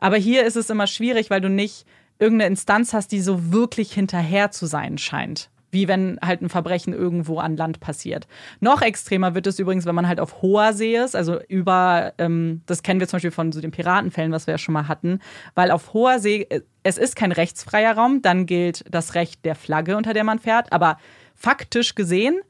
Aber 0.00 0.16
hier 0.16 0.44
ist 0.44 0.56
es 0.56 0.68
immer 0.68 0.88
schwierig, 0.88 1.30
weil 1.30 1.40
du 1.40 1.48
nicht 1.48 1.86
irgendeine 2.18 2.50
Instanz 2.50 2.92
hast, 2.92 3.12
die 3.12 3.20
so 3.20 3.52
wirklich 3.52 3.92
hinterher 3.92 4.50
zu 4.50 4.66
sein 4.66 4.98
scheint 4.98 5.51
wie 5.72 5.88
wenn 5.88 6.18
halt 6.22 6.42
ein 6.42 6.48
Verbrechen 6.48 6.92
irgendwo 6.92 7.38
an 7.38 7.56
Land 7.56 7.80
passiert. 7.80 8.28
Noch 8.60 8.82
extremer 8.82 9.34
wird 9.34 9.46
es 9.46 9.58
übrigens, 9.58 9.86
wenn 9.86 9.94
man 9.94 10.06
halt 10.06 10.20
auf 10.20 10.42
hoher 10.42 10.74
See 10.74 10.96
ist, 10.96 11.16
also 11.16 11.40
über, 11.48 12.12
ähm, 12.18 12.60
das 12.66 12.82
kennen 12.82 13.00
wir 13.00 13.08
zum 13.08 13.16
Beispiel 13.16 13.30
von 13.30 13.50
so 13.50 13.60
den 13.60 13.70
Piratenfällen, 13.70 14.32
was 14.32 14.46
wir 14.46 14.52
ja 14.52 14.58
schon 14.58 14.74
mal 14.74 14.86
hatten, 14.86 15.18
weil 15.54 15.70
auf 15.70 15.94
hoher 15.94 16.20
See, 16.20 16.46
äh, 16.48 16.60
es 16.82 16.98
ist 16.98 17.16
kein 17.16 17.32
rechtsfreier 17.32 17.96
Raum, 17.96 18.22
dann 18.22 18.46
gilt 18.46 18.84
das 18.90 19.14
Recht 19.14 19.44
der 19.44 19.54
Flagge, 19.54 19.96
unter 19.96 20.12
der 20.12 20.24
man 20.24 20.38
fährt, 20.38 20.72
aber 20.72 20.98
faktisch 21.34 21.94
gesehen 21.94 22.40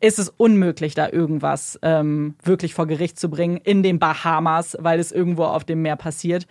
ist 0.00 0.18
es 0.18 0.28
unmöglich, 0.28 0.94
da 0.94 1.08
irgendwas 1.08 1.78
ähm, 1.80 2.34
wirklich 2.42 2.74
vor 2.74 2.86
Gericht 2.86 3.18
zu 3.18 3.30
bringen 3.30 3.56
in 3.56 3.82
den 3.82 3.98
Bahamas, 3.98 4.76
weil 4.78 5.00
es 5.00 5.10
irgendwo 5.10 5.44
auf 5.44 5.64
dem 5.64 5.80
Meer 5.80 5.96
passiert. 5.96 6.46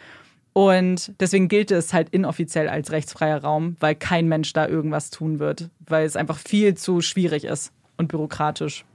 Und 0.57 1.11
deswegen 1.19 1.49
gilt 1.49 1.69
es 1.69 1.91
halt 1.91 2.07
inoffiziell 2.11 2.69
als 2.69 2.93
rechtsfreier 2.93 3.43
Raum, 3.43 3.75
weil 3.81 3.93
kein 3.93 4.29
Mensch 4.29 4.53
da 4.53 4.65
irgendwas 4.65 5.09
tun 5.09 5.39
wird, 5.39 5.69
weil 5.85 6.05
es 6.05 6.15
einfach 6.15 6.37
viel 6.37 6.75
zu 6.75 7.01
schwierig 7.01 7.43
ist 7.43 7.73
und 7.97 8.07
bürokratisch. 8.07 8.85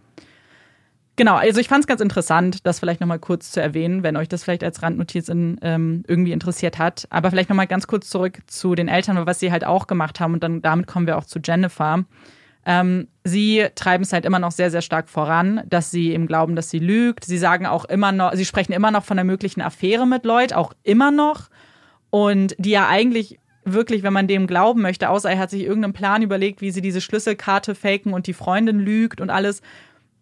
Genau, 1.17 1.35
also 1.35 1.61
ich 1.61 1.69
fand 1.69 1.85
es 1.85 1.87
ganz 1.87 2.01
interessant, 2.01 2.65
das 2.67 2.81
vielleicht 2.81 3.03
nochmal 3.03 3.19
kurz 3.19 3.51
zu 3.51 3.61
erwähnen, 3.61 4.03
wenn 4.03 4.17
euch 4.17 4.27
das 4.27 4.43
vielleicht 4.43 4.65
als 4.65 4.81
Randnotiz 4.81 5.29
in, 5.29 5.59
ähm, 5.61 6.03
irgendwie 6.09 6.33
interessiert 6.33 6.79
hat. 6.79 7.07
Aber 7.11 7.29
vielleicht 7.29 7.51
nochmal 7.51 7.67
ganz 7.67 7.87
kurz 7.87 8.09
zurück 8.09 8.39
zu 8.47 8.75
den 8.75 8.89
Eltern, 8.89 9.27
was 9.27 9.39
sie 9.39 9.53
halt 9.53 9.67
auch 9.67 9.87
gemacht 9.87 10.19
haben. 10.19 10.33
Und 10.33 10.43
dann 10.43 10.63
damit 10.63 10.87
kommen 10.87 11.07
wir 11.07 11.19
auch 11.19 11.27
zu 11.27 11.41
Jennifer. 11.45 12.07
Ähm, 12.65 13.09
sie 13.23 13.67
treiben 13.75 14.03
es 14.03 14.15
halt 14.15 14.25
immer 14.25 14.39
noch 14.39 14.51
sehr, 14.53 14.71
sehr 14.71 14.81
stark 14.81 15.11
voran, 15.11 15.61
dass 15.69 15.91
sie 15.91 16.13
eben 16.15 16.27
glauben, 16.27 16.57
dass 16.57 16.71
sie 16.71 16.79
lügt. 16.79 17.27
Sie 17.27 17.37
sagen 17.37 17.67
auch 17.67 17.85
immer 17.85 18.13
noch, 18.13 18.33
sie 18.35 18.47
sprechen 18.47 18.73
immer 18.73 18.91
noch 18.91 19.05
von 19.05 19.19
einer 19.19 19.27
möglichen 19.27 19.61
Affäre 19.61 20.07
mit 20.07 20.25
Lloyd, 20.25 20.55
auch 20.55 20.73
immer 20.85 21.11
noch. 21.11 21.50
Und 22.11 22.55
die 22.59 22.71
ja 22.71 22.89
eigentlich 22.89 23.39
wirklich, 23.65 24.03
wenn 24.03 24.13
man 24.13 24.27
dem 24.27 24.47
glauben 24.47 24.83
möchte, 24.83 25.11
außer 25.11 25.31
er 25.31 25.39
hat 25.39 25.51
sich 25.51 25.63
irgendeinen 25.63 25.93
Plan 25.93 26.23
überlegt, 26.23 26.61
wie 26.61 26.71
sie 26.71 26.81
diese 26.81 27.01
Schlüsselkarte 27.01 27.75
faken 27.75 28.13
und 28.13 28.27
die 28.27 28.33
Freundin 28.33 28.79
lügt 28.79 29.21
und 29.21 29.31
alles, 29.31 29.63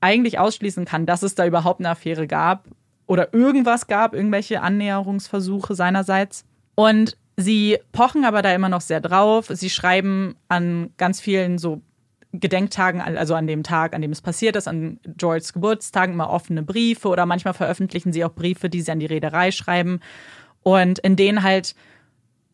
eigentlich 0.01 0.39
ausschließen 0.39 0.85
kann, 0.85 1.07
dass 1.07 1.23
es 1.23 1.35
da 1.35 1.47
überhaupt 1.47 1.81
eine 1.81 1.91
Affäre 1.91 2.27
gab 2.27 2.67
oder 3.07 3.35
irgendwas 3.35 3.87
gab, 3.87 4.15
irgendwelche 4.15 4.61
Annäherungsversuche 4.61 5.75
seinerseits. 5.75 6.45
Und 6.75 7.17
sie 7.37 7.79
pochen 7.93 8.25
aber 8.25 8.43
da 8.43 8.55
immer 8.55 8.69
noch 8.69 8.81
sehr 8.81 9.01
drauf. 9.01 9.49
Sie 9.49 9.71
schreiben 9.71 10.37
an 10.49 10.91
ganz 10.99 11.21
vielen 11.21 11.59
so 11.59 11.81
Gedenktagen, 12.33 13.01
also 13.01 13.35
an 13.35 13.47
dem 13.47 13.63
Tag, 13.63 13.95
an 13.95 14.03
dem 14.03 14.13
es 14.13 14.21
passiert 14.21 14.55
ist, 14.55 14.69
an 14.69 15.01
Georges 15.17 15.53
Geburtstagen 15.55 16.15
immer 16.15 16.31
offene 16.31 16.63
Briefe 16.63 17.09
oder 17.09 17.25
manchmal 17.25 17.55
veröffentlichen 17.55 18.13
sie 18.13 18.25
auch 18.25 18.35
Briefe, 18.35 18.69
die 18.69 18.83
sie 18.83 18.93
an 18.93 19.01
die 19.01 19.07
Reederei 19.07 19.51
schreiben 19.51 20.01
und 20.69 20.99
in 20.99 21.17
denen 21.17 21.43
halt 21.43 21.75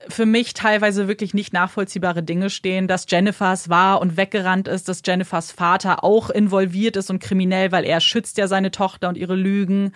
für 0.09 0.27
mich 0.27 0.55
teilweise 0.55 1.09
wirklich 1.09 1.35
nicht 1.35 1.53
nachvollziehbare 1.53 2.23
Dinge 2.23 2.51
stehen, 2.51 2.87
dass 2.87 3.07
Jennifers 3.09 3.71
war 3.71 4.01
und 4.01 4.17
weggerannt 4.17 4.69
ist, 4.69 4.89
dass 4.89 5.03
Jennifers 5.05 5.51
Vater 5.51 6.05
auch 6.05 6.31
involviert 6.31 6.97
ist 6.97 7.11
und 7.11 7.21
kriminell, 7.21 7.73
weil 7.73 7.85
er 7.85 8.01
schützt 8.01 8.37
ja 8.39 8.47
seine 8.47 8.71
Tochter 8.71 9.09
und 9.09 9.17
ihre 9.17 9.35
Lügen 9.35 9.93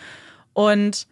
und 0.53 1.07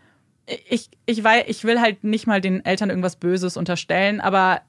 ich, 0.68 0.90
ich, 1.06 1.22
weiß, 1.22 1.44
ich 1.48 1.64
will 1.64 1.80
halt 1.80 2.04
nicht 2.04 2.26
mal 2.26 2.40
den 2.40 2.64
Eltern 2.64 2.88
irgendwas 2.88 3.16
Böses 3.16 3.56
unterstellen, 3.56 4.20
aber 4.20 4.62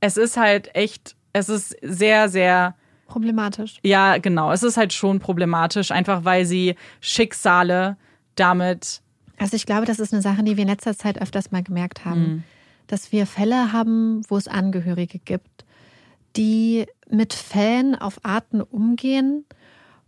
es 0.00 0.16
ist 0.16 0.36
halt 0.36 0.74
echt, 0.74 1.16
es 1.32 1.48
ist 1.48 1.76
sehr, 1.82 2.28
sehr 2.28 2.76
problematisch. 3.06 3.78
Ja, 3.82 4.18
genau. 4.18 4.52
Es 4.52 4.62
ist 4.62 4.76
halt 4.76 4.92
schon 4.92 5.18
problematisch, 5.20 5.90
einfach 5.90 6.24
weil 6.24 6.44
sie 6.44 6.74
Schicksale 7.00 7.96
damit. 8.34 9.00
Also 9.38 9.56
ich 9.56 9.66
glaube, 9.66 9.86
das 9.86 9.98
ist 9.98 10.12
eine 10.12 10.22
Sache, 10.22 10.42
die 10.42 10.56
wir 10.56 10.62
in 10.62 10.68
letzter 10.68 10.96
Zeit 10.96 11.20
öfters 11.20 11.50
mal 11.50 11.62
gemerkt 11.62 12.04
haben, 12.04 12.20
mhm. 12.20 12.42
dass 12.86 13.12
wir 13.12 13.26
Fälle 13.26 13.72
haben, 13.72 14.22
wo 14.28 14.36
es 14.36 14.48
Angehörige 14.48 15.18
gibt, 15.18 15.64
die 16.36 16.86
mit 17.08 17.32
Fällen 17.32 17.94
auf 17.94 18.24
Arten 18.24 18.60
umgehen, 18.60 19.44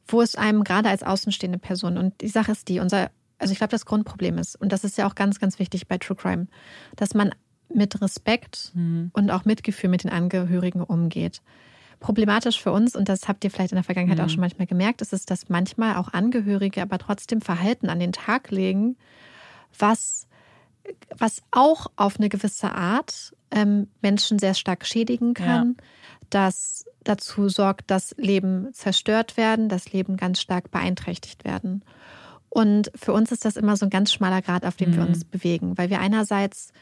wo 0.06 0.22
es 0.22 0.36
einem 0.36 0.64
gerade 0.64 0.88
als 0.88 1.02
außenstehende 1.02 1.58
Person 1.58 1.98
und 1.98 2.20
die 2.20 2.28
Sache 2.28 2.52
ist 2.52 2.68
die, 2.68 2.80
unser, 2.80 3.10
also 3.38 3.52
ich 3.52 3.58
glaube, 3.58 3.72
das 3.72 3.86
Grundproblem 3.86 4.38
ist 4.38 4.54
und 4.56 4.72
das 4.72 4.84
ist 4.84 4.98
ja 4.98 5.08
auch 5.08 5.14
ganz, 5.14 5.40
ganz 5.40 5.58
wichtig 5.58 5.88
bei 5.88 5.98
True 5.98 6.16
Crime, 6.16 6.46
dass 6.94 7.14
man 7.14 7.34
mit 7.68 8.00
Respekt 8.00 8.70
mhm. 8.74 9.10
und 9.12 9.30
auch 9.30 9.44
Mitgefühl 9.44 9.90
mit 9.90 10.04
den 10.04 10.10
Angehörigen 10.10 10.82
umgeht. 10.82 11.42
Problematisch 12.00 12.60
für 12.60 12.72
uns, 12.72 12.94
und 12.94 13.08
das 13.08 13.26
habt 13.28 13.42
ihr 13.44 13.50
vielleicht 13.50 13.72
in 13.72 13.76
der 13.76 13.84
Vergangenheit 13.84 14.18
mhm. 14.18 14.24
auch 14.24 14.28
schon 14.28 14.40
manchmal 14.40 14.66
gemerkt, 14.66 15.00
ist 15.02 15.12
es, 15.12 15.24
dass 15.24 15.48
manchmal 15.48 15.96
auch 15.96 16.12
Angehörige 16.12 16.82
aber 16.82 16.98
trotzdem 16.98 17.40
Verhalten 17.40 17.88
an 17.88 17.98
den 17.98 18.12
Tag 18.12 18.50
legen, 18.50 18.96
was, 19.78 20.26
was 21.16 21.42
auch 21.50 21.86
auf 21.96 22.18
eine 22.18 22.28
gewisse 22.28 22.72
Art 22.72 23.34
ähm, 23.50 23.88
Menschen 24.02 24.38
sehr 24.38 24.54
stark 24.54 24.86
schädigen 24.86 25.34
kann, 25.34 25.76
ja. 25.78 25.84
das 26.30 26.84
dazu 27.04 27.48
sorgt, 27.48 27.90
dass 27.90 28.14
Leben 28.18 28.72
zerstört 28.72 29.36
werden, 29.36 29.68
dass 29.68 29.92
Leben 29.92 30.16
ganz 30.16 30.40
stark 30.40 30.70
beeinträchtigt 30.70 31.44
werden. 31.44 31.84
Und 32.48 32.90
für 32.94 33.12
uns 33.12 33.32
ist 33.32 33.44
das 33.44 33.56
immer 33.56 33.76
so 33.76 33.86
ein 33.86 33.90
ganz 33.90 34.12
schmaler 34.12 34.42
Grad, 34.42 34.64
auf 34.64 34.76
dem 34.76 34.90
mhm. 34.90 34.96
wir 34.96 35.02
uns 35.06 35.24
bewegen, 35.24 35.76
weil 35.78 35.90
wir 35.90 36.00
einerseits 36.00 36.72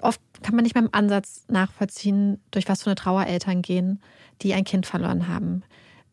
oft 0.00 0.20
kann 0.42 0.54
man 0.54 0.64
nicht 0.64 0.74
mehr 0.74 0.84
im 0.84 0.92
Ansatz 0.92 1.44
nachvollziehen, 1.48 2.40
durch 2.50 2.68
was 2.68 2.82
für 2.82 2.90
eine 2.90 2.96
Trauer 2.96 3.26
Eltern 3.26 3.62
gehen, 3.62 4.00
die 4.42 4.54
ein 4.54 4.64
Kind 4.64 4.86
verloren 4.86 5.28
haben. 5.28 5.62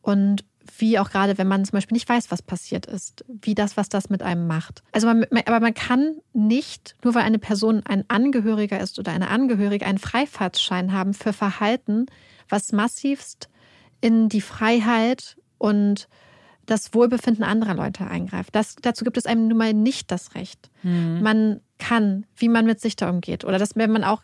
Und 0.02 0.46
wie 0.78 1.00
auch 1.00 1.10
gerade, 1.10 1.38
wenn 1.38 1.48
man 1.48 1.66
zum 1.66 1.78
Beispiel 1.78 1.96
nicht 1.96 2.08
weiß, 2.08 2.32
was 2.32 2.42
passiert 2.42 2.86
ist, 2.86 3.26
wie 3.28 3.56
das, 3.56 3.78
was 3.78 3.90
das 3.90 4.10
mit 4.10 4.22
einem 4.22 4.48
macht. 4.48 4.84
Also 4.92 5.08
man, 5.08 5.26
aber 5.46 5.60
man 5.60 5.74
kann 5.74 6.18
nicht, 6.34 6.96
nur 7.04 7.16
weil 7.16 7.24
eine 7.24 7.40
Person 7.40 7.82
ein 7.86 8.06
Angehöriger 8.08 8.80
ist 8.80 9.00
oder 9.00 9.12
eine 9.12 9.30
Angehörige, 9.30 9.86
einen 9.86 9.98
Freifahrtsschein 9.98 10.94
haben 10.94 11.14
für 11.14 11.34
Verhalten, 11.34 12.06
was 12.48 12.72
massivst 12.72 13.50
in 14.02 14.30
die 14.30 14.42
Freiheit 14.42 15.38
und 15.58 16.08
das 16.66 16.94
Wohlbefinden 16.94 17.44
anderer 17.44 17.74
Leute 17.74 18.06
eingreift. 18.06 18.56
Das, 18.56 18.76
dazu 18.82 19.04
gibt 19.04 19.18
es 19.18 19.26
einem 19.26 19.48
nun 19.48 19.58
mal 19.58 19.74
nicht 19.74 20.12
das 20.12 20.36
Recht. 20.36 20.70
Mhm. 20.84 21.22
Man 21.22 21.62
kann, 21.80 22.26
wie 22.36 22.50
man 22.50 22.66
mit 22.66 22.80
sich 22.80 22.96
da 22.96 23.10
umgeht. 23.10 23.46
Oder 23.46 23.58
das, 23.58 23.76
wenn 23.76 23.92
man 23.92 24.04
auch, 24.04 24.22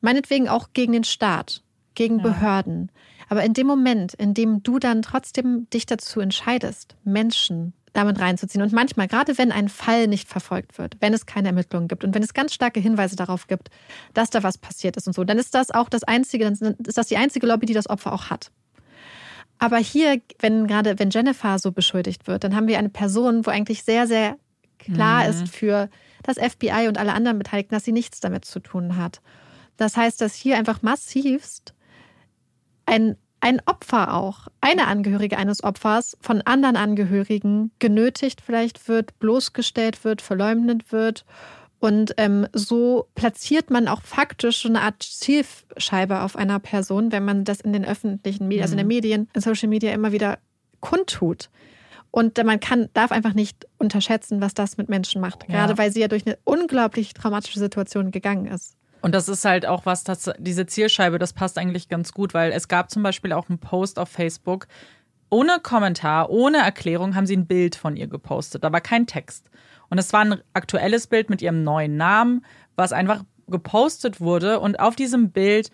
meinetwegen 0.00 0.48
auch 0.48 0.68
gegen 0.74 0.92
den 0.92 1.04
Staat, 1.04 1.62
gegen 1.94 2.18
ja. 2.18 2.24
Behörden. 2.24 2.90
Aber 3.28 3.42
in 3.42 3.54
dem 3.54 3.66
Moment, 3.66 4.14
in 4.14 4.34
dem 4.34 4.62
du 4.62 4.78
dann 4.78 5.02
trotzdem 5.02 5.68
dich 5.70 5.86
dazu 5.86 6.20
entscheidest, 6.20 6.96
Menschen 7.04 7.72
damit 7.96 8.20
reinzuziehen. 8.20 8.62
Und 8.62 8.72
manchmal, 8.72 9.08
gerade 9.08 9.38
wenn 9.38 9.50
ein 9.50 9.68
Fall 9.68 10.06
nicht 10.06 10.28
verfolgt 10.28 10.78
wird, 10.78 10.96
wenn 11.00 11.14
es 11.14 11.26
keine 11.26 11.48
Ermittlungen 11.48 11.88
gibt 11.88 12.04
und 12.04 12.14
wenn 12.14 12.22
es 12.22 12.34
ganz 12.34 12.52
starke 12.52 12.78
Hinweise 12.78 13.16
darauf 13.16 13.46
gibt, 13.46 13.70
dass 14.12 14.30
da 14.30 14.42
was 14.42 14.58
passiert 14.58 14.96
ist 14.96 15.06
und 15.06 15.14
so, 15.14 15.24
dann 15.24 15.38
ist 15.38 15.54
das 15.54 15.70
auch 15.70 15.88
das 15.88 16.04
einzige, 16.04 16.44
dann 16.44 16.76
ist 16.84 16.98
das 16.98 17.08
die 17.08 17.16
einzige 17.16 17.46
Lobby, 17.46 17.66
die 17.66 17.72
das 17.72 17.88
Opfer 17.88 18.12
auch 18.12 18.28
hat. 18.28 18.50
Aber 19.58 19.78
hier, 19.78 20.20
wenn 20.40 20.66
gerade, 20.66 20.98
wenn 20.98 21.10
Jennifer 21.10 21.58
so 21.58 21.72
beschuldigt 21.72 22.26
wird, 22.26 22.44
dann 22.44 22.54
haben 22.54 22.68
wir 22.68 22.78
eine 22.78 22.90
Person, 22.90 23.46
wo 23.46 23.50
eigentlich 23.50 23.82
sehr, 23.82 24.06
sehr 24.06 24.36
klar 24.78 25.24
mhm. 25.24 25.30
ist 25.30 25.48
für 25.48 25.88
das 26.26 26.38
FBI 26.38 26.88
und 26.88 26.98
alle 26.98 27.12
anderen 27.12 27.38
Beteiligten, 27.38 27.74
dass 27.74 27.84
sie 27.84 27.92
nichts 27.92 28.20
damit 28.20 28.44
zu 28.44 28.60
tun 28.60 28.96
hat. 28.96 29.20
Das 29.76 29.96
heißt, 29.96 30.20
dass 30.20 30.34
hier 30.34 30.56
einfach 30.56 30.82
massivst 30.82 31.74
ein, 32.86 33.16
ein 33.40 33.60
Opfer 33.66 34.14
auch, 34.14 34.48
eine 34.60 34.86
Angehörige 34.86 35.38
eines 35.38 35.62
Opfers 35.62 36.16
von 36.20 36.40
anderen 36.42 36.76
Angehörigen 36.76 37.70
genötigt 37.78 38.40
vielleicht 38.40 38.88
wird, 38.88 39.18
bloßgestellt 39.18 40.04
wird, 40.04 40.22
verleumdet 40.22 40.92
wird. 40.92 41.24
Und 41.78 42.14
ähm, 42.16 42.46
so 42.52 43.06
platziert 43.14 43.70
man 43.70 43.86
auch 43.86 44.02
faktisch 44.02 44.62
so 44.62 44.68
eine 44.68 44.80
Art 44.80 45.02
Zielscheibe 45.02 46.22
auf 46.22 46.34
einer 46.34 46.58
Person, 46.58 47.12
wenn 47.12 47.24
man 47.24 47.44
das 47.44 47.60
in 47.60 47.72
den 47.74 47.84
öffentlichen 47.84 48.48
Medien, 48.48 48.62
also 48.62 48.72
in 48.72 48.78
den 48.78 48.86
mhm. 48.86 48.94
Medien, 48.94 49.28
in 49.34 49.40
Social 49.42 49.68
Media 49.68 49.92
immer 49.92 50.10
wieder 50.10 50.38
kundtut. 50.80 51.50
Und 52.16 52.42
man 52.42 52.60
kann, 52.60 52.88
darf 52.94 53.12
einfach 53.12 53.34
nicht 53.34 53.66
unterschätzen, 53.76 54.40
was 54.40 54.54
das 54.54 54.78
mit 54.78 54.88
Menschen 54.88 55.20
macht. 55.20 55.46
Gerade 55.48 55.74
ja. 55.74 55.78
weil 55.78 55.92
sie 55.92 56.00
ja 56.00 56.08
durch 56.08 56.26
eine 56.26 56.38
unglaublich 56.44 57.12
traumatische 57.12 57.58
Situation 57.58 58.10
gegangen 58.10 58.46
ist. 58.46 58.74
Und 59.02 59.14
das 59.14 59.28
ist 59.28 59.44
halt 59.44 59.66
auch 59.66 59.84
was, 59.84 60.02
das, 60.02 60.30
diese 60.38 60.64
Zielscheibe, 60.64 61.18
das 61.18 61.34
passt 61.34 61.58
eigentlich 61.58 61.90
ganz 61.90 62.14
gut, 62.14 62.32
weil 62.32 62.52
es 62.52 62.68
gab 62.68 62.90
zum 62.90 63.02
Beispiel 63.02 63.34
auch 63.34 63.50
einen 63.50 63.58
Post 63.58 63.98
auf 63.98 64.08
Facebook, 64.08 64.66
ohne 65.28 65.60
Kommentar, 65.62 66.30
ohne 66.30 66.56
Erklärung 66.56 67.14
haben 67.16 67.26
sie 67.26 67.36
ein 67.36 67.46
Bild 67.46 67.76
von 67.76 67.98
ihr 67.98 68.06
gepostet. 68.06 68.64
Da 68.64 68.72
war 68.72 68.80
kein 68.80 69.06
Text. 69.06 69.50
Und 69.90 69.98
es 69.98 70.14
war 70.14 70.20
ein 70.22 70.40
aktuelles 70.54 71.08
Bild 71.08 71.28
mit 71.28 71.42
ihrem 71.42 71.64
neuen 71.64 71.98
Namen, 71.98 72.46
was 72.76 72.94
einfach 72.94 73.24
gepostet 73.46 74.22
wurde. 74.22 74.60
Und 74.60 74.80
auf 74.80 74.96
diesem 74.96 75.32
Bild 75.32 75.70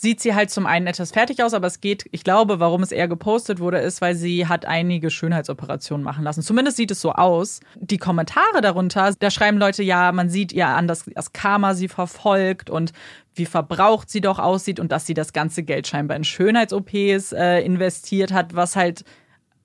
sieht 0.00 0.20
sie 0.20 0.34
halt 0.34 0.50
zum 0.50 0.66
einen 0.66 0.86
etwas 0.86 1.12
fertig 1.12 1.42
aus, 1.42 1.54
aber 1.54 1.66
es 1.66 1.80
geht, 1.80 2.06
ich 2.10 2.24
glaube, 2.24 2.60
warum 2.60 2.82
es 2.82 2.92
eher 2.92 3.08
gepostet 3.08 3.60
wurde, 3.60 3.78
ist, 3.78 4.00
weil 4.00 4.14
sie 4.14 4.46
hat 4.46 4.64
einige 4.64 5.10
Schönheitsoperationen 5.10 6.02
machen 6.04 6.24
lassen. 6.24 6.42
Zumindest 6.42 6.76
sieht 6.76 6.90
es 6.90 7.00
so 7.00 7.12
aus. 7.12 7.60
Die 7.76 7.98
Kommentare 7.98 8.60
darunter, 8.62 9.14
da 9.18 9.30
schreiben 9.30 9.58
Leute, 9.58 9.82
ja, 9.82 10.12
man 10.12 10.30
sieht 10.30 10.52
ihr 10.52 10.68
an, 10.68 10.88
dass 10.88 11.04
das 11.14 11.32
Karma 11.32 11.74
sie 11.74 11.88
verfolgt 11.88 12.70
und 12.70 12.92
wie 13.34 13.46
verbraucht 13.46 14.10
sie 14.10 14.20
doch 14.20 14.38
aussieht 14.38 14.80
und 14.80 14.90
dass 14.90 15.06
sie 15.06 15.14
das 15.14 15.32
ganze 15.32 15.62
Geld 15.62 15.86
scheinbar 15.86 16.16
in 16.16 16.24
Schönheits-OPs 16.24 17.32
äh, 17.32 17.60
investiert 17.60 18.32
hat, 18.32 18.54
was 18.54 18.76
halt, 18.76 19.04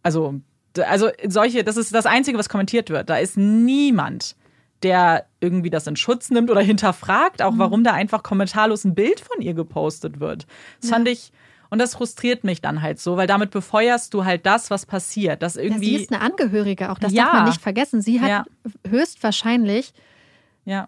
also, 0.04 0.36
also 0.88 1.10
solche, 1.28 1.64
das 1.64 1.78
ist 1.78 1.94
das 1.94 2.06
Einzige, 2.06 2.38
was 2.38 2.50
kommentiert 2.50 2.90
wird. 2.90 3.10
Da 3.10 3.18
ist 3.18 3.38
niemand, 3.38 4.36
der 4.84 5.26
irgendwie 5.40 5.70
das 5.70 5.88
in 5.88 5.96
Schutz 5.96 6.30
nimmt 6.30 6.52
oder 6.52 6.62
hinterfragt, 6.62 7.42
auch 7.42 7.54
mhm. 7.54 7.60
warum 7.60 7.84
da 7.84 7.94
einfach 7.94 8.24
kommentarlos 8.24 8.84
ein 8.84 8.96
Bild 8.96 9.20
von 9.20 9.42
ihr 9.42 9.54
gepostet 9.54 10.20
wird. 10.20 10.46
Das 10.82 10.90
ja. 10.90 10.96
fand 10.96 11.08
ich, 11.08 11.32
und 11.70 11.80
das 11.80 11.96
frustriert 11.96 12.44
mich 12.44 12.62
dann 12.62 12.82
halt 12.82 13.00
so, 13.00 13.18
weil 13.18 13.28
damit 13.28 13.52
befeuerst 13.52 14.14
du 14.14 14.26
halt 14.26 14.46
das, 14.46 14.70
was 14.70 14.86
passiert. 14.86 15.42
Das 15.42 15.56
irgendwie 15.56 15.92
ja, 15.92 15.98
sie 15.98 16.04
ist 16.04 16.14
eine 16.14 16.22
Angehörige, 16.22 16.92
auch 16.92 17.00
das 17.00 17.12
ja. 17.12 17.26
darf 17.26 17.34
man 17.34 17.46
nicht 17.46 17.62
vergessen. 17.62 18.02
Sie 18.02 18.22
hat 18.22 18.30
ja. 18.30 18.46
höchstwahrscheinlich, 18.88 19.94
ja. 20.66 20.88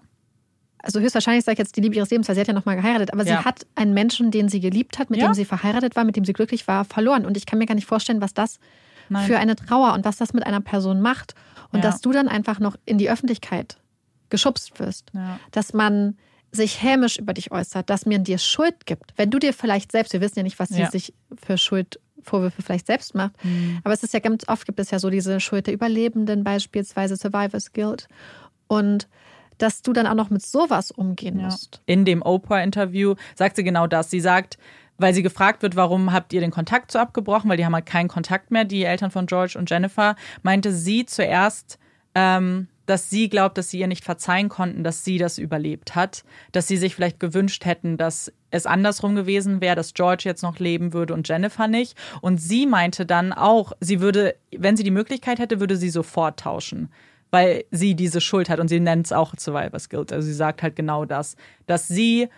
also 0.80 1.00
höchstwahrscheinlich 1.00 1.46
sage 1.46 1.54
ich 1.54 1.60
jetzt 1.60 1.76
die 1.76 1.82
Liebe 1.82 1.96
ihres 1.96 2.10
Lebens, 2.10 2.28
weil 2.28 2.36
sie 2.36 2.42
hat 2.42 2.48
ja 2.48 2.54
nochmal 2.54 2.76
geheiratet, 2.76 3.14
aber 3.14 3.24
sie 3.24 3.36
hat 3.36 3.66
einen 3.76 3.94
Menschen, 3.94 4.32
den 4.32 4.50
sie 4.50 4.60
geliebt 4.60 5.00
hat, 5.00 5.10
mit 5.10 5.22
dem 5.22 5.34
sie 5.34 5.46
verheiratet 5.46 5.96
war, 5.96 6.04
mit 6.04 6.16
dem 6.16 6.26
sie 6.26 6.34
glücklich 6.34 6.68
war, 6.68 6.86
verloren. 6.86 7.26
Und 7.26 7.38
ich 7.38 7.46
kann 7.46 7.60
mir 7.60 7.66
gar 7.66 7.76
nicht 7.76 7.88
vorstellen, 7.88 8.22
was 8.22 8.34
das 8.34 8.60
Nein. 9.10 9.28
für 9.28 9.38
eine 9.38 9.56
Trauer 9.56 9.94
und 9.94 10.06
was 10.06 10.18
das 10.18 10.34
mit 10.34 10.46
einer 10.46 10.62
Person 10.62 11.02
macht. 11.02 11.36
Und 11.74 11.84
dass 11.84 12.02
du 12.02 12.12
dann 12.12 12.28
einfach 12.28 12.60
noch 12.60 12.76
in 12.86 12.98
die 12.98 13.10
Öffentlichkeit 13.10 13.78
geschubst 14.30 14.80
wirst, 14.80 15.12
ja. 15.14 15.40
dass 15.52 15.74
man 15.74 16.18
sich 16.52 16.82
hämisch 16.82 17.18
über 17.18 17.34
dich 17.34 17.52
äußert, 17.52 17.90
dass 17.90 18.06
man 18.06 18.24
dir 18.24 18.38
Schuld 18.38 18.86
gibt. 18.86 19.14
Wenn 19.18 19.30
du 19.30 19.38
dir 19.38 19.54
vielleicht 19.54 19.92
selbst, 19.92 20.14
wir 20.14 20.22
wissen 20.22 20.40
ja 20.40 20.44
nicht, 20.44 20.60
was 20.60 20.70
sie 20.70 20.82
ja. 20.82 20.90
sich 20.90 21.14
für 21.36 21.58
Schuldvorwürfe 21.58 22.62
vielleicht 22.62 22.88
selbst 22.88 23.16
macht, 23.16 23.34
mhm. 23.44 23.80
aber 23.84 23.94
es 23.94 24.04
ist 24.04 24.14
ja 24.14 24.20
ganz 24.20 24.48
oft 24.48 24.66
gibt 24.66 24.80
es 24.80 24.92
ja 24.92 25.00
so 25.00 25.10
diese 25.10 25.40
Schuld 25.40 25.68
der 25.68 25.74
Überlebenden, 25.74 26.44
beispielsweise 26.44 27.16
Survivor's 27.16 27.74
Guilt. 27.74 28.08
Und 28.68 29.08
dass 29.58 29.82
du 29.82 29.94
dann 29.94 30.08
auch 30.08 30.14
noch 30.14 30.30
mit 30.30 30.44
sowas 30.44 30.92
umgehen 30.92 31.40
ja. 31.40 31.46
musst. 31.46 31.82
In 31.86 32.06
dem 32.06 32.22
Oprah-Interview 32.22 33.16
sagt 33.36 33.56
sie 33.56 33.64
genau 33.64 33.88
das. 33.88 34.10
Sie 34.10 34.20
sagt, 34.20 34.58
weil 34.98 35.14
sie 35.14 35.24
gefragt 35.24 35.62
wird, 35.62 35.76
warum 35.76 36.12
habt 36.14 36.34
ihr 36.34 36.42
den 36.42 36.52
Kontakt 36.52 36.92
so 36.92 37.00
abgebrochen, 37.00 37.50
weil 37.50 37.58
die 37.58 37.66
haben 37.66 37.76
halt 37.76 37.86
keinen 37.86 38.08
Kontakt 38.08 38.52
mehr, 38.52 38.66
die 38.66 38.84
Eltern 38.84 39.12
von 39.12 39.26
George 39.26 39.56
und 39.58 39.70
Jennifer, 39.70 40.16
meinte 40.44 40.72
sie 40.72 41.06
zuerst, 41.06 41.80
ähm, 42.16 42.68
dass 42.88 43.10
sie 43.10 43.30
glaubt, 43.30 43.58
dass 43.58 43.70
sie 43.70 43.80
ihr 43.80 43.88
nicht 43.88 44.06
verzeihen 44.06 44.50
konnten, 44.50 44.84
dass 44.84 45.04
sie 45.04 45.18
das 45.18 45.38
überlebt 45.38 45.96
hat, 45.96 46.24
dass 46.54 46.68
sie 46.68 46.78
sich 46.78 46.96
vielleicht 46.96 47.20
gewünscht 47.20 47.66
hätten, 47.66 47.98
dass 47.98 48.32
es 48.50 48.66
andersrum 48.66 49.14
gewesen 49.14 49.62
wäre, 49.62 49.76
dass 49.76 49.94
George 49.94 50.24
jetzt 50.26 50.42
noch 50.42 50.58
leben 50.58 50.94
würde 50.94 51.14
und 51.14 51.28
Jennifer 51.28 51.68
nicht. 51.68 51.98
Und 52.22 52.38
sie 52.38 52.66
meinte 52.66 53.06
dann 53.06 53.34
auch, 53.34 53.74
sie 53.82 54.00
würde, 54.00 54.36
wenn 54.58 54.78
sie 54.78 54.84
die 54.84 54.92
Möglichkeit 54.92 55.38
hätte, 55.38 55.60
würde 55.60 55.76
sie 55.76 55.90
sofort 55.90 56.40
tauschen, 56.40 56.90
weil 57.30 57.66
sie 57.72 57.94
diese 57.94 58.22
Schuld 58.22 58.50
hat 58.50 58.60
und 58.62 58.70
sie 58.70 58.80
nennt 58.80 59.06
es 59.06 59.12
auch 59.12 59.34
Survivor's 59.38 59.90
Guilt. 59.90 60.14
Also 60.14 60.26
sie 60.26 60.34
sagt 60.34 60.64
halt 60.64 60.78
genau 60.78 61.04
das, 61.04 61.36
dass 61.66 61.90
sie 61.90 62.30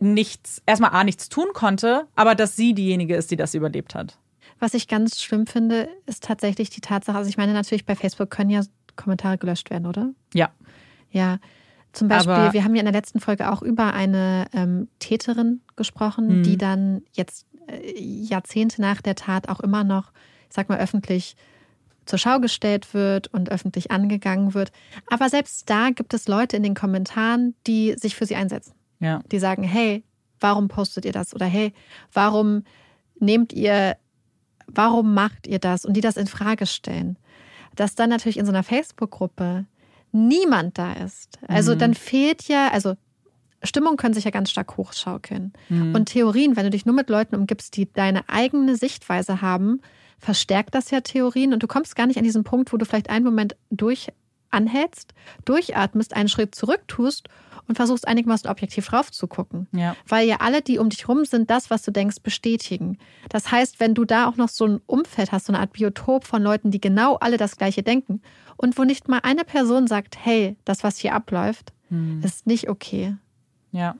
nichts, 0.00 0.62
erstmal 0.66 0.90
A, 0.92 1.04
nichts 1.04 1.28
tun 1.28 1.46
konnte, 1.52 2.06
aber 2.14 2.34
dass 2.34 2.56
sie 2.56 2.74
diejenige 2.74 3.16
ist, 3.16 3.30
die 3.30 3.36
das 3.36 3.54
überlebt 3.54 3.94
hat. 3.94 4.18
Was 4.58 4.74
ich 4.74 4.88
ganz 4.88 5.20
schlimm 5.22 5.46
finde, 5.46 5.88
ist 6.06 6.24
tatsächlich 6.24 6.70
die 6.70 6.80
Tatsache, 6.80 7.16
also 7.16 7.28
ich 7.28 7.36
meine 7.36 7.52
natürlich 7.52 7.84
bei 7.84 7.94
Facebook 7.94 8.30
können 8.30 8.50
ja 8.50 8.62
Kommentare 8.96 9.38
gelöscht 9.38 9.70
werden, 9.70 9.86
oder? 9.86 10.10
Ja. 10.32 10.50
Ja. 11.10 11.38
Zum 11.92 12.08
Beispiel, 12.08 12.32
Aber 12.32 12.52
wir 12.52 12.64
haben 12.64 12.74
ja 12.74 12.80
in 12.80 12.86
der 12.86 12.92
letzten 12.92 13.20
Folge 13.20 13.50
auch 13.50 13.62
über 13.62 13.94
eine 13.94 14.46
ähm, 14.52 14.88
Täterin 14.98 15.60
gesprochen, 15.76 16.38
mhm. 16.38 16.42
die 16.42 16.58
dann 16.58 17.02
jetzt 17.12 17.46
äh, 17.68 17.98
Jahrzehnte 17.98 18.82
nach 18.82 19.00
der 19.00 19.14
Tat 19.14 19.48
auch 19.48 19.60
immer 19.60 19.82
noch, 19.82 20.12
ich 20.48 20.54
sag 20.54 20.68
mal, 20.68 20.78
öffentlich 20.78 21.36
zur 22.04 22.18
Schau 22.18 22.38
gestellt 22.38 22.94
wird 22.94 23.28
und 23.28 23.50
öffentlich 23.50 23.90
angegangen 23.90 24.54
wird. 24.54 24.72
Aber 25.10 25.28
selbst 25.28 25.68
da 25.68 25.90
gibt 25.90 26.14
es 26.14 26.28
Leute 26.28 26.56
in 26.56 26.62
den 26.62 26.74
Kommentaren, 26.74 27.54
die 27.66 27.94
sich 27.98 28.14
für 28.14 28.26
sie 28.26 28.36
einsetzen. 28.36 28.74
Ja. 29.00 29.20
Die 29.30 29.38
sagen, 29.38 29.62
hey, 29.62 30.04
warum 30.40 30.68
postet 30.68 31.04
ihr 31.04 31.12
das? 31.12 31.34
Oder 31.34 31.46
hey, 31.46 31.72
warum 32.12 32.64
nehmt 33.18 33.52
ihr, 33.52 33.96
warum 34.66 35.14
macht 35.14 35.46
ihr 35.46 35.58
das? 35.58 35.84
Und 35.84 35.94
die 35.94 36.00
das 36.00 36.16
in 36.16 36.26
Frage 36.26 36.66
stellen 36.66 37.18
dass 37.76 37.94
dann 37.94 38.10
natürlich 38.10 38.38
in 38.38 38.46
so 38.46 38.52
einer 38.52 38.62
Facebook-Gruppe 38.62 39.66
niemand 40.10 40.78
da 40.78 40.94
ist. 40.94 41.38
Also 41.46 41.74
mhm. 41.74 41.78
dann 41.78 41.94
fehlt 41.94 42.48
ja, 42.48 42.68
also 42.72 42.94
Stimmungen 43.62 43.96
können 43.96 44.14
sich 44.14 44.24
ja 44.24 44.30
ganz 44.30 44.50
stark 44.50 44.76
hochschaukeln. 44.76 45.52
Mhm. 45.68 45.94
Und 45.94 46.06
Theorien, 46.06 46.56
wenn 46.56 46.64
du 46.64 46.70
dich 46.70 46.86
nur 46.86 46.94
mit 46.94 47.10
Leuten 47.10 47.36
umgibst, 47.36 47.76
die 47.76 47.90
deine 47.92 48.28
eigene 48.28 48.76
Sichtweise 48.76 49.42
haben, 49.42 49.80
verstärkt 50.18 50.74
das 50.74 50.90
ja 50.90 51.02
Theorien 51.02 51.52
und 51.52 51.62
du 51.62 51.66
kommst 51.66 51.94
gar 51.94 52.06
nicht 52.06 52.16
an 52.16 52.24
diesen 52.24 52.44
Punkt, 52.44 52.72
wo 52.72 52.78
du 52.78 52.86
vielleicht 52.86 53.10
einen 53.10 53.24
Moment 53.24 53.56
durch 53.70 54.08
anhältst, 54.56 55.14
durchatmest, 55.44 56.14
einen 56.14 56.28
Schritt 56.28 56.54
zurück 56.54 56.82
tust 56.88 57.28
und 57.68 57.76
versuchst 57.76 58.06
einigermaßen 58.06 58.48
objektiv 58.48 58.86
drauf 58.86 59.10
zu 59.10 59.26
gucken. 59.26 59.66
Ja. 59.72 59.96
Weil 60.06 60.26
ja 60.26 60.36
alle, 60.40 60.62
die 60.62 60.78
um 60.78 60.88
dich 60.88 61.08
rum 61.08 61.24
sind, 61.24 61.50
das, 61.50 61.70
was 61.70 61.82
du 61.82 61.90
denkst, 61.90 62.20
bestätigen. 62.22 62.98
Das 63.28 63.50
heißt, 63.50 63.80
wenn 63.80 63.94
du 63.94 64.04
da 64.04 64.28
auch 64.28 64.36
noch 64.36 64.48
so 64.48 64.66
ein 64.66 64.80
Umfeld 64.86 65.32
hast, 65.32 65.46
so 65.46 65.52
eine 65.52 65.60
Art 65.60 65.72
Biotop 65.72 66.24
von 66.24 66.42
Leuten, 66.42 66.70
die 66.70 66.80
genau 66.80 67.16
alle 67.16 67.36
das 67.36 67.56
Gleiche 67.56 67.82
denken 67.82 68.22
und 68.56 68.78
wo 68.78 68.84
nicht 68.84 69.08
mal 69.08 69.20
eine 69.22 69.44
Person 69.44 69.86
sagt, 69.86 70.16
hey, 70.24 70.56
das, 70.64 70.84
was 70.84 70.98
hier 70.98 71.14
abläuft, 71.14 71.72
hm. 71.88 72.22
ist 72.24 72.46
nicht 72.46 72.68
okay. 72.68 73.16
Ja. 73.72 73.96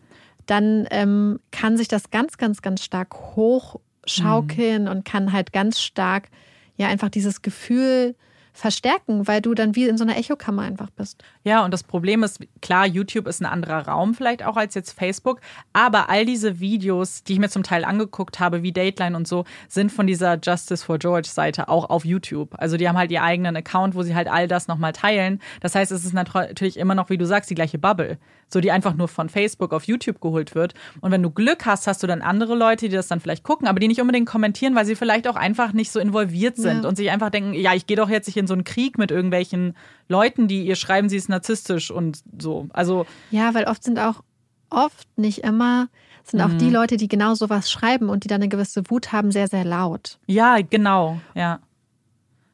Dann 0.47 0.87
ähm, 0.91 1.41
kann 1.51 1.77
sich 1.77 1.89
das 1.89 2.11
ganz, 2.11 2.39
ganz, 2.39 2.63
ganz 2.63 2.83
stark 2.83 3.15
hochschaukeln 3.35 4.87
hm. 4.87 4.93
und 4.93 5.05
kann 5.05 5.33
halt 5.33 5.53
ganz 5.53 5.81
stark 5.81 6.29
ja 6.77 6.89
einfach 6.89 7.09
dieses 7.09 7.43
Gefühl 7.43 8.15
verstärken, 8.57 9.27
weil 9.29 9.41
du 9.41 9.55
dann 9.55 9.77
wie 9.77 9.87
in 9.87 9.99
so 9.99 10.05
einer 10.05 10.17
Echokammer 10.17 10.63
einfach 10.63 10.91
bist. 10.91 11.23
Ja, 11.45 11.65
und 11.65 11.73
das 11.73 11.83
Problem 11.83 12.23
ist, 12.23 12.41
klar, 12.63 12.87
YouTube 12.87 13.27
ist 13.27 13.41
ein 13.41 13.47
anderer 13.47 13.87
Raum 13.87 14.15
vielleicht 14.15 14.45
auch 14.45 14.57
als 14.57 14.75
jetzt 14.75 14.93
Facebook, 14.93 15.41
aber 15.73 16.09
all 16.11 16.25
diese 16.25 16.59
Videos, 16.59 17.23
die 17.23 17.35
ich 17.35 17.39
mir 17.39 17.49
zum 17.49 17.63
Teil 17.63 17.85
angeguckt 17.85 18.41
habe, 18.41 18.63
wie 18.63 18.73
Dateline 18.73 19.17
und 19.17 19.29
so, 19.29 19.45
sind 19.69 19.93
von 19.93 20.07
dieser 20.07 20.39
Justice 20.43 20.85
for 20.85 20.99
George 20.99 21.29
Seite 21.29 21.69
auch 21.69 21.91
auf 21.91 22.05
YouTube. 22.05 22.55
Also 22.59 22.77
die 22.77 22.89
haben 22.89 22.97
halt 22.99 23.11
ihren 23.11 23.25
eigenen 23.25 23.57
Account, 23.57 23.95
wo 23.95 24.03
sie 24.03 24.15
halt 24.15 24.29
all 24.29 24.49
das 24.49 24.69
nochmal 24.69 24.93
teilen. 24.93 25.41
Das 25.61 25.75
heißt, 25.75 25.93
es 25.93 26.05
ist 26.05 26.15
natürlich 26.15 26.79
immer 26.79 26.95
noch, 26.95 27.11
wie 27.11 27.19
du 27.19 27.27
sagst, 27.27 27.51
die 27.51 27.55
gleiche 27.55 27.79
Bubble, 27.79 28.19
so 28.49 28.61
die 28.61 28.71
einfach 28.73 28.95
nur 28.95 29.09
von 29.09 29.29
Facebook 29.29 29.73
auf 29.73 29.85
YouTube 29.85 30.21
geholt 30.21 30.55
wird. 30.55 30.75
Und 31.01 31.11
wenn 31.13 31.23
du 31.23 31.31
Glück 31.31 31.67
hast, 31.67 31.87
hast 31.87 32.03
du 32.03 32.07
dann 32.07 32.23
andere 32.23 32.55
Leute, 32.55 32.89
die 32.89 32.95
das 32.95 33.09
dann 33.09 33.21
vielleicht 33.21 33.45
gucken, 33.45 33.69
aber 33.69 33.81
die 33.81 33.89
nicht 33.89 34.01
unbedingt 34.01 34.29
kommentieren, 34.29 34.75
weil 34.75 34.87
sie 34.87 34.95
vielleicht 34.97 35.29
auch 35.29 35.37
einfach 35.37 35.73
nicht 35.73 35.91
so 35.91 36.01
involviert 36.01 36.57
sind 36.57 36.83
Ja. 36.85 36.89
und 36.89 36.97
sich 36.97 37.11
einfach 37.11 37.31
denken, 37.31 37.55
ja, 37.55 37.75
ich 37.75 37.87
gehe 37.87 37.97
doch 37.97 38.09
jetzt 38.09 38.27
nicht 38.27 38.37
in 38.47 38.49
so 38.49 38.55
einen 38.55 38.65
Krieg 38.65 38.97
mit 38.99 39.11
irgendwelchen 39.11 39.75
Leuten, 40.09 40.47
die 40.47 40.65
ihr 40.65 40.77
schreiben, 40.77 41.09
sie 41.09 41.17
ist 41.17 41.29
narzisstisch 41.29 41.91
und 41.91 42.23
so. 42.39 42.69
Also 42.73 43.07
Ja, 43.31 43.53
weil 43.55 43.65
oft 43.65 43.83
sind 43.83 43.99
auch, 43.99 44.23
oft 44.71 45.07
nicht 45.19 45.39
immer, 45.45 45.89
sind 46.23 46.41
auch 46.41 46.53
die 46.55 46.71
Leute, 46.71 46.97
die 46.97 47.09
genau 47.09 47.35
sowas 47.35 47.71
schreiben 47.71 48.09
und 48.09 48.25
die 48.25 48.29
dann 48.29 48.41
eine 48.43 48.49
gewisse 48.49 48.89
Wut 48.91 49.13
haben, 49.13 49.31
sehr, 49.31 49.49
sehr 49.49 49.65
laut. 49.65 50.19
Ja, 50.27 50.59
genau, 50.61 51.21
ja. 51.35 51.61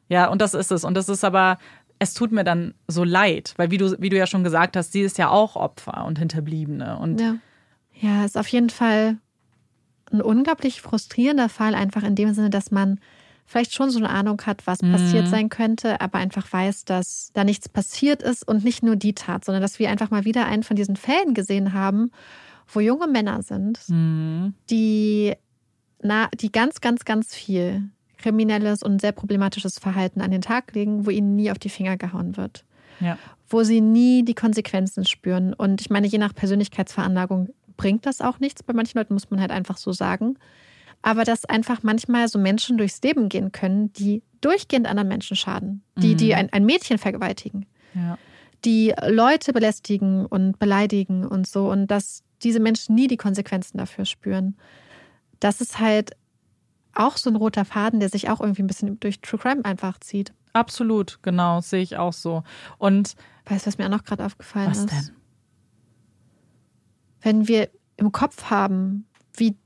Ja, 0.08 0.28
und 0.28 0.42
das 0.42 0.54
ist 0.54 0.70
es. 0.70 0.84
Und 0.84 0.94
das 0.94 1.08
ist 1.08 1.24
aber, 1.24 1.58
es 1.98 2.12
tut 2.14 2.32
mir 2.32 2.44
dann 2.44 2.74
so 2.88 3.04
leid, 3.04 3.54
weil 3.56 3.70
wie 3.70 3.78
du, 3.78 3.96
wie 4.00 4.08
du 4.08 4.16
ja 4.16 4.26
schon 4.26 4.44
gesagt 4.44 4.76
hast, 4.76 4.92
sie 4.92 5.02
ist 5.02 5.16
ja 5.18 5.30
auch 5.30 5.56
Opfer 5.56 6.04
und 6.04 6.18
Hinterbliebene. 6.18 6.98
Und 6.98 7.20
Ja. 7.20 7.36
Ja, 8.00 8.24
ist 8.24 8.36
auf 8.36 8.48
jeden 8.48 8.70
Fall 8.70 9.18
ein 10.12 10.20
unglaublich 10.20 10.82
frustrierender 10.82 11.48
Fall, 11.48 11.74
einfach 11.74 12.02
in 12.02 12.14
dem 12.14 12.34
Sinne, 12.34 12.50
dass 12.50 12.70
man 12.70 12.98
vielleicht 13.52 13.74
schon 13.74 13.90
so 13.90 13.98
eine 13.98 14.10
Ahnung 14.10 14.40
hat, 14.46 14.66
was 14.66 14.80
passiert 14.80 15.28
sein 15.28 15.48
könnte, 15.48 16.00
aber 16.00 16.18
einfach 16.18 16.50
weiß, 16.50 16.84
dass 16.84 17.30
da 17.34 17.44
nichts 17.44 17.68
passiert 17.68 18.22
ist 18.22 18.46
und 18.46 18.64
nicht 18.64 18.82
nur 18.82 18.96
die 18.96 19.14
Tat, 19.14 19.44
sondern 19.44 19.62
dass 19.62 19.78
wir 19.78 19.90
einfach 19.90 20.10
mal 20.10 20.24
wieder 20.24 20.46
einen 20.46 20.62
von 20.62 20.76
diesen 20.76 20.96
Fällen 20.96 21.34
gesehen 21.34 21.72
haben, 21.72 22.10
wo 22.66 22.80
junge 22.80 23.06
Männer 23.06 23.42
sind, 23.42 23.78
die, 24.70 25.34
na, 26.02 26.28
die 26.34 26.50
ganz, 26.50 26.80
ganz, 26.80 27.04
ganz 27.04 27.34
viel 27.34 27.82
kriminelles 28.18 28.82
und 28.82 29.00
sehr 29.00 29.12
problematisches 29.12 29.78
Verhalten 29.78 30.20
an 30.20 30.30
den 30.30 30.42
Tag 30.42 30.74
legen, 30.74 31.06
wo 31.06 31.10
ihnen 31.10 31.36
nie 31.36 31.50
auf 31.50 31.58
die 31.58 31.68
Finger 31.68 31.96
gehauen 31.96 32.36
wird 32.36 32.64
ja. 33.02 33.18
wo 33.48 33.62
sie 33.62 33.80
nie 33.80 34.24
die 34.24 34.34
Konsequenzen 34.34 35.04
spüren. 35.04 35.52
Und 35.52 35.80
ich 35.80 35.90
meine, 35.90 36.06
je 36.06 36.18
nach 36.18 36.34
Persönlichkeitsveranlagung 36.34 37.50
bringt 37.76 38.06
das 38.06 38.20
auch 38.20 38.38
nichts. 38.38 38.62
Bei 38.62 38.72
manchen 38.72 38.98
Leuten 38.98 39.14
muss 39.14 39.30
man 39.30 39.40
halt 39.40 39.50
einfach 39.50 39.76
so 39.76 39.92
sagen. 39.92 40.38
Aber 41.02 41.24
dass 41.24 41.44
einfach 41.44 41.82
manchmal 41.82 42.28
so 42.28 42.38
Menschen 42.38 42.78
durchs 42.78 43.02
Leben 43.02 43.28
gehen 43.28 43.52
können, 43.52 43.92
die 43.92 44.22
durchgehend 44.40 44.86
anderen 44.86 45.08
Menschen 45.08 45.36
schaden, 45.36 45.82
die, 45.96 46.14
die 46.14 46.34
ein, 46.34 46.52
ein 46.52 46.64
Mädchen 46.64 46.98
vergewaltigen, 46.98 47.66
ja. 47.94 48.18
die 48.64 48.94
Leute 49.06 49.52
belästigen 49.52 50.26
und 50.26 50.58
beleidigen 50.58 51.26
und 51.26 51.46
so. 51.46 51.70
Und 51.70 51.88
dass 51.88 52.22
diese 52.42 52.60
Menschen 52.60 52.94
nie 52.94 53.08
die 53.08 53.16
Konsequenzen 53.16 53.78
dafür 53.78 54.04
spüren. 54.04 54.56
Das 55.40 55.60
ist 55.60 55.78
halt 55.78 56.12
auch 56.94 57.16
so 57.16 57.30
ein 57.30 57.36
roter 57.36 57.64
Faden, 57.64 58.00
der 58.00 58.08
sich 58.08 58.30
auch 58.30 58.40
irgendwie 58.40 58.62
ein 58.62 58.66
bisschen 58.66 58.98
durch 59.00 59.20
True 59.20 59.40
Crime 59.40 59.64
einfach 59.64 59.98
zieht. 59.98 60.32
Absolut, 60.52 61.20
genau, 61.22 61.60
sehe 61.60 61.82
ich 61.82 61.96
auch 61.96 62.12
so. 62.12 62.42
Und 62.78 63.14
Weißt 63.46 63.64
du, 63.64 63.68
was 63.68 63.78
mir 63.78 63.86
auch 63.86 63.90
noch 63.90 64.04
gerade 64.04 64.24
aufgefallen 64.24 64.70
was 64.70 64.78
ist? 64.78 64.90
denn? 64.90 65.10
wenn 67.22 67.48
wir 67.48 67.70
im 67.96 68.12
Kopf 68.12 68.50
haben, 68.50 69.06
wie 69.34 69.56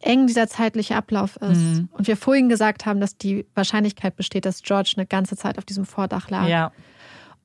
eng 0.00 0.26
dieser 0.26 0.46
zeitliche 0.48 0.96
Ablauf 0.96 1.36
ist 1.36 1.58
Mhm. 1.58 1.88
und 1.92 2.06
wir 2.06 2.16
vorhin 2.16 2.48
gesagt 2.48 2.86
haben, 2.86 3.00
dass 3.00 3.16
die 3.16 3.46
Wahrscheinlichkeit 3.54 4.16
besteht, 4.16 4.44
dass 4.44 4.62
George 4.62 4.94
eine 4.96 5.06
ganze 5.06 5.36
Zeit 5.36 5.58
auf 5.58 5.64
diesem 5.64 5.84
Vordach 5.86 6.28
lag, 6.30 6.46
Ja, 6.48 6.72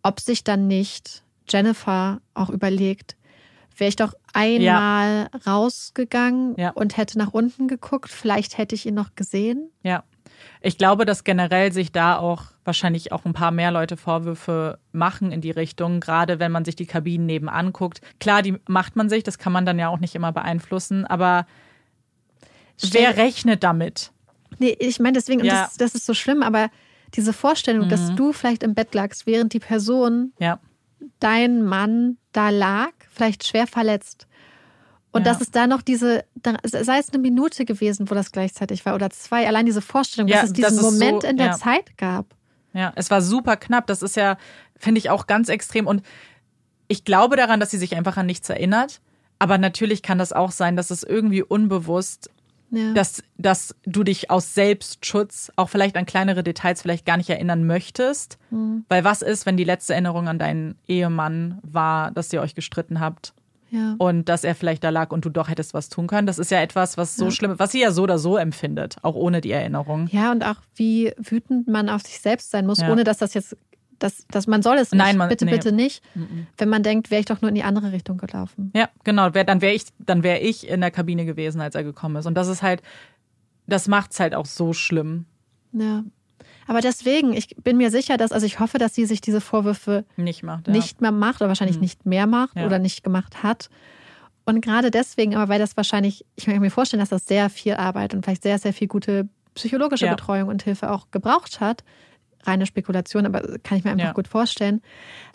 ob 0.03 0.19
sich 0.19 0.43
dann 0.43 0.67
nicht 0.67 1.23
Jennifer 1.49 2.19
auch 2.33 2.49
überlegt, 2.49 3.15
wäre 3.77 3.89
ich 3.89 3.95
doch 3.95 4.13
einmal 4.33 5.29
rausgegangen 5.47 6.55
Ja. 6.57 6.69
und 6.71 6.97
hätte 6.97 7.17
nach 7.17 7.33
unten 7.33 7.67
geguckt, 7.67 8.09
vielleicht 8.11 8.57
hätte 8.57 8.75
ich 8.75 8.85
ihn 8.85 8.95
noch 8.95 9.15
gesehen. 9.15 9.69
ja. 9.83 10.03
Ich 10.61 10.79
glaube, 10.79 11.05
dass 11.05 11.23
generell 11.23 11.71
sich 11.71 11.91
da 11.91 12.17
auch 12.17 12.45
wahrscheinlich 12.63 13.11
auch 13.11 13.25
ein 13.25 13.33
paar 13.33 13.51
mehr 13.51 13.69
Leute 13.71 13.95
Vorwürfe 13.95 14.79
machen 14.91 15.31
in 15.31 15.39
die 15.39 15.51
Richtung, 15.51 15.99
gerade 15.99 16.39
wenn 16.39 16.51
man 16.51 16.65
sich 16.65 16.75
die 16.75 16.87
Kabinen 16.87 17.27
nebenan 17.27 17.73
guckt. 17.73 18.01
Klar, 18.19 18.41
die 18.41 18.57
macht 18.67 18.95
man 18.95 19.07
sich, 19.07 19.21
das 19.21 19.37
kann 19.37 19.53
man 19.53 19.67
dann 19.67 19.77
ja 19.77 19.89
auch 19.89 19.99
nicht 19.99 20.15
immer 20.15 20.31
beeinflussen, 20.31 21.05
aber 21.05 21.45
wer 22.91 23.17
rechnet 23.17 23.63
damit? 23.63 24.11
Nee, 24.59 24.75
ich 24.79 24.99
meine 24.99 25.13
deswegen, 25.13 25.43
Ja. 25.43 25.53
Mhm. 25.53 25.57
das, 25.57 25.77
das 25.77 25.95
ist 25.95 26.05
so 26.05 26.13
schlimm, 26.13 26.43
aber 26.43 26.69
diese 27.15 27.33
Vorstellung, 27.33 27.89
dass 27.89 28.15
du 28.15 28.31
vielleicht 28.31 28.63
im 28.63 28.73
Bett 28.73 28.93
lagst, 28.93 29.25
während 29.25 29.53
die 29.53 29.59
Person 29.59 30.33
Ja, 30.39 30.59
dein 31.19 31.61
Mann 31.63 32.17
da 32.31 32.49
lag, 32.49 32.91
vielleicht 33.09 33.45
schwer 33.45 33.67
verletzt. 33.67 34.27
Und 35.11 35.25
Ja. 35.25 35.33
dass 35.33 35.41
es 35.41 35.51
da 35.51 35.67
noch 35.67 35.81
diese, 35.81 36.23
sei 36.63 36.99
es 36.99 37.09
eine 37.09 37.17
Minute 37.21 37.65
gewesen, 37.65 38.09
wo 38.09 38.15
das 38.15 38.31
gleichzeitig 38.31 38.85
war, 38.85 38.95
oder 38.95 39.09
zwei, 39.09 39.45
allein 39.45 39.65
diese 39.65 39.81
Vorstellung, 39.81 40.29
Ja, 40.29 40.37
dass 40.37 40.45
es 40.51 40.53
diesen 40.53 40.63
das 40.63 40.73
ist 40.73 40.81
so- 40.81 40.91
Moment 41.05 41.23
in 41.25 41.35
der 41.37 41.47
ja. 41.47 41.57
Zeit 41.57 41.97
gab. 41.97 42.27
Ja, 42.73 42.93
es 42.95 43.11
war 43.11 43.21
super 43.21 43.57
knapp. 43.57 43.87
Das 43.87 44.01
ist 44.01 44.15
ja, 44.15 44.37
finde 44.77 44.99
ich, 44.99 45.09
auch 45.09 45.27
ganz 45.27 45.49
extrem. 45.49 45.87
Und 45.87 46.03
ich 46.87 47.03
glaube 47.03 47.35
daran, 47.35 47.59
dass 47.59 47.71
sie 47.71 47.77
sich 47.77 47.95
einfach 47.97 48.15
an 48.15 48.25
nichts 48.25 48.47
erinnert. 48.49 49.01
Aber 49.39 49.57
natürlich 49.57 50.01
kann 50.03 50.17
das 50.17 50.31
auch 50.31 50.51
sein, 50.51 50.77
dass 50.77 50.91
es 50.91 51.03
irgendwie 51.03 51.43
unbewusst, 51.43 52.29
Ja. 52.73 52.93
dass, 52.93 53.21
dass 53.37 53.75
du 53.85 54.03
dich 54.03 54.31
aus 54.31 54.53
Selbstschutz 54.53 55.51
auch 55.57 55.67
vielleicht 55.69 55.97
an 55.97 56.05
kleinere 56.05 56.41
Details 56.41 56.81
vielleicht 56.81 57.05
gar 57.05 57.17
nicht 57.17 57.29
erinnern 57.29 57.65
möchtest. 57.67 58.37
Mhm. 58.49 58.85
Weil 58.87 59.03
was 59.03 59.21
ist, 59.21 59.45
wenn 59.45 59.57
die 59.57 59.63
letzte 59.65 59.93
Erinnerung 59.93 60.27
an 60.29 60.39
deinen 60.39 60.75
Ehemann 60.87 61.59
war, 61.63 62.11
dass 62.11 62.31
ihr 62.31 62.41
euch 62.41 62.55
gestritten 62.55 62.99
habt? 62.99 63.33
ja. 63.71 63.95
Und 63.99 64.27
dass 64.27 64.43
er 64.43 64.53
vielleicht 64.55 64.83
da 64.83 64.89
lag 64.89 65.11
und 65.11 65.23
du 65.23 65.29
doch 65.29 65.47
hättest 65.47 65.73
was 65.73 65.87
tun 65.87 66.07
können. 66.07 66.27
Das 66.27 66.39
ist 66.39 66.51
ja 66.51 66.59
etwas, 66.61 66.97
was 66.97 67.15
so 67.15 67.31
schlimm, 67.31 67.53
was 67.57 67.71
sie 67.71 67.79
ja 67.81 67.91
so 67.91 68.03
oder 68.03 68.19
so 68.19 68.35
empfindet, 68.35 68.97
auch 69.01 69.15
ohne 69.15 69.39
die 69.39 69.51
Erinnerung. 69.51 70.07
ja, 70.11 70.31
und 70.33 70.45
auch 70.45 70.57
wie 70.75 71.13
wütend 71.17 71.69
man 71.69 71.87
auf 71.87 72.01
sich 72.01 72.19
selbst 72.19 72.51
sein 72.51 72.65
muss, 72.65 72.79
Ja. 72.81 72.91
ohne 72.91 73.05
dass 73.05 73.17
das 73.19 73.33
jetzt, 73.33 73.55
dass, 74.03 74.25
dass 74.29 74.47
man 74.47 74.61
soll 74.61 74.77
es 74.77 74.91
nicht. 74.91 74.97
Nein, 74.99 75.17
man- 75.17 75.29
bitte, 75.29 75.45
nee. 75.45 75.51
bitte 75.51 75.71
nicht. 75.71 76.01
Wenn 76.57 76.69
man 76.69 76.83
denkt, 76.83 77.11
wäre 77.11 77.19
ich 77.19 77.25
doch 77.25 77.41
nur 77.41 77.49
in 77.49 77.55
die 77.55 77.63
andere 77.63 77.91
Richtung 77.91 78.17
gelaufen. 78.17 78.71
Ja, 78.75 78.89
genau. 79.03 79.29
Dann 79.29 79.61
wäre 79.61 79.73
ich, 79.73 79.83
dann 79.99 80.23
wäre 80.23 80.39
ich 80.39 80.67
in 80.67 80.81
der 80.81 80.91
Kabine 80.91 81.25
gewesen, 81.25 81.61
als 81.61 81.75
er 81.75 81.83
gekommen 81.83 82.15
ist. 82.17 82.25
Und 82.25 82.35
das 82.35 82.47
ist 82.47 82.61
halt, 82.61 82.81
das 83.67 83.87
macht's 83.87 84.19
halt 84.19 84.35
auch 84.35 84.45
so 84.45 84.73
schlimm. 84.73 85.25
Ja. 85.71 86.03
Aber 86.67 86.81
deswegen, 86.81 87.33
ich 87.33 87.55
bin 87.57 87.77
mir 87.77 87.91
sicher, 87.91 88.17
dass, 88.17 88.31
also 88.31 88.45
ich 88.45 88.59
hoffe, 88.59 88.77
dass 88.77 88.95
sie 88.95 89.05
sich 89.05 89.21
diese 89.21 89.41
Vorwürfe 89.41 90.05
Nicht 90.17 90.43
macht. 90.43 90.67
Ja. 90.67 90.73
nicht 90.73 91.01
mehr 91.01 91.11
macht 91.11 91.41
oder 91.41 91.47
wahrscheinlich 91.49 91.79
nicht 91.79 92.05
mehr 92.05 92.27
macht 92.27 92.55
Ja. 92.57 92.65
oder 92.65 92.79
nicht 92.79 93.03
gemacht 93.03 93.43
hat. 93.43 93.69
Und 94.45 94.61
gerade 94.61 94.89
deswegen, 94.89 95.35
aber 95.35 95.49
weil 95.49 95.59
das 95.59 95.77
wahrscheinlich, 95.77 96.25
ich 96.35 96.45
kann 96.45 96.59
mir 96.59 96.71
vorstellen, 96.71 96.99
dass 96.99 97.09
das 97.09 97.25
sehr 97.25 97.49
viel 97.49 97.75
Arbeit 97.75 98.13
und 98.13 98.23
vielleicht 98.25 98.43
sehr, 98.43 98.57
sehr 98.57 98.73
viel 98.73 98.87
gute 98.87 99.27
psychologische 99.53 100.05
Ja. 100.05 100.11
Betreuung 100.15 100.49
und 100.49 100.63
Hilfe 100.63 100.89
auch 100.91 101.11
gebraucht 101.11 101.59
hat. 101.59 101.83
Reine 102.43 102.65
Spekulation, 102.65 103.25
aber 103.25 103.41
kann 103.59 103.77
ich 103.77 103.83
mir 103.83 103.91
einfach 103.91 104.05
Ja. 104.07 104.13
gut 104.13 104.27
vorstellen, 104.27 104.81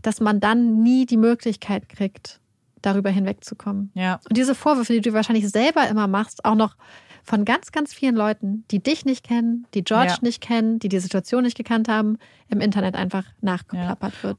dass 0.02 0.20
man 0.20 0.41
dann 0.41 0.83
nie 0.83 1.07
die 1.07 1.17
Möglichkeit 1.17 1.89
kriegt, 1.89 2.41
darüber 2.83 3.10
hinwegzukommen. 3.10 3.91
Ja, 3.94 4.20
Und 4.28 4.36
diese 4.36 4.55
Vorwürfe, 4.55 4.93
die 4.93 5.01
du 5.01 5.12
wahrscheinlich 5.12 5.49
selber 5.51 5.89
immer 5.89 6.07
machst, 6.07 6.44
auch 6.44 6.55
noch 6.55 6.76
von 7.25 7.44
ganz, 7.44 7.73
ganz 7.73 7.93
vielen 7.93 8.15
Leuten, 8.15 8.65
die 8.70 8.81
dich 8.81 9.05
nicht 9.05 9.25
kennen, 9.25 9.67
die 9.75 9.83
George 9.83 10.12
Ja. 10.12 10.18
nicht 10.23 10.41
kennen, 10.41 10.78
die 10.78 10.89
die 10.89 11.01
Situation 11.01 11.43
nicht 11.43 11.57
gekannt 11.57 11.89
haben, 11.89 12.18
im 12.49 12.60
Internet 12.60 12.94
einfach 12.94 13.25
nachgeplappert 13.41 14.23
wird. 14.23 14.36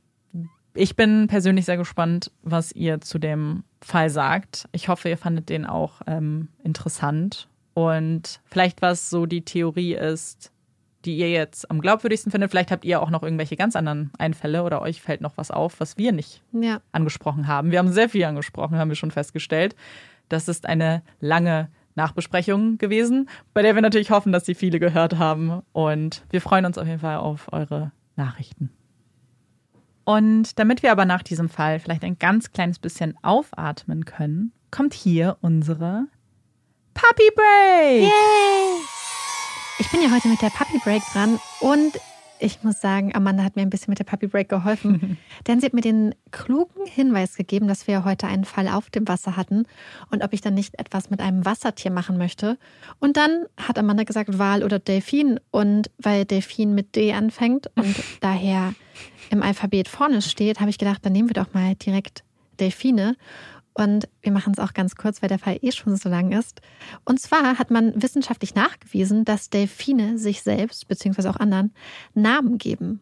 ich 0.73 0.95
bin 0.95 1.25
persönlich 1.27 1.65
sehr 1.65 1.75
gespannt, 1.77 2.31
was 2.43 2.71
ihr 2.71 3.01
zu 3.01 3.17
dem 3.17 3.63
Fall 3.81 4.09
sagt. 4.11 4.69
Ich 4.73 4.87
hoffe, 4.89 5.09
ihr 5.09 5.17
fandet 5.17 5.49
den 5.49 5.65
auch 5.65 6.01
ähm, 6.05 6.49
interessant. 6.63 7.49
Und 7.73 8.41
vielleicht, 8.45 8.81
was 8.81 9.09
so 9.09 9.25
die 9.25 9.43
Theorie 9.43 9.95
ist, 9.95 10.51
die 11.07 11.17
ihr 11.17 11.31
jetzt 11.31 11.71
am 11.71 11.81
glaubwürdigsten 11.81 12.31
findet. 12.31 12.51
Vielleicht 12.51 12.69
habt 12.71 12.85
ihr 12.85 13.01
auch 13.01 13.09
noch 13.09 13.23
irgendwelche 13.23 13.55
ganz 13.55 13.75
anderen 13.75 14.11
Einfälle 14.19 14.63
oder 14.63 14.81
euch 14.81 15.01
fällt 15.01 15.21
noch 15.21 15.37
was 15.37 15.49
auf, 15.49 15.79
was 15.79 15.97
wir 15.97 16.11
nicht 16.11 16.43
Ja. 16.51 16.81
angesprochen 16.91 17.47
haben. 17.47 17.71
Wir 17.71 17.79
haben 17.79 17.91
sehr 17.91 18.09
viel 18.09 18.23
angesprochen, 18.25 18.77
haben 18.77 18.89
wir 18.89 18.95
schon 18.95 19.11
festgestellt. 19.11 19.75
Das 20.29 20.47
ist 20.47 20.67
eine 20.67 21.01
lange 21.19 21.69
Nachbesprechung 21.95 22.77
gewesen, 22.77 23.27
bei 23.53 23.63
der 23.63 23.73
wir 23.73 23.81
natürlich 23.81 24.11
hoffen, 24.11 24.31
dass 24.31 24.45
sie 24.45 24.53
viele 24.53 24.79
gehört 24.79 25.17
haben. 25.17 25.61
Und 25.71 26.23
wir 26.29 26.41
freuen 26.41 26.65
uns 26.65 26.77
auf 26.77 26.85
jeden 26.85 26.99
Fall 26.99 27.17
auf 27.17 27.51
eure 27.51 27.91
Nachrichten. 28.15 28.69
Und 30.03 30.59
damit 30.59 30.83
wir 30.83 30.91
aber 30.91 31.05
nach 31.05 31.23
diesem 31.23 31.49
Fall 31.49 31.79
vielleicht 31.79 32.03
ein 32.03 32.19
ganz 32.19 32.51
kleines 32.51 32.79
bisschen 32.79 33.17
aufatmen 33.23 34.05
können, 34.05 34.51
kommt 34.71 34.93
hier 34.93 35.37
unsere 35.41 36.05
Puppy 36.93 37.29
Break. 37.35 38.11
Ich 39.79 39.91
bin 39.91 40.01
ja 40.01 40.09
heute 40.09 40.27
mit 40.27 40.41
der 40.41 40.49
Puppy 40.49 40.79
Break 40.83 41.03
dran 41.13 41.39
und 41.59 41.99
ich 42.39 42.63
muss 42.63 42.81
sagen, 42.81 43.15
Amanda 43.15 43.43
hat 43.43 43.55
mir 43.55 43.61
ein 43.61 43.69
bisschen 43.69 43.91
mit 43.91 43.99
der 43.99 44.05
Puppy 44.05 44.25
Break 44.25 44.49
geholfen, 44.49 45.19
denn 45.47 45.59
sie 45.59 45.67
hat 45.67 45.73
mir 45.73 45.81
den 45.81 46.15
klugen 46.31 46.87
Hinweis 46.87 47.35
gegeben, 47.35 47.67
dass 47.67 47.85
wir 47.85 48.03
heute 48.03 48.25
einen 48.25 48.45
Fall 48.45 48.67
auf 48.69 48.89
dem 48.89 49.07
Wasser 49.07 49.37
hatten 49.37 49.65
und 50.09 50.23
ob 50.23 50.33
ich 50.33 50.41
dann 50.41 50.55
nicht 50.55 50.79
etwas 50.79 51.11
mit 51.11 51.19
einem 51.19 51.45
Wassertier 51.45 51.91
machen 51.91 52.17
möchte. 52.17 52.57
Und 52.99 53.17
dann 53.17 53.45
hat 53.55 53.77
Amanda 53.77 54.03
gesagt 54.03 54.39
Wal 54.39 54.63
oder 54.63 54.79
Delfin 54.79 55.39
und 55.51 55.91
weil 55.99 56.25
Delfin 56.25 56.73
mit 56.73 56.95
D 56.95 57.13
anfängt 57.13 57.69
und 57.75 57.95
daher 58.21 58.73
im 59.29 59.43
Alphabet 59.43 59.87
vorne 59.89 60.23
steht, 60.23 60.59
habe 60.59 60.71
ich 60.71 60.79
gedacht, 60.79 61.05
dann 61.05 61.13
nehmen 61.13 61.29
wir 61.29 61.35
doch 61.35 61.53
mal 61.53 61.75
direkt 61.75 62.23
Delfine. 62.59 63.15
Und 63.77 64.09
wir 64.21 64.31
machen 64.31 64.53
es 64.53 64.59
auch 64.59 64.73
ganz 64.73 64.95
kurz, 64.95 65.21
weil 65.21 65.29
der 65.29 65.37
Fall 65.37 65.59
eh 65.61 65.71
schon 65.71 65.95
so 65.97 66.09
lang 66.09 66.31
ist. 66.31 66.61
Und 67.05 67.19
zwar 67.19 67.59
hat 67.59 67.69
man 67.69 68.01
wissenschaftlich 68.01 68.55
nachgewiesen, 68.55 69.23
dass 69.23 69.51
Delfine 69.51 70.17
sich 70.17 70.41
selbst, 70.41 70.87
beziehungsweise 70.87 71.29
auch 71.29 71.35
anderen, 71.35 71.71
Namen 72.15 72.57
geben. 72.57 73.01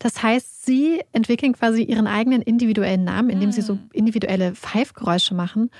Das 0.00 0.22
heißt, 0.22 0.64
sie 0.64 1.00
entwickeln 1.12 1.52
quasi 1.52 1.82
ihren 1.82 2.08
eigenen 2.08 2.42
individuellen 2.42 3.04
Namen, 3.04 3.30
indem 3.30 3.52
sie 3.52 3.62
so 3.62 3.78
individuelle 3.92 4.54
Pfeifgeräusche 4.54 5.34
machen 5.34 5.70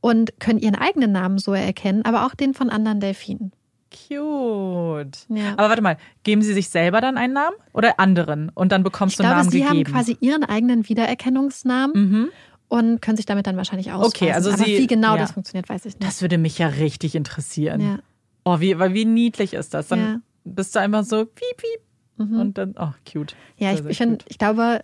und 0.00 0.40
können 0.40 0.58
ihren 0.58 0.74
eigenen 0.74 1.12
Namen 1.12 1.38
so 1.38 1.52
erkennen, 1.54 2.04
aber 2.04 2.26
auch 2.26 2.34
den 2.34 2.54
von 2.54 2.70
anderen 2.70 2.98
Delfinen. 2.98 3.52
Cute. 3.92 5.26
Ja. 5.28 5.52
Aber 5.58 5.68
warte 5.68 5.82
mal, 5.82 5.96
geben 6.24 6.42
sie 6.42 6.54
sich 6.54 6.70
selber 6.70 7.00
dann 7.00 7.18
einen 7.18 7.34
Namen 7.34 7.56
oder 7.72 8.00
anderen? 8.00 8.50
Und 8.54 8.72
dann 8.72 8.82
bekommst 8.82 9.14
Ich 9.14 9.16
du 9.18 9.22
einen 9.24 9.32
glaube, 9.32 9.40
Namen 9.42 9.50
sie 9.52 9.60
gegeben? 9.60 9.94
haben 9.94 9.94
quasi 9.94 10.16
ihren 10.20 10.44
eigenen 10.44 10.88
Wiedererkennungsnamen 10.88 12.10
mhm. 12.10 12.28
Und 12.72 13.02
können 13.02 13.16
sich 13.18 13.26
damit 13.26 13.46
dann 13.46 13.56
wahrscheinlich 13.58 13.92
ausweisen. 13.92 14.14
Okay, 14.16 14.32
also 14.32 14.50
aber 14.50 14.64
sie- 14.64 14.78
wie 14.78 14.86
genau 14.86 15.14
ja. 15.14 15.20
das 15.20 15.32
funktioniert, 15.32 15.68
weiß 15.68 15.84
ich 15.84 15.94
nicht. 15.98 16.02
Das 16.06 16.22
würde 16.22 16.38
mich 16.38 16.56
ja 16.58 16.68
richtig 16.68 17.14
interessieren. 17.14 17.80
ja. 17.80 17.98
Oh, 18.44 18.58
wie, 18.58 18.76
weil 18.78 18.92
wie 18.94 19.04
niedlich 19.04 19.54
ist 19.54 19.72
das? 19.74 19.86
Dann 19.88 19.98
Ja. 20.00 20.20
bist 20.44 20.74
du 20.74 20.80
einfach 20.80 21.04
so 21.04 21.24
piep, 21.26 21.56
piep. 21.58 21.80
Mhm. 22.28 22.40
Und 22.40 22.58
dann, 22.58 22.74
oh, 22.78 22.90
cute. 23.10 23.36
Ja, 23.56 23.68
Sehr, 23.68 23.74
ich, 23.74 23.80
sehr 23.82 23.90
ich, 23.90 23.98
find, 23.98 24.24
ich 24.28 24.38
glaube, 24.38 24.82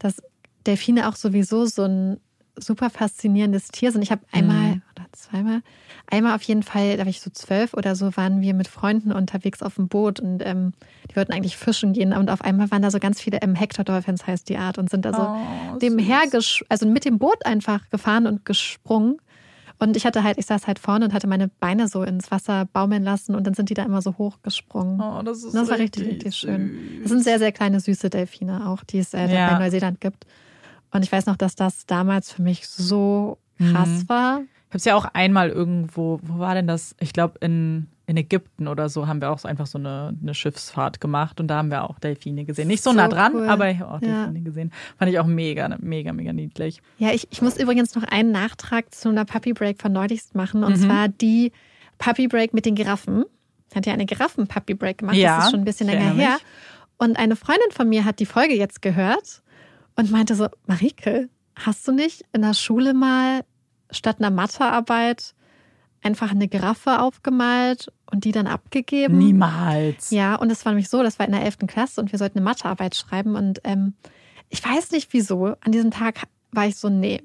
dass 0.00 0.16
Delfine 0.66 1.08
auch 1.08 1.14
sowieso 1.14 1.66
so 1.66 1.84
ein 1.84 2.18
super 2.58 2.90
faszinierendes 2.90 3.68
Tier 3.68 3.92
sind. 3.92 4.02
Ich 4.02 4.10
habe 4.10 4.22
einmal 4.32 4.76
Mhm. 4.76 4.82
oder 4.94 5.06
zweimal, 5.12 5.60
einmal 6.10 6.34
auf 6.34 6.42
jeden 6.42 6.62
Fall, 6.62 6.96
da 6.96 7.02
war 7.04 7.10
ich 7.10 7.20
so 7.20 7.30
zwölf 7.30 7.74
oder 7.74 7.94
so, 7.96 8.16
waren 8.16 8.40
wir 8.40 8.54
mit 8.54 8.68
Freunden 8.68 9.12
unterwegs 9.12 9.62
auf 9.62 9.74
dem 9.76 9.88
Boot 9.88 10.20
und 10.20 10.40
ähm, 10.44 10.72
die 11.10 11.16
wollten 11.16 11.32
eigentlich 11.32 11.56
fischen 11.56 11.92
gehen 11.92 12.12
und 12.12 12.30
auf 12.30 12.42
einmal 12.42 12.70
waren 12.70 12.82
da 12.82 12.90
so 12.90 12.98
ganz 12.98 13.20
viele 13.20 13.38
ähm, 13.42 13.54
Hector 13.54 13.84
Dolphins 13.84 14.26
heißt 14.26 14.48
die 14.48 14.56
Art 14.58 14.78
und 14.78 14.90
sind 14.90 15.04
da 15.04 15.12
so 15.12 15.22
Oh, 15.22 15.78
dem 15.78 15.98
hergesch 15.98 16.64
also 16.68 16.86
mit 16.86 17.04
dem 17.04 17.18
Boot 17.18 17.44
einfach 17.44 17.88
gefahren 17.90 18.26
und 18.26 18.44
gesprungen. 18.44 19.18
Und 19.78 19.94
ich 19.94 20.06
hatte 20.06 20.22
halt, 20.22 20.38
ich 20.38 20.46
saß 20.46 20.66
halt 20.66 20.78
vorne 20.78 21.04
und 21.04 21.12
hatte 21.12 21.26
meine 21.26 21.48
Beine 21.60 21.86
so 21.86 22.02
ins 22.02 22.30
Wasser 22.30 22.64
baumeln 22.72 23.02
lassen 23.02 23.34
und 23.34 23.46
dann 23.46 23.52
sind 23.52 23.68
die 23.68 23.74
da 23.74 23.82
immer 23.82 24.00
so 24.00 24.16
hochgesprungen. 24.16 24.98
Oh, 25.02 25.20
das 25.22 25.44
ist 25.44 25.54
Das 25.54 25.68
war 25.68 25.76
richtig, 25.78 26.06
richtig 26.06 26.34
schön. 26.34 26.70
süß. 26.70 27.02
Das 27.02 27.12
sind 27.12 27.22
sehr, 27.24 27.38
sehr 27.38 27.52
kleine, 27.52 27.80
süße 27.80 28.08
Delfine 28.08 28.68
auch, 28.70 28.82
die 28.84 28.98
es 29.00 29.12
äh, 29.12 29.28
Ja. 29.30 29.52
bei 29.52 29.58
Neuseeland 29.58 30.00
gibt. 30.00 30.24
Und 30.96 31.04
ich 31.04 31.12
weiß 31.12 31.26
noch, 31.26 31.36
dass 31.36 31.54
das 31.54 31.86
damals 31.86 32.32
für 32.32 32.42
mich 32.42 32.66
so 32.68 33.38
krass 33.58 33.88
Mhm. 33.88 34.08
war. 34.08 34.40
Ich 34.40 34.70
habe 34.70 34.78
es 34.78 34.84
ja 34.84 34.94
auch 34.96 35.04
einmal 35.12 35.48
irgendwo, 35.50 36.18
wo 36.22 36.38
war 36.40 36.54
denn 36.54 36.66
das? 36.66 36.94
Ich 37.00 37.12
glaube, 37.12 37.34
in, 37.40 37.86
in 38.06 38.16
Ägypten 38.16 38.66
oder 38.68 38.88
so 38.88 39.06
haben 39.06 39.20
wir 39.20 39.30
auch 39.30 39.38
so 39.38 39.46
einfach 39.48 39.66
so 39.66 39.78
eine, 39.78 40.14
eine 40.20 40.34
Schiffsfahrt 40.34 41.00
gemacht 41.00 41.38
und 41.40 41.46
da 41.48 41.58
haben 41.58 41.70
wir 41.70 41.84
auch 41.88 41.98
Delfine 41.98 42.44
gesehen. 42.44 42.66
Nicht 42.68 42.82
so, 42.82 42.90
So 42.90 42.96
nah 42.96 43.08
dran, 43.08 43.32
cool. 43.34 43.48
aber 43.48 43.70
ich 43.70 43.78
habe 43.78 43.92
auch 43.92 44.02
Ja. 44.02 44.24
Delfine 44.24 44.42
gesehen. 44.42 44.72
Fand 44.98 45.10
ich 45.10 45.18
auch 45.20 45.26
mega, 45.26 45.74
mega, 45.80 46.12
mega 46.12 46.32
niedlich. 46.32 46.82
Ja, 46.98 47.10
ich, 47.12 47.28
ich 47.30 47.40
muss 47.42 47.56
übrigens 47.56 47.94
noch 47.94 48.02
einen 48.04 48.32
Nachtrag 48.32 48.92
zu 48.94 49.08
einer 49.08 49.24
Puppy 49.24 49.52
Break 49.52 49.80
von 49.80 49.92
neulichst 49.92 50.34
machen. 50.34 50.64
Und 50.64 50.72
Mhm. 50.80 50.84
zwar 50.86 51.08
die 51.08 51.52
Puppy 51.98 52.26
Break 52.28 52.52
mit 52.52 52.66
den 52.66 52.74
Giraffen. 52.74 53.24
Hat 53.74 53.86
ja 53.86 53.92
eine 53.92 54.06
Giraffen-Puppy 54.06 54.74
Break 54.74 54.98
gemacht. 54.98 55.16
Ja, 55.16 55.36
das 55.36 55.44
ist 55.46 55.50
schon 55.52 55.60
ein 55.60 55.64
bisschen 55.64 55.86
länger 55.88 56.12
her. 56.14 56.32
mich. 56.32 56.42
Und 56.98 57.18
eine 57.18 57.36
Freundin 57.36 57.70
von 57.72 57.88
mir 57.88 58.04
hat 58.04 58.18
die 58.20 58.26
Folge 58.26 58.54
jetzt 58.54 58.80
gehört 58.82 59.42
und 59.96 60.10
meinte 60.10 60.34
so: 60.34 60.48
Marike, 60.66 61.28
hast 61.56 61.86
du 61.88 61.92
nicht 61.92 62.24
in 62.32 62.42
der 62.42 62.54
Schule 62.54 62.94
mal 62.94 63.44
statt 63.90 64.16
einer 64.18 64.30
Mathearbeit 64.30 65.34
einfach 66.02 66.30
eine 66.30 66.48
Giraffe 66.48 67.00
aufgemalt 67.00 67.92
und 68.10 68.24
die 68.24 68.32
dann 68.32 68.46
abgegeben? 68.46 69.18
Niemals. 69.18 70.10
Ja, 70.10 70.36
und 70.36 70.50
es 70.50 70.64
war 70.64 70.72
nämlich 70.72 70.88
so, 70.88 71.02
das 71.02 71.18
war 71.18 71.26
in 71.26 71.32
der 71.32 71.42
11. 71.42 71.58
Klasse 71.66 72.00
und 72.00 72.12
wir 72.12 72.18
sollten 72.18 72.38
eine 72.38 72.44
Mathearbeit 72.44 72.94
schreiben. 72.94 73.34
Und 73.34 73.60
ähm, 73.64 73.94
ich 74.48 74.64
weiß 74.64 74.92
nicht 74.92 75.12
wieso, 75.12 75.56
an 75.60 75.72
diesem 75.72 75.90
Tag 75.90 76.22
war 76.52 76.66
ich 76.66 76.76
so, 76.76 76.88
nee. 76.88 77.22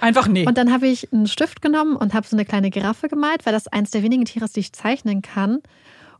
Einfach 0.00 0.26
nee. 0.26 0.46
Und 0.46 0.58
dann 0.58 0.72
habe 0.72 0.88
ich 0.88 1.12
einen 1.12 1.26
Stift 1.26 1.62
genommen 1.62 1.96
und 1.96 2.14
habe 2.14 2.26
so 2.26 2.34
eine 2.34 2.44
kleine 2.44 2.70
Giraffe 2.70 3.08
gemalt, 3.08 3.46
weil 3.46 3.52
das 3.52 3.68
eins 3.68 3.90
der 3.90 4.02
wenigen 4.02 4.24
Tiere 4.24 4.46
ist, 4.46 4.56
die 4.56 4.60
ich 4.60 4.72
zeichnen 4.72 5.22
kann. 5.22 5.60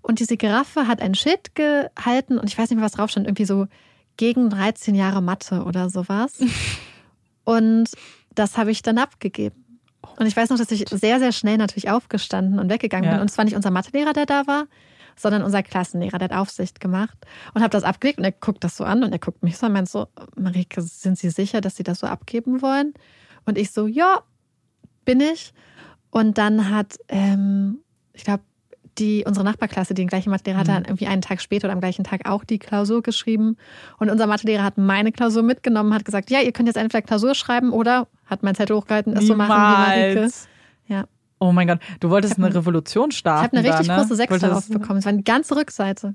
Und 0.03 0.21
diese 0.21 0.37
Giraffe 0.37 0.87
hat 0.87 1.01
ein 1.01 1.15
Schild 1.15 1.55
gehalten 1.55 2.39
und 2.39 2.49
ich 2.49 2.59
weiß 2.59 2.69
nicht 2.69 2.77
mehr, 2.77 2.85
was 2.85 2.93
drauf 2.93 3.11
stand, 3.11 3.27
irgendwie 3.27 3.47
so 3.47 3.67
gegen 4.17 4.51
13 4.51 4.95
Jahre 4.95 5.23
Mathe 5.23 5.65
oder 5.65 5.91
sowas. 5.91 6.39
und 7.45 7.87
das 8.35 8.57
habe 8.57 8.71
ich 8.71 8.83
dann 8.83 8.99
abgegeben. 8.99 9.81
Und 10.19 10.27
ich 10.27 10.37
weiß 10.37 10.51
noch, 10.51 10.59
dass 10.59 10.71
ich 10.71 10.85
sehr, 10.91 11.19
sehr 11.19 11.33
schnell 11.33 11.57
natürlich 11.57 11.91
aufgestanden 11.91 12.59
und 12.59 12.69
weggegangen 12.71 13.05
Ja. 13.05 13.13
bin. 13.13 13.21
Und 13.23 13.31
es 13.31 13.39
war 13.39 13.45
nicht 13.45 13.57
unser 13.57 13.71
Mathelehrer, 13.71 14.13
der 14.13 14.27
da 14.27 14.47
war, 14.47 14.67
sondern 15.17 15.43
unser 15.43 15.63
Klassenlehrer, 15.63 16.19
der 16.19 16.29
hat 16.29 16.37
Aufsicht 16.37 16.81
gemacht. 16.81 17.17
Und 17.55 17.63
habe 17.63 17.71
das 17.71 17.85
abgelegt 17.85 18.19
und 18.19 18.25
er 18.25 18.33
guckt 18.33 18.63
das 18.65 18.77
so 18.77 18.85
an 18.85 19.03
und 19.03 19.13
er 19.13 19.19
guckt 19.19 19.43
mich 19.43 19.57
so 19.57 19.67
an 19.67 19.73
und 19.73 19.75
meint 19.75 19.89
so, 19.89 20.07
Marike, 20.37 20.83
sind 20.83 21.19
Sie 21.19 21.31
sicher, 21.31 21.61
dass 21.61 21.77
Sie 21.77 21.83
das 21.83 22.01
so 22.01 22.07
abgeben 22.07 22.63
wollen? 22.63 22.95
Und 23.47 23.59
ich 23.59 23.71
so, 23.73 23.87
ja, 23.87 24.23
bin 25.05 25.21
ich. 25.21 25.53
Und 26.11 26.39
dann 26.39 26.71
hat, 26.71 26.99
ähm, 27.09 27.79
ich 28.13 28.25
glaube, 28.25 28.43
die, 28.99 29.25
unsere 29.27 29.45
Nachbarklasse, 29.45 29.95
die 29.95 30.03
den 30.03 30.09
gleichen 30.09 30.31
Mathelehrer 30.31 30.61
hatte, 30.61 30.73
hat 30.75 30.87
irgendwie 30.87 31.07
einen 31.07 31.23
Tag 31.23 31.41
später 31.41 31.67
oder 31.67 31.73
am 31.75 31.81
gleichen 31.81 32.05
Tag 32.05 32.29
auch 32.29 32.45
die 32.45 32.59
Klausur 32.59 33.03
geschrieben. 33.03 33.57
Und 33.99 34.11
unser 34.11 34.27
Mathelehrer 34.27 34.63
hat 34.65 34.79
meine 34.79 35.11
Klausur 35.13 35.43
mitgenommen, 35.43 35.93
hat 35.95 36.05
gesagt, 36.05 36.31
ja, 36.31 36.41
ihr 36.41 36.53
könnt 36.53 36.69
jetzt 36.69 36.77
entweder 36.77 37.03
Klausur 37.03 37.35
schreiben 37.35 37.71
oder 37.73 38.07
hat 38.27 38.43
mein 38.43 38.55
Zettel 38.55 38.77
hochgehalten, 38.77 39.13
ist 39.15 39.27
so 39.27 39.35
machen 39.35 39.51
wie 39.51 39.55
Marike. 40.17 40.31
Ja. 40.87 41.05
Oh 41.41 41.53
mein 41.53 41.67
Gott, 41.67 41.81
du 42.01 42.11
wolltest 42.11 42.39
Ich 42.39 42.45
eine 42.45 42.55
Revolution 42.55 43.11
Ich 43.11 43.19
starten. 43.19 43.45
habe 43.45 43.57
eine 43.59 43.69
richtig 43.69 43.87
da, 43.89 43.97
ne? 43.97 44.03
große 44.03 44.17
Sechs 44.17 44.31
Wolltest- 44.31 44.51
darauf 44.51 44.69
bekommen. 44.69 44.99
Es 45.01 45.05
war 45.05 45.13
eine 45.13 45.23
ganze 45.23 45.57
Rückseite. 45.57 46.15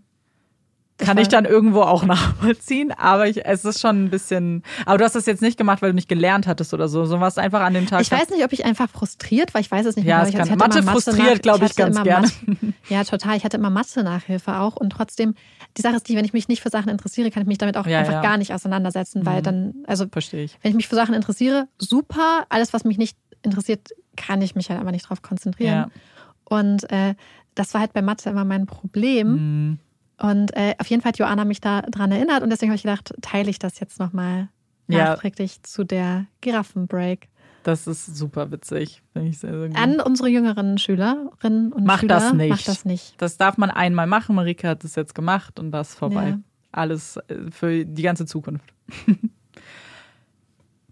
Kann 1.00 1.18
ich 1.18 1.28
dann 1.30 1.46
irgendwo 1.46 1.82
auch 1.82 2.04
nachvollziehen, 2.06 2.92
aber 2.92 3.28
ich, 3.28 3.46
es 3.46 3.64
ist 3.66 3.80
schon 3.80 4.04
ein 4.06 4.10
bisschen. 4.10 4.64
Aber 4.86 4.98
du 4.98 5.06
hast 5.06 5.16
das 5.16 5.26
jetzt 5.26 5.42
nicht 5.42 5.58
gemacht, 5.58 5.82
weil 5.82 5.90
du 5.92 5.96
nicht 5.96 6.10
gelernt 6.10 6.46
hattest 6.46 6.74
oder 6.74 6.88
so. 6.88 7.06
So 7.06 7.20
warst 7.20 7.38
du 7.38 7.42
einfach 7.42 7.62
an 7.62 7.74
dem 7.74 7.88
Tag. 7.88 8.02
Ich 8.02 8.12
weiß 8.12 8.30
nicht, 8.30 8.44
ob 8.44 8.52
ich 8.54 8.66
einfach 8.66 8.90
frustriert 8.90 9.54
war. 9.54 9.62
Ich 9.62 9.72
weiß 9.72 9.86
es 9.86 9.96
nicht 9.96 10.06
Ja, 10.06 10.18
mehr. 10.18 10.24
es 10.24 10.30
Ich 10.30 10.36
kann- 10.36 10.50
hatte 10.50 10.58
Mathe 10.58 10.84
frustriert, 10.84 11.36
nach- 11.36 11.42
glaub 11.42 11.58
ich, 11.58 11.64
hatte 11.64 11.76
ganz 11.76 12.04
gerne. 12.04 12.28
Ja, 12.90 13.04
total. 13.04 13.38
Ich 13.38 13.44
hatte 13.46 13.58
immer 13.58 13.70
Mathe-Nachhilfe 13.70 14.58
auch. 14.60 14.76
Und 14.76 14.90
trotzdem, 14.92 15.36
die 15.78 15.82
Sache 15.82 15.96
ist 15.96 16.10
die, 16.10 16.16
wenn 16.16 16.26
ich 16.26 16.34
mich 16.34 16.48
nicht 16.48 16.62
für 16.62 16.70
Sachen 16.70 16.90
interessiere, 16.90 17.30
kann 17.32 17.44
ich 17.44 17.48
mich 17.48 17.58
damit 17.60 17.78
auch 17.78 17.86
Ja, 17.88 18.00
einfach 18.00 18.14
ja. 18.14 18.22
gar 18.22 18.38
nicht 18.38 18.54
auseinandersetzen, 18.54 19.26
weil 19.26 19.40
Mhm. 19.40 19.44
dann, 19.44 19.74
also 19.88 20.06
Verstehe 20.12 20.44
ich. 20.44 20.58
wenn 20.62 20.72
ich 20.72 20.76
mich 20.76 20.88
für 20.88 20.96
Sachen 20.96 21.14
interessiere, 21.14 21.68
super. 21.78 22.46
Alles, 22.50 22.74
was 22.74 22.84
mich 22.84 22.98
nicht 22.98 23.16
interessiert, 23.44 23.90
kann 24.18 24.42
ich 24.42 24.56
mich 24.56 24.70
halt 24.70 24.80
aber 24.82 24.92
nicht 24.92 25.08
drauf 25.08 25.22
konzentrieren. 25.22 25.74
Ja. 25.76 25.90
Und 26.46 26.92
äh, 26.92 27.14
das 27.56 27.74
war 27.74 27.82
halt 27.82 27.94
bei 27.94 28.02
Mathe 28.02 28.30
immer 28.30 28.44
mein 28.46 28.66
Problem. 28.66 29.28
Mhm. 29.70 29.80
Und 30.22 30.56
äh, 30.56 30.76
auf 30.80 30.88
jeden 30.88 31.02
Fall 31.02 31.10
hat 31.10 31.20
Joanna 31.20 31.46
mich 31.46 31.62
da 31.62 31.82
dran 31.84 32.12
erinnert 32.12 32.44
und 32.44 32.50
deswegen 32.50 32.72
habe 32.72 32.76
ich 32.76 32.84
gedacht, 32.84 33.14
teile 33.22 33.50
ich 33.50 33.58
das 33.60 33.80
jetzt 33.80 34.00
nochmal 34.00 34.50
Ja. 34.88 35.06
nachträglich 35.12 35.64
zu 35.64 35.84
der 35.84 36.26
Giraffenbreak. 36.42 37.30
Das 37.64 37.88
ist 37.88 38.16
super 38.18 38.52
witzig. 38.52 39.02
Finde 39.14 39.30
ich 39.30 39.38
sehr, 39.40 39.58
sehr 39.58 39.68
gut. 39.68 39.78
An 39.78 40.00
unsere 40.00 40.30
jüngeren 40.30 40.78
Schülerinnen 40.78 41.72
und 41.74 41.86
Mach 41.86 42.00
Schüler. 42.00 42.16
das 42.16 42.34
nicht. 42.34 42.50
Mach 42.50 42.62
das 42.64 42.86
nicht. 42.86 43.14
Das 43.22 43.38
darf 43.38 43.58
man 43.58 43.70
einmal 43.72 44.08
machen. 44.08 44.36
Marike 44.36 44.68
hat 44.68 44.84
es 44.84 44.96
jetzt 44.96 45.14
gemacht 45.16 45.60
und 45.60 45.72
das 45.72 45.90
ist 45.90 45.96
vorbei. 46.00 46.30
Ja. 46.30 46.40
Alles 46.72 47.18
äh, 47.28 47.36
für 47.52 47.86
die 47.86 48.02
ganze 48.02 48.26
Zukunft. 48.26 48.74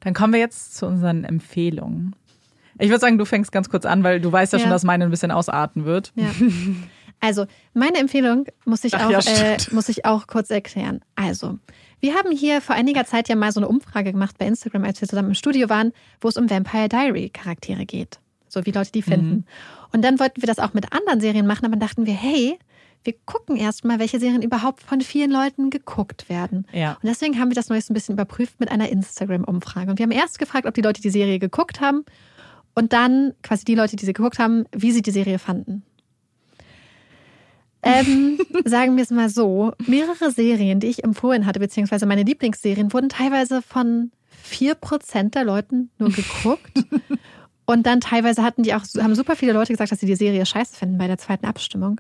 Dann 0.01 0.14
kommen 0.14 0.33
wir 0.33 0.39
jetzt 0.39 0.75
zu 0.75 0.85
unseren 0.85 1.23
Empfehlungen. 1.23 2.15
Ich 2.80 2.89
würde 2.89 2.99
sagen, 2.99 3.17
du 3.17 3.25
fängst 3.25 3.51
ganz 3.51 3.69
kurz 3.69 3.85
an, 3.85 4.03
weil 4.03 4.22
du 4.22 4.31
weißt 4.31 4.53
ja, 4.53 4.59
Ja. 4.59 4.64
schon, 4.64 4.72
dass 4.72 4.83
meine 4.83 5.06
ein 5.06 5.09
bisschen 5.11 5.31
ausarten 5.31 5.85
wird. 5.85 6.11
Ja. 6.15 6.30
Also, 7.19 7.45
meine 7.73 7.97
Empfehlung 7.97 8.45
muss 8.65 8.83
ich, 8.83 8.93
Ach 8.93 9.05
auch, 9.05 9.11
ja, 9.11 9.19
äh, 9.19 9.57
muss 9.71 9.89
ich 9.89 10.05
auch 10.05 10.27
kurz 10.27 10.49
erklären. 10.49 11.01
Also, 11.15 11.57
wir 11.99 12.13
haben 12.13 12.31
hier 12.31 12.61
vor 12.61 12.75
einiger 12.75 13.05
Zeit 13.05 13.27
ja 13.27 13.35
mal 13.35 13.51
so 13.51 13.59
eine 13.59 13.67
Umfrage 13.67 14.11
gemacht 14.11 14.37
bei 14.37 14.45
Instagram, 14.45 14.83
als 14.83 15.01
wir 15.01 15.07
zusammen 15.07 15.29
im 15.29 15.35
Studio 15.35 15.69
waren, 15.69 15.93
wo 16.21 16.27
es 16.27 16.37
um 16.37 16.49
Vampire 16.49 16.89
Diary 16.89 17.29
Charaktere 17.29 17.85
geht. 17.85 18.19
So 18.47 18.65
wie 18.65 18.71
Leute 18.71 18.91
die 18.91 19.01
finden. 19.01 19.29
Mhm. 19.29 19.43
Und 19.93 20.03
dann 20.03 20.19
wollten 20.19 20.41
wir 20.41 20.47
das 20.47 20.59
auch 20.59 20.73
mit 20.73 20.93
anderen 20.93 21.19
Serien 21.19 21.47
machen, 21.47 21.65
aber 21.65 21.75
dann 21.75 21.87
dachten 21.87 22.05
wir, 22.05 22.13
hey, 22.13 22.59
wir 23.03 23.13
gucken 23.25 23.55
erstmal, 23.55 23.99
welche 23.99 24.19
Serien 24.19 24.41
überhaupt 24.41 24.83
von 24.83 25.01
vielen 25.01 25.31
Leuten 25.31 25.69
geguckt 25.69 26.29
werden. 26.29 26.67
Ja. 26.73 26.93
Und 27.01 27.05
deswegen 27.05 27.39
haben 27.39 27.49
wir 27.49 27.55
das 27.55 27.69
neues 27.69 27.89
ein 27.89 27.93
bisschen 27.93 28.13
überprüft 28.13 28.59
mit 28.59 28.69
einer 28.69 28.89
Instagram-Umfrage. 28.89 29.89
Und 29.89 29.97
wir 29.97 30.03
haben 30.03 30.11
erst 30.11 30.39
gefragt, 30.39 30.65
ob 30.65 30.73
die 30.73 30.81
Leute 30.81 31.01
die 31.01 31.09
Serie 31.09 31.39
geguckt 31.39 31.79
haben 31.79 32.03
und 32.75 32.93
dann 32.93 33.33
quasi 33.43 33.65
die 33.65 33.75
Leute, 33.75 33.95
die 33.95 34.05
sie 34.05 34.13
geguckt 34.13 34.39
haben, 34.39 34.65
wie 34.71 34.91
sie 34.91 35.01
die 35.01 35.11
Serie 35.11 35.39
fanden. 35.39 35.83
Ähm, 37.88 38.40
sagen 38.66 38.95
wir 38.98 39.03
es 39.03 39.11
mal 39.11 39.30
so, 39.30 39.72
mehrere 39.85 40.32
Serien, 40.32 40.80
die 40.80 40.88
ich 40.88 41.03
empfohlen 41.03 41.45
hatte, 41.45 41.59
beziehungsweise 41.59 42.06
meine 42.06 42.24
Lieblingsserien, 42.24 42.91
wurden 42.93 43.09
teilweise 43.09 43.61
von 43.61 44.11
4% 44.51 45.32
der 45.32 45.43
Leuten 45.43 45.90
nur 45.98 46.11
geguckt. 46.11 46.72
Und 47.66 47.85
dann 47.85 47.99
teilweise 47.99 48.43
hatten 48.43 48.64
die 48.64 48.74
auch, 48.74 48.83
haben 48.99 49.14
super 49.16 49.35
viele 49.35 49.51
Leute 49.51 49.74
gesagt, 49.74 49.91
dass 49.91 49.99
sie 49.99 50.06
die 50.06 50.16
Serie 50.16 50.45
scheiße 50.45 50.75
finden 50.75 50.98
bei 50.98 51.07
der 51.07 51.17
zweiten 51.17 51.45
Abstimmung. 51.45 51.99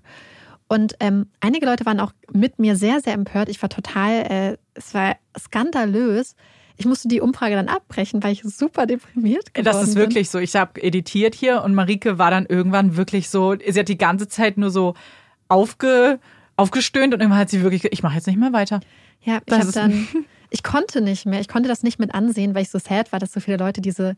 Und 0.69 0.95
ähm, 0.99 1.27
einige 1.39 1.65
Leute 1.65 1.85
waren 1.85 1.99
auch 1.99 2.13
mit 2.31 2.59
mir 2.59 2.75
sehr, 2.75 3.01
sehr 3.01 3.13
empört. 3.13 3.49
Ich 3.49 3.61
war 3.61 3.69
total, 3.69 4.11
äh, 4.29 4.57
es 4.73 4.93
war 4.93 5.15
skandalös. 5.37 6.35
Ich 6.77 6.85
musste 6.85 7.07
die 7.07 7.21
Umfrage 7.21 7.55
dann 7.55 7.67
abbrechen, 7.69 8.21
weil 8.23 8.33
ich 8.33 8.43
super 8.43 8.85
deprimiert 8.85 9.53
geworden 9.53 9.65
Das 9.65 9.87
ist 9.87 9.95
bin. 9.95 10.03
wirklich 10.03 10.29
so. 10.29 10.39
Ich 10.39 10.55
habe 10.55 10.81
editiert 10.81 11.35
hier 11.35 11.63
und 11.63 11.73
Marike 11.73 12.17
war 12.17 12.31
dann 12.31 12.45
irgendwann 12.45 12.95
wirklich 12.95 13.29
so, 13.29 13.55
sie 13.55 13.79
hat 13.79 13.87
die 13.89 13.97
ganze 13.97 14.27
Zeit 14.27 14.57
nur 14.57 14.69
so 14.69 14.93
aufge, 15.49 16.19
aufgestöhnt 16.55 17.13
und 17.13 17.19
irgendwann 17.19 17.39
hat 17.39 17.49
sie 17.49 17.61
wirklich, 17.61 17.85
ich 17.91 18.03
mache 18.03 18.15
jetzt 18.15 18.27
nicht 18.27 18.39
mehr 18.39 18.53
weiter. 18.53 18.79
Ja, 19.21 19.37
ich 19.37 19.43
Das 19.45 19.57
habe 19.59 19.67
ist- 19.67 19.75
dann, 19.75 20.07
ich 20.49 20.63
konnte 20.63 21.01
nicht 21.01 21.25
mehr, 21.25 21.39
ich 21.39 21.47
konnte 21.47 21.69
das 21.69 21.83
nicht 21.83 21.99
mit 21.99 22.13
ansehen, 22.13 22.55
weil 22.55 22.63
ich 22.63 22.69
so 22.69 22.79
sad 22.79 23.11
war, 23.11 23.19
dass 23.19 23.31
so 23.33 23.39
viele 23.39 23.57
Leute 23.57 23.81
diese 23.81 24.15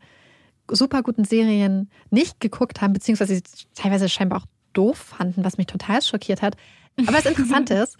super 0.70 1.02
guten 1.02 1.24
Serien 1.24 1.90
nicht 2.10 2.38
geguckt 2.40 2.80
haben, 2.80 2.92
beziehungsweise 2.92 3.34
sie 3.34 3.42
teilweise 3.74 4.08
scheinbar 4.08 4.40
auch 4.42 4.46
doof 4.72 4.98
fanden, 4.98 5.44
was 5.44 5.58
mich 5.58 5.66
total 5.66 6.00
schockiert 6.00 6.42
hat. 6.42 6.56
Aber 6.98 7.12
das 7.12 7.26
Interessante 7.26 7.74
ist, 7.82 7.96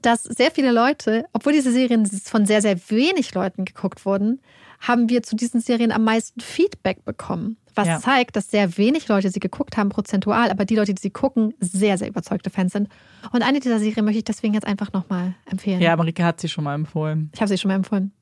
dass 0.00 0.22
sehr 0.22 0.50
viele 0.50 0.72
Leute, 0.72 1.26
obwohl 1.34 1.52
diese 1.52 1.72
Serien 1.72 2.06
von 2.06 2.46
sehr, 2.46 2.62
sehr 2.62 2.78
wenig 2.88 3.34
Leuten 3.34 3.66
geguckt 3.66 4.06
wurden, 4.06 4.40
haben 4.80 5.10
wir 5.10 5.22
zu 5.22 5.36
diesen 5.36 5.60
Serien 5.60 5.92
am 5.92 6.04
meisten 6.04 6.40
Feedback 6.40 7.04
bekommen. 7.04 7.58
Was 7.74 7.86
Ja. 7.86 8.00
zeigt, 8.00 8.36
dass 8.36 8.50
sehr 8.50 8.76
wenig 8.78 9.08
Leute 9.08 9.30
sie 9.30 9.40
geguckt 9.40 9.76
haben, 9.76 9.88
prozentual, 9.90 10.50
aber 10.50 10.64
die 10.64 10.74
Leute, 10.76 10.92
die 10.94 11.00
sie 11.00 11.10
gucken, 11.10 11.54
sehr, 11.60 11.98
sehr 11.98 12.08
überzeugte 12.08 12.50
Fans 12.50 12.72
sind. 12.72 12.88
Und 13.32 13.42
eine 13.42 13.60
dieser 13.60 13.78
Serien 13.78 14.04
möchte 14.04 14.18
ich 14.18 14.24
deswegen 14.24 14.54
jetzt 14.54 14.66
einfach 14.66 14.92
nochmal 14.92 15.34
empfehlen. 15.50 15.80
Ja, 15.80 15.96
Marike 15.96 16.24
hat 16.24 16.40
sie 16.40 16.48
schon 16.48 16.64
mal 16.64 16.74
empfohlen. 16.74 17.30
Ich 17.34 17.40
habe 17.40 17.48
sie 17.48 17.58
schon 17.58 17.68
mal 17.68 17.76
empfohlen. 17.76 18.12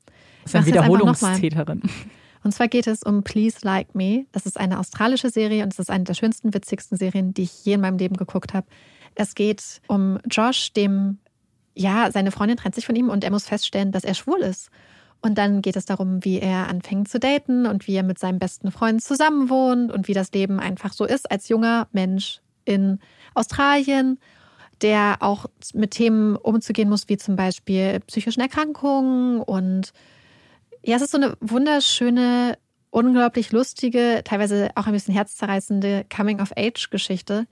Das 0.43 0.53
ist 0.53 0.55
eine. 0.55 0.65
Wiederholungstäterin. 0.67 1.81
Und 2.43 2.53
zwar 2.53 2.67
geht 2.69 2.87
es 2.87 3.03
um 3.03 3.23
Please 3.23 3.57
Like 3.63 3.95
Me. 3.95 4.25
Das 4.31 4.45
ist 4.45 4.57
eine 4.59 4.79
australische 4.79 5.29
Serie 5.29 5.63
und 5.63 5.73
es 5.73 5.79
ist 5.79 5.89
eine 5.91 6.05
der 6.05 6.13
schönsten, 6.13 6.53
witzigsten 6.53 6.97
Serien, 6.97 7.33
die 7.33 7.43
ich 7.43 7.65
je 7.65 7.73
in 7.73 7.81
meinem 7.81 7.97
Leben 7.97 8.15
geguckt 8.15 8.53
habe. 8.53 8.65
Es 9.15 9.35
geht 9.35 9.81
um 9.87 10.19
Josh, 10.29 10.71
dem, 10.71 11.17
ja, 11.75 12.09
seine 12.11 12.31
Freundin 12.31 12.55
trennt 12.57 12.75
sich 12.75 12.85
von 12.85 12.95
ihm 12.95 13.09
und 13.09 13.23
er 13.25 13.31
muss 13.31 13.45
feststellen, 13.45 13.91
dass 13.91 14.05
er 14.05 14.13
schwul 14.13 14.39
ist. 14.39 14.69
Und 15.21 15.37
dann 15.37 15.61
geht 15.61 15.75
es 15.75 15.85
darum, 15.85 16.23
wie 16.23 16.39
er 16.39 16.69
anfängt 16.69 17.09
zu 17.09 17.19
daten 17.19 17.65
und 17.65 17.87
wie 17.87 17.95
er 17.95 18.03
mit 18.03 18.19
seinem 18.19 18.39
besten 18.39 18.71
Freund 18.71 19.03
zusammenwohnt 19.03 19.91
und 19.91 20.07
wie 20.07 20.13
das 20.13 20.31
Leben 20.31 20.59
einfach 20.59 20.93
so 20.93 21.05
ist 21.05 21.29
als 21.29 21.49
junger 21.49 21.87
Mensch 21.91 22.39
in 22.63 22.99
Australien, 23.33 24.17
der 24.81 25.17
auch 25.19 25.47
mit 25.73 25.91
Themen 25.91 26.37
umzugehen 26.37 26.89
muss, 26.89 27.09
wie 27.09 27.17
zum 27.17 27.35
Beispiel 27.35 27.99
psychischen 28.07 28.41
Erkrankungen 28.41 29.41
und 29.41 29.91
ja, 30.83 30.95
es 30.95 31.01
ist 31.01 31.11
so 31.11 31.17
eine 31.17 31.35
wunderschöne, 31.41 32.57
unglaublich 32.89 33.51
lustige, 33.51 34.21
teilweise 34.23 34.69
auch 34.75 34.87
ein 34.87 34.93
bisschen 34.93 35.13
herzzerreißende 35.13 36.05
Coming-of-Age-Geschichte. 36.15 37.47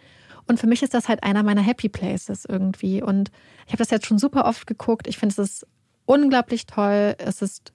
Und 0.48 0.60
für 0.60 0.68
mich 0.68 0.82
ist 0.82 0.94
das 0.94 1.10
halt 1.10 1.24
einer 1.24 1.44
meiner 1.44 1.62
Happy 1.62 1.90
Places 1.90 2.46
irgendwie. 2.46 3.02
Und 3.02 3.32
ich 3.66 3.74
habe 3.74 3.80
das 3.80 3.90
jetzt 3.90 4.06
schon 4.06 4.18
super 4.18 4.46
oft 4.46 4.66
geguckt. 4.66 5.08
Ich 5.08 5.18
finde, 5.18 5.34
es 5.34 5.40
ist 5.40 5.68
unglaublich 6.08 6.66
toll. 6.66 7.14
Es, 7.20 7.44
ist, 7.44 7.72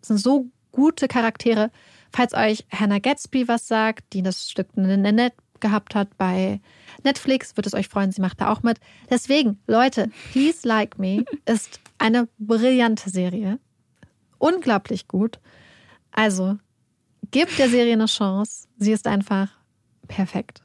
es 0.00 0.08
sind 0.08 0.18
so 0.18 0.46
gute 0.70 1.08
Charaktere. 1.08 1.72
Falls 2.12 2.34
euch 2.34 2.64
Hannah 2.70 3.00
Gatsby 3.00 3.48
was 3.48 3.66
sagt, 3.66 4.12
die 4.12 4.22
das 4.22 4.48
Stück 4.48 4.76
Nanette 4.76 5.36
gehabt 5.58 5.96
hat 5.96 6.16
bei 6.16 6.60
Netflix, 7.02 7.56
wird 7.56 7.66
es 7.66 7.74
euch 7.74 7.88
freuen. 7.88 8.12
Sie 8.12 8.20
macht 8.20 8.40
da 8.40 8.52
auch 8.52 8.62
mit. 8.62 8.78
Deswegen, 9.10 9.58
Leute, 9.66 10.10
Please 10.30 10.66
Like 10.68 10.98
Me 10.98 11.24
ist 11.46 11.80
eine 11.98 12.28
brillante 12.38 13.10
Serie 13.10 13.58
unglaublich 14.42 15.08
gut. 15.08 15.38
Also, 16.10 16.58
gebt 17.30 17.58
der 17.58 17.68
Serie 17.68 17.94
eine 17.94 18.06
Chance. 18.06 18.66
Sie 18.76 18.92
ist 18.92 19.06
einfach 19.06 19.50
perfekt. 20.08 20.61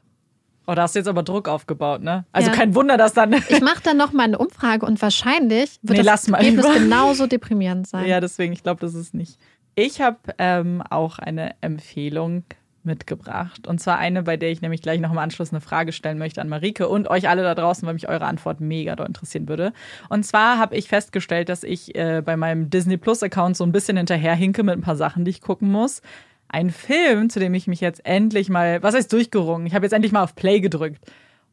Oh, 0.70 0.74
da 0.74 0.82
hast 0.82 0.94
du 0.94 0.98
jetzt 0.98 1.08
aber 1.08 1.22
Druck 1.22 1.48
aufgebaut, 1.48 2.02
ne? 2.02 2.26
Also 2.30 2.50
Ja. 2.50 2.54
kein 2.56 2.74
Wunder, 2.74 2.98
dass 2.98 3.14
dann. 3.14 3.32
Ich 3.48 3.62
mache 3.62 3.82
dann 3.82 3.96
noch 3.96 4.12
mal 4.12 4.24
eine 4.24 4.36
Umfrage 4.36 4.84
und 4.84 5.00
wahrscheinlich 5.00 5.78
wird 5.80 5.98
Nee, 5.98 6.04
das 6.04 6.28
Ergebnis 6.28 6.66
genauso 6.74 7.26
deprimierend 7.26 7.88
sein. 7.88 8.06
ja, 8.06 8.20
deswegen, 8.20 8.52
ich 8.52 8.62
glaube, 8.62 8.80
das 8.82 8.92
ist 8.94 9.14
nicht. 9.14 9.38
Ich 9.74 10.02
habe 10.02 10.18
ähm, 10.36 10.82
auch 10.90 11.18
eine 11.18 11.54
Empfehlung 11.62 12.44
mitgebracht. 12.82 13.66
Und 13.66 13.80
zwar 13.80 13.98
eine, 13.98 14.24
bei 14.24 14.36
der 14.36 14.50
ich 14.50 14.60
nämlich 14.60 14.82
gleich 14.82 15.00
noch 15.00 15.10
im 15.12 15.18
Anschluss 15.18 15.52
eine 15.52 15.60
Frage 15.60 15.92
stellen 15.92 16.18
möchte 16.18 16.40
an 16.40 16.48
Marike 16.48 16.88
und 16.88 17.08
euch 17.08 17.28
alle 17.28 17.42
da 17.42 17.54
draußen, 17.54 17.86
weil 17.86 17.94
mich 17.94 18.08
eure 18.08 18.26
Antwort 18.26 18.60
mega 18.60 18.94
doll 18.96 19.06
interessieren 19.06 19.48
würde. 19.48 19.72
Und 20.08 20.24
zwar 20.24 20.58
habe 20.58 20.76
ich 20.76 20.88
festgestellt, 20.88 21.48
dass 21.48 21.64
ich 21.64 21.94
äh, 21.94 22.22
bei 22.24 22.36
meinem 22.36 22.68
Disney 22.70 22.96
Plus 22.98 23.22
Account 23.22 23.56
so 23.56 23.64
ein 23.64 23.72
bisschen 23.72 23.96
hinterherhinke 23.96 24.62
mit 24.62 24.74
ein 24.76 24.80
paar 24.82 24.96
Sachen, 24.96 25.24
die 25.24 25.30
ich 25.30 25.40
gucken 25.40 25.70
muss. 25.70 26.02
Ein 26.48 26.70
Film, 26.70 27.28
zu 27.28 27.40
dem 27.40 27.54
ich 27.54 27.66
mich 27.66 27.80
jetzt 27.80 28.04
endlich 28.04 28.48
mal, 28.48 28.82
was 28.82 28.94
heißt 28.94 29.12
durchgerungen? 29.12 29.66
Ich 29.66 29.74
habe 29.74 29.84
jetzt 29.84 29.92
endlich 29.92 30.12
mal 30.12 30.22
auf 30.22 30.34
Play 30.34 30.60
gedrückt. 30.60 31.04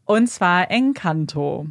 Und 0.05 0.27
zwar 0.27 0.71
Encanto. 0.71 1.67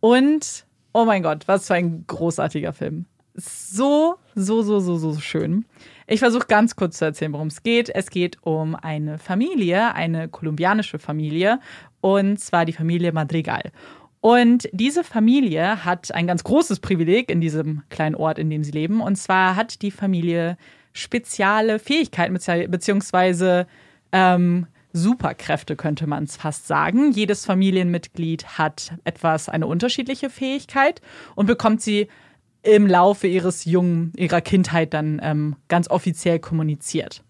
Und, 0.00 0.66
oh 0.92 1.04
mein 1.04 1.22
Gott, 1.22 1.46
was 1.46 1.66
für 1.66 1.74
ein 1.74 2.04
großartiger 2.06 2.72
Film. 2.72 3.06
So, 3.34 4.16
so, 4.34 4.62
so, 4.62 4.80
so, 4.80 4.96
so 4.96 5.20
schön. 5.20 5.64
Ich 6.08 6.18
versuche 6.18 6.46
ganz 6.48 6.74
kurz 6.74 6.98
zu 6.98 7.04
erzählen, 7.04 7.32
worum 7.32 7.48
es 7.48 7.62
geht. 7.62 7.88
Es 7.90 8.10
geht 8.10 8.38
um 8.42 8.74
eine 8.74 9.18
Familie, 9.18 9.94
eine 9.94 10.28
kolumbianische 10.28 10.98
Familie, 10.98 11.60
und 12.00 12.40
zwar 12.40 12.64
die 12.64 12.72
Familie 12.72 13.12
Madrigal. 13.12 13.70
Und 14.20 14.68
diese 14.72 15.04
Familie 15.04 15.84
hat 15.84 16.12
ein 16.12 16.26
ganz 16.26 16.42
großes 16.42 16.80
Privileg 16.80 17.30
in 17.30 17.40
diesem 17.40 17.82
kleinen 17.90 18.16
Ort, 18.16 18.38
in 18.38 18.50
dem 18.50 18.64
sie 18.64 18.72
leben. 18.72 19.00
Und 19.00 19.16
zwar 19.16 19.54
hat 19.54 19.82
die 19.82 19.92
Familie 19.92 20.56
spezielle 20.98 21.78
Fähigkeiten, 21.78 22.36
bezieh- 22.36 22.68
beziehungsweise 22.68 23.66
ähm, 24.12 24.66
Superkräfte, 24.92 25.76
könnte 25.76 26.06
man 26.06 26.24
es 26.24 26.36
fast 26.36 26.66
sagen. 26.66 27.12
Jedes 27.12 27.44
Familienmitglied 27.44 28.58
hat 28.58 28.94
etwas, 29.04 29.48
eine 29.48 29.66
unterschiedliche 29.66 30.30
Fähigkeit 30.30 31.00
und 31.34 31.46
bekommt 31.46 31.82
sie 31.82 32.08
im 32.62 32.86
Laufe 32.86 33.26
ihres 33.26 33.64
jungen, 33.64 34.12
ihrer 34.16 34.40
Kindheit 34.40 34.94
dann 34.94 35.20
ähm, 35.22 35.56
ganz 35.68 35.88
offiziell 35.88 36.38
kommuniziert. 36.38 37.22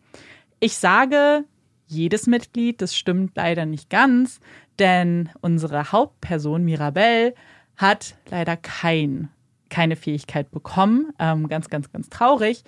Ich 0.60 0.76
sage 0.76 1.44
jedes 1.86 2.26
Mitglied, 2.26 2.80
das 2.80 2.96
stimmt 2.96 3.32
leider 3.36 3.66
nicht 3.66 3.90
ganz, 3.90 4.40
denn 4.78 5.30
unsere 5.40 5.92
Hauptperson 5.92 6.64
Mirabelle 6.64 7.34
hat 7.76 8.16
leider 8.30 8.56
kein, 8.56 9.28
keine 9.68 9.96
Fähigkeit 9.96 10.50
bekommen. 10.50 11.12
Ähm, 11.18 11.48
ganz, 11.48 11.68
ganz, 11.68 11.92
ganz 11.92 12.08
traurig. 12.08 12.64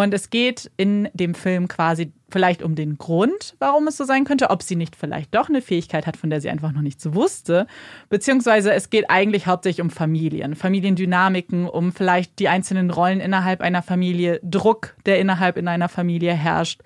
Und 0.00 0.14
es 0.14 0.30
geht 0.30 0.70
in 0.78 1.10
dem 1.12 1.34
Film 1.34 1.68
quasi 1.68 2.10
vielleicht 2.30 2.62
um 2.62 2.74
den 2.74 2.96
Grund, 2.96 3.54
warum 3.58 3.86
es 3.86 3.98
so 3.98 4.04
sein 4.04 4.24
könnte, 4.24 4.48
ob 4.48 4.62
sie 4.62 4.74
nicht 4.74 4.96
vielleicht 4.96 5.34
doch 5.34 5.50
eine 5.50 5.60
Fähigkeit 5.60 6.06
hat, 6.06 6.16
von 6.16 6.30
der 6.30 6.40
sie 6.40 6.48
einfach 6.48 6.72
noch 6.72 6.80
nichts 6.80 7.12
wusste. 7.12 7.66
Beziehungsweise 8.08 8.72
es 8.72 8.88
geht 8.88 9.10
eigentlich 9.10 9.46
hauptsächlich 9.46 9.82
um 9.82 9.90
Familien, 9.90 10.54
Familiendynamiken, 10.56 11.68
um 11.68 11.92
vielleicht 11.92 12.38
die 12.38 12.48
einzelnen 12.48 12.90
Rollen 12.90 13.20
innerhalb 13.20 13.60
einer 13.60 13.82
Familie, 13.82 14.40
Druck, 14.42 14.96
der 15.04 15.18
innerhalb 15.18 15.58
in 15.58 15.68
einer 15.68 15.90
Familie 15.90 16.32
herrscht. 16.32 16.80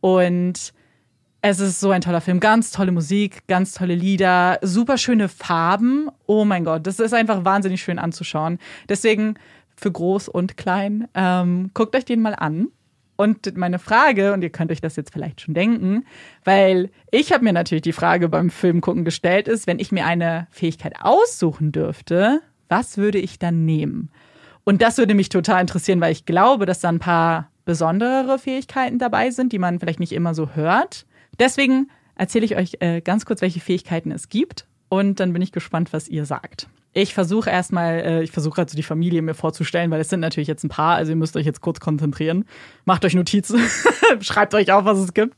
Und 0.00 0.72
es 1.42 1.60
ist 1.60 1.78
so 1.78 1.92
ein 1.92 2.00
toller 2.00 2.20
Film. 2.20 2.40
Ganz 2.40 2.72
tolle 2.72 2.90
Musik, 2.90 3.46
ganz 3.46 3.74
tolle 3.74 3.94
Lieder, 3.94 4.58
super 4.62 4.98
schöne 4.98 5.28
Farben. 5.28 6.08
Oh 6.26 6.44
mein 6.44 6.64
Gott, 6.64 6.84
das 6.84 6.98
ist 6.98 7.14
einfach 7.14 7.44
wahnsinnig 7.44 7.80
schön 7.80 8.00
anzuschauen. 8.00 8.58
Deswegen 8.88 9.36
für 9.76 9.92
groß 9.92 10.28
und 10.28 10.56
klein, 10.56 11.08
ähm, 11.14 11.70
guckt 11.74 11.94
euch 11.94 12.04
den 12.04 12.20
mal 12.20 12.34
an. 12.34 12.68
Und 13.16 13.56
meine 13.56 13.78
Frage, 13.78 14.34
und 14.34 14.42
ihr 14.42 14.50
könnt 14.50 14.70
euch 14.70 14.82
das 14.82 14.96
jetzt 14.96 15.12
vielleicht 15.12 15.40
schon 15.40 15.54
denken, 15.54 16.04
weil 16.44 16.90
ich 17.10 17.32
habe 17.32 17.44
mir 17.44 17.54
natürlich 17.54 17.82
die 17.82 17.92
Frage 17.92 18.28
beim 18.28 18.50
Film 18.50 18.82
gucken 18.82 19.06
gestellt, 19.06 19.48
ist, 19.48 19.66
wenn 19.66 19.78
ich 19.78 19.90
mir 19.90 20.04
eine 20.04 20.48
Fähigkeit 20.50 20.94
aussuchen 21.00 21.72
dürfte, 21.72 22.42
was 22.68 22.98
würde 22.98 23.18
ich 23.18 23.38
dann 23.38 23.64
nehmen? 23.64 24.10
Und 24.64 24.82
das 24.82 24.98
würde 24.98 25.14
mich 25.14 25.28
total 25.30 25.62
interessieren, 25.62 26.00
weil 26.00 26.12
ich 26.12 26.26
glaube, 26.26 26.66
dass 26.66 26.80
da 26.80 26.88
ein 26.88 26.98
paar 26.98 27.50
besondere 27.64 28.38
Fähigkeiten 28.38 28.98
dabei 28.98 29.30
sind, 29.30 29.52
die 29.52 29.58
man 29.58 29.78
vielleicht 29.78 30.00
nicht 30.00 30.12
immer 30.12 30.34
so 30.34 30.50
hört. 30.50 31.06
Deswegen 31.38 31.90
erzähle 32.16 32.44
ich 32.44 32.56
euch 32.56 32.76
äh, 32.80 33.00
ganz 33.00 33.24
kurz, 33.24 33.40
welche 33.40 33.60
Fähigkeiten 33.60 34.10
es 34.10 34.28
gibt. 34.28 34.66
Und 34.88 35.20
dann 35.20 35.32
bin 35.32 35.42
ich 35.42 35.52
gespannt, 35.52 35.92
was 35.92 36.08
ihr 36.08 36.24
sagt. 36.24 36.68
Ich 36.96 37.12
versuche 37.12 37.50
erstmal, 37.50 37.98
äh, 37.98 38.22
ich 38.22 38.30
versuche 38.30 38.54
gerade 38.54 38.70
so 38.70 38.76
die 38.76 38.82
Familie 38.82 39.20
mir 39.20 39.34
vorzustellen, 39.34 39.90
weil 39.90 40.00
es 40.00 40.08
sind 40.08 40.20
natürlich 40.20 40.48
jetzt 40.48 40.64
ein 40.64 40.70
paar, 40.70 40.96
also 40.96 41.12
ihr 41.12 41.16
müsst 41.16 41.36
euch 41.36 41.44
jetzt 41.44 41.60
kurz 41.60 41.78
konzentrieren. 41.78 42.46
Macht 42.86 43.04
euch 43.04 43.12
Notizen, 43.12 43.60
schreibt 44.20 44.54
euch 44.54 44.72
auf, 44.72 44.86
was 44.86 44.98
es 45.00 45.12
gibt. 45.12 45.34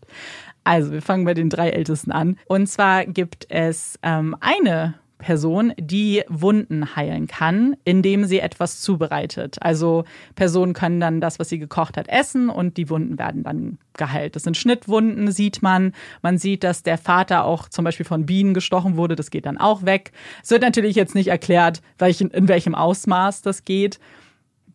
Also, 0.62 0.92
wir 0.92 1.02
fangen 1.02 1.24
bei 1.24 1.34
den 1.34 1.50
drei 1.50 1.70
Ältesten 1.70 2.12
an. 2.12 2.38
Und 2.46 2.68
zwar 2.68 3.06
gibt 3.06 3.46
es 3.50 3.98
ähm, 4.04 4.36
eine 4.38 4.94
Person, 5.18 5.72
die 5.78 6.22
Wunden 6.28 6.96
heilen 6.96 7.26
kann, 7.26 7.76
indem 7.84 8.24
sie 8.24 8.40
etwas 8.40 8.80
zubereitet. 8.80 9.56
Also 9.60 10.04
Personen 10.34 10.72
können 10.72 11.00
dann 11.00 11.20
das, 11.20 11.38
was 11.38 11.48
sie 11.48 11.58
gekocht 11.58 11.96
hat, 11.96 12.08
essen 12.08 12.48
und 12.48 12.76
die 12.76 12.88
Wunden 12.88 13.18
werden 13.18 13.42
dann 13.42 13.78
geheilt. 13.94 14.36
Das 14.36 14.44
sind 14.44 14.56
Schnittwunden, 14.56 15.30
sieht 15.32 15.60
man. 15.60 15.92
Man 16.22 16.38
sieht, 16.38 16.64
dass 16.64 16.82
der 16.82 16.98
Vater 16.98 17.44
auch 17.44 17.68
zum 17.68 17.84
Beispiel 17.84 18.06
von 18.06 18.26
Bienen 18.26 18.54
gestochen 18.54 18.96
wurde. 18.96 19.16
Das 19.16 19.30
geht 19.30 19.46
dann 19.46 19.58
auch 19.58 19.84
weg. 19.84 20.12
Es 20.42 20.50
wird 20.50 20.62
natürlich 20.62 20.96
jetzt 20.96 21.14
nicht 21.14 21.28
erklärt, 21.28 21.82
in 22.00 22.48
welchem 22.48 22.74
Ausmaß 22.74 23.42
das 23.42 23.64
geht. 23.64 23.98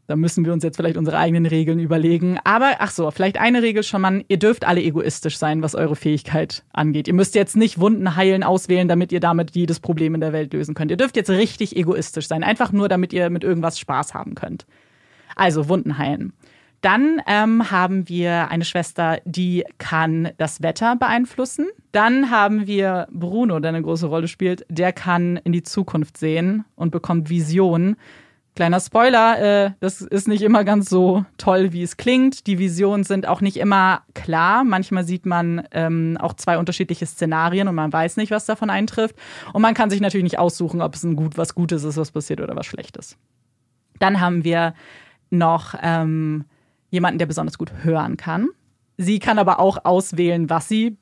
Da 0.08 0.16
müssen 0.16 0.46
wir 0.46 0.52
uns 0.52 0.64
jetzt 0.64 0.76
vielleicht 0.76 0.98
unsere 0.98 1.18
eigenen 1.18 1.46
Regeln 1.46 1.80
überlegen. 1.80 2.38
Aber 2.44 2.76
ach 2.80 2.92
so, 2.92 3.10
vielleicht 3.12 3.40
eine 3.40 3.62
Regel 3.62 3.84
schon 3.84 4.02
mal, 4.02 4.26
ihr 4.28 4.38
dürft 4.38 4.66
alle 4.66 4.82
egoistisch 4.82 5.38
sein, 5.38 5.62
was 5.62 5.76
eure 5.76 5.96
Fähigkeit 5.96 6.64
angeht. 6.74 7.08
Ihr 7.08 7.14
müsst 7.14 7.36
jetzt 7.36 7.56
nicht 7.56 7.80
Wunden 7.80 8.16
heilen 8.16 8.44
auswählen, 8.44 8.88
damit 8.88 9.12
ihr 9.12 9.22
damit 9.22 9.56
jedes 9.56 9.80
Problem 9.80 10.16
in 10.16 10.22
der 10.22 10.34
Welt 10.34 10.54
lösen 10.54 10.76
könnt. 10.76 10.92
Ihr 10.92 10.98
dürft 10.98 11.16
jetzt 11.16 11.30
richtig 11.30 11.76
egoistisch 11.78 12.28
sein, 12.28 12.44
einfach 12.44 12.72
nur, 12.72 12.90
damit 12.90 13.14
ihr 13.14 13.30
mit 13.30 13.44
irgendwas 13.44 13.80
Spaß 13.80 14.14
haben 14.14 14.36
könnt. 14.36 14.66
Also 15.36 15.70
Wunden 15.70 15.98
heilen. 15.98 16.34
Dann 16.82 17.22
ähm, 17.28 17.72
haben 17.72 18.10
wir 18.10 18.50
eine 18.52 18.66
Schwester, 18.66 19.20
die 19.24 19.64
kann 19.78 20.32
das 20.38 20.62
Wetter 20.62 20.98
beeinflussen. 20.98 21.70
Dann 21.94 22.30
haben 22.30 22.68
wir 22.68 23.08
Bruno, 23.10 23.62
der 23.62 23.70
eine 23.70 23.82
große 23.82 24.08
Rolle 24.08 24.28
spielt. 24.28 24.66
Der 24.68 24.92
kann 24.92 25.38
in 25.46 25.54
die 25.54 25.64
Zukunft 25.64 26.18
sehen 26.18 26.66
und 26.76 26.92
bekommt 26.92 27.30
Visionen. 27.30 27.96
Kleiner 28.56 28.80
Spoiler, 28.80 29.66
äh, 29.66 29.72
das 29.80 30.02
ist 30.02 30.28
nicht 30.28 30.44
immer 30.44 30.64
ganz 30.64 30.88
so 30.88 31.26
toll, 31.38 31.74
wie 31.74 31.82
es 31.82 31.98
klingt. 31.98 32.46
Die 32.46 32.60
Visionen 32.60 33.04
sind 33.04 33.28
auch 33.28 33.42
nicht 33.42 33.58
immer 33.58 34.04
klar. 34.14 34.64
Manchmal 34.64 35.06
sieht 35.06 35.26
man 35.26 35.68
ähm, 35.72 36.18
auch 36.20 36.34
zwei 36.34 36.60
unterschiedliche 36.60 37.08
Szenarien 37.08 37.68
und 37.68 37.74
man 37.74 37.92
weiß 37.92 38.18
nicht, 38.18 38.30
was 38.30 38.46
davon 38.46 38.70
eintrifft. 38.70 39.16
Und 39.54 39.64
man 39.64 39.74
kann 39.74 39.90
sich 39.90 40.02
natürlich 40.02 40.24
nicht 40.24 40.38
aussuchen, 40.38 40.84
ob 40.84 40.94
es 40.94 41.04
ein 41.04 41.16
gut, 41.16 41.36
was 41.36 41.56
Gutes 41.56 41.84
ist, 41.84 41.98
was 41.98 42.12
passiert 42.12 42.42
oder 42.42 42.56
was 42.56 42.68
Schlechtes. 42.68 43.18
Dann 43.98 44.20
haben 44.22 44.44
wir 44.44 44.76
noch 45.32 45.74
ähm, 45.82 46.46
jemanden, 46.92 47.18
der 47.18 47.26
besonders 47.26 47.58
gut 47.58 47.72
hören 47.82 48.18
kann. 48.18 48.50
Sie 48.98 49.18
kann 49.18 49.40
aber 49.40 49.60
auch 49.60 49.84
auswählen, 49.84 50.52
was 50.52 50.68
sie 50.68 50.98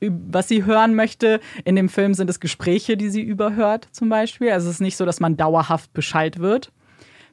was 0.00 0.48
sie 0.48 0.64
hören 0.64 0.94
möchte. 0.94 1.40
In 1.64 1.76
dem 1.76 1.90
Film 1.90 2.14
sind 2.14 2.30
es 2.30 2.40
Gespräche, 2.40 2.96
die 2.96 3.10
sie 3.10 3.20
überhört, 3.20 3.88
zum 3.92 4.08
Beispiel. 4.08 4.50
Also 4.50 4.68
es 4.68 4.76
ist 4.76 4.80
nicht 4.80 4.96
so, 4.96 5.04
dass 5.04 5.20
man 5.20 5.36
dauerhaft 5.36 5.92
Bescheid 5.92 6.38
wird. 6.38 6.72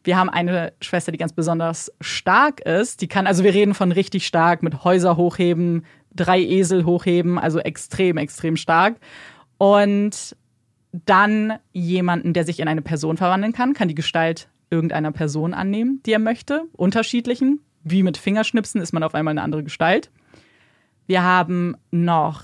Wir 0.04 0.18
haben 0.18 0.30
eine 0.30 0.74
Schwester, 0.82 1.12
die 1.12 1.18
ganz 1.18 1.34
besonders 1.34 1.92
stark 2.02 2.62
ist. 2.62 3.02
Die 3.02 3.08
kann, 3.08 3.28
also 3.28 3.44
wir 3.44 3.54
reden 3.54 3.74
von 3.74 3.92
richtig 3.92 4.26
stark 4.26 4.64
mit 4.64 4.84
Häuser 4.84 5.18
hochheben, 5.18 5.86
drei 6.14 6.42
Esel 6.42 6.86
hochheben, 6.86 7.38
also 7.38 7.60
extrem, 7.60 8.18
extrem 8.18 8.58
stark. 8.58 8.98
Und 9.58 10.36
dann 10.92 11.60
jemanden, 11.72 12.34
der 12.34 12.44
sich 12.44 12.60
in 12.60 12.68
eine 12.68 12.82
Person 12.82 13.18
verwandeln 13.18 13.54
kann, 13.54 13.74
kann 13.74 13.88
die 13.88 13.96
Gestalt 13.96 14.50
irgendeiner 14.70 15.12
Person 15.12 15.54
annehmen, 15.54 16.02
die 16.06 16.14
er 16.14 16.20
möchte, 16.20 16.64
unterschiedlichen 16.74 17.60
wie 17.84 18.04
mit 18.04 18.18
Fingerschnipsen 18.18 18.82
ist 18.82 18.94
man 18.94 19.04
auf 19.04 19.16
einmal 19.16 19.32
eine 19.32 19.42
andere 19.42 19.64
Gestalt. 19.64 20.12
Wir 21.08 21.24
haben 21.24 21.76
noch 21.90 22.44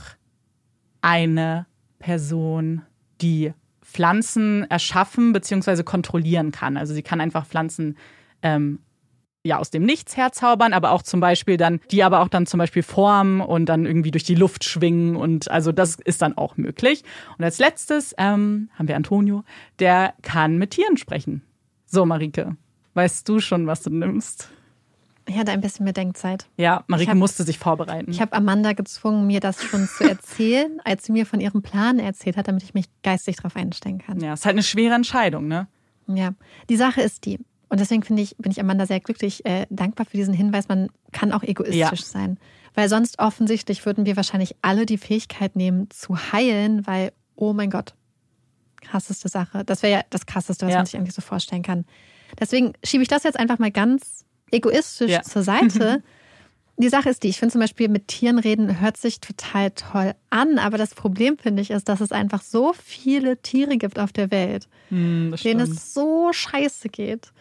eine 1.02 1.68
Person, 2.00 2.82
die 3.22 3.54
Pflanzen 3.98 4.70
erschaffen 4.70 5.34
bzw. 5.34 5.82
kontrollieren 5.82 6.52
kann. 6.52 6.78
Also 6.78 6.94
sie 6.94 7.02
kann 7.02 7.20
einfach 7.20 7.48
Pflanzen 7.48 7.98
ähm, 8.44 8.78
ja 9.44 9.58
aus 9.58 9.72
dem 9.72 9.82
Nichts 9.82 10.16
herzaubern, 10.16 10.72
aber 10.72 10.92
auch 10.92 11.02
zum 11.02 11.20
Beispiel 11.20 11.58
dann, 11.58 11.80
die 11.90 12.04
aber 12.04 12.20
auch 12.20 12.28
dann 12.28 12.46
zum 12.46 12.60
Beispiel 12.60 12.84
formen 12.84 13.42
und 13.42 13.66
dann 13.66 13.88
irgendwie 13.88 14.12
durch 14.12 14.24
die 14.24 14.36
Luft 14.36 14.66
schwingen 14.66 15.16
und 15.16 15.50
also 15.50 15.72
das 15.72 15.96
ist 15.96 16.22
dann 16.22 16.38
auch 16.38 16.58
möglich. 16.58 17.04
Und 17.40 17.44
als 17.44 17.58
letztes 17.58 18.14
ähm, 18.20 18.70
haben 18.76 18.88
wir 18.88 18.96
Antonio, 18.96 19.44
der 19.80 20.14
kann 20.22 20.60
mit 20.60 20.72
Tieren 20.72 20.98
sprechen. 20.98 21.42
So, 21.88 22.06
Marike, 22.06 22.56
weißt 22.94 23.28
du 23.28 23.40
schon, 23.40 23.66
was 23.66 23.82
du 23.82 23.90
nimmst? 23.90 24.52
Ich 25.28 25.38
hatte 25.38 25.52
ein 25.52 25.62
bisschen 25.62 25.86
Bedenkzeit. 25.86 26.48
Ja, 26.56 26.84
Marike 26.88 27.12
hab, 27.12 27.18
musste 27.18 27.44
sich 27.44 27.60
vorbereiten. 27.60 28.10
Ich 28.10 28.22
habe 28.22 28.34
Amanda 28.34 28.74
gezwungen, 28.74 29.28
mir 29.28 29.42
das 29.42 29.62
schon 29.62 29.88
zu 29.88 30.06
erzählen, 30.10 30.80
als 30.86 31.06
sie 31.06 31.12
mir 31.12 31.26
von 31.26 31.42
ihrem 31.42 31.62
Plan 31.62 32.00
erzählt 32.00 32.38
hat, 32.38 32.48
damit 32.48 32.64
ich 32.64 32.74
mich 32.74 32.86
geistig 33.04 33.36
darauf 33.36 33.56
einstellen 33.56 34.00
kann. 34.00 34.22
Ja, 34.22 34.34
ist 34.34 34.46
halt 34.46 34.56
eine 34.56 34.64
schwere 34.64 34.96
Entscheidung, 34.96 35.48
ne? 35.48 35.68
Ja, 36.08 36.32
die 36.70 36.78
Sache 36.78 37.02
ist 37.02 37.26
die, 37.26 37.40
und 37.70 37.80
deswegen 37.80 38.04
finde 38.04 38.22
ich, 38.22 38.38
bin 38.38 38.52
ich 38.52 38.62
Amanda 38.62 38.86
sehr 38.86 39.00
glücklich, 39.00 39.46
äh, 39.46 39.66
dankbar 39.70 40.06
für 40.06 40.16
diesen 40.16 40.34
Hinweis, 40.34 40.70
man 40.70 40.90
kann 41.12 41.34
auch 41.34 41.44
egoistisch 41.44 41.76
ja. 41.76 41.96
sein. 41.96 42.40
Weil 42.74 42.90
sonst 42.90 43.20
offensichtlich 43.20 43.86
würden 43.86 44.06
wir 44.06 44.16
wahrscheinlich 44.16 44.56
alle 44.62 44.86
die 44.86 44.98
Fähigkeit 44.98 45.56
nehmen, 45.56 45.90
zu 45.90 46.32
heilen, 46.32 46.88
weil, 46.88 47.12
oh 47.36 47.52
mein 47.52 47.70
Gott, 47.70 47.96
krasseste 48.82 49.28
Sache. 49.28 49.66
Das 49.66 49.84
wäre 49.84 50.00
ja 50.00 50.02
das 50.10 50.26
Krasseste, 50.26 50.66
was 50.66 50.72
ja. 50.72 50.80
man 50.80 50.86
sich 50.86 50.96
eigentlich 50.96 51.16
so 51.16 51.22
vorstellen 51.22 51.64
kann. 51.64 51.86
Deswegen 52.40 52.74
schiebe 52.84 53.02
ich 53.02 53.10
das 53.10 53.24
jetzt 53.24 53.40
einfach 53.40 53.60
mal 53.60 53.72
ganz 53.72 54.26
egoistisch 54.52 55.12
ja. 55.12 55.22
zur 55.22 55.44
Seite. 55.44 56.04
Die 56.80 56.90
Sache 56.90 57.10
ist 57.10 57.24
die, 57.24 57.30
ich 57.30 57.40
finde 57.40 57.54
zum 57.54 57.62
Beispiel 57.62 57.90
mit 57.90 58.08
Tieren 58.08 58.38
reden 58.38 58.80
hört 58.80 58.98
sich 58.98 59.20
total 59.20 59.72
toll 59.72 60.14
an, 60.30 60.60
aber 60.60 60.78
das 60.78 60.94
Problem 60.94 61.40
finde 61.40 61.64
ich 61.64 61.72
ist, 61.72 61.90
dass 61.90 62.02
es 62.02 62.12
einfach 62.12 62.44
so 62.44 62.72
viele 62.72 63.42
Tiere 63.42 63.78
gibt 63.78 63.98
auf 63.98 64.14
der 64.14 64.30
Welt, 64.30 64.70
mm, 64.92 65.34
denen 65.44 65.62
es 65.62 65.96
so 65.96 66.32
scheiße 66.32 66.90
geht. 66.90 67.32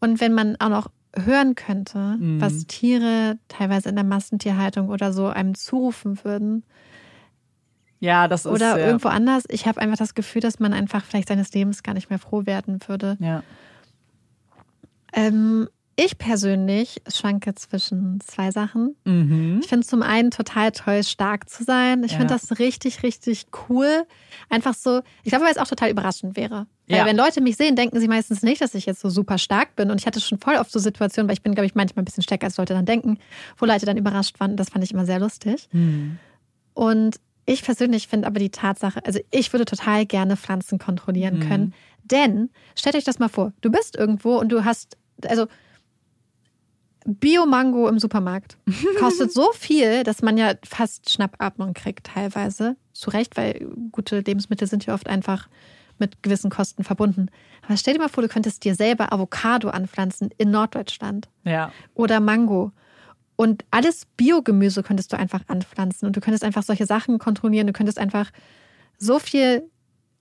Und 0.00 0.22
wenn 0.22 0.32
man 0.32 0.56
auch 0.56 0.70
noch 0.70 0.90
hören 1.14 1.54
könnte, 1.54 1.98
mm. 1.98 2.40
was 2.40 2.66
Tiere 2.66 3.38
teilweise 3.48 3.90
in 3.90 3.94
der 3.96 4.04
Massentierhaltung 4.04 4.88
oder 4.88 5.12
so 5.12 5.26
einem 5.26 5.54
zurufen 5.54 6.24
würden. 6.24 6.64
Ja, 8.00 8.26
das 8.26 8.46
ist. 8.46 8.52
Oder 8.52 8.78
ja. 8.78 8.86
irgendwo 8.86 9.08
anders. 9.08 9.44
Ich 9.50 9.66
habe 9.66 9.82
einfach 9.82 9.98
das 9.98 10.14
Gefühl, 10.14 10.40
dass 10.40 10.58
man 10.58 10.72
einfach 10.72 11.04
vielleicht 11.04 11.28
seines 11.28 11.52
Lebens 11.52 11.82
gar 11.82 11.92
nicht 11.92 12.08
mehr 12.08 12.18
froh 12.18 12.46
werden 12.46 12.80
würde. 12.86 13.18
Ja. 13.20 13.42
Ähm, 15.12 15.68
ich 16.04 16.18
persönlich 16.18 17.02
schwanke 17.12 17.54
zwischen 17.54 18.20
zwei 18.20 18.50
Sachen. 18.50 18.96
Mhm. 19.04 19.60
Ich 19.62 19.68
finde 19.68 19.82
es 19.82 19.88
zum 19.88 20.02
einen 20.02 20.30
total 20.30 20.72
toll, 20.72 21.04
stark 21.04 21.48
zu 21.48 21.64
sein. 21.64 22.02
Ich 22.04 22.12
ja. 22.12 22.18
finde 22.18 22.34
das 22.34 22.58
richtig, 22.58 23.02
richtig 23.02 23.46
cool. 23.68 24.04
Einfach 24.48 24.74
so, 24.74 25.02
ich 25.22 25.30
glaube, 25.30 25.44
weil 25.44 25.52
es 25.52 25.58
auch 25.58 25.68
total 25.68 25.90
überraschend 25.90 26.36
wäre. 26.36 26.66
Weil 26.88 26.98
ja. 26.98 27.06
wenn 27.06 27.16
Leute 27.16 27.40
mich 27.40 27.56
sehen, 27.56 27.76
denken 27.76 28.00
sie 28.00 28.08
meistens 28.08 28.42
nicht, 28.42 28.60
dass 28.60 28.74
ich 28.74 28.86
jetzt 28.86 29.00
so 29.00 29.08
super 29.08 29.38
stark 29.38 29.76
bin. 29.76 29.90
Und 29.90 30.00
ich 30.00 30.06
hatte 30.06 30.20
schon 30.20 30.38
voll 30.38 30.56
oft 30.56 30.70
so 30.70 30.78
Situationen, 30.78 31.28
weil 31.28 31.34
ich 31.34 31.42
bin, 31.42 31.54
glaube 31.54 31.66
ich, 31.66 31.74
manchmal 31.74 32.02
ein 32.02 32.04
bisschen 32.04 32.22
stärker, 32.22 32.46
als 32.46 32.56
Leute 32.56 32.74
dann 32.74 32.86
denken, 32.86 33.18
wo 33.56 33.66
Leute 33.66 33.86
dann 33.86 33.96
überrascht 33.96 34.40
waren. 34.40 34.56
Das 34.56 34.70
fand 34.70 34.84
ich 34.84 34.92
immer 34.92 35.06
sehr 35.06 35.20
lustig. 35.20 35.68
Mhm. 35.72 36.18
Und 36.74 37.16
ich 37.46 37.62
persönlich 37.62 38.08
finde 38.08 38.26
aber 38.26 38.38
die 38.38 38.50
Tatsache, 38.50 39.04
also 39.04 39.20
ich 39.30 39.52
würde 39.52 39.64
total 39.64 40.06
gerne 40.06 40.36
Pflanzen 40.36 40.78
kontrollieren 40.78 41.38
mhm. 41.38 41.48
können. 41.48 41.74
Denn 42.04 42.50
stellt 42.76 42.96
euch 42.96 43.04
das 43.04 43.18
mal 43.18 43.28
vor, 43.28 43.52
du 43.60 43.70
bist 43.70 43.96
irgendwo 43.96 44.38
und 44.38 44.50
du 44.50 44.64
hast, 44.64 44.96
also 45.26 45.46
Bio-Mango 47.04 47.88
im 47.88 47.98
Supermarkt 47.98 48.56
kostet 48.98 49.32
so 49.32 49.52
viel, 49.52 50.02
dass 50.04 50.22
man 50.22 50.36
ja 50.36 50.54
fast 50.64 51.10
Schnappatmung 51.10 51.74
kriegt 51.74 52.06
teilweise. 52.06 52.76
Zu 52.92 53.10
Recht, 53.10 53.36
weil 53.36 53.68
gute 53.90 54.20
Lebensmittel 54.20 54.68
sind 54.68 54.86
ja 54.86 54.94
oft 54.94 55.08
einfach 55.08 55.48
mit 55.98 56.22
gewissen 56.22 56.50
Kosten 56.50 56.84
verbunden. 56.84 57.28
Aber 57.62 57.76
stell 57.76 57.94
dir 57.94 58.00
mal 58.00 58.08
vor, 58.08 58.22
du 58.22 58.28
könntest 58.28 58.64
dir 58.64 58.74
selber 58.74 59.12
Avocado 59.12 59.68
anpflanzen 59.68 60.30
in 60.38 60.50
Norddeutschland. 60.50 61.28
Ja. 61.44 61.72
Oder 61.94 62.20
Mango. 62.20 62.72
Und 63.36 63.64
alles 63.70 64.06
Biogemüse 64.16 64.82
könntest 64.82 65.12
du 65.12 65.18
einfach 65.18 65.40
anpflanzen. 65.48 66.06
Und 66.06 66.16
du 66.16 66.20
könntest 66.20 66.44
einfach 66.44 66.62
solche 66.62 66.86
Sachen 66.86 67.18
kontrollieren. 67.18 67.66
Du 67.66 67.72
könntest 67.72 67.98
einfach 67.98 68.30
so 68.98 69.18
viel 69.18 69.68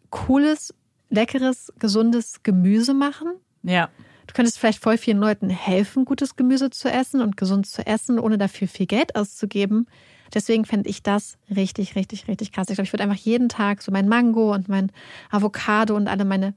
cooles, 0.10 0.74
leckeres, 1.10 1.74
gesundes 1.80 2.43
Gemüse 2.43 2.93
machen. 2.93 3.34
Ja. 3.64 3.90
Du 4.32 4.35
könntest 4.35 4.60
vielleicht 4.60 4.82
voll 4.82 4.98
vielen 4.98 5.18
Leuten 5.18 5.50
helfen, 5.50 6.06
gutes 6.06 6.38
Gemüse 6.38 6.69
zu 6.69 6.90
essen 6.90 7.19
und 7.19 7.35
gesund 7.35 7.68
zu 7.68 7.85
essen, 7.85 8.18
ohne 8.18 8.38
dafür 8.38 8.69
viel 8.69 8.85
Geld 8.85 9.18
auszugeben. 9.18 9.88
Deswegen 10.34 10.64
fände 10.64 10.90
ich 10.90 11.03
das 11.03 11.38
richtig, 11.53 11.98
richtig, 11.98 12.30
richtig 12.30 12.53
krass. 12.53 12.69
Ich 12.69 12.76
glaube, 12.76 12.85
ich 12.85 12.93
würde 12.93 13.03
einfach 13.03 13.18
jeden 13.18 13.50
Tag 13.50 13.82
so 13.82 13.92
mein 13.92 14.08
Mango 14.08 14.53
und 14.53 14.69
mein 14.69 14.90
Avocado 15.32 15.98
und 15.98 16.08
alle 16.08 16.24
meine. 16.24 16.53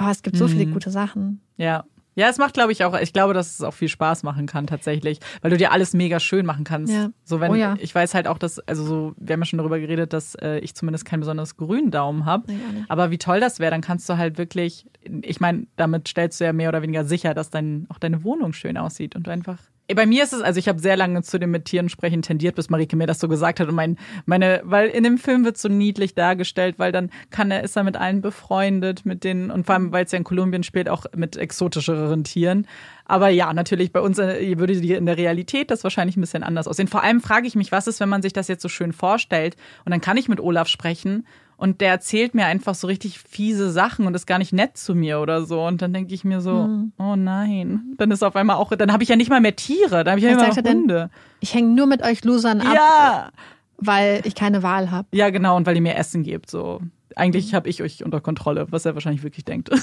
Oh, 0.00 0.08
es 0.10 0.22
gibt 0.22 0.38
so 0.38 0.44
mhm. 0.44 0.48
viele 0.48 0.66
gute 0.68 0.90
Sachen. 0.90 1.42
Ja, 1.58 1.84
ja, 2.16 2.30
es 2.30 2.38
macht, 2.38 2.54
glaube 2.54 2.72
ich, 2.72 2.82
auch, 2.82 2.98
ich 2.98 3.12
glaube, 3.12 3.34
dass 3.34 3.54
es 3.54 3.62
auch 3.62 3.74
viel 3.74 3.88
Spaß 3.88 4.22
machen 4.22 4.46
kann 4.46 4.66
tatsächlich, 4.66 5.20
weil 5.42 5.50
du 5.50 5.58
dir 5.58 5.70
alles 5.70 5.92
mega 5.92 6.18
schön 6.18 6.46
machen 6.46 6.64
kannst. 6.64 6.92
Ja. 6.92 7.10
So 7.24 7.40
wenn 7.40 7.52
oh 7.52 7.54
ja. 7.54 7.76
ich 7.78 7.94
weiß 7.94 8.14
halt 8.14 8.26
auch, 8.26 8.38
dass, 8.38 8.58
also 8.60 8.84
so, 8.84 9.14
wir 9.18 9.34
haben 9.34 9.40
ja 9.40 9.44
schon 9.44 9.58
darüber 9.58 9.78
geredet, 9.78 10.14
dass 10.14 10.34
äh, 10.36 10.58
ich 10.60 10.74
zumindest 10.74 11.04
keinen 11.04 11.20
besonders 11.20 11.58
grünen 11.58 11.90
Daumen 11.90 12.24
habe. 12.24 12.54
Aber 12.88 13.10
wie 13.10 13.18
toll 13.18 13.38
das 13.38 13.60
wäre, 13.60 13.70
dann 13.70 13.82
kannst 13.82 14.08
du 14.08 14.16
halt 14.16 14.38
wirklich, 14.38 14.86
ich 15.22 15.40
meine, 15.40 15.66
damit 15.76 16.08
stellst 16.08 16.40
du 16.40 16.44
ja 16.44 16.54
mehr 16.54 16.70
oder 16.70 16.80
weniger 16.80 17.04
sicher, 17.04 17.34
dass 17.34 17.50
dein, 17.50 17.86
auch 17.90 17.98
deine 17.98 18.24
Wohnung 18.24 18.54
schön 18.54 18.78
aussieht 18.78 19.14
und 19.14 19.26
du 19.26 19.30
einfach 19.30 19.58
bei 19.94 20.06
mir 20.06 20.24
ist 20.24 20.32
es, 20.32 20.42
also 20.42 20.58
ich 20.58 20.68
habe 20.68 20.80
sehr 20.80 20.96
lange 20.96 21.22
zu 21.22 21.38
dem 21.38 21.50
mit 21.52 21.66
Tieren 21.66 21.88
sprechen 21.88 22.22
tendiert, 22.22 22.56
bis 22.56 22.70
Marike 22.70 22.96
mir 22.96 23.06
das 23.06 23.20
so 23.20 23.28
gesagt 23.28 23.60
hat. 23.60 23.68
Und 23.68 23.74
mein, 23.74 23.96
meine, 24.24 24.60
weil 24.64 24.88
in 24.88 25.04
dem 25.04 25.18
Film 25.18 25.44
wird 25.44 25.58
so 25.58 25.68
niedlich 25.68 26.14
dargestellt, 26.14 26.78
weil 26.78 26.90
dann 26.90 27.10
kann 27.30 27.50
er, 27.50 27.62
ist 27.62 27.76
er 27.76 27.84
mit 27.84 27.96
allen 27.96 28.20
befreundet, 28.20 29.06
mit 29.06 29.22
denen, 29.22 29.50
und 29.50 29.66
vor 29.66 29.76
allem, 29.76 29.92
weil 29.92 30.04
es 30.04 30.12
ja 30.12 30.18
in 30.18 30.24
Kolumbien 30.24 30.64
spielt, 30.64 30.88
auch 30.88 31.06
mit 31.14 31.36
exotischeren 31.36 32.24
Tieren. 32.24 32.66
Aber 33.04 33.28
ja, 33.28 33.52
natürlich, 33.52 33.92
bei 33.92 34.00
uns 34.00 34.18
äh, 34.18 34.58
würde 34.58 34.72
in 34.72 35.06
der 35.06 35.16
Realität 35.16 35.70
das 35.70 35.84
wahrscheinlich 35.84 36.16
ein 36.16 36.20
bisschen 36.20 36.42
anders 36.42 36.66
aussehen. 36.66 36.88
Vor 36.88 37.04
allem 37.04 37.20
frage 37.20 37.46
ich 37.46 37.54
mich, 37.54 37.70
was 37.70 37.86
ist, 37.86 38.00
wenn 38.00 38.08
man 38.08 38.22
sich 38.22 38.32
das 38.32 38.48
jetzt 38.48 38.62
so 38.62 38.68
schön 38.68 38.92
vorstellt? 38.92 39.56
Und 39.84 39.92
dann 39.92 40.00
kann 40.00 40.16
ich 40.16 40.28
mit 40.28 40.40
Olaf 40.40 40.66
sprechen 40.66 41.24
und 41.56 41.80
der 41.80 41.90
erzählt 41.90 42.34
mir 42.34 42.44
einfach 42.44 42.74
so 42.74 42.86
richtig 42.86 43.18
fiese 43.18 43.70
Sachen 43.70 44.06
und 44.06 44.14
ist 44.14 44.26
gar 44.26 44.38
nicht 44.38 44.52
nett 44.52 44.76
zu 44.76 44.94
mir 44.94 45.20
oder 45.20 45.42
so. 45.42 45.64
Und 45.64 45.80
dann 45.80 45.92
denke 45.92 46.12
ich 46.12 46.24
mir 46.24 46.40
so, 46.40 46.52
mhm. 46.52 46.92
oh 46.98 47.16
nein. 47.16 47.94
Dann 47.96 48.10
ist 48.10 48.22
auf 48.22 48.36
einmal 48.36 48.56
auch, 48.56 48.74
dann 48.76 48.92
habe 48.92 49.02
ich 49.02 49.08
ja 49.08 49.16
nicht 49.16 49.30
mal 49.30 49.40
mehr 49.40 49.56
Tiere, 49.56 50.04
dann 50.04 50.08
habe 50.08 50.18
ich 50.18 50.24
ja 50.24 50.32
immer 50.32 50.48
noch 50.48 50.56
Hunde. 50.56 50.94
Denn, 50.94 51.10
ich 51.40 51.54
hänge 51.54 51.74
nur 51.74 51.86
mit 51.86 52.02
euch 52.02 52.24
Losern 52.24 52.60
ab, 52.60 52.74
ja. 52.74 53.30
weil 53.78 54.20
ich 54.24 54.34
keine 54.34 54.62
Wahl 54.62 54.90
habe. 54.90 55.08
Ja, 55.12 55.30
genau, 55.30 55.56
und 55.56 55.66
weil 55.66 55.76
ihr 55.76 55.82
mir 55.82 55.96
Essen 55.96 56.24
gebt. 56.24 56.50
So. 56.50 56.82
eigentlich 57.16 57.54
habe 57.54 57.68
ich 57.70 57.82
euch 57.82 58.04
unter 58.04 58.20
Kontrolle, 58.20 58.66
was 58.70 58.84
er 58.84 58.94
wahrscheinlich 58.94 59.22
wirklich 59.22 59.44
denkt. 59.44 59.70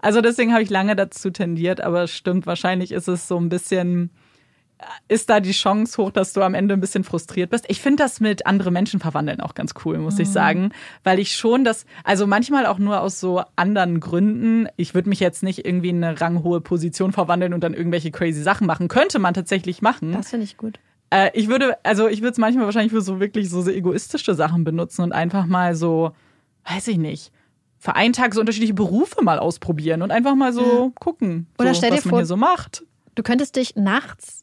Also 0.00 0.20
deswegen 0.20 0.52
habe 0.52 0.62
ich 0.62 0.70
lange 0.70 0.94
dazu 0.94 1.30
tendiert, 1.30 1.80
aber 1.80 2.06
stimmt, 2.06 2.46
wahrscheinlich 2.46 2.92
ist 2.92 3.08
es 3.08 3.26
so 3.26 3.38
ein 3.38 3.48
bisschen, 3.48 4.10
ist 5.08 5.30
da 5.30 5.40
die 5.40 5.52
Chance 5.52 5.96
hoch, 6.02 6.10
dass 6.10 6.32
du 6.32 6.42
am 6.42 6.54
Ende 6.54 6.74
ein 6.74 6.80
bisschen 6.80 7.02
frustriert 7.02 7.50
bist. 7.50 7.64
Ich 7.68 7.80
finde 7.80 8.02
das 8.02 8.20
mit 8.20 8.46
andere 8.46 8.70
Menschen 8.70 9.00
verwandeln 9.00 9.40
auch 9.40 9.54
ganz 9.54 9.72
cool, 9.84 9.98
muss 9.98 10.18
ich 10.18 10.28
sagen, 10.28 10.70
weil 11.02 11.18
ich 11.18 11.34
schon 11.34 11.64
das, 11.64 11.86
also 12.04 12.26
manchmal 12.26 12.66
auch 12.66 12.78
nur 12.78 13.00
aus 13.00 13.18
so 13.18 13.42
anderen 13.56 14.00
Gründen. 14.00 14.68
Ich 14.76 14.94
würde 14.94 15.08
mich 15.08 15.20
jetzt 15.20 15.42
nicht 15.42 15.64
irgendwie 15.64 15.88
in 15.90 16.04
eine 16.04 16.20
ranghohe 16.20 16.60
Position 16.60 17.12
verwandeln 17.12 17.54
und 17.54 17.62
dann 17.64 17.72
irgendwelche 17.74 18.10
crazy 18.10 18.42
Sachen 18.42 18.66
machen. 18.66 18.88
Könnte 18.88 19.18
man 19.18 19.32
tatsächlich 19.32 19.80
machen. 19.80 20.12
Das 20.12 20.28
finde 20.30 20.44
ich 20.44 20.56
gut. 20.58 20.78
Äh, 21.10 21.30
ich 21.34 21.48
würde, 21.48 21.76
also 21.82 22.08
ich 22.08 22.20
würde 22.20 22.32
es 22.32 22.38
manchmal 22.38 22.66
wahrscheinlich 22.66 22.92
für 22.92 23.00
so 23.00 23.18
wirklich 23.20 23.48
so, 23.48 23.62
so 23.62 23.70
egoistische 23.70 24.34
Sachen 24.34 24.64
benutzen 24.64 25.02
und 25.02 25.12
einfach 25.12 25.46
mal 25.46 25.74
so, 25.74 26.12
weiß 26.68 26.88
ich 26.88 26.98
nicht, 26.98 27.32
für 27.78 27.94
einen 27.94 28.12
Tag 28.12 28.34
so 28.34 28.40
unterschiedliche 28.40 28.74
Berufe 28.74 29.22
mal 29.22 29.38
ausprobieren 29.38 30.02
und 30.02 30.10
einfach 30.10 30.34
mal 30.34 30.52
so 30.52 30.92
gucken, 30.98 31.46
Oder 31.58 31.70
so, 31.72 31.78
stell 31.78 31.90
dir 31.90 31.96
was 31.98 32.04
man 32.04 32.10
vor- 32.10 32.18
hier 32.18 32.26
so 32.26 32.36
macht. 32.36 32.84
Du 33.14 33.22
könntest 33.22 33.56
dich 33.56 33.76
nachts 33.76 34.42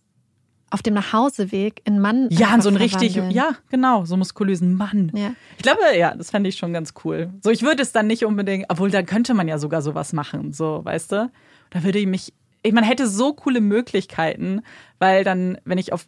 auf 0.74 0.82
dem 0.82 0.96
Nachhauseweg 0.96 1.82
in 1.86 2.00
Mann 2.00 2.28
Ja, 2.32 2.60
so 2.60 2.70
einen 2.70 2.78
richtig, 2.78 3.16
ja, 3.30 3.56
genau, 3.70 4.06
so 4.06 4.18
muskulösen 4.18 4.74
Mann. 4.74 5.12
Ja. 5.14 5.34
Ich 5.58 5.64
glaube, 5.64 5.82
ja, 5.96 6.16
das 6.16 6.32
fände 6.32 6.50
ich 6.50 6.56
schon 6.58 6.74
ganz 6.74 6.94
cool. 7.04 7.30
So, 7.44 7.52
ich 7.52 7.62
würde 7.62 7.84
es 7.84 7.92
dann 7.92 8.08
nicht 8.08 8.26
unbedingt, 8.26 8.66
obwohl 8.70 8.90
da 8.90 9.04
könnte 9.04 9.36
man 9.36 9.48
ja 9.48 9.60
sogar 9.60 9.84
sowas 9.84 10.14
machen, 10.14 10.52
so, 10.52 10.84
weißt 10.84 11.12
du? 11.12 11.32
Da 11.70 11.84
würde 11.84 12.00
ich 12.00 12.08
mich, 12.08 12.34
ich, 12.64 12.74
man 12.74 12.84
hätte 12.84 13.08
so 13.08 13.34
coole 13.34 13.62
Möglichkeiten, 13.62 14.62
weil 14.98 15.24
dann, 15.24 15.60
wenn 15.64 15.78
ich 15.78 15.94
auf 15.94 16.06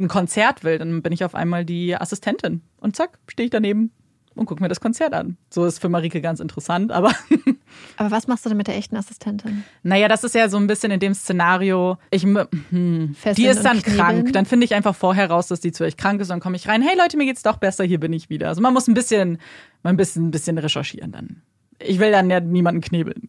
ein 0.00 0.08
Konzert 0.08 0.64
will, 0.64 0.78
dann 0.78 1.02
bin 1.02 1.12
ich 1.12 1.22
auf 1.22 1.34
einmal 1.34 1.66
die 1.66 1.94
Assistentin. 1.94 2.62
Und 2.78 2.96
zack, 2.96 3.18
stehe 3.28 3.44
ich 3.44 3.50
daneben 3.50 3.92
und 4.34 4.46
gucke 4.46 4.62
mir 4.62 4.68
das 4.68 4.80
Konzert 4.80 5.12
an. 5.12 5.36
So 5.50 5.66
ist 5.66 5.78
für 5.78 5.90
Marike 5.90 6.22
ganz 6.22 6.40
interessant, 6.40 6.90
aber 6.90 7.12
Aber 7.96 8.10
was 8.10 8.26
machst 8.26 8.44
du 8.44 8.48
denn 8.48 8.58
mit 8.58 8.66
der 8.66 8.76
echten 8.76 8.96
Assistentin? 8.96 9.64
naja, 9.82 10.08
das 10.08 10.24
ist 10.24 10.34
ja 10.34 10.48
so 10.48 10.56
ein 10.56 10.66
bisschen 10.66 10.90
in 10.90 11.00
dem 11.00 11.14
Szenario, 11.14 11.98
ich, 12.10 12.22
hm, 12.22 13.16
die 13.36 13.46
ist 13.46 13.62
dann 13.62 13.78
und 13.78 13.84
krank. 13.84 14.32
Dann 14.32 14.46
finde 14.46 14.64
ich 14.64 14.74
einfach 14.74 14.94
vorher 14.94 15.30
raus, 15.30 15.48
dass 15.48 15.60
die 15.60 15.72
zu 15.72 15.84
euch 15.84 15.96
krank 15.96 16.20
ist. 16.20 16.30
Dann 16.30 16.40
komme 16.40 16.56
ich 16.56 16.68
rein. 16.68 16.82
Hey 16.82 16.96
Leute, 16.96 17.16
mir 17.16 17.24
geht's 17.24 17.42
doch 17.42 17.56
besser. 17.56 17.84
Hier 17.84 18.00
bin 18.00 18.12
ich 18.12 18.30
wieder. 18.30 18.48
Also 18.48 18.60
man 18.60 18.74
muss 18.74 18.88
ein 18.88 18.94
bisschen, 18.94 19.38
mal 19.82 19.90
ein 19.90 19.96
bisschen, 19.96 20.28
ein 20.28 20.30
bisschen 20.30 20.58
recherchieren 20.58 21.12
dann. 21.12 21.42
Ich 21.78 21.98
will 21.98 22.10
dann 22.10 22.30
ja 22.30 22.40
niemanden 22.40 22.80
knebeln 22.80 23.28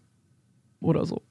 oder 0.80 1.06
so. 1.06 1.22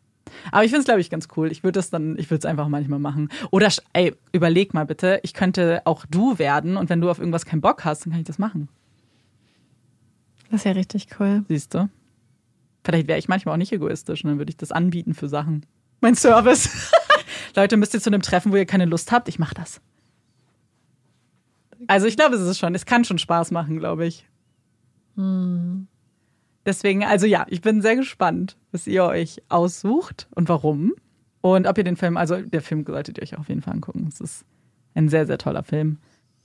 Aber 0.50 0.64
ich 0.64 0.70
finde 0.70 0.80
es, 0.80 0.86
glaube 0.86 1.00
ich, 1.00 1.10
ganz 1.10 1.28
cool. 1.36 1.50
Ich 1.50 1.62
würde 1.62 1.78
das 1.78 1.90
dann, 1.90 2.18
ich 2.18 2.30
würde 2.30 2.40
es 2.40 2.44
einfach 2.44 2.68
manchmal 2.68 2.98
machen. 2.98 3.30
Oder, 3.50 3.68
ey, 3.92 4.14
überleg 4.32 4.74
mal 4.74 4.86
bitte, 4.86 5.20
ich 5.22 5.34
könnte 5.34 5.82
auch 5.84 6.04
du 6.06 6.38
werden 6.38 6.76
und 6.76 6.90
wenn 6.90 7.00
du 7.00 7.10
auf 7.10 7.18
irgendwas 7.18 7.46
keinen 7.46 7.60
Bock 7.60 7.84
hast, 7.84 8.04
dann 8.04 8.12
kann 8.12 8.20
ich 8.20 8.26
das 8.26 8.38
machen. 8.38 8.68
Das 10.50 10.60
ist 10.60 10.64
ja 10.64 10.72
richtig 10.72 11.08
cool. 11.18 11.44
Siehst 11.48 11.74
du? 11.74 11.88
Vielleicht 12.86 13.08
wäre 13.08 13.18
ich 13.18 13.26
manchmal 13.26 13.54
auch 13.54 13.58
nicht 13.58 13.72
egoistisch 13.72 14.22
und 14.22 14.30
dann 14.30 14.38
würde 14.38 14.50
ich 14.50 14.56
das 14.56 14.70
anbieten 14.70 15.12
für 15.12 15.28
Sachen. 15.28 15.66
Mein 16.00 16.14
Service. 16.14 16.92
Leute, 17.56 17.76
müsst 17.76 17.94
ihr 17.94 18.00
zu 18.00 18.10
einem 18.10 18.22
Treffen, 18.22 18.52
wo 18.52 18.56
ihr 18.56 18.64
keine 18.64 18.84
Lust 18.84 19.10
habt? 19.10 19.28
Ich 19.28 19.40
mache 19.40 19.54
das. 19.54 19.80
Also 21.88 22.06
ich 22.06 22.16
glaube, 22.16 22.36
es 22.36 22.42
ist 22.42 22.60
schon, 22.60 22.76
es 22.76 22.86
kann 22.86 23.02
schon 23.02 23.18
Spaß 23.18 23.50
machen, 23.50 23.80
glaube 23.80 24.06
ich. 24.06 24.24
Deswegen, 26.64 27.04
also 27.04 27.26
ja, 27.26 27.44
ich 27.48 27.60
bin 27.60 27.82
sehr 27.82 27.96
gespannt, 27.96 28.56
was 28.70 28.86
ihr 28.86 29.02
euch 29.02 29.42
aussucht 29.48 30.28
und 30.36 30.48
warum. 30.48 30.94
Und 31.40 31.66
ob 31.66 31.78
ihr 31.78 31.84
den 31.84 31.96
Film, 31.96 32.16
also 32.16 32.40
der 32.40 32.62
Film 32.62 32.84
solltet 32.86 33.18
ihr 33.18 33.22
euch 33.24 33.36
auf 33.36 33.48
jeden 33.48 33.62
Fall 33.62 33.74
angucken. 33.74 34.06
Es 34.08 34.20
ist 34.20 34.44
ein 34.94 35.08
sehr, 35.08 35.26
sehr 35.26 35.38
toller 35.38 35.64
Film. 35.64 35.98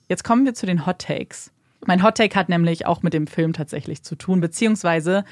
Jetzt 0.09 0.23
kommen 0.23 0.43
wir 0.43 0.55
zu 0.55 0.65
den 0.65 0.87
Hot 0.87 0.97
Takes. 0.97 1.51
Mein 1.85 2.01
Hot 2.01 2.17
Take 2.17 2.35
hat 2.35 2.49
nämlich 2.49 2.87
auch 2.87 3.03
mit 3.03 3.13
dem 3.13 3.27
Film 3.27 3.53
tatsächlich 3.53 4.01
zu 4.01 4.15
tun, 4.15 4.41
beziehungsweise 4.41 5.23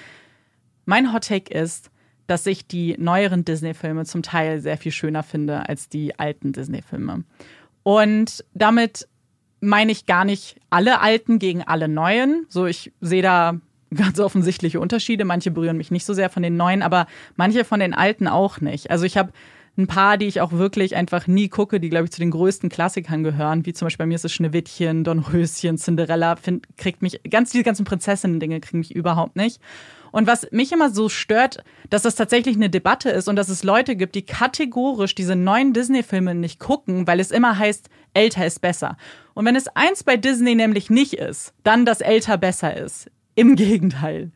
mein 0.90 1.14
Hot 1.14 1.28
Take 1.28 1.54
ist, 1.54 1.92
dass 2.28 2.46
ich 2.46 2.68
die 2.68 2.96
neueren 2.98 3.46
Disney-Filme 3.46 4.06
zum 4.06 4.24
Teil 4.24 4.60
sehr 4.60 4.78
viel 4.78 4.92
schöner 4.92 5.24
finde 5.24 5.70
als 5.70 5.88
die 5.88 6.18
alten 6.20 6.52
Disney-Filme. 6.52 7.24
Und 7.84 8.44
damit 8.54 9.08
meine 9.62 9.92
ich 9.92 10.06
gar 10.06 10.26
nicht 10.26 10.58
alle 10.70 11.00
alten 11.00 11.40
gegen 11.40 11.64
alle 11.64 11.88
neuen. 11.88 12.46
So, 12.50 12.66
ich 12.66 12.92
sehe 13.02 13.22
da 13.22 13.60
ganz 13.96 14.20
offensichtliche 14.20 14.80
Unterschiede. 14.80 15.26
Manche 15.26 15.52
berühren 15.52 15.78
mich 15.78 15.92
nicht 15.92 16.06
so 16.06 16.14
sehr 16.14 16.30
von 16.30 16.44
den 16.44 16.58
neuen, 16.58 16.82
aber 16.82 17.08
manche 17.36 17.66
von 17.66 17.80
den 17.80 17.94
alten 17.94 18.28
auch 18.28 18.60
nicht. 18.60 18.92
Also 18.92 19.06
ich 19.06 19.18
habe 19.18 19.32
ein 19.78 19.88
paar, 19.88 20.18
die 20.18 20.26
ich 20.26 20.42
auch 20.42 20.52
wirklich 20.52 20.96
einfach 20.96 21.28
nie 21.28 21.50
gucke, 21.50 21.80
die, 21.80 21.90
glaube 21.90 22.06
ich, 22.06 22.12
zu 22.12 22.20
den 22.20 22.32
größten 22.32 22.70
Klassikern 22.70 23.24
gehören, 23.24 23.66
wie 23.66 23.74
zum 23.74 23.86
Beispiel 23.86 24.04
bei 24.04 24.08
mir 24.08 24.16
ist 24.16 24.26
es 24.26 24.34
Schneewittchen, 24.34 25.04
Dornröschen, 25.04 25.78
Cinderella, 25.78 26.36
find, 26.36 26.66
kriegt 26.78 27.02
mich, 27.02 27.22
ganz 27.30 27.52
diese 27.52 27.64
ganzen 27.64 27.86
Prinzessinnen-Dinge 27.86 28.60
kriegen 28.60 28.80
mich 28.80 28.94
überhaupt 28.94 29.36
nicht. 29.36 29.62
Und 30.12 30.28
was 30.28 30.48
mich 30.52 30.72
immer 30.72 30.90
so 30.90 31.10
stört, 31.10 31.64
dass 31.90 32.04
das 32.04 32.16
tatsächlich 32.16 32.56
eine 32.56 32.70
Debatte 32.70 33.10
ist 33.10 33.28
und 33.28 33.36
dass 33.36 33.50
es 33.50 33.64
Leute 33.64 33.96
gibt, 33.96 34.16
die 34.16 34.26
kategorisch 34.26 35.16
diese 35.16 35.36
neuen 35.36 35.74
Disney-Filme 35.74 36.36
nicht 36.36 36.60
gucken, 36.60 37.08
weil 37.08 37.20
es 37.20 37.32
immer 37.32 37.58
heißt, 37.58 37.90
älter 38.14 38.46
ist 38.46 38.62
besser. 38.62 38.98
Und 39.34 39.46
wenn 39.46 39.56
es 39.56 39.68
eins 39.70 40.04
bei 40.04 40.18
Disney 40.18 40.56
nämlich 40.56 40.90
nicht 40.90 41.14
ist, 41.14 41.54
dann, 41.64 41.86
dass 41.86 42.02
älter 42.02 42.38
besser 42.38 42.76
ist. 42.76 43.10
Im 43.36 43.56
Gegenteil 43.58 44.32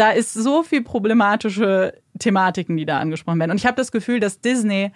da 0.00 0.10
ist 0.10 0.32
so 0.32 0.62
viel 0.62 0.82
problematische 0.82 1.92
Thematiken, 2.18 2.76
die 2.76 2.86
da 2.86 2.98
angesprochen 2.98 3.38
werden. 3.38 3.50
Und 3.50 3.58
ich 3.58 3.66
habe 3.66 3.76
das 3.76 3.92
Gefühl, 3.92 4.18
dass 4.18 4.40
Disney 4.40 4.92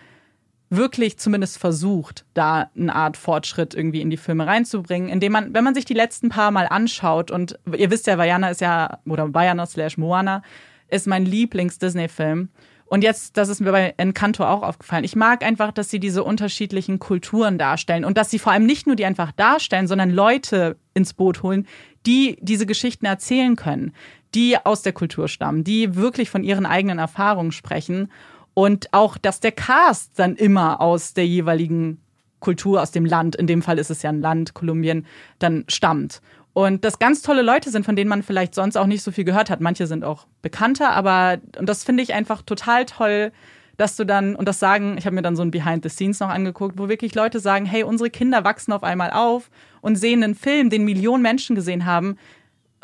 wirklich 0.76 1.18
zumindest 1.18 1.58
versucht, 1.58 2.24
da 2.34 2.70
eine 2.76 2.94
Art 2.94 3.16
Fortschritt 3.16 3.74
irgendwie 3.74 4.00
in 4.00 4.10
die 4.10 4.16
Filme 4.16 4.46
reinzubringen, 4.46 5.08
indem 5.08 5.32
man, 5.32 5.54
wenn 5.54 5.64
man 5.64 5.74
sich 5.74 5.84
die 5.84 5.94
letzten 5.94 6.28
paar 6.28 6.50
Mal 6.50 6.66
anschaut, 6.66 7.30
und 7.30 7.58
ihr 7.76 7.90
wisst 7.90 8.06
ja, 8.06 8.18
Vajana 8.18 8.50
ist 8.50 8.60
ja, 8.60 8.98
oder 9.06 9.32
Vajana 9.32 9.66
slash 9.66 9.98
Moana, 9.98 10.42
ist 10.88 11.06
mein 11.06 11.26
Lieblings-Disney-Film. 11.26 12.48
Und 12.86 13.02
jetzt, 13.02 13.36
das 13.36 13.48
ist 13.48 13.60
mir 13.60 13.72
bei 13.72 13.94
Encanto 13.96 14.44
auch 14.44 14.62
aufgefallen. 14.62 15.04
Ich 15.04 15.16
mag 15.16 15.42
einfach, 15.42 15.72
dass 15.72 15.90
sie 15.90 15.98
diese 15.98 16.22
unterschiedlichen 16.22 16.98
Kulturen 16.98 17.58
darstellen 17.58 18.04
und 18.04 18.18
dass 18.18 18.30
sie 18.30 18.38
vor 18.38 18.52
allem 18.52 18.66
nicht 18.66 18.86
nur 18.86 18.94
die 18.94 19.06
einfach 19.06 19.32
darstellen, 19.32 19.86
sondern 19.86 20.10
Leute 20.10 20.76
ins 20.92 21.14
Boot 21.14 21.42
holen, 21.42 21.66
die 22.06 22.36
diese 22.40 22.66
Geschichten 22.66 23.06
erzählen 23.06 23.56
können, 23.56 23.92
die 24.34 24.56
aus 24.62 24.82
der 24.82 24.92
Kultur 24.92 25.28
stammen, 25.28 25.64
die 25.64 25.96
wirklich 25.96 26.28
von 26.28 26.44
ihren 26.44 26.66
eigenen 26.66 26.98
Erfahrungen 26.98 27.52
sprechen 27.52 28.10
und 28.54 28.92
auch, 28.92 29.18
dass 29.18 29.40
der 29.40 29.52
Cast 29.52 30.18
dann 30.18 30.36
immer 30.36 30.80
aus 30.80 31.14
der 31.14 31.26
jeweiligen 31.26 32.00
Kultur, 32.40 32.80
aus 32.82 32.92
dem 32.92 33.04
Land, 33.04 33.36
in 33.36 33.46
dem 33.46 33.62
Fall 33.62 33.78
ist 33.78 33.90
es 33.90 34.02
ja 34.02 34.10
ein 34.10 34.20
Land, 34.20 34.54
Kolumbien, 34.54 35.06
dann 35.38 35.64
stammt. 35.68 36.20
Und 36.52 36.84
das 36.84 37.00
ganz 37.00 37.22
tolle 37.22 37.42
Leute 37.42 37.70
sind, 37.70 37.84
von 37.84 37.96
denen 37.96 38.08
man 38.08 38.22
vielleicht 38.22 38.54
sonst 38.54 38.76
auch 38.76 38.86
nicht 38.86 39.02
so 39.02 39.10
viel 39.10 39.24
gehört 39.24 39.50
hat. 39.50 39.60
Manche 39.60 39.88
sind 39.88 40.04
auch 40.04 40.26
bekannter, 40.40 40.90
aber 40.90 41.38
und 41.58 41.68
das 41.68 41.82
finde 41.82 42.04
ich 42.04 42.14
einfach 42.14 42.42
total 42.42 42.86
toll, 42.86 43.32
dass 43.76 43.96
du 43.96 44.04
dann, 44.04 44.36
und 44.36 44.46
das 44.46 44.60
sagen, 44.60 44.96
ich 44.96 45.04
habe 45.04 45.16
mir 45.16 45.22
dann 45.22 45.34
so 45.34 45.42
ein 45.42 45.50
Behind 45.50 45.82
the 45.82 45.88
Scenes 45.88 46.20
noch 46.20 46.28
angeguckt, 46.28 46.78
wo 46.78 46.88
wirklich 46.88 47.14
Leute 47.16 47.40
sagen, 47.40 47.66
hey, 47.66 47.82
unsere 47.82 48.08
Kinder 48.08 48.44
wachsen 48.44 48.72
auf 48.72 48.84
einmal 48.84 49.10
auf 49.10 49.50
und 49.80 49.96
sehen 49.96 50.22
einen 50.22 50.36
Film, 50.36 50.70
den 50.70 50.84
Millionen 50.84 51.22
Menschen 51.22 51.56
gesehen 51.56 51.86
haben. 51.86 52.16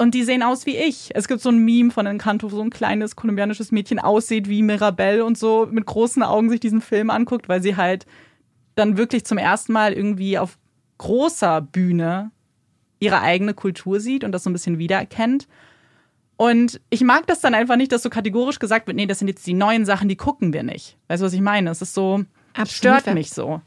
Und 0.01 0.15
die 0.15 0.25
sehen 0.25 0.43
aus 0.43 0.65
wie 0.65 0.79
ich. 0.79 1.11
Es 1.13 1.29
gibt 1.29 1.43
so 1.43 1.51
ein 1.51 1.59
Meme 1.59 1.91
von 1.91 2.07
Encanto, 2.07 2.51
wo 2.51 2.57
so 2.57 2.63
ein 2.63 2.71
kleines 2.71 3.17
kolumbianisches 3.17 3.71
Mädchen 3.71 3.99
aussieht 3.99 4.49
wie 4.49 4.63
Mirabelle 4.63 5.23
und 5.27 5.37
so 5.37 5.69
mit 5.71 5.85
großen 5.85 6.23
Augen 6.23 6.49
sich 6.49 6.59
diesen 6.59 6.81
Film 6.81 7.11
anguckt, 7.11 7.51
weil 7.51 7.61
sie 7.61 7.77
halt 7.77 8.07
dann 8.77 8.97
wirklich 8.97 9.27
zum 9.27 9.37
ersten 9.37 9.75
Mal 9.75 9.93
irgendwie 9.93 10.39
auf 10.39 10.57
großer 10.97 11.61
Bühne 11.61 12.31
ihre 12.99 13.21
eigene 13.21 13.53
Kultur 13.53 14.01
sieht 14.01 14.25
und 14.25 14.33
das 14.33 14.43
so 14.43 14.49
ein 14.49 14.55
bisschen 14.55 14.79
wiedererkennt. 14.79 15.47
Und 16.39 16.81
ich 16.89 17.03
mag 17.03 17.27
das 17.27 17.41
dann 17.41 17.53
einfach 17.53 17.77
nicht, 17.77 17.93
dass 17.93 18.03
so 18.03 18.09
kategorisch 18.09 18.59
gesagt 18.59 18.87
wird, 18.87 18.97
nee, 18.97 19.05
das 19.05 19.19
sind 19.19 19.29
jetzt 19.29 19.47
die 19.47 19.53
neuen 19.53 19.85
Sachen, 19.85 20.09
die 20.09 20.17
gucken 20.17 20.55
wir 20.55 20.63
nicht. 20.63 20.97
Weißt 21.09 21.21
du, 21.21 21.27
was 21.27 21.35
ich 21.35 21.43
meine? 21.43 21.69
Es 21.69 21.83
ist 21.83 21.93
so, 21.93 22.25
Absolut. 22.55 22.71
stört 22.71 23.15
mich 23.15 23.29
so. 23.33 23.61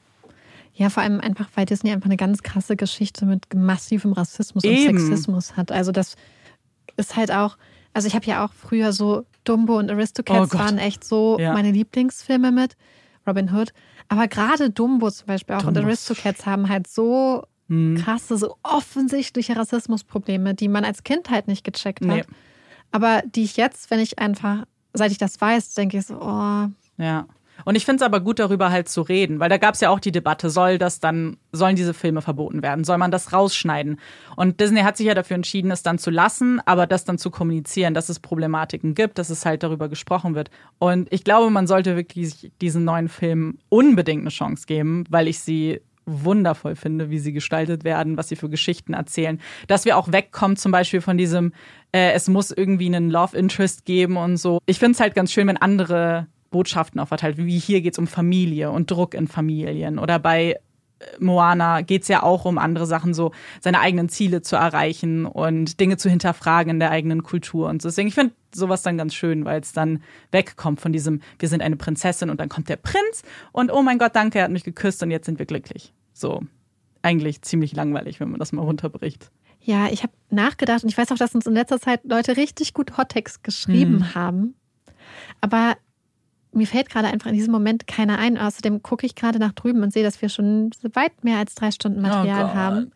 Ja, 0.75 0.89
vor 0.89 1.03
allem 1.03 1.19
einfach, 1.19 1.49
weil 1.55 1.65
Disney 1.65 1.91
einfach 1.91 2.07
eine 2.07 2.17
ganz 2.17 2.41
krasse 2.41 2.75
Geschichte 2.75 3.25
mit 3.25 3.53
massivem 3.53 4.11
Rassismus 4.13 4.63
Eben. 4.63 4.97
und 4.97 4.99
Sexismus 4.99 5.55
hat. 5.55 5.71
Also 5.71 5.91
das 5.91 6.15
ist 6.97 7.15
halt 7.15 7.31
auch, 7.31 7.57
also 7.93 8.07
ich 8.07 8.15
habe 8.15 8.25
ja 8.25 8.43
auch 8.43 8.51
früher 8.53 8.91
so 8.91 9.25
Dumbo 9.43 9.77
und 9.77 9.89
Oh 9.91 9.93
Aristocats 9.93 10.49
Gott. 10.49 10.59
waren 10.59 10.77
echt 10.79 11.03
so 11.03 11.37
Ja. 11.39 11.53
meine 11.53 11.71
Lieblingsfilme 11.71 12.51
mit 12.51 12.75
Robin 13.27 13.53
Hood. 13.53 13.71
Aber 14.09 14.27
gerade 14.27 14.69
Dumbo 14.71 15.11
zum 15.11 15.27
Beispiel 15.27 15.55
auch 15.55 15.63
und 15.65 15.75
Dumbo. 15.75 15.87
Aristocats 15.89 16.45
haben 16.45 16.69
halt 16.69 16.87
so 16.87 17.43
Hm. 17.69 17.95
krasse, 18.03 18.37
so 18.37 18.57
offensichtliche 18.63 19.55
Rassismusprobleme, 19.55 20.53
die 20.55 20.67
man 20.67 20.83
als 20.85 21.03
Kind 21.03 21.29
halt 21.29 21.47
nicht 21.47 21.63
gecheckt 21.63 22.01
hat. 22.05 22.07
Nee. 22.07 22.23
Aber 22.91 23.21
die 23.25 23.43
ich 23.43 23.57
jetzt, 23.57 23.89
wenn 23.91 23.99
ich 23.99 24.19
einfach, 24.19 24.65
seit 24.93 25.11
ich 25.11 25.17
das 25.17 25.39
weiß, 25.39 25.73
denke 25.75 25.97
ich 25.99 26.05
so, 26.07 26.15
oh, 26.19 26.67
Ja. 26.97 27.25
Und 27.65 27.75
ich 27.75 27.85
finde 27.85 28.03
es 28.03 28.05
aber 28.05 28.19
gut, 28.19 28.39
darüber 28.39 28.71
halt 28.71 28.89
zu 28.89 29.01
reden, 29.01 29.39
weil 29.39 29.49
da 29.49 29.57
gab 29.57 29.75
es 29.75 29.81
ja 29.81 29.89
auch 29.89 29.99
die 29.99 30.11
Debatte, 30.11 30.49
soll 30.49 30.77
das 30.77 30.99
dann, 30.99 31.37
sollen 31.51 31.75
diese 31.75 31.93
Filme 31.93 32.21
verboten 32.21 32.61
werden? 32.61 32.83
Soll 32.83 32.97
man 32.97 33.11
das 33.11 33.33
rausschneiden? 33.33 33.99
Und 34.35 34.59
Disney 34.59 34.81
hat 34.81 34.97
sich 34.97 35.07
ja 35.07 35.13
dafür 35.13 35.35
entschieden, 35.35 35.71
es 35.71 35.83
dann 35.83 35.97
zu 35.97 36.09
lassen, 36.09 36.61
aber 36.65 36.87
das 36.87 37.05
dann 37.05 37.17
zu 37.17 37.31
kommunizieren, 37.31 37.93
dass 37.93 38.09
es 38.09 38.19
Problematiken 38.19 38.95
gibt, 38.95 39.17
dass 39.17 39.29
es 39.29 39.45
halt 39.45 39.63
darüber 39.63 39.89
gesprochen 39.89 40.35
wird. 40.35 40.49
Und 40.79 41.11
ich 41.11 41.23
glaube, 41.23 41.49
man 41.49 41.67
sollte 41.67 41.95
wirklich 41.95 42.51
diesen 42.61 42.83
neuen 42.83 43.09
Filmen 43.09 43.59
unbedingt 43.69 44.21
eine 44.21 44.29
Chance 44.29 44.65
geben, 44.67 45.05
weil 45.09 45.27
ich 45.27 45.39
sie 45.39 45.81
wundervoll 46.05 46.75
finde, 46.75 47.09
wie 47.09 47.19
sie 47.19 47.33
gestaltet 47.33 47.83
werden, 47.83 48.17
was 48.17 48.29
sie 48.29 48.35
für 48.35 48.49
Geschichten 48.49 48.93
erzählen. 48.93 49.39
Dass 49.67 49.85
wir 49.85 49.97
auch 49.97 50.11
wegkommen 50.11 50.57
zum 50.57 50.71
Beispiel 50.71 51.01
von 51.01 51.17
diesem, 51.17 51.53
äh, 51.91 52.11
es 52.11 52.27
muss 52.27 52.51
irgendwie 52.51 52.87
einen 52.87 53.09
Love 53.09 53.37
Interest 53.37 53.85
geben 53.85 54.17
und 54.17 54.37
so. 54.37 54.59
Ich 54.65 54.79
finde 54.79 54.93
es 54.93 54.99
halt 54.99 55.15
ganz 55.15 55.31
schön, 55.31 55.47
wenn 55.47 55.57
andere 55.57 56.27
Botschaften 56.53 57.01
auch 57.01 57.09
verteilt, 57.09 57.35
wie 57.37 57.59
hier 57.59 57.81
geht 57.81 57.95
es 57.95 57.99
um 57.99 58.07
Familie 58.07 58.71
und 58.71 58.89
Druck 58.89 59.13
in 59.13 59.27
Familien. 59.27 59.99
Oder 59.99 60.19
bei 60.19 60.55
Moana 61.19 61.81
geht 61.81 62.03
es 62.03 62.07
ja 62.07 62.23
auch 62.23 62.45
um 62.45 62.57
andere 62.57 62.85
Sachen, 62.85 63.13
so 63.13 63.31
seine 63.59 63.79
eigenen 63.79 64.09
Ziele 64.09 64.41
zu 64.41 64.55
erreichen 64.55 65.25
und 65.25 65.79
Dinge 65.79 65.97
zu 65.97 66.09
hinterfragen 66.09 66.71
in 66.75 66.79
der 66.79 66.91
eigenen 66.91 67.23
Kultur. 67.23 67.69
Und 67.69 67.81
so. 67.81 67.89
deswegen, 67.89 68.07
ich 68.07 68.15
finde 68.15 68.33
sowas 68.53 68.83
dann 68.83 68.97
ganz 68.97 69.13
schön, 69.13 69.45
weil 69.45 69.61
es 69.61 69.73
dann 69.73 70.01
wegkommt 70.31 70.79
von 70.79 70.93
diesem, 70.93 71.21
wir 71.39 71.49
sind 71.49 71.61
eine 71.61 71.75
Prinzessin 71.75 72.29
und 72.29 72.39
dann 72.39 72.49
kommt 72.49 72.69
der 72.69 72.77
Prinz 72.77 73.23
und 73.51 73.71
oh 73.71 73.81
mein 73.81 73.97
Gott, 73.97 74.15
danke, 74.15 74.39
er 74.39 74.45
hat 74.45 74.51
mich 74.51 74.63
geküsst 74.63 75.03
und 75.03 75.11
jetzt 75.11 75.25
sind 75.25 75.39
wir 75.39 75.45
glücklich. 75.45 75.93
So, 76.13 76.43
eigentlich 77.01 77.41
ziemlich 77.41 77.75
langweilig, 77.75 78.19
wenn 78.19 78.29
man 78.29 78.39
das 78.39 78.51
mal 78.51 78.61
runterbricht. 78.61 79.29
Ja, 79.59 79.87
ich 79.87 80.03
habe 80.03 80.13
nachgedacht 80.29 80.83
und 80.83 80.89
ich 80.89 80.97
weiß 80.97 81.11
auch, 81.11 81.17
dass 81.17 81.33
uns 81.33 81.47
in 81.47 81.53
letzter 81.53 81.79
Zeit 81.79 82.01
Leute 82.03 82.37
richtig 82.37 82.73
gut 82.73 82.97
Hottext 82.97 83.43
geschrieben 83.43 83.97
mhm. 83.97 84.15
haben. 84.15 84.55
Aber 85.39 85.75
mir 86.53 86.67
fällt 86.67 86.89
gerade 86.89 87.07
einfach 87.07 87.29
in 87.29 87.35
diesem 87.35 87.51
Moment 87.51 87.87
keiner 87.87 88.19
ein. 88.19 88.37
Außerdem 88.37 88.81
gucke 88.81 89.05
ich 89.05 89.15
gerade 89.15 89.39
nach 89.39 89.53
drüben 89.53 89.83
und 89.83 89.93
sehe, 89.93 90.03
dass 90.03 90.21
wir 90.21 90.29
schon 90.29 90.71
weit 90.93 91.23
mehr 91.23 91.37
als 91.37 91.55
drei 91.55 91.71
Stunden 91.71 92.01
Material 92.01 92.45
oh 92.45 92.53
haben. 92.55 92.91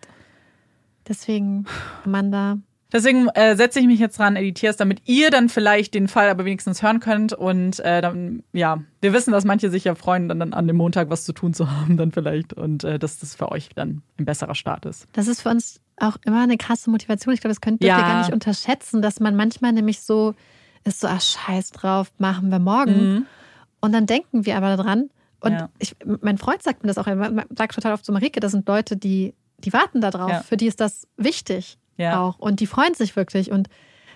Deswegen, 1.07 1.65
Amanda. 2.05 2.57
Deswegen 2.91 3.27
äh, 3.29 3.55
setze 3.55 3.79
ich 3.79 3.85
mich 3.85 3.99
jetzt 3.99 4.17
dran, 4.17 4.37
editiere 4.37 4.71
es, 4.71 4.77
damit 4.77 5.01
ihr 5.05 5.29
dann 5.29 5.49
vielleicht 5.49 5.93
den 5.93 6.07
Fall 6.07 6.29
aber 6.29 6.45
wenigstens 6.45 6.81
hören 6.81 6.99
könnt. 6.99 7.33
Und 7.33 7.79
äh, 7.79 8.01
dann, 8.01 8.43
ja, 8.53 8.81
wir 9.01 9.13
wissen, 9.13 9.31
dass 9.31 9.43
manche 9.43 9.69
sich 9.69 9.83
ja 9.83 9.95
freuen, 9.95 10.29
dann, 10.29 10.39
dann 10.39 10.53
an 10.53 10.67
dem 10.67 10.77
Montag 10.77 11.09
was 11.09 11.25
zu 11.25 11.33
tun 11.33 11.53
zu 11.53 11.69
haben, 11.71 11.97
dann 11.97 12.11
vielleicht. 12.11 12.53
Und 12.53 12.83
äh, 12.83 12.97
dass 12.99 13.19
das 13.19 13.35
für 13.35 13.51
euch 13.51 13.69
dann 13.75 14.01
ein 14.17 14.25
besserer 14.25 14.55
Start 14.55 14.85
ist. 14.85 15.07
Das 15.13 15.27
ist 15.27 15.41
für 15.41 15.49
uns 15.49 15.81
auch 15.97 16.17
immer 16.25 16.43
eine 16.43 16.57
krasse 16.57 16.89
Motivation. 16.89 17.33
Ich 17.33 17.41
glaube, 17.41 17.51
das 17.51 17.61
könnt 17.61 17.81
ihr 17.81 17.89
ja. 17.89 17.99
gar 17.99 18.19
nicht 18.19 18.33
unterschätzen, 18.33 19.01
dass 19.01 19.19
man 19.19 19.35
manchmal 19.35 19.73
nämlich 19.73 20.01
so 20.01 20.35
ist 20.87 21.01
so, 21.01 21.07
ach 21.07 21.21
scheiß 21.21 21.71
drauf, 21.71 22.11
machen 22.17 22.49
wir 22.49 22.59
morgen. 22.59 23.13
Mhm. 23.13 23.25
Und 23.81 23.93
dann 23.93 24.05
denken 24.05 24.45
wir 24.45 24.57
aber 24.57 24.75
daran. 24.75 25.09
Und 25.39 25.53
ja. 25.53 25.69
ich, 25.79 25.95
mein 26.21 26.37
Freund 26.37 26.63
sagt 26.63 26.83
mir 26.83 26.87
das 26.87 26.97
auch, 26.97 27.07
er 27.07 27.45
sagt 27.55 27.75
total 27.75 27.93
oft 27.93 28.05
zu 28.05 28.11
Marike, 28.11 28.39
das 28.39 28.51
sind 28.51 28.67
Leute, 28.67 28.97
die, 28.97 29.33
die 29.59 29.73
warten 29.73 30.01
da 30.01 30.09
drauf. 30.09 30.29
Ja. 30.29 30.41
Für 30.41 30.57
die 30.57 30.67
ist 30.67 30.79
das 30.79 31.07
wichtig 31.17 31.77
ja. 31.97 32.21
auch. 32.21 32.39
Und 32.39 32.59
die 32.59 32.67
freuen 32.67 32.93
sich 32.93 33.15
wirklich. 33.15 33.51
Und 33.51 33.69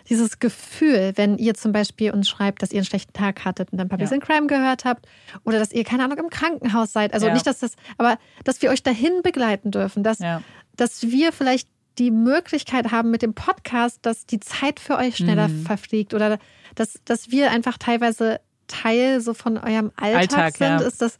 dieses 0.10 0.40
Gefühl, 0.40 1.14
wenn 1.16 1.38
ihr 1.38 1.54
zum 1.54 1.72
Beispiel 1.72 2.12
uns 2.12 2.28
schreibt, 2.28 2.62
dass 2.62 2.72
ihr 2.72 2.80
einen 2.80 2.86
schlechten 2.86 3.14
Tag 3.14 3.46
hattet 3.46 3.72
und 3.72 3.78
dann 3.78 3.90
Puppies 3.90 4.10
ja. 4.10 4.16
in 4.16 4.22
Crime 4.22 4.48
gehört 4.48 4.86
habt 4.86 5.08
oder 5.44 5.60
dass 5.60 5.72
ihr, 5.72 5.84
keine 5.84 6.04
Ahnung, 6.04 6.18
im 6.18 6.30
Krankenhaus 6.30 6.92
seid. 6.92 7.14
Also 7.14 7.28
ja. 7.28 7.34
nicht, 7.34 7.46
dass 7.46 7.60
das, 7.60 7.74
aber 7.98 8.18
dass 8.44 8.62
wir 8.62 8.72
euch 8.72 8.82
dahin 8.82 9.22
begleiten 9.22 9.72
dürfen, 9.72 10.04
dass, 10.04 10.20
ja. 10.20 10.42
dass 10.76 11.04
wir 11.04 11.32
vielleicht 11.32 11.68
die 11.98 12.12
Möglichkeit 12.12 12.92
haben 12.92 13.12
mit 13.12 13.22
dem 13.22 13.34
Podcast, 13.34 14.00
dass 14.02 14.26
die 14.26 14.40
Zeit 14.40 14.80
für 14.80 14.98
euch 14.98 15.18
schneller 15.18 15.50
mhm. 15.50 15.66
verfliegt 15.66 16.14
oder 16.14 16.40
dass, 16.74 17.00
dass 17.06 17.32
wir 17.32 17.52
einfach 17.52 17.78
teilweise 17.78 18.40
Teil 18.72 19.22
so 19.22 19.34
von 19.34 19.58
eurem 19.58 19.92
Alltag, 19.96 20.22
Alltag 20.22 20.58
sind, 20.58 20.68
ja. 20.68 20.80
ist 20.80 21.02
das 21.02 21.18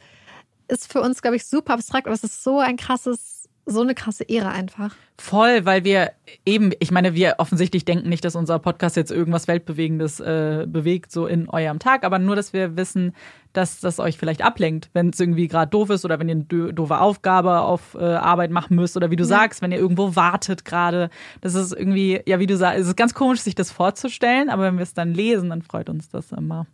ist 0.72 0.90
für 0.90 1.00
uns, 1.00 1.22
glaube 1.22 1.36
ich, 1.36 1.46
super 1.46 1.74
abstrakt, 1.74 2.06
aber 2.06 2.14
es 2.14 2.24
ist 2.24 2.42
so 2.42 2.58
ein 2.58 2.76
krasses, 2.76 3.48
so 3.66 3.82
eine 3.82 3.94
krasse 3.94 4.24
Ehre 4.24 4.48
einfach. 4.48 4.94
Voll, 5.18 5.64
weil 5.64 5.84
wir 5.84 6.12
eben, 6.46 6.72
ich 6.80 6.90
meine, 6.90 7.14
wir 7.14 7.34
offensichtlich 7.38 7.84
denken 7.84 8.08
nicht, 8.08 8.24
dass 8.24 8.34
unser 8.34 8.58
Podcast 8.58 8.96
jetzt 8.96 9.12
irgendwas 9.12 9.46
Weltbewegendes 9.46 10.18
äh, 10.18 10.66
bewegt, 10.66 11.12
so 11.12 11.26
in 11.26 11.48
eurem 11.48 11.78
Tag, 11.78 12.04
aber 12.04 12.18
nur, 12.18 12.34
dass 12.34 12.52
wir 12.52 12.76
wissen, 12.76 13.14
dass 13.52 13.80
das 13.80 14.00
euch 14.00 14.16
vielleicht 14.16 14.42
ablenkt, 14.42 14.88
wenn 14.94 15.10
es 15.10 15.20
irgendwie 15.20 15.46
gerade 15.46 15.70
doof 15.70 15.90
ist 15.90 16.04
oder 16.04 16.18
wenn 16.18 16.28
ihr 16.28 16.44
eine 16.50 16.72
doofe 16.72 16.98
Aufgabe 16.98 17.60
auf 17.60 17.94
äh, 17.94 18.02
Arbeit 18.02 18.50
machen 18.50 18.74
müsst 18.74 18.96
oder 18.96 19.10
wie 19.10 19.16
du 19.16 19.24
ja. 19.24 19.28
sagst, 19.28 19.62
wenn 19.62 19.72
ihr 19.72 19.78
irgendwo 19.78 20.16
wartet 20.16 20.64
gerade. 20.64 21.10
Das 21.42 21.54
ist 21.54 21.72
irgendwie, 21.72 22.20
ja, 22.26 22.38
wie 22.38 22.46
du 22.46 22.56
sagst, 22.56 22.80
es 22.80 22.88
ist 22.88 22.96
ganz 22.96 23.14
komisch, 23.14 23.40
sich 23.40 23.54
das 23.54 23.70
vorzustellen, 23.70 24.48
aber 24.48 24.64
wenn 24.64 24.76
wir 24.76 24.82
es 24.82 24.94
dann 24.94 25.12
lesen, 25.12 25.50
dann 25.50 25.62
freut 25.62 25.90
uns 25.90 26.08
das 26.08 26.32
immer. 26.32 26.66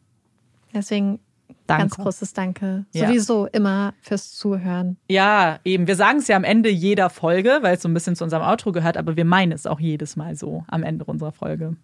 Deswegen 0.74 1.20
Danke. 1.66 1.82
Ganz 1.82 1.96
großes 1.96 2.32
Danke. 2.32 2.86
Ja. 2.92 3.06
Sowieso 3.06 3.46
immer 3.46 3.92
fürs 4.00 4.32
Zuhören. 4.32 4.96
Ja, 5.08 5.60
eben. 5.64 5.86
Wir 5.86 5.96
sagen 5.96 6.18
es 6.18 6.28
ja 6.28 6.36
am 6.36 6.44
Ende 6.44 6.70
jeder 6.70 7.10
Folge, 7.10 7.58
weil 7.60 7.76
es 7.76 7.82
so 7.82 7.88
ein 7.88 7.94
bisschen 7.94 8.16
zu 8.16 8.24
unserem 8.24 8.42
Outro 8.42 8.72
gehört, 8.72 8.96
aber 8.96 9.16
wir 9.16 9.26
meinen 9.26 9.52
es 9.52 9.66
auch 9.66 9.78
jedes 9.78 10.16
Mal 10.16 10.34
so 10.34 10.64
am 10.68 10.82
Ende 10.82 11.04
unserer 11.04 11.32
Folge. 11.32 11.76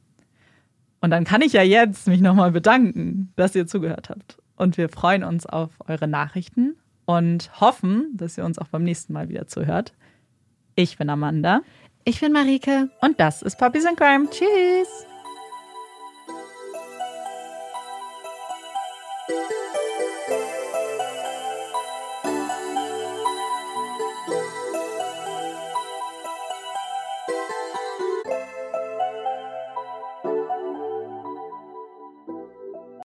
Und 1.02 1.10
dann 1.10 1.24
kann 1.24 1.42
ich 1.42 1.52
ja 1.52 1.62
jetzt 1.62 2.06
mich 2.06 2.22
nochmal 2.22 2.50
bedanken, 2.50 3.30
dass 3.36 3.54
ihr 3.54 3.66
zugehört 3.66 4.08
habt. 4.08 4.38
Und 4.56 4.78
wir 4.78 4.88
freuen 4.88 5.22
uns 5.22 5.44
auf 5.44 5.70
eure 5.86 6.08
Nachrichten 6.08 6.76
und 7.04 7.60
hoffen, 7.60 8.08
dass 8.14 8.38
ihr 8.38 8.44
uns 8.46 8.58
auch 8.58 8.68
beim 8.68 8.84
nächsten 8.84 9.12
Mal 9.12 9.28
wieder 9.28 9.46
zuhört. 9.46 9.92
Ich 10.76 10.96
bin 10.96 11.10
Amanda. 11.10 11.60
Ich 12.04 12.20
bin 12.20 12.32
Marike. 12.32 12.88
Und 13.02 13.20
das 13.20 13.42
ist 13.42 13.58
Puppies 13.58 13.84
in 13.84 13.96
Crime. 13.96 14.30
Tschüss. 14.30 15.06